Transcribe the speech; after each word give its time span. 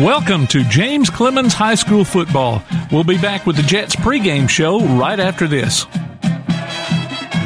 Welcome 0.00 0.46
to 0.46 0.64
James 0.64 1.10
Clemens 1.10 1.52
High 1.52 1.74
School 1.74 2.06
football. 2.06 2.62
We'll 2.90 3.04
be 3.04 3.18
back 3.18 3.44
with 3.44 3.56
the 3.56 3.62
Jets 3.62 3.94
pregame 3.94 4.48
show 4.48 4.80
right 4.80 5.20
after 5.20 5.46
this. 5.46 5.84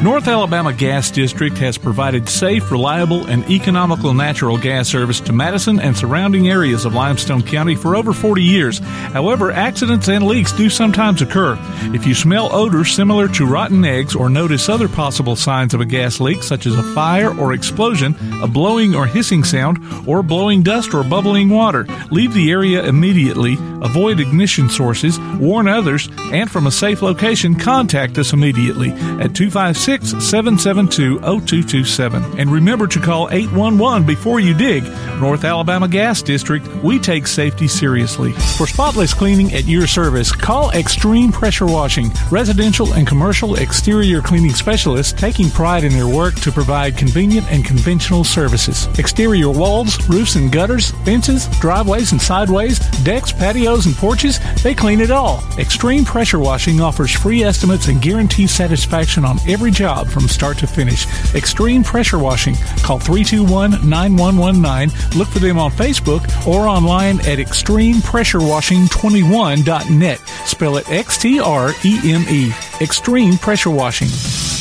North 0.04 0.28
Alabama 0.28 0.70
Gas 0.70 1.10
District 1.10 1.56
has 1.56 1.78
provided 1.78 2.28
safe, 2.28 2.70
reliable, 2.70 3.26
and 3.26 3.42
economical 3.50 4.12
natural 4.12 4.58
gas 4.58 4.86
service 4.86 5.18
to 5.20 5.32
Madison 5.32 5.80
and 5.80 5.96
surrounding 5.96 6.50
areas 6.50 6.84
of 6.84 6.92
Limestone 6.92 7.42
County 7.42 7.74
for 7.74 7.96
over 7.96 8.12
40 8.12 8.42
years. 8.42 8.80
However, 8.80 9.50
accidents 9.50 10.10
and 10.10 10.26
leaks 10.26 10.52
do 10.52 10.68
sometimes 10.68 11.22
occur. 11.22 11.56
If 11.94 12.06
you 12.06 12.14
smell 12.14 12.54
odors 12.54 12.94
similar 12.94 13.28
to 13.28 13.46
rotten 13.46 13.82
eggs 13.82 14.14
or 14.14 14.28
notice 14.28 14.68
other 14.68 14.90
possible 14.90 15.36
signs 15.36 15.72
of 15.72 15.80
a 15.80 15.86
gas 15.86 16.20
leak, 16.20 16.42
such 16.42 16.66
as 16.66 16.76
a 16.76 16.82
fire 16.94 17.34
or 17.38 17.54
explosion, 17.54 18.14
a 18.42 18.46
blowing 18.46 18.94
or 18.94 19.06
hissing 19.06 19.42
sound, 19.42 19.78
or 20.06 20.22
blowing 20.22 20.62
dust 20.62 20.92
or 20.92 21.02
bubbling 21.02 21.48
water, 21.48 21.86
leave 22.10 22.34
the 22.34 22.50
area 22.50 22.84
immediately, 22.84 23.54
avoid 23.80 24.20
ignition 24.20 24.68
sources, 24.68 25.18
warn 25.40 25.66
others, 25.66 26.10
and 26.30 26.50
from 26.50 26.66
a 26.66 26.70
safe 26.70 27.00
location, 27.00 27.54
contact 27.54 28.18
us 28.18 28.34
immediately 28.34 28.90
at 28.90 29.34
256 29.34 29.93
772 30.02 31.20
0227. 31.20 32.40
And 32.40 32.50
remember 32.50 32.88
to 32.88 33.00
call 33.00 33.28
811 33.30 34.04
before 34.06 34.40
you 34.40 34.52
dig. 34.52 34.82
North 35.20 35.44
Alabama 35.44 35.86
Gas 35.86 36.20
District, 36.20 36.66
we 36.82 36.98
take 36.98 37.28
safety 37.28 37.68
seriously. 37.68 38.32
For 38.58 38.66
spotless 38.66 39.14
cleaning 39.14 39.54
at 39.54 39.64
your 39.64 39.86
service, 39.86 40.32
call 40.32 40.72
Extreme 40.72 41.32
Pressure 41.32 41.66
Washing, 41.66 42.10
residential 42.30 42.92
and 42.94 43.06
commercial 43.06 43.54
exterior 43.54 44.20
cleaning 44.20 44.52
specialists 44.52 45.12
taking 45.12 45.48
pride 45.50 45.84
in 45.84 45.92
their 45.92 46.08
work 46.08 46.34
to 46.40 46.50
provide 46.50 46.98
convenient 46.98 47.46
and 47.52 47.64
conventional 47.64 48.24
services. 48.24 48.88
Exterior 48.98 49.50
walls, 49.50 50.04
roofs 50.08 50.34
and 50.34 50.50
gutters, 50.50 50.90
fences, 51.04 51.46
driveways 51.60 52.10
and 52.10 52.20
sideways, 52.20 52.80
decks, 53.04 53.32
patios, 53.32 53.86
and 53.86 53.94
porches, 53.94 54.40
they 54.64 54.74
clean 54.74 55.00
it 55.00 55.12
all. 55.12 55.44
Extreme 55.56 56.04
Pressure 56.04 56.40
Washing 56.40 56.80
offers 56.80 57.12
free 57.12 57.44
estimates 57.44 57.86
and 57.86 58.02
guarantees 58.02 58.50
satisfaction 58.50 59.24
on 59.24 59.38
every 59.46 59.70
job 59.70 59.83
job 59.84 60.08
from 60.08 60.26
start 60.28 60.56
to 60.56 60.66
finish. 60.66 61.06
Extreme 61.34 61.84
Pressure 61.84 62.18
Washing. 62.18 62.54
Call 62.82 62.98
321 62.98 63.86
9119. 63.86 65.18
Look 65.18 65.28
for 65.28 65.40
them 65.40 65.58
on 65.58 65.70
Facebook 65.70 66.24
or 66.46 66.66
online 66.66 67.20
at 67.20 67.38
extremepressurewashing21.net. 67.38 70.18
Spell 70.46 70.78
it 70.78 70.90
X 70.90 71.18
T 71.18 71.38
R 71.38 71.72
E 71.84 71.98
M 72.02 72.24
E. 72.30 72.50
Extreme 72.80 73.36
Pressure 73.36 73.70
Washing. 73.70 74.53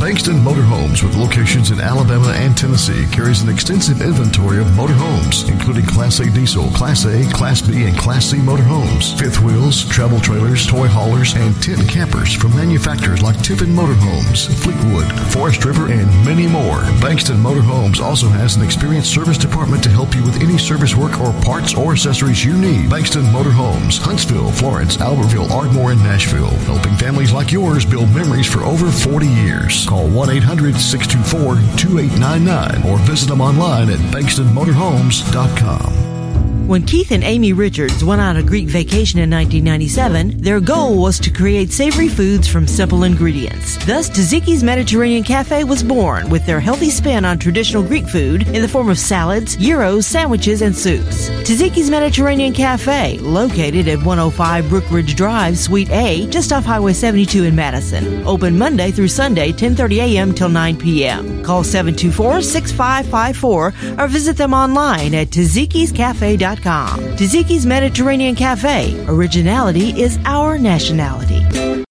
Bankston 0.00 0.40
Motorhomes, 0.40 1.02
with 1.02 1.16
locations 1.16 1.70
in 1.70 1.80
Alabama 1.80 2.30
and 2.30 2.56
Tennessee, 2.56 3.06
carries 3.10 3.42
an 3.42 3.48
extensive 3.48 4.00
inventory 4.00 4.60
of 4.60 4.66
motorhomes, 4.68 5.48
including 5.50 5.84
Class 5.84 6.20
A 6.20 6.30
diesel, 6.30 6.70
Class 6.70 7.04
A, 7.04 7.28
Class 7.32 7.60
B, 7.60 7.84
and 7.84 7.96
Class 7.96 8.26
C 8.26 8.38
motorhomes, 8.38 9.18
fifth 9.18 9.40
wheels, 9.40 9.84
travel 9.88 10.20
trailers, 10.20 10.66
toy 10.66 10.86
haulers, 10.86 11.34
and 11.34 11.60
tent 11.62 11.88
campers 11.88 12.32
from 12.32 12.56
manufacturers 12.56 13.22
like 13.22 13.36
Tiffin 13.42 13.68
Motorhomes, 13.68 14.48
Fleetwood, 14.62 15.10
Forest 15.32 15.64
River, 15.64 15.90
and 15.92 16.08
many 16.24 16.46
more. 16.46 16.80
Bankston 17.02 17.42
Motorhomes 17.42 18.00
also 18.00 18.28
has 18.28 18.56
an 18.56 18.62
experienced 18.62 19.12
service 19.12 19.38
department 19.38 19.82
to 19.82 19.90
help 19.90 20.14
you 20.14 20.22
with 20.22 20.40
any 20.40 20.56
service 20.56 20.94
work 20.96 21.20
or 21.20 21.32
parts 21.42 21.74
or 21.74 21.92
accessories 21.92 22.44
you 22.44 22.56
need. 22.56 22.88
Bankston 22.90 23.24
Motorhomes, 23.32 23.98
Huntsville, 23.98 24.52
Florence, 24.52 24.96
Albertville, 24.96 25.50
Ardmore, 25.50 25.92
and 25.92 26.02
Nashville, 26.02 26.56
helping 26.64 26.96
families 26.96 27.32
like 27.32 27.52
yours 27.52 27.84
build 27.84 28.14
memories 28.14 28.50
for 28.50 28.60
over 28.60 28.90
40 28.90 29.26
years. 29.26 29.57
Call 29.86 30.08
1 30.08 30.30
800 30.30 30.76
624 30.76 31.56
2899 31.76 32.90
or 32.90 32.98
visit 32.98 33.28
them 33.28 33.40
online 33.40 33.90
at 33.90 33.98
bankstonmotorhomes.com. 34.12 36.27
When 36.68 36.82
Keith 36.82 37.12
and 37.12 37.24
Amy 37.24 37.54
Richards 37.54 38.04
went 38.04 38.20
on 38.20 38.36
a 38.36 38.42
Greek 38.42 38.68
vacation 38.68 39.18
in 39.18 39.30
1997, 39.30 40.42
their 40.42 40.60
goal 40.60 41.00
was 41.00 41.18
to 41.20 41.30
create 41.30 41.70
savory 41.70 42.08
foods 42.08 42.46
from 42.46 42.66
simple 42.66 43.04
ingredients. 43.04 43.82
Thus, 43.86 44.10
Taziki's 44.10 44.62
Mediterranean 44.62 45.22
Cafe 45.22 45.64
was 45.64 45.82
born 45.82 46.28
with 46.28 46.44
their 46.44 46.60
healthy 46.60 46.90
spin 46.90 47.24
on 47.24 47.38
traditional 47.38 47.82
Greek 47.82 48.06
food 48.06 48.46
in 48.48 48.60
the 48.60 48.68
form 48.68 48.90
of 48.90 48.98
salads, 48.98 49.56
gyros, 49.56 50.06
sandwiches, 50.06 50.60
and 50.60 50.76
soups. 50.76 51.30
Taziki's 51.30 51.88
Mediterranean 51.88 52.52
Cafe, 52.52 53.16
located 53.20 53.88
at 53.88 54.02
105 54.02 54.66
Brookridge 54.66 55.16
Drive, 55.16 55.56
Suite 55.56 55.88
A, 55.88 56.26
just 56.26 56.52
off 56.52 56.66
Highway 56.66 56.92
72 56.92 57.44
in 57.44 57.56
Madison. 57.56 58.26
Open 58.26 58.58
Monday 58.58 58.90
through 58.90 59.08
Sunday, 59.08 59.52
10:30 59.52 60.00
a.m. 60.00 60.34
till 60.34 60.50
9 60.50 60.76
p.m. 60.76 61.42
Call 61.42 61.62
724-6554 61.62 63.98
or 63.98 64.08
visit 64.08 64.36
them 64.36 64.52
online 64.52 65.14
at 65.14 65.28
tazikiscafe.com. 65.28 66.57
Taziki's 66.60 67.64
Mediterranean 67.64 68.34
Cafe. 68.34 69.04
Originality 69.06 69.90
is 70.00 70.18
our 70.24 70.58
nationality. 70.58 71.40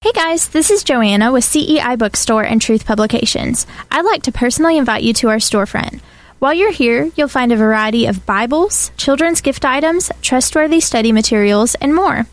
Hey 0.01 0.11
guys, 0.13 0.49
this 0.49 0.69
is 0.69 0.83
Joanna 0.83 1.31
with 1.31 1.43
CEI 1.43 1.95
Bookstore 1.95 2.43
and 2.43 2.61
Truth 2.61 2.85
Publications. 2.85 3.65
I'd 3.91 4.05
like 4.05 4.23
to 4.23 4.31
personally 4.31 4.77
invite 4.77 5.03
you 5.03 5.13
to 5.13 5.29
our 5.29 5.37
storefront. 5.37 6.01
While 6.39 6.53
you're 6.53 6.71
here, 6.71 7.11
you'll 7.15 7.27
find 7.27 7.51
a 7.51 7.57
variety 7.57 8.05
of 8.05 8.25
Bibles, 8.25 8.91
children's 8.97 9.41
gift 9.41 9.65
items, 9.65 10.11
trustworthy 10.21 10.79
study 10.81 11.11
materials, 11.11 11.75
and 11.75 11.95
more. 11.95 12.27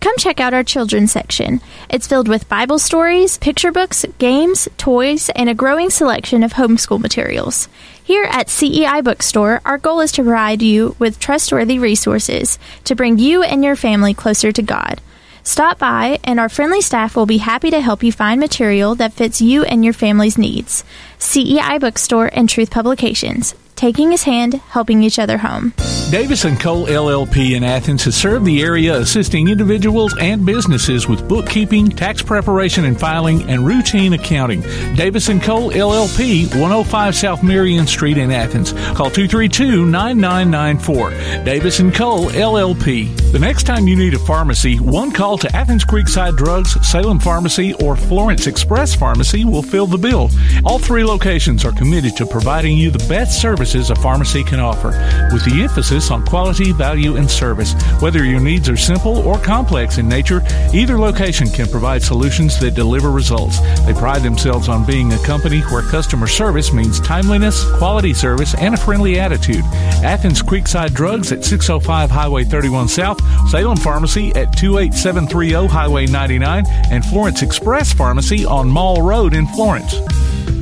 Come 0.00 0.14
check 0.18 0.40
out 0.40 0.54
our 0.54 0.62
children's 0.62 1.12
section. 1.12 1.60
It's 1.88 2.06
filled 2.06 2.28
with 2.28 2.48
Bible 2.48 2.78
stories, 2.78 3.38
picture 3.38 3.72
books, 3.72 4.04
games, 4.18 4.68
toys, 4.76 5.30
and 5.30 5.48
a 5.48 5.54
growing 5.54 5.90
selection 5.90 6.42
of 6.42 6.52
homeschool 6.52 7.00
materials. 7.00 7.68
Here 8.06 8.28
at 8.30 8.48
CEI 8.48 9.00
Bookstore, 9.00 9.60
our 9.64 9.78
goal 9.78 9.98
is 9.98 10.12
to 10.12 10.22
provide 10.22 10.62
you 10.62 10.94
with 10.96 11.18
trustworthy 11.18 11.80
resources 11.80 12.56
to 12.84 12.94
bring 12.94 13.18
you 13.18 13.42
and 13.42 13.64
your 13.64 13.74
family 13.74 14.14
closer 14.14 14.52
to 14.52 14.62
God. 14.62 15.00
Stop 15.42 15.80
by, 15.80 16.20
and 16.22 16.38
our 16.38 16.48
friendly 16.48 16.80
staff 16.80 17.16
will 17.16 17.26
be 17.26 17.38
happy 17.38 17.68
to 17.68 17.80
help 17.80 18.04
you 18.04 18.12
find 18.12 18.38
material 18.38 18.94
that 18.94 19.12
fits 19.12 19.42
you 19.42 19.64
and 19.64 19.84
your 19.84 19.92
family's 19.92 20.38
needs. 20.38 20.84
CEI 21.18 21.78
Bookstore 21.78 22.30
and 22.32 22.48
Truth 22.48 22.70
Publications 22.70 23.56
taking 23.76 24.10
his 24.10 24.24
hand, 24.24 24.54
helping 24.54 25.02
each 25.02 25.18
other 25.18 25.38
home. 25.38 25.72
Davis 26.10 26.44
and 26.44 26.60
Cole 26.60 26.86
LLP 26.86 27.56
in 27.56 27.64
Athens 27.64 28.04
has 28.04 28.14
served 28.14 28.44
the 28.44 28.62
area 28.62 28.96
assisting 28.96 29.48
individuals 29.48 30.14
and 30.20 30.46
businesses 30.46 31.08
with 31.08 31.28
bookkeeping, 31.28 31.88
tax 31.88 32.22
preparation 32.22 32.84
and 32.84 33.00
filing, 33.00 33.42
and 33.50 33.66
routine 33.66 34.12
accounting. 34.12 34.60
Davis 34.94 35.28
and 35.28 35.42
Cole 35.42 35.72
LLP, 35.72 36.46
105 36.54 37.16
South 37.16 37.42
Marion 37.42 37.88
Street 37.88 38.18
in 38.18 38.30
Athens. 38.30 38.72
Call 38.94 39.10
232-9994. 39.10 41.44
Davis 41.44 41.80
and 41.80 41.92
Cole 41.92 42.30
LLP. 42.30 43.32
The 43.32 43.40
next 43.40 43.64
time 43.64 43.88
you 43.88 43.96
need 43.96 44.14
a 44.14 44.20
pharmacy, 44.20 44.78
one 44.78 45.10
call 45.10 45.36
to 45.38 45.52
Athens 45.56 45.84
Creekside 45.84 46.36
Drugs, 46.36 46.76
Salem 46.88 47.18
Pharmacy, 47.18 47.74
or 47.74 47.96
Florence 47.96 48.46
Express 48.46 48.94
Pharmacy 48.94 49.44
will 49.44 49.62
fill 49.62 49.88
the 49.88 49.98
bill. 49.98 50.30
All 50.64 50.78
three 50.78 51.02
locations 51.04 51.64
are 51.64 51.72
committed 51.72 52.16
to 52.16 52.26
providing 52.26 52.78
you 52.78 52.92
the 52.92 53.04
best 53.08 53.40
service 53.40 53.65
services 53.66 53.90
a 53.90 54.00
pharmacy 54.00 54.44
can 54.44 54.60
offer, 54.60 54.88
with 55.32 55.44
the 55.44 55.62
emphasis 55.62 56.10
on 56.10 56.24
quality, 56.24 56.72
value, 56.72 57.16
and 57.16 57.28
service. 57.28 57.74
Whether 58.00 58.24
your 58.24 58.40
needs 58.40 58.68
are 58.68 58.76
simple 58.76 59.18
or 59.26 59.38
complex 59.38 59.98
in 59.98 60.08
nature, 60.08 60.40
either 60.72 60.98
location 60.98 61.48
can 61.48 61.68
provide 61.68 62.02
solutions 62.02 62.60
that 62.60 62.74
deliver 62.74 63.10
results. 63.10 63.58
They 63.84 63.92
pride 63.92 64.22
themselves 64.22 64.68
on 64.68 64.86
being 64.86 65.12
a 65.12 65.18
company 65.24 65.62
where 65.62 65.82
customer 65.82 66.28
service 66.28 66.72
means 66.72 67.00
timeliness, 67.00 67.64
quality 67.78 68.14
service, 68.14 68.54
and 68.54 68.74
a 68.74 68.78
friendly 68.78 69.18
attitude. 69.18 69.64
Athens 70.04 70.42
Creekside 70.42 70.94
Drugs 70.94 71.32
at 71.32 71.44
605 71.44 72.10
Highway 72.10 72.44
31 72.44 72.88
South, 72.88 73.20
Salem 73.50 73.76
Pharmacy 73.76 74.30
at 74.36 74.56
28730 74.56 75.66
Highway 75.66 76.06
99, 76.06 76.64
and 76.90 77.04
Florence 77.04 77.42
Express 77.42 77.92
Pharmacy 77.92 78.44
on 78.44 78.70
Mall 78.70 79.02
Road 79.02 79.34
in 79.34 79.46
Florence. 79.48 79.96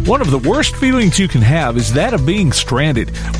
One 0.06 0.20
of 0.20 0.30
the 0.30 0.38
worst 0.38 0.76
feelings 0.76 1.18
you 1.18 1.28
can 1.28 1.40
have 1.40 1.78
is 1.78 1.94
that 1.94 2.12
of 2.12 2.26
being 2.26 2.52
stranded. 2.52 2.93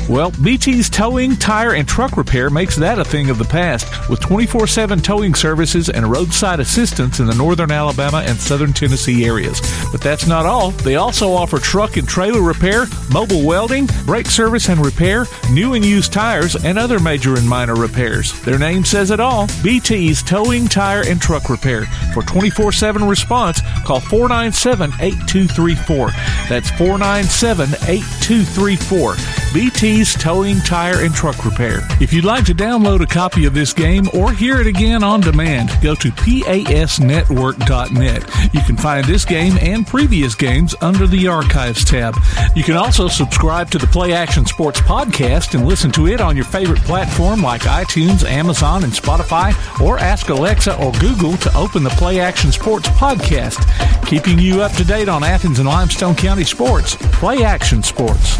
Well, 0.09 0.31
BT's 0.31 0.89
towing, 0.89 1.35
tire, 1.37 1.73
and 1.73 1.87
truck 1.87 2.17
repair 2.17 2.49
makes 2.49 2.75
that 2.75 2.99
a 2.99 3.05
thing 3.05 3.29
of 3.29 3.37
the 3.37 3.45
past 3.45 3.87
with 4.09 4.19
24 4.19 4.67
7 4.67 4.99
towing 4.99 5.33
services 5.33 5.89
and 5.89 6.09
roadside 6.09 6.59
assistance 6.59 7.19
in 7.19 7.25
the 7.25 7.35
northern 7.35 7.71
Alabama 7.71 8.23
and 8.25 8.37
southern 8.37 8.73
Tennessee 8.73 9.25
areas. 9.25 9.61
But 9.91 10.01
that's 10.01 10.27
not 10.27 10.45
all. 10.45 10.71
They 10.71 10.95
also 10.95 11.31
offer 11.31 11.57
truck 11.57 11.97
and 11.97 12.07
trailer 12.07 12.41
repair, 12.41 12.85
mobile 13.11 13.45
welding, 13.45 13.87
brake 14.05 14.27
service 14.27 14.69
and 14.69 14.83
repair, 14.83 15.25
new 15.51 15.73
and 15.73 15.83
used 15.83 16.13
tires, 16.13 16.55
and 16.55 16.77
other 16.77 16.99
major 16.99 17.35
and 17.35 17.47
minor 17.47 17.75
repairs. 17.75 18.39
Their 18.41 18.59
name 18.59 18.85
says 18.85 19.11
it 19.11 19.19
all 19.19 19.47
BT's 19.63 20.21
Towing, 20.23 20.67
Tire, 20.67 21.03
and 21.07 21.21
Truck 21.21 21.49
Repair. 21.49 21.85
For 22.13 22.23
24 22.23 22.71
7 22.71 23.03
response, 23.07 23.61
call 23.85 23.99
497 23.99 24.91
8234. 24.99 26.11
That's 26.49 26.69
497 26.71 27.69
8234. 27.87 29.44
BT's 29.55 30.13
Towing, 30.15 30.57
Tire, 30.57 31.05
and 31.05 31.15
Truck 31.15 31.45
Repair. 31.45 31.79
If 32.01 32.11
you'd 32.11 32.25
like 32.25 32.43
to 32.43 32.53
download 32.53 33.01
a 33.01 33.05
copy 33.05 33.45
of 33.45 33.53
this 33.53 33.71
game 33.71 34.09
or 34.13 34.33
hear 34.33 34.59
it 34.59 34.67
again 34.67 35.01
on 35.01 35.21
demand, 35.21 35.69
go 35.81 35.95
to 35.95 36.09
pasnetwork.net. 36.09 38.53
You 38.53 38.61
can 38.63 38.75
find 38.75 39.05
this 39.05 39.23
game 39.23 39.57
and 39.61 39.87
previous 39.87 40.35
games 40.35 40.75
under 40.81 41.07
the 41.07 41.29
Archives 41.29 41.85
tab. 41.85 42.17
You 42.53 42.65
can 42.65 42.75
also 42.75 43.07
subscribe 43.07 43.71
to 43.71 43.77
the 43.77 43.87
Play 43.87 44.11
Action 44.11 44.45
Sports 44.45 44.81
podcast 44.81 45.57
and 45.57 45.65
listen 45.65 45.89
to 45.91 46.07
it 46.07 46.19
on 46.19 46.35
your 46.35 46.43
favorite 46.43 46.81
platform 46.81 47.41
like 47.41 47.61
iTunes, 47.61 48.25
Amazon, 48.25 48.83
and 48.83 48.91
Spotify, 48.91 49.53
or 49.79 49.97
ask 49.99 50.27
Alexa 50.27 50.75
or 50.83 50.91
Google 50.99 51.37
to 51.37 51.55
open 51.55 51.81
the 51.81 51.91
Play 51.91 52.19
Action 52.19 52.51
Sports 52.51 52.89
podcast, 52.89 53.65
keeping 54.05 54.37
you 54.37 54.61
up 54.61 54.73
to 54.73 54.83
date 54.83 55.07
on 55.07 55.23
Athens 55.23 55.59
and 55.59 55.69
Limestone 55.69 56.15
County 56.15 56.43
sports. 56.43 56.97
Play 56.99 57.45
Action 57.45 57.81
Sports. 57.81 58.35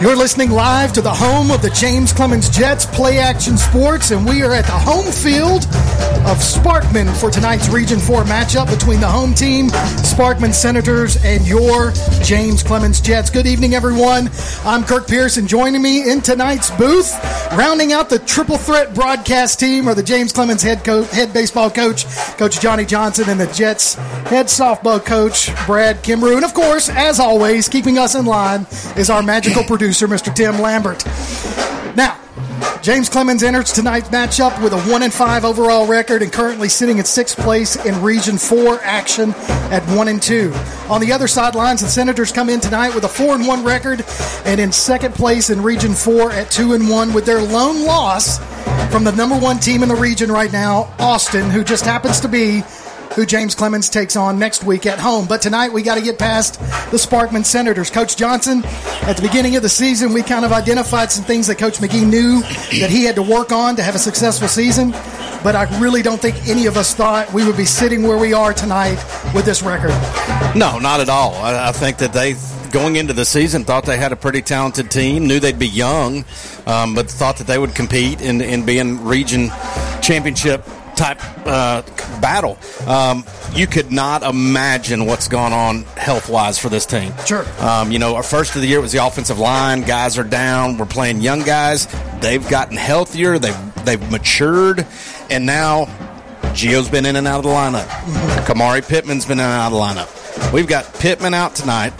You're 0.00 0.16
listening 0.16 0.48
live 0.50 0.94
to 0.94 1.02
the 1.02 1.12
home 1.12 1.50
of 1.50 1.60
the 1.60 1.68
James 1.68 2.10
Clemens 2.10 2.48
Jets 2.48 2.86
Play 2.86 3.18
Action 3.18 3.58
Sports, 3.58 4.12
and 4.12 4.26
we 4.26 4.42
are 4.42 4.54
at 4.54 4.64
the 4.64 4.72
home 4.72 5.04
field 5.04 5.64
of 6.24 6.38
Sparkman 6.38 7.14
for 7.20 7.30
tonight's 7.30 7.68
Region 7.68 7.98
4 7.98 8.22
matchup 8.22 8.70
between 8.70 9.00
the 9.00 9.06
home 9.06 9.34
team, 9.34 9.68
Sparkman 9.68 10.54
Senators, 10.54 11.22
and 11.22 11.46
your 11.46 11.92
James 12.22 12.62
Clemens 12.62 13.02
Jets. 13.02 13.28
Good 13.28 13.46
evening, 13.46 13.74
everyone. 13.74 14.30
I'm 14.64 14.84
Kirk 14.84 15.06
Pearson. 15.06 15.46
Joining 15.46 15.82
me 15.82 16.10
in 16.10 16.22
tonight's 16.22 16.70
booth, 16.70 17.12
rounding 17.52 17.92
out 17.92 18.08
the 18.08 18.20
triple 18.20 18.56
threat 18.56 18.94
broadcast 18.94 19.60
team, 19.60 19.86
are 19.86 19.94
the 19.94 20.02
James 20.02 20.32
Clemens 20.32 20.62
head 20.62 20.82
coach, 20.82 21.10
head 21.10 21.34
baseball 21.34 21.70
coach, 21.70 22.06
Coach 22.38 22.58
Johnny 22.58 22.86
Johnson, 22.86 23.28
and 23.28 23.38
the 23.38 23.48
Jets 23.48 23.96
head 24.30 24.46
softball 24.46 25.04
coach, 25.04 25.54
Brad 25.66 26.02
Kimbrough. 26.02 26.36
And 26.36 26.44
of 26.46 26.54
course, 26.54 26.88
as 26.88 27.20
always, 27.20 27.68
keeping 27.68 27.98
us 27.98 28.14
in 28.14 28.24
line 28.24 28.66
is 28.96 29.10
our 29.10 29.22
magical 29.22 29.62
producer 29.62 29.89
producer, 29.90 30.06
Mr. 30.06 30.32
Tim 30.32 30.60
Lambert. 30.60 31.04
Now, 31.96 32.16
James 32.80 33.08
Clemens 33.08 33.42
enters 33.42 33.72
tonight's 33.72 34.08
matchup 34.08 34.62
with 34.62 34.72
a 34.72 34.80
1 34.82 35.02
and 35.02 35.12
5 35.12 35.44
overall 35.44 35.84
record 35.84 36.22
and 36.22 36.32
currently 36.32 36.68
sitting 36.68 37.00
at 37.00 37.08
sixth 37.08 37.36
place 37.36 37.74
in 37.84 38.00
Region 38.00 38.38
4 38.38 38.78
action 38.82 39.34
at 39.72 39.82
1 39.96 40.06
and 40.06 40.22
2. 40.22 40.52
On 40.88 41.00
the 41.00 41.10
other 41.12 41.26
sidelines, 41.26 41.80
the 41.80 41.88
Senators 41.88 42.30
come 42.30 42.48
in 42.48 42.60
tonight 42.60 42.94
with 42.94 43.02
a 43.02 43.08
4 43.08 43.34
and 43.34 43.48
1 43.48 43.64
record 43.64 44.04
and 44.44 44.60
in 44.60 44.70
second 44.70 45.12
place 45.16 45.50
in 45.50 45.60
Region 45.60 45.92
4 45.92 46.30
at 46.30 46.52
2 46.52 46.74
and 46.74 46.88
1 46.88 47.12
with 47.12 47.26
their 47.26 47.42
lone 47.42 47.84
loss 47.84 48.38
from 48.92 49.02
the 49.02 49.12
number 49.12 49.36
1 49.36 49.58
team 49.58 49.82
in 49.82 49.88
the 49.88 49.96
region 49.96 50.30
right 50.30 50.52
now, 50.52 50.94
Austin, 51.00 51.50
who 51.50 51.64
just 51.64 51.84
happens 51.84 52.20
to 52.20 52.28
be 52.28 52.62
who 53.14 53.26
James 53.26 53.54
Clemens 53.54 53.88
takes 53.88 54.16
on 54.16 54.38
next 54.38 54.64
week 54.64 54.86
at 54.86 54.98
home. 54.98 55.26
But 55.26 55.42
tonight 55.42 55.72
we 55.72 55.82
got 55.82 55.96
to 55.96 56.02
get 56.02 56.18
past 56.18 56.60
the 56.90 56.96
Sparkman 56.96 57.44
Senators. 57.44 57.90
Coach 57.90 58.16
Johnson, 58.16 58.62
at 59.02 59.16
the 59.16 59.22
beginning 59.22 59.56
of 59.56 59.62
the 59.62 59.68
season, 59.68 60.12
we 60.12 60.22
kind 60.22 60.44
of 60.44 60.52
identified 60.52 61.10
some 61.10 61.24
things 61.24 61.46
that 61.48 61.58
Coach 61.58 61.78
McGee 61.78 62.08
knew 62.08 62.40
that 62.80 62.90
he 62.90 63.04
had 63.04 63.16
to 63.16 63.22
work 63.22 63.52
on 63.52 63.76
to 63.76 63.82
have 63.82 63.94
a 63.94 63.98
successful 63.98 64.48
season. 64.48 64.92
But 65.42 65.56
I 65.56 65.80
really 65.80 66.02
don't 66.02 66.20
think 66.20 66.36
any 66.46 66.66
of 66.66 66.76
us 66.76 66.94
thought 66.94 67.32
we 67.32 67.44
would 67.46 67.56
be 67.56 67.64
sitting 67.64 68.02
where 68.02 68.18
we 68.18 68.34
are 68.34 68.52
tonight 68.52 69.02
with 69.34 69.44
this 69.44 69.62
record. 69.62 69.90
No, 70.54 70.78
not 70.78 71.00
at 71.00 71.08
all. 71.08 71.34
I, 71.34 71.72
think 71.72 71.96
that 71.98 72.12
they 72.12 72.34
going 72.70 72.96
into 72.96 73.14
the 73.14 73.24
season 73.24 73.64
thought 73.64 73.86
they 73.86 73.96
had 73.96 74.12
a 74.12 74.16
pretty 74.16 74.42
talented 74.42 74.90
team, 74.90 75.26
knew 75.26 75.40
they'd 75.40 75.58
be 75.58 75.66
young, 75.66 76.24
um, 76.66 76.94
but 76.94 77.10
thought 77.10 77.38
that 77.38 77.46
they 77.46 77.58
would 77.58 77.74
compete 77.74 78.20
and, 78.20 78.42
in 78.42 79.02
region 79.02 79.48
championship 80.02 80.62
type 81.00 81.18
uh, 81.46 81.80
battle. 82.20 82.58
Um, 82.86 83.24
you 83.54 83.66
could 83.66 83.90
not 83.90 84.22
imagine 84.22 85.06
what's 85.06 85.28
gone 85.28 85.52
on 85.52 85.84
health 85.96 86.28
wise 86.28 86.58
for 86.58 86.68
this 86.68 86.84
team. 86.84 87.12
Sure. 87.24 87.46
Um, 87.58 87.90
you 87.90 87.98
know, 87.98 88.16
our 88.16 88.22
first 88.22 88.54
of 88.54 88.60
the 88.60 88.68
year 88.68 88.82
was 88.82 88.92
the 88.92 89.04
offensive 89.04 89.38
line. 89.38 89.80
Guys 89.82 90.18
are 90.18 90.24
down. 90.24 90.76
We're 90.76 90.84
playing 90.84 91.22
young 91.22 91.42
guys. 91.42 91.88
They've 92.20 92.46
gotten 92.48 92.76
healthier. 92.76 93.38
They've 93.38 93.84
they've 93.84 94.10
matured, 94.10 94.86
and 95.30 95.46
now 95.46 95.86
Gio's 96.52 96.90
been 96.90 97.06
in 97.06 97.16
and 97.16 97.26
out 97.26 97.38
of 97.38 97.44
the 97.44 97.50
lineup. 97.50 97.86
Mm-hmm. 97.86 98.52
Kamari 98.52 98.86
Pittman's 98.86 99.24
been 99.24 99.40
in 99.40 99.46
and 99.46 99.54
out 99.54 99.72
of 99.72 99.72
the 99.72 99.78
lineup. 99.78 100.52
We've 100.52 100.68
got 100.68 100.92
Pittman 100.94 101.32
out 101.32 101.54
tonight. 101.54 101.92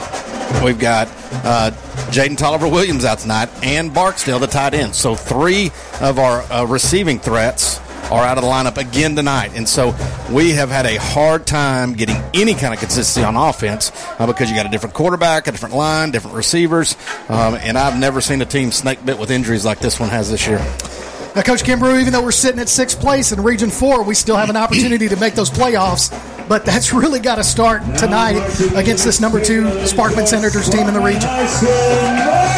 We've 0.62 0.78
got 0.78 1.08
uh, 1.42 1.70
Jaden 2.10 2.36
Tolliver 2.36 2.68
Williams 2.68 3.06
out 3.06 3.20
tonight, 3.20 3.48
and 3.62 3.94
Barksdale, 3.94 4.40
the 4.40 4.46
tight 4.46 4.74
end. 4.74 4.94
So 4.94 5.14
three 5.14 5.70
of 6.02 6.18
our 6.18 6.42
uh, 6.52 6.66
receiving 6.66 7.18
threats 7.18 7.80
are 8.10 8.24
out 8.24 8.38
of 8.38 8.44
the 8.44 8.50
lineup 8.50 8.76
again 8.76 9.16
tonight. 9.16 9.52
And 9.54 9.68
so 9.68 9.94
we 10.30 10.52
have 10.52 10.68
had 10.68 10.86
a 10.86 10.96
hard 10.96 11.46
time 11.46 11.94
getting 11.94 12.16
any 12.34 12.54
kind 12.54 12.74
of 12.74 12.80
consistency 12.80 13.24
on 13.24 13.36
offense 13.36 13.92
uh, 14.18 14.26
because 14.26 14.50
you 14.50 14.56
got 14.56 14.66
a 14.66 14.70
different 14.70 14.94
quarterback, 14.94 15.46
a 15.46 15.52
different 15.52 15.74
line, 15.74 16.10
different 16.10 16.36
receivers. 16.36 16.96
Um, 17.28 17.54
and 17.54 17.78
I've 17.78 17.98
never 17.98 18.20
seen 18.20 18.42
a 18.42 18.46
team 18.46 18.72
snake 18.72 19.04
bit 19.04 19.18
with 19.18 19.30
injuries 19.30 19.64
like 19.64 19.78
this 19.78 20.00
one 20.00 20.08
has 20.08 20.30
this 20.30 20.46
year. 20.46 20.58
Now, 21.36 21.42
Coach 21.42 21.62
Kimbrough, 21.62 22.00
even 22.00 22.12
though 22.12 22.24
we're 22.24 22.32
sitting 22.32 22.58
at 22.60 22.68
sixth 22.68 22.98
place 22.98 23.30
in 23.30 23.40
Region 23.42 23.70
4, 23.70 24.02
we 24.02 24.16
still 24.16 24.36
have 24.36 24.50
an 24.50 24.56
opportunity 24.56 25.08
to 25.08 25.16
make 25.16 25.34
those 25.34 25.50
playoffs. 25.50 26.10
But 26.48 26.64
that's 26.64 26.92
really 26.92 27.20
got 27.20 27.36
to 27.36 27.44
start 27.44 27.82
tonight 27.98 28.40
against 28.74 29.04
this 29.04 29.20
number 29.20 29.42
two 29.42 29.62
Sparkman 29.62 30.26
Senators 30.26 30.68
team 30.68 30.88
in 30.88 30.94
the 30.94 31.00
region. 31.00 31.30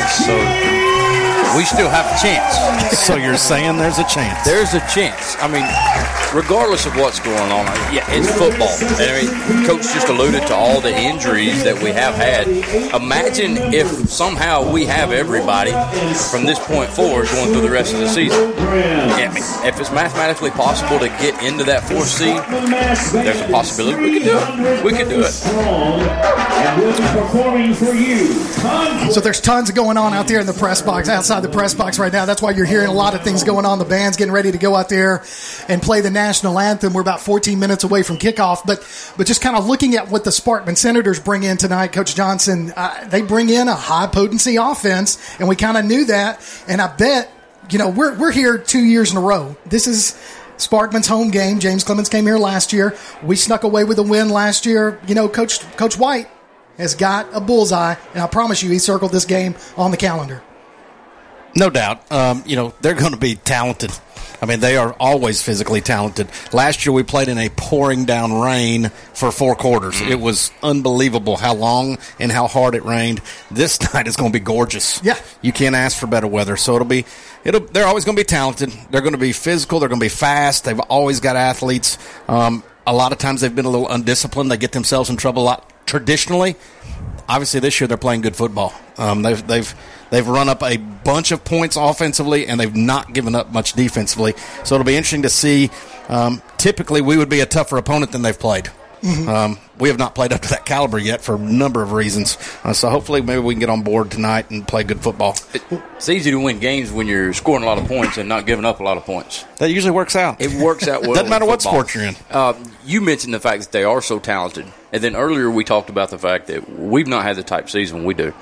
So 0.09 0.82
we 1.57 1.65
still 1.65 1.89
have 1.89 2.07
a 2.07 2.17
chance. 2.21 2.99
so 3.07 3.17
you're 3.17 3.37
saying 3.37 3.77
there's 3.77 3.99
a 3.99 4.05
chance? 4.05 4.45
There's 4.45 4.75
a 4.75 4.81
chance. 4.89 5.37
I 5.41 5.49
mean, 5.49 5.67
regardless 6.35 6.87
of 6.87 6.97
what's 6.97 7.21
going 7.21 7.53
on, 7.53 7.67
yeah, 7.93 8.05
it's 8.09 8.31
football. 8.31 8.73
I 8.99 9.23
mean, 9.23 9.67
Coach 9.67 9.83
just 9.83 10.09
alluded 10.09 10.47
to 10.49 10.55
all 10.55 10.81
the 10.81 10.95
injuries 10.95 11.63
that 11.65 11.81
we 11.83 11.91
have 11.91 12.15
had. 12.15 12.49
Imagine 12.95 13.57
if 13.73 13.87
somehow 14.09 14.71
we 14.71 14.87
have 14.87 15.13
everybody 15.13 15.73
from 16.31 16.45
this 16.45 16.59
point 16.59 16.91
forward 16.91 17.29
going 17.29 17.53
through 17.53 17.63
the 17.63 17.71
rest 17.71 17.93
of 17.95 18.01
the 18.01 18.09
season. 18.09 18.53
I 18.57 19.29
mean, 19.29 19.43
if 19.67 19.79
it's 19.79 19.93
mathematically 19.93 20.51
possible 20.51 20.99
to 20.99 21.09
get 21.09 21.43
into 21.43 21.65
that 21.65 21.85
fourth 21.85 22.09
seed, 22.09 22.41
there's 23.25 23.41
a 23.41 23.49
possibility 23.51 24.03
we 24.03 24.19
could 24.19 24.25
do 24.25 24.39
it. 24.39 24.85
We 24.85 24.93
could 24.93 25.09
do 25.09 25.21
it. 25.21 25.33
So 29.13 29.21
there's 29.21 29.41
tons 29.41 29.71
going 29.71 29.97
on 29.97 30.15
out 30.15 30.29
there 30.29 30.41
in 30.41 30.47
the 30.47 30.53
press 30.53 30.81
box 30.81 31.09
outside 31.09 31.42
the 31.43 31.49
press 31.49 31.75
box 31.75 31.99
right 31.99 32.13
now. 32.13 32.25
That's 32.25 32.41
why 32.41 32.53
you're 32.53 32.67
hearing 32.67 32.87
a 32.87 32.93
lot 32.93 33.15
of 33.15 33.23
things 33.23 33.43
going 33.45 33.67
on. 33.67 33.79
The 33.79 33.85
band's 33.85 34.17
getting 34.17 34.33
ready 34.33 34.53
to 34.53 34.59
go 34.59 34.77
out 34.77 34.89
there 34.89 35.25
and 35.69 35.83
play 35.83 36.01
the 36.01 36.11
national 36.11 36.59
anthem. 36.59 36.93
We're 36.93 37.01
about 37.01 37.21
14 37.21 37.59
minutes 37.59 37.85
away 37.85 38.03
from 38.03 38.17
kickoff, 38.17 38.65
but 38.65 38.79
but 39.17 39.27
just 39.27 39.43
kind 39.43 39.57
of 39.57 39.67
looking 39.67 39.97
at 39.97 40.09
what 40.09 40.25
the 40.25 40.31
Sparkman 40.31 40.77
Senators 40.77 41.21
bring 41.21 41.43
in 41.43 41.57
tonight, 41.57 41.89
Coach 41.89 42.15
Johnson, 42.15 42.73
uh, 42.77 43.09
they 43.09 43.23
bring 43.23 43.49
in 43.51 43.69
a 43.69 43.75
high 43.75 44.07
potency 44.07 44.57
offense, 44.57 45.19
and 45.39 45.49
we 45.49 45.57
kind 45.57 45.77
of 45.77 45.85
knew 45.85 46.05
that. 46.07 46.41
And 46.69 46.81
I 46.81 46.95
bet 46.95 47.31
you 47.71 47.79
know 47.79 47.91
we're 47.91 48.17
we're 48.17 48.33
here 48.33 48.57
two 48.59 48.83
years 48.83 49.11
in 49.11 49.17
a 49.17 49.23
row. 49.23 49.57
This 49.67 49.87
is. 49.87 50.19
Sparkman's 50.59 51.09
home 51.09 51.33
game. 51.33 51.59
James 51.59 51.83
Clemens 51.83 52.09
came 52.09 52.25
here 52.25 52.39
last 52.39 52.73
year. 52.73 52.95
We 53.25 53.35
snuck 53.35 53.65
away 53.65 53.83
with 53.83 53.99
a 53.99 54.05
win 54.05 54.29
last 54.29 54.65
year. 54.65 55.01
You 55.09 55.15
know, 55.17 55.29
Coach 55.29 55.61
Coach 55.77 55.99
White 55.99 56.29
has 56.79 56.95
got 56.95 57.27
a 57.33 57.41
bullseye, 57.41 57.97
and 58.13 58.23
I 58.23 58.29
promise 58.29 58.63
you, 58.63 58.71
he 58.71 58.79
circled 58.79 59.11
this 59.11 59.25
game 59.25 59.57
on 59.77 59.91
the 59.91 59.97
calendar. 59.97 60.41
No 61.55 61.71
doubt. 61.71 62.11
Um, 62.11 62.43
you 62.47 62.57
know, 62.57 62.75
they're 62.81 62.95
going 62.95 63.13
to 63.13 63.19
be 63.19 63.37
talented. 63.37 63.91
I 64.43 64.47
mean, 64.47 64.59
they 64.59 64.77
are 64.77 64.93
always 64.99 65.41
physically 65.41 65.81
talented. 65.81 66.29
Last 66.53 66.85
year, 66.85 66.93
we 66.93 67.05
played 67.05 67.29
in 67.29 67.39
a 67.39 67.49
pouring 67.51 68.07
down 68.07 68.33
rain 68.33 68.89
for 69.15 69.31
four 69.31 69.55
quarters. 69.55 69.95
Mm. 69.95 70.11
It 70.11 70.21
was 70.21 70.51
unbelievable 70.65 71.37
how 71.37 71.55
long 71.55 71.99
and 72.19 72.33
how 72.33 72.49
hard 72.49 72.75
it 72.75 72.85
rained. 72.85 73.21
This 73.53 73.81
night 73.95 74.09
is 74.09 74.17
going 74.17 74.33
to 74.33 74.39
be 74.39 74.45
gorgeous. 74.45 75.01
Yeah, 75.05 75.17
you 75.43 75.53
can't 75.53 75.77
ask 75.77 75.97
for 75.97 76.09
better 76.09 76.27
weather. 76.27 76.57
So 76.57 76.75
it'll 76.75 76.89
be, 76.89 77.05
it'll. 77.45 77.61
They're 77.61 77.87
always 77.87 78.05
going 78.05 78.17
to 78.17 78.21
be 78.21 78.27
talented. 78.27 78.71
They're 78.91 79.01
going 79.01 79.13
to 79.13 79.19
be 79.19 79.33
physical. 79.33 79.79
They're 79.79 79.89
going 79.89 80.01
to 80.01 80.05
be 80.05 80.09
fast. 80.09 80.65
They've 80.65 80.81
always 80.81 81.21
got 81.21 81.37
athletes. 81.37 81.97
Um, 82.27 82.65
a 82.85 82.93
lot 82.93 83.13
of 83.13 83.19
times 83.19 83.43
they've 83.43 83.55
been 83.55 83.65
a 83.65 83.71
little 83.71 83.89
undisciplined. 83.89 84.51
They 84.51 84.57
get 84.57 84.73
themselves 84.73 85.09
in 85.09 85.17
trouble 85.17 85.43
a 85.43 85.45
lot 85.45 85.73
traditionally. 85.87 86.57
Obviously, 87.29 87.61
this 87.61 87.81
year 87.81 87.89
they're 87.89 87.97
playing 87.97 88.21
good 88.23 88.37
football. 88.37 88.73
Um, 88.99 89.23
they've 89.23 89.47
they've 89.47 89.75
They've 90.13 90.29
run 90.29 90.51
up 90.51 90.63
a 90.63 90.77
bunch 90.77 91.33
of 91.33 91.43
points 91.43 91.75
offensively, 91.75 92.47
and 92.47 92.61
they've 92.61 92.77
not 92.77 93.15
given 93.15 93.35
up 93.35 93.51
much 93.51 93.73
defensively. 93.73 94.35
So 94.63 94.75
it'll 94.75 94.85
be 94.85 94.95
interesting 94.95 95.23
to 95.23 95.31
see. 95.31 95.71
Um, 96.11 96.43
typically, 96.59 97.01
we 97.01 97.17
would 97.17 97.31
be 97.31 97.41
a 97.41 97.47
tougher 97.47 97.79
opponent 97.79 98.13
than 98.13 98.21
they've 98.21 98.39
played. 98.39 98.71
Mm-hmm. 99.03 99.29
Um, 99.29 99.59
we 99.79 99.89
have 99.89 99.99
not 99.99 100.15
played 100.15 100.33
up 100.33 100.41
to 100.43 100.49
that 100.51 100.65
caliber 100.65 100.99
yet 100.99 101.23
for 101.23 101.35
a 101.35 101.39
number 101.39 101.83
of 101.83 101.93
reasons. 101.93 102.39
Uh, 102.63 102.73
so 102.73 102.89
hopefully, 102.89 103.21
maybe 103.21 103.41
we 103.41 103.55
can 103.55 103.61
get 103.61 103.69
on 103.71 103.83
board 103.83 104.11
tonight 104.11 104.51
and 104.51 104.67
play 104.67 104.85
good 104.85 105.01
football. 105.01 105.37
It's 105.53 106.09
easy 106.09 106.31
to 106.31 106.39
win 106.41 106.61
games 106.61 106.93
when 106.93 107.09
you're 107.09 107.33
scoring 107.33 107.65
a 107.65 107.67
lot 107.67 107.79
of 107.79 107.87
points 107.87 108.17
and 108.17 108.29
not 108.29 108.47
giving 108.47 108.65
up 108.65 108.81
a 108.81 108.85
lot 108.85 108.97
of 108.97 109.05
points. 109.05 109.45
That 109.59 109.71
usually 109.71 109.91
works 109.91 110.15
out. 110.15 110.41
It 110.41 110.53
works 110.63 110.87
out 110.87 111.03
well. 111.03 111.15
Doesn't 111.15 111.31
matter 111.31 111.47
what 111.47 111.63
sport 111.63 111.95
you're 111.95 112.05
in. 112.05 112.17
Uh, 112.31 112.55
you 112.85 113.01
mentioned 113.01 113.35
the 113.35 113.41
fact 113.41 113.63
that 113.63 113.73
they 113.73 113.85
are 113.85 114.01
so 114.01 114.19
talented, 114.19 114.67
and 114.93 115.03
then 115.03 115.17
earlier 115.17 115.51
we 115.51 115.65
talked 115.65 115.91
about 115.91 116.11
the 116.11 116.19
fact 116.19 116.47
that 116.47 116.79
we've 116.79 117.09
not 117.09 117.25
had 117.25 117.37
the 117.37 117.43
type 117.43 117.69
season 117.69 118.05
we 118.05 118.15
do 118.15 118.33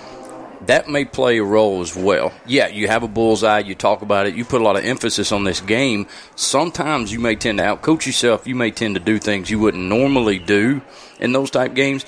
that 0.67 0.89
may 0.89 1.05
play 1.05 1.39
a 1.39 1.45
role 1.45 1.81
as 1.81 1.97
well. 1.97 2.33
Yeah, 2.47 2.69
you 2.69 2.89
have 2.89 3.03
a 3.03 3.09
bullseye, 3.09 3.61
you 3.61 3.75
talk 3.75 4.03
about 4.03 4.27
it, 4.27 4.35
you 4.35 4.45
put 4.45 4.61
a 4.61 4.65
lot 4.65 4.77
of 4.77 4.85
emphasis 4.85 5.33
on 5.33 5.45
this 5.45 5.61
game. 5.61 6.07
Sometimes 6.37 7.13
you 7.13 7.19
may 7.19 7.37
tend 7.37 7.59
to 7.59 7.65
outcoach 7.65 8.07
yourself, 8.07 8.47
you 8.47 8.55
may 8.55 8.71
tend 8.71 8.95
to 8.95 9.01
do 9.01 9.19
things 9.19 9.51
you 9.51 9.59
wouldn't 9.59 9.85
normally 9.85 10.39
do 10.39 10.83
in 11.19 11.33
those 11.33 11.51
type 11.51 11.75
games. 11.75 12.05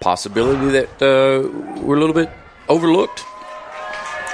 Possibility 0.00 0.70
that 0.70 1.02
uh, 1.02 1.80
we're 1.80 1.96
a 1.96 2.00
little 2.00 2.14
bit 2.14 2.30
overlooked. 2.68 3.24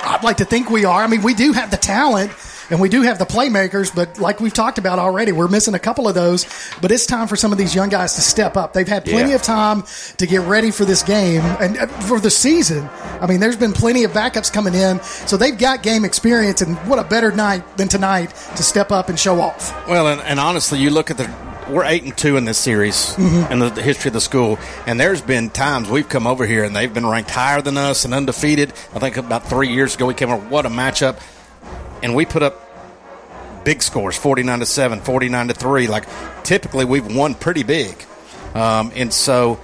I'd 0.05 0.25
like 0.25 0.39
to 0.39 0.45
think 0.45 0.69
we 0.69 0.85
are. 0.85 1.03
I 1.03 1.07
mean, 1.07 1.23
we 1.23 1.35
do 1.35 1.53
have 1.53 1.71
the 1.71 1.77
talent 1.77 2.33
and 2.73 2.81
we 2.81 2.89
do 2.89 3.03
have 3.03 3.19
the 3.21 3.27
playmakers, 3.27 3.95
but 3.95 4.19
like 4.19 4.41
we've 4.41 4.53
talked 4.53 4.79
about 4.79 4.99
already, 4.99 5.31
we're 5.31 5.47
missing 5.47 5.75
a 5.75 5.79
couple 5.79 6.09
of 6.09 6.15
those. 6.17 6.47
But 6.81 6.91
it's 6.91 7.07
time 7.07 7.29
for 7.29 7.37
some 7.37 7.53
of 7.53 7.59
these 7.59 7.75
young 7.75 7.91
guys 7.91 8.15
to 8.15 8.21
step 8.23 8.57
up. 8.57 8.73
They've 8.73 8.89
had 8.89 9.05
plenty 9.05 9.31
Yeah. 9.31 9.37
of 9.37 9.43
time 9.43 9.85
to 10.17 10.27
get 10.27 10.41
ready 10.41 10.71
for 10.73 10.85
this 10.85 11.03
game 11.05 11.43
and 11.61 11.77
uh, 11.79 11.87
for 11.87 12.19
the 12.19 12.31
season. 12.31 12.89
I 13.21 13.27
mean, 13.27 13.39
there's 13.39 13.57
been 13.57 13.73
plenty 13.75 14.05
of 14.05 14.13
backups 14.13 14.53
coming 14.53 14.75
in, 14.75 15.01
so 15.03 15.37
they've 15.37 15.57
got 15.57 15.83
game 15.85 16.05
experience. 16.05 16.63
And 16.63 16.77
what 16.89 16.99
a 16.99 17.05
better 17.05 17.31
night 17.31 17.77
than 17.77 17.89
tonight 17.89 18.31
to 18.57 18.63
step 18.65 18.91
up 18.91 19.09
and 19.11 19.21
show 19.21 19.41
off. 19.41 19.87
Well, 19.87 20.09
and, 20.09 20.21
and 20.23 20.41
honestly, 20.41 20.79
you 20.81 20.91
look 20.91 21.11
at 21.11 21.19
the 21.19 21.31
we're 21.71 21.85
eight 21.85 22.03
and 22.03 22.17
two 22.19 22.37
in 22.37 22.45
this 22.45 22.59
series 22.59 23.17
in 23.19 23.59
the, 23.61 23.71
the 23.71 23.83
history 23.83 24.09
of 24.09 24.15
the 24.15 24.21
school, 24.21 24.59
and 24.87 24.99
there's 24.99 25.21
been 25.23 25.49
times 25.49 25.89
we've 25.89 26.09
come 26.09 26.27
over 26.27 26.45
here 26.45 26.65
and 26.65 26.75
they've 26.75 26.93
been 26.93 27.07
ranked 27.07 27.31
higher 27.31 27.63
than 27.63 27.77
us 27.77 28.05
and 28.05 28.13
undefeated. 28.13 28.71
I 28.95 28.99
think 28.99 29.17
about 29.17 29.47
three 29.47 29.69
years 29.69 29.95
ago 29.95 30.07
we 30.07 30.15
came 30.15 30.31
over. 30.31 30.43
What 30.49 30.67
a 30.67 30.69
matchup! 30.71 31.21
And 32.03 32.15
we 32.15 32.25
put 32.25 32.43
up 32.43 32.59
big 33.65 33.83
scores 33.83 34.17
49 34.17 34.59
to 34.61 34.67
7 34.67 35.01
49 35.01 35.49
to 35.49 35.55
3 35.55 35.87
like 35.87 36.05
typically 36.43 36.85
we've 36.85 37.15
won 37.15 37.35
pretty 37.35 37.63
big. 37.63 37.95
Um, 38.55 38.93
and 38.95 39.13
so 39.13 39.61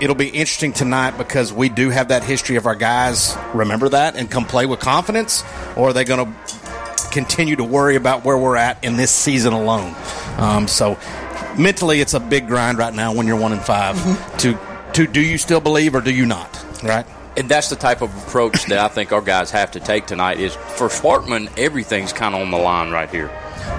it'll 0.00 0.14
be 0.14 0.28
interesting 0.28 0.72
tonight 0.72 1.16
because 1.18 1.52
we 1.52 1.68
do 1.68 1.90
have 1.90 2.08
that 2.08 2.22
history 2.22 2.56
of 2.56 2.66
our 2.66 2.74
guys. 2.74 3.36
Remember 3.54 3.88
that 3.88 4.16
and 4.16 4.30
come 4.30 4.44
play 4.44 4.66
with 4.66 4.80
confidence 4.80 5.42
or 5.76 5.88
are 5.88 5.92
they 5.92 6.04
going 6.04 6.26
to 6.26 7.08
continue 7.10 7.56
to 7.56 7.64
worry 7.64 7.96
about 7.96 8.24
where 8.24 8.38
we're 8.38 8.56
at 8.56 8.82
in 8.84 8.96
this 8.96 9.10
season 9.10 9.52
alone? 9.52 9.94
Um, 10.36 10.68
so 10.68 10.98
mentally 11.58 12.00
it's 12.00 12.14
a 12.14 12.20
big 12.20 12.46
grind 12.46 12.78
right 12.78 12.94
now 12.94 13.14
when 13.14 13.26
you're 13.26 13.40
one 13.40 13.52
and 13.52 13.62
5 13.62 14.38
to 14.38 14.58
to 14.94 15.06
do 15.06 15.22
you 15.22 15.38
still 15.38 15.60
believe 15.60 15.94
or 15.94 16.02
do 16.02 16.12
you 16.12 16.26
not? 16.26 16.62
Right 16.82 17.06
And 17.36 17.48
that's 17.48 17.70
the 17.70 17.76
type 17.76 18.02
of 18.02 18.14
approach 18.26 18.66
that 18.66 18.78
I 18.78 18.88
think 18.88 19.12
our 19.12 19.22
guys 19.22 19.50
have 19.50 19.72
to 19.72 19.80
take 19.80 20.06
tonight. 20.06 20.38
Is 20.38 20.54
for 20.54 20.88
Sparkman, 20.88 21.50
everything's 21.58 22.12
kind 22.12 22.34
of 22.34 22.42
on 22.42 22.50
the 22.50 22.58
line 22.58 22.90
right 22.90 23.08
here. 23.08 23.28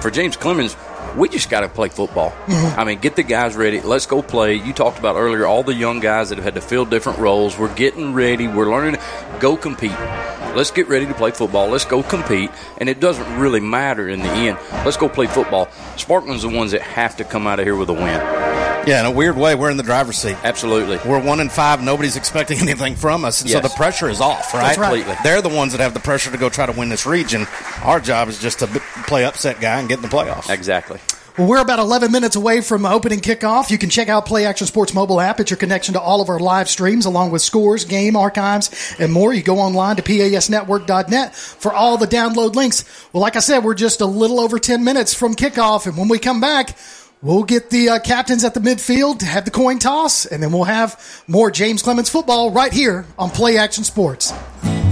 For 0.00 0.10
James 0.10 0.36
Clemens, 0.36 0.76
we 1.16 1.28
just 1.28 1.50
got 1.50 1.60
to 1.60 1.68
play 1.68 1.88
football. 1.88 2.30
Mm-hmm. 2.30 2.80
I 2.80 2.84
mean, 2.84 2.98
get 2.98 3.14
the 3.16 3.22
guys 3.22 3.54
ready. 3.54 3.80
Let's 3.80 4.06
go 4.06 4.22
play. 4.22 4.54
You 4.54 4.72
talked 4.72 4.98
about 4.98 5.16
earlier 5.16 5.46
all 5.46 5.62
the 5.62 5.74
young 5.74 6.00
guys 6.00 6.30
that 6.30 6.36
have 6.36 6.44
had 6.44 6.54
to 6.54 6.60
fill 6.60 6.84
different 6.84 7.18
roles. 7.18 7.56
We're 7.56 7.74
getting 7.74 8.12
ready. 8.12 8.48
We're 8.48 8.70
learning. 8.70 9.00
Go 9.38 9.56
compete. 9.56 9.98
Let's 10.54 10.70
get 10.70 10.88
ready 10.88 11.06
to 11.06 11.14
play 11.14 11.30
football. 11.30 11.68
Let's 11.68 11.84
go 11.84 12.02
compete. 12.02 12.50
And 12.78 12.88
it 12.88 13.00
doesn't 13.00 13.38
really 13.38 13.60
matter 13.60 14.08
in 14.08 14.20
the 14.20 14.30
end. 14.30 14.58
Let's 14.84 14.96
go 14.96 15.08
play 15.08 15.26
football. 15.26 15.66
Sparkman's 15.96 16.42
the 16.42 16.48
ones 16.48 16.72
that 16.72 16.82
have 16.82 17.16
to 17.18 17.24
come 17.24 17.46
out 17.46 17.60
of 17.60 17.66
here 17.66 17.76
with 17.76 17.90
a 17.90 17.94
win. 17.94 18.73
Yeah 18.86 19.00
in 19.00 19.06
a 19.06 19.10
weird 19.10 19.36
way 19.36 19.54
we're 19.54 19.70
in 19.70 19.76
the 19.76 19.82
driver's 19.82 20.16
seat 20.18 20.36
Absolutely. 20.44 20.98
We're 21.08 21.22
one 21.22 21.40
in 21.40 21.48
five. 21.48 21.82
Nobody's 21.82 22.16
expecting 22.16 22.58
anything 22.62 22.96
from 22.96 23.24
us, 23.24 23.40
and 23.40 23.50
so 23.50 23.60
the 23.60 23.68
pressure 23.70 24.08
is 24.08 24.20
off. 24.20 24.52
Right? 24.54 24.74
Completely. 24.74 25.14
They're 25.22 25.42
the 25.42 25.48
ones 25.48 25.72
that 25.72 25.80
have 25.80 25.94
the 25.94 26.00
pressure 26.00 26.30
to 26.30 26.36
go 26.36 26.48
try 26.48 26.66
to 26.66 26.72
win 26.72 26.88
this 26.88 27.06
region. 27.06 27.46
Our 27.82 28.00
job 28.00 28.28
is 28.28 28.38
just 28.38 28.60
to 28.60 28.66
play 29.06 29.24
upset 29.24 29.60
guy 29.60 29.80
and 29.80 29.88
get 29.88 29.96
in 29.98 30.02
the 30.02 30.08
playoffs. 30.08 30.50
Exactly. 30.50 31.00
Well, 31.36 31.48
we're 31.48 31.60
about 31.60 31.80
11 31.80 32.12
minutes 32.12 32.36
away 32.36 32.60
from 32.60 32.86
opening 32.86 33.20
kickoff. 33.20 33.68
You 33.68 33.78
can 33.78 33.90
check 33.90 34.08
out 34.08 34.24
Play 34.24 34.46
Action 34.46 34.68
Sports 34.68 34.94
mobile 34.94 35.20
app. 35.20 35.40
It's 35.40 35.50
your 35.50 35.56
connection 35.56 35.94
to 35.94 36.00
all 36.00 36.20
of 36.20 36.28
our 36.28 36.38
live 36.38 36.68
streams, 36.68 37.06
along 37.06 37.32
with 37.32 37.42
scores, 37.42 37.84
game 37.84 38.14
archives, 38.14 38.94
and 39.00 39.12
more. 39.12 39.34
You 39.34 39.42
go 39.42 39.58
online 39.58 39.96
to 39.96 40.02
pasnetwork.net 40.02 41.34
for 41.34 41.72
all 41.72 41.96
the 41.98 42.06
download 42.06 42.54
links. 42.54 42.84
Well, 43.12 43.20
like 43.20 43.34
I 43.34 43.40
said, 43.40 43.64
we're 43.64 43.74
just 43.74 44.00
a 44.00 44.06
little 44.06 44.38
over 44.38 44.60
10 44.60 44.84
minutes 44.84 45.12
from 45.12 45.34
kickoff, 45.34 45.86
and 45.86 45.96
when 45.96 46.06
we 46.06 46.20
come 46.20 46.40
back, 46.40 46.76
we'll 47.24 47.42
get 47.42 47.70
the 47.70 47.88
uh, 47.88 47.98
captains 47.98 48.44
at 48.44 48.54
the 48.54 48.60
midfield 48.60 49.18
to 49.20 49.26
have 49.26 49.44
the 49.44 49.50
coin 49.50 49.80
toss, 49.80 50.26
and 50.26 50.40
then 50.40 50.52
we'll 50.52 50.64
have 50.64 51.24
more 51.26 51.50
James 51.50 51.82
Clemens 51.82 52.08
football 52.08 52.52
right 52.52 52.72
here 52.72 53.06
on 53.18 53.30
Play 53.30 53.56
Action 53.56 53.82
Sports. 53.82 54.32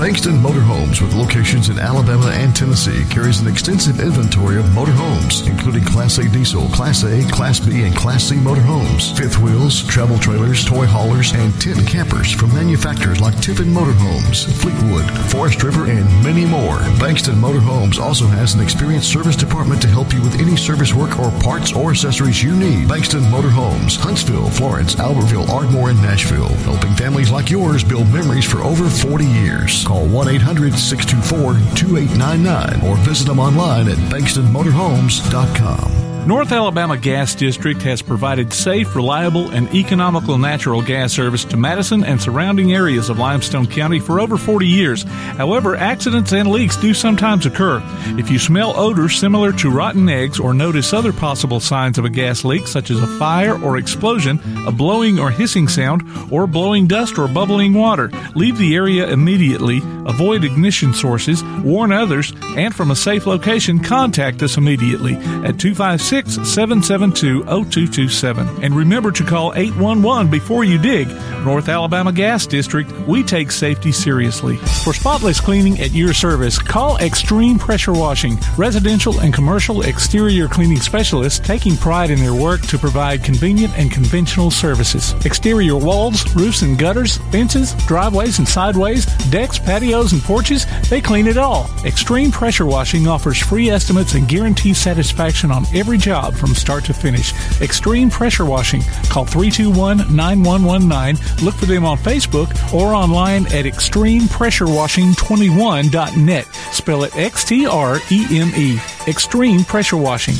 Bankston 0.02 0.42
Motorhomes, 0.42 1.00
with 1.00 1.14
locations 1.14 1.68
in 1.68 1.78
Alabama 1.78 2.26
and 2.34 2.56
Tennessee, 2.56 3.04
carries 3.08 3.38
an 3.38 3.46
extensive 3.46 4.00
inventory 4.00 4.58
of 4.58 4.64
motorhomes, 4.74 5.48
including 5.48 5.84
Class 5.84 6.18
A 6.18 6.28
diesel, 6.28 6.66
Class 6.70 7.04
A, 7.04 7.22
Class 7.30 7.60
B, 7.60 7.84
and 7.84 7.94
Class 7.94 8.24
C 8.24 8.34
motorhomes, 8.34 9.16
fifth 9.16 9.38
wheels, 9.38 9.84
travel 9.86 10.18
trailers, 10.18 10.64
toy 10.64 10.86
haulers, 10.86 11.32
and 11.34 11.54
tent 11.60 11.86
campers 11.86 12.32
from 12.32 12.52
manufacturers 12.52 13.20
like 13.20 13.40
Tiffin 13.40 13.68
Motorhomes, 13.68 14.52
Fleetwood, 14.60 15.08
Forest 15.30 15.62
River, 15.62 15.86
and 15.86 16.04
many 16.24 16.44
more. 16.46 16.78
Bankston 16.98 17.36
Motorhomes 17.36 18.00
also 18.00 18.26
has 18.26 18.54
an 18.54 18.60
experienced 18.60 19.08
service 19.12 19.36
department 19.36 19.80
to 19.82 19.88
help 19.88 20.12
you 20.12 20.20
with 20.22 20.40
any 20.40 20.56
service 20.56 20.92
work 20.92 21.16
or 21.20 21.30
parts 21.42 21.72
or 21.72 21.92
accessories 21.92 22.42
you 22.42 22.56
need. 22.56 22.88
Bankston 22.88 23.22
Motorhomes, 23.30 23.96
Huntsville, 23.96 24.50
Florence, 24.50 24.96
Albertville, 24.96 25.48
Ardmore, 25.48 25.90
and 25.90 26.02
Nashville, 26.02 26.52
helping 26.66 26.92
families 26.94 27.30
like 27.30 27.50
yours 27.50 27.84
build 27.84 28.12
memories 28.12 28.50
for 28.50 28.62
over 28.64 28.90
40 28.90 29.24
years. 29.26 29.86
Call 29.92 30.08
1 30.08 30.28
800 30.28 30.72
624 30.78 31.52
2899 31.76 32.90
or 32.90 32.96
visit 33.04 33.26
them 33.26 33.38
online 33.38 33.88
at 33.88 33.98
bankstonmotorhomes.com. 34.08 36.01
North 36.26 36.52
Alabama 36.52 36.96
Gas 36.96 37.34
District 37.34 37.82
has 37.82 38.00
provided 38.00 38.52
safe, 38.52 38.94
reliable, 38.94 39.50
and 39.50 39.68
economical 39.74 40.38
natural 40.38 40.80
gas 40.80 41.12
service 41.12 41.44
to 41.46 41.56
Madison 41.56 42.04
and 42.04 42.22
surrounding 42.22 42.72
areas 42.72 43.08
of 43.08 43.18
Limestone 43.18 43.66
County 43.66 43.98
for 43.98 44.20
over 44.20 44.36
40 44.36 44.64
years. 44.64 45.02
However, 45.02 45.74
accidents 45.74 46.32
and 46.32 46.48
leaks 46.48 46.76
do 46.76 46.94
sometimes 46.94 47.44
occur. 47.44 47.82
If 48.20 48.30
you 48.30 48.38
smell 48.38 48.72
odors 48.78 49.18
similar 49.18 49.52
to 49.54 49.70
rotten 49.70 50.08
eggs 50.08 50.38
or 50.38 50.54
notice 50.54 50.92
other 50.92 51.12
possible 51.12 51.58
signs 51.58 51.98
of 51.98 52.04
a 52.04 52.10
gas 52.10 52.44
leak, 52.44 52.68
such 52.68 52.92
as 52.92 53.02
a 53.02 53.18
fire 53.18 53.60
or 53.60 53.76
explosion, 53.76 54.38
a 54.64 54.70
blowing 54.70 55.18
or 55.18 55.32
hissing 55.32 55.66
sound, 55.66 56.04
or 56.30 56.46
blowing 56.46 56.86
dust 56.86 57.18
or 57.18 57.26
bubbling 57.26 57.74
water, 57.74 58.12
leave 58.36 58.58
the 58.58 58.76
area 58.76 59.08
immediately, 59.08 59.78
avoid 60.06 60.44
ignition 60.44 60.94
sources, 60.94 61.42
warn 61.64 61.90
others, 61.90 62.32
and 62.56 62.72
from 62.72 62.92
a 62.92 62.96
safe 62.96 63.26
location, 63.26 63.80
contact 63.80 64.40
us 64.40 64.56
immediately 64.56 65.14
at 65.16 65.58
256 65.58 66.11
772 66.12 67.42
0227. 67.44 68.62
And 68.62 68.76
remember 68.76 69.10
to 69.12 69.24
call 69.24 69.54
811 69.54 70.30
before 70.30 70.62
you 70.62 70.76
dig. 70.76 71.08
North 71.42 71.70
Alabama 71.70 72.12
Gas 72.12 72.46
District, 72.46 72.92
we 73.08 73.22
take 73.22 73.50
safety 73.50 73.92
seriously. 73.92 74.58
For 74.84 74.92
spotless 74.92 75.40
cleaning 75.40 75.80
at 75.80 75.92
your 75.92 76.12
service, 76.12 76.58
call 76.58 76.98
Extreme 76.98 77.58
Pressure 77.58 77.94
Washing, 77.94 78.38
residential 78.58 79.20
and 79.20 79.32
commercial 79.32 79.82
exterior 79.82 80.48
cleaning 80.48 80.80
specialists 80.80 81.38
taking 81.38 81.78
pride 81.78 82.10
in 82.10 82.18
their 82.18 82.34
work 82.34 82.60
to 82.62 82.78
provide 82.78 83.24
convenient 83.24 83.72
and 83.78 83.90
conventional 83.90 84.50
services. 84.50 85.14
Exterior 85.24 85.76
walls, 85.76 86.30
roofs 86.36 86.60
and 86.60 86.78
gutters, 86.78 87.16
fences, 87.30 87.74
driveways 87.86 88.38
and 88.38 88.46
sideways, 88.46 89.06
decks, 89.30 89.58
patios 89.58 90.12
and 90.12 90.22
porches, 90.22 90.66
they 90.90 91.00
clean 91.00 91.26
it 91.26 91.38
all. 91.38 91.70
Extreme 91.86 92.32
Pressure 92.32 92.66
Washing 92.66 93.08
offers 93.08 93.38
free 93.38 93.70
estimates 93.70 94.12
and 94.12 94.28
guarantees 94.28 94.76
satisfaction 94.76 95.50
on 95.50 95.64
every 95.72 96.01
job 96.02 96.34
from 96.34 96.54
start 96.54 96.84
to 96.84 96.92
finish. 96.92 97.32
Extreme 97.62 98.10
Pressure 98.10 98.44
Washing. 98.44 98.82
Call 99.08 99.24
321 99.24 100.14
9119. 100.14 101.44
Look 101.44 101.54
for 101.54 101.66
them 101.66 101.84
on 101.84 101.96
Facebook 101.96 102.50
or 102.74 102.92
online 102.92 103.46
at 103.46 103.64
extremepressurewashing21.net. 103.64 106.44
Spell 106.72 107.04
it 107.04 107.16
X 107.16 107.44
T 107.44 107.66
R 107.66 108.00
E 108.10 108.26
M 108.30 108.50
E. 108.56 108.80
Extreme 109.06 109.62
Pressure 109.64 109.96
Washing. 109.96 110.34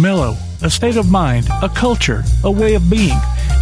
Mellow, 0.00 0.36
a 0.62 0.70
state 0.70 0.96
of 0.96 1.10
mind, 1.10 1.48
a 1.62 1.68
culture, 1.68 2.22
a 2.42 2.50
way 2.50 2.74
of 2.74 2.90
being, 2.90 3.16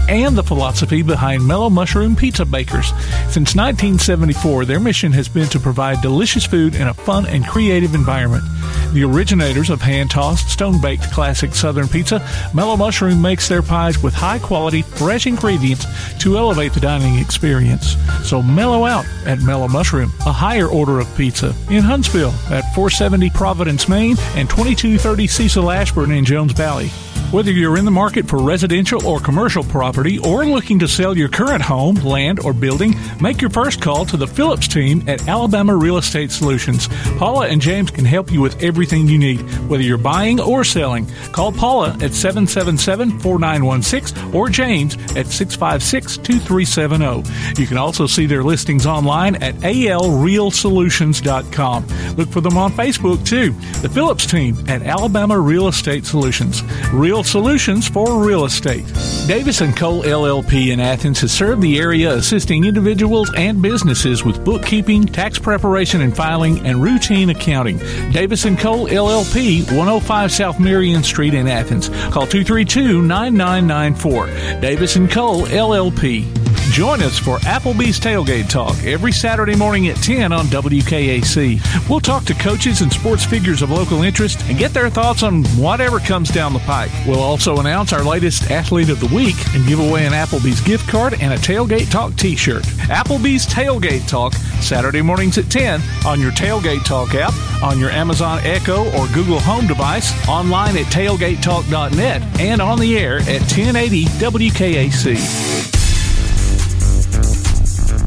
and 0.09 0.37
the 0.37 0.43
philosophy 0.43 1.03
behind 1.03 1.47
Mellow 1.47 1.71
Mushroom 1.71 2.17
Pizza 2.17 2.45
Bakers. 2.45 2.89
Since 3.29 3.55
1974, 3.55 4.65
their 4.65 4.81
mission 4.81 5.13
has 5.13 5.29
been 5.29 5.49
to 5.49 5.61
provide 5.61 6.01
delicious 6.01 6.45
food 6.45 6.75
in 6.75 6.89
a 6.89 6.95
fun 6.95 7.27
and 7.27 7.47
creative 7.47 7.95
environment. 7.95 8.45
The 8.93 9.05
originators 9.05 9.71
of 9.71 9.81
hand 9.81 10.11
tossed, 10.11 10.51
stone 10.51 10.81
baked 10.81 11.11
classic 11.11 11.55
Southern 11.55 11.89
pizza, 11.89 12.27
Mellow 12.53 12.77
Mushroom 12.77 13.23
makes 13.23 13.49
their 13.49 13.63
pies 13.63 14.03
with 14.03 14.13
high 14.13 14.39
quality, 14.39 14.83
fresh 14.83 15.27
ingredients 15.27 15.87
to 16.19 16.37
elevate 16.37 16.75
the 16.75 16.81
dining 16.81 17.19
experience. 17.19 17.97
So 18.25 18.43
mellow 18.43 18.85
out 18.85 19.07
at 19.25 19.41
Mellow 19.41 19.69
Mushroom, 19.69 20.13
a 20.27 20.33
higher 20.33 20.67
order 20.69 21.01
of 21.01 21.17
pizza 21.17 21.55
in 21.71 21.83
Huntsville 21.83 22.35
at 22.51 22.63
470 22.75 23.31
Providence, 23.31 23.89
Main, 23.89 24.17
and 24.35 24.49
2230 24.51 25.27
Cecil 25.27 25.71
Ashburn 25.71 26.11
in 26.11 26.25
Jones 26.25 26.53
Valley. 26.53 26.91
Whether 27.33 27.51
you're 27.51 27.77
in 27.79 27.87
the 27.87 27.91
market 27.91 28.29
for 28.29 28.43
residential 28.43 29.07
or 29.07 29.19
commercial 29.19 29.65
property 29.65 30.19
or 30.19 30.45
looking 30.45 30.79
to 30.81 30.87
sell 30.87 31.17
your 31.17 31.31
current 31.31 31.63
home, 31.63 31.95
land, 31.95 32.41
or 32.41 32.53
building, 32.53 32.95
make 33.23 33.41
your 33.41 33.49
first 33.49 33.81
call 33.81 34.05
to 34.05 34.19
the 34.19 34.27
Phillips 34.27 34.69
team 34.69 35.03
at 35.09 35.27
Alabama 35.27 35.75
Real 35.75 35.97
Estate 35.97 36.31
Solutions. 36.31 36.89
Paula 37.17 37.49
and 37.49 37.63
James 37.63 37.91
can 37.91 38.05
help 38.05 38.31
you 38.31 38.43
with 38.43 38.63
everything 38.63 39.09
you 39.09 39.17
need, 39.17 39.41
whether 39.67 39.83
you're 39.83 39.97
buying 39.97 40.41
or 40.41 40.63
selling. 40.63 41.07
Call 41.33 41.53
Paula 41.53 41.97
at 42.03 42.13
777 42.13 43.19
4916 43.21 44.35
or 44.35 44.51
James 44.51 44.97
at 45.17 45.27
656 45.27 46.19
2370. 46.19 47.23
You 47.59 47.67
can 47.67 47.79
also 47.79 48.07
see 48.07 48.27
their 48.27 48.45
listings 48.45 48.85
online 48.85 49.37
at 49.37 49.55
alrealsolutions.com. 49.55 51.87
Look 52.17 52.29
for 52.29 52.43
them 52.43 52.59
on 52.59 52.73
Facebook 52.73 53.27
too. 53.27 53.53
The 53.81 53.89
Phillips 53.89 54.27
team 54.27 54.63
at 54.69 54.83
Alabama 54.83 55.41
Real 55.41 55.69
Estate 55.69 56.05
Solutions. 56.05 56.63
Real 56.93 57.22
solutions 57.27 57.89
for 57.89 58.25
real 58.25 58.45
estate. 58.45 58.87
Davis 59.27 59.61
Cole 59.77 60.03
LLP 60.03 60.73
in 60.73 60.81
Athens 60.81 61.21
has 61.21 61.33
served 61.33 61.63
the 61.63 61.79
area 61.79 62.13
assisting 62.13 62.65
individuals 62.65 63.33
and 63.37 63.63
businesses 63.63 64.25
with 64.25 64.45
bookkeeping, 64.45 65.07
tax 65.07 65.39
preparation 65.39 66.01
and 66.01 66.17
filing, 66.17 66.67
and 66.67 66.83
routine 66.83 67.31
accounting. 67.31 67.79
Davis 68.13 68.45
Cole 68.45 68.89
LLP, 68.89 69.65
105 69.77 70.33
South 70.33 70.59
Marion 70.59 71.03
Street 71.03 71.35
in 71.35 71.47
Athens. 71.47 71.89
Call 71.89 72.27
232 72.27 73.03
9994. 73.03 74.61
Davis 74.61 74.95
Cole 75.13 75.47
LLP. 75.47 76.43
Join 76.73 77.03
us 77.03 77.19
for 77.19 77.37
Applebee's 77.41 78.01
Tailgate 78.01 78.49
Talk 78.49 78.75
every 78.85 79.13
Saturday 79.13 79.55
morning 79.55 79.89
at 79.89 79.97
10 79.97 80.33
on 80.33 80.47
WKAC. 80.47 81.61
We'll 81.87 82.01
talk 82.01 82.25
to 82.25 82.35
coaches 82.35 82.81
and 82.81 82.91
sports 82.91 83.27
figures 83.27 83.61
of 83.61 83.71
local 83.71 84.03
interest 84.03 84.41
and 84.49 84.57
get 84.57 84.73
their 84.73 84.89
thoughts 84.89 85.23
on 85.23 85.45
whatever 85.49 85.99
comes 85.99 86.31
down 86.31 86.55
the 86.55 86.61
pike. 86.61 86.91
We'll 87.13 87.21
also 87.21 87.59
announce 87.59 87.93
our 87.93 88.03
latest 88.03 88.51
athlete 88.51 88.89
of 88.89 88.99
the 88.99 89.15
week 89.15 89.37
and 89.55 89.67
give 89.67 89.79
away 89.79 90.07
an 90.07 90.15
Applebee's 90.15 90.63
gift 90.63 90.89
card 90.89 91.13
and 91.21 91.35
a 91.35 91.37
Tailgate 91.37 91.91
Talk 91.91 92.17
t 92.17 92.35
shirt. 92.35 92.63
Applebee's 92.89 93.47
Tailgate 93.47 94.09
Talk, 94.09 94.33
Saturday 94.63 95.03
mornings 95.03 95.37
at 95.37 95.51
10 95.51 95.83
on 96.07 96.21
your 96.21 96.31
Tailgate 96.31 96.87
Talk 96.87 97.15
app, 97.15 97.35
on 97.63 97.79
your 97.79 97.91
Amazon 97.91 98.39
Echo 98.45 98.91
or 98.97 99.07
Google 99.09 99.41
Home 99.41 99.67
device, 99.67 100.11
online 100.27 100.75
at 100.79 100.87
tailgatetalk.net, 100.87 102.41
and 102.41 102.63
on 102.63 102.79
the 102.79 102.97
air 102.99 103.19
at 103.19 103.43
1080 103.43 104.07
WKAC. 104.07 105.15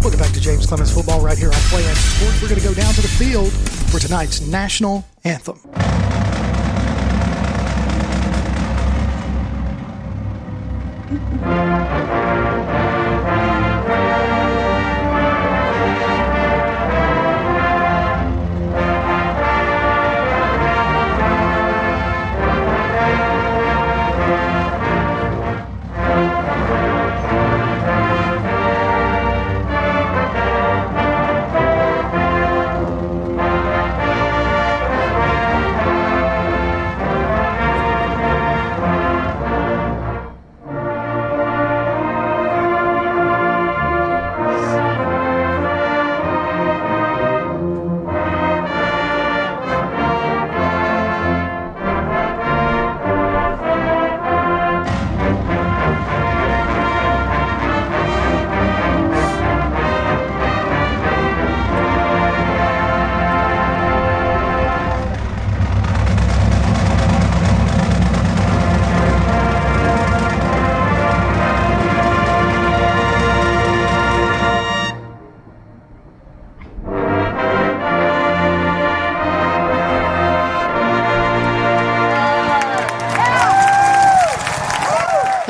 Welcome 0.02 0.20
back 0.20 0.32
to 0.32 0.42
James 0.42 0.66
Clemens 0.66 0.92
Football 0.92 1.22
right 1.22 1.38
here 1.38 1.50
on 1.50 1.62
Play 1.70 1.86
Action 1.86 2.10
Sports. 2.18 2.42
We're 2.42 2.50
going 2.50 2.60
to 2.60 2.68
go 2.68 2.74
down 2.74 2.92
to 2.96 3.04
the 3.04 3.08
field 3.08 3.52
for 3.52 4.00
tonight's 4.00 4.42
national 4.42 5.06
anthem. 5.24 5.60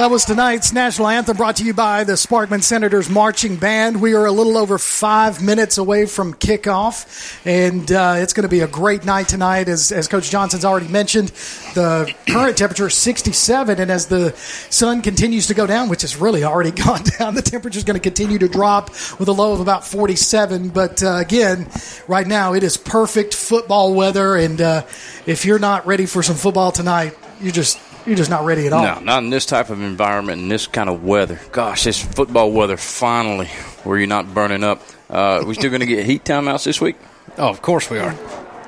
That 0.05 0.11
was 0.11 0.23
tonight's 0.23 0.71
national 0.71 1.07
anthem 1.07 1.35
brought 1.35 1.55
to 1.55 1.63
you 1.63 1.73
by 1.73 2.03
the 2.03 2.13
Sparkman 2.13 2.61
Senators 2.61 3.09
Marching 3.09 3.55
Band. 3.55 3.99
We 3.99 4.13
are 4.13 4.27
a 4.27 4.31
little 4.31 4.55
over 4.55 4.77
five 4.77 5.41
minutes 5.41 5.79
away 5.79 6.05
from 6.05 6.35
kickoff, 6.35 7.43
and 7.43 7.91
uh, 7.91 8.13
it's 8.17 8.31
going 8.31 8.43
to 8.43 8.47
be 8.47 8.59
a 8.59 8.67
great 8.67 9.03
night 9.03 9.27
tonight. 9.27 9.67
As, 9.67 9.91
as 9.91 10.07
Coach 10.07 10.29
Johnson's 10.29 10.63
already 10.63 10.89
mentioned, 10.89 11.29
the 11.73 12.13
current 12.27 12.55
temperature 12.55 12.85
is 12.85 12.93
67, 12.93 13.81
and 13.81 13.89
as 13.89 14.05
the 14.05 14.33
sun 14.69 15.01
continues 15.01 15.47
to 15.47 15.55
go 15.55 15.65
down, 15.65 15.89
which 15.89 16.03
has 16.03 16.17
really 16.17 16.43
already 16.43 16.69
gone 16.83 17.01
down, 17.17 17.33
the 17.33 17.41
temperature 17.41 17.79
is 17.79 17.83
going 17.83 17.99
to 17.99 18.03
continue 18.03 18.37
to 18.37 18.47
drop 18.47 18.91
with 19.17 19.27
a 19.27 19.31
low 19.33 19.53
of 19.53 19.59
about 19.59 19.83
47. 19.83 20.69
But 20.69 21.01
uh, 21.01 21.15
again, 21.15 21.65
right 22.07 22.27
now 22.27 22.53
it 22.53 22.61
is 22.61 22.77
perfect 22.77 23.33
football 23.33 23.95
weather, 23.95 24.35
and 24.35 24.61
uh, 24.61 24.83
if 25.25 25.45
you're 25.45 25.57
not 25.57 25.87
ready 25.87 26.05
for 26.05 26.21
some 26.21 26.35
football 26.35 26.71
tonight, 26.71 27.17
you're 27.41 27.51
just 27.51 27.79
you're 28.05 28.15
just 28.15 28.29
not 28.29 28.45
ready 28.45 28.67
at 28.67 28.73
all. 28.73 28.83
No, 28.83 28.99
not 28.99 29.23
in 29.23 29.29
this 29.29 29.45
type 29.45 29.69
of 29.69 29.81
environment 29.81 30.41
and 30.41 30.51
this 30.51 30.67
kind 30.67 30.89
of 30.89 31.03
weather. 31.03 31.39
Gosh, 31.51 31.83
this 31.83 32.01
football 32.01 32.51
weather 32.51 32.77
finally, 32.77 33.47
where 33.83 33.97
you're 33.97 34.07
not 34.07 34.33
burning 34.33 34.63
up. 34.63 34.81
Uh, 35.09 35.43
we 35.45 35.53
still 35.53 35.69
going 35.69 35.81
to 35.81 35.85
get 35.85 36.05
heat 36.05 36.23
timeouts 36.23 36.65
this 36.65 36.81
week? 36.81 36.95
Oh, 37.37 37.49
of 37.49 37.61
course 37.61 37.89
we 37.89 37.99
are. 37.99 38.15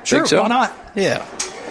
Sure, 0.04 0.26
so? 0.26 0.42
why 0.42 0.48
not? 0.48 0.76
Yeah. 0.94 1.26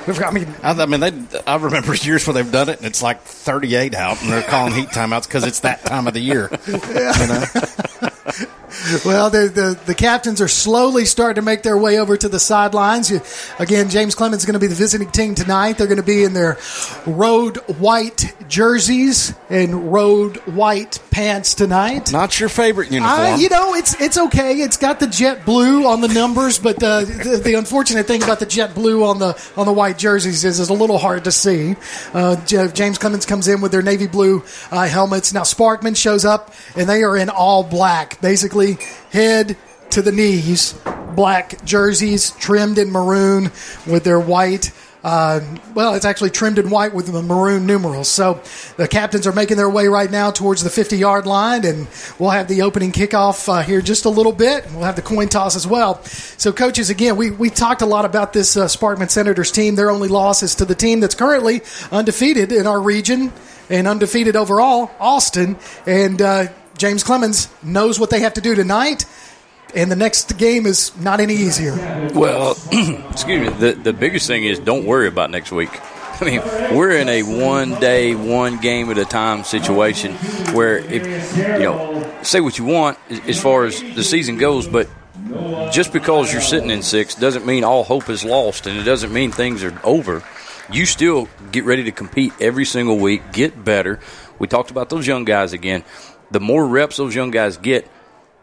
We've 0.05 0.17
got, 0.17 0.31
I 0.31 0.35
mean, 0.35 0.47
I, 0.63 0.71
I 0.71 0.85
mean, 0.85 0.99
they. 1.01 1.41
I 1.45 1.57
remember 1.57 1.93
years 1.93 2.25
where 2.25 2.33
they've 2.33 2.51
done 2.51 2.69
it, 2.69 2.77
and 2.77 2.85
it's 2.85 3.01
like 3.01 3.21
38 3.23 3.93
out, 3.93 4.21
and 4.21 4.31
they're 4.31 4.41
calling 4.41 4.73
heat 4.73 4.87
timeouts 4.89 5.27
because 5.27 5.45
it's 5.45 5.59
that 5.61 5.83
time 5.83 6.07
of 6.07 6.13
the 6.13 6.21
year. 6.21 6.49
You 6.67 7.27
know? 7.27 7.43
Well, 9.05 9.29
the, 9.29 9.47
the, 9.47 9.79
the 9.85 9.95
captains 9.95 10.41
are 10.41 10.47
slowly 10.47 11.05
starting 11.05 11.41
to 11.41 11.45
make 11.45 11.63
their 11.63 11.77
way 11.77 11.99
over 11.99 12.15
to 12.17 12.29
the 12.29 12.39
sidelines. 12.39 13.09
You, 13.09 13.21
again, 13.59 13.89
James 13.89 14.15
Clemens 14.15 14.43
is 14.43 14.45
going 14.45 14.53
to 14.53 14.59
be 14.59 14.67
the 14.67 14.75
visiting 14.75 15.09
team 15.11 15.35
tonight. 15.35 15.77
They're 15.77 15.87
going 15.87 15.97
to 15.97 16.03
be 16.03 16.23
in 16.23 16.33
their 16.33 16.57
road 17.05 17.57
white 17.79 18.33
jerseys 18.47 19.33
and 19.49 19.91
road 19.91 20.37
white 20.47 20.99
pants 21.11 21.53
tonight. 21.55 22.11
Not 22.11 22.39
your 22.39 22.49
favorite 22.49 22.91
uniform. 22.91 23.19
I, 23.19 23.35
you 23.35 23.49
know, 23.49 23.73
it's 23.73 23.99
it's 23.99 24.17
okay. 24.17 24.53
It's 24.61 24.77
got 24.77 24.99
the 24.99 25.07
jet 25.07 25.45
blue 25.45 25.85
on 25.85 26.01
the 26.01 26.07
numbers, 26.07 26.59
but 26.59 26.81
uh, 26.81 27.01
the, 27.01 27.41
the 27.43 27.53
unfortunate 27.55 28.05
thing 28.05 28.23
about 28.23 28.39
the 28.39 28.45
jet 28.45 28.75
blue 28.75 29.03
on 29.03 29.19
the 29.19 29.39
on 29.57 29.65
the 29.65 29.73
white 29.73 29.97
jerseys 29.97 30.43
is 30.45 30.59
it's 30.59 30.69
a 30.69 30.73
little 30.73 30.97
hard 30.97 31.23
to 31.25 31.31
see. 31.31 31.75
Uh, 32.13 32.35
James 32.45 32.97
Clemens 32.97 33.25
comes 33.25 33.47
in 33.47 33.61
with 33.61 33.71
their 33.71 33.81
navy 33.81 34.07
blue 34.07 34.43
uh, 34.71 34.87
helmets. 34.87 35.33
Now 35.33 35.41
Sparkman 35.41 35.95
shows 35.95 36.25
up, 36.25 36.53
and 36.75 36.87
they 36.87 37.03
are 37.03 37.17
in 37.17 37.29
all 37.29 37.63
black, 37.63 38.21
basically 38.21 38.66
head 39.11 39.57
to 39.91 40.01
the 40.01 40.11
knees, 40.11 40.73
black 41.15 41.63
jerseys 41.63 42.31
trimmed 42.31 42.77
in 42.77 42.91
maroon 42.91 43.45
with 43.87 44.03
their 44.03 44.19
white. 44.19 44.71
Uh, 45.03 45.39
well, 45.73 45.93
it's 45.93 46.03
actually 46.03 46.29
trimmed 46.29 46.59
in 46.59 46.69
white 46.69 46.93
with 46.93 47.05
the 47.11 47.21
maroon 47.21 47.65
numerals. 47.65 48.09
So 48.09 48.41
the 48.75 48.87
captains 48.87 49.25
are 49.25 49.31
making 49.31 49.55
their 49.55 49.69
way 49.69 49.87
right 49.87 50.11
now 50.11 50.31
towards 50.31 50.63
the 50.63 50.69
50 50.69 50.97
yard 50.97 51.25
line, 51.25 51.65
and 51.65 51.87
we'll 52.19 52.31
have 52.31 52.47
the 52.47 52.63
opening 52.63 52.91
kickoff 52.91 53.47
uh, 53.47 53.61
here 53.61 53.81
just 53.81 54.05
a 54.05 54.09
little 54.09 54.33
bit. 54.33 54.65
We'll 54.71 54.83
have 54.83 54.97
the 54.97 55.01
coin 55.01 55.29
toss 55.29 55.55
as 55.55 55.65
well. 55.65 56.03
So, 56.03 56.51
coaches, 56.51 56.89
again, 56.89 57.15
we, 57.15 57.31
we 57.31 57.49
talked 57.49 57.81
a 57.81 57.85
lot 57.85 58.03
about 58.03 58.33
this 58.33 58.57
uh, 58.57 58.65
Sparkman 58.65 59.09
Senators 59.09 59.51
team. 59.51 59.75
Their 59.75 59.91
only 59.91 60.09
loss 60.09 60.43
is 60.43 60.55
to 60.55 60.65
the 60.65 60.75
team 60.75 60.99
that's 60.99 61.15
currently 61.15 61.61
undefeated 61.91 62.51
in 62.51 62.67
our 62.67 62.81
region 62.81 63.31
and 63.69 63.87
undefeated 63.87 64.35
overall, 64.35 64.91
Austin. 64.99 65.57
And 65.85 66.21
uh, 66.21 66.47
James 66.77 67.03
Clemens 67.03 67.49
knows 67.63 67.99
what 67.99 68.09
they 68.09 68.19
have 68.21 68.33
to 68.35 68.41
do 68.41 68.55
tonight. 68.55 69.05
And 69.75 69.91
the 69.91 69.95
next 69.97 70.37
game 70.37 70.65
is 70.65 70.95
not 70.97 71.19
any 71.19 71.33
easier. 71.33 71.75
Well, 72.13 72.51
excuse 73.11 73.41
me. 73.41 73.49
The 73.49 73.73
the 73.73 73.91
biggest 73.93 74.25
thing 74.25 74.45
is 74.45 74.59
don't 74.59 74.85
worry 74.85 75.07
about 75.07 75.29
next 75.29 75.51
week. 75.51 75.69
I 76.21 76.25
mean, 76.25 76.41
we're 76.75 76.91
in 76.91 77.09
a 77.09 77.21
one 77.21 77.79
day, 77.79 78.15
one 78.15 78.59
game 78.59 78.89
at 78.89 78.97
a 78.97 79.05
time 79.05 79.43
situation 79.43 80.13
where 80.55 80.77
if 80.77 81.37
you 81.37 81.59
know, 81.59 82.11
say 82.23 82.39
what 82.39 82.57
you 82.57 82.65
want 82.65 82.97
as 83.27 83.39
far 83.39 83.65
as 83.65 83.81
the 83.81 84.03
season 84.03 84.37
goes, 84.37 84.67
but 84.67 84.87
just 85.71 85.93
because 85.93 86.31
you're 86.31 86.41
sitting 86.41 86.71
in 86.71 86.81
six 86.81 87.13
doesn't 87.13 87.45
mean 87.45 87.63
all 87.63 87.83
hope 87.83 88.09
is 88.09 88.23
lost, 88.23 88.67
and 88.67 88.79
it 88.79 88.83
doesn't 88.83 89.13
mean 89.13 89.31
things 89.31 89.63
are 89.63 89.79
over. 89.83 90.23
You 90.71 90.85
still 90.85 91.29
get 91.51 91.65
ready 91.65 91.83
to 91.83 91.91
compete 91.91 92.33
every 92.39 92.65
single 92.65 92.97
week, 92.97 93.31
get 93.31 93.63
better. 93.63 93.99
We 94.39 94.47
talked 94.47 94.71
about 94.71 94.89
those 94.89 95.05
young 95.07 95.23
guys 95.23 95.53
again. 95.53 95.83
The 96.31 96.39
more 96.39 96.65
reps 96.65 96.97
those 96.97 97.15
young 97.15 97.31
guys 97.31 97.57
get, 97.57 97.89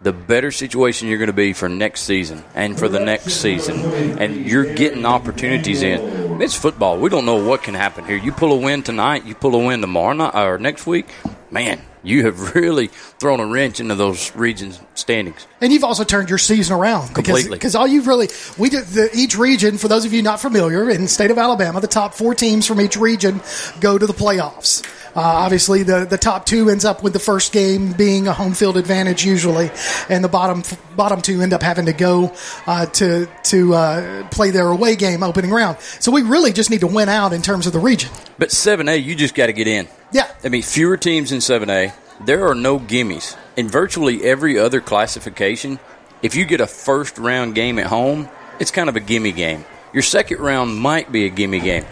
the 0.00 0.12
better 0.12 0.50
situation 0.50 1.08
you're 1.08 1.18
going 1.18 1.28
to 1.28 1.32
be 1.32 1.52
for 1.52 1.68
next 1.68 2.02
season 2.02 2.44
and 2.54 2.78
for 2.78 2.88
the 2.88 3.00
next 3.00 3.34
season. 3.34 3.80
And 4.18 4.46
you're 4.46 4.74
getting 4.74 5.06
opportunities 5.06 5.82
in. 5.82 6.42
It's 6.42 6.54
football. 6.54 6.98
We 6.98 7.08
don't 7.10 7.24
know 7.24 7.42
what 7.42 7.62
can 7.62 7.74
happen 7.74 8.04
here. 8.04 8.16
You 8.16 8.32
pull 8.32 8.52
a 8.52 8.56
win 8.56 8.82
tonight, 8.82 9.24
you 9.24 9.34
pull 9.34 9.54
a 9.54 9.64
win 9.64 9.80
tomorrow 9.80 10.12
night, 10.12 10.34
or 10.34 10.58
next 10.58 10.86
week, 10.86 11.06
man, 11.50 11.80
you 12.02 12.24
have 12.26 12.54
really 12.54 12.88
thrown 12.88 13.40
a 13.40 13.46
wrench 13.46 13.80
into 13.80 13.94
those 13.94 14.34
regions 14.36 14.78
standings. 14.94 15.46
And 15.60 15.72
you've 15.72 15.84
also 15.84 16.04
turned 16.04 16.28
your 16.28 16.38
season 16.38 16.76
around 16.76 17.14
Completely. 17.14 17.56
because 17.56 17.74
all 17.74 17.86
you've 17.86 18.06
really 18.06 18.28
we 18.58 18.68
did 18.68 18.84
the, 18.86 19.10
each 19.14 19.38
region. 19.38 19.78
For 19.78 19.88
those 19.88 20.04
of 20.04 20.12
you 20.12 20.22
not 20.22 20.40
familiar, 20.40 20.90
in 20.90 21.02
the 21.02 21.08
state 21.08 21.30
of 21.30 21.38
Alabama, 21.38 21.80
the 21.80 21.86
top 21.86 22.14
four 22.14 22.34
teams 22.34 22.66
from 22.66 22.80
each 22.80 22.96
region 22.96 23.40
go 23.80 23.96
to 23.96 24.06
the 24.06 24.12
playoffs. 24.12 24.84
Uh, 25.16 25.20
obviously, 25.20 25.82
the, 25.82 26.04
the 26.04 26.18
top 26.18 26.44
two 26.44 26.68
ends 26.70 26.84
up 26.84 27.02
with 27.02 27.12
the 27.12 27.18
first 27.18 27.52
game 27.52 27.92
being 27.92 28.26
a 28.26 28.32
home 28.32 28.52
field 28.52 28.76
advantage 28.76 29.24
usually, 29.24 29.70
and 30.08 30.24
the 30.24 30.28
bottom 30.28 30.62
bottom 30.96 31.20
two 31.20 31.40
end 31.40 31.52
up 31.52 31.62
having 31.62 31.86
to 31.86 31.92
go 31.92 32.32
uh, 32.66 32.86
to 32.86 33.28
to 33.44 33.74
uh, 33.74 34.28
play 34.28 34.50
their 34.50 34.68
away 34.68 34.96
game 34.96 35.22
opening 35.22 35.50
round. 35.50 35.78
So 36.00 36.10
we 36.10 36.22
really 36.22 36.52
just 36.52 36.70
need 36.70 36.80
to 36.80 36.86
win 36.86 37.08
out 37.08 37.32
in 37.32 37.42
terms 37.42 37.66
of 37.66 37.72
the 37.72 37.78
region. 37.78 38.10
But 38.38 38.48
7A, 38.48 39.02
you 39.02 39.14
just 39.14 39.34
got 39.34 39.46
to 39.46 39.52
get 39.52 39.68
in. 39.68 39.88
Yeah. 40.12 40.28
I 40.42 40.48
mean, 40.48 40.62
fewer 40.62 40.96
teams 40.96 41.32
in 41.32 41.38
7A. 41.38 41.92
There 42.24 42.46
are 42.48 42.54
no 42.54 42.78
gimmies. 42.78 43.36
In 43.56 43.68
virtually 43.68 44.24
every 44.24 44.58
other 44.58 44.80
classification, 44.80 45.78
if 46.22 46.34
you 46.34 46.44
get 46.44 46.60
a 46.60 46.66
first 46.66 47.18
round 47.18 47.54
game 47.54 47.78
at 47.78 47.86
home, 47.86 48.28
it's 48.58 48.70
kind 48.70 48.88
of 48.88 48.96
a 48.96 49.00
gimme 49.00 49.32
game. 49.32 49.64
Your 49.92 50.02
second 50.02 50.40
round 50.40 50.76
might 50.76 51.12
be 51.12 51.26
a 51.26 51.28
gimme 51.28 51.60
game. 51.60 51.84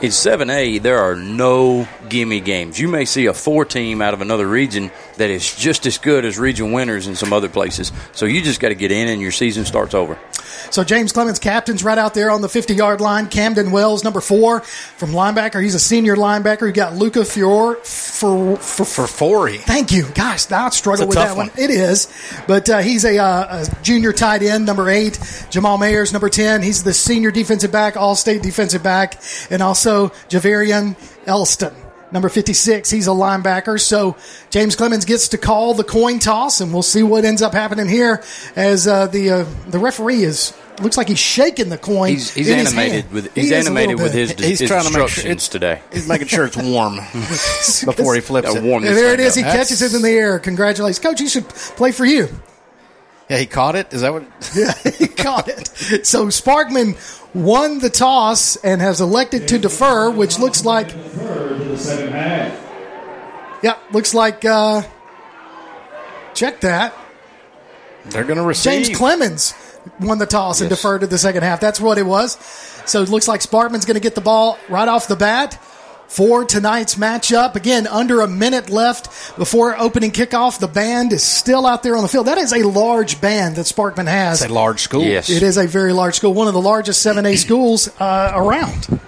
In 0.00 0.10
7A, 0.10 0.80
there 0.80 1.00
are 1.00 1.16
no 1.16 1.88
gimme 2.08 2.38
games. 2.38 2.78
You 2.78 2.86
may 2.86 3.04
see 3.04 3.26
a 3.26 3.34
four 3.34 3.64
team 3.64 4.00
out 4.00 4.14
of 4.14 4.20
another 4.20 4.46
region 4.46 4.92
that 5.18 5.30
is 5.30 5.54
just 5.54 5.86
as 5.86 5.98
good 5.98 6.24
as 6.24 6.38
region 6.38 6.72
winners 6.72 7.06
in 7.06 7.14
some 7.14 7.32
other 7.32 7.48
places. 7.48 7.92
So 8.12 8.26
you 8.26 8.42
just 8.42 8.60
got 8.60 8.68
to 8.68 8.74
get 8.74 8.90
in 8.90 9.08
and 9.08 9.20
your 9.20 9.32
season 9.32 9.64
starts 9.64 9.94
over. 9.94 10.18
So 10.70 10.84
James 10.84 11.12
Clemens, 11.12 11.38
captain's 11.38 11.84
right 11.84 11.98
out 11.98 12.14
there 12.14 12.30
on 12.30 12.40
the 12.40 12.48
50 12.48 12.74
yard 12.74 13.00
line. 13.00 13.28
Camden 13.28 13.70
Wells, 13.70 14.04
number 14.04 14.20
four, 14.20 14.60
from 14.60 15.10
linebacker. 15.10 15.62
He's 15.62 15.74
a 15.74 15.80
senior 15.80 16.16
linebacker. 16.16 16.66
You 16.66 16.72
got 16.72 16.94
Luca 16.94 17.24
Fior 17.24 17.76
for 17.84 18.56
for, 18.56 18.84
For 18.84 19.06
Forey. 19.06 19.58
Thank 19.58 19.92
you, 19.92 20.06
gosh. 20.14 20.50
Now 20.50 20.66
I 20.66 20.70
struggle 20.70 21.06
with 21.06 21.16
that 21.16 21.36
one. 21.36 21.48
one. 21.48 21.58
It 21.58 21.70
is, 21.70 22.08
but 22.46 22.68
uh, 22.68 22.78
he's 22.78 23.04
a, 23.04 23.18
uh, 23.18 23.64
a 23.64 23.82
junior 23.82 24.12
tight 24.12 24.42
end, 24.42 24.66
number 24.66 24.88
eight. 24.88 25.18
Jamal 25.50 25.78
Mayers, 25.78 26.12
number 26.12 26.28
ten. 26.28 26.62
He's 26.62 26.82
the 26.82 26.94
senior 26.94 27.30
defensive 27.30 27.72
back, 27.72 27.96
all-state 27.96 28.42
defensive 28.42 28.82
back, 28.82 29.20
and 29.50 29.62
also 29.62 30.08
Javarian 30.28 30.96
Elston. 31.26 31.74
Number 32.10 32.28
56, 32.30 32.88
he's 32.90 33.06
a 33.06 33.10
linebacker. 33.10 33.78
So 33.80 34.16
James 34.50 34.76
Clemens 34.76 35.04
gets 35.04 35.28
to 35.28 35.38
call 35.38 35.74
the 35.74 35.84
coin 35.84 36.18
toss, 36.18 36.60
and 36.62 36.72
we'll 36.72 36.82
see 36.82 37.02
what 37.02 37.24
ends 37.26 37.42
up 37.42 37.52
happening 37.52 37.86
here 37.88 38.22
as 38.56 38.86
uh, 38.88 39.06
the 39.08 39.30
uh, 39.30 39.44
the 39.68 39.78
referee 39.78 40.22
is 40.22 40.54
looks 40.80 40.96
like 40.96 41.08
he's 41.08 41.18
shaking 41.18 41.68
the 41.68 41.76
coin. 41.76 42.10
He's, 42.10 42.32
he's 42.32 42.48
in 42.48 42.58
his 42.58 42.68
animated 42.72 43.02
hand. 43.02 43.12
with 43.12 43.34
He 43.34 43.40
he's 43.42 43.50
is 43.50 43.66
a 43.66 43.70
animated 43.70 43.98
with 44.00 44.12
his, 44.14 44.30
He's 44.32 44.60
his 44.60 44.68
trying 44.70 44.84
to 44.84 44.90
make 44.90 44.92
sure 44.94 45.02
instructions 45.02 45.24
it's- 45.26 45.48
today. 45.48 45.82
He's 45.92 46.08
making 46.08 46.28
sure 46.28 46.46
it's 46.46 46.56
warm 46.56 46.94
before 47.84 48.14
he 48.14 48.20
flips 48.22 48.54
it. 48.54 48.62
warm 48.62 48.84
And 48.84 48.96
there 48.96 49.12
it 49.12 49.20
is. 49.20 49.34
thing 49.34 49.44
is. 49.44 49.46
He 49.46 49.50
up. 49.50 49.56
catches 49.56 49.82
it 49.82 49.94
in 49.94 50.00
the 50.02 50.10
air. 50.10 50.38
Congratulations, 50.38 51.00
coach. 51.00 51.20
He 51.20 51.28
should 51.28 51.48
play 51.48 51.92
for 51.92 52.06
you. 52.06 52.28
Yeah, 53.28 53.36
he 53.36 53.44
caught 53.46 53.74
it. 53.76 53.92
Is 53.92 54.00
that 54.00 54.12
what? 54.14 54.22
Yeah, 54.56 54.72
he 54.92 55.06
caught 55.08 55.48
it. 55.48 56.06
So 56.06 56.28
Sparkman 56.28 56.96
won 57.34 57.78
the 57.78 57.90
toss 57.90 58.56
and 58.56 58.80
has 58.80 59.00
elected 59.00 59.48
to 59.48 59.58
defer, 59.58 60.10
which 60.10 60.38
looks 60.38 60.64
like. 60.64 60.92
Yeah, 63.62 63.78
looks 63.92 64.14
like. 64.14 64.44
Uh, 64.44 64.82
check 66.34 66.60
that. 66.60 66.94
They're 68.06 68.24
going 68.24 68.38
to 68.38 68.44
receive. 68.44 68.84
James 68.84 68.96
Clemens 68.96 69.54
won 70.00 70.18
the 70.18 70.26
toss 70.26 70.60
and 70.60 70.70
deferred 70.70 71.02
to 71.02 71.06
the 71.06 71.18
second 71.18 71.42
half. 71.42 71.60
That's 71.60 71.80
what 71.80 71.98
it 71.98 72.04
was. 72.04 72.38
So 72.86 73.02
it 73.02 73.08
looks 73.08 73.28
like 73.28 73.40
Sparkman's 73.40 73.84
going 73.84 73.96
to 73.96 74.00
get 74.00 74.14
the 74.14 74.20
ball 74.20 74.58
right 74.68 74.88
off 74.88 75.08
the 75.08 75.16
bat 75.16 75.60
for 76.08 76.44
tonight's 76.44 76.94
matchup. 76.96 77.54
Again, 77.54 77.86
under 77.86 78.20
a 78.22 78.26
minute 78.26 78.70
left 78.70 79.36
before 79.36 79.78
opening 79.78 80.10
kickoff. 80.10 80.58
The 80.58 80.66
band 80.68 81.12
is 81.12 81.22
still 81.22 81.66
out 81.66 81.82
there 81.82 81.96
on 81.96 82.02
the 82.02 82.08
field. 82.08 82.26
That 82.26 82.38
is 82.38 82.52
a 82.52 82.62
large 82.64 83.20
band 83.20 83.56
that 83.56 83.66
Sparkman 83.66 84.06
has. 84.08 84.42
It's 84.42 84.50
a 84.50 84.54
large 84.54 84.80
school. 84.80 85.04
Yes. 85.04 85.30
It 85.30 85.42
is 85.42 85.56
a 85.56 85.66
very 85.66 85.92
large 85.92 86.14
school, 86.16 86.34
one 86.34 86.48
of 86.48 86.54
the 86.54 86.60
largest 86.62 87.06
7A 87.06 87.36
schools 87.44 87.88
uh, 88.00 88.32
around. 88.34 89.00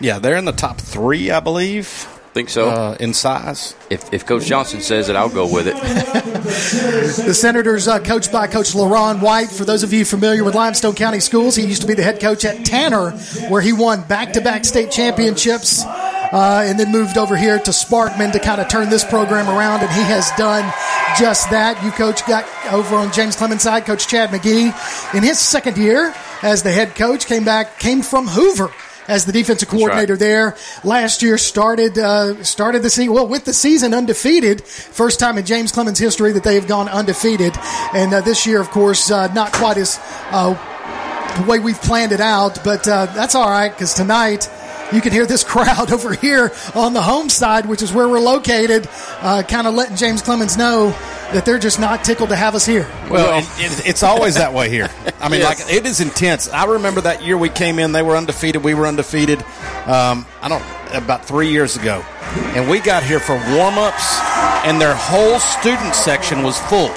Yeah, 0.00 0.18
they're 0.18 0.36
in 0.36 0.44
the 0.44 0.52
top 0.52 0.78
three, 0.78 1.30
I 1.30 1.40
believe, 1.40 1.86
Think 2.34 2.50
so? 2.50 2.68
uh, 2.68 2.96
in 3.00 3.14
size. 3.14 3.74
if, 3.88 4.12
if 4.12 4.26
Coach 4.26 4.44
Johnson 4.44 4.82
says 4.82 5.08
it, 5.08 5.16
I'll 5.16 5.30
go 5.30 5.50
with 5.50 5.66
it. 5.66 5.74
The 5.74 7.32
Senators, 7.32 7.88
uh, 7.88 7.98
coached 8.00 8.30
by 8.30 8.46
Coach 8.46 8.72
LaRon 8.74 9.20
White. 9.22 9.48
For 9.50 9.64
those 9.64 9.82
of 9.82 9.94
you 9.94 10.04
familiar 10.04 10.44
with 10.44 10.54
Limestone 10.54 10.94
County 10.94 11.20
Schools, 11.20 11.56
he 11.56 11.64
used 11.66 11.80
to 11.80 11.88
be 11.88 11.94
the 11.94 12.02
head 12.02 12.20
coach 12.20 12.44
at 12.44 12.66
Tanner, 12.66 13.12
where 13.48 13.62
he 13.62 13.72
won 13.72 14.02
back 14.02 14.34
to 14.34 14.42
back 14.42 14.66
state 14.66 14.90
championships. 14.90 15.82
Uh, 16.32 16.64
and 16.66 16.78
then 16.78 16.90
moved 16.90 17.18
over 17.18 17.36
here 17.36 17.58
to 17.58 17.70
Sparkman 17.70 18.32
to 18.32 18.38
kind 18.38 18.60
of 18.60 18.68
turn 18.68 18.90
this 18.90 19.04
program 19.04 19.48
around, 19.48 19.80
and 19.80 19.90
he 19.90 20.02
has 20.02 20.30
done 20.36 20.64
just 21.18 21.50
that. 21.50 21.82
You 21.84 21.90
coach 21.92 22.26
got 22.26 22.44
over 22.72 22.96
on 22.96 23.12
James 23.12 23.36
Clemens' 23.36 23.62
side, 23.62 23.84
Coach 23.84 24.08
Chad 24.08 24.30
McGee, 24.30 25.14
in 25.14 25.22
his 25.22 25.38
second 25.38 25.78
year 25.78 26.14
as 26.42 26.62
the 26.62 26.72
head 26.72 26.94
coach, 26.94 27.26
came 27.26 27.44
back, 27.44 27.78
came 27.78 28.02
from 28.02 28.26
Hoover 28.26 28.70
as 29.08 29.24
the 29.24 29.32
defensive 29.32 29.68
coordinator 29.68 30.14
right. 30.14 30.20
there. 30.20 30.56
Last 30.84 31.22
year 31.22 31.38
started 31.38 31.98
uh, 31.98 32.42
started 32.42 32.82
the 32.82 32.90
season 32.90 33.14
well 33.14 33.28
with 33.28 33.44
the 33.44 33.52
season 33.52 33.94
undefeated. 33.94 34.62
First 34.64 35.20
time 35.20 35.38
in 35.38 35.46
James 35.46 35.72
Clemens 35.72 35.98
history 35.98 36.32
that 36.32 36.44
they 36.44 36.54
have 36.54 36.66
gone 36.66 36.88
undefeated, 36.88 37.54
and 37.94 38.12
uh, 38.12 38.20
this 38.20 38.46
year, 38.46 38.60
of 38.60 38.70
course, 38.70 39.10
uh, 39.10 39.32
not 39.32 39.52
quite 39.52 39.76
as 39.76 39.98
uh, 40.30 40.54
the 41.40 41.48
way 41.48 41.58
we've 41.58 41.80
planned 41.82 42.12
it 42.12 42.20
out, 42.20 42.62
but 42.64 42.86
uh, 42.88 43.06
that's 43.06 43.34
all 43.34 43.48
right 43.48 43.70
because 43.70 43.94
tonight. 43.94 44.50
You 44.92 45.00
can 45.00 45.12
hear 45.12 45.26
this 45.26 45.42
crowd 45.44 45.92
over 45.92 46.14
here 46.14 46.52
on 46.74 46.92
the 46.92 47.02
home 47.02 47.28
side, 47.28 47.66
which 47.66 47.82
is 47.82 47.92
where 47.92 48.08
we're 48.08 48.20
located, 48.20 48.88
uh, 49.20 49.42
kind 49.46 49.66
of 49.66 49.74
letting 49.74 49.96
James 49.96 50.22
Clemens 50.22 50.56
know 50.56 50.90
that 51.32 51.44
they're 51.44 51.58
just 51.58 51.80
not 51.80 52.04
tickled 52.04 52.28
to 52.28 52.36
have 52.36 52.54
us 52.54 52.64
here. 52.64 52.88
Well, 53.10 53.38
it, 53.38 53.44
it, 53.58 53.86
it's 53.88 54.02
always 54.04 54.36
that 54.36 54.52
way 54.52 54.68
here. 54.70 54.88
I 55.20 55.28
mean, 55.28 55.40
Yes. 55.46 55.60
like 55.66 55.74
it 55.74 55.84
is 55.86 56.00
intense. 56.00 56.48
I 56.48 56.64
remember 56.66 57.00
that 57.00 57.22
year 57.24 57.36
we 57.36 57.48
came 57.48 57.78
in; 57.80 57.90
they 57.92 58.02
were 58.02 58.16
undefeated. 58.16 58.62
We 58.62 58.74
were 58.74 58.86
undefeated. 58.86 59.42
Um, 59.86 60.24
I 60.40 60.48
don't 60.48 60.62
about 60.94 61.24
three 61.24 61.50
years 61.50 61.76
ago, 61.76 62.04
and 62.54 62.70
we 62.70 62.78
got 62.78 63.02
here 63.02 63.18
for 63.18 63.34
warm 63.34 63.76
ups, 63.76 64.18
and 64.64 64.80
their 64.80 64.94
whole 64.94 65.40
student 65.40 65.96
section 65.96 66.44
was 66.44 66.58
full, 66.60 66.90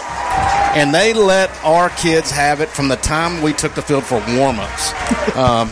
and 0.78 0.94
they 0.94 1.14
let 1.14 1.50
our 1.64 1.90
kids 1.90 2.30
have 2.30 2.62
it 2.62 2.70
from 2.70 2.88
the 2.88 2.98
time 2.98 3.42
we 3.42 3.52
took 3.52 3.74
the 3.74 3.82
field 3.82 4.04
for 4.04 4.24
warm 4.38 4.60
ups. 4.60 4.94
um, 5.36 5.72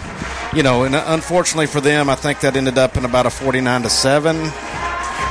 you 0.54 0.64
know, 0.64 0.84
and 0.84 0.96
unfortunately 0.96 1.68
for 1.68 1.82
them, 1.82 2.10
I 2.10 2.16
think 2.16 2.40
that 2.42 2.56
ended 2.56 2.78
up 2.78 2.98
in 2.98 3.06
about 3.06 3.26
a 3.26 3.30
forty-nine 3.30 3.82
to 3.84 3.90
seven 3.90 4.38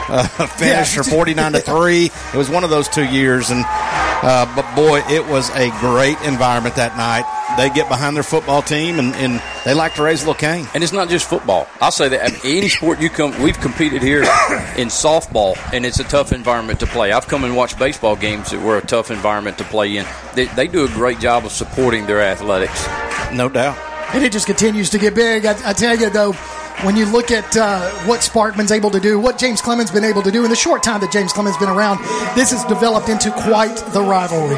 uh, 0.09 0.23
finish 0.59 0.95
Yeah. 0.95 1.01
or 1.01 1.05
49 1.05 1.53
to 1.55 1.59
3 1.61 2.05
it 2.07 2.35
was 2.35 2.49
one 2.49 2.63
of 2.63 2.71
those 2.71 2.89
two 2.89 3.05
years 3.05 3.51
and 3.51 3.65
uh, 3.67 4.47
but 4.55 4.75
boy 4.77 5.01
it 5.13 5.27
was 5.27 5.51
a 5.57 5.69
great 5.81 6.17
environment 6.23 6.77
that 6.77 6.97
night 6.97 7.25
they 7.59 7.71
get 7.71 7.89
behind 7.89 8.15
their 8.15 8.23
football 8.23 8.63
team 8.63 9.01
and, 9.01 9.15
and 9.17 9.43
they 9.65 9.75
like 9.75 9.95
to 9.97 10.03
raise 10.05 10.23
a 10.23 10.27
little 10.27 10.39
Cain 10.39 10.67
And 10.75 10.85
it's 10.85 10.93
not 10.93 11.09
just 11.09 11.29
football. 11.29 11.67
I'll 11.81 11.91
say 11.91 12.09
that 12.11 12.23
I 12.23 12.29
mean, 12.31 12.59
any 12.59 12.69
sport 12.69 13.01
you 13.01 13.11
come, 13.11 13.41
we've 13.43 13.59
competed 13.59 14.01
here 14.03 14.21
in 14.23 14.89
softball, 14.89 15.57
and 15.73 15.85
it's 15.85 15.99
a 15.99 16.05
tough 16.05 16.33
environment 16.33 16.79
to 16.81 16.87
play. 16.87 17.11
I've 17.13 17.27
come 17.27 17.43
and 17.45 17.57
watched 17.57 17.77
baseball 17.79 18.15
games 18.15 18.51
that 18.53 18.63
were 18.63 18.79
a 18.79 18.83
tough 18.87 19.11
environment 19.11 19.59
to 19.59 19.65
play 19.65 19.97
in. 19.97 20.07
They, 20.35 20.45
they 20.47 20.69
do 20.69 20.85
a 20.85 20.89
great 20.89 21.19
job 21.19 21.45
of 21.45 21.51
supporting 21.53 22.07
their 22.07 22.21
athletics. 22.21 22.87
no 23.33 23.49
doubt 23.49 23.77
And 24.15 24.25
it 24.25 24.33
just 24.33 24.47
continues 24.47 24.91
to 24.91 24.99
get 24.99 25.15
big. 25.15 25.47
I, 25.47 25.71
I 25.71 25.73
tell 25.73 25.97
you, 25.97 26.11
though, 26.11 26.33
when 26.83 26.95
you 26.95 27.07
look 27.07 27.31
at 27.31 27.57
uh, 27.57 27.91
what 28.05 28.21
Sparkman's 28.21 28.71
able 28.71 28.91
to 28.91 29.01
do, 29.01 29.19
what 29.19 29.39
James 29.39 29.63
Clemens 29.63 29.91
been 29.91 30.05
able 30.05 30.23
to 30.23 30.31
do 30.31 30.45
in 30.45 30.51
the 30.51 30.57
short 30.57 30.83
time 30.83 31.01
that 31.01 31.11
James 31.11 31.33
Clemens 31.33 31.57
been 31.57 31.71
around, 31.71 31.99
this 32.35 32.51
has 32.51 32.65
developed 32.65 33.09
into 33.09 33.31
quite 33.31 33.77
the 33.93 34.03
rivalry. 34.03 34.57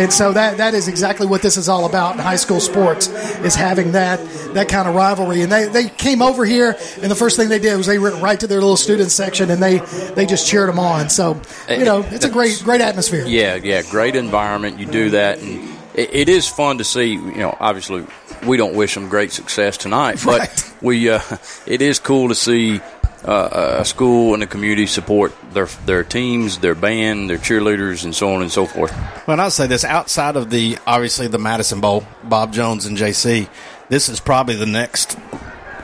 And 0.00 0.12
so 0.12 0.32
that 0.32 0.56
that 0.56 0.74
is 0.74 0.88
exactly 0.88 1.26
what 1.26 1.40
this 1.40 1.56
is 1.56 1.68
all 1.68 1.86
about 1.86 2.14
in 2.14 2.20
high 2.20 2.36
school 2.36 2.60
sports 2.60 3.08
is 3.44 3.54
having 3.54 3.92
that 3.92 4.18
that 4.54 4.68
kind 4.68 4.88
of 4.88 4.94
rivalry. 4.94 5.42
And 5.42 5.52
they, 5.52 5.66
they 5.68 5.88
came 5.88 6.20
over 6.20 6.44
here, 6.44 6.76
and 7.00 7.10
the 7.10 7.14
first 7.14 7.36
thing 7.36 7.48
they 7.48 7.60
did 7.60 7.76
was 7.76 7.86
they 7.86 7.98
went 7.98 8.20
right 8.20 8.38
to 8.40 8.46
their 8.46 8.60
little 8.60 8.76
student 8.76 9.10
section 9.10 9.50
and 9.50 9.62
they 9.62 9.78
they 10.14 10.26
just 10.26 10.48
cheered 10.48 10.68
them 10.68 10.80
on. 10.80 11.10
So 11.10 11.40
you 11.68 11.84
know, 11.84 12.02
it's 12.08 12.24
a 12.24 12.30
great 12.30 12.60
great 12.64 12.80
atmosphere. 12.80 13.24
Yeah, 13.24 13.54
yeah, 13.54 13.82
great 13.82 14.16
environment. 14.16 14.80
You 14.80 14.86
do 14.86 15.10
that, 15.10 15.38
and 15.38 15.78
it, 15.94 16.12
it 16.12 16.28
is 16.28 16.48
fun 16.48 16.78
to 16.78 16.84
see. 16.84 17.12
You 17.12 17.36
know, 17.36 17.56
obviously, 17.60 18.04
we 18.46 18.56
don't 18.56 18.74
wish 18.74 18.94
them 18.94 19.08
great 19.08 19.32
success 19.32 19.76
tonight, 19.76 20.20
but 20.24 20.38
Right. 20.40 20.72
we. 20.82 21.10
Uh, 21.10 21.20
it 21.66 21.82
is 21.82 21.98
cool 21.98 22.28
to 22.28 22.34
see 22.34 22.80
uh, 23.24 23.76
a 23.80 23.84
school 23.84 24.34
and 24.34 24.42
a 24.42 24.46
community 24.46 24.86
support 24.86 25.32
their 25.52 25.66
their 25.86 26.02
teams, 26.04 26.58
their 26.58 26.74
band, 26.74 27.30
their 27.30 27.38
cheerleaders, 27.38 28.04
and 28.04 28.14
so 28.14 28.34
on 28.34 28.42
and 28.42 28.50
so 28.50 28.66
forth. 28.66 28.90
well 29.26 29.34
and 29.34 29.40
i'll 29.40 29.50
say 29.50 29.66
this 29.68 29.84
outside 29.84 30.34
of 30.36 30.50
the 30.50 30.76
obviously 30.86 31.28
the 31.28 31.38
madison 31.38 31.80
bowl 31.80 32.04
bob 32.24 32.52
jones 32.52 32.84
and 32.86 32.98
jc 32.98 33.48
this 33.88 34.08
is 34.08 34.18
probably 34.18 34.56
the 34.56 34.66
next 34.66 35.16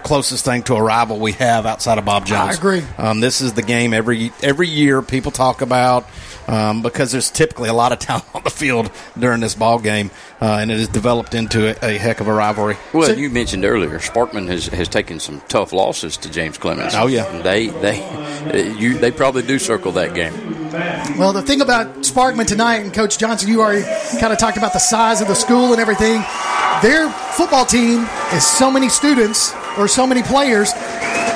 closest 0.02 0.44
thing 0.44 0.62
to 0.64 0.74
a 0.74 0.82
rival 0.82 1.18
we 1.18 1.32
have 1.32 1.66
outside 1.66 1.98
of 1.98 2.04
Bob 2.06 2.24
Jones. 2.24 2.54
I 2.54 2.58
agree. 2.58 2.82
Um, 2.96 3.20
this 3.20 3.40
is 3.42 3.52
the 3.52 3.62
game 3.62 3.92
every 3.92 4.32
every 4.42 4.66
year 4.68 5.02
people 5.02 5.30
talk 5.32 5.60
about 5.60 6.08
um, 6.48 6.82
because 6.82 7.12
there's 7.12 7.30
typically 7.30 7.68
a 7.68 7.74
lot 7.74 7.92
of 7.92 7.98
talent 8.00 8.24
on 8.34 8.42
the 8.42 8.50
field 8.50 8.90
during 9.16 9.40
this 9.40 9.54
ball 9.54 9.78
game, 9.78 10.11
uh, 10.42 10.58
and 10.61 10.70
it 10.70 10.78
has 10.78 10.88
developed 10.88 11.34
into 11.34 11.68
a, 11.84 11.94
a 11.94 11.98
heck 11.98 12.20
of 12.20 12.26
a 12.26 12.32
rivalry. 12.32 12.76
Well, 12.92 13.06
So- 13.06 13.12
you 13.12 13.30
mentioned 13.30 13.64
earlier, 13.64 13.98
Sparkman 13.98 14.48
has, 14.48 14.66
has 14.66 14.88
taken 14.88 15.20
some 15.20 15.40
tough 15.48 15.72
losses 15.72 16.16
to 16.16 16.30
James 16.30 16.58
Clemens. 16.58 16.94
Oh, 16.96 17.06
yeah. 17.06 17.42
they 17.42 17.68
they 17.68 18.02
uh, 18.02 18.56
you 18.78 18.98
they 18.98 19.12
probably 19.12 19.42
do 19.42 19.58
circle 19.58 19.92
that 19.92 20.14
game. 20.14 20.32
Well, 21.18 21.32
the 21.32 21.42
thing 21.42 21.61
about 21.61 21.88
Sparkman 21.98 22.46
tonight, 22.46 22.76
and 22.78 22.92
Coach 22.92 23.18
Johnson, 23.18 23.48
you 23.48 23.61
already 23.61 23.84
kind 24.20 24.32
of 24.32 24.38
talked 24.38 24.56
about 24.58 24.72
the 24.72 24.78
size 24.78 25.20
of 25.20 25.28
the 25.28 25.34
school 25.34 25.72
and 25.72 25.80
everything. 25.80 26.22
Their 26.82 27.11
football 27.11 27.64
team 27.64 28.06
is 28.32 28.46
so 28.46 28.70
many 28.70 28.88
students 28.88 29.54
or 29.78 29.88
so 29.88 30.06
many 30.06 30.22
players. 30.22 30.72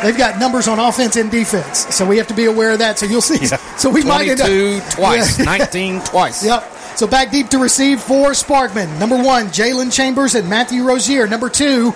They've 0.03 0.17
got 0.17 0.39
numbers 0.39 0.69
on 0.69 0.79
offense 0.79 1.17
and 1.17 1.31
defense, 1.31 1.95
so 1.95 2.05
we 2.07 2.17
have 2.19 2.27
to 2.29 2.35
be 2.35 2.47
aware 2.47 2.73
of 2.73 2.81
that. 2.81 2.99
So 2.99 3.07
you'll 3.07 3.21
see. 3.23 3.47
So 3.79 3.89
we 3.91 4.05
might 4.05 4.29
end 4.29 4.41
up 4.41 4.47
22 4.47 4.81
twice, 4.91 5.39
Yeah. 5.39 5.45
19 5.45 6.01
twice. 6.05 6.45
Yep. 6.45 6.63
So 6.97 7.07
back 7.07 7.31
deep 7.33 7.49
to 7.49 7.59
receive 7.59 8.01
for 8.01 8.31
Sparkman. 8.31 8.99
Number 9.01 9.17
one, 9.21 9.47
Jalen 9.47 9.93
Chambers 9.93 10.35
and 10.35 10.49
Matthew 10.49 10.85
Rozier. 10.85 11.27
Number 11.27 11.49
two, 11.49 11.93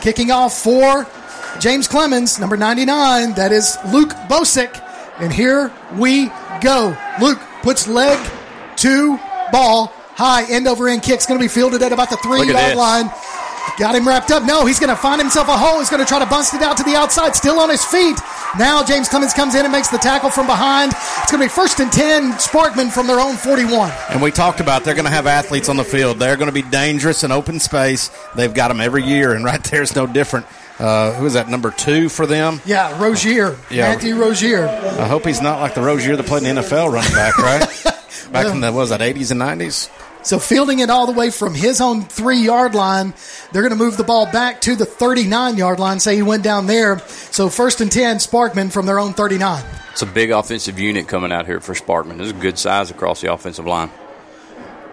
kicking 0.00 0.30
off 0.32 0.58
for 0.58 1.06
James 1.60 1.86
Clemens. 1.88 2.38
Number 2.40 2.56
99, 2.56 3.34
that 3.34 3.52
is 3.52 3.78
Luke 3.92 4.10
Bosick. 4.28 4.82
And 5.18 5.32
here 5.32 5.72
we 5.96 6.26
go. 6.60 6.96
Luke 7.22 7.38
puts 7.62 7.86
leg 7.86 8.18
to 8.76 9.18
ball. 9.52 9.86
High 10.16 10.44
end 10.52 10.66
over 10.68 10.88
end 10.88 11.02
kick's 11.02 11.24
going 11.26 11.38
to 11.38 11.44
be 11.44 11.48
fielded 11.48 11.80
at 11.82 11.92
about 11.92 12.10
the 12.10 12.16
three 12.18 12.40
yard 12.40 12.48
this. 12.72 12.76
line. 12.76 13.06
Got 13.80 13.94
him 13.94 14.06
wrapped 14.06 14.30
up. 14.30 14.42
No, 14.44 14.66
he's 14.66 14.78
going 14.78 14.90
to 14.90 14.94
find 14.94 15.18
himself 15.18 15.48
a 15.48 15.56
hole. 15.56 15.78
He's 15.78 15.88
going 15.88 16.04
to 16.04 16.06
try 16.06 16.18
to 16.18 16.26
bust 16.26 16.52
it 16.52 16.60
out 16.60 16.76
to 16.76 16.82
the 16.82 16.96
outside, 16.96 17.34
still 17.34 17.58
on 17.58 17.70
his 17.70 17.82
feet. 17.82 18.14
Now 18.58 18.84
James 18.84 19.08
Clemens 19.08 19.32
comes 19.32 19.54
in 19.54 19.64
and 19.64 19.72
makes 19.72 19.88
the 19.88 19.96
tackle 19.96 20.28
from 20.28 20.46
behind. 20.46 20.92
It's 20.92 21.32
going 21.32 21.40
to 21.40 21.46
be 21.46 21.48
first 21.48 21.80
and 21.80 21.90
10, 21.90 22.32
Sparkman 22.32 22.92
from 22.92 23.06
their 23.06 23.18
own 23.18 23.36
41. 23.36 23.90
And 24.10 24.20
we 24.20 24.32
talked 24.32 24.60
about 24.60 24.84
they're 24.84 24.94
going 24.94 25.06
to 25.06 25.10
have 25.10 25.26
athletes 25.26 25.70
on 25.70 25.78
the 25.78 25.84
field. 25.84 26.18
They're 26.18 26.36
going 26.36 26.48
to 26.48 26.52
be 26.52 26.60
dangerous 26.60 27.24
in 27.24 27.32
open 27.32 27.58
space. 27.58 28.10
They've 28.36 28.52
got 28.52 28.68
them 28.68 28.82
every 28.82 29.02
year, 29.02 29.32
and 29.32 29.44
right 29.46 29.64
there 29.64 29.80
is 29.80 29.96
no 29.96 30.06
different. 30.06 30.44
Uh, 30.78 31.14
who 31.14 31.24
is 31.24 31.32
that, 31.32 31.48
number 31.48 31.70
two 31.70 32.10
for 32.10 32.26
them? 32.26 32.60
Yeah, 32.66 33.02
Rozier. 33.02 33.56
Yeah. 33.70 33.94
Matthew 33.94 34.14
Rozier. 34.16 34.68
I 34.68 35.06
hope 35.06 35.24
he's 35.24 35.40
not 35.40 35.58
like 35.58 35.74
the 35.74 35.80
Rozier 35.82 36.16
that 36.16 36.26
played 36.26 36.42
in 36.42 36.54
the 36.54 36.60
NFL 36.60 36.92
running 36.92 37.12
back, 37.12 37.38
right? 37.38 37.60
Back 38.30 38.46
in 38.46 38.60
the, 38.60 38.70
what 38.72 38.80
was 38.80 38.90
that, 38.90 39.00
80s 39.00 39.30
and 39.32 39.40
90s? 39.40 39.88
So 40.22 40.38
fielding 40.38 40.80
it 40.80 40.90
all 40.90 41.06
the 41.06 41.12
way 41.12 41.30
from 41.30 41.54
his 41.54 41.80
own 41.80 42.02
three 42.02 42.40
yard 42.40 42.74
line, 42.74 43.14
they're 43.52 43.62
going 43.62 43.76
to 43.76 43.82
move 43.82 43.96
the 43.96 44.04
ball 44.04 44.26
back 44.30 44.60
to 44.62 44.76
the 44.76 44.84
39 44.84 45.56
yard 45.56 45.80
line. 45.80 45.98
Say 45.98 46.16
he 46.16 46.22
went 46.22 46.42
down 46.42 46.66
there. 46.66 46.98
So 47.08 47.48
first 47.48 47.80
and 47.80 47.90
10, 47.90 48.16
Sparkman 48.18 48.70
from 48.70 48.84
their 48.86 48.98
own 48.98 49.14
39. 49.14 49.64
It's 49.92 50.02
a 50.02 50.06
big 50.06 50.30
offensive 50.30 50.78
unit 50.78 51.08
coming 51.08 51.32
out 51.32 51.46
here 51.46 51.60
for 51.60 51.72
Sparkman. 51.74 52.18
There's 52.18 52.30
a 52.30 52.34
good 52.34 52.58
size 52.58 52.90
across 52.90 53.20
the 53.22 53.32
offensive 53.32 53.66
line. 53.66 53.90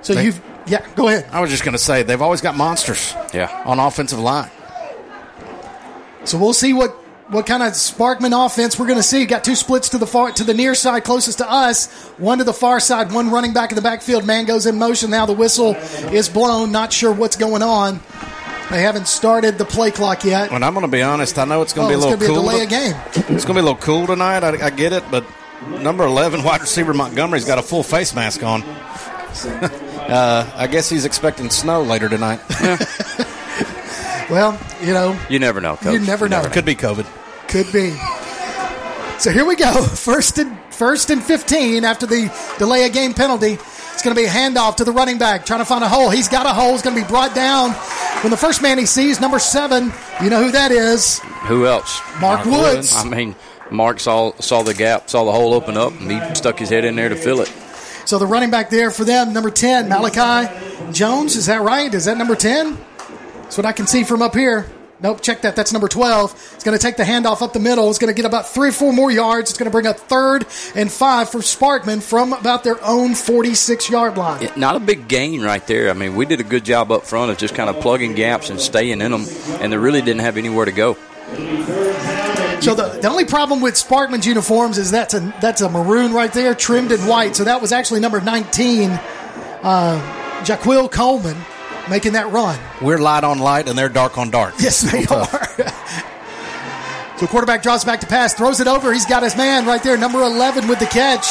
So 0.01 0.17
you've, 0.19 0.41
yeah, 0.65 0.85
go 0.95 1.07
ahead. 1.09 1.27
I 1.31 1.41
was 1.41 1.49
just 1.49 1.63
going 1.63 1.73
to 1.73 1.77
say, 1.77 2.03
they've 2.03 2.21
always 2.21 2.39
got 2.41 2.55
monsters 2.55 3.13
Yeah. 3.33 3.63
on 3.65 3.79
offensive 3.79 4.19
line. 4.19 4.49
So 6.23 6.37
we'll 6.37 6.53
see 6.53 6.71
what, 6.73 6.95
what 7.29 7.45
kind 7.45 7.61
of 7.63 7.73
Sparkman 7.73 8.45
offense 8.45 8.79
we're 8.79 8.85
going 8.87 8.97
to 8.99 9.03
see. 9.03 9.25
Got 9.25 9.43
two 9.43 9.55
splits 9.55 9.89
to 9.89 9.97
the 9.97 10.07
far 10.07 10.31
to 10.31 10.43
the 10.43 10.53
near 10.53 10.75
side 10.75 11.03
closest 11.03 11.39
to 11.39 11.49
us, 11.51 11.91
one 12.17 12.37
to 12.37 12.43
the 12.43 12.53
far 12.53 12.79
side, 12.79 13.11
one 13.11 13.29
running 13.31 13.53
back 13.53 13.71
in 13.71 13.75
the 13.75 13.81
backfield. 13.81 14.25
Man 14.25 14.45
goes 14.45 14.65
in 14.65 14.77
motion. 14.77 15.09
Now 15.09 15.25
the 15.25 15.33
whistle 15.33 15.75
is 16.13 16.29
blown. 16.29 16.71
Not 16.71 16.93
sure 16.93 17.11
what's 17.11 17.35
going 17.35 17.61
on. 17.63 17.99
They 18.71 18.81
haven't 18.81 19.07
started 19.07 19.57
the 19.57 19.63
play 19.65 19.91
clock 19.91 20.25
yet. 20.25 20.51
And 20.51 20.63
I'm 20.65 20.73
going 20.73 20.85
to 20.85 20.91
be 20.91 21.01
honest, 21.01 21.37
I 21.39 21.45
know 21.45 21.61
it's 21.61 21.71
going 21.73 21.87
Oh, 21.87 21.89
to 21.89 21.97
be 21.97 22.13
a 22.13 22.13
it's 22.13 22.29
little 22.29 22.43
going 22.43 22.63
to 22.63 22.67
be 22.69 22.73
a 22.73 22.73
cool. 22.75 22.75
delay 22.83 22.95
of 23.23 23.25
game. 23.27 23.35
It's 23.35 23.45
going 23.45 23.47
to 23.47 23.53
be 23.53 23.59
a 23.59 23.63
little 23.63 23.75
cool 23.77 24.07
tonight. 24.07 24.43
I, 24.43 24.65
I 24.65 24.69
get 24.71 24.91
it, 24.91 25.03
but 25.09 25.25
number 25.81 26.03
11 26.03 26.43
wide 26.43 26.59
receiver 26.61 26.93
Montgomery's 26.93 27.45
got 27.45 27.57
a 27.59 27.61
full 27.61 27.81
face 27.83 28.13
mask 28.13 28.43
on. 28.43 28.63
uh, 28.63 30.51
I 30.55 30.67
guess 30.67 30.89
he's 30.89 31.05
expecting 31.05 31.49
snow 31.49 31.81
later 31.81 32.09
tonight. 32.09 32.41
Well, 34.29 34.59
you 34.81 34.93
know, 34.93 35.17
You 35.29 35.39
never 35.39 35.61
know, 35.61 35.77
coach. 35.77 35.93
You 35.93 35.99
never 35.99 36.27
know. 36.27 36.43
Could 36.49 36.65
be 36.65 36.75
COVID. 36.75 37.05
Could 37.47 37.71
be. 37.71 37.91
So 39.19 39.31
here 39.31 39.45
we 39.45 39.55
go. 39.55 39.81
First 39.95 40.37
and 40.37 40.57
first 40.69 41.09
and 41.09 41.23
fifteen 41.23 41.83
after 41.83 42.05
the 42.05 42.31
delay 42.59 42.85
of 42.85 42.93
game 42.93 43.13
penalty. 43.13 43.53
It's 43.53 44.03
going 44.03 44.15
to 44.15 44.21
be 44.21 44.27
a 44.27 44.29
handoff 44.29 44.75
to 44.75 44.83
the 44.83 44.91
running 44.91 45.17
back, 45.17 45.43
trying 45.43 45.57
to 45.59 45.65
find 45.65 45.83
a 45.83 45.89
hole. 45.89 46.11
He's 46.11 46.27
got 46.27 46.45
a 46.45 46.49
hole. 46.53 46.73
He's 46.73 46.83
going 46.83 46.95
to 46.95 47.01
be 47.01 47.07
brought 47.07 47.33
down. 47.33 47.71
When 48.21 48.29
the 48.29 48.37
first 48.37 48.61
man 48.61 48.77
he 48.77 48.85
sees, 48.85 49.19
number 49.19 49.39
seven, 49.39 49.91
you 50.21 50.29
know 50.29 50.43
who 50.43 50.51
that 50.51 50.71
is? 50.71 51.17
Who 51.47 51.65
else? 51.65 51.99
Mark, 52.21 52.45
Woods. 52.45 52.93
I 52.95 53.05
mean, 53.05 53.35
Mark 53.71 53.99
saw 53.99 54.33
saw 54.39 54.61
the 54.61 54.75
gap, 54.75 55.09
saw 55.09 55.23
the 55.25 55.31
hole 55.31 55.55
open 55.55 55.77
up, 55.77 55.93
and 55.99 56.11
he 56.11 56.35
stuck 56.35 56.59
his 56.59 56.69
head 56.69 56.85
in 56.85 56.95
there 56.95 57.09
to 57.09 57.15
fill 57.15 57.41
it. 57.41 57.47
So 58.05 58.19
the 58.19 58.27
running 58.27 58.51
back 58.51 58.69
there 58.69 58.91
for 58.91 59.03
them, 59.03 59.33
number 59.33 59.49
ten, 59.49 59.89
Malachi 59.89 60.53
Jones. 60.91 61.35
Is 61.35 61.47
that 61.47 61.61
right? 61.63 61.91
Is 61.91 62.05
that 62.05 62.17
number 62.19 62.35
ten? 62.35 62.77
That's 63.47 63.55
what 63.55 63.65
I 63.65 63.71
can 63.71 63.87
see 63.87 64.03
from 64.03 64.21
up 64.21 64.35
here. 64.35 64.65
Nope, 64.99 65.21
check 65.21 65.43
that. 65.43 65.55
That's 65.55 65.71
number 65.71 65.87
12. 65.87 66.51
It's 66.55 66.63
going 66.65 66.77
to 66.77 66.81
take 66.81 66.97
the 66.97 67.03
handoff 67.03 67.41
up 67.41 67.53
the 67.53 67.59
middle. 67.59 67.89
It's 67.89 67.97
going 67.97 68.13
to 68.13 68.19
get 68.19 68.25
about 68.25 68.47
three 68.49 68.69
or 68.69 68.71
four 68.73 68.91
more 68.91 69.09
yards. 69.09 69.49
It's 69.51 69.57
going 69.57 69.67
to 69.67 69.71
bring 69.71 69.85
up 69.87 69.97
third 69.97 70.45
and 70.75 70.91
five 70.91 71.29
for 71.29 71.37
Sparkman 71.39 72.01
from 72.01 72.33
about 72.33 72.65
their 72.65 72.83
own 72.83 73.15
46 73.15 73.89
yard 73.89 74.17
line. 74.17 74.43
It- 74.43 74.57
not 74.57 74.75
a 74.75 74.79
big 74.81 75.07
gain 75.07 75.43
right 75.43 75.65
there. 75.65 75.89
I 75.89 75.93
mean, 75.93 76.15
we 76.15 76.25
did 76.25 76.41
a 76.41 76.43
good 76.43 76.65
job 76.65 76.91
up 76.91 77.03
front 77.03 77.31
of 77.31 77.37
just 77.37 77.55
kind 77.55 77.69
of 77.69 77.79
plugging 77.79 78.15
gaps 78.15 78.49
and 78.49 78.59
staying 78.59 78.99
in 78.99 79.11
them, 79.11 79.25
and 79.61 79.71
they 79.71 79.77
really 79.77 80.01
didn't 80.01 80.21
have 80.21 80.35
anywhere 80.35 80.65
to 80.65 80.71
go. 80.73 80.95
So 82.59 82.73
the, 82.73 82.97
the 83.01 83.07
only 83.07 83.25
problem 83.25 83.61
with 83.61 83.75
Sparkman's 83.75 84.25
uniforms 84.25 84.77
is 84.79 84.89
that's 84.91 85.13
a 85.13 85.19
that's 85.41 85.61
a 85.61 85.69
maroon 85.69 86.11
right 86.11 86.33
there, 86.33 86.55
trimmed 86.55 86.91
in 86.91 86.99
white. 87.01 87.35
So 87.35 87.43
that 87.43 87.61
was 87.61 87.71
actually 87.71 87.99
number 87.99 88.19
19, 88.19 88.89
uh, 88.91 90.41
Jaquil 90.43 90.91
Coleman, 90.91 91.37
making 91.89 92.13
that 92.13 92.31
run. 92.31 92.59
We're 92.81 92.97
light 92.97 93.23
on 93.23 93.39
light, 93.39 93.67
and 93.67 93.77
they're 93.77 93.89
dark 93.89 94.17
on 94.17 94.29
dark. 94.29 94.55
Yes, 94.59 94.81
they 94.81 95.05
are. 95.05 97.17
so 97.17 97.27
quarterback 97.27 97.63
draws 97.63 97.85
back 97.85 98.01
to 98.01 98.07
pass, 98.07 98.33
throws 98.33 98.59
it 98.59 98.67
over. 98.67 98.93
He's 98.93 99.05
got 99.05 99.23
his 99.23 99.35
man 99.35 99.65
right 99.65 99.81
there, 99.81 99.97
number 99.97 100.21
11 100.21 100.67
with 100.67 100.79
the 100.79 100.85
catch. 100.85 101.25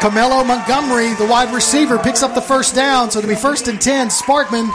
Camelo 0.00 0.46
Montgomery, 0.46 1.14
the 1.14 1.26
wide 1.26 1.52
receiver, 1.54 1.98
picks 1.98 2.22
up 2.22 2.34
the 2.34 2.42
first 2.42 2.74
down. 2.74 3.10
So 3.10 3.20
to 3.20 3.26
be 3.26 3.34
first 3.34 3.66
and 3.66 3.80
10, 3.80 4.08
Sparkman 4.08 4.68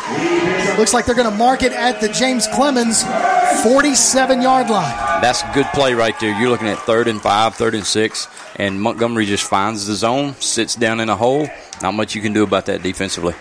looks 0.77 0.93
like 0.93 1.05
they're 1.05 1.15
going 1.15 1.29
to 1.29 1.37
mark 1.37 1.61
it 1.61 1.71
at 1.71 2.01
the 2.01 2.09
James 2.09 2.47
Clemens 2.47 3.03
47 3.63 4.41
yard 4.41 4.69
line. 4.69 5.21
That's 5.21 5.43
a 5.43 5.51
good 5.53 5.67
play 5.67 5.93
right 5.93 6.19
there. 6.19 6.37
You're 6.39 6.49
looking 6.49 6.67
at 6.67 6.79
third 6.79 7.07
and 7.07 7.21
five, 7.21 7.55
third 7.55 7.75
and 7.75 7.85
six, 7.85 8.27
and 8.55 8.81
Montgomery 8.81 9.27
just 9.27 9.47
finds 9.47 9.85
the 9.85 9.93
zone, 9.93 10.33
sits 10.39 10.75
down 10.75 10.99
in 10.99 11.09
a 11.09 11.15
hole. 11.15 11.47
Not 11.83 11.93
much 11.93 12.15
you 12.15 12.21
can 12.21 12.33
do 12.33 12.43
about 12.43 12.65
that 12.65 12.81
defensively. 12.81 13.35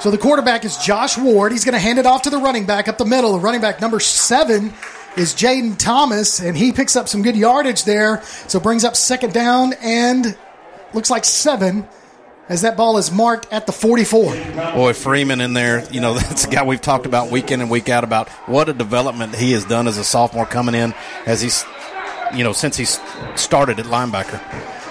So 0.00 0.10
the 0.10 0.18
quarterback 0.18 0.64
is 0.64 0.76
Josh 0.78 1.16
Ward. 1.16 1.52
He's 1.52 1.64
going 1.64 1.74
to 1.74 1.78
hand 1.78 1.98
it 1.98 2.06
off 2.06 2.22
to 2.22 2.30
the 2.30 2.38
running 2.38 2.66
back 2.66 2.88
up 2.88 2.98
the 2.98 3.04
middle. 3.04 3.32
The 3.32 3.38
running 3.40 3.60
back 3.60 3.80
number 3.80 4.00
seven 4.00 4.72
is 5.16 5.34
Jaden 5.34 5.78
Thomas, 5.78 6.40
and 6.40 6.56
he 6.56 6.72
picks 6.72 6.96
up 6.96 7.08
some 7.08 7.22
good 7.22 7.36
yardage 7.36 7.84
there. 7.84 8.22
So 8.48 8.58
brings 8.58 8.84
up 8.84 8.96
second 8.96 9.32
down 9.32 9.74
and 9.80 10.36
looks 10.92 11.10
like 11.10 11.24
seven 11.24 11.86
as 12.48 12.62
that 12.62 12.76
ball 12.76 12.98
is 12.98 13.12
marked 13.12 13.46
at 13.52 13.66
the 13.66 13.72
44. 13.72 14.34
Boy, 14.74 14.92
Freeman 14.92 15.40
in 15.40 15.52
there, 15.52 15.84
you 15.90 16.00
know, 16.00 16.14
that's 16.18 16.44
a 16.44 16.50
guy 16.50 16.64
we've 16.64 16.80
talked 16.80 17.06
about 17.06 17.30
week 17.30 17.50
in 17.50 17.60
and 17.60 17.70
week 17.70 17.88
out 17.88 18.04
about 18.04 18.28
what 18.48 18.68
a 18.68 18.72
development 18.72 19.34
he 19.34 19.52
has 19.52 19.64
done 19.64 19.86
as 19.86 19.98
a 19.98 20.04
sophomore 20.04 20.46
coming 20.46 20.74
in 20.74 20.94
as 21.26 21.40
he's, 21.40 21.64
you 22.34 22.42
know, 22.42 22.52
since 22.52 22.76
he 22.76 22.84
started 23.36 23.78
at 23.78 23.86
linebacker. 23.86 24.40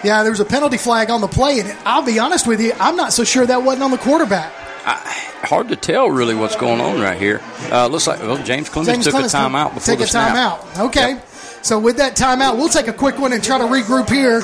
Yeah, 0.03 0.23
there 0.23 0.31
was 0.31 0.39
a 0.39 0.45
penalty 0.45 0.77
flag 0.77 1.11
on 1.11 1.21
the 1.21 1.27
play, 1.27 1.59
and 1.59 1.69
I'll 1.85 2.01
be 2.01 2.17
honest 2.17 2.47
with 2.47 2.59
you, 2.61 2.73
I'm 2.79 2.95
not 2.95 3.13
so 3.13 3.23
sure 3.23 3.45
that 3.45 3.61
wasn't 3.63 3.83
on 3.83 3.91
the 3.91 3.97
quarterback. 3.97 4.51
Hard 4.85 5.69
to 5.69 5.75
tell 5.75 6.09
really 6.09 6.35
what's 6.35 6.55
going 6.55 6.79
on 6.81 6.99
right 6.99 7.19
here. 7.19 7.41
Uh, 7.71 7.87
looks 7.87 8.07
like 8.07 8.19
well, 8.19 8.37
James 8.43 8.69
Clemens 8.69 8.93
James 8.93 9.05
took 9.05 9.11
Clemens 9.13 9.33
a 9.33 9.37
timeout 9.37 9.73
before 9.73 9.93
take 9.93 9.99
the 9.99 10.05
a 10.05 10.07
snap. 10.07 10.59
timeout. 10.59 10.85
Okay. 10.87 11.09
Yep. 11.13 11.27
So 11.63 11.79
with 11.79 11.97
that 11.97 12.15
timeout, 12.15 12.57
we'll 12.57 12.69
take 12.69 12.87
a 12.87 12.93
quick 12.93 13.19
one 13.19 13.33
and 13.33 13.43
try 13.43 13.57
to 13.59 13.65
regroup 13.65 14.09
here, 14.09 14.37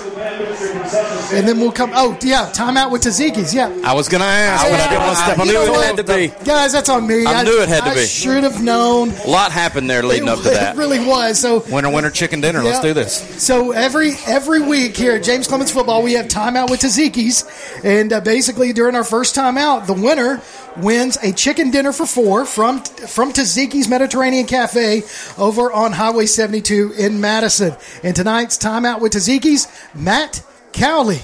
and 1.36 1.48
then 1.48 1.60
we'll 1.60 1.72
come. 1.72 1.92
Oh 1.94 2.18
yeah, 2.22 2.52
timeout 2.54 2.92
with 2.92 3.02
Taziki's. 3.04 3.54
Yeah, 3.54 3.76
I 3.84 3.94
was 3.94 4.08
going 4.08 4.22
to 4.22 4.28
ask, 4.28 4.64
but 4.64 4.80
I 4.80 4.90
didn't 4.90 5.04
want 5.04 5.18
to 5.18 5.24
step 5.24 5.38
I 5.38 5.42
on 5.42 5.48
knew 5.48 5.74
it 5.74 5.84
had 5.86 5.98
to 5.98 6.04
be. 6.04 6.46
guys, 6.46 6.72
that's 6.74 6.90
on 6.90 7.08
me. 7.08 7.26
I 7.26 7.44
knew 7.44 7.62
it 7.62 7.70
had 7.70 7.84
to 7.84 7.90
I 7.90 7.96
be. 7.96 8.06
Should 8.06 8.44
have 8.44 8.64
known. 8.64 9.10
A 9.12 9.28
lot 9.30 9.52
happened 9.52 9.90
there 9.90 10.04
leading 10.04 10.30
up 10.30 10.40
to 10.42 10.50
It 10.50 10.54
that. 10.54 10.78
really 10.78 11.00
was. 11.06 11.40
So 11.40 11.64
Winner, 11.72 11.92
winner, 11.92 12.12
chicken 12.12 12.40
dinner. 12.42 12.64
Let's 12.64 12.82
do 12.82 12.94
this. 12.94 13.44
So 13.44 13.72
every 13.72 14.12
every 14.28 14.62
week 14.62 14.96
here 14.96 15.16
at 15.16 15.24
James 15.24 15.48
Clemens 15.48 15.72
Football, 15.72 16.04
we 16.04 16.14
have 16.14 16.28
timeout 16.28 16.70
with 16.70 16.82
Taziki's, 16.82 17.46
and 17.84 18.14
uh, 18.14 18.22
basically 18.22 18.74
during 18.74 18.96
our 18.96 19.04
first 19.04 19.36
timeout, 19.36 19.88
the 19.88 19.94
winner 19.94 20.42
wins 20.78 21.18
a 21.24 21.32
chicken 21.34 21.72
dinner 21.72 21.92
for 21.92 22.06
four 22.06 22.46
from 22.46 22.82
from 22.84 23.34
Taziki's 23.34 23.88
Mediterranean 23.88 24.46
Cafe 24.46 25.02
over 25.38 25.72
on 25.72 25.92
Highway 25.92 26.28
72 26.28 26.94
in 26.98 27.07
Madison. 27.14 27.76
And 28.04 28.16
tonight's 28.16 28.58
timeout 28.58 29.02
with 29.02 29.14
Taziki's, 29.14 29.68
Matt 29.94 30.44
Cowley. 30.74 31.22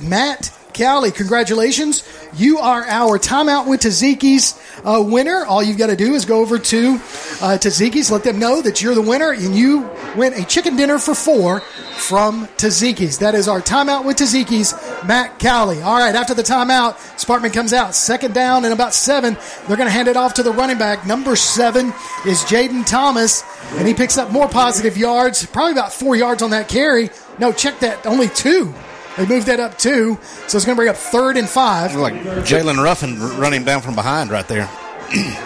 Matt 0.00 0.52
Cowley, 0.78 1.10
congratulations! 1.10 2.04
You 2.34 2.58
are 2.58 2.84
our 2.84 3.18
timeout 3.18 3.66
with 3.66 3.80
Taziki's 3.80 4.56
uh, 4.84 5.02
winner, 5.02 5.44
all 5.44 5.60
you've 5.60 5.76
got 5.76 5.88
to 5.88 5.96
do 5.96 6.14
is 6.14 6.24
go 6.24 6.38
over 6.38 6.56
to 6.56 6.94
uh, 6.94 7.58
Taziki's, 7.58 8.12
let 8.12 8.22
them 8.22 8.38
know 8.38 8.62
that 8.62 8.80
you're 8.80 8.94
the 8.94 9.02
winner, 9.02 9.32
and 9.32 9.56
you 9.56 9.90
win 10.16 10.34
a 10.34 10.44
chicken 10.44 10.76
dinner 10.76 11.00
for 11.00 11.16
four 11.16 11.60
from 11.96 12.46
Taziki's. 12.58 13.18
That 13.18 13.34
is 13.34 13.48
our 13.48 13.60
timeout 13.60 14.04
with 14.04 14.18
Taziki's, 14.18 14.72
Matt 15.04 15.40
Cowley. 15.40 15.82
All 15.82 15.98
right, 15.98 16.14
after 16.14 16.32
the 16.32 16.44
timeout, 16.44 16.94
Sparkman 17.16 17.52
comes 17.52 17.72
out. 17.72 17.96
Second 17.96 18.32
down 18.32 18.64
and 18.64 18.72
about 18.72 18.94
seven. 18.94 19.36
They're 19.66 19.76
going 19.76 19.88
to 19.88 19.92
hand 19.92 20.06
it 20.06 20.16
off 20.16 20.34
to 20.34 20.44
the 20.44 20.52
running 20.52 20.78
back. 20.78 21.04
Number 21.08 21.34
seven 21.34 21.88
is 22.24 22.42
Jaden 22.44 22.86
Thomas, 22.86 23.42
and 23.72 23.88
he 23.88 23.94
picks 23.94 24.16
up 24.16 24.30
more 24.30 24.48
positive 24.48 24.96
yards, 24.96 25.44
probably 25.44 25.72
about 25.72 25.92
four 25.92 26.14
yards 26.14 26.40
on 26.40 26.50
that 26.50 26.68
carry. 26.68 27.10
No, 27.40 27.52
check 27.52 27.80
that, 27.80 28.06
only 28.06 28.28
two. 28.28 28.72
They 29.18 29.26
moved 29.26 29.48
that 29.48 29.58
up 29.60 29.76
two, 29.76 30.16
so 30.46 30.56
it's 30.56 30.64
going 30.64 30.74
to 30.74 30.76
bring 30.76 30.88
up 30.88 30.96
third 30.96 31.36
and 31.36 31.48
five. 31.48 31.94
Like 31.96 32.14
Jalen 32.14 32.82
Ruffin 32.82 33.18
running 33.38 33.64
down 33.64 33.82
from 33.82 33.94
behind 33.94 34.30
right 34.30 34.46
there. 34.48 34.68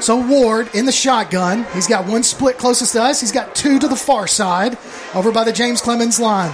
So 0.00 0.16
Ward 0.24 0.72
in 0.76 0.84
the 0.86 0.92
shotgun. 0.92 1.66
He's 1.74 1.88
got 1.88 2.06
one 2.06 2.22
split 2.22 2.56
closest 2.56 2.92
to 2.92 3.02
us. 3.02 3.20
He's 3.20 3.32
got 3.32 3.56
two 3.56 3.80
to 3.80 3.88
the 3.88 3.96
far 3.96 4.28
side, 4.28 4.78
over 5.12 5.32
by 5.32 5.42
the 5.42 5.52
James 5.52 5.80
Clemens 5.80 6.20
line. 6.20 6.52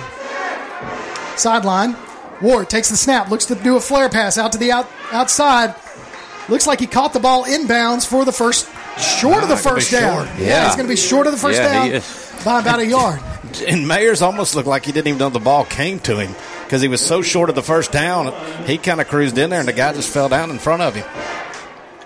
Sideline. 1.36 1.94
Ward 2.40 2.70
takes 2.70 2.88
the 2.88 2.96
snap, 2.96 3.30
looks 3.30 3.44
to 3.46 3.54
do 3.54 3.76
a 3.76 3.80
flare 3.80 4.08
pass 4.08 4.38
out 4.38 4.52
to 4.52 4.58
the 4.58 4.72
out, 4.72 4.88
outside. 5.12 5.74
Looks 6.48 6.66
like 6.66 6.80
he 6.80 6.86
caught 6.86 7.12
the 7.12 7.20
ball 7.20 7.44
inbounds 7.44 8.06
for 8.06 8.24
the 8.24 8.32
first, 8.32 8.66
short 8.98 9.42
of 9.42 9.48
the 9.50 9.54
Ah, 9.54 9.58
it 9.58 9.62
could 9.62 9.74
be 9.74 9.80
first 9.80 9.90
down. 9.92 10.26
short. 10.26 10.38
Yeah. 10.38 10.64
he's 10.66 10.74
going 10.76 10.86
to 10.88 10.92
be 10.92 10.96
short 10.96 11.26
of 11.26 11.32
the 11.32 11.38
first 11.38 11.60
Yeah, 11.60 11.88
down 11.90 12.02
by 12.44 12.60
about 12.60 12.80
a 12.80 12.86
yard. 12.86 13.20
And 13.62 13.86
Mayers 13.86 14.22
almost 14.22 14.54
looked 14.54 14.68
like 14.68 14.84
he 14.84 14.92
didn't 14.92 15.08
even 15.08 15.18
know 15.18 15.30
the 15.30 15.38
ball 15.38 15.64
came 15.64 15.98
to 16.00 16.16
him 16.18 16.34
because 16.64 16.82
he 16.82 16.88
was 16.88 17.00
so 17.04 17.22
short 17.22 17.48
of 17.48 17.54
the 17.54 17.62
first 17.62 17.92
down. 17.92 18.32
He 18.66 18.78
kind 18.78 19.00
of 19.00 19.08
cruised 19.08 19.36
in 19.38 19.50
there, 19.50 19.60
and 19.60 19.68
the 19.68 19.72
guy 19.72 19.92
just 19.92 20.12
fell 20.12 20.28
down 20.28 20.50
in 20.50 20.58
front 20.58 20.82
of 20.82 20.94
him. 20.94 21.06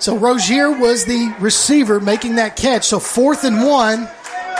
So 0.00 0.16
Rozier 0.16 0.70
was 0.70 1.04
the 1.04 1.34
receiver 1.40 1.98
making 2.00 2.37
that 2.37 2.56
catch. 2.56 2.84
So 2.87 3.00
fourth 3.00 3.44
and 3.44 3.64
one. 3.66 4.08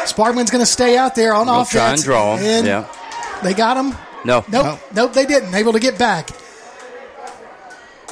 Sparkman's 0.05 0.51
going 0.51 0.63
to 0.63 0.67
stay 0.67 0.97
out 0.97 1.15
there 1.15 1.35
on 1.35 1.47
We'll 1.47 1.61
offense. 1.61 1.71
try 1.73 1.91
and 1.93 2.03
draw 2.03 2.37
him. 2.37 2.45
And 2.45 2.67
Yeah. 2.67 2.87
They 3.43 3.55
got 3.55 3.77
him. 3.77 3.97
No. 4.25 4.45
Nope. 4.49 4.81
Nope, 4.95 5.13
they 5.13 5.27
didn't. 5.27 5.55
Able 5.55 5.73
to 5.75 5.81
get 5.81 5.99
back. 5.99 6.31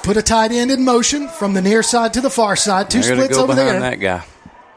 Put 0.02 0.16
a 0.16 0.22
tight 0.22 0.52
end 0.52 0.70
in 0.70 0.84
motion 0.84 1.26
from 1.28 1.52
the 1.54 1.62
near 1.62 1.82
side 1.82 2.12
to 2.14 2.20
the 2.20 2.30
far 2.30 2.54
side. 2.54 2.90
2 2.90 3.00
They're 3.02 3.14
splits 3.16 3.36
go 3.36 3.42
over 3.44 3.54
behind 3.54 3.82
there. 3.82 3.90
that 3.90 3.96
guy. 3.96 4.22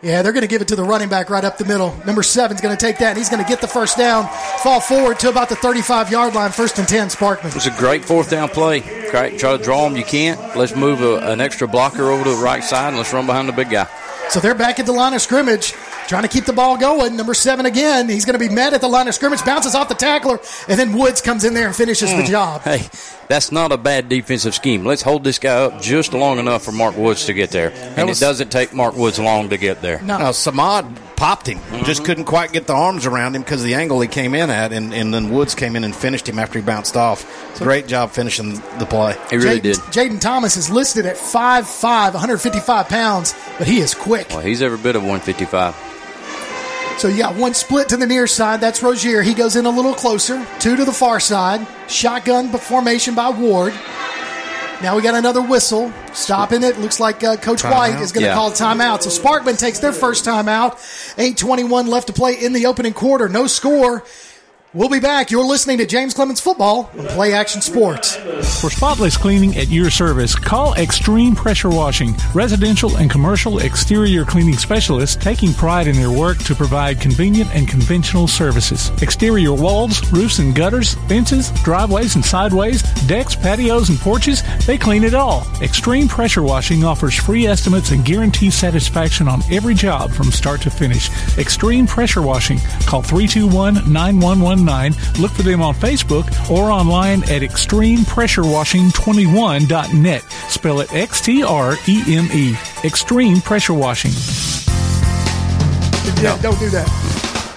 Yeah, 0.01 0.21
they're 0.21 0.31
going 0.31 0.43
to 0.43 0.47
give 0.47 0.61
it 0.61 0.69
to 0.69 0.77
the 0.77 0.83
running 0.83 1.09
back 1.09 1.29
right 1.29 1.43
up 1.43 1.57
the 1.57 1.65
middle. 1.65 1.93
Number 2.05 2.23
seven's 2.23 2.61
going 2.61 2.75
to 2.75 2.79
take 2.79 2.99
that. 2.99 3.09
and 3.09 3.17
He's 3.17 3.29
going 3.29 3.43
to 3.43 3.49
get 3.49 3.59
the 3.59 3.67
first 3.67 3.97
down, 3.97 4.29
fall 4.59 4.79
forward 4.79 5.19
to 5.19 5.29
about 5.29 5.49
the 5.49 5.57
35 5.57 6.09
yard 6.09 6.35
line, 6.35 6.51
first 6.51 6.79
and 6.79 6.87
10, 6.87 7.09
Sparkman. 7.09 7.53
It's 7.53 7.65
a 7.65 7.71
great 7.71 8.05
fourth 8.05 8.29
down 8.29 8.47
play. 8.47 8.79
Great. 9.11 9.39
Try 9.39 9.57
to 9.57 9.63
draw 9.63 9.87
him. 9.87 9.97
You 9.97 10.05
can't. 10.05 10.39
Let's 10.55 10.73
move 10.73 11.01
a, 11.01 11.31
an 11.31 11.41
extra 11.41 11.67
blocker 11.67 12.03
over 12.03 12.23
to 12.23 12.29
the 12.29 12.37
right 12.37 12.63
side 12.63 12.89
and 12.89 12.97
let's 12.97 13.11
run 13.11 13.25
behind 13.25 13.49
the 13.49 13.53
big 13.53 13.69
guy. 13.69 13.87
So 14.29 14.39
they're 14.39 14.55
back 14.55 14.79
at 14.79 14.85
the 14.85 14.91
line 14.91 15.13
of 15.13 15.21
scrimmage, 15.21 15.73
trying 16.07 16.21
to 16.21 16.29
keep 16.29 16.45
the 16.45 16.53
ball 16.53 16.77
going. 16.77 17.17
Number 17.17 17.33
seven 17.33 17.65
again. 17.65 18.07
He's 18.07 18.25
going 18.25 18.39
to 18.39 18.39
be 18.39 18.53
met 18.53 18.73
at 18.73 18.81
the 18.81 18.87
line 18.87 19.07
of 19.07 19.15
scrimmage, 19.15 19.43
bounces 19.43 19.75
off 19.75 19.89
the 19.89 19.95
tackler, 19.95 20.39
and 20.67 20.79
then 20.79 20.93
Woods 20.95 21.19
comes 21.19 21.43
in 21.43 21.55
there 21.55 21.67
and 21.67 21.75
finishes 21.75 22.11
the 22.11 22.21
hmm. 22.21 22.29
job. 22.29 22.61
Hey, 22.61 22.87
that's 23.29 23.51
not 23.51 23.71
a 23.71 23.77
bad 23.77 24.09
defensive 24.09 24.55
scheme. 24.55 24.83
Let's 24.83 25.03
hold 25.03 25.23
this 25.23 25.37
guy 25.37 25.65
up 25.65 25.81
just 25.81 26.13
long 26.13 26.39
enough 26.39 26.63
for 26.63 26.71
Mark 26.71 26.97
Woods 26.97 27.25
to 27.27 27.33
get 27.33 27.51
there. 27.51 27.71
And 27.95 28.09
was- 28.09 28.19
it 28.19 28.25
doesn't 28.25 28.51
take 28.51 28.73
Mark 28.73 28.97
Woods 28.97 29.19
long 29.19 29.49
to 29.49 29.57
get 29.57 29.81
there. 29.81 30.01
No. 30.01 30.17
Now, 30.17 30.31
Samad 30.31 30.97
popped 31.15 31.47
him, 31.47 31.59
mm-hmm. 31.59 31.83
just 31.83 32.05
couldn't 32.05 32.25
quite 32.25 32.51
get 32.51 32.65
the 32.65 32.73
arms 32.73 33.05
around 33.05 33.35
him 33.35 33.43
because 33.43 33.61
of 33.61 33.67
the 33.67 33.75
angle 33.75 34.01
he 34.01 34.07
came 34.07 34.33
in 34.33 34.49
at, 34.49 34.71
and, 34.73 34.93
and 34.93 35.13
then 35.13 35.29
Woods 35.29 35.53
came 35.53 35.75
in 35.75 35.83
and 35.83 35.95
finished 35.95 36.27
him 36.27 36.39
after 36.39 36.57
he 36.57 36.65
bounced 36.65 36.97
off. 36.97 37.23
Great 37.59 37.87
job 37.87 38.09
finishing 38.11 38.55
the 38.79 38.87
play. 38.89 39.15
He 39.29 39.37
really 39.37 39.59
Jaden, 39.59 39.61
did. 39.61 39.75
Jaden 39.77 40.21
Thomas 40.21 40.57
is 40.57 40.69
listed 40.71 41.05
at 41.05 41.17
5'5", 41.17 42.13
155 42.13 42.87
pounds, 42.87 43.35
but 43.59 43.67
he 43.67 43.79
is 43.79 43.93
quick. 43.93 44.29
Well, 44.29 44.39
he's 44.39 44.61
every 44.61 44.77
bit 44.77 44.95
of 44.95 45.03
155. 45.03 45.88
So 46.99 47.07
you 47.07 47.17
got 47.19 47.35
one 47.35 47.53
split 47.53 47.87
to 47.89 47.97
the 47.97 48.05
near 48.05 48.27
side. 48.27 48.59
That's 48.59 48.83
Rozier. 48.83 49.21
He 49.21 49.33
goes 49.33 49.55
in 49.55 49.65
a 49.65 49.69
little 49.69 49.93
closer. 49.93 50.45
Two 50.59 50.75
to 50.75 50.83
the 50.83 50.91
far 50.91 51.21
side. 51.21 51.65
Shotgun 51.89 52.49
formation 52.49 53.15
by 53.15 53.29
Ward. 53.29 53.73
Now 54.81 54.95
we 54.97 55.01
got 55.01 55.15
another 55.15 55.41
whistle. 55.41 55.93
Stopping 56.13 56.61
it. 56.61 56.77
Looks 56.77 56.99
like 56.99 57.23
uh, 57.23 57.37
Coach 57.37 57.63
White 57.63 58.01
is 58.01 58.11
going 58.11 58.23
to 58.23 58.29
Yeah. 58.29 58.33
call 58.35 58.51
timeout. 58.51 59.01
So 59.01 59.09
Sparkman 59.09 59.57
takes 59.57 59.79
their 59.79 59.93
first 59.93 60.25
timeout. 60.25 60.73
8.21 61.15 61.87
left 61.87 62.07
to 62.07 62.13
play 62.13 62.33
in 62.33 62.51
the 62.51 62.65
opening 62.65 62.93
quarter. 62.93 63.29
No 63.29 63.47
score. 63.47 64.03
We'll 64.71 64.87
be 64.87 64.99
back. 64.99 65.31
You're 65.31 65.47
listening 65.47 65.79
to 65.79 65.87
James 65.87 66.13
Clemens 66.13 66.39
Football 66.39 66.91
on 66.95 67.07
Play 67.07 67.33
Action 67.33 67.59
Sports. 67.59 68.17
For 68.61 68.69
spotless 68.69 69.17
cleaning 69.17 69.57
at 69.57 69.67
your 69.69 69.89
service, 69.89 70.35
call 70.35 70.75
Extreme 70.75 71.37
Pressure 71.37 71.69
Washing, 71.69 72.13
residential 72.35 72.95
and 72.97 73.09
commercial 73.09 73.57
exterior 73.59 74.25
cleaning 74.25 74.57
specialists 74.57 75.15
taking 75.15 75.55
pride 75.55 75.87
in 75.87 75.95
their 75.95 76.11
work 76.11 76.37
to 76.43 76.53
provide 76.53 77.01
convenient 77.01 77.49
and 77.55 77.67
conventional 77.67 78.27
services. 78.27 78.91
Exterior 79.01 79.53
walls, 79.53 80.07
roofs 80.11 80.37
and 80.37 80.53
gutters, 80.53 80.93
fences, 81.07 81.49
driveways 81.63 82.13
and 82.13 82.23
sideways, 82.23 82.83
decks, 83.07 83.35
patios 83.35 83.89
and 83.89 83.97
porches, 83.97 84.43
they 84.67 84.77
clean 84.77 85.03
it 85.03 85.15
all. 85.15 85.47
Extreme 85.63 86.09
Pressure 86.09 86.43
Washing 86.43 86.83
offers 86.83 87.15
free 87.15 87.47
estimates 87.47 87.89
and 87.89 88.05
guarantees 88.05 88.53
satisfaction 88.53 89.27
on 89.27 89.41
every 89.49 89.73
job 89.73 90.11
from 90.11 90.31
start 90.31 90.61
to 90.61 90.69
finish. 90.69 91.09
Extreme 91.39 91.87
Pressure 91.87 92.21
Washing. 92.21 92.59
Call 92.85 93.01
321 93.01 93.91
9119. 94.65 95.21
Look 95.21 95.31
for 95.31 95.43
them 95.43 95.61
on 95.61 95.73
Facebook 95.73 96.27
or 96.49 96.71
online 96.71 97.23
at 97.23 97.41
extremepressurewashing21.net. 97.41 100.21
Spell 100.49 100.79
it 100.81 100.93
X 100.93 101.21
T 101.21 101.43
R 101.43 101.75
E 101.87 102.03
M 102.07 102.27
E. 102.33 102.55
Extreme 102.83 103.39
Pressure 103.41 103.73
Washing. 103.73 104.11
Yeah, 106.23 106.37
don't 106.41 106.59
do 106.59 106.69
that. 106.69 106.87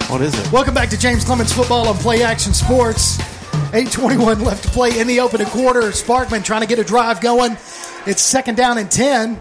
What 0.09 0.21
is 0.21 0.37
it? 0.37 0.51
Welcome 0.51 0.73
back 0.73 0.89
to 0.89 0.97
James 0.97 1.25
Clemens 1.25 1.51
Football 1.51 1.87
on 1.87 1.95
Play 1.95 2.23
Action 2.23 2.53
Sports. 2.53 3.17
8.21 3.73 4.43
left 4.43 4.63
to 4.63 4.69
play 4.69 4.99
in 4.99 5.07
the 5.07 5.19
opening 5.19 5.47
quarter. 5.47 5.81
Sparkman 5.81 6.43
trying 6.43 6.61
to 6.61 6.67
get 6.67 6.77
a 6.77 6.83
drive 6.83 7.21
going. 7.21 7.53
It's 8.05 8.21
second 8.21 8.55
down 8.55 8.77
and 8.77 8.91
10 8.91 9.39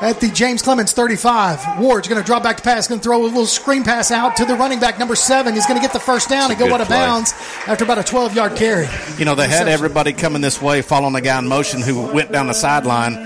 at 0.00 0.20
the 0.20 0.28
James 0.28 0.62
Clemens 0.62 0.92
35. 0.92 1.80
Ward's 1.80 2.08
going 2.08 2.20
to 2.20 2.26
drop 2.26 2.42
back 2.42 2.58
to 2.58 2.62
pass, 2.62 2.86
going 2.88 3.00
to 3.00 3.04
throw 3.04 3.22
a 3.22 3.24
little 3.24 3.46
screen 3.46 3.82
pass 3.82 4.10
out 4.10 4.36
to 4.36 4.44
the 4.44 4.54
running 4.54 4.78
back, 4.78 4.98
number 4.98 5.14
seven. 5.14 5.54
He's 5.54 5.66
going 5.66 5.78
to 5.78 5.82
get 5.82 5.92
the 5.92 6.00
first 6.00 6.28
down 6.28 6.50
and 6.50 6.58
go 6.58 6.72
out 6.72 6.80
of 6.80 6.88
bounds 6.88 7.32
after 7.66 7.84
about 7.84 7.98
a 7.98 8.04
12 8.04 8.34
yard 8.34 8.56
carry. 8.56 8.86
You 9.18 9.24
know, 9.24 9.34
they 9.34 9.48
had 9.48 9.68
everybody 9.68 10.12
coming 10.12 10.42
this 10.42 10.60
way, 10.60 10.82
following 10.82 11.14
the 11.14 11.20
guy 11.20 11.38
in 11.38 11.48
motion 11.48 11.80
who 11.80 12.12
went 12.12 12.30
down 12.32 12.46
the 12.46 12.52
sideline, 12.54 13.16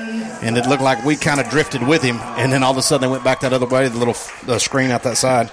and 0.43 0.57
it 0.57 0.67
looked 0.67 0.83
like 0.83 1.05
we 1.05 1.17
kind 1.17 1.41
of 1.41 1.49
drifted 1.49 1.87
with 1.87 2.03
him. 2.03 2.17
And 2.21 2.53
then 2.53 2.63
all 2.63 2.71
of 2.73 2.77
a 2.79 2.83
sudden 2.83 3.09
they 3.09 3.13
went 3.13 3.25
back 3.25 3.41
that 3.41 3.53
other 3.53 3.67
way, 3.67 3.89
the 3.89 3.99
little 3.99 4.17
the 4.47 4.59
screen 4.59 4.91
out 4.91 5.03
that 5.03 5.17
side. 5.17 5.51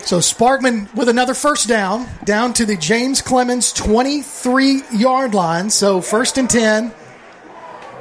So 0.00 0.18
Sparkman 0.18 0.92
with 0.94 1.08
another 1.08 1.34
first 1.34 1.68
down, 1.68 2.08
down 2.24 2.52
to 2.54 2.66
the 2.66 2.76
James 2.76 3.20
Clemens 3.22 3.72
23 3.72 4.82
yard 4.92 5.34
line. 5.34 5.70
So 5.70 6.00
first 6.00 6.36
and 6.38 6.48
10. 6.48 6.92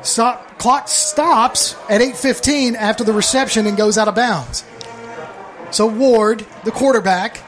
Stop, 0.02 0.49
clock 0.60 0.88
stops 0.88 1.74
at 1.90 2.02
8.15 2.02 2.76
after 2.76 3.04
the 3.04 3.14
reception 3.14 3.66
and 3.66 3.76
goes 3.76 3.98
out 3.98 4.08
of 4.08 4.16
bounds. 4.16 4.64
So 5.72 5.88
Ward, 5.88 6.46
the 6.66 6.72
quarterback, 6.72 7.42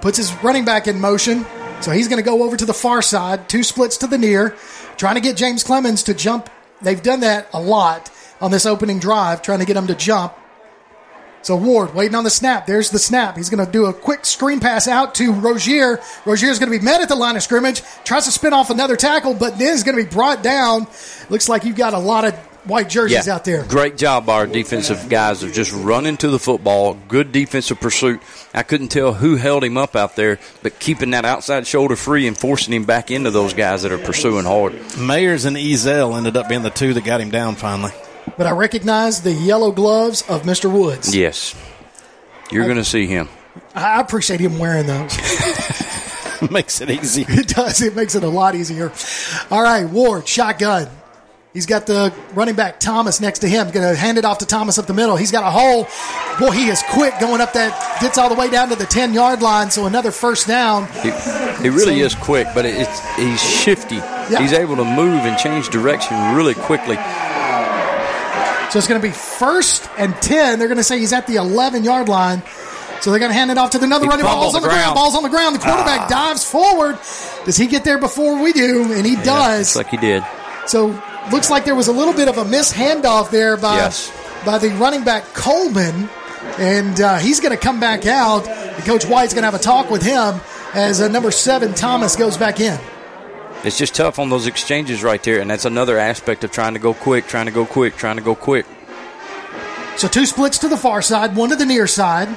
puts 0.00 0.16
his 0.16 0.32
running 0.42 0.64
back 0.64 0.88
in 0.88 1.00
motion. 1.00 1.46
So 1.80 1.92
he's 1.92 2.08
going 2.08 2.22
to 2.22 2.28
go 2.28 2.42
over 2.42 2.56
to 2.56 2.64
the 2.64 2.74
far 2.74 3.02
side, 3.02 3.48
two 3.48 3.62
splits 3.62 3.98
to 3.98 4.06
the 4.06 4.18
near, 4.18 4.56
trying 4.96 5.14
to 5.14 5.20
get 5.20 5.36
James 5.36 5.62
Clemens 5.62 6.02
to 6.04 6.14
jump. 6.14 6.50
They've 6.82 7.02
done 7.02 7.20
that 7.20 7.48
a 7.52 7.60
lot 7.60 8.10
on 8.40 8.50
this 8.50 8.66
opening 8.66 8.98
drive, 8.98 9.42
trying 9.42 9.60
to 9.60 9.64
get 9.64 9.76
him 9.76 9.86
to 9.86 9.94
jump. 9.94 10.34
So 11.42 11.56
Ward 11.56 11.94
waiting 11.94 12.14
on 12.14 12.24
the 12.24 12.30
snap. 12.30 12.66
There's 12.66 12.90
the 12.90 12.98
snap. 12.98 13.36
He's 13.36 13.50
going 13.50 13.64
to 13.64 13.70
do 13.70 13.86
a 13.86 13.92
quick 13.92 14.26
screen 14.26 14.60
pass 14.60 14.88
out 14.88 15.14
to 15.16 15.32
Rozier. 15.32 16.00
Rozier's 16.24 16.58
going 16.58 16.70
to 16.72 16.78
be 16.78 16.84
met 16.84 17.00
at 17.00 17.08
the 17.08 17.14
line 17.14 17.36
of 17.36 17.42
scrimmage. 17.42 17.82
Tries 18.04 18.24
to 18.26 18.32
spin 18.32 18.52
off 18.52 18.70
another 18.70 18.96
tackle, 18.96 19.34
but 19.34 19.58
then 19.58 19.72
is 19.72 19.84
going 19.84 19.96
to 19.96 20.04
be 20.04 20.10
brought 20.10 20.42
down. 20.42 20.86
Looks 21.30 21.48
like 21.48 21.64
you've 21.64 21.76
got 21.76 21.94
a 21.94 21.98
lot 21.98 22.24
of 22.24 22.34
white 22.68 22.88
jerseys 22.88 23.28
out 23.28 23.44
there. 23.44 23.64
Great 23.64 23.96
job 23.96 24.26
by 24.26 24.34
our 24.34 24.46
defensive 24.46 25.08
guys 25.08 25.42
of 25.42 25.52
just 25.52 25.72
running 25.72 26.16
to 26.18 26.28
the 26.28 26.38
football. 26.38 26.94
Good 27.08 27.32
defensive 27.32 27.80
pursuit. 27.80 28.20
I 28.52 28.62
couldn't 28.62 28.88
tell 28.88 29.14
who 29.14 29.36
held 29.36 29.64
him 29.64 29.78
up 29.78 29.96
out 29.96 30.16
there, 30.16 30.38
but 30.62 30.78
keeping 30.78 31.10
that 31.12 31.24
outside 31.24 31.66
shoulder 31.66 31.96
free 31.96 32.26
and 32.26 32.36
forcing 32.36 32.74
him 32.74 32.84
back 32.84 33.10
into 33.10 33.30
those 33.30 33.54
guys 33.54 33.82
that 33.82 33.92
are 33.92 33.98
pursuing 33.98 34.44
hard. 34.44 34.72
Mayers 34.96 35.46
and 35.46 35.56
Ezel 35.56 36.16
ended 36.16 36.36
up 36.36 36.48
being 36.48 36.62
the 36.62 36.70
two 36.70 36.94
that 36.94 37.04
got 37.04 37.20
him 37.20 37.30
down 37.30 37.54
finally. 37.54 37.92
But 38.36 38.46
I 38.46 38.50
recognize 38.52 39.22
the 39.22 39.32
yellow 39.32 39.72
gloves 39.72 40.22
of 40.28 40.42
Mr. 40.42 40.70
Woods. 40.72 41.14
Yes. 41.14 41.54
You're 42.50 42.64
going 42.64 42.76
to 42.76 42.84
see 42.84 43.06
him. 43.06 43.28
I 43.74 44.00
appreciate 44.00 44.40
him 44.40 44.58
wearing 44.58 44.86
those. 44.86 45.16
Makes 46.50 46.80
it 46.80 46.90
easy. 46.90 47.24
It 47.28 47.48
does. 47.48 47.82
It 47.82 47.96
makes 47.96 48.14
it 48.14 48.22
a 48.22 48.28
lot 48.28 48.54
easier. 48.54 48.92
All 49.50 49.60
right, 49.62 49.84
Ward, 49.84 50.26
shotgun. 50.28 50.88
He's 51.52 51.66
got 51.66 51.86
the 51.86 52.14
running 52.34 52.54
back 52.54 52.78
Thomas 52.78 53.20
next 53.20 53.40
to 53.40 53.48
him. 53.48 53.70
Going 53.70 53.88
to 53.92 53.96
hand 53.98 54.18
it 54.18 54.24
off 54.24 54.38
to 54.38 54.46
Thomas 54.46 54.78
up 54.78 54.86
the 54.86 54.94
middle. 54.94 55.16
He's 55.16 55.32
got 55.32 55.42
a 55.44 55.50
hole. 55.50 55.88
Boy, 56.38 56.52
he 56.52 56.68
is 56.68 56.82
quick 56.90 57.18
going 57.18 57.40
up 57.40 57.54
that. 57.54 57.98
Gets 58.00 58.18
all 58.18 58.28
the 58.28 58.36
way 58.36 58.48
down 58.50 58.68
to 58.68 58.76
the 58.76 58.84
ten 58.86 59.12
yard 59.14 59.42
line. 59.42 59.70
So 59.72 59.86
another 59.86 60.12
first 60.12 60.46
down. 60.46 60.86
He, 61.02 61.10
he 61.62 61.68
really 61.70 61.98
So- 61.98 62.06
is 62.06 62.14
quick, 62.14 62.46
but 62.54 62.64
it's 62.64 63.16
he's 63.16 63.42
shifty. 63.42 63.98
He's 64.36 64.52
able 64.52 64.76
to 64.76 64.84
move 64.84 65.24
and 65.24 65.36
change 65.38 65.70
direction 65.70 66.36
really 66.36 66.54
quickly. 66.54 66.96
So 68.70 68.78
it's 68.78 68.86
going 68.88 69.00
to 69.00 69.06
be 69.06 69.12
first 69.12 69.88
and 69.96 70.14
10. 70.16 70.58
They're 70.58 70.68
going 70.68 70.76
to 70.78 70.84
say 70.84 70.98
he's 70.98 71.12
at 71.12 71.26
the 71.26 71.36
11 71.36 71.84
yard 71.84 72.08
line. 72.08 72.42
So 73.00 73.10
they're 73.10 73.20
going 73.20 73.30
to 73.30 73.34
hand 73.38 73.50
it 73.50 73.58
off 73.58 73.70
to 73.70 73.78
the 73.78 73.84
another 73.86 74.04
He 74.06 74.08
running 74.10 74.26
fumbled 74.26 74.42
balls 74.44 74.54
on 74.56 74.62
the 74.62 74.68
ground. 74.68 74.82
ground. 74.82 74.94
Balls 74.96 75.14
on 75.16 75.22
the 75.22 75.28
ground. 75.28 75.54
The 75.54 75.60
quarterback 75.60 76.00
Ah. 76.02 76.08
dives 76.08 76.44
forward. 76.44 76.98
Does 77.44 77.56
he 77.56 77.66
get 77.66 77.84
there 77.84 77.98
before 77.98 78.42
we 78.42 78.52
do? 78.52 78.92
And 78.92 79.06
he 79.06 79.14
does. 79.16 79.74
Looks 79.74 79.76
like 79.76 79.88
he 79.88 79.96
did. 79.96 80.24
So 80.66 81.00
looks 81.32 81.48
like 81.50 81.64
there 81.64 81.74
was 81.76 81.88
a 81.88 81.92
little 81.92 82.12
bit 82.12 82.28
of 82.28 82.38
a 82.38 82.44
miss 82.44 82.72
handoff 82.72 83.30
there 83.30 83.56
by 83.56 83.76
Yes. 83.76 84.12
by 84.44 84.58
the 84.58 84.68
running 84.70 85.04
back 85.04 85.24
Coleman, 85.32 86.08
and 86.58 87.00
uh, 87.00 87.16
he's 87.18 87.40
going 87.40 87.56
to 87.56 87.62
come 87.62 87.78
back 87.80 88.04
out. 88.06 88.46
And 88.48 88.84
Coach 88.84 89.04
White's 89.06 89.32
going 89.32 89.42
to 89.42 89.50
have 89.50 89.54
a 89.58 89.62
talk 89.62 89.90
with 89.90 90.02
him 90.02 90.40
as 90.74 91.00
uh, 91.00 91.08
number 91.08 91.30
seven 91.30 91.72
Thomas 91.74 92.16
goes 92.16 92.36
back 92.36 92.58
in. 92.60 92.78
It's 93.64 93.76
just 93.76 93.94
tough 93.94 94.18
on 94.18 94.28
those 94.30 94.46
exchanges 94.46 95.02
right 95.02 95.22
there, 95.22 95.40
and 95.40 95.50
that's 95.50 95.64
another 95.64 95.98
aspect 95.98 96.44
of 96.44 96.52
trying 96.52 96.74
to 96.74 96.78
go 96.78 96.94
quick, 96.94 97.26
trying 97.26 97.46
to 97.46 97.52
go 97.52 97.66
quick, 97.66 97.96
trying 97.96 98.16
to 98.16 98.22
go 98.22 98.34
quick. 98.34 98.66
So 99.96 100.06
two 100.06 100.26
splits 100.26 100.58
to 100.58 100.68
the 100.68 100.76
far 100.76 101.02
side, 101.02 101.34
one 101.34 101.50
to 101.50 101.56
the 101.56 101.66
near 101.66 101.86
side. 101.88 102.28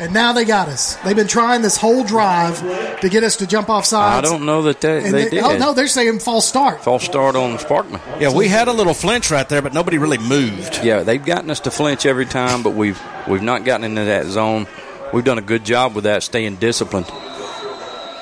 And 0.00 0.14
now 0.14 0.32
they 0.32 0.44
got 0.44 0.68
us. 0.68 0.94
They've 0.96 1.16
been 1.16 1.26
trying 1.26 1.60
this 1.62 1.76
whole 1.76 2.04
drive 2.04 2.60
to 3.00 3.08
get 3.08 3.24
us 3.24 3.36
to 3.36 3.48
jump 3.48 3.68
off 3.68 3.92
I 3.92 4.20
don't 4.20 4.46
know 4.46 4.62
that 4.62 4.80
they, 4.80 4.98
And 5.04 5.06
they, 5.12 5.24
they- 5.24 5.30
did. 5.30 5.42
oh 5.44 5.58
no, 5.58 5.74
they're 5.74 5.88
saying 5.88 6.20
false 6.20 6.46
start. 6.46 6.82
False 6.84 7.02
start 7.04 7.34
on 7.34 7.56
Sparkman. 7.58 8.00
Yeah, 8.20 8.32
we 8.32 8.46
had 8.46 8.68
a 8.68 8.72
little 8.72 8.94
flinch 8.94 9.30
right 9.32 9.48
there, 9.48 9.60
but 9.60 9.74
nobody 9.74 9.98
really 9.98 10.18
moved. 10.18 10.84
Yeah, 10.84 11.02
they've 11.02 11.24
gotten 11.24 11.50
us 11.50 11.58
to 11.60 11.72
flinch 11.72 12.06
every 12.06 12.26
time, 12.26 12.62
but 12.62 12.74
we've 12.74 13.00
we've 13.26 13.42
not 13.42 13.64
gotten 13.64 13.82
into 13.84 14.04
that 14.04 14.26
zone. 14.26 14.68
We've 15.12 15.24
done 15.24 15.38
a 15.38 15.42
good 15.42 15.64
job 15.64 15.94
with 15.96 16.04
that, 16.04 16.22
staying 16.22 16.56
disciplined. 16.56 17.06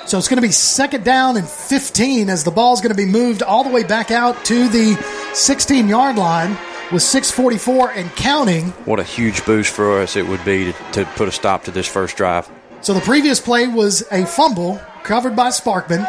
So 0.06 0.18
it's 0.18 0.28
going 0.28 0.36
to 0.36 0.46
be 0.46 0.52
second 0.52 1.04
down 1.04 1.36
and 1.36 1.48
15 1.48 2.30
as 2.30 2.44
the 2.44 2.52
ball's 2.52 2.80
going 2.80 2.94
to 2.94 2.96
be 2.96 3.06
moved 3.06 3.42
all 3.42 3.64
the 3.64 3.70
way 3.70 3.82
back 3.82 4.12
out 4.12 4.44
to 4.44 4.68
the 4.68 4.94
16 5.34 5.88
yard 5.88 6.16
line 6.16 6.56
with 6.92 7.02
644 7.02 7.90
and 7.90 8.10
counting. 8.14 8.66
What 8.84 9.00
a 9.00 9.04
huge 9.04 9.44
boost 9.44 9.74
for 9.74 10.00
us 10.00 10.14
it 10.14 10.26
would 10.28 10.44
be 10.44 10.72
to, 10.72 10.72
to 10.92 11.04
put 11.16 11.26
a 11.26 11.32
stop 11.32 11.64
to 11.64 11.72
this 11.72 11.88
first 11.88 12.16
drive. 12.16 12.48
So 12.82 12.94
the 12.94 13.00
previous 13.00 13.40
play 13.40 13.66
was 13.66 14.06
a 14.12 14.24
fumble 14.26 14.80
covered 15.02 15.34
by 15.34 15.48
Sparkman. 15.48 16.06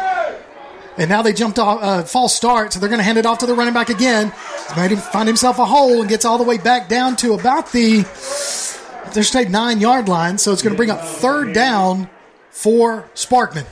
And 0.96 1.08
now 1.08 1.22
they 1.22 1.32
jumped 1.32 1.58
off 1.58 1.82
uh, 1.82 2.02
false 2.02 2.34
start, 2.34 2.72
so 2.72 2.80
they're 2.80 2.88
going 2.88 2.98
to 2.98 3.04
hand 3.04 3.18
it 3.18 3.26
off 3.26 3.38
to 3.38 3.46
the 3.46 3.54
running 3.54 3.74
back 3.74 3.88
again. 3.88 4.32
He's 4.68 4.76
made 4.76 4.90
him 4.92 4.98
find 4.98 5.28
himself 5.28 5.58
a 5.58 5.64
hole 5.64 6.00
and 6.00 6.08
gets 6.08 6.24
all 6.24 6.38
the 6.38 6.44
way 6.44 6.58
back 6.58 6.88
down 6.88 7.16
to 7.16 7.34
about 7.34 7.72
the 7.72 8.02
their 9.14 9.22
state 9.22 9.48
nine 9.48 9.80
yard 9.80 10.08
line. 10.08 10.38
So 10.38 10.52
it's 10.52 10.62
going 10.62 10.74
to 10.74 10.76
bring 10.76 10.90
up 10.90 11.00
third 11.02 11.52
down 11.52 12.10
for 12.50 13.08
Sparkman. 13.14 13.66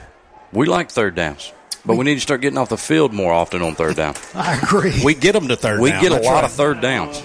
We 0.57 0.65
like 0.67 0.91
third 0.91 1.15
downs, 1.15 1.53
but 1.85 1.97
we 1.97 2.05
need 2.07 2.15
to 2.15 2.21
start 2.21 2.41
getting 2.41 2.57
off 2.57 2.71
the 2.71 2.79
field 2.79 3.13
more 3.13 3.31
often 3.31 3.61
on 3.61 3.75
third 3.75 3.97
down. 3.97 4.15
I 4.35 4.57
agree. 4.57 4.99
We 5.05 5.13
get 5.13 5.33
them 5.35 5.49
to 5.49 5.57
third 5.57 5.81
We 5.81 5.91
down. 5.91 6.01
get 6.03 6.13
a 6.13 6.15
That's 6.15 6.25
lot 6.27 6.35
right. 6.37 6.45
of 6.45 6.53
third 6.53 6.81
downs. 6.81 7.19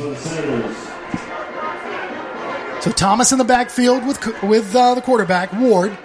So 2.83 2.91
Thomas 2.91 3.31
in 3.31 3.37
the 3.37 3.45
backfield 3.45 4.05
with 4.05 4.43
with 4.43 4.75
uh, 4.75 4.95
the 4.95 5.01
quarterback 5.01 5.53
Ward. 5.53 5.97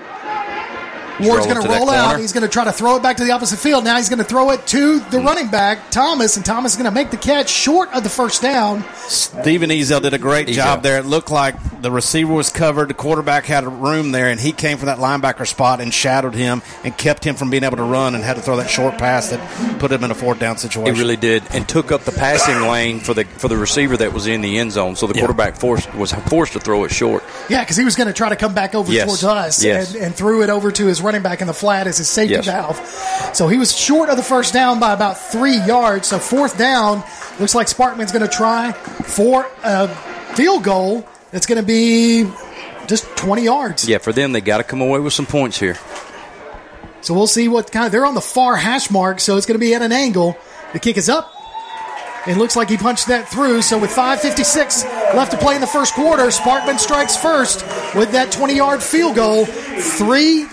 Ward's 1.20 1.46
going 1.46 1.60
to 1.60 1.66
to 1.66 1.68
roll 1.68 1.90
out. 1.90 2.06
corner. 2.08 2.18
He's 2.20 2.32
going 2.32 2.42
to 2.42 2.48
try 2.48 2.64
to 2.64 2.72
throw 2.72 2.96
it 2.96 3.02
back 3.02 3.16
to 3.18 3.24
the 3.24 3.30
opposite 3.32 3.58
field. 3.58 3.84
Now 3.84 3.96
he's 3.96 4.08
going 4.08 4.18
to 4.18 4.24
throw 4.24 4.50
it 4.50 4.66
to 4.68 5.00
the 5.00 5.20
hmm. 5.20 5.26
running 5.26 5.48
back 5.48 5.90
Thomas, 5.90 6.36
and 6.36 6.44
Thomas 6.44 6.72
is 6.72 6.76
going 6.78 6.90
to 6.90 6.94
make 6.94 7.10
the 7.10 7.16
catch 7.16 7.48
short 7.48 7.92
of 7.92 8.02
the 8.02 8.08
first 8.08 8.42
down. 8.42 8.84
Stephen 9.08 9.70
Ezel 9.70 10.02
did 10.02 10.14
a 10.14 10.18
great 10.18 10.48
Ezel. 10.48 10.54
job 10.54 10.82
there. 10.82 10.98
It 10.98 11.06
looked 11.06 11.30
like 11.30 11.54
the 11.82 11.90
receiver 11.90 12.32
was 12.32 12.50
covered, 12.50 12.88
the 12.88 12.94
quarterback 12.94 13.44
had 13.44 13.64
a 13.64 13.68
room 13.68 14.12
there, 14.12 14.28
and 14.28 14.40
he 14.40 14.52
came 14.52 14.78
from 14.78 14.86
that 14.86 14.98
linebacker 14.98 15.46
spot 15.46 15.80
and 15.80 15.92
shadowed 15.92 16.34
him 16.34 16.62
and 16.84 16.96
kept 16.96 17.24
him 17.24 17.36
from 17.36 17.50
being 17.50 17.64
able 17.64 17.76
to 17.76 17.82
run 17.82 18.14
and 18.14 18.24
had 18.24 18.36
to 18.36 18.42
throw 18.42 18.56
that 18.56 18.68
short 18.70 18.98
pass 18.98 19.30
that 19.30 19.78
put 19.78 19.92
him 19.92 20.02
in 20.04 20.10
a 20.10 20.14
fourth 20.14 20.38
down 20.38 20.56
situation. 20.58 20.94
He 20.94 21.00
really 21.00 21.16
did, 21.16 21.42
and 21.50 21.68
took 21.68 21.92
up 21.92 22.02
the 22.02 22.12
passing 22.12 22.68
lane 22.68 23.00
for 23.00 23.14
the 23.14 23.24
for 23.24 23.48
the 23.48 23.56
receiver 23.56 23.96
that 23.96 24.12
was 24.12 24.26
in 24.26 24.40
the 24.40 24.58
end 24.58 24.72
zone. 24.72 24.96
So 24.96 25.06
the 25.06 25.14
Yeah. 25.14 25.20
quarterback 25.20 25.56
forced 25.56 25.94
was 25.94 26.12
forced 26.12 26.52
to 26.54 26.60
throw 26.60 26.84
it 26.84 26.90
short. 26.90 27.22
Yeah, 27.48 27.60
because 27.62 27.76
he 27.76 27.84
was 27.84 27.94
going 27.96 28.08
to 28.08 28.12
try 28.12 28.28
to 28.28 28.36
come 28.36 28.54
back 28.54 28.74
over 28.74 28.92
Yes. 28.92 29.06
towards 29.06 29.24
us 29.24 29.62
Yes. 29.64 29.94
and, 29.94 30.04
and 30.04 30.14
threw 30.14 30.42
it 30.42 30.50
over 30.50 30.70
to 30.72 30.86
his 30.86 31.00
running 31.06 31.22
back 31.22 31.40
in 31.40 31.46
the 31.46 31.54
flat 31.54 31.86
as 31.86 31.96
his 31.98 32.08
safety 32.08 32.34
Yes. 32.34 32.44
valve. 32.46 33.30
So 33.34 33.48
he 33.48 33.56
was 33.56 33.74
short 33.74 34.10
of 34.10 34.16
the 34.16 34.22
first 34.22 34.52
down 34.52 34.78
by 34.80 34.92
about 34.92 35.18
three 35.18 35.56
yards. 35.64 36.08
So 36.08 36.18
fourth 36.18 36.58
down, 36.58 37.02
looks 37.40 37.54
like 37.54 37.68
Sparkman's 37.68 38.12
going 38.12 38.28
to 38.28 38.34
try 38.36 38.72
for 38.72 39.48
a 39.64 39.88
field 40.34 40.64
goal. 40.64 41.06
It's 41.32 41.46
going 41.46 41.60
to 41.60 41.66
be 41.66 42.30
just 42.86 43.04
20 43.16 43.42
yards. 43.42 43.88
Yeah, 43.88 43.98
for 43.98 44.12
them 44.12 44.32
they 44.32 44.40
got 44.40 44.58
to 44.58 44.64
come 44.64 44.80
away 44.80 45.00
with 45.00 45.12
some 45.12 45.26
points 45.26 45.58
here. 45.58 45.76
So 47.02 47.14
we'll 47.14 47.26
see 47.28 47.46
what 47.48 47.70
kind 47.70 47.86
of. 47.86 47.92
They're 47.92 48.06
on 48.06 48.14
the 48.14 48.20
far 48.20 48.56
hash 48.56 48.90
mark, 48.90 49.20
so 49.20 49.36
it's 49.36 49.46
going 49.46 49.54
to 49.58 49.64
be 49.64 49.74
at 49.74 49.82
an 49.82 49.92
angle. 49.92 50.36
The 50.72 50.80
kick 50.80 50.96
is 50.96 51.08
up. 51.08 51.32
It 52.26 52.36
looks 52.36 52.56
like 52.56 52.68
he 52.68 52.76
punched 52.76 53.06
that 53.08 53.28
through. 53.28 53.62
So 53.62 53.78
with 53.78 53.90
5:56 53.90 54.84
left 55.14 55.30
to 55.30 55.38
play 55.38 55.54
in 55.54 55.60
the 55.60 55.66
first 55.66 55.94
quarter, 55.94 56.24
Sparkman 56.24 56.78
strikes 56.78 57.16
first 57.16 57.64
with 57.94 58.12
that 58.12 58.32
20-yard 58.32 58.82
field 58.82 59.14
goal, 59.14 59.46
three 59.46 60.46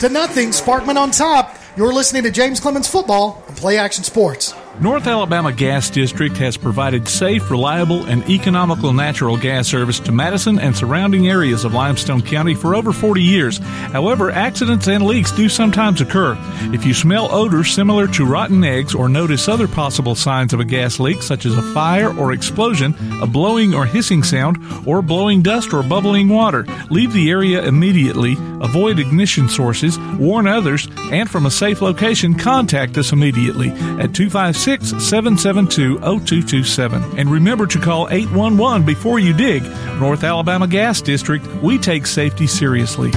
to 0.00 0.08
nothing. 0.08 0.50
Sparkman 0.50 0.96
on 0.96 1.10
top. 1.10 1.56
You're 1.76 1.92
listening 1.92 2.22
to 2.24 2.30
James 2.30 2.60
Clemens 2.60 2.88
Football 2.88 3.42
and 3.48 3.56
Play 3.56 3.78
Action 3.78 4.04
Sports. 4.04 4.54
North 4.80 5.06
Alabama 5.06 5.52
Gas 5.52 5.90
District 5.90 6.34
has 6.38 6.56
provided 6.56 7.06
safe, 7.06 7.50
reliable, 7.50 8.06
and 8.06 8.28
economical 8.28 8.92
natural 8.92 9.36
gas 9.36 9.68
service 9.68 10.00
to 10.00 10.12
Madison 10.12 10.58
and 10.58 10.74
surrounding 10.74 11.28
areas 11.28 11.64
of 11.64 11.74
Limestone 11.74 12.22
County 12.22 12.54
for 12.54 12.74
over 12.74 12.90
40 12.90 13.22
years. 13.22 13.58
However, 13.58 14.30
accidents 14.30 14.88
and 14.88 15.04
leaks 15.04 15.30
do 15.30 15.50
sometimes 15.50 16.00
occur. 16.00 16.36
If 16.72 16.86
you 16.86 16.94
smell 16.94 17.32
odors 17.32 17.72
similar 17.72 18.08
to 18.08 18.24
rotten 18.24 18.64
eggs 18.64 18.94
or 18.94 19.10
notice 19.10 19.46
other 19.46 19.68
possible 19.68 20.14
signs 20.14 20.54
of 20.54 20.58
a 20.58 20.64
gas 20.64 20.98
leak, 20.98 21.22
such 21.22 21.44
as 21.44 21.56
a 21.56 21.74
fire 21.74 22.16
or 22.18 22.32
explosion, 22.32 22.94
a 23.20 23.26
blowing 23.26 23.74
or 23.74 23.84
hissing 23.84 24.22
sound, 24.22 24.56
or 24.86 25.02
blowing 25.02 25.42
dust 25.42 25.74
or 25.74 25.82
bubbling 25.82 26.30
water, 26.30 26.64
leave 26.90 27.12
the 27.12 27.30
area 27.30 27.62
immediately, 27.62 28.36
avoid 28.62 28.98
ignition 28.98 29.50
sources, 29.50 29.98
warn 30.18 30.46
others, 30.46 30.88
and 31.12 31.30
from 31.30 31.44
a 31.44 31.50
safe 31.50 31.82
location, 31.82 32.34
contact 32.34 32.96
us 32.96 33.12
immediately 33.12 33.68
at 34.00 34.14
256 34.14 34.61
772 34.62 35.98
0227. 35.98 37.18
And 37.18 37.28
remember 37.28 37.66
to 37.66 37.80
call 37.80 38.08
811 38.10 38.86
before 38.86 39.18
you 39.18 39.32
dig. 39.32 39.64
North 39.98 40.22
Alabama 40.22 40.68
Gas 40.68 41.00
District, 41.00 41.44
we 41.62 41.78
take 41.78 42.06
safety 42.06 42.46
seriously. 42.46 43.10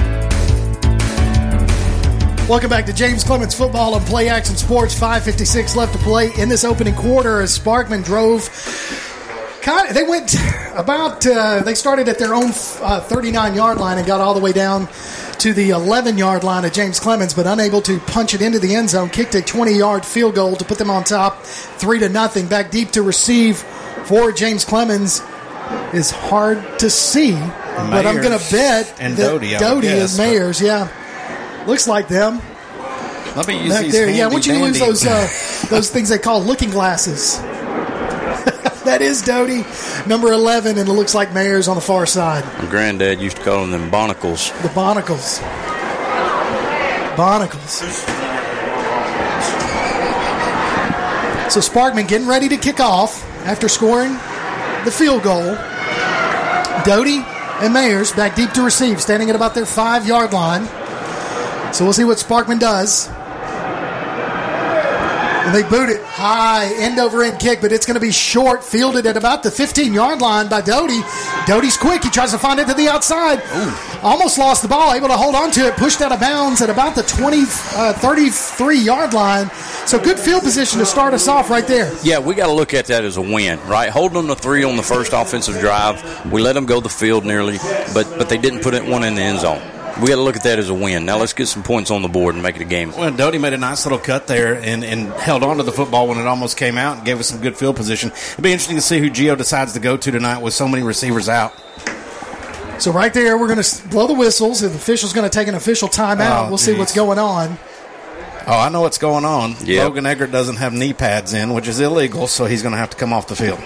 Welcome 2.48 2.70
back 2.70 2.86
to 2.86 2.92
James 2.92 3.22
Clemens 3.22 3.54
Football 3.54 3.96
and 3.96 4.04
Play 4.06 4.28
Action 4.28 4.56
Sports. 4.56 4.98
5:56 4.98 5.76
left 5.76 5.92
to 5.92 5.98
play 5.98 6.32
in 6.36 6.48
this 6.48 6.64
opening 6.64 6.94
quarter 6.94 7.40
as 7.40 7.56
Sparkman 7.56 8.04
drove. 8.04 8.48
Kind 9.62 9.94
they 9.94 10.02
went 10.02 10.34
about. 10.76 11.24
Uh, 11.26 11.62
they 11.62 11.74
started 11.74 12.08
at 12.08 12.18
their 12.18 12.34
own 12.34 12.50
39 12.52 13.54
yard 13.54 13.78
line 13.78 13.98
and 13.98 14.06
got 14.06 14.20
all 14.20 14.34
the 14.34 14.40
way 14.40 14.52
down 14.52 14.88
to 15.40 15.52
the 15.52 15.70
11 15.70 16.18
yard 16.18 16.44
line 16.44 16.64
of 16.64 16.72
James 16.72 16.98
Clemens, 17.00 17.34
but 17.34 17.46
unable 17.46 17.80
to 17.82 17.98
punch 18.00 18.34
it 18.34 18.42
into 18.42 18.58
the 18.58 18.74
end 18.74 18.90
zone. 18.90 19.08
Kicked 19.08 19.34
a 19.34 19.42
20 19.42 19.72
yard 19.72 20.04
field 20.04 20.34
goal 20.34 20.56
to 20.56 20.64
put 20.64 20.78
them 20.78 20.90
on 20.90 21.04
top, 21.04 21.42
three 21.42 21.98
to 21.98 22.08
nothing. 22.08 22.46
Back 22.46 22.70
deep 22.70 22.90
to 22.92 23.02
receive 23.02 23.58
for 24.04 24.32
James 24.32 24.64
Clemens 24.64 25.22
is 25.92 26.10
hard 26.10 26.78
to 26.78 26.88
see, 26.90 27.32
but 27.32 28.06
I'm 28.06 28.20
going 28.20 28.38
to 28.38 28.50
bet 28.50 28.94
and 29.00 29.16
that 29.16 29.30
Doty, 29.30 29.56
Doty 29.56 29.86
guess, 29.88 30.12
is 30.14 30.18
Mayers. 30.20 30.60
Yeah, 30.64 30.88
looks 31.66 31.88
like 31.88 32.08
them 32.08 32.40
Let 33.34 33.48
me 33.48 33.64
use 33.64 33.72
back 33.72 33.84
these 33.84 33.92
there. 33.92 34.08
Yeah, 34.10 34.28
once 34.28 34.46
you 34.46 34.54
dandy- 34.54 34.78
those 34.78 35.04
uh, 35.06 35.28
those 35.68 35.90
things 35.90 36.08
they 36.08 36.18
call 36.18 36.42
looking 36.42 36.70
glasses. 36.70 37.40
That 38.86 39.02
is 39.02 39.22
Doty, 39.22 39.64
number 40.08 40.32
eleven, 40.32 40.78
and 40.78 40.88
it 40.88 40.92
looks 40.92 41.14
like 41.14 41.32
Mayer's 41.32 41.68
on 41.68 41.76
the 41.76 41.82
far 41.82 42.06
side. 42.06 42.44
My 42.62 42.70
granddad 42.70 43.20
used 43.20 43.36
to 43.36 43.42
call 43.42 43.66
them 43.66 43.90
barnacles. 43.90 44.50
The 44.62 44.68
Bonacles. 44.68 45.40
Bonacles. 47.16 47.82
So 51.50 51.60
Sparkman 51.60 52.08
getting 52.08 52.26
ready 52.26 52.48
to 52.48 52.56
kick 52.56 52.80
off 52.80 53.24
after 53.46 53.68
scoring 53.68 54.12
the 54.84 54.90
field 54.90 55.22
goal. 55.22 55.54
Doty 56.84 57.18
and 57.18 57.74
Mayers 57.74 58.14
back 58.14 58.34
deep 58.34 58.50
to 58.52 58.62
receive, 58.62 59.00
standing 59.00 59.30
at 59.30 59.36
about 59.36 59.54
their 59.54 59.66
five 59.66 60.06
yard 60.06 60.32
line. 60.32 60.66
So 61.72 61.84
we'll 61.84 61.92
see 61.94 62.04
what 62.04 62.18
Sparkman 62.18 62.60
does. 62.60 63.08
And 65.46 65.54
they 65.54 65.62
boot 65.62 65.88
it 65.88 66.02
high, 66.02 66.74
end 66.74 66.98
over 66.98 67.22
end 67.22 67.38
kick, 67.38 67.60
but 67.60 67.70
it's 67.70 67.86
going 67.86 67.94
to 67.94 68.00
be 68.00 68.10
short, 68.10 68.64
fielded 68.64 69.06
at 69.06 69.16
about 69.16 69.44
the 69.44 69.50
15 69.50 69.94
yard 69.94 70.20
line 70.20 70.48
by 70.48 70.60
Doty. 70.60 71.00
Doty's 71.46 71.76
quick. 71.76 72.02
He 72.02 72.10
tries 72.10 72.32
to 72.32 72.38
find 72.38 72.58
it 72.58 72.66
to 72.66 72.74
the 72.74 72.88
outside. 72.88 73.40
Almost 74.02 74.38
lost 74.38 74.62
the 74.62 74.68
ball, 74.68 74.92
able 74.92 75.06
to 75.06 75.16
hold 75.16 75.36
on 75.36 75.52
to 75.52 75.68
it, 75.68 75.76
pushed 75.76 76.00
out 76.00 76.10
of 76.10 76.18
bounds 76.18 76.62
at 76.62 76.68
about 76.68 76.96
the 76.96 77.04
20, 77.04 77.42
uh, 77.76 77.92
33 77.92 78.78
yard 78.80 79.14
line. 79.14 79.48
So 79.86 80.00
good 80.00 80.18
field 80.18 80.42
position 80.42 80.80
to 80.80 80.86
start 80.86 81.14
us 81.14 81.28
off 81.28 81.48
right 81.48 81.66
there. 81.66 81.96
Yeah, 82.02 82.18
we 82.18 82.34
got 82.34 82.48
to 82.48 82.52
look 82.52 82.74
at 82.74 82.86
that 82.86 83.04
as 83.04 83.16
a 83.16 83.22
win, 83.22 83.60
right? 83.68 83.88
Holding 83.88 84.26
them 84.26 84.26
to 84.26 84.34
three 84.34 84.64
on 84.64 84.76
the 84.76 84.82
first 84.82 85.12
offensive 85.12 85.60
drive, 85.60 86.02
we 86.32 86.42
let 86.42 86.54
them 86.54 86.66
go 86.66 86.80
the 86.80 86.88
field 86.88 87.24
nearly, 87.24 87.58
but 87.94 88.06
but 88.18 88.28
they 88.28 88.38
didn't 88.38 88.62
put 88.62 88.74
it 88.74 88.84
one 88.84 89.04
in 89.04 89.14
the 89.14 89.22
end 89.22 89.40
zone. 89.40 89.62
We 90.00 90.08
got 90.08 90.16
to 90.16 90.22
look 90.22 90.36
at 90.36 90.42
that 90.42 90.58
as 90.58 90.68
a 90.68 90.74
win. 90.74 91.06
Now 91.06 91.18
let's 91.18 91.32
get 91.32 91.46
some 91.46 91.62
points 91.62 91.90
on 91.90 92.02
the 92.02 92.08
board 92.08 92.34
and 92.34 92.42
make 92.42 92.56
it 92.56 92.62
a 92.62 92.66
game. 92.66 92.92
Well, 92.92 93.10
Doty 93.16 93.38
made 93.38 93.54
a 93.54 93.58
nice 93.58 93.86
little 93.86 93.98
cut 93.98 94.26
there 94.26 94.54
and, 94.54 94.84
and 94.84 95.08
held 95.14 95.42
on 95.42 95.56
to 95.56 95.62
the 95.62 95.72
football 95.72 96.06
when 96.06 96.18
it 96.18 96.26
almost 96.26 96.58
came 96.58 96.76
out 96.76 96.98
and 96.98 97.06
gave 97.06 97.18
us 97.18 97.28
some 97.28 97.40
good 97.40 97.56
field 97.56 97.76
position. 97.76 98.10
It'd 98.10 98.44
be 98.44 98.52
interesting 98.52 98.76
to 98.76 98.82
see 98.82 98.98
who 98.98 99.08
Gio 99.08 99.38
decides 99.38 99.72
to 99.72 99.80
go 99.80 99.96
to 99.96 100.10
tonight 100.10 100.42
with 100.42 100.52
so 100.52 100.68
many 100.68 100.82
receivers 100.82 101.30
out. 101.30 101.54
So 102.78 102.92
right 102.92 103.12
there, 103.14 103.38
we're 103.38 103.48
going 103.48 103.62
to 103.62 103.88
blow 103.88 104.06
the 104.06 104.12
whistles, 104.14 104.60
and 104.60 104.70
the 104.70 104.76
official's 104.76 105.14
going 105.14 105.28
to 105.28 105.34
take 105.34 105.48
an 105.48 105.54
official 105.54 105.88
timeout. 105.88 106.44
Oh, 106.44 106.48
we'll 106.48 106.58
see 106.58 106.72
geez. 106.72 106.78
what's 106.78 106.94
going 106.94 107.18
on. 107.18 107.56
Oh, 108.46 108.58
I 108.58 108.68
know 108.68 108.82
what's 108.82 108.98
going 108.98 109.24
on. 109.24 109.56
Yep. 109.64 109.82
Logan 109.82 110.04
Eggert 110.04 110.30
doesn't 110.30 110.56
have 110.56 110.74
knee 110.74 110.92
pads 110.92 111.32
in, 111.32 111.54
which 111.54 111.68
is 111.68 111.80
illegal, 111.80 112.26
so 112.26 112.44
he's 112.44 112.60
going 112.62 112.72
to 112.72 112.78
have 112.78 112.90
to 112.90 112.96
come 112.98 113.14
off 113.14 113.28
the 113.28 113.34
field. 113.34 113.58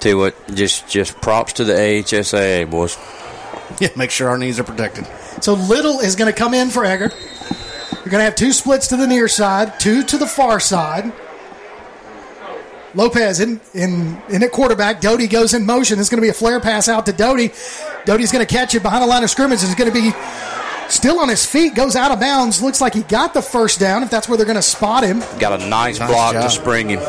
Tell 0.00 0.12
you 0.12 0.18
what, 0.18 0.54
just 0.54 0.88
just 0.88 1.20
props 1.20 1.54
to 1.54 1.64
the 1.64 1.72
AHSAA 1.72 2.68
boys. 2.70 2.98
Yeah, 3.80 3.88
make 3.96 4.12
sure 4.12 4.28
our 4.28 4.38
knees 4.38 4.60
are 4.60 4.64
protected. 4.64 5.06
So 5.40 5.54
Little 5.54 6.00
is 6.00 6.16
going 6.16 6.32
to 6.32 6.38
come 6.38 6.54
in 6.54 6.70
for 6.70 6.84
Eggert. 6.84 7.14
You're 7.92 8.10
going 8.10 8.20
to 8.20 8.24
have 8.24 8.36
two 8.36 8.52
splits 8.52 8.88
to 8.88 8.96
the 8.96 9.06
near 9.06 9.28
side, 9.28 9.78
two 9.80 10.02
to 10.04 10.18
the 10.18 10.26
far 10.26 10.60
side. 10.60 11.12
Lopez 12.94 13.40
in 13.40 13.60
in 13.74 14.20
in 14.30 14.42
at 14.42 14.52
quarterback. 14.52 15.00
Doty 15.00 15.26
goes 15.26 15.52
in 15.52 15.66
motion. 15.66 16.00
It's 16.00 16.08
going 16.08 16.18
to 16.18 16.22
be 16.22 16.30
a 16.30 16.34
flare 16.34 16.60
pass 16.60 16.88
out 16.88 17.06
to 17.06 17.12
Doty. 17.12 17.52
Doty's 18.06 18.32
going 18.32 18.44
to 18.44 18.52
catch 18.52 18.74
it 18.74 18.82
behind 18.82 19.02
the 19.02 19.06
line 19.06 19.22
of 19.22 19.30
scrimmage. 19.30 19.62
It's 19.62 19.74
going 19.74 19.92
to 19.92 19.94
be 19.94 20.12
still 20.88 21.18
on 21.20 21.28
his 21.28 21.44
feet. 21.46 21.74
Goes 21.74 21.96
out 21.96 22.10
of 22.12 22.20
bounds. 22.20 22.62
Looks 22.62 22.80
like 22.80 22.94
he 22.94 23.02
got 23.02 23.34
the 23.34 23.42
first 23.42 23.78
down. 23.80 24.02
If 24.02 24.10
that's 24.10 24.28
where 24.28 24.36
they're 24.36 24.46
going 24.46 24.56
to 24.56 24.62
spot 24.62 25.04
him. 25.04 25.20
Got 25.38 25.60
a 25.60 25.66
nice, 25.68 25.98
Nice 25.98 26.10
block 26.10 26.32
to 26.34 26.50
spring 26.50 26.88
him. 26.90 27.00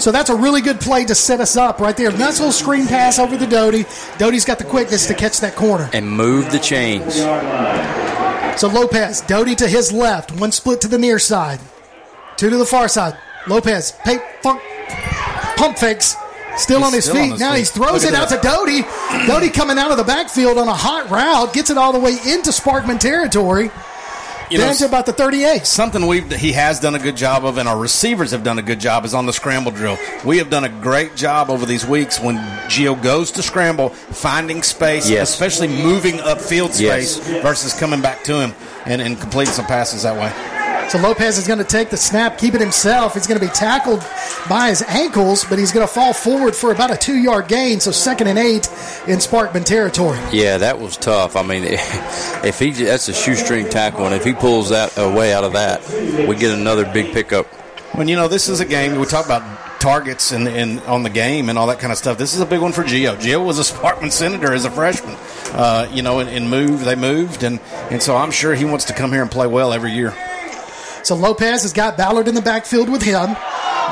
So 0.00 0.10
that's 0.12 0.30
a 0.30 0.36
really 0.36 0.60
good 0.60 0.80
play 0.80 1.04
to 1.04 1.14
set 1.14 1.40
us 1.40 1.56
up 1.56 1.80
right 1.80 1.96
there. 1.96 2.10
Nice 2.10 2.38
little 2.38 2.52
screen 2.52 2.86
pass 2.86 3.18
over 3.18 3.36
the 3.36 3.46
Doty. 3.46 3.84
Doty's 4.18 4.44
got 4.44 4.58
the 4.58 4.64
quickness 4.64 5.06
to 5.06 5.14
catch 5.14 5.40
that 5.40 5.56
corner. 5.56 5.88
and 5.92 6.08
move 6.10 6.50
the 6.50 6.58
chains. 6.58 7.16
So 8.60 8.68
Lopez, 8.68 9.22
Doty 9.22 9.54
to 9.56 9.66
his 9.68 9.92
left, 9.92 10.32
one 10.32 10.52
split 10.52 10.80
to 10.82 10.88
the 10.88 10.98
near 10.98 11.18
side, 11.18 11.58
two 12.36 12.50
to 12.50 12.56
the 12.56 12.66
far 12.66 12.86
side. 12.86 13.16
Lopez, 13.46 13.92
pay, 14.04 14.18
funk, 14.42 14.60
pump 15.56 15.78
fakes, 15.78 16.14
still 16.56 16.78
He's 16.78 16.86
on 16.86 16.92
his 16.92 17.04
still 17.04 17.14
feet. 17.16 17.22
on 17.24 17.30
his 17.32 17.40
now 17.40 17.52
feet. 17.52 17.58
he 17.60 17.64
throws 17.64 18.04
Look 18.04 18.12
it 18.12 18.14
at 18.16 18.22
out 18.22 18.28
to 18.30 18.34
that. 18.36 18.42
Doty. 18.42 18.82
Doty 19.26 19.50
coming 19.50 19.78
out 19.78 19.90
of 19.90 19.96
the 19.96 20.04
backfield 20.04 20.58
on 20.58 20.68
a 20.68 20.74
hot 20.74 21.10
route, 21.10 21.52
gets 21.52 21.70
it 21.70 21.78
all 21.78 21.92
the 21.92 21.98
way 22.00 22.12
into 22.12 22.50
Sparkman 22.50 22.98
territory, 22.98 23.70
You 24.50 24.58
know, 24.58 24.66
down 24.66 24.74
to 24.76 24.84
about 24.86 25.06
the 25.06 25.12
38. 25.14 25.66
something 25.66 26.06
we 26.06 26.20
he 26.20 26.52
has 26.52 26.78
done 26.78 26.94
a 26.94 26.98
good 26.98 27.16
job 27.16 27.44
of, 27.46 27.56
and 27.58 27.68
our 27.68 27.78
receivers 27.78 28.32
have 28.32 28.44
done 28.44 28.58
a 28.58 28.62
good 28.62 28.80
job, 28.80 29.04
is 29.04 29.14
on 29.14 29.24
the 29.26 29.32
scramble 29.32 29.72
drill. 29.72 29.96
We 30.24 30.38
have 30.38 30.50
done 30.50 30.64
a 30.64 30.68
great 30.68 31.16
job 31.16 31.48
over 31.50 31.64
these 31.64 31.86
weeks 31.86 32.20
when 32.20 32.36
Gio 32.68 33.00
goes 33.02 33.30
to 33.32 33.42
scramble, 33.42 33.88
finding 33.90 34.62
space, 34.62 35.08
Yes. 35.08 35.30
especially 35.30 35.68
moving 35.68 36.18
upfield 36.18 36.78
Yes. 36.78 37.12
space 37.16 37.42
versus 37.42 37.72
coming 37.72 38.00
back 38.02 38.24
to 38.24 38.34
him 38.40 38.54
and, 38.84 39.00
and 39.00 39.18
completing 39.20 39.54
some 39.54 39.64
passes 39.66 40.02
that 40.02 40.14
way. 40.16 40.30
So 40.88 40.98
Lopez 40.98 41.38
is 41.38 41.46
going 41.46 41.58
to 41.58 41.64
take 41.64 41.88
the 41.88 41.96
snap, 41.96 42.36
keep 42.36 42.54
it 42.54 42.60
himself. 42.60 43.14
He's 43.14 43.26
going 43.26 43.40
to 43.40 43.46
be 43.46 43.52
tackled 43.52 44.04
by 44.48 44.68
his 44.68 44.82
ankles, 44.82 45.44
but 45.44 45.58
he's 45.58 45.72
going 45.72 45.86
to 45.86 45.92
fall 45.92 46.12
forward 46.12 46.54
for 46.54 46.70
about 46.70 46.90
a 46.90 46.96
two 46.96 47.16
yard 47.16 47.48
gain. 47.48 47.80
So 47.80 47.90
second 47.90 48.26
and 48.26 48.38
eight 48.38 48.68
in 49.06 49.18
Sparkman 49.18 49.64
territory. 49.64 50.18
Yeah, 50.32 50.58
that 50.58 50.78
was 50.78 50.96
tough. 50.96 51.34
I 51.34 51.42
mean, 51.42 51.64
if 51.66 52.58
he 52.58 52.72
that's 52.72 53.08
a 53.08 53.14
shoestring 53.14 53.68
tackle, 53.70 54.04
and 54.04 54.14
if 54.14 54.24
he 54.24 54.34
pulls 54.34 54.68
that 54.68 54.96
away 54.98 55.32
out 55.32 55.44
of 55.44 55.54
that, 55.54 55.80
we 56.28 56.36
get 56.36 56.52
another 56.52 56.84
big 56.92 57.12
pickup. 57.14 57.46
When 57.94 58.08
you 58.08 58.16
know 58.16 58.28
this 58.28 58.48
is 58.48 58.60
a 58.60 58.64
game, 58.66 58.98
we 58.98 59.06
talk 59.06 59.24
about 59.24 59.42
targets 59.80 60.30
and, 60.30 60.46
and 60.46 60.80
on 60.82 61.02
the 61.02 61.10
game 61.10 61.48
and 61.48 61.58
all 61.58 61.66
that 61.66 61.80
kind 61.80 61.90
of 61.90 61.98
stuff. 61.98 62.16
This 62.16 62.34
is 62.34 62.40
a 62.40 62.46
big 62.46 62.60
one 62.60 62.72
for 62.72 62.84
Gio. 62.84 63.16
Gio 63.16 63.44
was 63.44 63.58
a 63.58 63.62
Sparkman 63.74 64.12
senator 64.12 64.52
as 64.52 64.64
a 64.64 64.70
freshman, 64.70 65.16
uh, 65.54 65.88
you 65.92 66.02
know, 66.02 66.20
and, 66.20 66.28
and 66.28 66.48
moved. 66.48 66.84
They 66.84 66.94
moved, 66.94 67.42
and 67.42 67.60
and 67.90 68.02
so 68.02 68.16
I'm 68.16 68.30
sure 68.30 68.54
he 68.54 68.64
wants 68.64 68.84
to 68.86 68.92
come 68.92 69.10
here 69.12 69.22
and 69.22 69.30
play 69.30 69.46
well 69.46 69.72
every 69.72 69.92
year. 69.92 70.14
So 71.06 71.14
Lopez 71.16 71.62
has 71.62 71.72
got 71.72 71.96
Ballard 71.96 72.28
in 72.28 72.34
the 72.34 72.42
backfield 72.42 72.88
with 72.88 73.02
him. 73.02 73.36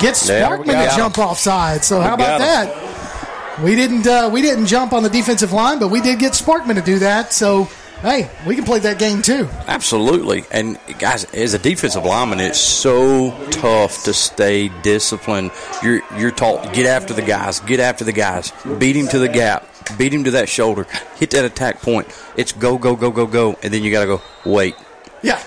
Gets 0.00 0.28
Sparkman 0.28 0.64
to 0.66 0.96
jump 0.96 1.16
him. 1.16 1.24
offside. 1.24 1.84
So 1.84 2.00
how 2.00 2.14
about 2.14 2.40
him. 2.40 2.46
that? 2.46 3.60
We 3.62 3.74
didn't 3.76 4.06
uh, 4.06 4.30
we 4.32 4.40
didn't 4.40 4.66
jump 4.66 4.92
on 4.92 5.02
the 5.02 5.10
defensive 5.10 5.52
line, 5.52 5.78
but 5.78 5.88
we 5.88 6.00
did 6.00 6.18
get 6.18 6.32
Sparkman 6.32 6.76
to 6.76 6.80
do 6.80 7.00
that. 7.00 7.32
So 7.32 7.68
hey, 8.00 8.30
we 8.46 8.54
can 8.54 8.64
play 8.64 8.78
that 8.78 8.98
game 8.98 9.20
too. 9.20 9.48
Absolutely. 9.66 10.44
And 10.50 10.78
guys, 10.98 11.24
as 11.34 11.52
a 11.52 11.58
defensive 11.58 12.04
lineman, 12.04 12.40
it's 12.40 12.58
so 12.58 13.30
tough 13.50 14.04
to 14.04 14.14
stay 14.14 14.68
disciplined. 14.82 15.50
You're 15.82 16.00
you're 16.16 16.30
taught 16.30 16.72
get 16.72 16.86
after 16.86 17.12
the 17.12 17.22
guys, 17.22 17.60
get 17.60 17.80
after 17.80 18.04
the 18.04 18.12
guys, 18.12 18.52
beat 18.78 18.96
him 18.96 19.08
to 19.08 19.18
the 19.18 19.28
gap, 19.28 19.66
beat 19.98 20.14
him 20.14 20.24
to 20.24 20.30
that 20.32 20.48
shoulder, 20.48 20.86
hit 21.16 21.30
that 21.32 21.44
attack 21.44 21.82
point. 21.82 22.08
It's 22.36 22.52
go 22.52 22.78
go 22.78 22.96
go 22.96 23.10
go 23.10 23.26
go, 23.26 23.58
and 23.62 23.74
then 23.74 23.82
you 23.82 23.90
got 23.90 24.00
to 24.00 24.06
go 24.06 24.22
wait. 24.46 24.74
Yeah. 25.22 25.40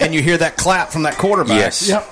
and 0.00 0.14
you 0.14 0.22
hear 0.22 0.38
that 0.38 0.56
clap 0.56 0.90
from 0.90 1.02
that 1.04 1.16
quarterback. 1.18 1.56
Yes. 1.58 1.88
Yep. 1.88 2.08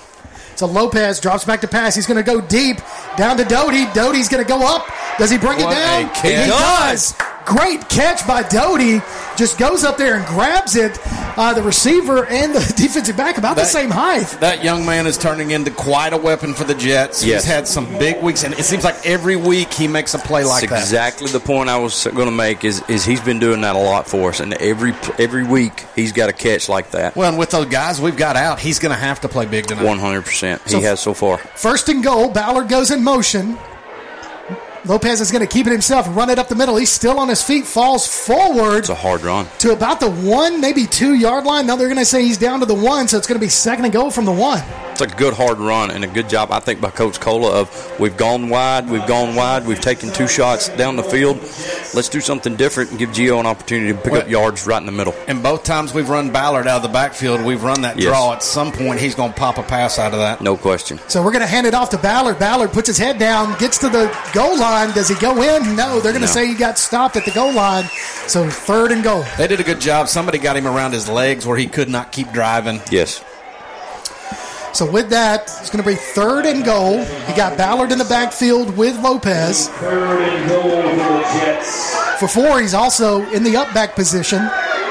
So 0.57 0.67
Lopez 0.67 1.21
drops 1.21 1.45
back 1.45 1.61
to 1.61 1.69
pass. 1.69 1.95
He's 1.95 2.07
going 2.07 2.17
to 2.17 2.29
go 2.29 2.41
deep 2.41 2.79
down 3.17 3.37
to 3.37 3.45
Doty. 3.45 3.87
Doty's 3.93 4.29
going 4.29 4.43
to 4.45 4.49
go 4.49 4.61
up. 4.67 4.87
Does 5.17 5.31
he 5.31 5.39
bring 5.39 5.59
What 5.61 5.73
it 5.73 5.81
down? 5.81 6.05
a 6.05 6.09
catch. 6.09 6.45
He 6.45 6.51
does. 6.51 7.15
Great 7.49 7.89
catch 7.89 8.27
by 8.27 8.43
Doty. 8.43 9.01
Just 9.37 9.57
goes 9.59 9.83
up 9.83 9.97
there 9.97 10.17
and 10.17 10.27
grabs 10.27 10.77
it. 10.77 10.99
Uh, 11.39 11.55
the 11.55 11.63
receiver 11.63 12.27
and 12.27 12.53
the 12.55 12.59
defensive 12.77 13.17
back 13.17 13.39
about 13.39 13.57
the 13.57 13.65
same 13.65 13.89
height. 13.91 14.27
That 14.41 14.63
young 14.63 14.85
man 14.85 15.07
is 15.07 15.17
turning 15.17 15.53
into 15.53 15.71
quite 15.71 16.13
a 16.13 16.17
weapon 16.19 16.53
for 16.53 16.65
the 16.65 16.75
Jets. 16.75 17.25
Yes. 17.25 17.45
He's 17.45 17.51
had 17.53 17.67
some 17.67 17.87
big 17.99 18.23
weeks, 18.23 18.45
and 18.45 18.53
it 18.53 18.65
seems 18.65 18.85
like 18.85 18.97
every 19.07 19.37
week 19.37 19.73
he 19.73 19.89
makes 19.89 20.13
a 20.15 20.19
play 20.19 20.45
like 20.45 20.69
That's 20.69 20.73
that. 20.73 20.81
exactly 20.81 21.31
the 21.31 21.41
point 21.41 21.71
I 21.71 21.79
was 21.79 22.05
going 22.09 22.27
to 22.27 22.31
make. 22.35 22.65
Is 22.65 22.83
is 22.89 23.05
he's 23.05 23.21
been 23.21 23.39
doing 23.39 23.63
that 23.63 23.77
a 23.77 23.79
lot 23.79 24.07
for 24.07 24.29
us, 24.31 24.41
and 24.41 24.53
every 24.55 24.93
every 25.19 25.45
week 25.45 25.87
he's 25.97 26.13
got 26.13 26.29
a 26.29 26.33
catch 26.35 26.69
like 26.69 26.91
that. 26.91 27.17
Well, 27.17 27.31
and 27.31 27.39
with 27.39 27.51
those 27.51 27.67
guys 27.67 27.99
we've 28.01 28.17
got 28.17 28.37
out, 28.37 28.59
he's 28.61 28.79
going 28.79 28.93
to 28.95 29.01
have 29.01 29.21
to 29.21 29.29
play 29.29 29.47
big 29.47 29.67
tonight. 29.67 29.85
One 29.87 29.99
hundred 30.01 30.25
percent, 30.27 30.61
he 30.65 30.71
So- 30.71 30.81
has 30.81 31.01
so 31.01 31.15
far. 31.15 31.39
First 31.39 31.89
and 31.89 32.05
goal. 32.05 32.29
Ballard 32.31 32.69
goes 32.69 32.91
in 32.91 33.03
motion. 33.03 33.57
Lopez 34.85 35.21
is 35.21 35.31
going 35.33 35.47
to 35.47 35.53
keep 35.53 35.67
it 35.67 35.73
himself, 35.73 36.07
run 36.17 36.31
it 36.31 36.39
up 36.39 36.49
the 36.49 36.55
middle. 36.55 36.77
He's 36.77 36.91
still 36.91 37.19
on 37.19 37.29
his 37.29 37.43
feet, 37.43 37.67
falls 37.67 38.07
forward 38.07 38.79
It's 38.79 38.89
a 38.89 38.95
hard 38.95 39.23
run. 39.23 39.47
to 39.59 39.73
about 39.73 40.01
the 40.01 40.11
one, 40.11 40.61
maybe 40.61 40.87
two 40.87 41.15
yard 41.15 41.45
line. 41.45 41.67
Now 41.67 41.77
they're 41.77 41.89
going 41.89 41.99
to 41.99 42.05
say 42.05 42.23
he's 42.23 42.39
down 42.39 42.61
to 42.61 42.67
the 42.67 42.75
one, 42.75 43.09
so 43.09 43.19
it's 43.19 43.27
going 43.27 43.39
to 43.41 43.45
be 43.45 43.51
second 43.51 43.85
and 43.85 43.93
goal 43.93 44.11
from 44.11 44.25
the 44.25 44.33
one. 44.33 44.63
It's 44.93 45.01
a 45.01 45.07
good 45.17 45.35
hard 45.35 45.59
run 45.59 45.93
and 45.93 46.03
a 46.03 46.09
good 46.09 46.29
job, 46.29 46.51
I 46.51 46.59
think, 46.59 46.81
by 46.81 46.91
Coach 46.91 47.21
Cola. 47.21 47.61
Of 47.61 48.01
we've 48.01 48.17
gone 48.17 48.49
wide, 48.49 48.91
we've 48.91 49.07
gone 49.07 49.37
wide, 49.37 49.65
we've 49.65 49.81
taken 49.81 50.13
two 50.13 50.27
shots 50.27 50.69
down 50.71 50.97
the 50.97 51.05
field. 51.05 51.37
Let's 51.95 52.09
do 52.09 52.21
something 52.21 52.57
different 52.57 52.91
and 52.91 52.99
give 52.99 53.11
Gio 53.11 53.39
an 53.39 53.47
opportunity 53.47 53.93
to 53.93 53.99
pick 53.99 54.13
Well- 54.13 54.23
up 54.23 54.29
yards 54.29 54.67
right 54.67 54.81
in 54.81 54.87
the 54.87 54.93
middle. 54.93 55.15
And 55.29 55.41
both 55.43 55.63
times 55.63 55.95
we've 55.95 56.09
run 56.09 56.31
Ballard 56.31 56.67
out 56.67 56.77
of 56.79 56.83
the 56.83 56.89
backfield, 56.89 57.43
we've 57.43 57.63
run 57.63 57.83
that 57.83 57.97
Yes. 57.99 58.09
draw. 58.09 58.33
At 58.33 58.43
some 58.43 58.73
point, 58.73 58.99
he's 59.01 59.15
going 59.15 59.33
to 59.33 59.39
pop 59.39 59.59
a 59.59 59.63
pass 59.63 59.99
out 60.01 60.13
of 60.15 60.19
that. 60.19 60.41
No 60.41 60.57
question. 60.57 60.99
So 61.07 61.23
we're 61.23 61.31
going 61.33 61.43
to 61.43 61.47
hand 61.47 61.67
it 61.69 61.75
off 61.75 61.91
to 61.91 61.99
Ballard. 61.99 62.39
Ballard 62.41 62.73
puts 62.73 62.89
his 62.89 62.99
head 62.99 63.19
down, 63.19 63.57
gets 63.59 63.79
to 63.79 63.89
the 63.89 64.13
goal 64.33 64.59
line. 64.59 64.68
Does 64.69 65.09
he 65.09 65.15
go 65.15 65.41
in? 65.43 65.77
No, 65.77 65.95
they're 66.01 66.13
going 66.13 66.15
to 66.17 66.21
No. 66.21 66.27
say 66.27 66.47
he 66.47 66.55
got 66.55 66.79
stopped 66.79 67.17
at 67.17 67.25
the 67.25 67.31
goal 67.31 67.53
line. 67.53 67.85
So 68.27 68.49
third 68.51 68.93
and 68.93 69.03
goal. 69.03 69.25
They 69.39 69.47
did 69.47 69.61
a 69.61 69.65
good 69.65 69.81
job. 69.81 70.09
Somebody 70.09 70.39
got 70.39 70.57
him 70.57 70.67
around 70.67 70.93
his 70.93 71.09
legs 71.09 71.47
where 71.47 71.57
he 71.57 71.67
could 71.67 71.89
not 71.89 72.13
keep 72.13 72.31
driving. 72.33 72.81
Yes. 72.91 73.25
So 74.75 74.89
with 74.89 75.09
that, 75.11 75.45
it's 75.61 75.71
going 75.71 75.83
to 75.83 75.89
be 75.89 75.97
third 75.97 76.45
and 76.45 76.63
goal. 76.65 76.99
You 77.01 77.35
got 77.37 77.57
Ballard 77.57 77.91
in 77.93 77.99
the 77.99 78.05
backfield 78.05 78.77
with 78.77 78.99
Lopez. 79.01 79.69
Third 79.69 80.21
and 80.23 80.49
goal 80.49 80.83
for 80.83 80.97
the 80.97 81.41
Jets. 81.41 81.95
For 82.21 82.29
four, 82.29 82.61
he's 82.61 82.75
also 82.75 83.25
in 83.31 83.43
the 83.43 83.57
up 83.57 83.73
back 83.73 83.95
position. 83.95 84.39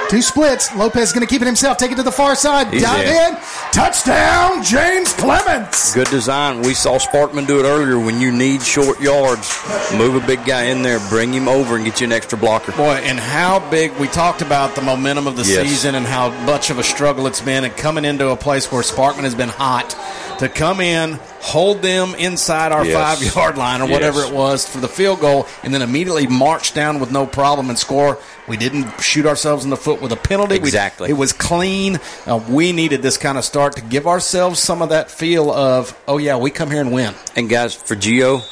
Two 0.09 0.21
splits. 0.21 0.73
Lopez 0.73 1.09
is 1.09 1.13
going 1.13 1.27
to 1.27 1.29
keep 1.31 1.41
it 1.41 1.45
himself. 1.47 1.77
Take 1.77 1.91
it 1.91 1.95
to 1.95 2.03
the 2.03 2.11
far 2.13 2.33
side. 2.33 2.71
He's 2.71 2.81
Dive 2.83 3.05
there. 3.05 3.29
in. 3.33 3.37
Touchdown, 3.73 4.63
James 4.63 5.11
Clemens. 5.13 5.93
Good 5.93 6.07
design. 6.07 6.61
We 6.61 6.73
saw 6.73 6.97
Sparkman 6.97 7.45
do 7.45 7.59
it 7.59 7.63
earlier. 7.63 7.99
When 7.99 8.21
you 8.21 8.31
need 8.31 8.61
short 8.63 9.01
yards, 9.01 9.53
move 9.97 10.15
a 10.21 10.25
big 10.25 10.45
guy 10.45 10.63
in 10.63 10.81
there, 10.81 10.99
bring 11.09 11.33
him 11.33 11.49
over, 11.49 11.75
and 11.75 11.83
get 11.83 11.99
you 11.99 12.05
an 12.07 12.13
extra 12.13 12.37
blocker. 12.37 12.71
Boy, 12.71 13.01
and 13.03 13.19
how 13.19 13.59
big 13.69 13.91
we 13.99 14.07
talked 14.07 14.41
about 14.41 14.75
the 14.75 14.81
momentum 14.81 15.27
of 15.27 15.35
the 15.35 15.43
Yes. 15.43 15.67
season 15.67 15.95
and 15.95 16.05
how 16.05 16.29
much 16.45 16.69
of 16.69 16.79
a 16.79 16.83
struggle 16.83 17.27
it's 17.27 17.41
been, 17.41 17.65
and 17.65 17.75
coming 17.75 18.05
into 18.05 18.29
a 18.29 18.37
place 18.37 18.71
where 18.71 18.81
Sparkman 18.83 19.23
has 19.23 19.35
been 19.35 19.49
hot 19.49 19.93
to 20.39 20.49
come 20.49 20.79
in, 20.81 21.13
hold 21.39 21.81
them 21.81 22.13
inside 22.15 22.71
our 22.71 22.85
Yes. 22.85 22.93
five 23.21 23.35
yard 23.35 23.57
line 23.57 23.81
or 23.81 23.87
whatever 23.87 24.21
it 24.21 24.31
was 24.31 24.67
for 24.67 24.79
the 24.79 24.87
field 24.87 25.19
goal, 25.19 25.47
and 25.63 25.73
then 25.73 25.81
immediately 25.81 26.27
march 26.27 26.73
down 26.73 26.99
with 26.99 27.11
no 27.11 27.25
problem 27.25 27.69
and 27.69 27.77
score. 27.79 28.17
We 28.47 28.57
didn't 28.57 29.01
shoot 29.01 29.25
ourselves 29.25 29.63
in 29.63 29.69
the 29.69 29.77
foot 29.77 30.01
with 30.01 30.11
a 30.11 30.15
penalty. 30.15 30.59
We- 30.59 30.67
Exactly. 30.67 31.09
it 31.09 31.17
was 31.17 31.33
clean. 31.33 31.99
Uh, 32.25 32.39
we 32.49 32.71
needed 32.71 33.01
this 33.01 33.17
kind 33.17 33.37
of 33.37 33.45
start 33.45 33.75
to 33.75 33.81
give 33.81 34.07
ourselves 34.07 34.59
some 34.59 34.81
of 34.81 34.89
that 34.89 35.09
feel 35.11 35.51
of, 35.51 35.95
oh 36.07 36.17
yeah, 36.17 36.37
we 36.37 36.51
come 36.51 36.69
here 36.71 36.81
and 36.81 36.91
win. 36.91 37.13
And 37.35 37.49
guys, 37.49 37.73
for 37.73 37.95
Gio, 37.95 38.43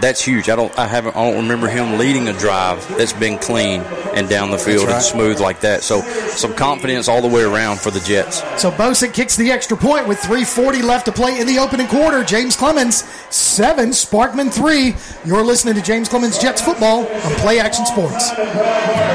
That's 0.00 0.22
huge. 0.22 0.48
I 0.48 0.56
don't. 0.56 0.76
I 0.78 0.86
haven't. 0.86 1.16
I 1.16 1.30
don't 1.30 1.42
remember 1.42 1.68
him 1.68 1.98
leading 1.98 2.28
a 2.28 2.32
drive 2.32 2.86
that's 2.96 3.12
been 3.12 3.38
clean 3.38 3.82
and 4.14 4.28
down 4.28 4.50
the 4.50 4.58
field 4.58 4.86
right. 4.86 4.94
and 4.94 5.02
smooth 5.02 5.40
like 5.40 5.60
that. 5.60 5.82
So 5.82 6.02
some 6.02 6.54
confidence 6.54 7.08
all 7.08 7.22
the 7.22 7.28
way 7.28 7.42
around 7.42 7.80
for 7.80 7.90
the 7.90 8.00
Jets. 8.00 8.38
So 8.60 8.70
Bosick 8.70 9.14
kicks 9.14 9.36
the 9.36 9.50
extra 9.50 9.76
point 9.76 10.06
with 10.06 10.18
3.40 10.18 10.82
left 10.82 11.06
to 11.06 11.12
play 11.12 11.40
in 11.40 11.46
the 11.46 11.58
opening 11.58 11.86
quarter. 11.86 12.24
James 12.24 12.56
Clemens, 12.56 13.04
7, 13.34 13.90
Sparkman 13.90 14.52
3. 14.52 14.94
You're 15.24 15.44
listening 15.44 15.74
to 15.74 15.82
James 15.82 16.08
Clemens 16.08 16.38
Jets 16.38 16.60
football 16.60 17.06
on 17.06 17.32
Play 17.36 17.58
Action 17.60 17.86
Sports. 17.86 18.30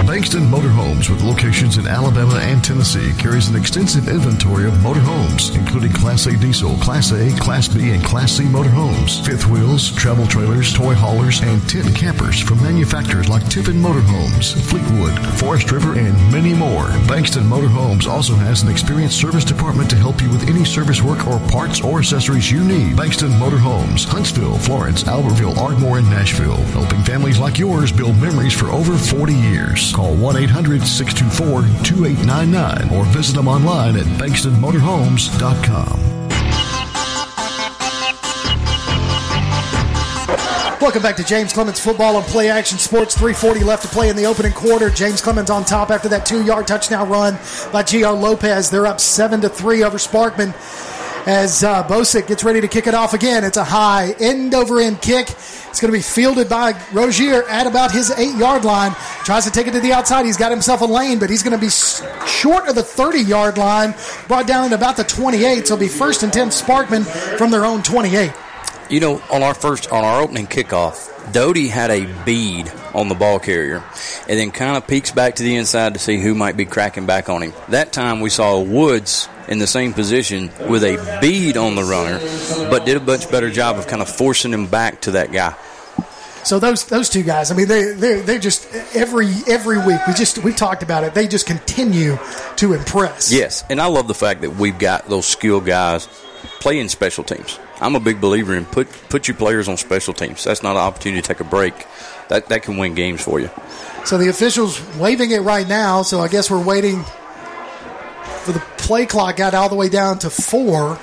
Bankston 0.05 0.47
Motorhomes, 0.49 1.09
with 1.09 1.23
locations 1.23 1.77
in 1.77 1.87
Alabama 1.87 2.35
and 2.35 2.63
Tennessee, 2.63 3.11
carries 3.17 3.47
an 3.47 3.55
extensive 3.55 4.07
inventory 4.07 4.67
of 4.67 4.73
motorhomes, 4.75 5.55
including 5.55 5.91
Class 5.93 6.25
A 6.27 6.37
diesel, 6.37 6.75
Class 6.77 7.11
A, 7.11 7.31
Class 7.39 7.67
B, 7.67 7.91
and 7.91 8.03
Class 8.03 8.33
C 8.33 8.43
motorhomes, 8.43 9.25
fifth 9.25 9.47
wheels, 9.47 9.91
travel 9.93 10.27
trailers, 10.27 10.73
toy 10.75 10.93
haulers, 10.93 11.41
and 11.41 11.67
tent 11.69 11.95
campers 11.95 12.39
from 12.39 12.61
manufacturers 12.61 13.29
like 13.29 13.47
Tiffin 13.49 13.81
Motorhomes, 13.81 14.53
Fleetwood, 14.69 15.17
Forest 15.39 15.71
River, 15.71 15.97
and 15.97 16.13
many 16.31 16.53
more. 16.53 16.87
Bankston 17.07 17.43
Motorhomes 17.43 18.07
also 18.07 18.33
has 18.35 18.61
an 18.61 18.69
experienced 18.69 19.17
service 19.17 19.45
department 19.45 19.89
to 19.89 19.95
help 19.95 20.21
you 20.21 20.29
with 20.29 20.49
any 20.49 20.65
service 20.65 21.01
work 21.01 21.25
or 21.27 21.39
parts 21.47 21.79
or 21.79 21.99
accessories 21.99 22.51
you 22.51 22.61
need. 22.61 22.97
Bankston 22.97 23.31
Motorhomes, 23.39 24.05
Huntsville, 24.05 24.57
Florence, 24.59 25.03
Albertville, 25.03 25.55
Ardmore, 25.57 25.99
and 25.99 26.09
Nashville, 26.09 26.61
helping 26.75 27.01
families 27.03 27.39
like 27.39 27.57
yours 27.57 27.93
build 27.93 28.17
memories 28.17 28.53
for 28.53 28.67
over 28.67 28.97
40 28.97 29.33
years. 29.33 29.93
Call 29.93 30.13
1 30.15 30.35
800 30.35 30.85
624 30.85 31.61
2899 31.85 32.89
or 32.93 33.05
visit 33.05 33.35
them 33.35 33.47
online 33.47 33.95
at 33.95 34.05
bankstonmotorhomes.com. 34.19 36.14
Welcome 40.85 41.01
back 41.01 41.15
to 41.15 41.23
James 41.23 41.51
Clemens 41.51 41.79
Football 41.79 42.15
and 42.15 42.25
Play 42.27 42.47
Action 42.47 42.77
Sports. 42.77 43.15
340 43.15 43.63
left 43.63 43.81
to 43.81 43.87
play 43.87 44.09
in 44.09 44.15
the 44.15 44.27
opening 44.27 44.51
quarter. 44.51 44.91
James 44.91 45.19
Clemens 45.19 45.49
on 45.49 45.65
top 45.65 45.89
after 45.89 46.07
that 46.09 46.27
two-yard 46.27 46.67
touchdown 46.67 47.09
run 47.09 47.39
by 47.71 47.81
Gr 47.81 48.09
Lopez. 48.09 48.69
They're 48.69 48.85
up 48.85 48.99
seven 48.99 49.41
to 49.41 49.49
three 49.49 49.83
over 49.83 49.97
Sparkman. 49.97 50.53
As 51.25 51.63
uh, 51.63 51.83
Bosick 51.87 52.27
gets 52.27 52.43
ready 52.43 52.61
to 52.61 52.67
kick 52.67 52.85
it 52.85 52.93
off 52.93 53.15
again, 53.15 53.43
it's 53.43 53.57
a 53.57 53.63
high 53.63 54.13
end 54.19 54.53
over 54.53 54.79
end 54.79 55.01
kick. 55.01 55.31
It's 55.31 55.81
going 55.81 55.91
to 55.91 55.97
be 55.97 56.03
fielded 56.03 56.49
by 56.49 56.79
Rozier 56.93 57.41
at 57.49 57.65
about 57.65 57.91
his 57.91 58.11
eight 58.11 58.35
yard 58.35 58.63
line. 58.63 58.91
Tries 59.23 59.45
to 59.45 59.51
take 59.51 59.65
it 59.65 59.71
to 59.71 59.79
the 59.79 59.91
outside. 59.91 60.27
He's 60.27 60.37
got 60.37 60.51
himself 60.51 60.81
a 60.81 60.85
lane, 60.85 61.17
but 61.17 61.31
he's 61.31 61.41
going 61.41 61.59
to 61.59 61.65
be 61.65 61.71
short 62.27 62.67
of 62.67 62.75
the 62.75 62.83
30 62.83 63.21
yard 63.21 63.57
line, 63.57 63.95
brought 64.27 64.45
down 64.45 64.65
at 64.65 64.73
about 64.73 64.97
the 64.97 65.03
28. 65.03 65.65
So 65.65 65.73
it'll 65.73 65.77
be 65.77 65.87
first 65.87 66.21
and 66.21 66.31
10 66.31 66.49
Sparkman 66.49 67.05
from 67.39 67.49
their 67.49 67.65
own 67.65 67.81
28. 67.81 68.31
You 68.89 68.99
know, 68.99 69.21
on 69.31 69.41
our 69.41 69.55
first 69.55 69.91
on 69.91 70.03
our 70.03 70.21
opening 70.21 70.45
kickoff, 70.45 71.33
Doty 71.33 71.67
had 71.67 71.89
a 71.89 72.05
bead 72.23 72.71
on 72.93 73.09
the 73.09 73.15
ball 73.15 73.39
carrier, 73.39 73.83
and 74.29 74.39
then 74.39 74.51
kind 74.51 74.77
of 74.77 74.87
peeks 74.87 75.11
back 75.11 75.35
to 75.35 75.43
the 75.43 75.55
inside 75.55 75.93
to 75.95 75.99
see 75.99 76.19
who 76.19 76.35
might 76.35 76.55
be 76.55 76.65
cracking 76.65 77.07
back 77.07 77.27
on 77.27 77.41
him. 77.41 77.53
That 77.69 77.91
time 77.91 78.21
we 78.21 78.29
saw 78.29 78.61
Woods 78.61 79.27
in 79.47 79.57
the 79.57 79.67
same 79.67 79.93
position 79.93 80.51
with 80.69 80.83
a 80.83 81.19
bead 81.21 81.57
on 81.57 81.75
the 81.75 81.83
runner, 81.83 82.19
but 82.69 82.85
did 82.85 82.97
a 82.97 82.99
much 82.99 83.29
better 83.31 83.49
job 83.49 83.77
of 83.77 83.87
kind 83.87 84.03
of 84.03 84.09
forcing 84.09 84.53
him 84.53 84.67
back 84.67 85.01
to 85.01 85.11
that 85.11 85.31
guy. 85.31 85.55
So 86.43 86.59
those 86.59 86.85
those 86.85 87.09
two 87.09 87.23
guys, 87.23 87.49
I 87.49 87.55
mean, 87.55 87.67
they 87.67 87.93
they 87.93 88.21
they 88.21 88.37
just 88.37 88.71
every 88.95 89.31
every 89.47 89.79
week 89.79 90.05
we 90.07 90.13
just 90.13 90.37
we 90.37 90.53
talked 90.53 90.83
about 90.83 91.03
it. 91.03 91.15
They 91.15 91.27
just 91.27 91.47
continue 91.47 92.19
to 92.57 92.73
impress. 92.73 93.33
Yes, 93.33 93.63
and 93.67 93.81
I 93.81 93.87
love 93.87 94.07
the 94.07 94.13
fact 94.13 94.41
that 94.41 94.51
we've 94.51 94.77
got 94.77 95.09
those 95.09 95.25
skilled 95.25 95.65
guys 95.65 96.07
playing 96.59 96.89
special 96.89 97.23
teams. 97.23 97.57
I'm 97.81 97.95
a 97.95 97.99
big 97.99 98.21
believer 98.21 98.55
in 98.55 98.65
put 98.65 98.89
put 99.09 99.27
your 99.27 99.35
players 99.35 99.67
on 99.67 99.77
special 99.77 100.13
teams. 100.13 100.43
That's 100.43 100.63
not 100.63 100.71
an 100.71 100.81
opportunity 100.81 101.21
to 101.21 101.27
take 101.27 101.39
a 101.39 101.43
break. 101.43 101.73
That 102.29 102.47
that 102.49 102.63
can 102.63 102.77
win 102.77 102.95
games 102.95 103.21
for 103.21 103.39
you. 103.39 103.49
So 104.05 104.17
the 104.17 104.29
officials 104.29 104.81
waving 104.97 105.31
it 105.31 105.39
right 105.39 105.67
now. 105.67 106.01
So 106.01 106.21
I 106.21 106.27
guess 106.27 106.49
we're 106.49 106.63
waiting 106.63 107.03
for 108.43 108.51
the 108.51 108.59
play 108.77 109.05
clock. 109.05 109.37
Got 109.37 109.53
all 109.53 109.69
the 109.69 109.75
way 109.75 109.89
down 109.89 110.19
to 110.19 110.29
four. 110.29 110.99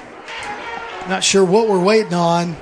Not 1.09 1.25
sure 1.25 1.45
what 1.45 1.69
we're 1.69 1.83
waiting 1.83 2.15
on. 2.15 2.57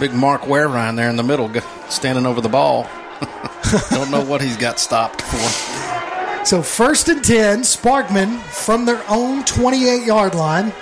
Big 0.00 0.12
Mark 0.14 0.46
Wareline 0.46 0.96
there 0.96 1.10
in 1.10 1.16
the 1.16 1.22
middle, 1.22 1.50
standing 1.88 2.26
over 2.26 2.40
the 2.40 2.48
ball. 2.48 2.88
Don't 3.90 4.10
know 4.10 4.24
what 4.24 4.40
he's 4.40 4.56
got 4.56 4.78
stopped 4.78 5.22
for. 5.22 6.44
So 6.44 6.62
first 6.62 7.08
and 7.08 7.24
ten, 7.24 7.60
Sparkman 7.60 8.40
from 8.40 8.84
their 8.84 9.02
own 9.08 9.44
28 9.44 10.04
yard 10.04 10.34
line. 10.34 10.72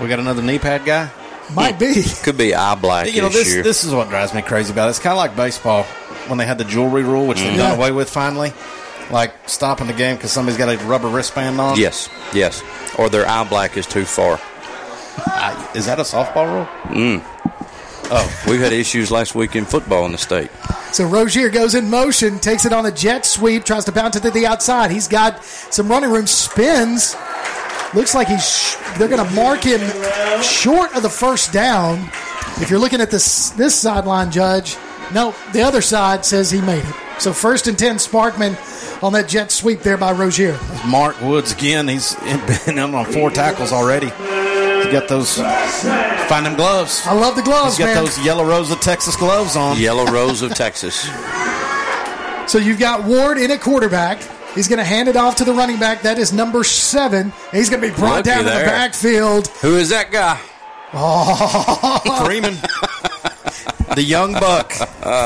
We 0.00 0.08
got 0.08 0.20
another 0.20 0.42
knee 0.42 0.58
pad 0.58 0.84
guy. 0.84 1.10
Might 1.54 1.78
be. 1.78 2.02
Could 2.22 2.38
be 2.38 2.54
eye 2.54 2.74
black 2.74 3.12
You 3.12 3.22
know, 3.22 3.28
this 3.28 3.44
this 3.44 3.54
year. 3.54 3.62
this 3.62 3.84
is 3.84 3.92
what 3.92 4.08
drives 4.08 4.32
me 4.34 4.42
crazy 4.42 4.72
about 4.72 4.86
it. 4.86 4.90
It's 4.90 4.98
kind 4.98 5.12
of 5.12 5.18
like 5.18 5.36
baseball 5.36 5.84
when 6.28 6.38
they 6.38 6.46
had 6.46 6.58
the 6.58 6.64
jewelry 6.64 7.02
rule, 7.02 7.26
which 7.26 7.38
they've 7.38 7.56
done 7.56 7.70
Yeah. 7.72 7.76
away 7.76 7.92
with 7.92 8.08
finally. 8.08 8.52
Like 9.10 9.32
stopping 9.48 9.86
the 9.88 9.92
game 9.92 10.16
because 10.16 10.32
somebody's 10.32 10.56
got 10.56 10.68
a 10.68 10.78
rubber 10.86 11.08
wristband 11.08 11.60
on. 11.60 11.76
yes, 11.78 12.08
yes. 12.32 12.62
Or 12.98 13.08
their 13.10 13.26
eye 13.28 13.44
black 13.44 13.76
is 13.76 13.86
too 13.86 14.04
far. 14.04 14.40
I- 15.26 15.68
is 15.74 15.86
that 15.86 15.98
a 15.98 16.02
softball 16.02 16.46
rule? 16.54 16.68
Mm. 16.96 17.22
Oh, 18.14 18.44
we've 18.46 18.60
had 18.60 18.72
issues 18.72 19.10
last 19.10 19.34
week 19.34 19.56
in 19.56 19.64
football 19.64 20.06
in 20.06 20.12
the 20.12 20.18
state. 20.18 20.50
So 20.92 21.04
Rozier 21.06 21.48
goes 21.48 21.74
in 21.74 21.88
motion, 21.90 22.38
takes 22.38 22.64
it 22.66 22.72
on 22.72 22.84
a 22.86 22.90
jet 22.92 23.24
sweep, 23.26 23.64
tries 23.64 23.84
to 23.86 23.92
bounce 23.92 24.16
it 24.16 24.22
to 24.22 24.30
the 24.30 24.46
outside. 24.46 24.90
He's 24.90 25.08
got 25.08 25.42
some 25.44 25.88
running 25.88 26.10
room, 26.10 26.26
spins. 26.26 27.14
Looks 27.94 28.14
like 28.14 28.28
he's. 28.28 28.46
Sh- 28.48 28.76
they're 28.98 29.08
going 29.08 29.26
to 29.26 29.34
mark 29.34 29.62
him 29.64 29.80
short 30.42 30.94
of 30.96 31.02
the 31.02 31.10
first 31.10 31.52
down. 31.52 31.98
If 32.60 32.68
you're 32.70 32.78
looking 32.80 33.00
at 33.00 33.10
this 33.10 33.50
this 33.50 33.74
sideline, 33.74 34.30
judge, 34.30 34.76
no, 35.14 35.34
the 35.52 35.62
other 35.62 35.80
side 35.82 36.24
says 36.24 36.50
he 36.50 36.60
made 36.60 36.84
it. 36.84 36.94
So 37.20 37.32
first 37.32 37.66
and 37.66 37.78
ten, 37.78 37.96
Sparkman 37.96 38.56
on 39.02 39.12
that 39.14 39.28
jet 39.28 39.50
sweep 39.50 39.80
there 39.80 39.96
by 39.96 40.12
Rozier. 40.12 40.58
Mark 40.86 41.20
Woods 41.20 41.52
again. 41.52 41.88
He's 41.88 42.14
been 42.66 42.78
in 42.78 42.94
on 42.94 43.04
four 43.12 43.30
tackles 43.30 43.72
already. 43.72 44.06
He's 44.08 44.92
got 44.92 45.08
those. 45.08 45.36
Find 45.36 46.44
them 46.46 46.56
gloves. 46.56 47.02
I 47.06 47.12
love 47.14 47.36
the 47.36 47.42
gloves, 47.42 47.76
He's 47.76 47.86
got 47.86 47.94
man. 47.94 48.04
those 48.04 48.18
yellow 48.24 48.44
rose 48.44 48.70
of 48.70 48.80
Texas 48.80 49.16
gloves 49.16 49.54
on. 49.56 49.78
Yellow 49.78 50.04
Rose 50.06 50.42
of 50.42 50.54
Texas. 50.54 51.02
So 52.50 52.58
you've 52.58 52.78
got 52.78 53.04
Ward 53.04 53.38
in 53.38 53.50
at 53.50 53.60
quarterback. 53.60 54.20
He's 54.54 54.68
going 54.68 54.78
to 54.78 54.84
hand 54.84 55.08
it 55.08 55.16
off 55.16 55.36
to 55.36 55.44
the 55.44 55.52
running 55.54 55.78
back. 55.78 56.02
That 56.02 56.18
is 56.18 56.32
number 56.32 56.62
seven. 56.64 57.32
He's 57.52 57.70
going 57.70 57.82
to 57.82 57.88
be 57.88 57.94
brought 57.94 58.24
Looky 58.26 58.30
down 58.30 58.38
to 58.44 58.50
the 58.50 58.64
backfield. 58.64 59.48
Who 59.62 59.76
is 59.76 59.88
that 59.90 60.10
guy? 60.10 60.38
Oh. 60.92 62.22
Freeman. 62.24 62.54
the 63.96 64.02
young 64.02 64.32
buck. 64.34 64.72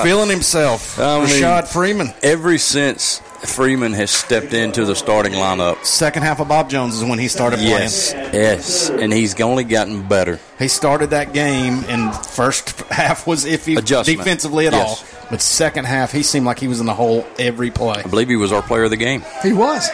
feeling 0.05 0.31
himself. 0.31 0.99
I 0.99 1.19
mean- 1.21 1.29
Rashad 1.29 1.69
Freeman. 1.69 2.13
Every 2.23 2.59
since 2.59 3.19
Freeman 3.45 3.93
has 3.95 4.11
stepped 4.11 4.53
into 4.55 4.85
the 4.85 4.95
starting 4.95 5.33
lineup, 5.33 5.85
Second 5.85 6.23
half 6.23 6.41
of 6.41 6.49
Bob 6.49 6.71
Jones 6.71 6.97
is 6.97 7.05
when 7.05 7.19
he 7.19 7.29
started 7.29 7.59
playing. 7.59 7.71
yes, 7.73 8.13
yes, 8.15 8.91
and 8.91 9.13
he's 9.13 9.39
only 9.41 9.63
gotten 9.65 10.07
better. 10.09 10.41
He 10.59 10.69
started 10.69 11.11
that 11.11 11.33
game, 11.33 11.85
and 11.89 12.15
first 12.15 12.71
half 12.91 13.27
was 13.27 13.45
iffy 13.45 13.77
Adjustment. 13.77 14.19
defensively 14.19 14.67
at 14.67 14.73
Yes. 14.73 15.05
all. 15.15 15.16
But 15.31 15.43
second 15.43 15.87
half, 15.87 16.13
he 16.13 16.23
seemed 16.23 16.47
like 16.47 16.59
he 16.59 16.69
was 16.69 16.81
in 16.81 16.87
the 16.87 16.95
hole 16.95 17.27
every 17.39 17.71
play. 17.71 18.03
I 18.05 18.09
believe 18.09 18.29
he 18.29 18.37
was 18.37 18.53
our 18.53 18.63
player 18.63 18.85
of 18.85 18.91
the 18.91 18.97
game. 18.97 19.25
He 19.43 19.53
was. 19.53 19.89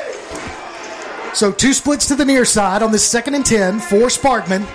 So 1.35 1.51
two 1.51 1.73
splits 1.73 2.07
to 2.09 2.15
the 2.15 2.25
near 2.25 2.45
side 2.45 2.83
on 2.83 2.93
this 2.93 3.05
second 3.05 3.35
and 3.35 3.47
ten 3.47 3.81
for 3.81 4.09
Sparkman. 4.09 4.67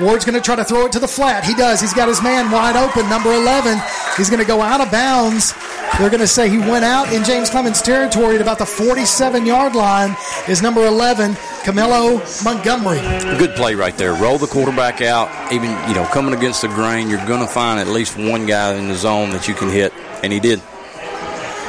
Ward's 0.00 0.24
going 0.24 0.34
to 0.34 0.40
try 0.40 0.56
to 0.56 0.64
throw 0.64 0.84
it 0.86 0.92
to 0.92 0.98
the 0.98 1.08
flat. 1.08 1.44
He 1.44 1.54
does. 1.54 1.80
He's 1.80 1.94
got 1.94 2.08
his 2.08 2.22
man 2.22 2.50
wide 2.50 2.76
open, 2.76 3.08
number 3.08 3.32
11. 3.32 3.78
He's 4.16 4.28
going 4.28 4.42
to 4.42 4.46
go 4.46 4.60
out 4.60 4.80
of 4.80 4.90
bounds. 4.90 5.54
They're 5.98 6.10
going 6.10 6.20
to 6.20 6.26
say 6.26 6.50
he 6.50 6.58
went 6.58 6.84
out 6.84 7.10
in 7.12 7.24
James 7.24 7.48
Clemens' 7.48 7.80
territory 7.80 8.34
at 8.34 8.42
about 8.42 8.58
the 8.58 8.66
47 8.66 9.46
yard 9.46 9.74
line. 9.74 10.14
Is 10.48 10.60
number 10.60 10.84
11, 10.84 11.32
Camilo 11.64 12.20
Montgomery. 12.44 13.00
Good 13.38 13.54
play 13.56 13.74
right 13.74 13.96
there. 13.96 14.12
Roll 14.14 14.36
the 14.36 14.46
quarterback 14.46 15.00
out. 15.00 15.30
Even 15.52 15.70
you 15.88 15.94
know, 15.94 16.04
coming 16.12 16.34
against 16.34 16.60
the 16.60 16.68
grain, 16.68 17.08
you're 17.08 17.24
going 17.26 17.40
to 17.40 17.46
find 17.46 17.80
at 17.80 17.86
least 17.86 18.18
one 18.18 18.44
guy 18.44 18.74
in 18.74 18.88
the 18.88 18.94
zone 18.94 19.30
that 19.30 19.48
you 19.48 19.54
can 19.54 19.70
hit, 19.70 19.94
and 20.22 20.32
he 20.32 20.40
did. 20.40 20.60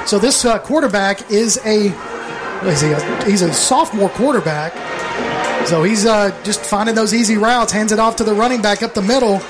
So 0.06 0.20
this 0.20 0.44
uh, 0.44 0.60
quarterback 0.60 1.32
is 1.32 1.58
a, 1.66 1.88
is 2.66 2.82
he? 2.82 2.92
A, 2.92 3.26
he's 3.26 3.42
a 3.42 3.54
sophomore 3.54 4.10
quarterback. 4.10 4.74
So 5.68 5.84
he's 5.84 6.06
uh, 6.06 6.32
just 6.46 6.62
finding 6.62 6.96
those 6.96 7.14
easy 7.14 7.36
routes, 7.36 7.74
hands 7.74 7.92
it 7.92 8.00
off 8.00 8.16
to 8.16 8.24
the 8.24 8.34
running 8.34 8.62
back 8.62 8.82
up 8.84 8.94
the 8.94 9.02
middle, 9.02 9.42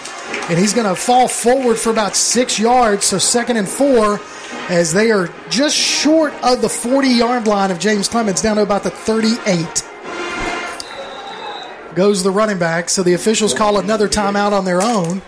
and 0.50 0.58
he's 0.58 0.74
going 0.74 0.88
to 0.88 0.96
fall 0.96 1.28
forward 1.28 1.78
for 1.78 1.92
about 1.92 2.16
six 2.16 2.58
yards. 2.58 3.06
So 3.06 3.20
second 3.20 3.58
and 3.58 3.70
four, 3.70 4.20
as 4.68 4.92
they 4.92 5.12
are 5.12 5.30
just 5.52 5.76
short 5.76 6.34
of 6.44 6.64
the 6.64 6.70
40 6.70 7.08
yard 7.08 7.46
line 7.46 7.70
of 7.70 7.78
James 7.78 8.08
Clemens, 8.08 8.42
down 8.42 8.56
to 8.56 8.64
about 8.64 8.82
the 8.82 8.90
38. 8.90 9.84
Goes 11.94 12.24
the 12.24 12.32
running 12.32 12.58
back. 12.58 12.90
So 12.90 13.04
the 13.04 13.14
officials 13.14 13.54
call 13.54 13.78
another 13.78 14.08
timeout 14.08 14.54
on 14.54 14.66
their 14.66 14.82
own. 14.82 15.22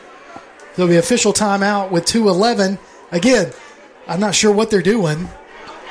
There'll 0.75 0.89
be 0.89 0.97
official 0.97 1.33
timeout 1.33 1.91
with 1.91 2.05
211. 2.05 2.79
Again, 3.11 3.53
I'm 4.07 4.19
not 4.19 4.33
sure 4.33 4.51
what 4.51 4.71
they're 4.71 4.81
doing, 4.81 5.29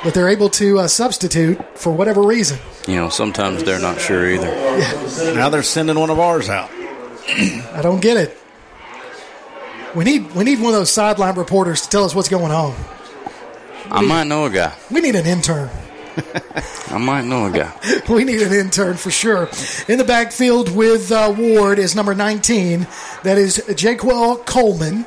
but 0.05 0.14
they're 0.14 0.28
able 0.28 0.49
to 0.51 0.80
uh, 0.80 0.88
substitute 0.88 1.59
for 1.78 1.92
whatever 1.92 2.22
reason. 2.22 2.59
You 2.86 2.96
know, 2.96 3.09
sometimes 3.09 3.64
they're 3.64 3.80
not 3.80 4.01
sure 4.01 4.30
either. 4.30 4.55
Now 5.34 5.49
they're 5.49 5.62
sending 5.62 5.99
one 5.99 6.11
of 6.11 6.18
ours 6.18 6.49
out. 6.49 6.70
I 7.28 7.80
don't 7.82 8.01
get 8.01 8.16
it. 8.16 8.38
We 9.94 10.05
need 10.05 10.34
we 10.34 10.44
need 10.44 10.61
one 10.61 10.74
of 10.74 10.80
those 10.80 10.92
sideline 10.92 11.34
reporters 11.34 11.82
to 11.82 11.88
tell 11.88 12.05
us 12.05 12.14
what's 12.14 12.28
going 12.28 12.53
on. 12.53 12.74
I 13.90 14.03
might 14.03 14.24
know 14.24 14.44
a 14.44 14.51
guy. 14.51 14.74
We 14.90 15.01
need 15.01 15.14
an 15.14 15.26
intern. 15.26 15.70
I 16.88 16.99
might 16.99 17.24
know 17.24 17.46
a 17.46 17.51
guy. 17.51 17.72
we 18.09 18.24
need 18.24 18.42
an 18.42 18.53
intern 18.53 18.96
for 18.96 19.11
sure. 19.11 19.49
In 19.88 19.99
the 19.99 20.05
backfield 20.05 20.74
with 20.74 21.11
uh, 21.11 21.34
Ward 21.36 21.78
is 21.78 21.94
number 21.94 22.14
19. 22.14 22.86
That 23.22 23.38
is 23.38 23.59
Jaquel 23.68 24.44
Coleman. 24.44 25.07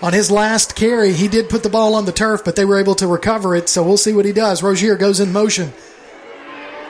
On 0.00 0.12
his 0.12 0.30
last 0.30 0.76
carry, 0.76 1.12
he 1.12 1.26
did 1.26 1.48
put 1.48 1.62
the 1.64 1.68
ball 1.68 1.94
on 1.94 2.04
the 2.04 2.12
turf, 2.12 2.42
but 2.44 2.54
they 2.54 2.64
were 2.64 2.78
able 2.78 2.94
to 2.96 3.06
recover 3.06 3.56
it. 3.56 3.68
So 3.68 3.82
we'll 3.82 3.96
see 3.96 4.12
what 4.12 4.24
he 4.24 4.32
does. 4.32 4.62
Rozier 4.62 4.96
goes 4.96 5.18
in 5.18 5.32
motion. 5.32 5.72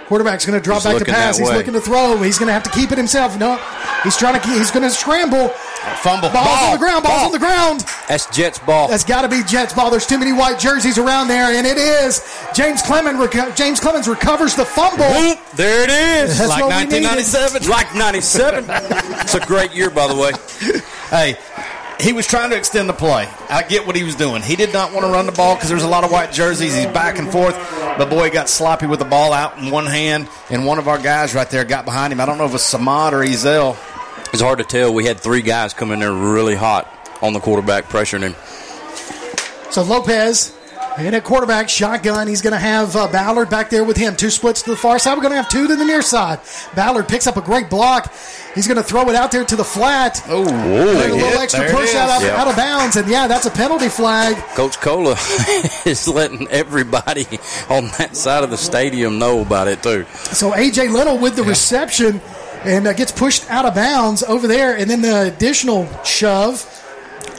Quarterback's 0.08 0.46
going 0.46 0.58
to 0.58 0.64
drop 0.64 0.82
He's 0.82 0.92
back 0.92 0.98
to 0.98 1.04
pass. 1.04 1.36
He's 1.38 1.48
way. 1.48 1.56
looking 1.56 1.74
to 1.74 1.80
throw. 1.82 2.16
He's 2.22 2.38
going 2.38 2.46
to 2.46 2.52
have 2.54 2.62
to 2.62 2.70
keep 2.70 2.92
it 2.92 2.98
himself. 2.98 3.38
No, 3.38 3.56
he's 4.02 4.16
trying 4.16 4.40
to. 4.40 4.48
He's 4.48 4.70
going 4.70 4.82
to 4.82 4.90
scramble. 4.90 5.48
Fumble. 6.00 6.30
Ball's 6.30 6.46
Ball. 6.46 6.64
on 6.64 6.72
the 6.72 6.78
ground. 6.78 7.02
Ball's 7.04 7.16
Ball. 7.16 7.26
on 7.26 7.32
the 7.32 7.38
ground. 7.38 7.80
That's 8.08 8.26
Jets 8.34 8.58
ball. 8.58 8.88
That's 8.88 9.04
got 9.04 9.22
to 9.22 9.28
be 9.28 9.42
Jets 9.44 9.74
ball. 9.74 9.90
There's 9.90 10.06
too 10.06 10.18
many 10.18 10.32
white 10.32 10.58
jerseys 10.58 10.96
around 10.96 11.28
there, 11.28 11.54
and 11.56 11.66
it 11.66 11.76
is 11.76 12.22
James 12.54 12.80
Clemens. 12.82 13.18
Reco- 13.18 13.54
James 13.54 13.80
Clemens 13.80 14.08
recovers 14.08 14.54
the 14.54 14.64
fumble. 14.64 15.04
There 15.56 15.84
it 15.84 15.90
is. 15.90 16.38
That's 16.38 16.48
like 16.50 16.64
what 16.64 16.76
we 16.76 16.84
needed. 16.84 17.04
1997. 17.04 17.68
Like 17.68 17.94
97. 17.94 18.64
it's 19.20 19.34
a 19.34 19.40
great 19.40 19.74
year, 19.74 19.90
by 19.90 20.06
the 20.06 20.16
way. 20.16 20.32
Hey, 21.08 21.38
he 22.00 22.12
was 22.12 22.26
trying 22.26 22.50
to 22.50 22.56
extend 22.56 22.88
the 22.88 22.92
play. 22.92 23.28
I 23.48 23.62
get 23.62 23.86
what 23.86 23.96
he 23.96 24.04
was 24.04 24.14
doing. 24.14 24.42
He 24.42 24.56
did 24.56 24.72
not 24.72 24.92
want 24.92 25.06
to 25.06 25.12
run 25.12 25.26
the 25.26 25.32
ball 25.32 25.54
because 25.56 25.68
there's 25.68 25.82
a 25.82 25.88
lot 25.88 26.04
of 26.04 26.12
white 26.12 26.32
jerseys. 26.32 26.74
He's 26.74 26.86
back 26.86 27.18
and 27.18 27.30
forth. 27.30 27.54
But 27.98 28.08
boy, 28.10 28.24
he 28.24 28.30
got 28.30 28.48
sloppy 28.48 28.86
with 28.86 29.00
the 29.00 29.04
ball 29.04 29.32
out 29.32 29.58
in 29.58 29.70
one 29.70 29.86
hand, 29.86 30.28
and 30.50 30.64
one 30.64 30.78
of 30.78 30.86
our 30.86 30.98
guys 30.98 31.34
right 31.34 31.48
there 31.50 31.64
got 31.64 31.84
behind 31.84 32.12
him. 32.12 32.20
I 32.20 32.26
don't 32.26 32.38
know 32.38 32.44
if 32.44 32.50
it 32.50 32.54
was 32.54 32.62
Samad 32.62 33.12
or 33.12 33.24
Ezel. 33.24 33.76
It's 34.32 34.42
hard 34.42 34.58
to 34.58 34.64
tell. 34.64 34.92
We 34.92 35.06
had 35.06 35.18
three 35.18 35.42
guys 35.42 35.74
come 35.74 35.90
in 35.90 36.00
there 36.00 36.12
really 36.12 36.54
hot 36.54 36.86
on 37.22 37.32
the 37.32 37.40
quarterback, 37.40 37.86
pressuring 37.86 38.22
him. 38.22 38.34
So 39.72 39.82
Lopez, 39.82 40.56
in 40.98 41.14
at 41.14 41.24
quarterback, 41.24 41.68
shotgun. 41.68 42.26
He's 42.26 42.42
going 42.42 42.52
to 42.52 42.58
have 42.58 42.96
uh, 42.96 43.10
Ballard 43.10 43.50
back 43.50 43.70
there 43.70 43.84
with 43.84 43.96
him. 43.96 44.16
Two 44.16 44.30
splits 44.30 44.62
to 44.62 44.70
the 44.70 44.76
far 44.76 44.98
side. 44.98 45.14
We're 45.14 45.22
going 45.22 45.32
to 45.32 45.36
have 45.36 45.48
two 45.48 45.68
to 45.68 45.76
the 45.76 45.84
near 45.84 46.02
side. 46.02 46.40
Ballard 46.74 47.08
picks 47.08 47.26
up 47.26 47.36
a 47.36 47.40
great 47.40 47.70
block. 47.70 48.12
He's 48.54 48.66
going 48.66 48.76
to 48.76 48.82
throw 48.82 49.08
it 49.08 49.14
out 49.14 49.30
there 49.30 49.44
to 49.44 49.56
the 49.56 49.64
flat. 49.64 50.22
Oh, 50.28 50.42
a 50.42 51.14
little 51.14 51.40
extra 51.40 51.70
push 51.70 51.94
out, 51.94 52.10
out, 52.10 52.22
out 52.22 52.48
of 52.48 52.56
bounds, 52.56 52.96
and 52.96 53.08
yeah, 53.08 53.26
that's 53.26 53.46
a 53.46 53.50
penalty 53.50 53.88
flag. 53.88 54.36
Coach 54.54 54.80
Cola 54.80 55.12
is 55.86 56.08
letting 56.08 56.48
everybody 56.48 57.26
on 57.68 57.84
that 57.98 58.16
side 58.16 58.42
of 58.42 58.50
the 58.50 58.58
stadium 58.58 59.18
know 59.18 59.42
about 59.42 59.68
it, 59.68 59.82
too. 59.82 60.04
So 60.14 60.52
AJ 60.52 60.92
Little 60.92 61.18
with 61.18 61.36
the 61.36 61.44
reception 61.44 62.20
and 62.64 62.88
uh, 62.88 62.92
gets 62.92 63.12
pushed 63.12 63.48
out 63.50 63.64
of 63.64 63.74
bounds 63.74 64.22
over 64.24 64.48
there, 64.48 64.76
and 64.76 64.90
then 64.90 65.02
the 65.02 65.28
additional 65.32 65.86
shove 66.02 66.74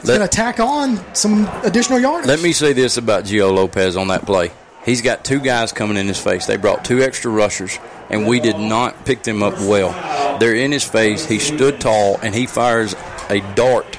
Let- 0.04 0.18
going 0.18 0.28
to 0.28 0.36
tack 0.36 0.60
on 0.60 1.14
some 1.14 1.48
additional 1.62 1.98
yardage. 1.98 2.28
Let 2.28 2.42
me 2.42 2.52
say 2.52 2.72
this 2.72 2.96
about 2.96 3.24
Gio 3.24 3.54
Lopez 3.54 3.96
on 3.96 4.08
that 4.08 4.26
play. 4.26 4.50
He's 4.84 5.02
got 5.02 5.24
two 5.24 5.40
guys 5.40 5.72
coming 5.72 5.96
in 5.98 6.06
his 6.06 6.18
face. 6.18 6.46
They 6.46 6.56
brought 6.56 6.84
two 6.84 7.02
extra 7.02 7.30
rushers, 7.30 7.78
and 8.08 8.26
we 8.26 8.40
did 8.40 8.58
not 8.58 9.04
pick 9.04 9.22
them 9.22 9.42
up 9.42 9.54
well. 9.60 10.38
They're 10.38 10.54
in 10.54 10.72
his 10.72 10.84
face. 10.84 11.26
He 11.26 11.38
stood 11.38 11.80
tall, 11.80 12.18
and 12.22 12.34
he 12.34 12.46
fires 12.46 12.94
a 13.28 13.40
dart 13.54 13.98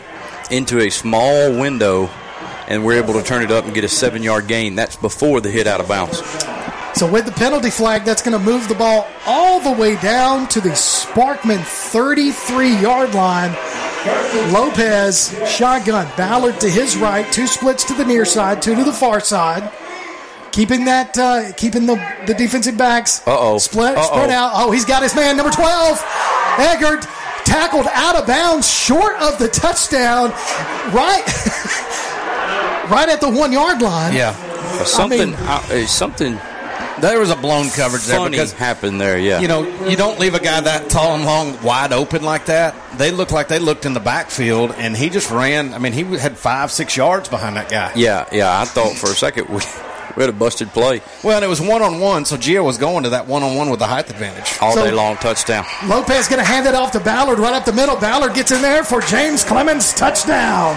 into 0.50 0.80
a 0.80 0.90
small 0.90 1.52
window, 1.52 2.10
and 2.68 2.84
we're 2.84 3.02
able 3.02 3.14
to 3.14 3.24
turn 3.24 3.44
it 3.44 3.52
up 3.52 3.66
and 3.66 3.76
get 3.76 3.84
a 3.84 3.88
seven 3.90 4.24
yard 4.24 4.48
gain. 4.48 4.76
That's 4.76 4.96
before 4.96 5.40
the 5.40 5.52
hit 5.52 5.68
out 5.68 5.80
of 5.82 5.88
bounds. 5.88 6.18
So 6.94 7.10
with 7.10 7.26
the 7.26 7.32
penalty 7.32 7.70
flag, 7.70 8.04
that's 8.04 8.22
going 8.22 8.38
to 8.38 8.44
move 8.44 8.68
the 8.68 8.76
ball 8.76 9.08
all 9.26 9.60
the 9.60 9.72
way 9.72 9.96
down 10.02 10.48
to 10.50 10.60
the 10.62 10.70
Sparkman 10.70 11.60
33-yard 11.60 13.14
line. 13.14 13.52
Lopez 14.52 15.36
shotgun, 15.48 16.08
Ballard 16.18 16.60
to 16.62 16.70
his 16.70 16.98
right, 16.98 17.32
two 17.32 17.46
splits 17.48 17.84
to 17.86 17.94
the 17.94 18.06
near 18.06 18.26
side, 18.26 18.62
two 18.62 18.76
to 18.76 18.84
the 18.84 18.94
far 18.94 19.20
side. 19.20 19.72
Keeping 20.52 20.86
that, 20.86 21.18
uh, 21.18 21.54
keeping 21.54 21.86
the, 21.86 21.96
the 22.26 22.34
defensive 22.34 22.78
backs 22.78 23.26
Uh-oh. 23.28 23.58
split, 23.58 23.96
Uh-oh. 23.96 24.08
spread 24.08 24.30
out. 24.32 24.52
Oh, 24.54 24.72
he's 24.72 24.86
got 24.86 25.02
his 25.04 25.16
man, 25.16 25.38
number 25.38 25.52
12. 25.52 26.04
Eggert 26.60 27.04
tackled 27.46 27.88
out 27.94 28.16
of 28.16 28.28
bounds, 28.28 28.70
short 28.70 29.16
of 29.22 29.38
the 29.40 29.48
touchdown, 29.48 30.32
right, 30.94 31.24
right 32.92 33.08
at 33.08 33.22
the 33.22 33.30
one 33.30 33.52
yard 33.54 33.82
line. 33.82 34.14
Yeah. 34.14 34.34
Something, 34.84 35.32
mean- 35.32 35.40
uh, 35.42 35.64
uh, 35.70 35.86
something 35.86 36.38
There 37.02 37.20
was 37.20 37.30
a 37.32 37.36
blown 37.36 37.70
coverage 37.70 38.06
there 38.06 38.18
funny 38.18 38.32
because 38.32 38.54
happened 38.54 39.02
there. 39.02 39.18
Yeah, 39.20 39.40
you 39.42 39.48
know, 39.48 39.64
you 39.88 39.96
don't 39.98 40.20
leave 40.20 40.34
a 40.36 40.40
guy 40.40 40.62
that 40.62 40.90
tall 40.90 41.16
and 41.16 41.26
long 41.26 41.62
wide 41.64 41.92
open 41.94 42.24
like 42.24 42.46
that. 42.46 42.76
They 42.98 43.12
look 43.12 43.32
like 43.32 43.48
they 43.48 43.60
looked 43.60 43.86
in 43.86 43.94
the 43.94 44.00
backfield, 44.00 44.72
and 44.78 44.96
he 44.96 45.10
just 45.10 45.32
ran. 45.32 45.74
I 45.74 45.78
mean, 45.80 45.94
he 45.94 46.04
had 46.18 46.38
five, 46.38 46.72
six 46.72 46.96
yards 46.96 47.28
behind 47.30 47.56
that 47.58 47.70
guy. 47.70 47.92
yeah, 47.96 48.28
yeah. 48.32 48.60
I 48.62 48.66
thought 48.66 48.96
for 48.96 49.08
a 49.08 49.16
second 49.16 49.50
we, 49.50 49.56
we 50.16 50.22
had 50.24 50.30
a 50.30 50.34
busted 50.34 50.70
play 50.70 51.02
Well, 51.24 51.38
and 51.38 51.46
it 51.46 51.48
was 51.48 51.62
one 51.62 51.82
on 51.82 52.00
one, 52.00 52.26
so 52.26 52.36
Gio 52.38 52.64
was 52.64 52.78
going 52.78 53.04
to 53.04 53.10
that 53.12 53.28
one 53.28 53.44
on 53.44 53.56
one 53.56 53.70
with 53.70 53.80
the 53.80 53.88
height 53.88 54.10
advantage. 54.10 54.58
all 54.62 54.74
So- 54.74 54.84
day 54.86 54.92
long. 54.92 55.16
Touchdown. 55.18 55.66
Lopez 55.88 56.28
going 56.28 56.40
to 56.40 56.46
hand 56.46 56.68
it 56.68 56.76
off 56.76 56.92
to 56.92 57.00
Ballard 57.00 57.40
right 57.40 57.54
up 57.54 57.66
the 57.66 57.74
middle. 57.74 57.96
Ballard 57.96 58.34
gets 58.34 58.52
in 58.52 58.62
there 58.62 58.84
for 58.84 59.02
James 59.02 59.44
Clemens 59.44 59.94
touchdown. 59.94 60.76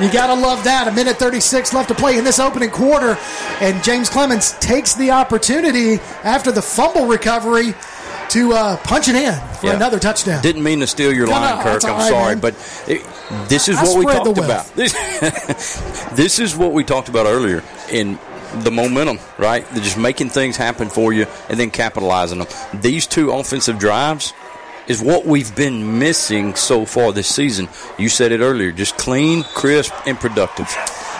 You 0.00 0.10
got 0.12 0.26
to 0.26 0.34
love 0.34 0.64
that. 0.64 0.88
A 0.88 0.92
minute 0.92 1.16
36 1.18 1.72
left 1.72 1.88
to 1.88 1.94
play 1.94 2.18
in 2.18 2.24
this 2.24 2.40
opening 2.40 2.70
quarter. 2.70 3.16
And 3.60 3.82
James 3.84 4.08
Clemens 4.08 4.52
takes 4.58 4.94
the 4.94 5.12
opportunity 5.12 5.94
after 6.24 6.50
the 6.50 6.62
fumble 6.62 7.06
recovery 7.06 7.74
to 8.30 8.52
uh, 8.54 8.76
punch 8.78 9.06
it 9.08 9.14
in 9.14 9.34
for 9.58 9.66
Yeah. 9.66 9.76
another 9.76 10.00
touchdown. 10.00 10.42
Didn't 10.42 10.62
mean 10.64 10.80
to 10.80 10.86
steal 10.86 11.12
your 11.12 11.26
No, 11.26 11.32
line, 11.34 11.58
no, 11.58 11.62
Kirk. 11.62 11.84
I'm 11.84 11.92
right, 11.92 12.08
sorry, 12.08 12.34
man. 12.34 12.40
but 12.40 12.54
it, 12.88 13.06
this 13.48 13.68
is 13.68 13.76
I 13.76 13.84
what 13.84 13.98
we 13.98 14.04
talked 14.06 14.38
about. 14.38 14.66
This, 14.74 14.92
this 16.14 16.38
is 16.40 16.56
what 16.56 16.72
we 16.72 16.82
talked 16.84 17.08
about 17.08 17.26
earlier 17.26 17.62
in 17.90 18.18
the 18.62 18.70
momentum, 18.70 19.18
right? 19.38 19.68
They're 19.70 19.82
just 19.84 19.98
making 19.98 20.30
things 20.30 20.56
happen 20.56 20.88
for 20.88 21.12
you 21.12 21.26
and 21.48 21.58
then 21.60 21.70
capitalizing 21.70 22.38
them. 22.38 22.48
These 22.80 23.06
two 23.06 23.30
offensive 23.30 23.78
drives 23.78 24.32
is 24.86 25.02
what 25.02 25.26
we've 25.26 25.54
been 25.56 25.98
missing 25.98 26.54
so 26.54 26.84
far 26.84 27.12
this 27.12 27.28
season. 27.28 27.68
You 27.98 28.08
said 28.08 28.32
it 28.32 28.40
earlier, 28.40 28.72
just 28.72 28.96
clean, 28.96 29.42
crisp, 29.42 29.92
and 30.06 30.18
productive. 30.18 30.66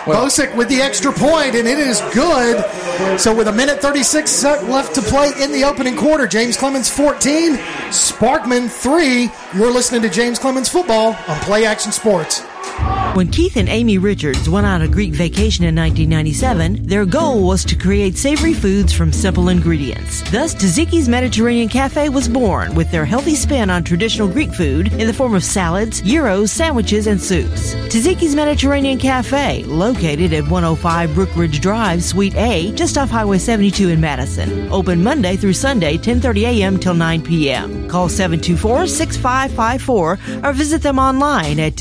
Bosick 0.05 0.55
with 0.55 0.69
the 0.69 0.81
extra 0.81 1.11
point, 1.11 1.55
and 1.55 1.67
it 1.67 1.79
is 1.79 1.99
good. 2.13 3.19
So 3.19 3.35
with 3.35 3.47
a 3.47 3.51
minute 3.51 3.81
36 3.81 4.43
left 4.43 4.93
to 4.95 5.01
play 5.01 5.31
in 5.41 5.51
the 5.51 5.63
opening 5.63 5.95
quarter, 5.95 6.27
James 6.27 6.57
Clemens 6.57 6.89
14, 6.91 7.55
Sparkman 7.89 8.69
3. 8.69 9.31
You're 9.55 9.71
listening 9.71 10.03
to 10.03 10.09
James 10.09 10.37
Clemens 10.37 10.69
Football 10.69 11.15
on 11.27 11.39
Play 11.39 11.65
Action 11.65 11.91
Sports. 11.91 12.43
When 13.15 13.29
Keith 13.29 13.55
and 13.55 13.69
Amy 13.69 13.97
Richards 13.97 14.49
went 14.49 14.67
on 14.67 14.81
a 14.81 14.89
Greek 14.89 15.13
vacation 15.13 15.63
in 15.63 15.73
1997, 15.73 16.85
their 16.85 17.05
goal 17.05 17.47
was 17.47 17.63
to 17.63 17.73
create 17.73 18.17
savory 18.17 18.53
foods 18.53 18.91
from 18.91 19.13
simple 19.13 19.47
ingredients. 19.47 20.21
Thus, 20.31 20.53
Taziki's 20.53 21.07
Mediterranean 21.07 21.69
Cafe 21.69 22.09
was 22.09 22.27
born 22.27 22.75
with 22.75 22.91
their 22.91 23.05
healthy 23.05 23.35
spin 23.35 23.69
on 23.69 23.85
traditional 23.85 24.27
Greek 24.27 24.51
food 24.51 24.91
in 24.93 25.07
the 25.07 25.13
form 25.13 25.33
of 25.33 25.45
salads, 25.45 26.01
gyros, 26.01 26.51
sandwiches, 26.51 27.07
and 27.07 27.21
soups. 27.21 27.73
Taziki's 27.87 28.35
Mediterranean 28.35 28.97
Cafe, 28.97 29.63
located 29.63 30.33
at 30.33 30.49
105 30.49 31.11
Brookridge 31.11 31.61
Drive, 31.61 32.03
Suite 32.03 32.35
A, 32.35 32.73
just 32.73 32.97
off 32.97 33.09
Highway 33.09 33.37
72 33.37 33.91
in 33.91 34.01
Madison. 34.01 34.69
Open 34.73 35.01
Monday 35.01 35.37
through 35.37 35.53
Sunday, 35.53 35.97
10:30 35.97 36.41
a.m. 36.41 36.77
till 36.77 36.95
9 36.95 37.21
p.m. 37.21 37.87
Call 37.87 38.09
724-6554 38.09 40.43
or 40.43 40.51
visit 40.51 40.81
them 40.81 40.99
online 40.99 41.61
at 41.61 41.77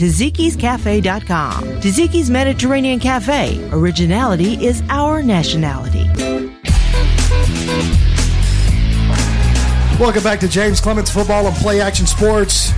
tazikiscafe.com. 0.78 1.64
Taziki's 1.80 2.30
Mediterranean 2.30 2.98
Cafe. 2.98 3.68
Originality 3.72 4.64
is 4.64 4.82
our 4.88 5.22
nationality. 5.22 6.04
Welcome 9.98 10.24
back 10.24 10.40
to 10.40 10.48
James 10.48 10.80
Clemens 10.80 11.10
Football 11.10 11.46
and 11.46 11.56
Play 11.56 11.80
Action 11.80 12.06
Sports. 12.06 12.72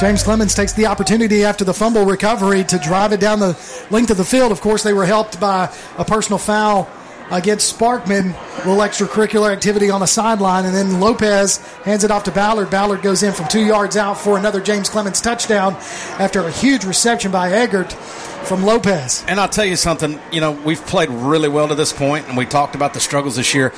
James 0.00 0.22
Clemens 0.22 0.54
takes 0.54 0.72
the 0.72 0.86
opportunity 0.86 1.44
after 1.44 1.64
the 1.64 1.74
fumble 1.74 2.04
recovery 2.04 2.64
to 2.64 2.78
drive 2.78 3.12
it 3.12 3.20
down 3.20 3.40
the 3.40 3.58
length 3.90 4.10
of 4.10 4.16
the 4.16 4.24
field. 4.24 4.52
Of 4.52 4.60
course, 4.60 4.82
they 4.82 4.92
were 4.92 5.06
helped 5.06 5.40
by 5.40 5.72
a 5.96 6.04
personal 6.04 6.38
foul 6.38 6.88
against 7.30 7.78
Sparkman, 7.78 8.34
a 8.64 8.68
little 8.68 8.82
extracurricular 8.82 9.52
activity 9.52 9.90
on 9.90 10.00
the 10.00 10.06
sideline, 10.06 10.64
and 10.64 10.74
then 10.74 10.98
Lopez 11.00 11.58
hands 11.84 12.02
it 12.04 12.10
off 12.10 12.24
to 12.24 12.30
Ballard. 12.32 12.70
Ballard 12.70 13.02
goes 13.02 13.22
in 13.22 13.32
from 13.34 13.48
two 13.48 13.64
yards 13.64 13.96
out 13.96 14.14
for 14.18 14.38
another 14.38 14.60
James 14.60 14.88
Clemens 14.88 15.20
touchdown 15.20 15.74
after 16.18 16.40
a 16.40 16.50
huge 16.50 16.84
reception 16.84 17.30
by 17.30 17.50
Eggert 17.52 17.92
from 17.92 18.64
Lopez. 18.64 19.24
And 19.28 19.38
I'll 19.38 19.48
tell 19.48 19.66
you 19.66 19.76
something, 19.76 20.18
you 20.32 20.40
know, 20.40 20.52
we've 20.52 20.84
played 20.86 21.10
really 21.10 21.48
well 21.50 21.68
to 21.68 21.74
this 21.74 21.92
point, 21.92 22.26
and 22.28 22.36
we 22.36 22.46
talked 22.46 22.74
about 22.74 22.94
the 22.94 23.00
struggles 23.00 23.36
this 23.36 23.52
year. 23.54 23.72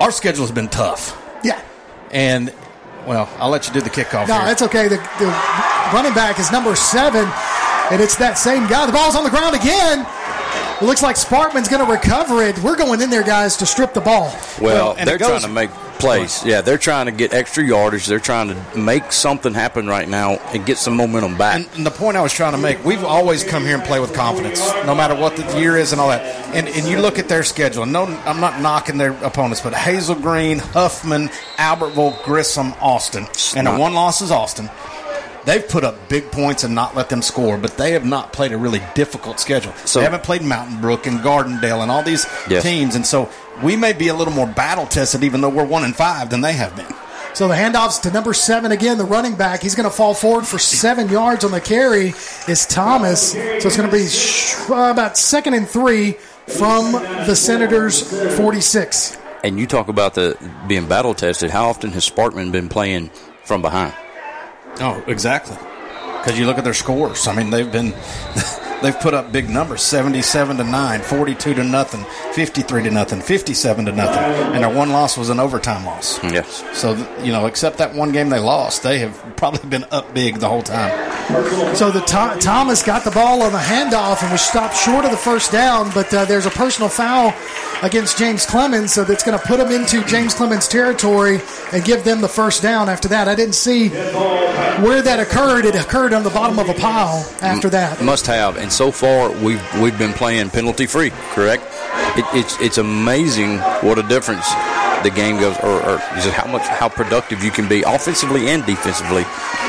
Our 0.00 0.12
schedule 0.12 0.42
has 0.44 0.52
been 0.52 0.68
tough. 0.68 1.20
Yeah. 1.42 1.60
And, 2.12 2.52
well, 3.06 3.28
I'll 3.38 3.50
let 3.50 3.66
you 3.66 3.72
do 3.74 3.80
the 3.80 3.90
kickoff 3.90 4.28
No, 4.28 4.36
here. 4.36 4.44
that's 4.46 4.62
okay. 4.62 4.86
The, 4.86 4.96
the 5.18 5.26
running 5.92 6.14
back 6.14 6.38
is 6.38 6.52
number 6.52 6.76
seven, 6.76 7.24
and 7.90 8.00
it's 8.00 8.14
that 8.16 8.38
same 8.38 8.68
guy. 8.68 8.86
The 8.86 8.92
ball's 8.92 9.16
on 9.16 9.24
the 9.24 9.30
ground 9.30 9.56
again. 9.56 10.06
It 10.84 10.86
looks 10.86 11.02
like 11.02 11.16
Sparkman's 11.16 11.66
going 11.66 11.82
to 11.82 11.90
recover 11.90 12.42
it. 12.42 12.58
We're 12.58 12.76
going 12.76 13.00
in 13.00 13.08
there, 13.08 13.22
guys, 13.22 13.56
to 13.56 13.64
strip 13.64 13.94
the 13.94 14.02
ball. 14.02 14.36
Well, 14.60 14.94
and 14.98 15.08
they're 15.08 15.16
goes- 15.16 15.28
trying 15.30 15.40
to 15.40 15.48
make 15.48 15.70
plays. 15.98 16.44
Yeah, 16.44 16.60
they're 16.60 16.76
trying 16.76 17.06
to 17.06 17.12
get 17.12 17.32
extra 17.32 17.64
yardage. 17.64 18.04
They're 18.04 18.20
trying 18.20 18.48
to 18.48 18.78
make 18.78 19.10
something 19.10 19.54
happen 19.54 19.86
right 19.86 20.06
now 20.06 20.32
and 20.52 20.66
get 20.66 20.76
some 20.76 20.94
momentum 20.94 21.38
back. 21.38 21.56
And, 21.56 21.68
and 21.74 21.86
the 21.86 21.90
point 21.90 22.18
I 22.18 22.20
was 22.20 22.34
trying 22.34 22.52
to 22.52 22.58
make, 22.58 22.84
we've 22.84 23.02
always 23.02 23.44
come 23.44 23.64
here 23.64 23.76
and 23.76 23.82
play 23.82 23.98
with 23.98 24.12
confidence, 24.12 24.60
no 24.84 24.94
matter 24.94 25.14
what 25.14 25.36
the 25.36 25.58
year 25.58 25.78
is 25.78 25.92
and 25.92 26.02
all 26.02 26.08
that. 26.08 26.22
And, 26.54 26.68
and 26.68 26.86
you 26.86 27.00
look 27.00 27.18
at 27.18 27.30
their 27.30 27.44
schedule. 27.44 27.86
No, 27.86 28.04
I'm 28.04 28.40
not 28.40 28.60
knocking 28.60 28.98
their 28.98 29.12
opponents, 29.24 29.62
but 29.62 29.72
Hazel 29.72 30.16
Green, 30.16 30.58
Huffman, 30.58 31.28
Albertville, 31.56 32.22
Grissom, 32.24 32.74
Austin, 32.82 33.26
and 33.56 33.66
the 33.66 33.74
one 33.74 33.94
loss 33.94 34.20
is 34.20 34.30
Austin. 34.30 34.68
They've 35.44 35.66
put 35.68 35.84
up 35.84 36.08
big 36.08 36.30
points 36.30 36.64
and 36.64 36.74
not 36.74 36.96
let 36.96 37.08
them 37.10 37.20
score, 37.22 37.58
but 37.58 37.76
they 37.76 37.92
have 37.92 38.04
not 38.04 38.32
played 38.32 38.52
a 38.52 38.56
really 38.56 38.80
difficult 38.94 39.38
schedule. 39.40 39.72
So- 39.84 39.98
they 40.00 40.04
haven't 40.04 40.22
played 40.22 40.42
Mountain 40.42 40.80
Brook 40.80 41.06
and 41.06 41.20
Gardendale 41.20 41.82
and 41.82 41.90
all 41.90 42.02
these 42.02 42.26
Yes. 42.48 42.62
teams, 42.62 42.94
and 42.94 43.04
so 43.06 43.28
we 43.62 43.76
may 43.76 43.92
be 43.92 44.08
a 44.08 44.14
little 44.14 44.32
more 44.32 44.46
battle 44.46 44.86
tested, 44.86 45.22
even 45.22 45.40
though 45.42 45.48
we're 45.50 45.64
one 45.64 45.84
and 45.84 45.94
five, 45.94 46.30
than 46.30 46.40
they 46.40 46.52
have 46.54 46.74
been. 46.76 46.86
So 47.34 47.48
the 47.48 47.54
handoffs 47.54 48.00
to 48.02 48.12
number 48.12 48.32
seven 48.32 48.70
again, 48.70 48.96
the 48.96 49.04
running 49.04 49.34
back. 49.34 49.60
He's 49.60 49.74
going 49.74 49.90
to 49.90 49.94
fall 49.94 50.14
forward 50.14 50.46
for 50.46 50.58
seven 50.58 51.08
yards 51.08 51.44
on 51.44 51.50
the 51.50 51.60
carry. 51.60 52.14
Is 52.46 52.64
Thomas? 52.64 53.32
So 53.32 53.38
it's 53.40 53.76
going 53.76 53.90
to 53.90 53.94
be 53.96 54.06
uh, 54.72 54.90
about 54.92 55.18
second 55.18 55.54
and 55.54 55.68
three 55.68 56.12
from 56.46 56.92
the 56.92 57.34
Senators' 57.34 58.02
46. 58.36 59.18
And 59.42 59.58
you 59.58 59.66
talk 59.66 59.88
about 59.88 60.14
the 60.14 60.38
being 60.68 60.86
battle 60.86 61.12
tested. 61.12 61.50
How 61.50 61.68
often 61.68 61.90
has 61.90 62.08
Sparkman 62.08 62.52
been 62.52 62.68
playing 62.68 63.10
from 63.44 63.62
behind? 63.62 63.94
Oh, 64.80 65.02
exactly. 65.06 65.56
Because 66.18 66.38
you 66.38 66.46
look 66.46 66.58
at 66.58 66.64
their 66.64 66.74
scores. 66.74 67.26
I 67.26 67.34
mean, 67.34 67.50
they've 67.50 67.70
been 67.70 67.92
they've 68.84 68.98
put 69.00 69.14
up 69.14 69.32
big 69.32 69.48
numbers: 69.50 69.82
seventy-seven 69.82 70.56
to 70.58 70.64
nine, 70.64 71.00
42 71.00 71.54
to 71.54 71.64
nothing, 71.64 72.04
fifty-three 72.32 72.82
to 72.84 72.90
nothing, 72.90 73.20
fifty-seven 73.20 73.86
to 73.86 73.92
nothing, 73.92 74.22
and 74.54 74.62
their 74.62 74.74
one 74.74 74.90
loss 74.90 75.16
was 75.16 75.30
an 75.30 75.40
overtime 75.40 75.84
loss. 75.84 76.22
Yes. 76.22 76.62
So 76.72 76.94
you 77.22 77.32
know, 77.32 77.46
except 77.46 77.78
that 77.78 77.94
one 77.94 78.12
game 78.12 78.28
they 78.28 78.38
lost, 78.38 78.82
they 78.82 78.98
have 78.98 79.14
probably 79.36 79.68
been 79.68 79.84
up 79.90 80.14
big 80.14 80.38
the 80.38 80.48
whole 80.48 80.62
time. 80.62 80.92
So 81.74 81.90
the 81.90 82.00
Tho- 82.00 82.38
Thomas 82.38 82.82
got 82.82 83.02
the 83.02 83.10
ball 83.10 83.42
on 83.42 83.52
the 83.52 83.58
handoff 83.58 84.22
and 84.22 84.30
was 84.30 84.42
stopped 84.42 84.76
short 84.76 85.04
of 85.06 85.10
the 85.10 85.16
first 85.16 85.50
down, 85.50 85.90
but 85.94 86.12
uh, 86.12 86.26
there's 86.26 86.46
a 86.46 86.50
personal 86.50 86.88
foul 86.90 87.32
against 87.82 88.18
James 88.18 88.44
Clemens, 88.46 88.92
so 88.92 89.04
that's 89.04 89.24
going 89.24 89.38
to 89.38 89.44
put 89.46 89.58
him 89.58 89.72
into 89.72 90.04
James 90.04 90.34
Clemens 90.34 90.68
territory 90.68 91.40
and 91.72 91.82
give 91.84 92.04
them 92.04 92.20
the 92.20 92.28
first 92.28 92.62
down. 92.62 92.88
After 92.88 93.08
that, 93.08 93.26
I 93.26 93.34
didn't 93.34 93.54
see 93.54 93.88
where 93.88 95.02
that 95.02 95.18
occurred. 95.18 95.64
It 95.64 95.74
occurred 95.74 96.12
on 96.12 96.22
the 96.22 96.30
bottom 96.30 96.58
of 96.58 96.68
a 96.68 96.74
pile. 96.74 97.26
After 97.40 97.68
that, 97.70 98.02
Must 98.02 98.26
have. 98.26 98.56
And 98.56 98.72
so 98.74 98.90
far, 98.90 99.30
we've 99.30 99.62
we've 99.80 99.96
been 99.98 100.12
playing 100.12 100.50
penalty 100.50 100.86
free. 100.86 101.10
Correct. 101.32 101.62
It, 102.16 102.24
it's 102.34 102.60
it's 102.60 102.78
amazing 102.78 103.58
what 103.86 103.98
a 103.98 104.02
difference 104.02 104.46
the 105.02 105.10
game 105.10 105.38
goes, 105.38 105.56
or, 105.58 105.82
or 105.82 105.94
is 106.16 106.26
it 106.26 106.32
how 106.32 106.50
much 106.50 106.62
how 106.62 106.88
productive 106.88 107.44
you 107.44 107.50
can 107.50 107.68
be 107.68 107.82
offensively 107.82 108.48
and 108.48 108.64
defensively 108.66 109.22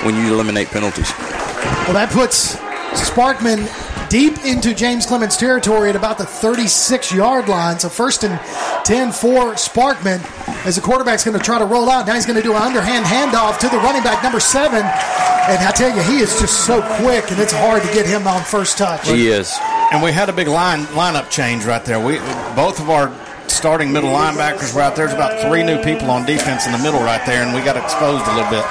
when 0.04 0.16
you 0.16 0.34
eliminate 0.34 0.68
penalties. 0.68 1.12
Well, 1.86 1.94
that 1.94 2.10
puts 2.12 2.56
Sparkman 2.94 3.66
deep 4.16 4.46
into 4.46 4.74
James 4.74 5.06
Clemens 5.06 5.36
territory 5.36 5.90
at 5.90 5.96
about 5.98 6.18
the 6.18 6.26
36 6.26 7.12
yard 7.12 7.50
line. 7.50 7.78
So 7.78 7.90
first 7.90 8.24
and 8.24 8.40
10 8.86 9.12
for 9.12 9.56
Sparkman 9.56 10.24
as 10.66 10.78
the 10.78 10.82
quarterback's 10.82 11.26
going 11.26 11.38
to 11.38 11.44
try 11.44 11.60
to 11.60 11.66
roll 11.66 11.90
out. 11.90 12.08
Now 12.08 12.14
he's 12.14 12.26
going 12.26 12.38
to 12.38 12.42
do 12.42 12.56
an 12.56 12.62
underhand 12.62 13.04
handoff 13.04 13.60
to 13.60 13.68
the 13.68 13.76
running 13.76 14.04
back, 14.04 14.24
number 14.24 14.40
seven. 14.40 14.80
And 14.80 15.60
I 15.60 15.72
tell 15.76 15.94
you, 15.94 16.02
he 16.04 16.20
is 16.20 16.40
just 16.40 16.66
so 16.66 16.82
quick, 17.02 17.30
and 17.30 17.42
it's 17.42 17.52
hard 17.52 17.84
to 17.84 17.94
get 17.94 18.06
him 18.06 18.26
on 18.26 18.42
first 18.46 18.78
touch. 18.78 19.06
He 19.06 19.28
is. 19.28 19.54
And 19.92 20.02
we 20.02 20.14
had 20.14 20.30
a 20.30 20.34
big 20.34 20.48
line 20.48 20.86
lineup 20.96 21.30
change 21.30 21.66
right 21.66 21.84
there. 21.84 22.00
We 22.00 22.20
both 22.56 22.80
of 22.80 22.90
our 22.90 23.14
starting 23.50 23.92
middle 23.92 24.12
linebackers 24.12 24.74
were 24.74 24.80
out 24.80 24.96
there. 24.96 25.08
There's 25.08 25.14
about 25.14 25.46
three 25.46 25.62
new 25.62 25.84
people 25.84 26.10
on 26.10 26.26
defense 26.26 26.66
in 26.66 26.72
the 26.72 26.80
middle 26.80 27.02
right 27.02 27.24
there, 27.26 27.44
and 27.44 27.54
we 27.54 27.62
got 27.62 27.76
exposed 27.76 28.26
a 28.28 28.34
little 28.34 28.50
bit. 28.50 28.64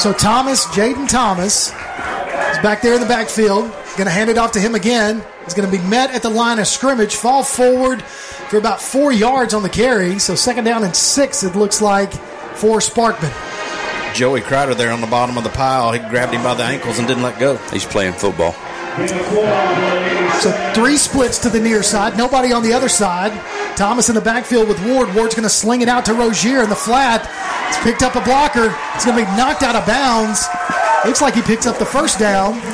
So 0.00 0.12
Thomas, 0.12 0.64
Jaden 0.66 1.08
Thomas, 1.08 1.68
is 1.68 2.58
back 2.64 2.82
there 2.82 2.94
in 2.94 3.00
the 3.00 3.06
backfield. 3.06 3.72
Going 3.96 4.06
to 4.06 4.12
hand 4.12 4.30
it 4.30 4.38
off 4.38 4.52
to 4.52 4.60
him 4.60 4.74
again. 4.74 5.22
He's 5.44 5.52
going 5.52 5.70
to 5.70 5.76
be 5.76 5.82
met 5.86 6.10
at 6.12 6.22
the 6.22 6.30
line 6.30 6.58
of 6.58 6.66
scrimmage, 6.66 7.16
fall 7.16 7.42
forward 7.42 8.02
for 8.02 8.56
about 8.56 8.80
four 8.80 9.12
yards 9.12 9.52
on 9.52 9.62
the 9.62 9.68
carry. 9.68 10.18
So 10.18 10.34
second 10.34 10.64
down 10.64 10.84
and 10.84 10.96
six, 10.96 11.42
it 11.42 11.54
looks 11.54 11.82
like, 11.82 12.12
for 12.56 12.78
Sparkman. 12.78 13.32
Joey 14.14 14.40
Crowder 14.40 14.74
there 14.74 14.90
on 14.90 15.00
the 15.00 15.06
bottom 15.06 15.36
of 15.36 15.44
the 15.44 15.50
pile. 15.50 15.92
He 15.92 15.98
grabbed 15.98 16.32
him 16.32 16.42
by 16.42 16.54
the 16.54 16.64
ankles 16.64 16.98
and 16.98 17.06
didn't 17.06 17.22
let 17.22 17.38
go. 17.38 17.56
He's 17.72 17.84
playing 17.84 18.14
football. 18.14 18.52
So 20.40 20.50
three 20.74 20.96
splits 20.96 21.38
to 21.40 21.48
the 21.48 21.60
near 21.60 21.82
side, 21.82 22.16
nobody 22.16 22.52
on 22.52 22.62
the 22.62 22.72
other 22.72 22.88
side. 22.88 23.32
Thomas 23.76 24.08
in 24.08 24.14
the 24.14 24.20
backfield 24.20 24.68
with 24.68 24.84
Ward. 24.84 25.14
Ward's 25.14 25.34
going 25.34 25.44
to 25.44 25.48
sling 25.48 25.80
it 25.82 25.88
out 25.88 26.04
to 26.06 26.14
Rozier 26.14 26.62
in 26.62 26.68
the 26.68 26.76
flat. 26.76 27.26
He's 27.68 27.78
picked 27.84 28.02
up 28.02 28.16
a 28.16 28.20
blocker. 28.20 28.74
It's 28.94 29.04
going 29.04 29.16
to 29.16 29.24
be 29.24 29.36
knocked 29.36 29.62
out 29.62 29.76
of 29.76 29.86
bounds. 29.86 30.46
Looks 31.04 31.22
like 31.22 31.34
he 31.34 31.42
picks 31.42 31.66
up 31.66 31.78
the 31.78 31.86
first 31.86 32.18
down. 32.18 32.60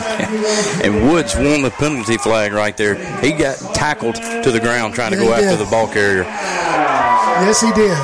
And 0.82 1.08
Woods 1.10 1.34
won 1.36 1.62
the 1.62 1.70
penalty 1.70 2.16
flag 2.18 2.52
right 2.52 2.76
there. 2.76 2.94
He 3.20 3.32
got 3.32 3.56
tackled 3.74 4.16
to 4.16 4.50
the 4.50 4.60
ground 4.60 4.94
trying 4.94 5.12
to 5.12 5.16
Yeah, 5.18 5.24
go 5.24 5.32
after 5.32 5.50
did. 5.56 5.58
the 5.58 5.70
ball 5.70 5.86
carrier. 5.88 6.22
Yes, 6.24 7.60
he 7.60 7.72
did. 7.72 7.96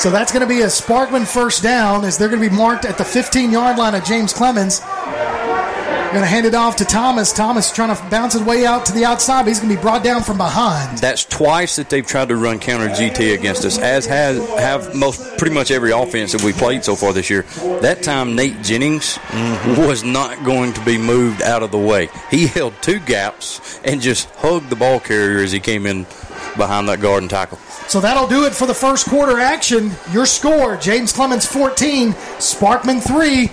So 0.00 0.10
that's 0.10 0.32
going 0.32 0.40
to 0.42 0.48
be 0.48 0.62
a 0.62 0.66
Sparkman 0.66 1.26
first 1.26 1.62
down 1.62 2.04
as 2.04 2.16
they're 2.18 2.28
going 2.28 2.42
to 2.42 2.48
be 2.50 2.54
marked 2.54 2.84
at 2.84 2.96
the 2.98 3.04
15 3.04 3.50
yard 3.50 3.76
line 3.78 3.94
of 3.94 4.04
James 4.04 4.32
Clemens. 4.32 4.80
Going 6.10 6.22
to 6.22 6.28
hand 6.28 6.44
it 6.44 6.56
off 6.56 6.74
to 6.76 6.84
Thomas. 6.84 7.32
Thomas 7.32 7.70
trying 7.70 7.94
to 7.94 8.10
bounce 8.10 8.32
his 8.32 8.42
way 8.42 8.66
out 8.66 8.84
to 8.86 8.92
the 8.92 9.04
outside, 9.04 9.42
but 9.42 9.48
he's 9.48 9.60
going 9.60 9.70
to 9.70 9.76
be 9.76 9.80
brought 9.80 10.02
down 10.02 10.24
from 10.24 10.38
behind. 10.38 10.98
That's 10.98 11.24
twice 11.24 11.76
that 11.76 11.88
they've 11.88 12.04
tried 12.04 12.30
to 12.30 12.36
run 12.36 12.58
counter 12.58 12.88
GT 12.88 13.32
against 13.32 13.64
us, 13.64 13.78
as 13.78 14.06
has 14.06 14.44
have 14.58 14.92
most 14.92 15.38
pretty 15.38 15.54
much 15.54 15.70
every 15.70 15.92
offense 15.92 16.32
that 16.32 16.42
we 16.42 16.52
played 16.52 16.84
so 16.84 16.96
far 16.96 17.12
this 17.12 17.30
year. 17.30 17.42
That 17.80 18.02
time 18.02 18.34
Nate 18.34 18.60
Jennings 18.60 19.18
mm-hmm. 19.18 19.86
was 19.86 20.02
not 20.02 20.44
going 20.44 20.72
to 20.72 20.84
be 20.84 20.98
moved 20.98 21.42
out 21.42 21.62
of 21.62 21.70
the 21.70 21.78
way. 21.78 22.08
He 22.28 22.48
held 22.48 22.74
two 22.82 22.98
gaps 22.98 23.78
and 23.84 24.00
just 24.00 24.28
hugged 24.30 24.68
the 24.68 24.74
ball 24.74 24.98
carrier 24.98 25.38
as 25.44 25.52
he 25.52 25.60
came 25.60 25.86
in 25.86 26.06
behind 26.56 26.88
that 26.88 27.00
guard 27.00 27.22
and 27.22 27.30
tackle. 27.30 27.58
So 27.86 28.00
that'll 28.00 28.26
do 28.26 28.46
it 28.46 28.54
for 28.54 28.66
the 28.66 28.74
first 28.74 29.06
quarter 29.06 29.38
action. 29.38 29.90
Your 30.12 30.26
score 30.26 30.76
James 30.76 31.12
Clemens 31.12 31.46
14, 31.46 32.12
Sparkman 32.38 33.00
3. 33.00 33.48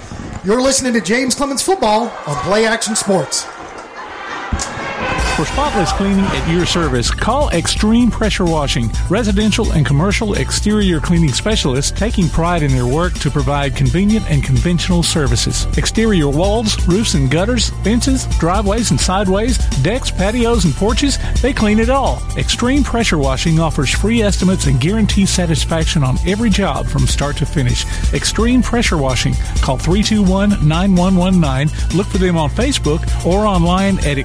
You're 0.47 0.61
listening 0.61 0.93
to 0.93 1.01
James 1.01 1.35
Clemens 1.35 1.61
Football 1.61 2.03
on 2.25 2.35
Play 2.45 2.65
Action 2.65 2.95
Sports. 2.95 3.45
For 5.37 5.45
spotless 5.45 5.93
cleaning 5.93 6.25
at 6.25 6.51
your 6.51 6.65
service, 6.65 7.11
call 7.11 7.51
Extreme 7.51 8.09
Pressure 8.09 8.43
Washing, 8.43 8.89
residential 9.07 9.71
and 9.71 9.85
commercial 9.85 10.33
exterior 10.33 10.99
cleaning 10.99 11.31
specialists 11.31 11.91
taking 11.91 12.27
pride 12.27 12.63
in 12.63 12.71
their 12.71 12.87
work 12.87 13.13
to 13.19 13.29
provide 13.29 13.75
convenient 13.75 14.27
and 14.31 14.43
conventional 14.43 15.03
services. 15.03 15.67
Exterior 15.77 16.27
walls, 16.27 16.83
roofs 16.87 17.13
and 17.13 17.29
gutters, 17.29 17.69
fences, 17.83 18.25
driveways 18.39 18.89
and 18.89 18.99
sideways, 18.99 19.59
decks, 19.83 20.09
patios 20.09 20.65
and 20.65 20.73
porches, 20.73 21.19
they 21.43 21.53
clean 21.53 21.77
it 21.77 21.91
all. 21.91 22.19
Extreme 22.35 22.83
Pressure 22.83 23.19
Washing 23.19 23.59
offers 23.59 23.91
free 23.91 24.23
estimates 24.23 24.65
and 24.65 24.79
guarantees 24.79 25.29
satisfaction 25.29 26.03
on 26.03 26.17
every 26.25 26.49
job 26.49 26.87
from 26.87 27.05
start 27.05 27.37
to 27.37 27.45
finish. 27.45 27.85
Extreme 28.11 28.63
Pressure 28.63 28.97
Washing. 28.97 29.35
Call 29.61 29.77
321-9119. 29.77 31.95
Look 31.95 32.07
for 32.07 32.17
them 32.17 32.37
on 32.37 32.49
Facebook 32.49 33.05
or 33.23 33.45
online 33.45 33.99
at 33.99 34.17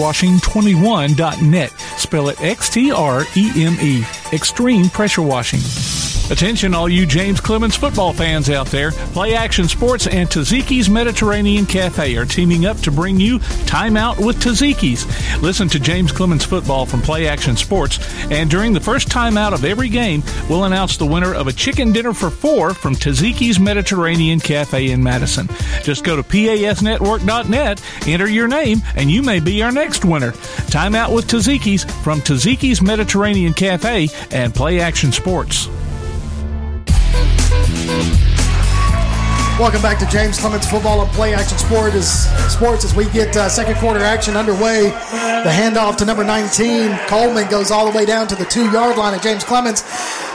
extremepressurewashing21.net. 0.00 1.70
Spell 1.98 2.28
it 2.28 2.40
X-T-R-E-M-E. 2.40 4.04
Extreme 4.32 4.90
Pressure 4.90 5.22
Washing. 5.22 6.09
Attention, 6.30 6.74
all 6.74 6.88
you 6.88 7.06
James 7.06 7.40
Clemens 7.40 7.74
football 7.74 8.12
fans 8.12 8.48
out 8.50 8.68
there. 8.68 8.92
Play 8.92 9.34
Action 9.34 9.66
Sports 9.66 10.06
and 10.06 10.28
Taziki's 10.28 10.88
Mediterranean 10.88 11.66
Cafe 11.66 12.16
are 12.16 12.24
teaming 12.24 12.66
up 12.66 12.76
to 12.78 12.92
bring 12.92 13.18
you 13.18 13.40
Time 13.66 13.96
Out 13.96 14.16
with 14.16 14.36
Taziki's. 14.36 15.04
Listen 15.42 15.68
to 15.68 15.80
James 15.80 16.12
Clemens 16.12 16.44
football 16.44 16.86
from 16.86 17.02
Play 17.02 17.26
Action 17.26 17.56
Sports, 17.56 17.98
and 18.30 18.48
during 18.48 18.72
the 18.72 18.80
first 18.80 19.10
time 19.10 19.36
out 19.36 19.52
of 19.52 19.64
every 19.64 19.88
game, 19.88 20.22
we'll 20.48 20.64
announce 20.64 20.96
the 20.96 21.06
winner 21.06 21.34
of 21.34 21.48
a 21.48 21.52
chicken 21.52 21.90
dinner 21.90 22.14
for 22.14 22.30
four 22.30 22.74
from 22.74 22.94
Taziki's 22.94 23.58
Mediterranean 23.58 24.38
Cafe 24.38 24.92
in 24.92 25.02
Madison. 25.02 25.48
Just 25.82 26.04
go 26.04 26.14
to 26.14 26.22
pasnetwork.net, 26.22 27.82
enter 28.06 28.28
your 28.28 28.46
name, 28.46 28.82
and 28.94 29.10
you 29.10 29.24
may 29.24 29.40
be 29.40 29.64
our 29.64 29.72
next 29.72 30.04
winner. 30.04 30.30
Time 30.68 30.94
Out 30.94 31.12
with 31.12 31.26
Taziki's 31.26 31.82
from 32.04 32.20
Taziki's 32.20 32.80
Mediterranean 32.80 33.52
Cafe 33.52 34.08
and 34.30 34.54
Play 34.54 34.78
Action 34.78 35.10
Sports. 35.10 35.68
Welcome 39.60 39.82
back 39.82 39.98
to 39.98 40.06
James 40.06 40.38
Clemens 40.38 40.66
Football 40.66 41.02
and 41.02 41.10
Play 41.10 41.34
Action 41.34 41.58
Sport 41.58 41.92
Sports 41.92 42.82
as 42.86 42.94
we 42.94 43.04
get 43.10 43.36
uh, 43.36 43.46
second 43.46 43.76
quarter 43.76 44.00
action 44.00 44.34
underway. 44.34 44.84
The 44.84 45.50
handoff 45.50 45.98
to 45.98 46.06
number 46.06 46.24
19. 46.24 46.96
Coleman 47.08 47.46
goes 47.50 47.70
all 47.70 47.84
the 47.90 47.94
way 47.94 48.06
down 48.06 48.26
to 48.28 48.34
the 48.34 48.46
two 48.46 48.70
yard 48.72 48.96
line 48.96 49.12
of 49.12 49.20
James 49.20 49.44
Clemens. 49.44 49.82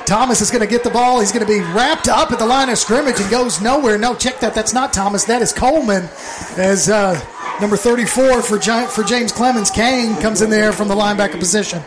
Thomas 0.05 0.41
is 0.41 0.51
going 0.51 0.61
to 0.61 0.67
get 0.67 0.84
the 0.84 0.91
ball. 0.91 1.21
He's 1.21 1.32
going 1.32 1.43
to 1.43 1.51
be 1.51 1.59
wrapped 1.59 2.07
up 2.07 2.32
at 2.32 2.38
the 2.38 2.45
line 2.45 2.69
of 2.69 2.78
scrimmage 2.78 3.19
and 3.19 3.32
goes 3.32 3.59
nowhere. 3.61 3.97
No, 3.97 4.13
check 4.13 4.39
that. 4.41 4.53
That's 4.53 4.73
not 4.73 4.93
Thomas. 4.93 5.23
That 5.23 5.41
is 5.41 5.51
Coleman. 5.51 6.07
As 6.55 6.88
uh, 6.88 7.19
Number 7.61 7.78
34 7.78 8.41
for, 8.41 8.59
for 8.59 9.03
James 9.03 9.32
Clemens, 9.32 9.71
Cain 9.71 10.15
comes 10.17 10.41
in 10.41 10.49
there 10.49 10.73
from 10.73 10.89
the 10.89 10.95
linebacker 10.95 11.39
position. 11.39 11.82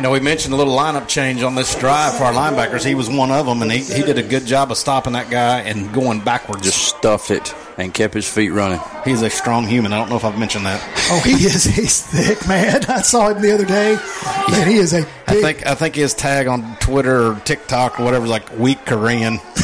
You 0.00 0.04
know, 0.04 0.12
we 0.12 0.20
mentioned 0.20 0.54
a 0.54 0.56
little 0.56 0.74
lineup 0.74 1.08
change 1.08 1.42
on 1.42 1.54
this 1.54 1.74
drive 1.74 2.16
for 2.16 2.24
our 2.24 2.32
linebackers. 2.32 2.82
He 2.86 2.94
was 2.94 3.10
one 3.10 3.30
of 3.30 3.44
them, 3.44 3.60
and 3.60 3.70
he, 3.70 3.80
he 3.80 4.00
did 4.00 4.16
a 4.16 4.22
good 4.22 4.46
job 4.46 4.70
of 4.70 4.78
stopping 4.78 5.12
that 5.12 5.28
guy 5.28 5.60
and 5.60 5.92
going 5.92 6.20
backwards. 6.20 6.62
Just 6.62 6.96
stuffed 6.96 7.30
it 7.30 7.54
and 7.76 7.92
kept 7.92 8.14
his 8.14 8.26
feet 8.26 8.48
running. 8.48 8.80
He's 9.04 9.20
a 9.20 9.28
strong 9.28 9.66
human. 9.66 9.92
I 9.92 9.98
don't 9.98 10.08
know 10.08 10.16
if 10.16 10.24
I've 10.24 10.38
mentioned 10.38 10.64
that. 10.64 10.82
Oh, 11.10 11.20
he 11.22 11.32
is. 11.32 11.64
He's 11.64 12.00
thick, 12.00 12.48
man. 12.48 12.82
I 12.86 13.02
saw 13.02 13.28
him 13.28 13.42
the 13.42 13.52
other 13.52 13.66
day. 13.66 13.98
Man, 14.50 14.66
he 14.66 14.78
is 14.78 14.94
a 14.94 15.02
big. 15.02 15.08
I 15.26 15.42
think 15.42 15.66
I 15.66 15.74
think 15.74 15.96
his 15.96 16.14
tag 16.14 16.46
on 16.46 16.76
Twitter 16.76 17.32
or 17.32 17.40
TikTok 17.40 18.00
or 18.00 18.04
whatever 18.04 18.24
is 18.24 18.30
like 18.30 18.58
weak 18.58 18.86
Korean. 18.86 19.38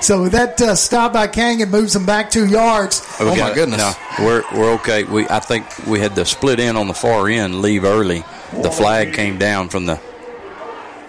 so 0.00 0.28
that 0.28 0.62
uh, 0.62 0.76
stop 0.76 1.14
by 1.14 1.26
Kang 1.26 1.60
and 1.62 1.72
moves 1.72 1.96
him 1.96 2.06
back 2.06 2.30
two 2.30 2.46
yards. 2.46 3.04
We 3.18 3.26
Oh, 3.26 3.34
my 3.34 3.52
goodness. 3.52 3.78
No, 3.78 3.92
we're 4.24 4.44
we're 4.52 4.74
okay. 4.74 5.02
We 5.02 5.26
I 5.28 5.40
think 5.40 5.66
we 5.88 5.98
had 5.98 6.14
the 6.14 6.24
split 6.24 6.60
in 6.60 6.76
on 6.76 6.86
the 6.86 6.94
far 6.94 7.28
end, 7.28 7.60
leave 7.60 7.82
early. 7.82 8.22
The 8.62 8.70
flag 8.70 9.14
came 9.14 9.38
down 9.38 9.68
from 9.68 9.86
the. 9.86 10.00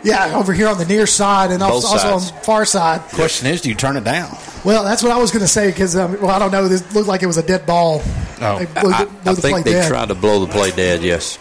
Yeah, 0.03 0.37
over 0.37 0.53
here 0.53 0.67
on 0.67 0.77
the 0.77 0.85
near 0.85 1.07
side 1.07 1.49
and 1.49 1.63
also, 1.63 1.87
also 1.87 2.07
on 2.09 2.21
the 2.21 2.41
far 2.43 2.63
side. 2.65 3.01
Question 3.09 3.47
is, 3.47 3.61
do 3.61 3.69
you 3.69 3.75
turn 3.75 3.97
it 3.97 4.03
down? 4.03 4.37
Well, 4.63 4.83
that's 4.83 5.01
what 5.01 5.11
I 5.11 5.17
was 5.17 5.31
going 5.31 5.41
to 5.41 5.47
say 5.47 5.67
because, 5.67 5.95
um, 5.95 6.21
well, 6.21 6.29
I 6.29 6.37
don't 6.37 6.51
know. 6.51 6.67
This 6.67 6.93
looked 6.93 7.07
like 7.07 7.23
it 7.23 7.27
was 7.27 7.37
a 7.37 7.43
dead 7.43 7.65
ball. 7.65 8.03
Oh. 8.39 8.59
They 8.59 8.65
blew, 8.65 8.91
I, 8.91 9.05
blew 9.05 9.31
I 9.31 9.33
the 9.33 9.41
think 9.41 9.65
they 9.65 9.71
dead. 9.71 9.87
tried 9.87 10.09
to 10.09 10.15
blow 10.15 10.45
the 10.45 10.51
play 10.51 10.69
dead. 10.71 11.01
Yes. 11.01 11.39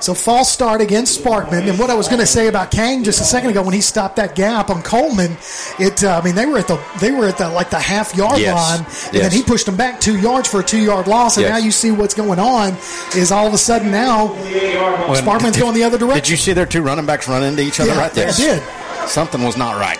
So 0.00 0.14
false 0.14 0.50
start 0.50 0.80
against 0.80 1.22
Sparkman. 1.22 1.68
And 1.68 1.78
what 1.78 1.90
I 1.90 1.94
was 1.94 2.08
going 2.08 2.20
to 2.20 2.26
say 2.26 2.46
about 2.48 2.70
Kang 2.70 3.04
just 3.04 3.20
a 3.20 3.24
second 3.24 3.50
ago 3.50 3.62
when 3.62 3.74
he 3.74 3.82
stopped 3.82 4.16
that 4.16 4.34
gap 4.34 4.70
on 4.70 4.82
Coleman, 4.82 5.36
it 5.78 6.02
uh, 6.02 6.18
I 6.20 6.24
mean 6.24 6.34
they 6.34 6.46
were 6.46 6.56
at 6.58 6.68
the 6.68 6.80
they 7.00 7.10
were 7.10 7.26
at 7.26 7.36
the 7.36 7.48
like 7.50 7.68
the 7.70 7.78
half 7.78 8.16
yard 8.16 8.38
Yes. 8.40 8.54
line, 8.54 9.12
and 9.14 9.22
then 9.24 9.30
he 9.30 9.42
pushed 9.42 9.66
them 9.66 9.76
back 9.76 10.00
two 10.00 10.18
yards 10.18 10.48
for 10.48 10.60
a 10.60 10.64
two 10.64 10.78
yard 10.80 11.06
loss. 11.06 11.36
And 11.36 11.44
Yes. 11.44 11.50
now 11.50 11.58
you 11.64 11.70
see 11.70 11.90
what's 11.90 12.14
going 12.14 12.38
on 12.38 12.72
is 13.14 13.30
all 13.30 13.46
of 13.46 13.52
a 13.52 13.58
sudden 13.58 13.90
now 13.90 14.28
Sparkman's 15.14 15.58
going 15.58 15.74
the 15.74 15.84
other 15.84 15.98
direction. 15.98 16.22
Did 16.22 16.28
you 16.30 16.36
see 16.36 16.52
their 16.54 16.66
two 16.66 16.82
running 16.82 17.04
backs 17.06 17.28
run 17.28 17.42
into 17.42 17.62
each 17.62 17.78
other 17.80 17.90
Yeah, 17.90 17.98
right 18.00 18.12
there? 18.12 18.28
I 18.28 18.32
did. 18.32 18.62
Something 19.08 19.42
was 19.44 19.56
not 19.56 19.78
right. 19.78 19.98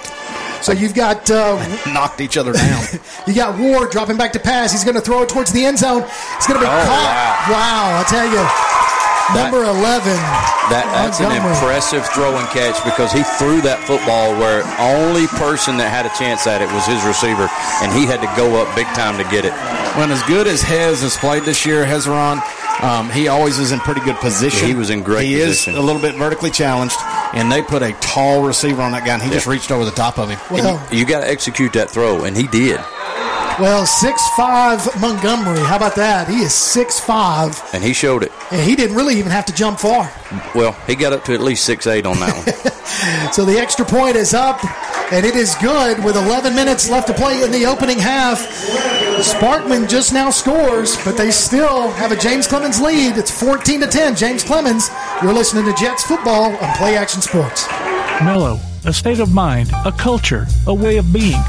So 0.62 0.72
you've 0.72 0.94
got 0.94 1.30
uh, 1.30 1.57
Knocked 1.92 2.20
each 2.20 2.36
other 2.36 2.53
down. 2.53 2.84
you 3.26 3.34
got 3.34 3.59
Ward 3.59 3.90
dropping 3.90 4.16
back 4.18 4.32
to 4.32 4.38
pass. 4.40 4.72
He's 4.72 4.84
going 4.84 4.94
to 4.94 5.01
throw 5.01 5.22
it 5.22 5.28
towards 5.30 5.53
the 5.53 5.64
end 5.64 5.78
zone. 5.78 6.03
It's 6.36 6.46
going 6.46 6.61
to 6.61 6.64
be 6.64 6.70
Oh, 6.70 6.84
caught. 6.84 7.46
Wow. 7.51 8.01
I 8.01 8.05
tell 8.09 8.28
you, 8.28 8.44
number 9.34 9.62
eleven. 9.64 10.16
That 10.70 10.86
that's 10.94 11.18
an 11.18 11.32
impressive 11.34 12.06
throw 12.14 12.36
and 12.38 12.46
catch 12.54 12.78
because 12.84 13.10
he 13.10 13.22
threw 13.42 13.60
that 13.62 13.82
football 13.86 14.30
where 14.38 14.62
only 14.78 15.26
person 15.38 15.76
that 15.78 15.90
had 15.90 16.06
a 16.06 16.12
chance 16.14 16.46
at 16.46 16.62
it 16.62 16.70
was 16.70 16.86
his 16.86 17.02
receiver, 17.02 17.50
and 17.82 17.90
he 17.92 18.06
had 18.06 18.22
to 18.22 18.30
go 18.38 18.60
up 18.62 18.70
big 18.78 18.86
time 18.94 19.18
to 19.18 19.24
get 19.34 19.44
it. 19.44 19.52
when 19.98 20.10
as 20.14 20.22
good 20.30 20.46
as 20.46 20.62
Hez 20.62 21.02
has 21.02 21.16
played 21.16 21.42
this 21.42 21.66
year, 21.66 21.84
Hezron, 21.84 22.38
um, 22.82 23.10
he 23.10 23.26
always 23.26 23.58
is 23.58 23.72
in 23.72 23.80
pretty 23.80 24.00
good 24.02 24.16
position. 24.16 24.66
He 24.68 24.74
was 24.74 24.90
in 24.90 25.02
great 25.02 25.26
He 25.26 25.34
position. 25.40 25.72
is 25.74 25.78
a 25.78 25.82
little 25.82 26.00
bit 26.00 26.14
vertically 26.14 26.50
challenged, 26.50 26.96
and 27.34 27.50
they 27.50 27.62
put 27.62 27.82
a 27.82 27.92
tall 27.94 28.42
receiver 28.46 28.80
on 28.82 28.92
that 28.92 29.04
guy, 29.04 29.14
and 29.14 29.22
he 29.22 29.30
just 29.30 29.46
reached 29.48 29.70
over 29.72 29.84
the 29.84 29.90
top 29.90 30.18
of 30.18 30.30
him. 30.30 30.38
Well, 30.50 30.78
You 30.94 31.04
got 31.04 31.20
to 31.20 31.28
execute 31.28 31.72
that 31.74 31.90
throw, 31.90 32.22
and 32.24 32.36
he 32.36 32.46
did, 32.46 32.78
well, 33.61 33.84
six 33.86 34.26
five 34.36 34.80
Montgomery. 35.00 35.58
How 35.61 35.76
about 35.76 35.94
that? 35.96 36.28
He 36.28 36.36
is 36.42 36.54
six 36.54 36.98
five, 36.98 37.61
and 37.72 37.82
he 37.84 37.92
showed 37.92 38.22
it. 38.22 38.32
and 38.50 38.61
he 38.61 38.74
didn't 38.74 38.96
really 38.96 39.16
even 39.18 39.30
have 39.30 39.44
to 39.46 39.54
jump 39.54 39.78
far. 39.78 40.11
Well, 40.54 40.72
he 40.86 40.94
got 40.94 41.12
up 41.12 41.24
to 41.24 41.34
at 41.34 41.40
least 41.40 41.64
six 41.64 41.86
eight 41.86 42.06
on 42.06 42.18
that 42.20 42.34
one. 42.34 42.72
So 43.32 43.44
the 43.44 43.56
extra 43.56 43.84
point 43.84 44.16
is 44.16 44.34
up, 44.34 44.58
and 45.12 45.24
it 45.24 45.36
is 45.36 45.54
good 45.62 46.02
with 46.04 46.16
11 46.16 46.56
minutes 46.56 46.90
left 46.90 47.06
to 47.06 47.14
play 47.14 47.40
in 47.44 47.52
the 47.52 47.64
opening 47.64 47.98
half. 48.00 48.40
Sparkman 49.22 49.88
just 49.88 50.12
now 50.12 50.28
scores, 50.30 50.96
but 51.04 51.16
they 51.16 51.30
still 51.30 51.90
have 51.92 52.11
a 52.11 52.16
James 52.16 52.48
Clemens 52.48 52.80
lead. 52.80 53.16
It's 53.16 53.30
14 53.30 53.82
to 53.82 53.86
10. 53.86 54.16
James 54.16 54.42
Clemens, 54.42 54.90
you're 55.22 55.32
listening 55.32 55.64
to 55.66 55.74
Jets 55.80 56.02
football 56.02 56.56
on 56.56 56.76
Play 56.76 56.96
Action 56.96 57.22
Sports. 57.22 57.68
Mellow, 58.24 58.58
a 58.84 58.92
state 58.92 59.20
of 59.20 59.32
mind, 59.32 59.70
a 59.86 59.92
culture, 59.92 60.46
a 60.66 60.74
way 60.74 60.96
of 60.96 61.12
being, 61.12 61.40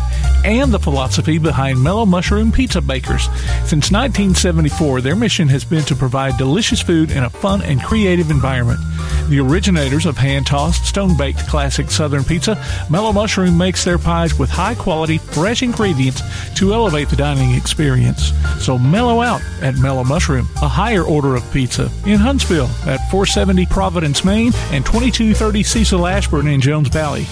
and 0.43 0.71
the 0.71 0.79
philosophy 0.79 1.37
behind 1.37 1.81
Mellow 1.81 2.05
Mushroom 2.05 2.51
Pizza 2.51 2.81
Bakers. 2.81 3.23
Since 3.65 3.91
1974, 3.91 5.01
their 5.01 5.15
mission 5.15 5.47
has 5.49 5.63
been 5.63 5.83
to 5.85 5.95
provide 5.95 6.37
delicious 6.37 6.81
food 6.81 7.11
in 7.11 7.23
a 7.23 7.29
fun 7.29 7.61
and 7.61 7.81
creative 7.83 8.31
environment. 8.31 8.79
The 9.29 9.39
originators 9.39 10.05
of 10.05 10.17
hand 10.17 10.47
tossed, 10.47 10.85
stone 10.85 11.15
baked 11.15 11.47
classic 11.47 11.89
Southern 11.89 12.23
pizza, 12.23 12.61
Mellow 12.89 13.13
Mushroom 13.13 13.57
makes 13.57 13.83
their 13.83 13.97
pies 13.97 14.37
with 14.37 14.49
high 14.49 14.75
quality, 14.75 15.17
fresh 15.19 15.63
ingredients 15.63 16.21
to 16.55 16.73
elevate 16.73 17.09
the 17.09 17.15
dining 17.15 17.55
experience. 17.55 18.33
So 18.59 18.77
mellow 18.77 19.21
out 19.21 19.41
at 19.61 19.77
Mellow 19.77 20.03
Mushroom, 20.03 20.47
a 20.61 20.67
higher 20.67 21.03
order 21.03 21.35
of 21.35 21.49
pizza 21.53 21.89
in 22.05 22.19
Huntsville 22.19 22.69
at 22.85 22.99
470 23.09 23.65
Providence, 23.67 24.25
Main, 24.25 24.53
and 24.71 24.85
2230 24.85 25.63
Cecil 25.63 26.07
Ashburn 26.07 26.47
in 26.47 26.61
Jones 26.61 26.89
Valley. 26.89 27.25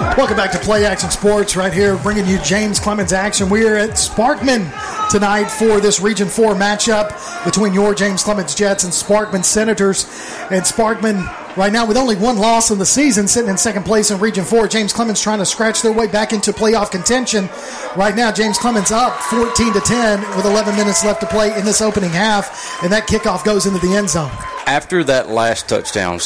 Welcome 0.00 0.38
back 0.38 0.50
to 0.52 0.58
Play 0.58 0.86
Action 0.86 1.10
Sports, 1.10 1.56
right 1.56 1.72
here, 1.72 1.94
bringing 1.98 2.26
you 2.26 2.38
James 2.38 2.80
Clemens 2.80 3.12
action. 3.12 3.50
We 3.50 3.68
are 3.68 3.76
at 3.76 3.90
Sparkman 3.90 4.70
tonight 5.10 5.50
for 5.50 5.78
this 5.78 6.00
Region 6.00 6.26
4 6.26 6.54
matchup 6.54 7.44
between 7.44 7.74
your 7.74 7.94
James 7.94 8.22
Clemens 8.22 8.54
Jets 8.54 8.84
and 8.84 8.92
Sparkman 8.94 9.44
Senators. 9.44 10.04
And 10.50 10.64
Sparkman, 10.64 11.26
right 11.54 11.70
now, 11.70 11.84
with 11.84 11.98
only 11.98 12.16
one 12.16 12.38
loss 12.38 12.70
in 12.70 12.78
the 12.78 12.86
season, 12.86 13.28
sitting 13.28 13.50
in 13.50 13.58
second 13.58 13.84
place 13.84 14.10
in 14.10 14.18
Region 14.20 14.42
4. 14.42 14.68
James 14.68 14.94
Clemens 14.94 15.20
trying 15.20 15.38
to 15.38 15.44
scratch 15.44 15.82
their 15.82 15.92
way 15.92 16.06
back 16.06 16.32
into 16.32 16.50
playoff 16.50 16.90
contention. 16.90 17.50
Right 17.94 18.16
now, 18.16 18.32
James 18.32 18.56
Clemens 18.56 18.90
up 18.90 19.20
14 19.24 19.74
to 19.74 19.80
10 19.80 20.20
with 20.34 20.46
11 20.46 20.76
minutes 20.76 21.04
left 21.04 21.20
to 21.20 21.26
play 21.26 21.54
in 21.58 21.66
this 21.66 21.82
opening 21.82 22.10
half. 22.10 22.82
And 22.82 22.90
that 22.90 23.06
kickoff 23.06 23.44
goes 23.44 23.66
into 23.66 23.86
the 23.86 23.94
end 23.94 24.08
zone. 24.08 24.30
After 24.66 25.04
that 25.04 25.28
last 25.28 25.68
touchdown, 25.68 26.20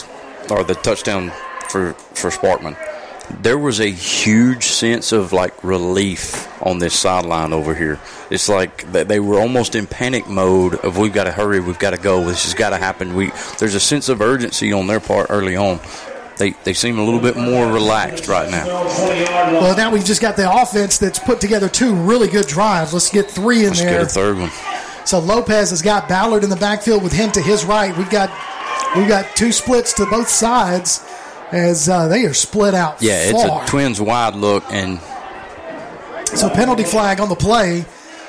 or 0.48 0.62
the 0.62 0.76
touchdown 0.76 1.32
for 1.68 1.94
for 2.14 2.30
Sparkman, 2.30 2.76
there 3.30 3.58
was 3.58 3.80
a 3.80 3.86
huge 3.90 4.64
sense 4.66 5.12
of 5.12 5.32
like 5.32 5.64
relief 5.64 6.48
on 6.62 6.78
this 6.78 6.94
sideline 6.94 7.52
over 7.52 7.74
here. 7.74 7.98
It's 8.30 8.48
like 8.48 8.90
they 8.92 9.20
were 9.20 9.38
almost 9.38 9.74
in 9.74 9.86
panic 9.86 10.28
mode 10.28 10.74
of 10.76 10.98
we've 10.98 11.12
got 11.12 11.24
to 11.24 11.32
hurry, 11.32 11.60
we've 11.60 11.78
got 11.78 11.90
to 11.90 11.96
go, 11.96 12.24
this 12.24 12.44
has 12.44 12.54
got 12.54 12.70
to 12.70 12.78
happen. 12.78 13.14
We 13.14 13.30
there's 13.58 13.74
a 13.74 13.80
sense 13.80 14.08
of 14.08 14.20
urgency 14.20 14.72
on 14.72 14.86
their 14.86 15.00
part 15.00 15.28
early 15.30 15.56
on. 15.56 15.80
They 16.36 16.50
they 16.50 16.74
seem 16.74 16.98
a 16.98 17.04
little 17.04 17.20
bit 17.20 17.36
more 17.36 17.72
relaxed 17.72 18.28
right 18.28 18.50
now. 18.50 18.66
Well, 18.66 19.76
now 19.76 19.90
we've 19.90 20.04
just 20.04 20.20
got 20.20 20.36
the 20.36 20.50
offense 20.50 20.98
that's 20.98 21.18
put 21.18 21.40
together 21.40 21.68
two 21.68 21.94
really 21.94 22.28
good 22.28 22.46
drives. 22.46 22.92
Let's 22.92 23.10
get 23.10 23.30
three 23.30 23.60
in 23.60 23.68
Let's 23.68 23.80
there. 23.80 24.00
get 24.00 24.02
a 24.02 24.06
third 24.06 24.38
one. 24.38 24.50
So 25.06 25.18
Lopez 25.18 25.70
has 25.70 25.82
got 25.82 26.08
Ballard 26.08 26.44
in 26.44 26.50
the 26.50 26.56
backfield 26.56 27.02
with 27.02 27.12
him 27.12 27.30
to 27.32 27.40
his 27.40 27.64
right. 27.64 27.96
We've 27.96 28.10
got 28.10 28.30
we've 28.96 29.08
got 29.08 29.34
two 29.36 29.52
splits 29.52 29.92
to 29.94 30.06
both 30.06 30.28
sides 30.28 31.04
as 31.52 31.88
uh, 31.88 32.08
they 32.08 32.24
are 32.26 32.34
split 32.34 32.74
out. 32.74 33.00
Yeah, 33.02 33.24
it's 33.30 33.42
a 33.44 33.64
twins 33.70 34.00
wide 34.00 34.34
look, 34.34 34.64
and 34.70 35.00
So 36.36 36.48
penalty 36.50 36.84
flag 36.84 37.20
on 37.20 37.28
the 37.28 37.36
play. 37.36 37.84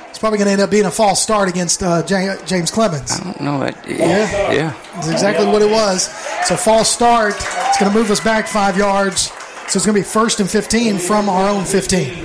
It's 0.09 0.20
probably 0.20 0.38
going 0.38 0.45
to 0.47 0.53
end 0.53 0.61
up 0.61 0.70
being 0.72 0.86
a 0.86 0.91
false 0.91 1.22
start 1.22 1.49
against 1.49 1.84
uh, 1.84 2.01
James 2.05 2.72
Clemens. 2.72 3.11
I 3.20 3.24
don't 3.24 3.41
know 3.41 3.59
that. 3.59 3.86
Yeah. 3.86 3.97
Yeah, 4.07 4.51
yeah. 4.53 4.74
That's 4.93 5.09
exactly 5.09 5.45
what 5.45 5.61
it 5.61 5.70
was. 5.70 6.03
So 6.47 6.55
false 6.55 6.89
start. 6.89 7.34
It's 7.36 7.78
going 7.80 7.91
to 7.91 7.97
move 7.97 8.09
us 8.09 8.22
back 8.22 8.47
five 8.47 8.78
yards. 8.78 9.24
So 9.68 9.78
it's 9.78 9.86
going 9.86 9.95
to 9.95 9.99
be 10.01 10.03
first 10.03 10.39
and 10.39 10.49
15 10.49 10.99
from 10.99 11.28
our 11.28 11.49
own 11.49 11.66
15. 11.66 12.24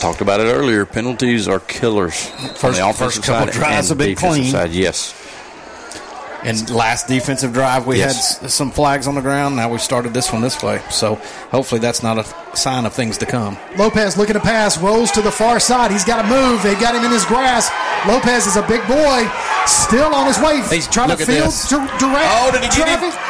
Talked 0.00 0.20
about 0.20 0.40
it 0.40 0.52
earlier. 0.52 0.84
Penalties 0.84 1.48
are 1.48 1.60
killers 1.60 2.30
on 2.32 2.48
First- 2.56 2.78
the 2.78 2.92
first 2.92 3.22
couple 3.22 3.46
side 3.46 3.52
drives 3.54 3.90
and 3.90 4.00
have 4.00 4.06
been 4.06 4.14
defensive 4.16 4.40
clean. 4.42 4.50
side. 4.52 4.72
Yes. 4.72 5.14
And 6.44 6.68
last 6.70 7.08
defensive 7.08 7.52
drive, 7.54 7.86
we 7.86 7.98
Yes. 7.98 8.38
had 8.38 8.50
some 8.50 8.70
flags 8.70 9.06
on 9.06 9.14
the 9.14 9.22
ground. 9.22 9.56
Now 9.56 9.70
we've 9.70 9.80
started 9.80 10.12
this 10.12 10.30
one 10.30 10.42
this 10.42 10.62
way. 10.62 10.80
So 10.90 11.18
hopefully 11.50 11.80
that's 11.80 12.02
not 12.02 12.18
a 12.18 12.26
sign 12.56 12.84
of 12.84 12.92
things 12.92 13.16
to 13.18 13.26
come. 13.26 13.56
Lopez 13.78 14.16
looking 14.18 14.34
to 14.34 14.40
pass, 14.40 14.76
rolls 14.78 15.10
to 15.12 15.22
the 15.22 15.32
far 15.32 15.58
side. 15.58 15.90
He's 15.90 16.04
got 16.04 16.20
to 16.22 16.28
move. 16.28 16.62
They 16.62 16.74
got 16.74 16.94
him 16.94 17.04
in 17.04 17.10
his 17.10 17.24
grasp. 17.24 17.72
Lopez 18.06 18.46
is 18.46 18.56
a 18.56 18.62
big 18.62 18.86
boy, 18.86 19.26
still 19.66 20.14
on 20.14 20.26
his 20.26 20.38
way. 20.38 20.60
He's 20.68 20.86
trying 20.86 21.08
to 21.08 21.14
look 21.14 21.20
at 21.22 21.26
field 21.26 21.46
this. 21.46 21.68
direct 21.70 21.96
Oh, 22.02 22.50
did 22.52 22.60
he 22.62 22.68
get 22.68 22.88
him? 22.88 22.98
traffic. 23.10 23.20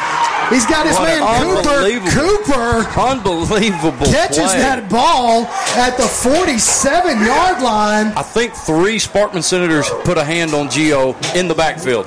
He's 0.51 0.65
got 0.67 0.85
his 0.85 0.95
What 0.97 1.07
man 1.07 2.03
Cooper. 2.03 2.11
Cooper 2.11 2.99
Unbelievable 2.99 4.05
catches 4.05 4.37
play. 4.37 4.59
that 4.59 4.89
ball 4.89 5.45
at 5.75 5.97
the 5.97 6.03
47 6.03 7.25
yard 7.25 7.61
line. 7.63 8.13
I 8.15 8.21
think 8.21 8.53
three 8.53 8.97
Sparkman 8.97 9.43
Senators 9.43 9.89
put 10.03 10.17
a 10.19 10.23
hand 10.23 10.53
on 10.53 10.67
Gio 10.67 11.15
in 11.35 11.47
the 11.47 11.55
backfield, 11.55 12.05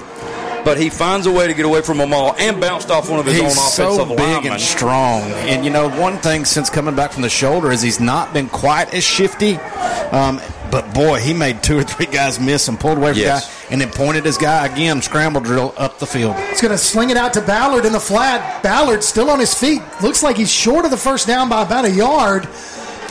but 0.68 0.76
he 0.78 0.90
finds 0.90 1.26
a 1.26 1.32
way 1.32 1.46
to 1.46 1.54
get 1.54 1.64
away 1.64 1.80
from 1.80 1.96
them 1.96 2.12
all 2.12 2.34
and 2.38 2.60
bounced 2.60 2.90
off 2.90 3.08
one 3.08 3.18
of 3.18 3.24
his 3.24 3.38
own 3.40 3.46
He's 3.46 3.56
offensive 3.56 3.96
so 3.96 4.04
big 4.04 4.18
linemen. 4.18 4.52
and 4.52 4.60
strong. 4.60 5.22
And 5.48 5.64
you 5.64 5.70
know, 5.70 5.88
one 5.88 6.18
thing 6.18 6.44
since 6.44 6.68
coming 6.68 6.94
back 6.94 7.10
from 7.12 7.22
the 7.22 7.30
shoulder 7.30 7.72
is 7.72 7.80
he's 7.80 8.00
not 8.00 8.34
been 8.34 8.50
quite 8.50 8.92
as 8.92 9.02
shifty. 9.02 9.54
Um, 10.12 10.42
but 10.70 10.92
boy, 10.92 11.20
he 11.20 11.32
made 11.32 11.62
two 11.62 11.78
or 11.78 11.82
three 11.84 12.04
guys 12.04 12.38
miss 12.38 12.68
and 12.68 12.78
pulled 12.78 12.98
away 12.98 13.12
from 13.12 13.20
Yes. 13.22 13.46
the 13.46 13.52
guy, 13.68 13.72
and 13.72 13.80
then 13.80 13.88
pointed 13.90 14.26
his 14.26 14.36
guy 14.36 14.66
again, 14.66 15.00
scramble 15.00 15.40
drill 15.40 15.72
up 15.78 15.98
the 16.00 16.06
field. 16.06 16.36
He's 16.50 16.60
going 16.60 16.72
to 16.72 16.76
sling 16.76 17.08
it 17.08 17.16
out 17.16 17.32
to 17.32 17.40
Ballard 17.40 17.86
in 17.86 17.94
the 17.94 18.00
flat. 18.00 18.62
Ballard 18.62 19.02
still 19.02 19.30
on 19.30 19.40
his 19.40 19.54
feet. 19.54 19.80
Looks 20.02 20.22
like 20.22 20.36
he's 20.36 20.52
short 20.52 20.84
of 20.84 20.90
the 20.90 20.98
first 20.98 21.26
down 21.26 21.48
by 21.48 21.62
about 21.62 21.86
a 21.86 21.90
yard. 21.90 22.46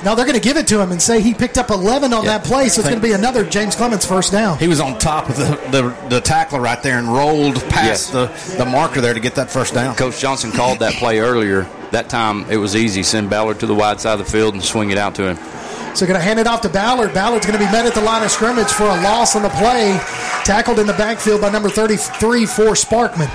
No, 0.04 0.14
they're 0.14 0.26
going 0.26 0.40
to 0.40 0.44
give 0.44 0.58
it 0.58 0.68
to 0.68 0.80
him 0.80 0.92
and 0.92 1.02
say 1.02 1.22
he 1.22 1.34
picked 1.34 1.58
up 1.58 1.72
11 1.72 2.14
on 2.14 2.24
Yeah. 2.24 2.38
that 2.38 2.46
play, 2.48 2.70
so 2.70 2.82
it's 2.82 2.90
going 2.90 3.02
to 3.02 3.06
be 3.08 3.14
another 3.14 3.44
James 3.44 3.76
Clemens 3.76 4.06
first 4.06 4.32
down. 4.32 4.58
He 4.60 4.68
was 4.68 4.80
on 4.80 5.00
top 5.00 5.28
of 5.30 5.38
the, 5.38 5.46
the, 5.72 6.08
the 6.10 6.22
tackler 6.22 6.62
right 6.62 6.82
there 6.84 7.00
and 7.00 7.12
rolled 7.12 7.56
past 7.70 8.14
Yes. 8.14 8.54
the, 8.56 8.58
the 8.64 8.66
marker 8.66 9.02
there 9.02 9.14
to 9.16 9.20
get 9.20 9.36
that 9.36 9.50
first 9.50 9.74
down. 9.74 9.96
Coach 9.96 10.20
Johnson 10.20 10.52
called 10.52 10.80
that 10.80 10.94
play 10.94 11.20
earlier. 11.20 11.68
That 11.92 12.10
time 12.10 12.46
it 12.52 12.58
was 12.58 12.76
easy. 12.76 13.02
Send 13.02 13.30
Ballard 13.30 13.60
to 13.62 13.66
the 13.66 13.74
wide 13.76 14.00
side 14.00 14.20
of 14.20 14.26
the 14.26 14.32
field 14.32 14.54
and 14.54 14.64
swing 14.64 14.92
it 14.92 14.98
out 15.00 15.16
to 15.16 15.24
him. 15.34 15.38
So 15.96 16.06
going 16.06 16.20
to 16.20 16.24
hand 16.24 16.38
it 16.40 16.46
off 16.46 16.62
to 16.62 16.70
Ballard. 16.70 17.12
Ballard's 17.16 17.48
going 17.48 17.58
to 17.58 17.66
be 17.66 17.72
met 17.72 17.88
at 17.88 17.96
the 17.96 18.02
line 18.02 18.22
of 18.24 18.30
scrimmage 18.30 18.68
for 18.68 18.84
a 18.84 19.02
loss 19.02 19.36
on 19.36 19.42
the 19.42 19.50
play, 19.50 19.98
tackled 20.44 20.78
in 20.78 20.86
the 20.86 20.94
backfield 20.94 21.42
by 21.42 21.50
number 21.50 21.70
33 21.70 22.46
for 22.46 22.66
Sparkman. 22.76 23.26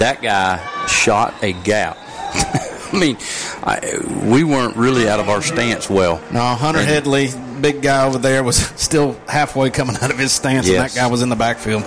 That 0.00 0.20
guy 0.20 0.58
shot 0.88 1.34
a 1.42 1.52
gap. 1.52 1.96
I 2.92 2.98
mean, 2.98 3.16
I, 3.62 3.98
we 4.24 4.44
weren't 4.44 4.76
really 4.76 5.08
out 5.08 5.20
of 5.20 5.28
our 5.28 5.42
stance 5.42 5.88
well. 5.88 6.20
No, 6.32 6.40
Hunter 6.40 6.80
And- 6.80 6.88
Headley, 6.88 7.28
big 7.60 7.82
guy 7.82 8.06
over 8.06 8.18
there, 8.18 8.42
was 8.42 8.56
still 8.80 9.12
halfway 9.28 9.70
coming 9.70 9.96
out 10.00 10.10
of 10.10 10.18
his 10.18 10.32
stance, 10.32 10.68
and 10.68 10.76
that 10.78 10.94
guy 10.94 11.06
was 11.06 11.22
in 11.22 11.28
the 11.28 11.36
backfield. 11.36 11.84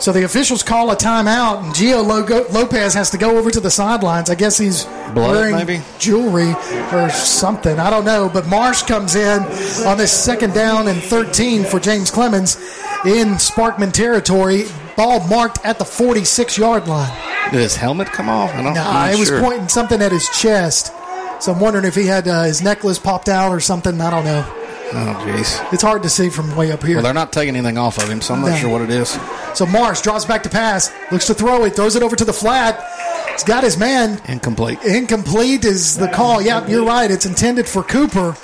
So 0.00 0.12
the 0.12 0.24
officials 0.24 0.62
call 0.62 0.90
a 0.90 0.96
timeout, 0.96 1.62
and 1.62 1.74
Gio 1.74 2.04
Logo- 2.06 2.48
Lopez 2.50 2.94
has 2.94 3.10
to 3.10 3.18
go 3.18 3.36
over 3.36 3.50
to 3.50 3.60
the 3.60 3.70
sidelines. 3.70 4.30
I 4.30 4.34
guess 4.34 4.56
he's 4.56 4.84
Blood, 5.12 5.16
wearing 5.36 5.54
maybe? 5.56 5.82
jewelry 5.98 6.54
or 6.90 7.10
something. 7.10 7.78
I 7.78 7.90
don't 7.90 8.06
know. 8.06 8.30
But 8.32 8.46
Marsh 8.46 8.82
comes 8.82 9.14
in 9.14 9.42
on 9.86 9.98
this 9.98 10.10
second 10.10 10.54
down 10.54 10.88
and 10.88 11.02
13 11.02 11.64
for 11.64 11.78
James 11.78 12.10
Clemens 12.10 12.56
in 13.04 13.34
Sparkman 13.36 13.92
territory. 13.92 14.64
Ball 14.96 15.20
marked 15.28 15.64
at 15.66 15.78
the 15.78 15.84
46 15.84 16.56
yard 16.56 16.88
line. 16.88 17.10
Did 17.50 17.60
his 17.60 17.76
helmet 17.76 18.08
come 18.08 18.28
off? 18.28 18.50
I 18.54 18.62
don't, 18.62 18.74
Nah, 18.74 19.10
not 19.10 19.18
was 19.18 19.28
sure. 19.28 19.40
pointing 19.40 19.68
something 19.68 20.00
at 20.00 20.12
his 20.12 20.28
chest. 20.38 20.92
So 21.40 21.52
I'm 21.52 21.58
wondering 21.60 21.84
if 21.84 21.94
he 21.94 22.06
had 22.06 22.28
uh, 22.28 22.42
his 22.44 22.62
necklace 22.62 22.98
popped 22.98 23.28
out 23.28 23.50
or 23.50 23.60
something. 23.60 24.00
I 24.00 24.10
don't 24.10 24.24
know. 24.24 24.44
Oh, 24.92 25.24
jeez. 25.26 25.72
It's 25.72 25.82
hard 25.82 26.02
to 26.02 26.08
see 26.10 26.28
from 26.30 26.54
way 26.56 26.70
up 26.72 26.82
here. 26.82 26.96
Well, 26.96 27.04
they're 27.04 27.14
not 27.14 27.32
taking 27.32 27.54
anything 27.56 27.78
off 27.78 27.98
of 27.98 28.08
him, 28.10 28.20
so 28.20 28.34
I'm 28.34 28.40
not 28.42 28.50
No. 28.50 28.56
sure 28.56 28.70
what 28.70 28.82
it 28.82 28.90
is. 28.90 29.18
So 29.54 29.64
Marsh 29.66 30.00
draws 30.02 30.24
back 30.24 30.42
to 30.44 30.48
pass, 30.48 30.92
looks 31.12 31.26
to 31.26 31.34
throw 31.34 31.64
it, 31.64 31.74
throws 31.76 31.96
it 31.96 32.02
over 32.02 32.14
to 32.16 32.24
the 32.24 32.32
flat. 32.32 32.84
He's 33.32 33.44
got 33.44 33.62
his 33.64 33.78
man. 33.78 34.20
Incomplete. 34.28 34.82
Incomplete 34.84 35.64
is 35.64 35.96
the 35.96 36.08
call. 36.08 36.42
Yeah, 36.42 36.66
you're 36.66 36.84
right. 36.84 37.10
It's 37.10 37.24
intended 37.24 37.66
for 37.68 37.82
Cooper, 37.82 38.34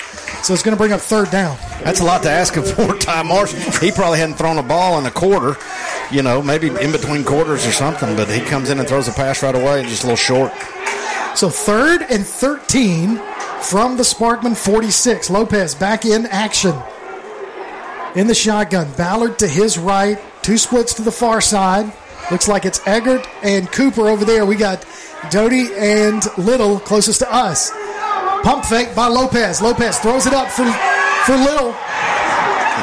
so 0.43 0.55
it's 0.55 0.63
going 0.63 0.75
to 0.75 0.79
bring 0.79 0.93
up 0.93 1.01
third 1.01 1.31
down. 1.31 1.57
That's 1.85 2.01
a 2.01 2.05
lot 2.05 2.23
to 2.23 2.31
ask 2.31 2.57
of 2.57 2.71
for 2.75 2.95
Ty 2.97 3.25
Marsh. 3.25 3.53
He 3.81 3.91
probably 3.91 4.19
hadn't 4.21 4.37
thrown 4.37 4.57
a 4.59 4.63
ball 4.63 4.99
in 4.99 5.05
a 5.07 5.11
quarter, 5.11 5.57
you 6.11 6.23
know, 6.23 6.43
maybe 6.43 6.69
in 6.69 6.93
between 6.93 7.25
quarters 7.25 7.67
or 7.67 7.73
something, 7.73 8.17
but 8.17 8.29
he 8.29 8.41
comes 8.41 8.71
in 8.71 8.79
and 8.79 8.89
throws 8.89 9.09
a 9.09 9.13
pass 9.13 9.43
right 9.43 9.55
away 9.55 9.81
and 9.81 9.89
just 9.89 10.05
a 10.05 10.07
little 10.07 10.17
short. 10.17 10.53
So 11.37 11.51
third 11.51 12.03
and 12.11 12.27
13 12.27 13.21
from 13.63 13.97
the 13.97 14.03
Sparkman 14.03 14.57
46. 14.57 15.31
Lopez 15.31 15.75
back 15.75 16.05
in 16.05 16.27
action. 16.27 16.75
In 18.15 18.27
the 18.27 18.35
shotgun. 18.35 18.91
Ballard 18.97 19.39
to 19.41 19.49
his 19.49 19.77
right. 19.77 20.19
Two 20.43 20.57
splits 20.57 20.95
to 20.95 21.03
the 21.03 21.13
far 21.13 21.41
side. 21.41 21.93
Looks 22.31 22.49
like 22.49 22.65
it's 22.65 22.85
Eggert 22.87 23.27
and 23.43 23.71
Cooper 23.71 24.09
over 24.09 24.25
there. 24.25 24.47
We 24.47 24.57
got 24.57 24.87
Doty 25.31 25.75
and 25.75 26.23
Little 26.39 26.81
closest 26.81 27.21
to 27.21 27.33
us. 27.33 27.71
Pump 28.43 28.65
fake 28.65 28.95
by 28.95 29.09
Lopez. 29.09 29.61
Lopez 29.61 29.99
throws 29.99 30.27
it 30.27 30.33
up 30.33 30.49
for, 30.49 30.65
for 31.25 31.37
Little. 31.37 31.75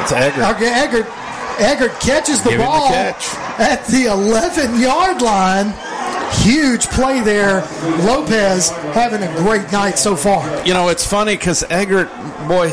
It's 0.02 0.12
Eggert. 0.12 0.56
Okay, 0.56 0.68
Eggert. 0.68 1.23
Eggert 1.58 1.98
catches 2.00 2.42
the 2.42 2.50
Give 2.50 2.60
him 2.60 2.66
the 2.66 2.72
ball 2.72 2.88
catch. 2.88 3.34
at 3.60 3.86
the 3.86 4.06
11 4.06 4.80
yard 4.80 5.22
line. 5.22 5.72
Huge 6.42 6.86
play 6.88 7.20
there. 7.20 7.60
Lopez 8.04 8.70
having 8.92 9.22
a 9.22 9.34
great 9.36 9.70
night 9.72 9.98
so 9.98 10.16
far. 10.16 10.44
You 10.66 10.74
know, 10.74 10.88
it's 10.88 11.06
funny 11.06 11.36
because 11.36 11.62
Eggert, 11.70 12.08
boy, 12.48 12.72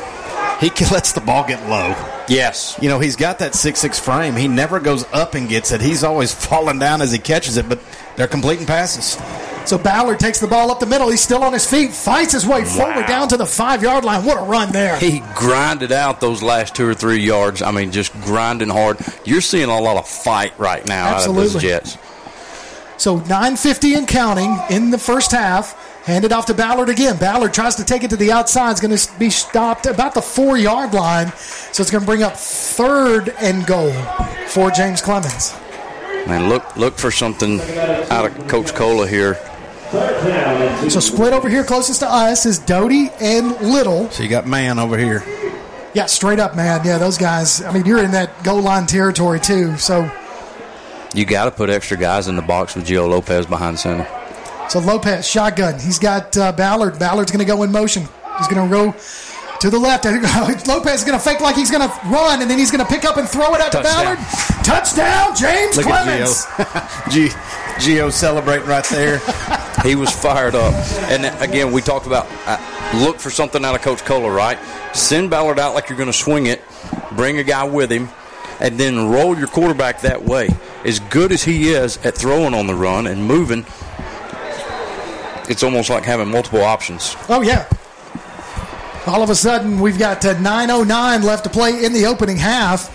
he 0.60 0.70
lets 0.92 1.12
the 1.14 1.22
ball 1.22 1.48
get 1.48 1.68
low. 1.70 1.90
Yes. 2.28 2.78
You 2.82 2.90
know, 2.90 3.00
he's 3.00 3.16
got 3.16 3.40
that 3.40 3.54
six-six 3.56 4.00
frame. 4.00 4.36
He 4.36 4.48
never 4.48 4.80
goes 4.80 5.04
up 5.12 5.36
and 5.36 5.48
gets 5.48 5.72
it. 5.72 5.82
He's 5.82 6.04
always 6.04 6.34
falling 6.46 6.80
down 6.80 7.02
as 7.02 7.12
he 7.12 7.20
catches 7.20 7.58
it, 7.58 7.70
but 7.70 7.80
they're 8.16 8.28
completing 8.28 8.66
passes. 8.66 9.16
So 9.66 9.78
Ballard 9.78 10.20
takes 10.20 10.40
the 10.40 10.48
ball 10.48 10.72
up 10.72 10.80
the 10.80 10.86
middle. 10.86 11.10
He's 11.10 11.22
still 11.22 11.44
on 11.44 11.54
his 11.54 11.70
feet, 11.70 11.92
fights 11.92 12.34
his 12.34 12.46
way 12.46 12.66
forward 12.66 13.06
down 13.08 13.28
to 13.30 13.38
the 13.38 13.46
five 13.46 13.82
yard 13.82 14.04
line. 14.04 14.26
What 14.26 14.38
a 14.38 14.44
run 14.44 14.72
there. 14.72 14.98
He 14.98 15.22
grinded 15.36 15.92
out 15.92 16.20
those 16.20 16.44
last 16.44 16.76
two 16.76 16.88
or 16.88 16.94
three 16.94 17.20
yards. 17.20 17.62
I 17.62 17.72
mean, 17.72 17.92
just 17.92 18.14
grinding 18.22 18.70
hard. 18.70 18.98
You're 19.24 19.42
seeing 19.42 19.70
a 19.70 19.80
lot 19.80 19.98
of 19.98 20.08
fight 20.08 20.58
right 20.60 20.86
now 20.86 21.16
out 21.16 21.28
of 21.28 21.36
those 21.36 21.56
Jets. 21.56 21.98
So 22.98 23.18
950 23.18 23.96
and 23.96 24.08
counting 24.08 24.58
in 24.70 24.92
the 24.92 24.98
first 24.98 25.32
half. 25.32 25.88
Handed 26.06 26.32
off 26.34 26.48
to 26.48 26.56
Ballard 26.56 26.90
again. 26.90 27.18
Ballard 27.18 27.54
tries 27.54 27.76
to 27.76 27.86
take 27.86 28.04
it 28.04 28.10
to 28.10 28.16
the 28.18 28.32
outside. 28.32 28.72
It's 28.72 28.82
going 28.82 28.96
to 28.98 29.20
be 29.20 29.30
stopped 29.30 29.86
about 29.86 30.16
the 30.16 30.22
four 30.22 30.58
yard 30.58 30.96
line. 30.96 31.32
So 31.38 31.82
it's 31.82 31.92
going 31.92 32.02
to 32.02 32.06
bring 32.08 32.24
up 32.24 32.36
third 32.36 33.30
and 33.40 33.66
goal 33.68 33.94
for 34.48 34.72
James 34.72 35.00
Clemens. 35.00 35.54
Man, 36.28 36.50
look 36.50 36.76
look 36.76 36.98
for 36.98 37.12
something 37.12 37.62
out 38.10 38.26
of 38.26 38.48
Coach 38.48 38.74
Cola 38.74 39.08
here. 39.08 39.40
So 39.92 41.00
split 41.02 41.34
over 41.34 41.50
here 41.50 41.64
closest 41.66 42.00
to 42.00 42.08
us 42.10 42.46
is 42.46 42.60
Doty 42.60 43.10
and 43.20 43.52
Little. 43.60 44.10
So 44.10 44.24
you 44.24 44.30
got 44.30 44.48
man 44.48 44.80
over 44.80 44.98
here. 44.98 45.22
Yeah, 45.94 46.06
straight 46.06 46.40
up, 46.40 46.56
man. 46.56 46.86
Yeah, 46.86 46.98
those 46.98 47.18
guys. 47.18 47.62
I 47.62 47.74
mean, 47.74 47.86
you're 47.86 48.02
in 48.04 48.12
that 48.12 48.42
goal 48.44 48.62
line 48.62 48.88
territory 48.88 49.42
too. 49.42 49.76
So, 49.78 50.10
You 51.14 51.26
got 51.26 51.46
to 51.46 51.52
put 51.52 51.70
extra 51.70 51.98
guys 51.98 52.30
in 52.30 52.38
the 52.38 52.42
box 52.42 52.76
with 52.76 52.88
Gio 52.88 53.10
Lopez 53.10 53.46
behind 53.46 53.78
center. 53.78 54.08
so 54.70 54.80
Lopez 54.80 55.28
shotgun. 55.28 55.78
He's 55.78 56.00
got 56.00 56.38
uh, 56.38 56.54
Ballard. 56.54 56.98
Ballard's 56.98 57.32
going 57.32 57.46
to 57.46 57.52
go 57.54 57.64
in 57.64 57.72
motion. 57.74 58.04
He's 58.38 58.48
going 58.48 58.70
to 58.70 58.74
go 58.74 58.96
to 59.60 59.70
the 59.70 59.78
left. 59.78 60.06
Lopez 60.68 61.02
is 61.02 61.04
going 61.06 61.20
to 61.20 61.24
fake 61.24 61.42
like 61.42 61.56
he's 61.58 61.70
going 61.70 61.88
to 61.88 61.94
run, 62.08 62.42
and 62.42 62.50
then 62.50 62.58
he's 62.58 62.72
going 62.72 62.84
to 62.84 62.90
pick 62.90 63.04
up 63.04 63.18
and 63.18 63.28
throw 63.28 63.54
it 63.56 63.60
out 63.60 63.74
to 63.74 63.82
Ballard. 63.84 64.18
Touchdown, 64.64 65.36
James 65.36 65.76
Look 65.76 65.86
Clemens. 65.88 66.46
at 66.58 66.68
Gio. 67.12 67.48
G- 67.82 67.96
Gio 67.96 68.12
celebrating 68.12 68.68
right 68.68 68.86
there. 68.86 69.22
He 69.84 69.96
was 69.96 70.12
fired 70.12 70.54
up. 70.54 70.76
And 71.10 71.26
again, 71.42 71.72
we 71.72 71.82
talked 71.82 72.06
about 72.06 72.28
uh, 72.46 73.00
look 73.04 73.20
for 73.20 73.32
something 73.32 73.66
out 73.66 73.74
of 73.74 73.82
Coach 73.82 74.06
Cola, 74.06 74.30
right? 74.30 74.60
Send 74.94 75.32
Ballard 75.32 75.58
out 75.58 75.74
like 75.74 75.90
you're 75.90 75.98
going 75.98 76.12
to 76.12 76.14
swing 76.14 76.46
it, 76.46 76.62
bring 77.14 77.40
a 77.40 77.44
guy 77.44 77.64
with 77.64 77.92
him, 77.92 78.10
and 78.60 78.80
then 78.80 79.10
roll 79.10 79.36
your 79.36 79.48
quarterback 79.48 80.02
that 80.02 80.24
way. 80.24 80.50
As 80.86 81.00
good 81.00 81.32
as 81.32 81.42
he 81.44 81.70
is 81.70 81.98
at 82.06 82.14
throwing 82.14 82.54
on 82.54 82.68
the 82.68 82.76
run 82.76 83.08
and 83.08 83.26
moving, 83.26 83.66
it's 85.50 85.64
almost 85.64 85.90
like 85.90 86.04
having 86.04 86.30
multiple 86.30 86.62
options. 86.62 87.16
Oh 87.28 87.42
yeah. 87.42 87.68
All 89.08 89.24
of 89.24 89.32
a 89.32 89.36
sudden, 89.36 89.80
we've 89.80 89.98
got 89.98 90.24
uh, 90.24 90.36
9:09 90.36 91.24
left 91.24 91.46
to 91.46 91.50
play 91.50 91.84
in 91.84 91.92
the 91.94 92.06
opening 92.06 92.38
half 92.38 92.88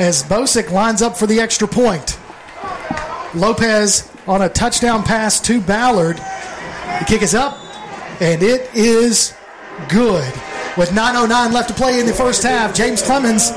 as 0.00 0.24
Bosick 0.24 0.72
lines 0.72 1.00
up 1.00 1.16
for 1.16 1.28
the 1.28 1.38
extra 1.38 1.68
point. 1.68 2.18
Lopez 3.36 4.10
on 4.26 4.42
a 4.42 4.48
touchdown 4.48 5.02
pass 5.02 5.40
to 5.40 5.60
Ballard. 5.60 6.16
The 6.16 7.04
kick 7.06 7.22
is 7.22 7.34
up, 7.34 7.58
and 8.20 8.42
it 8.42 8.74
is 8.74 9.34
good. 9.88 10.32
With 10.76 10.90
9.09 10.90 11.52
left 11.52 11.68
to 11.68 11.74
play 11.74 12.00
in 12.00 12.06
the 12.06 12.12
first 12.12 12.42
half, 12.42 12.74
James 12.74 13.00
Clemens 13.00 13.52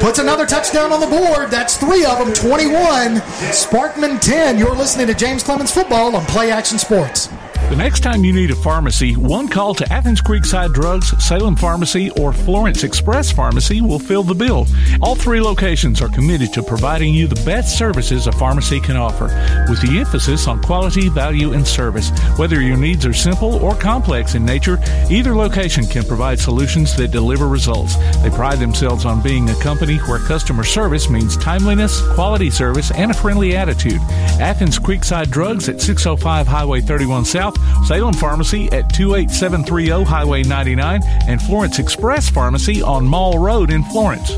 puts 0.00 0.18
another 0.18 0.44
touchdown 0.44 0.92
on 0.92 1.00
the 1.00 1.06
board. 1.06 1.50
That's 1.50 1.76
three 1.76 2.04
of 2.04 2.18
them, 2.18 2.34
21. 2.34 3.22
Sparkman 3.52 4.20
10. 4.20 4.58
You're 4.58 4.74
listening 4.74 5.06
to 5.06 5.14
James 5.14 5.42
Clemens 5.42 5.72
Football 5.72 6.14
on 6.14 6.26
Play 6.26 6.50
Action 6.50 6.78
Sports. 6.78 7.28
The 7.70 7.78
next 7.78 8.00
time 8.00 8.22
you 8.22 8.34
need 8.34 8.50
a 8.50 8.56
pharmacy, 8.56 9.16
one 9.16 9.48
call 9.48 9.74
to 9.76 9.90
Athens 9.90 10.20
Creekside 10.20 10.74
Drugs, 10.74 11.08
Salem 11.24 11.56
Pharmacy, 11.56 12.10
or 12.10 12.30
Florence 12.30 12.84
Express 12.84 13.32
Pharmacy 13.32 13.80
will 13.80 13.98
fill 13.98 14.22
the 14.22 14.34
bill. 14.34 14.66
All 15.00 15.14
three 15.14 15.40
locations 15.40 16.02
are 16.02 16.10
committed 16.10 16.52
to 16.52 16.62
providing 16.62 17.14
you 17.14 17.26
the 17.26 17.42
best 17.46 17.78
services 17.78 18.26
a 18.26 18.32
pharmacy 18.32 18.78
can 18.78 18.96
offer, 18.96 19.24
with 19.70 19.80
the 19.80 19.98
emphasis 20.00 20.46
on 20.48 20.60
quality, 20.60 21.08
value, 21.08 21.54
and 21.54 21.66
service. 21.66 22.10
Whether 22.36 22.60
your 22.60 22.76
needs 22.76 23.06
are 23.06 23.14
simple 23.14 23.54
or 23.64 23.74
complex 23.74 24.34
in 24.34 24.44
nature, 24.44 24.78
either 25.10 25.34
location 25.34 25.86
can 25.86 26.04
provide 26.04 26.38
solutions 26.38 26.94
that 26.96 27.10
deliver 27.10 27.48
results. 27.48 27.96
They 28.22 28.28
pride 28.28 28.58
themselves 28.58 29.06
on 29.06 29.22
being 29.22 29.48
a 29.48 29.60
company 29.60 29.96
where 29.96 30.18
customer 30.18 30.64
service 30.64 31.08
means 31.08 31.38
timeliness, 31.38 32.06
quality 32.12 32.50
service, 32.50 32.90
and 32.90 33.10
a 33.10 33.14
friendly 33.14 33.56
attitude. 33.56 34.00
Athens 34.38 34.78
Creekside 34.78 35.30
Drugs 35.30 35.70
at 35.70 35.80
605 35.80 36.46
Highway 36.46 36.82
31 36.82 37.24
South, 37.24 37.51
Salem 37.86 38.14
Pharmacy 38.14 38.70
at 38.72 38.92
28730 38.94 40.04
Highway 40.04 40.42
99, 40.42 41.00
and 41.28 41.42
Florence 41.42 41.78
Express 41.78 42.28
Pharmacy 42.28 42.82
on 42.82 43.06
Mall 43.06 43.38
Road 43.38 43.70
in 43.70 43.82
Florence. 43.84 44.32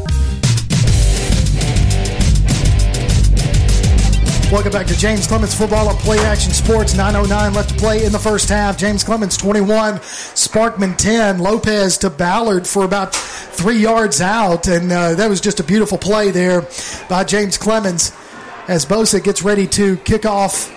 Welcome 4.54 4.70
back 4.70 4.86
to 4.86 4.96
James 4.96 5.26
Clemens 5.26 5.52
Football 5.52 5.90
at 5.90 5.96
Play 5.96 6.18
Action 6.18 6.52
Sports. 6.52 6.94
9.09 6.94 7.54
left 7.56 7.70
to 7.70 7.74
play 7.74 8.04
in 8.04 8.12
the 8.12 8.18
first 8.20 8.48
half. 8.48 8.78
James 8.78 9.02
Clemens 9.02 9.36
21, 9.36 9.94
Sparkman 9.94 10.96
10, 10.96 11.40
Lopez 11.40 11.98
to 11.98 12.08
Ballard 12.10 12.64
for 12.64 12.84
about 12.84 13.12
three 13.14 13.78
yards 13.78 14.20
out. 14.20 14.68
And 14.68 14.92
uh, 14.92 15.14
that 15.14 15.28
was 15.28 15.40
just 15.40 15.58
a 15.58 15.64
beautiful 15.64 15.98
play 15.98 16.30
there 16.30 16.68
by 17.08 17.24
James 17.24 17.58
Clemens 17.58 18.12
as 18.68 18.86
Bosa 18.86 19.22
gets 19.22 19.42
ready 19.42 19.66
to 19.66 19.96
kick 19.98 20.24
off 20.24 20.70